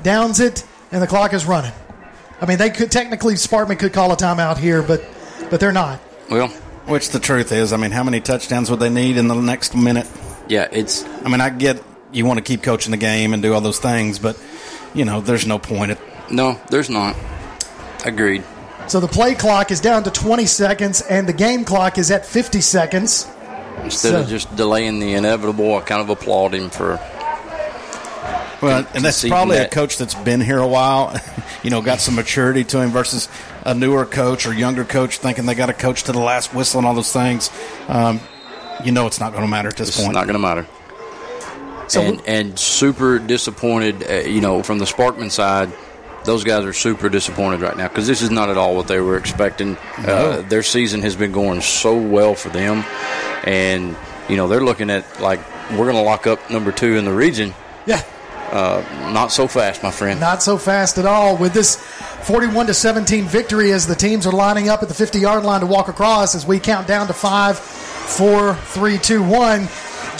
downs 0.02 0.38
it, 0.38 0.64
and 0.92 1.02
the 1.02 1.06
clock 1.06 1.32
is 1.32 1.46
running. 1.46 1.72
I 2.40 2.46
mean, 2.46 2.58
they 2.58 2.68
could 2.70 2.92
technically 2.92 3.34
Sparkman 3.34 3.78
could 3.78 3.94
call 3.94 4.12
a 4.12 4.16
timeout 4.16 4.58
here, 4.58 4.82
but 4.82 5.02
but 5.48 5.58
they're 5.58 5.72
not. 5.72 6.00
Well, 6.30 6.48
which 6.86 7.08
the 7.10 7.18
truth 7.18 7.50
is, 7.50 7.72
I 7.72 7.78
mean, 7.78 7.90
how 7.90 8.04
many 8.04 8.20
touchdowns 8.20 8.70
would 8.70 8.78
they 8.80 8.90
need 8.90 9.16
in 9.16 9.26
the 9.26 9.34
next 9.34 9.74
minute? 9.74 10.06
Yeah, 10.48 10.68
it's. 10.70 11.04
I 11.24 11.28
mean, 11.30 11.40
I 11.40 11.48
get 11.50 11.82
you 12.12 12.24
want 12.26 12.38
to 12.38 12.42
keep 12.44 12.62
coaching 12.62 12.90
the 12.90 12.96
game 12.96 13.32
and 13.32 13.42
do 13.42 13.52
all 13.54 13.60
those 13.60 13.78
things, 13.78 14.18
but 14.18 14.38
you 14.94 15.04
know, 15.04 15.20
there's 15.20 15.46
no 15.46 15.58
point. 15.58 15.92
At, 15.92 15.98
No, 16.32 16.60
there's 16.70 16.90
not. 16.90 17.16
Agreed. 18.04 18.42
So 18.88 18.98
the 18.98 19.06
play 19.08 19.34
clock 19.34 19.70
is 19.70 19.80
down 19.80 20.02
to 20.04 20.10
20 20.10 20.46
seconds, 20.46 21.00
and 21.02 21.28
the 21.28 21.32
game 21.32 21.64
clock 21.64 21.96
is 21.98 22.10
at 22.10 22.26
50 22.26 22.60
seconds. 22.60 23.26
Instead 23.84 24.10
So- 24.12 24.20
of 24.20 24.28
just 24.28 24.54
delaying 24.56 24.98
the 24.98 25.14
inevitable, 25.14 25.76
I 25.76 25.80
kind 25.82 26.00
of 26.00 26.10
applaud 26.10 26.54
him 26.54 26.70
for. 26.70 26.98
well, 28.60 28.78
and 28.78 28.86
that's 28.86 29.20
conceding 29.22 29.30
probably 29.30 29.56
a 29.58 29.68
coach 29.68 29.96
that's 29.96 30.14
been 30.14 30.40
here 30.40 30.58
a 30.58 30.66
while. 30.66 31.14
you 31.62 31.70
know, 31.70 31.80
got 31.82 32.00
some 32.00 32.14
maturity 32.14 32.64
to 32.64 32.80
him 32.80 32.90
versus 32.90 33.28
a 33.64 33.74
newer 33.74 34.04
coach 34.04 34.46
or 34.46 34.52
younger 34.52 34.84
coach 34.84 35.18
thinking 35.18 35.46
they 35.46 35.54
got 35.54 35.66
to 35.66 35.72
coach 35.72 36.02
to 36.04 36.12
the 36.12 36.18
last 36.18 36.52
whistle 36.54 36.78
and 36.78 36.86
all 36.86 36.94
those 36.94 37.12
things. 37.12 37.50
Um, 37.88 38.20
you 38.84 38.92
know, 38.92 39.06
it's 39.06 39.20
not 39.20 39.32
going 39.32 39.44
to 39.44 39.48
matter 39.50 39.68
at 39.68 39.76
this 39.76 39.88
It's 39.90 40.00
point. 40.00 40.14
not 40.14 40.24
going 40.24 40.34
to 40.34 40.38
matter. 40.40 40.66
And 41.96 42.22
and 42.26 42.58
super 42.58 43.18
disappointed, 43.18 44.08
uh, 44.08 44.28
you 44.28 44.40
know, 44.40 44.62
from 44.62 44.78
the 44.78 44.84
Sparkman 44.84 45.30
side. 45.30 45.72
Those 46.24 46.44
guys 46.44 46.66
are 46.66 46.74
super 46.74 47.08
disappointed 47.08 47.62
right 47.62 47.76
now 47.76 47.88
because 47.88 48.06
this 48.06 48.20
is 48.20 48.30
not 48.30 48.50
at 48.50 48.58
all 48.58 48.76
what 48.76 48.88
they 48.88 49.00
were 49.00 49.16
expecting. 49.16 49.78
No. 50.04 50.14
Uh, 50.14 50.42
their 50.42 50.62
season 50.62 51.00
has 51.00 51.16
been 51.16 51.32
going 51.32 51.62
so 51.62 51.96
well 51.96 52.34
for 52.34 52.50
them, 52.50 52.84
and 53.44 53.96
you 54.28 54.36
know 54.36 54.46
they're 54.46 54.60
looking 54.60 54.90
at 54.90 55.20
like 55.20 55.40
we're 55.70 55.90
going 55.90 55.96
to 55.96 56.02
lock 56.02 56.26
up 56.26 56.50
number 56.50 56.72
two 56.72 56.96
in 56.96 57.04
the 57.04 57.12
region. 57.12 57.54
Yeah. 57.86 58.02
Uh, 58.50 58.84
not 59.12 59.30
so 59.30 59.46
fast, 59.46 59.82
my 59.82 59.92
friend. 59.92 60.18
Not 60.18 60.42
so 60.42 60.58
fast 60.58 60.98
at 60.98 61.06
all 61.06 61.36
with 61.36 61.54
this 61.54 61.76
41 61.76 62.66
to 62.66 62.74
17 62.74 63.24
victory 63.26 63.72
as 63.72 63.86
the 63.86 63.94
teams 63.94 64.26
are 64.26 64.32
lining 64.32 64.68
up 64.68 64.82
at 64.82 64.88
the 64.88 64.94
50 64.94 65.20
yard 65.20 65.44
line 65.44 65.60
to 65.60 65.66
walk 65.66 65.88
across 65.88 66.34
as 66.34 66.44
we 66.44 66.58
count 66.58 66.88
down 66.88 67.06
to 67.06 67.12
five, 67.12 67.58
four, 67.58 68.54
three, 68.56 68.98
two, 68.98 69.22
one. 69.22 69.68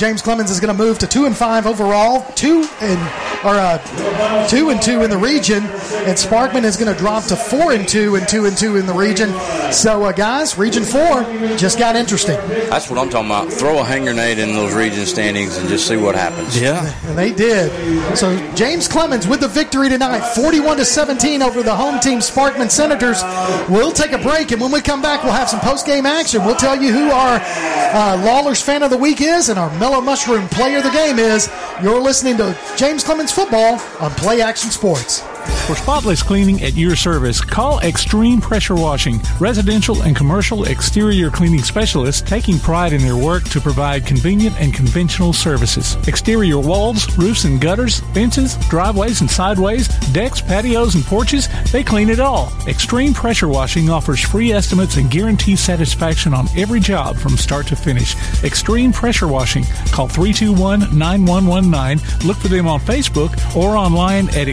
James 0.01 0.23
Clemens 0.23 0.51
is 0.51 0.61
going 0.61 0.75
to 0.75 0.83
move 0.83 0.99
to 1.01 1.07
two 1.07 1.27
and 1.27 1.37
five 1.37 1.67
overall, 1.67 2.25
two 2.33 2.67
and 2.81 2.99
or 3.45 3.55
uh, 3.55 4.47
two 4.49 4.71
and 4.71 4.81
two 4.81 5.03
in 5.03 5.11
the 5.11 5.19
region, 5.19 5.63
and 5.63 6.17
Sparkman 6.17 6.65
is 6.65 6.79
going 6.79 6.91
to 6.91 6.99
drop 6.99 7.25
to 7.25 7.37
four 7.37 7.73
and 7.73 7.87
two 7.87 8.15
and 8.17 8.27
two 8.27 8.47
and 8.47 8.57
two 8.57 8.77
in 8.77 8.87
the 8.87 8.95
region. 8.95 9.31
So, 9.73 10.05
uh, 10.05 10.13
guys, 10.13 10.57
Region 10.57 10.85
Four 10.85 11.23
just 11.59 11.79
got 11.79 11.97
interesting, 11.97 12.37
That's 12.71 12.89
what 12.89 12.99
I'm 12.99 13.11
talking 13.11 13.29
about. 13.29 13.53
Throw 13.53 13.79
a 13.79 13.85
hand 13.85 14.05
grenade 14.05 14.39
in 14.39 14.55
those 14.55 14.73
region 14.73 15.05
standings 15.05 15.59
and 15.59 15.69
just 15.69 15.87
see 15.87 15.99
what 15.99 16.15
happens. 16.15 16.59
Yeah. 16.59 16.83
and 17.07 17.19
they 17.19 17.33
did. 17.33 18.17
So 18.17 18.35
James 18.55 18.89
Clemens 18.89 19.29
with 19.29 19.41
the 19.41 19.49
victory 19.49 19.91
tonight, 19.91 20.21
41 20.35 20.79
to 20.79 20.85
17 20.87 21.43
over 21.43 21.63
the 21.63 21.77
home 21.77 22.01
team 22.01 22.21
Sparkman 22.21 22.71
Senators. 22.71 23.23
We'll 23.69 23.93
take 23.93 24.13
a 24.13 24.19
break, 24.19 24.51
and 24.51 24.63
when 24.63 24.73
we 24.73 24.81
come 24.81 25.03
back, 25.03 25.25
we'll 25.25 25.35
have 25.35 25.51
some 25.51 25.61
post 25.61 25.85
game 25.85 26.07
action. 26.07 26.47
We'll 26.47 26.57
tell 26.57 26.81
you 26.83 26.91
who 26.91 27.11
our 27.11 27.39
uh, 27.43 28.23
Lawler's 28.25 28.63
fan 28.63 28.83
of 28.83 28.89
the 28.89 28.97
week 28.97 29.21
is 29.21 29.51
and 29.51 29.59
our 29.59 29.71
Mellow 29.91 30.03
Mushroom 30.03 30.49
player 30.51 30.79
of 30.79 30.85
the 30.85 30.91
game 30.91 31.19
is. 31.19 31.51
You're 31.83 32.01
listening 32.01 32.37
to 32.37 32.57
James 32.77 33.03
Clemens 33.03 33.33
Football 33.33 33.81
on 33.99 34.13
Play 34.13 34.41
Action 34.41 34.71
Sports. 34.71 35.23
For 35.71 35.77
spotless 35.77 36.23
cleaning 36.23 36.63
at 36.63 36.75
your 36.75 36.97
service, 36.97 37.41
call 37.41 37.79
Extreme 37.81 38.41
Pressure 38.41 38.75
Washing, 38.75 39.21
residential 39.39 40.03
and 40.03 40.17
commercial 40.17 40.65
exterior 40.65 41.31
cleaning 41.31 41.63
specialists 41.63 42.23
taking 42.23 42.59
pride 42.59 42.93
in 42.93 43.03
their 43.03 43.17
work 43.17 43.45
to 43.51 43.61
provide 43.61 44.05
convenient 44.05 44.61
and 44.61 44.75
conventional 44.75 45.33
services. 45.33 45.97
Exterior 46.09 46.59
walls, 46.59 47.17
roofs 47.17 47.45
and 47.45 47.61
gutters, 47.61 48.01
fences, 48.13 48.57
driveways 48.69 49.21
and 49.21 49.31
sideways, 49.31 49.87
decks, 50.13 50.41
patios 50.41 50.97
and 50.97 51.05
porches, 51.05 51.49
they 51.71 51.85
clean 51.85 52.11
it 52.11 52.19
all. 52.19 52.53
Extreme 52.67 53.15
Pressure 53.15 53.49
Washing 53.49 53.91
offers 53.91 54.21
free 54.21 54.53
estimates 54.53 54.97
and 54.97 55.11
guarantees 55.11 55.61
satisfaction 55.61 56.35
on 56.35 56.49
every 56.57 56.81
job 56.81 57.17
from 57.17 57.37
start 57.37 57.67
to 57.69 57.77
finish. 57.77 58.17
Extreme 58.43 58.93
Pressure 58.93 59.29
Washing. 59.29 59.63
Call 59.93 60.09
321 60.09 60.99
9119. 60.99 62.27
Look 62.27 62.39
for 62.39 62.49
them 62.49 62.67
on 62.67 62.81
Facebook 62.81 63.31
or 63.55 63.77
online 63.77 64.29
at 64.31 64.49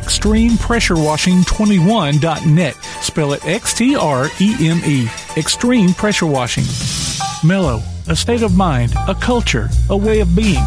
extremepressurewashing21.net. 0.77 2.75
Spell 3.01 3.33
it 3.33 3.45
X 3.45 3.73
T 3.73 3.95
R 3.95 4.29
E 4.39 4.55
M 4.69 4.81
E. 4.85 5.07
Extreme 5.35 5.93
Pressure 5.93 6.25
Washing. 6.27 6.65
Mellow, 7.47 7.81
a 8.07 8.15
state 8.15 8.41
of 8.43 8.55
mind, 8.55 8.93
a 9.07 9.15
culture, 9.15 9.69
a 9.89 9.97
way 9.97 10.19
of 10.21 10.35
being, 10.35 10.63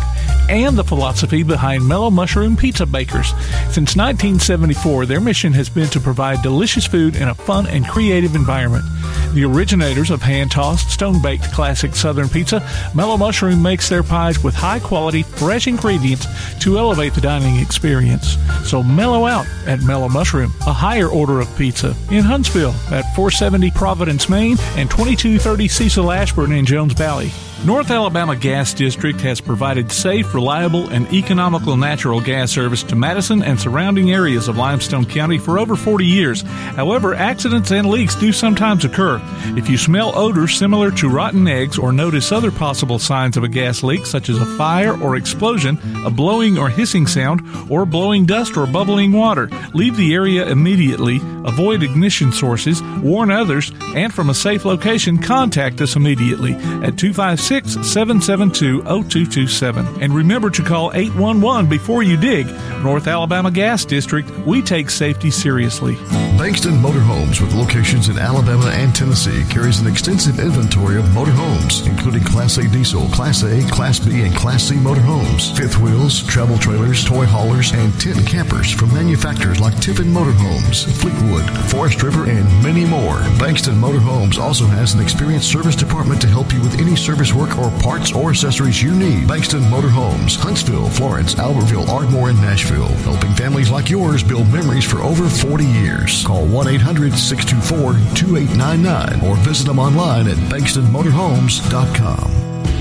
and 0.51 0.77
the 0.77 0.83
philosophy 0.83 1.45
behind 1.45 1.87
Mellow 1.87 2.11
Mushroom 2.11 2.57
Pizza 2.57 2.85
Bakers. 2.85 3.29
Since 3.71 3.95
1974, 3.95 5.07
their 5.07 5.21
mission 5.21 5.53
has 5.53 5.69
been 5.69 5.89
to 5.91 6.01
provide 6.01 6.43
delicious 6.43 6.87
food 6.87 7.15
in 7.15 7.29
a 7.29 7.35
fun 7.35 7.69
and 7.69 7.87
creative 7.87 8.35
environment. 8.35 8.85
The 9.33 9.45
originators 9.45 10.11
of 10.11 10.23
hand 10.23 10.51
tossed, 10.51 10.91
stone 10.91 11.23
baked 11.23 11.53
classic 11.53 11.95
Southern 11.95 12.29
pizza, 12.29 12.69
Mellow 12.97 13.17
Mushroom 13.17 13.63
makes 13.63 13.89
their 13.89 14.03
pies 14.03 14.43
with 14.43 14.55
high 14.55 14.81
quality, 14.81 15.23
fresh 15.23 15.69
ingredients 15.69 16.27
to 16.59 16.79
elevate 16.79 17.15
the 17.15 17.21
dining 17.21 17.61
experience. 17.61 18.37
So 18.65 18.83
mellow 18.83 19.27
out 19.27 19.47
at 19.67 19.83
Mellow 19.83 20.09
Mushroom, 20.09 20.53
a 20.67 20.73
higher 20.73 21.09
order 21.09 21.39
of 21.41 21.57
pizza 21.57 21.95
in 22.11 22.25
Huntsville 22.25 22.75
at 22.91 23.15
470 23.15 23.71
Providence, 23.71 24.29
Main, 24.29 24.59
and 24.75 24.91
2230 24.91 25.69
Cecil 25.69 26.11
Ashburn 26.11 26.51
in 26.51 26.67
Jones 26.67 26.95
Valley. 26.95 27.31
North 27.63 27.91
Alabama 27.91 28.35
Gas 28.35 28.73
District 28.73 29.21
has 29.21 29.39
provided 29.39 29.93
safe, 29.93 30.33
reliable, 30.33 30.89
and 30.89 31.13
economical 31.13 31.77
natural 31.77 32.19
gas 32.19 32.51
service 32.51 32.83
to 32.85 32.97
Madison 32.97 33.43
and 33.43 33.61
surrounding 33.61 34.13
areas 34.13 34.49
of 34.49 34.57
Limestone 34.57 35.05
County 35.05 35.37
for 35.37 35.59
over 35.59 35.77
40 35.77 36.07
years. 36.07 36.41
However, 36.41 37.15
accidents 37.15 37.71
and 37.71 37.87
leaks 37.87 38.15
do 38.15 38.33
sometimes 38.33 38.87
occur. 38.87 39.21
If 39.59 39.69
you 39.69 39.77
smell 39.77 40.17
odors 40.17 40.57
similar 40.57 40.91
to 40.93 41.11
rotten 41.11 41.47
eggs 41.47 41.77
or 41.77 41.93
notice 41.93 42.33
other 42.33 42.51
possible 42.51 42.99
signs 42.99 43.37
of 43.37 43.45
a 43.45 43.49
gas 43.49 43.83
leak, 43.83 44.07
such 44.07 44.31
as 44.31 44.39
a 44.39 44.57
fire 44.57 44.99
or 44.99 45.17
explosion, 45.17 45.79
a 46.07 46.11
blowing 46.11 46.57
or 46.57 46.71
hissing 46.71 47.07
sound, 47.07 47.43
or 47.71 47.85
blowing 47.85 48.25
dust 48.25 48.57
or 48.57 48.67
bubbling 48.67 49.13
water, 49.13 49.51
leave 49.75 49.99
the 49.99 50.15
area 50.15 50.47
immediately, 50.47 51.19
avoid 51.45 51.83
ignition 51.83 52.33
sources, 52.33 52.83
warn 53.03 53.31
others, 53.31 53.71
and 53.95 54.15
from 54.15 54.31
a 54.31 54.35
safe 54.35 54.65
location, 54.65 55.19
contact 55.19 55.83
us 55.83 55.95
immediately 55.95 56.55
at 56.55 56.97
256 56.97 57.50
772 57.51 58.83
0227. 58.83 60.01
And 60.01 60.15
remember 60.15 60.51
to 60.51 60.63
call 60.63 60.93
811 60.95 61.69
before 61.69 62.05
you 62.05 62.17
dig. 62.17 62.47
North 62.85 63.09
Alabama 63.09 63.51
Gas 63.51 63.85
District, 63.85 64.31
we 64.47 64.63
take 64.63 64.89
safety 64.89 65.33
seriously. 65.33 65.97
Bankston 66.41 66.81
Motorhomes, 66.81 67.39
with 67.43 67.53
locations 67.53 68.09
in 68.09 68.19
Alabama 68.19 68.71
and 68.71 68.95
Tennessee, 68.95 69.45
carries 69.51 69.81
an 69.81 69.87
extensive 69.87 70.41
inventory 70.41 70.97
of 70.97 71.05
motorhomes, 71.13 71.87
including 71.87 72.25
Class 72.25 72.57
A 72.57 72.67
diesel, 72.67 73.07
Class 73.09 73.43
A, 73.43 73.63
Class 73.69 73.99
B, 73.99 74.23
and 74.23 74.35
Class 74.35 74.63
C 74.63 74.77
motorhomes, 74.77 75.55
fifth 75.55 75.77
wheels, 75.77 76.23
travel 76.23 76.57
trailers, 76.57 77.05
toy 77.05 77.27
haulers, 77.27 77.75
and 77.75 77.93
tent 78.01 78.27
campers 78.27 78.73
from 78.73 78.89
manufacturers 78.95 79.61
like 79.61 79.79
Tiffin 79.83 80.07
Motorhomes, 80.07 80.91
Fleetwood, 80.99 81.45
Forest 81.69 82.03
River, 82.03 82.25
and 82.25 82.47
many 82.63 82.87
more. 82.87 83.17
Bankston 83.37 83.77
Motorhomes 83.77 84.39
also 84.39 84.65
has 84.65 84.95
an 84.95 85.03
experienced 85.03 85.53
service 85.53 85.77
department 85.77 86.23
to 86.23 86.27
help 86.27 86.55
you 86.55 86.63
with 86.63 86.81
any 86.81 86.97
service 86.97 87.35
work 87.35 87.59
or 87.59 87.71
parts 87.83 88.15
or 88.15 88.31
accessories 88.31 88.83
you 88.83 88.93
need. 88.93 89.29
Bankston 89.29 89.69
Motorhomes, 89.69 90.37
Huntsville, 90.37 90.89
Florence, 90.89 91.35
Albertville, 91.35 91.87
Ardmore, 91.91 92.31
and 92.31 92.41
Nashville, 92.41 92.89
helping 93.05 93.35
families 93.35 93.71
like 93.71 93.91
yours 93.91 94.23
build 94.23 94.51
memories 94.51 94.91
for 94.91 95.03
over 95.03 95.29
40 95.29 95.67
years. 95.67 96.25
Call 96.31 96.47
1 96.47 96.69
800 96.69 97.13
624 97.13 97.95
2899 98.15 99.29
or 99.29 99.35
visit 99.39 99.67
them 99.67 99.81
online 99.81 100.29
at 100.29 100.37
bankstonmotorhomes.com. 100.37 102.31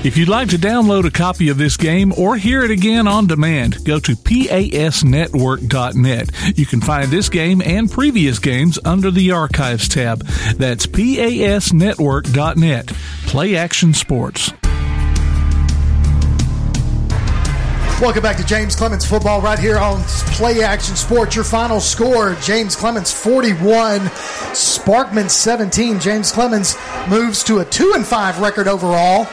If 0.05 0.17
you'd 0.17 0.29
like 0.29 0.49
to 0.49 0.57
download 0.57 1.07
a 1.07 1.11
copy 1.11 1.49
of 1.49 1.57
this 1.57 1.75
game 1.75 2.13
or 2.15 2.37
hear 2.37 2.63
it 2.63 2.69
again 2.69 3.07
on 3.07 3.25
demand, 3.25 3.83
go 3.85 3.99
to 4.01 4.11
pasnetwork.net. 4.11 6.59
You 6.59 6.67
can 6.67 6.79
find 6.79 7.09
this 7.09 7.27
game 7.27 7.63
and 7.65 7.89
previous 7.89 8.37
games 8.37 8.77
under 8.85 9.09
the 9.09 9.31
Archives 9.31 9.89
tab. 9.89 10.19
That's 10.57 10.85
pasnetwork.net. 10.85 12.87
Play 13.25 13.55
action 13.55 13.95
sports. 13.95 14.53
Welcome 18.01 18.23
back 18.23 18.37
to 18.37 18.45
James 18.45 18.77
Clemens 18.77 19.05
Football 19.05 19.41
right 19.41 19.59
here 19.59 19.77
on 19.77 20.01
Play 20.31 20.63
Action 20.63 20.95
Sports. 20.95 21.35
Your 21.35 21.43
final 21.43 21.81
score 21.81 22.35
James 22.35 22.73
Clemens 22.73 23.11
41, 23.11 23.99
Sparkman 24.53 25.29
17. 25.29 25.99
James 25.99 26.31
Clemens 26.31 26.77
moves 27.09 27.43
to 27.43 27.59
a 27.59 27.65
2 27.65 27.91
and 27.95 28.05
5 28.05 28.39
record 28.39 28.69
overall, 28.69 29.27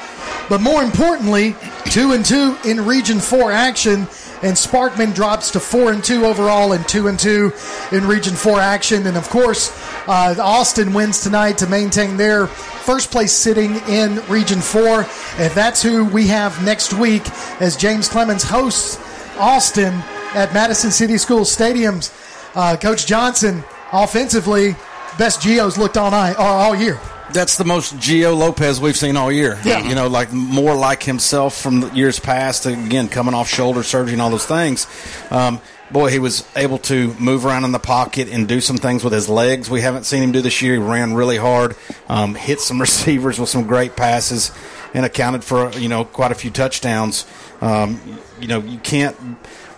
but 0.48 0.60
more 0.60 0.82
importantly, 0.82 1.54
2 1.90 2.10
and 2.10 2.24
2 2.24 2.58
in 2.64 2.84
Region 2.84 3.20
4 3.20 3.52
action. 3.52 4.08
And 4.42 4.56
Sparkman 4.56 5.14
drops 5.14 5.50
to 5.52 5.60
four 5.60 5.92
and 5.92 6.04
two 6.04 6.26
overall, 6.26 6.72
and 6.72 6.86
two 6.86 7.08
and 7.08 7.18
two 7.18 7.52
in 7.90 8.06
Region 8.06 8.34
Four 8.34 8.60
action. 8.60 9.06
And 9.06 9.16
of 9.16 9.28
course, 9.28 9.70
uh, 10.06 10.34
Austin 10.38 10.92
wins 10.92 11.20
tonight 11.22 11.58
to 11.58 11.66
maintain 11.66 12.16
their 12.16 12.46
first 12.46 13.10
place 13.10 13.32
sitting 13.32 13.76
in 13.88 14.24
Region 14.28 14.60
4. 14.60 15.06
And 15.38 15.52
that's 15.52 15.82
who 15.82 16.04
we 16.04 16.28
have 16.28 16.64
next 16.64 16.92
week 16.94 17.22
as 17.60 17.76
James 17.76 18.08
Clemens 18.08 18.44
hosts 18.44 18.98
Austin 19.38 19.92
at 20.34 20.54
Madison 20.54 20.90
City 20.90 21.18
School 21.18 21.40
Stadiums. 21.40 22.12
Uh, 22.54 22.76
Coach 22.76 23.06
Johnson, 23.06 23.64
offensively, 23.92 24.76
best 25.18 25.40
Gio's 25.40 25.76
looked 25.76 25.96
all 25.96 26.10
night 26.10 26.36
or 26.38 26.42
all 26.42 26.76
year. 26.76 27.00
That's 27.32 27.56
the 27.56 27.64
most 27.64 27.96
Gio 27.96 28.36
Lopez 28.36 28.80
we've 28.80 28.96
seen 28.96 29.16
all 29.16 29.32
year. 29.32 29.58
Yeah. 29.64 29.86
You 29.86 29.94
know, 29.94 30.06
like 30.06 30.32
more 30.32 30.74
like 30.74 31.02
himself 31.02 31.60
from 31.60 31.80
the 31.80 31.88
years 31.94 32.20
past. 32.20 32.66
Again, 32.66 33.08
coming 33.08 33.34
off 33.34 33.48
shoulder 33.48 33.82
surgery 33.82 34.12
and 34.12 34.22
all 34.22 34.30
those 34.30 34.46
things. 34.46 34.86
Um, 35.30 35.60
boy, 35.90 36.10
he 36.10 36.18
was 36.18 36.46
able 36.56 36.78
to 36.78 37.12
move 37.14 37.44
around 37.44 37.64
in 37.64 37.72
the 37.72 37.78
pocket 37.78 38.28
and 38.28 38.46
do 38.46 38.60
some 38.60 38.76
things 38.76 39.04
with 39.04 39.12
his 39.12 39.28
legs 39.28 39.70
we 39.70 39.80
haven't 39.80 40.04
seen 40.04 40.22
him 40.22 40.32
do 40.32 40.40
this 40.40 40.62
year. 40.62 40.74
He 40.74 40.78
ran 40.78 41.14
really 41.14 41.36
hard, 41.36 41.76
um, 42.08 42.34
hit 42.34 42.60
some 42.60 42.80
receivers 42.80 43.38
with 43.38 43.48
some 43.48 43.66
great 43.66 43.96
passes, 43.96 44.52
and 44.94 45.04
accounted 45.04 45.44
for 45.44 45.70
you 45.72 45.88
know 45.88 46.04
quite 46.04 46.32
a 46.32 46.34
few 46.34 46.50
touchdowns. 46.50 47.26
Um, 47.60 48.00
you 48.40 48.48
know, 48.48 48.60
you 48.60 48.78
can't. 48.78 49.16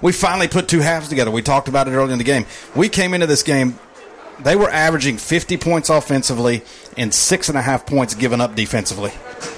We 0.01 0.13
finally 0.13 0.47
put 0.47 0.69
two 0.69 0.81
halves 0.81 1.09
together. 1.09 1.31
We 1.31 1.43
talked 1.43 1.67
about 1.67 1.89
it 1.89 1.93
early 1.93 2.13
in 2.13 2.19
the 2.19 2.25
game. 2.25 2.47
We 2.77 2.89
came 2.89 3.15
into 3.15 3.27
this 3.27 3.43
game. 3.43 3.79
They 4.41 4.57
were 4.57 4.71
averaging 4.71 5.19
50 5.19 5.57
points 5.57 5.91
offensively 5.91 6.63
and 6.97 7.13
six 7.13 7.49
and 7.49 7.59
a 7.59 7.63
half 7.63 7.87
points 7.87 8.15
given 8.15 8.41
up 8.41 8.55
defensively. 8.55 9.13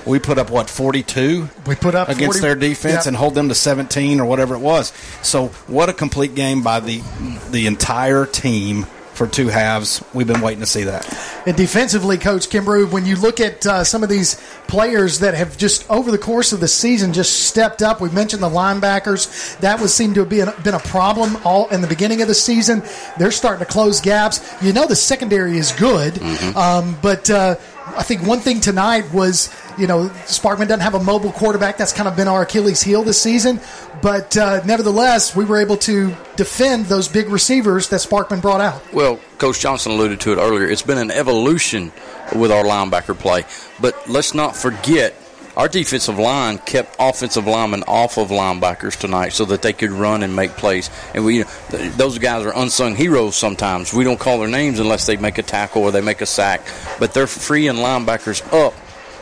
We 0.06 0.18
put 0.18 0.38
up 0.38 0.50
what 0.50 0.68
42 0.70 1.48
We 1.66 1.74
put 1.74 1.94
up 1.94 2.08
against 2.08 2.38
40 2.38 2.40
their 2.40 2.54
defense 2.54 3.06
and 3.06 3.16
hold 3.16 3.34
them 3.34 3.48
to 3.48 3.54
17 3.54 4.20
or 4.20 4.26
whatever 4.26 4.54
it 4.54 4.60
was. 4.60 4.92
So 5.22 5.48
what 5.66 5.88
a 5.88 5.92
complete 5.92 6.34
game 6.34 6.62
by 6.62 6.80
the 6.80 7.02
the 7.50 7.66
entire 7.66 8.26
team 8.26 8.86
for 9.20 9.26
two 9.26 9.48
halves. 9.48 10.02
We've 10.14 10.26
been 10.26 10.40
waiting 10.40 10.60
to 10.60 10.66
see 10.66 10.84
that. 10.84 11.06
And 11.46 11.54
defensively, 11.54 12.16
Coach 12.16 12.48
Kimbrough, 12.48 12.90
when 12.90 13.04
you 13.04 13.16
look 13.16 13.38
at 13.38 13.66
uh, 13.66 13.84
some 13.84 14.02
of 14.02 14.08
these 14.08 14.40
players 14.66 15.18
that 15.18 15.34
have 15.34 15.58
just 15.58 15.88
over 15.90 16.10
the 16.10 16.16
course 16.16 16.54
of 16.54 16.60
the 16.60 16.68
season 16.68 17.12
just 17.12 17.40
stepped 17.40 17.82
up, 17.82 18.00
we 18.00 18.08
mentioned 18.08 18.42
the 18.42 18.48
linebackers. 18.48 19.58
That 19.58 19.78
was 19.78 19.92
seemed 19.92 20.14
to 20.14 20.20
have 20.20 20.30
been, 20.30 20.48
been 20.64 20.72
a 20.72 20.78
problem 20.78 21.36
all 21.44 21.68
in 21.68 21.82
the 21.82 21.86
beginning 21.86 22.22
of 22.22 22.28
the 22.28 22.34
season. 22.34 22.82
They're 23.18 23.30
starting 23.30 23.62
to 23.62 23.70
close 23.70 24.00
gaps. 24.00 24.40
You 24.62 24.72
know 24.72 24.86
the 24.86 24.96
secondary 24.96 25.58
is 25.58 25.72
good, 25.72 26.18
um, 26.56 26.96
but 27.02 27.28
uh, 27.28 27.56
I 27.96 28.02
think 28.02 28.26
one 28.26 28.40
thing 28.40 28.60
tonight 28.60 29.12
was 29.12 29.54
you 29.76 29.86
know 29.86 30.08
Sparkman 30.24 30.68
doesn't 30.68 30.80
have 30.80 30.94
a 30.94 31.02
mobile 31.02 31.32
quarterback. 31.32 31.76
That's 31.76 31.92
kind 31.92 32.08
of 32.08 32.16
been 32.16 32.28
our 32.28 32.42
Achilles 32.42 32.82
heel 32.82 33.02
this 33.02 33.20
season. 33.20 33.60
But 34.02 34.36
uh, 34.36 34.62
nevertheless, 34.64 35.36
we 35.36 35.44
were 35.44 35.60
able 35.60 35.76
to 35.78 36.14
defend 36.36 36.86
those 36.86 37.08
big 37.08 37.28
receivers 37.28 37.88
that 37.88 38.00
Sparkman 38.00 38.40
brought 38.40 38.60
out. 38.60 38.92
Well, 38.92 39.20
Coach 39.38 39.60
Johnson 39.60 39.92
alluded 39.92 40.20
to 40.20 40.32
it 40.32 40.38
earlier. 40.38 40.68
It's 40.68 40.82
been 40.82 40.98
an 40.98 41.10
evolution 41.10 41.92
with 42.34 42.50
our 42.50 42.64
linebacker 42.64 43.18
play. 43.18 43.44
But 43.80 44.08
let's 44.08 44.34
not 44.34 44.56
forget, 44.56 45.14
our 45.56 45.68
defensive 45.68 46.18
line 46.18 46.58
kept 46.58 46.96
offensive 46.98 47.46
linemen 47.46 47.82
off 47.86 48.16
of 48.16 48.28
linebackers 48.28 48.98
tonight 48.98 49.30
so 49.30 49.44
that 49.46 49.62
they 49.62 49.72
could 49.72 49.90
run 49.90 50.22
and 50.22 50.34
make 50.34 50.52
plays. 50.52 50.88
And 51.14 51.24
we, 51.24 51.38
you 51.38 51.44
know, 51.44 51.88
those 51.90 52.18
guys 52.18 52.46
are 52.46 52.56
unsung 52.56 52.96
heroes 52.96 53.36
sometimes. 53.36 53.92
We 53.92 54.04
don't 54.04 54.20
call 54.20 54.38
their 54.38 54.48
names 54.48 54.78
unless 54.78 55.06
they 55.06 55.16
make 55.16 55.38
a 55.38 55.42
tackle 55.42 55.82
or 55.82 55.90
they 55.90 56.00
make 56.00 56.20
a 56.20 56.26
sack. 56.26 56.62
But 56.98 57.12
they're 57.12 57.26
freeing 57.26 57.74
linebackers 57.74 58.40
up 58.52 58.74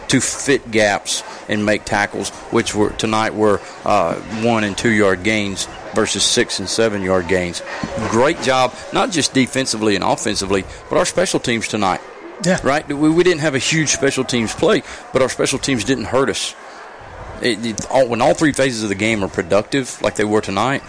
to 0.09 0.21
fit 0.21 0.71
gaps 0.71 1.23
and 1.49 1.65
make 1.65 1.85
tackles, 1.85 2.31
which 2.51 2.75
were 2.75 2.91
tonight 2.91 3.35
were 3.35 3.61
uh, 3.85 4.15
one 4.43 4.65
and 4.65 4.77
two 4.77 4.91
yard 4.91 5.23
gains 5.23 5.67
versus 5.95 6.23
six 6.23 6.59
and 6.59 6.69
seven 6.69 7.03
yard 7.03 7.29
gains. 7.29 7.63
Great 8.11 8.41
job, 8.43 8.75
not 8.93 9.11
just 9.11 9.35
defensively 9.35 9.95
and 9.95 10.05
offensively, 10.05 10.65
but 10.89 10.99
our 10.99 11.05
special 11.05 11.41
teams 11.41 11.69
tonight. 11.69 12.01
Yeah. 12.45 12.59
Right? 12.63 12.87
We, 12.87 13.11
we 13.11 13.25
didn't 13.25 13.41
have 13.41 13.55
a 13.55 13.59
huge 13.59 13.89
special 13.89 14.25
teams 14.25 14.55
play, 14.55 14.83
but 15.13 15.23
our 15.23 15.29
special 15.29 15.59
teams 15.59 15.85
didn't 15.85 16.05
hurt 16.05 16.29
us. 16.29 16.55
It, 17.43 17.65
it, 17.65 17.91
all, 17.91 18.09
when 18.09 18.21
all 18.21 18.35
three 18.35 18.53
phases 18.53 18.83
of 18.83 18.89
the 18.89 18.95
game 18.95 19.23
are 19.25 19.29
productive, 19.29 20.01
like 20.03 20.17
they 20.17 20.25
were 20.25 20.41
tonight, 20.41 20.83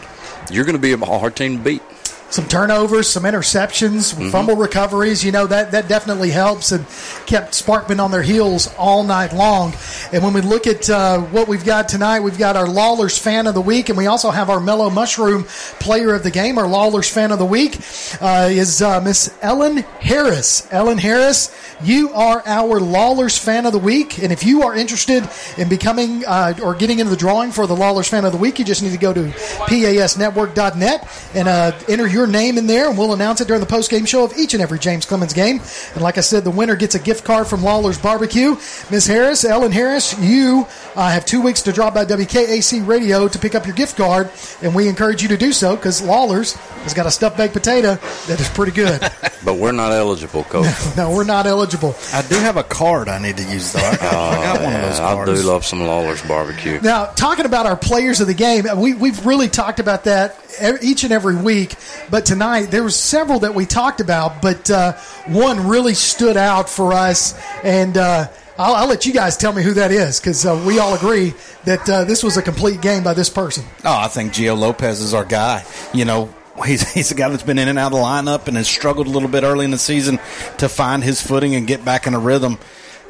you're 0.51 0.65
going 0.65 0.75
to 0.75 0.81
be 0.81 0.93
a 0.93 0.98
hard 0.98 1.35
team 1.35 1.57
to 1.57 1.64
beat. 1.64 1.81
Some 2.30 2.48
turnovers, 2.48 3.09
some 3.09 3.24
interceptions, 3.24 4.14
fumble 4.32 4.56
recoveries. 4.56 5.24
You 5.24 5.32
know 5.32 5.48
that 5.48 5.72
that 5.72 5.88
definitely 5.88 6.30
helps 6.30 6.72
and 6.72 6.85
kept 7.25 7.53
Sparkman 7.53 7.99
on 8.03 8.11
their 8.11 8.22
heels 8.22 8.74
all 8.77 9.03
night 9.03 9.33
long. 9.33 9.74
And 10.14 10.24
when 10.24 10.33
we 10.33 10.41
look 10.41 10.67
at 10.67 10.90
uh, 10.90 11.22
what 11.22 11.48
we've 11.48 11.66
got 11.66 11.90
tonight, 11.90 12.19
we've 12.19 12.38
got 12.38 12.56
our 12.56 12.67
Lawlers 12.67 13.17
fan 13.17 13.48
of 13.48 13.53
the 13.53 13.61
week, 13.61 13.90
and 13.90 13.98
we 13.98 14.08
also 14.08 14.32
have 14.32 14.49
our 14.49 14.59
Mellow 14.59 14.90
Mushroom 14.90 15.45
player 15.80 16.14
of 16.14 16.24
the 16.24 16.32
game. 16.32 16.58
Our 16.58 16.67
Lawlers 16.67 17.09
fan 17.09 17.32
of 17.32 17.40
the 17.40 17.45
week 17.45 17.80
uh, 18.22 18.49
is 18.51 18.82
uh, 18.82 19.01
Miss 19.01 19.33
Ellen 19.41 19.77
Harris. 19.77 20.67
Ellen 20.72 20.98
Harris, 20.98 21.56
you 21.82 22.11
are 22.14 22.43
our 22.45 22.80
Lawlers 22.80 23.38
fan 23.38 23.66
of 23.66 23.74
the 23.74 23.80
week, 23.80 24.19
and 24.19 24.32
if 24.32 24.43
you 24.43 24.64
are 24.64 24.75
interested 24.75 25.27
in 25.58 25.69
becoming 25.69 26.25
uh, 26.25 26.53
or 26.64 26.75
getting 26.75 26.99
into 26.99 27.09
the 27.09 27.17
drawing 27.17 27.51
for 27.51 27.67
the 27.67 27.75
Lawlers 27.75 28.08
fan 28.08 28.25
of 28.25 28.32
the 28.32 28.38
week, 28.38 28.59
you 28.59 28.66
just 28.66 28.83
need 28.83 28.91
to 28.91 28.98
go 28.98 29.14
to 29.14 29.30
pasnetwork.net 29.69 31.08
and 31.33 31.48
uh, 31.48 31.72
enter 31.88 32.08
your 32.08 32.18
name 32.27 32.57
in 32.57 32.67
there, 32.67 32.89
and 32.89 32.98
we'll 32.98 33.14
announce 33.14 33.41
it 33.41 33.48
during 33.48 33.59
the 33.61 33.67
post 33.67 33.89
game 33.89 34.06
show 34.06 34.23
of 34.23 34.38
each 34.38 34.53
and 34.53 34.61
every 34.61 34.80
James 34.80 35.06
Clemens 35.06 35.33
game. 35.33 35.61
And 35.93 36.01
like 36.01 36.17
I 36.17 36.22
said, 36.22 36.43
the 36.43 36.51
winner 36.51 36.75
gets 36.75 36.95
a 36.95 36.99
gift 36.99 37.23
card 37.23 37.48
from 37.48 37.64
Lawler's 37.64 37.98
Barbecue. 37.98 38.56
Miss 38.91 39.07
Harris, 39.07 39.45
Ellen 39.45 39.72
Harris, 39.72 40.17
you 40.19 40.67
uh, 40.95 41.09
have 41.09 41.25
two 41.25 41.41
weeks 41.41 41.61
to 41.64 41.72
drop 41.72 41.93
by 41.93 42.06
WKAC 42.06 42.85
Radio 42.88 43.27
to 43.27 43.39
pick 43.39 43.56
up 43.56 43.65
your 43.65 43.75
gift 43.75 43.98
card, 43.98 44.30
and 44.61 44.73
we 44.73 44.88
encourage 44.88 45.22
you 45.22 45.27
to 45.30 45.38
do 45.38 45.51
so 45.51 45.75
because 45.75 46.01
Lawler's 46.01 46.53
has 46.83 46.93
got 46.93 47.06
a 47.06 47.11
stuffed 47.11 47.38
baked 47.38 47.53
potato 47.53 47.95
that 48.27 48.39
is 48.39 48.49
pretty 48.49 48.72
good. 48.72 49.01
But 49.43 49.56
we're 49.56 49.72
not 49.72 49.93
eligible, 49.93 50.43
Coach. 50.43 50.67
no, 50.98 51.11
we're 51.11 51.23
not 51.23 51.48
eligible. 51.48 51.95
I 52.14 52.22
do 52.23 52.35
have 52.35 52.57
a 52.57 52.64
card 52.64 53.07
I 53.07 53.19
need 53.19 53.38
to 53.38 53.43
use 53.43 53.72
though. 53.72 53.80
I 53.80 53.95
got, 53.95 54.14
I 54.14 54.43
got 54.43 54.61
one 54.61 54.75
of 54.75 54.81
those 54.81 54.99
Yeah, 54.99 55.15
I 55.15 55.25
do 55.25 55.33
love 55.43 55.65
some 55.65 55.81
Lawler's 55.81 56.22
barbecue. 56.23 56.80
Now, 56.81 57.06
talking 57.06 57.45
about 57.45 57.65
our 57.65 57.77
players 57.77 58.19
of 58.19 58.27
the 58.27 58.33
game, 58.33 58.65
we, 58.75 58.93
we've 58.93 59.25
really 59.25 59.48
talked 59.48 59.80
about 59.80 60.03
that 60.03 60.38
each 60.81 61.03
and 61.03 61.14
every 61.14 61.35
week. 61.35 61.75
But 62.11 62.25
tonight, 62.25 62.65
there 62.65 62.83
were 62.83 62.89
several 62.89 63.39
that 63.39 63.53
we 63.53 63.65
talked 63.65 64.01
about, 64.01 64.41
but 64.41 64.69
uh, 64.69 64.93
one 65.27 65.67
really 65.67 65.93
stood 65.93 66.38
out 66.38 66.69
for 66.69 66.93
us. 66.93 67.39
And 67.63 67.97
uh, 67.97 68.27
I'll, 68.57 68.75
I'll 68.75 68.88
let 68.88 69.05
you 69.05 69.13
guys 69.13 69.38
tell 69.38 69.53
me 69.53 69.63
who 69.63 69.73
that 69.75 69.91
is 69.91 70.19
because 70.19 70.45
uh, 70.45 70.61
we 70.65 70.79
all 70.79 70.95
agree 70.95 71.33
that 71.65 71.89
uh, 71.89 72.03
this 72.03 72.23
was 72.23 72.38
a 72.38 72.41
complete 72.41 72.81
game 72.81 73.03
by 73.03 73.13
this 73.13 73.29
person. 73.29 73.63
Oh, 73.85 73.97
I 73.97 74.07
think 74.07 74.33
Gio 74.33 74.57
Lopez 74.57 75.01
is 75.01 75.13
our 75.13 75.25
guy. 75.25 75.63
You 75.93 76.05
know, 76.05 76.33
he's 76.65 76.91
he's 76.93 77.11
a 77.11 77.15
guy 77.15 77.29
that's 77.29 77.43
been 77.43 77.59
in 77.59 77.67
and 77.67 77.79
out 77.79 77.93
of 77.93 77.99
the 77.99 78.03
lineup 78.03 78.47
and 78.47 78.57
has 78.57 78.67
struggled 78.67 79.07
a 79.07 79.11
little 79.11 79.29
bit 79.29 79.43
early 79.43 79.65
in 79.65 79.71
the 79.71 79.77
season 79.77 80.19
to 80.57 80.67
find 80.67 81.03
his 81.03 81.21
footing 81.21 81.55
and 81.55 81.67
get 81.67 81.85
back 81.85 82.07
in 82.07 82.13
a 82.13 82.19
rhythm. 82.19 82.57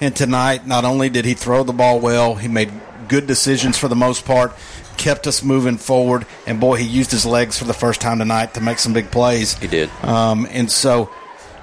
And 0.02 0.16
tonight, 0.16 0.66
not 0.66 0.86
only 0.86 1.10
did 1.10 1.26
he 1.26 1.34
throw 1.34 1.64
the 1.64 1.74
ball 1.74 2.00
well, 2.00 2.36
he 2.36 2.48
made 2.48 2.72
good 3.10 3.28
decisions 3.28 3.78
for 3.78 3.88
the 3.88 3.96
most 3.96 4.26
part, 4.26 4.54
kept 4.98 5.28
us 5.28 5.44
moving 5.44 5.78
forward, 5.78 6.26
and 6.46 6.60
boy, 6.60 6.78
he 6.78 6.86
used 6.86 7.12
his 7.12 7.26
legs 7.26 7.58
for 7.58 7.66
the 7.66 7.74
first 7.74 8.00
time 8.00 8.20
tonight 8.20 8.54
to 8.54 8.62
make 8.62 8.80
some 8.80 8.94
big 8.94 9.12
plays. 9.12 9.58
He 9.58 9.68
did. 9.68 9.90
Um, 10.04 10.48
and 10.50 10.72
so, 10.72 11.10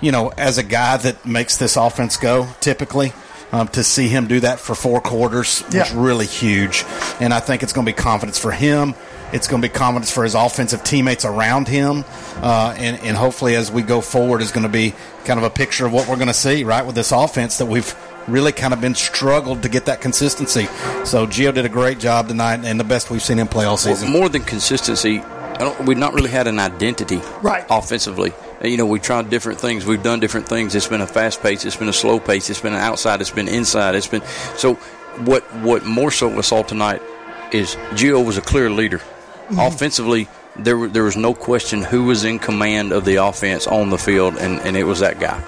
you 0.00 0.12
know, 0.12 0.32
as 0.36 0.58
a 0.58 0.62
guy 0.62 0.96
that 0.98 1.24
makes 1.24 1.56
this 1.56 1.76
offense 1.76 2.16
go, 2.16 2.48
typically, 2.60 3.12
um, 3.52 3.68
to 3.68 3.84
see 3.84 4.08
him 4.08 4.26
do 4.26 4.40
that 4.40 4.58
for 4.58 4.74
four 4.74 5.00
quarters 5.00 5.62
was 5.72 5.94
really 5.94 6.26
huge. 6.26 6.84
And 7.20 7.32
I 7.32 7.40
think 7.40 7.62
it's 7.62 7.72
going 7.72 7.86
to 7.86 7.92
be 7.92 7.96
confidence 7.96 8.38
for 8.38 8.50
him. 8.50 8.94
It's 9.32 9.48
going 9.48 9.60
to 9.62 9.68
be 9.68 9.72
confidence 9.72 10.10
for 10.10 10.24
his 10.24 10.34
offensive 10.34 10.84
teammates 10.84 11.24
around 11.24 11.68
him. 11.68 12.04
Uh, 12.36 12.74
and, 12.76 13.00
and 13.02 13.16
hopefully, 13.16 13.56
as 13.56 13.70
we 13.70 13.82
go 13.82 14.00
forward, 14.00 14.40
is 14.40 14.52
going 14.52 14.66
to 14.66 14.72
be 14.72 14.94
kind 15.24 15.38
of 15.38 15.44
a 15.44 15.50
picture 15.50 15.86
of 15.86 15.92
what 15.92 16.08
we're 16.08 16.16
going 16.16 16.28
to 16.28 16.34
see, 16.34 16.64
right, 16.64 16.84
with 16.86 16.94
this 16.94 17.12
offense 17.12 17.58
that 17.58 17.66
we've 17.66 17.94
really 18.28 18.52
kind 18.52 18.72
of 18.74 18.80
been 18.80 18.94
struggled 18.94 19.62
to 19.62 19.68
get 19.68 19.86
that 19.86 20.00
consistency. 20.00 20.64
So, 21.04 21.26
Gio 21.26 21.52
did 21.54 21.64
a 21.64 21.68
great 21.68 21.98
job 21.98 22.28
tonight 22.28 22.64
and 22.64 22.78
the 22.80 22.84
best 22.84 23.10
we've 23.10 23.22
seen 23.22 23.38
him 23.38 23.48
play 23.48 23.64
all 23.64 23.76
season. 23.76 24.10
Well, 24.12 24.20
More 24.20 24.28
than 24.28 24.42
consistency, 24.42 25.20
I 25.20 25.58
don't, 25.58 25.86
we've 25.86 25.98
not 25.98 26.12
really 26.14 26.30
had 26.30 26.46
an 26.46 26.58
identity 26.58 27.20
Right. 27.42 27.64
offensively. 27.70 28.32
You 28.62 28.76
know, 28.78 28.86
we've 28.86 29.02
tried 29.02 29.30
different 29.30 29.60
things. 29.60 29.84
We've 29.86 30.02
done 30.02 30.18
different 30.20 30.48
things. 30.48 30.74
It's 30.74 30.88
been 30.88 31.00
a 31.02 31.06
fast 31.06 31.42
pace. 31.42 31.64
It's 31.64 31.76
been 31.76 31.88
a 31.88 31.92
slow 31.92 32.18
pace. 32.18 32.48
It's 32.50 32.60
been 32.60 32.72
an 32.72 32.80
outside. 32.80 33.20
It's 33.20 33.30
been 33.30 33.48
inside. 33.48 33.94
It's 33.94 34.06
been 34.08 34.22
so. 34.56 34.74
What 35.24 35.42
what 35.62 35.84
more 35.84 36.10
so 36.10 36.28
we 36.28 36.42
saw 36.42 36.62
tonight 36.62 37.00
is 37.52 37.74
Gio 37.92 38.24
was 38.24 38.36
a 38.38 38.42
clear 38.42 38.68
leader. 38.70 38.98
Mm-hmm. 38.98 39.60
Offensively, 39.60 40.28
there 40.56 40.76
were- 40.76 40.88
there 40.88 41.04
was 41.04 41.16
no 41.16 41.32
question 41.34 41.82
who 41.82 42.04
was 42.04 42.24
in 42.24 42.38
command 42.38 42.92
of 42.92 43.04
the 43.04 43.16
offense 43.16 43.66
on 43.66 43.90
the 43.90 43.98
field, 43.98 44.36
and, 44.36 44.58
and 44.60 44.76
it 44.76 44.84
was 44.84 45.00
that 45.00 45.20
guy. 45.20 45.38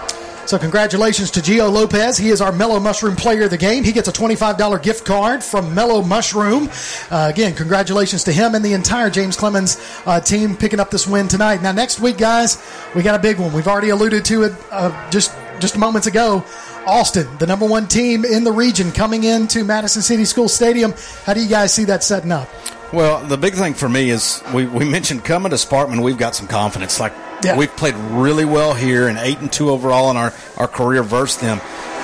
So 0.48 0.58
congratulations 0.58 1.30
to 1.32 1.40
Gio 1.40 1.70
Lopez. 1.70 2.16
He 2.16 2.30
is 2.30 2.40
our 2.40 2.52
Mellow 2.52 2.80
Mushroom 2.80 3.16
Player 3.16 3.44
of 3.44 3.50
the 3.50 3.58
Game. 3.58 3.84
He 3.84 3.92
gets 3.92 4.08
a 4.08 4.12
$25 4.12 4.82
gift 4.82 5.04
card 5.04 5.44
from 5.44 5.74
Mellow 5.74 6.00
Mushroom. 6.00 6.70
Uh, 7.10 7.28
again, 7.30 7.54
congratulations 7.54 8.24
to 8.24 8.32
him 8.32 8.54
and 8.54 8.64
the 8.64 8.72
entire 8.72 9.10
James 9.10 9.36
Clemens 9.36 9.76
uh, 10.06 10.18
team 10.22 10.56
picking 10.56 10.80
up 10.80 10.90
this 10.90 11.06
win 11.06 11.28
tonight. 11.28 11.60
Now, 11.60 11.72
next 11.72 12.00
week, 12.00 12.16
guys, 12.16 12.66
we 12.96 13.02
got 13.02 13.14
a 13.14 13.18
big 13.18 13.38
one. 13.38 13.52
We've 13.52 13.68
already 13.68 13.90
alluded 13.90 14.24
to 14.24 14.44
it 14.44 14.54
uh, 14.70 15.10
just 15.10 15.36
just 15.60 15.76
moments 15.76 16.06
ago. 16.06 16.42
Austin, 16.86 17.28
the 17.36 17.46
number 17.46 17.66
one 17.66 17.86
team 17.86 18.24
in 18.24 18.42
the 18.42 18.52
region, 18.52 18.90
coming 18.90 19.24
into 19.24 19.64
Madison 19.64 20.00
City 20.00 20.24
School 20.24 20.48
Stadium. 20.48 20.94
How 21.24 21.34
do 21.34 21.42
you 21.42 21.48
guys 21.50 21.74
see 21.74 21.84
that 21.84 22.02
setting 22.02 22.32
up? 22.32 22.48
Well, 22.90 23.22
the 23.26 23.36
big 23.36 23.52
thing 23.52 23.74
for 23.74 23.90
me 23.90 24.08
is 24.08 24.42
we, 24.54 24.64
we 24.64 24.86
mentioned 24.86 25.26
coming 25.26 25.50
to 25.50 25.56
Sparkman, 25.56 26.02
we've 26.02 26.16
got 26.16 26.34
some 26.34 26.46
confidence. 26.46 26.98
Like 26.98 27.12
Yeah. 27.42 27.56
we've 27.56 27.74
played 27.76 27.94
really 27.94 28.44
well 28.44 28.74
here 28.74 29.06
and 29.08 29.16
eight 29.18 29.38
and 29.38 29.52
two 29.52 29.70
overall 29.70 30.10
in 30.10 30.16
our, 30.16 30.32
our 30.56 30.68
career 30.68 31.02
versus 31.02 31.40
them. 31.40 31.60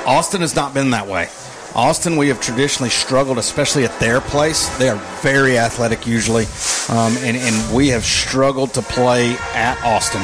Austin 0.06 0.42
has 0.42 0.54
not 0.54 0.74
been 0.74 0.90
that 0.90 1.06
way. 1.06 1.28
Austin, 1.74 2.16
we 2.16 2.28
have 2.28 2.40
traditionally 2.40 2.90
struggled, 2.90 3.36
especially 3.36 3.84
at 3.84 3.98
their 3.98 4.20
place. 4.20 4.68
They 4.78 4.88
are 4.88 4.96
very 5.22 5.58
athletic 5.58 6.06
usually, 6.06 6.44
um, 6.88 7.16
and, 7.18 7.36
and 7.36 7.74
we 7.74 7.88
have 7.88 8.04
struggled 8.04 8.74
to 8.74 8.82
play 8.82 9.36
at 9.54 9.76
Austin. 9.84 10.20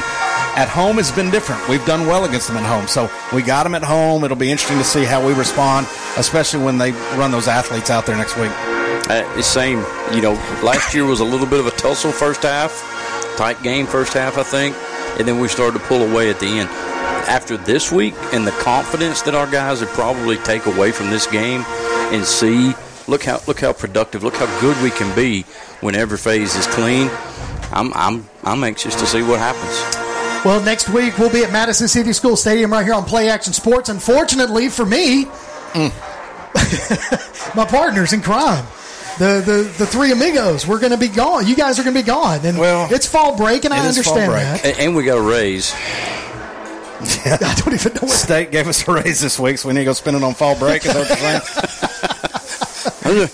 At 0.55 0.69
home 0.69 0.95
has 0.95 1.11
been 1.11 1.29
different. 1.29 1.67
We've 1.67 1.85
done 1.85 2.07
well 2.07 2.23
against 2.23 2.47
them 2.47 2.55
at 2.57 2.65
home, 2.65 2.87
so 2.87 3.09
we 3.35 3.41
got 3.41 3.63
them 3.63 3.75
at 3.75 3.83
home. 3.83 4.23
It'll 4.23 4.37
be 4.37 4.51
interesting 4.51 4.77
to 4.77 4.83
see 4.85 5.03
how 5.03 5.25
we 5.25 5.33
respond, 5.33 5.87
especially 6.15 6.63
when 6.63 6.77
they 6.77 6.91
run 7.17 7.31
those 7.31 7.49
athletes 7.49 7.89
out 7.89 8.05
there 8.05 8.15
next 8.15 8.37
week. 8.37 8.51
Uh, 9.09 9.35
the 9.35 9.43
same, 9.43 9.79
you 10.13 10.21
know, 10.21 10.33
last 10.63 10.93
year 10.93 11.05
was 11.05 11.19
a 11.19 11.25
little 11.25 11.47
bit 11.47 11.59
of 11.59 11.67
a 11.67 11.71
tussle 11.71 12.13
first 12.13 12.43
half, 12.43 12.71
tight 13.35 13.61
game 13.61 13.87
first 13.87 14.13
half, 14.13 14.37
I 14.37 14.43
think, 14.43 14.75
and 15.21 15.27
then 15.27 15.39
we 15.39 15.47
started 15.47 15.77
to 15.77 15.85
pull 15.85 16.01
away 16.01 16.31
at 16.31 16.39
the 16.39 16.47
end. 16.47 16.67
After 17.29 17.55
this 17.55 17.91
week 17.91 18.15
and 18.33 18.45
the 18.45 18.51
confidence 18.53 19.21
that 19.21 19.35
our 19.35 19.45
guys 19.45 19.79
would 19.79 19.89
probably 19.89 20.37
take 20.37 20.65
away 20.65 20.91
from 20.91 21.11
this 21.11 21.27
game 21.27 21.63
and 22.11 22.25
see, 22.25 22.73
look 23.07 23.23
how 23.23 23.39
look 23.45 23.59
how 23.59 23.71
productive, 23.71 24.23
look 24.23 24.33
how 24.33 24.47
good 24.59 24.81
we 24.81 24.89
can 24.89 25.15
be 25.15 25.43
when 25.81 25.93
every 25.93 26.17
phase 26.17 26.55
is 26.55 26.65
clean. 26.65 27.07
I'm 27.71 27.93
I'm 27.93 28.27
I'm 28.43 28.63
anxious 28.63 28.95
to 28.95 29.05
see 29.05 29.21
what 29.21 29.37
happens. 29.37 30.43
Well, 30.43 30.59
next 30.63 30.89
week 30.89 31.19
we'll 31.19 31.31
be 31.31 31.43
at 31.43 31.51
Madison 31.51 31.87
City 31.87 32.13
School 32.13 32.35
Stadium 32.35 32.71
right 32.71 32.83
here 32.83 32.95
on 32.95 33.05
Play 33.05 33.29
Action 33.29 33.53
Sports. 33.53 33.89
Unfortunately 33.89 34.69
for 34.69 34.87
me, 34.87 35.25
mm. 35.25 35.93
my 37.55 37.65
partners 37.65 38.11
in 38.11 38.23
crime, 38.23 38.65
the, 39.21 39.41
the, 39.45 39.61
the 39.77 39.85
three 39.85 40.11
amigos, 40.11 40.65
we're 40.65 40.79
going 40.79 40.93
to 40.93 40.97
be 40.97 41.07
gone. 41.07 41.45
You 41.45 41.55
guys 41.55 41.77
are 41.77 41.83
going 41.83 41.93
to 41.95 42.01
be 42.01 42.05
gone. 42.05 42.43
And 42.43 42.57
well, 42.57 42.91
it's 42.91 43.05
fall 43.05 43.37
break, 43.37 43.65
and 43.65 43.73
I 43.73 43.87
understand 43.87 44.31
that. 44.31 44.65
And, 44.65 44.79
and 44.79 44.95
we 44.95 45.03
got 45.03 45.19
a 45.19 45.21
raise. 45.21 45.71
I 47.25 47.55
don't 47.63 47.73
even 47.73 47.93
know 47.93 48.01
what 48.01 48.09
State 48.09 48.49
gave 48.51 48.67
us 48.67 48.87
a 48.87 48.93
raise 48.93 49.21
this 49.21 49.39
week, 49.39 49.59
so 49.59 49.67
we 49.67 49.75
need 49.75 49.81
to 49.81 49.85
go 49.85 49.93
spend 49.93 50.17
it 50.17 50.23
on 50.23 50.33
fall 50.33 50.57
break. 50.57 50.83
Is 50.85 50.93
that 50.93 50.99
what 50.99 51.09
you're 51.09 51.17
saying? 51.17 51.41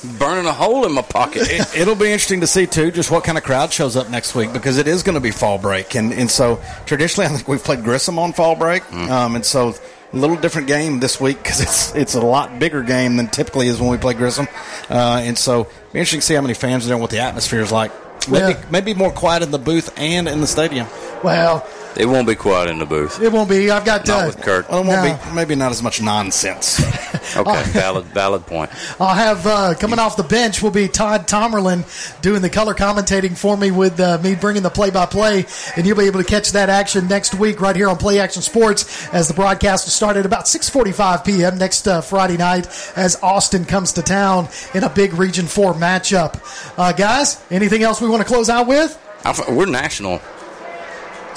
burning 0.19 0.45
a 0.45 0.53
hole 0.53 0.85
in 0.85 0.91
my 0.91 1.01
pocket. 1.01 1.47
It, 1.49 1.87
will 1.87 1.95
be 1.95 2.07
interesting 2.07 2.41
to 2.41 2.47
see 2.47 2.65
too, 2.65 2.91
just 2.91 3.11
what 3.11 3.23
kind 3.23 3.37
of 3.37 3.43
crowd 3.43 3.71
shows 3.71 3.95
up 3.95 4.09
next 4.09 4.35
week 4.35 4.51
because 4.51 4.77
it 4.77 4.87
is 4.87 5.03
going 5.03 5.15
to 5.15 5.21
be 5.21 5.31
fall 5.31 5.57
break, 5.57 5.95
and 5.95 6.11
and 6.11 6.29
so 6.29 6.61
traditionally 6.85 7.27
I 7.27 7.29
think 7.29 7.47
we've 7.47 7.63
played 7.63 7.83
Grissom 7.83 8.19
on 8.19 8.33
fall 8.33 8.55
break, 8.55 8.83
um, 8.93 9.35
and 9.35 9.45
so 9.45 9.75
a 10.13 10.15
little 10.17 10.35
different 10.37 10.67
game 10.67 10.99
this 10.99 11.19
week 11.19 11.37
because 11.41 11.59
it's 11.61 11.95
it's 11.95 12.15
a 12.15 12.21
lot 12.21 12.59
bigger 12.59 12.81
game 12.83 13.17
than 13.17 13.27
typically 13.27 13.67
is 13.67 13.79
when 13.79 13.89
we 13.89 13.97
play 13.97 14.13
Grissom, 14.13 14.47
uh, 14.89 15.21
and 15.23 15.37
so 15.37 15.65
be 15.93 15.99
interesting 15.99 16.19
to 16.21 16.25
see 16.25 16.33
how 16.33 16.41
many 16.41 16.53
fans 16.53 16.85
are 16.85 16.87
there 16.87 16.95
and 16.95 17.01
what 17.01 17.11
the 17.11 17.19
atmosphere 17.19 17.61
is 17.61 17.71
like. 17.71 17.91
Maybe 18.29 18.53
Yeah. 18.53 18.65
maybe 18.71 18.93
more 18.93 19.11
quiet 19.11 19.43
in 19.43 19.51
the 19.51 19.59
booth 19.59 19.93
and 19.97 20.27
in 20.27 20.41
the 20.41 20.47
stadium. 20.47 20.87
Well, 21.23 21.65
It 21.95 22.05
won't 22.05 22.27
be 22.27 22.35
quiet 22.35 22.69
in 22.69 22.77
the 22.79 22.85
booth. 22.85 23.21
it 23.21 23.31
won't 23.31 23.49
be. 23.49 23.71
I've 23.71 23.85
got 23.85 24.07
Not 24.07 24.23
uh, 24.23 24.27
with 24.27 24.41
Kirk. 24.41 24.69
Well, 24.69 24.81
it 24.83 24.87
won't 24.87 25.03
No. 25.03 25.19
be 25.29 25.35
maybe 25.35 25.55
not 25.55 25.71
as 25.71 25.81
much 25.81 26.01
nonsense. 26.01 26.79
Okay, 27.35 27.61
valid 27.73 28.05
valid 28.05 28.45
point. 28.45 28.71
I'll 29.01 29.13
have 29.13 29.45
uh, 29.45 29.73
coming 29.77 29.99
off 29.99 30.15
the 30.15 30.23
bench 30.23 30.63
will 30.63 30.71
be 30.71 30.87
Todd 30.87 31.27
Tomerlin 31.27 31.83
doing 32.21 32.41
the 32.41 32.49
color 32.49 32.73
commentating 32.73 33.37
for 33.37 33.57
me 33.57 33.69
with 33.69 33.99
uh, 33.99 34.17
me 34.23 34.33
bringing 34.35 34.63
the 34.63 34.69
play 34.69 34.91
by 34.91 35.05
play, 35.07 35.45
and 35.75 35.85
you'll 35.85 35.97
be 35.97 36.05
able 36.05 36.21
to 36.23 36.25
catch 36.25 36.53
that 36.53 36.69
action 36.69 37.09
next 37.09 37.35
week 37.35 37.59
right 37.59 37.75
here 37.75 37.89
on 37.89 37.97
Play 37.97 38.21
Action 38.21 38.41
Sports 38.41 39.09
as 39.09 39.27
the 39.27 39.33
broadcast 39.33 39.85
will 39.87 39.91
start 39.91 40.15
at 40.15 40.25
about 40.25 40.45
6:45 40.45 41.25
p.m. 41.25 41.57
next 41.57 41.85
uh, 41.85 41.99
Friday 41.99 42.37
night 42.37 42.65
as 42.95 43.21
Austin 43.21 43.65
comes 43.65 43.91
to 43.93 44.01
town 44.01 44.47
in 44.73 44.85
a 44.85 44.89
big 44.89 45.13
Region 45.13 45.47
Four 45.47 45.73
matchup. 45.73 46.39
Uh, 46.79 46.93
guys, 46.93 47.43
anything 47.51 47.83
else 47.83 47.99
we 47.99 48.07
want 48.07 48.21
to 48.21 48.27
close 48.27 48.49
out 48.49 48.67
with? 48.67 48.97
I 49.25 49.31
f- 49.31 49.49
we're 49.49 49.65
national. 49.65 50.21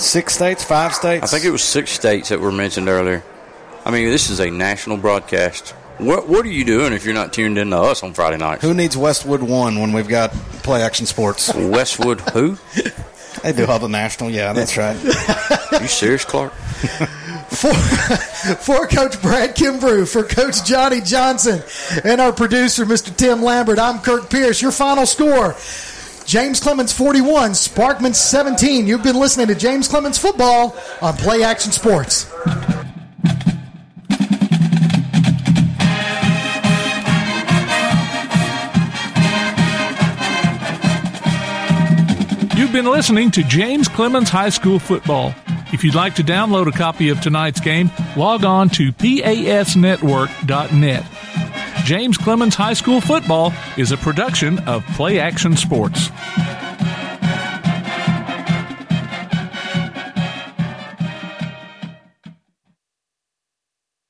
Six 0.01 0.35
states, 0.35 0.65
five 0.65 0.95
states. 0.95 1.25
I 1.25 1.27
think 1.27 1.45
it 1.45 1.51
was 1.51 1.63
six 1.63 1.91
states 1.91 2.31
that 2.31 2.41
were 2.41 2.51
mentioned 2.51 2.89
earlier. 2.89 3.23
I 3.85 3.91
mean, 3.91 4.09
this 4.09 4.31
is 4.31 4.41
a 4.41 4.51
national 4.51 4.97
broadcast. 4.97 5.71
What 5.99 6.27
What 6.27 6.47
are 6.47 6.51
you 6.51 6.65
doing 6.65 6.95
if 6.95 7.05
you're 7.05 7.15
not 7.15 7.35
tuned 7.35 7.59
in 7.59 7.69
to 7.71 7.77
us 7.77 8.03
on 8.03 8.15
Friday 8.15 8.39
nights? 8.39 8.63
Who 8.63 8.73
needs 8.73 8.97
Westwood 8.97 9.43
one 9.43 9.79
when 9.79 9.93
we've 9.93 10.09
got 10.09 10.31
play 10.63 10.83
action 10.83 11.05
sports? 11.05 11.55
Westwood 11.55 12.21
who? 12.33 12.57
They 13.43 13.53
do 13.53 13.65
all 13.65 13.79
the 13.79 13.89
national. 13.89 14.31
Yeah, 14.31 14.53
that's 14.53 14.77
right. 14.77 14.97
you 15.81 15.87
serious, 15.87 16.25
Clark? 16.25 16.53
for, 16.53 17.73
for 17.75 18.87
Coach 18.87 19.23
Brad 19.23 19.55
Kimbrew, 19.55 20.05
for 20.07 20.25
Coach 20.25 20.65
Johnny 20.65 21.01
Johnson, 21.01 21.63
and 22.05 22.21
our 22.21 22.33
producer, 22.33 22.85
Mr. 22.85 23.17
Tim 23.17 23.41
Lambert, 23.43 23.79
I'm 23.79 24.01
Kirk 24.01 24.29
Pierce. 24.29 24.61
Your 24.61 24.73
final 24.73 25.07
score 25.07 25.55
James 26.31 26.61
Clemens 26.61 26.93
41, 26.93 27.51
Sparkman 27.51 28.15
17. 28.15 28.87
You've 28.87 29.03
been 29.03 29.19
listening 29.19 29.49
to 29.49 29.55
James 29.57 29.89
Clemens 29.89 30.17
Football 30.17 30.77
on 31.03 31.17
Play 31.17 31.43
Action 31.43 31.73
Sports. 31.73 32.31
You've 42.57 42.71
been 42.71 42.87
listening 42.87 43.33
to 43.33 43.43
James 43.43 43.89
Clemens 43.89 44.31
High 44.31 44.51
School 44.51 44.79
Football. 44.79 45.35
If 45.73 45.83
you'd 45.83 45.97
like 45.97 46.15
to 46.15 46.23
download 46.23 46.69
a 46.69 46.73
copy 46.73 47.09
of 47.09 47.21
tonight's 47.21 47.59
game, 47.59 47.91
log 48.17 48.45
on 48.45 48.69
to 48.71 48.93
pasnetwork.net. 48.93 51.05
James 51.85 52.17
Clemens 52.17 52.55
High 52.55 52.75
School 52.75 53.01
Football 53.01 53.53
is 53.77 53.91
a 53.91 53.97
production 53.97 54.59
of 54.61 54.85
Play 54.95 55.19
Action 55.19 55.57
Sports. 55.57 56.11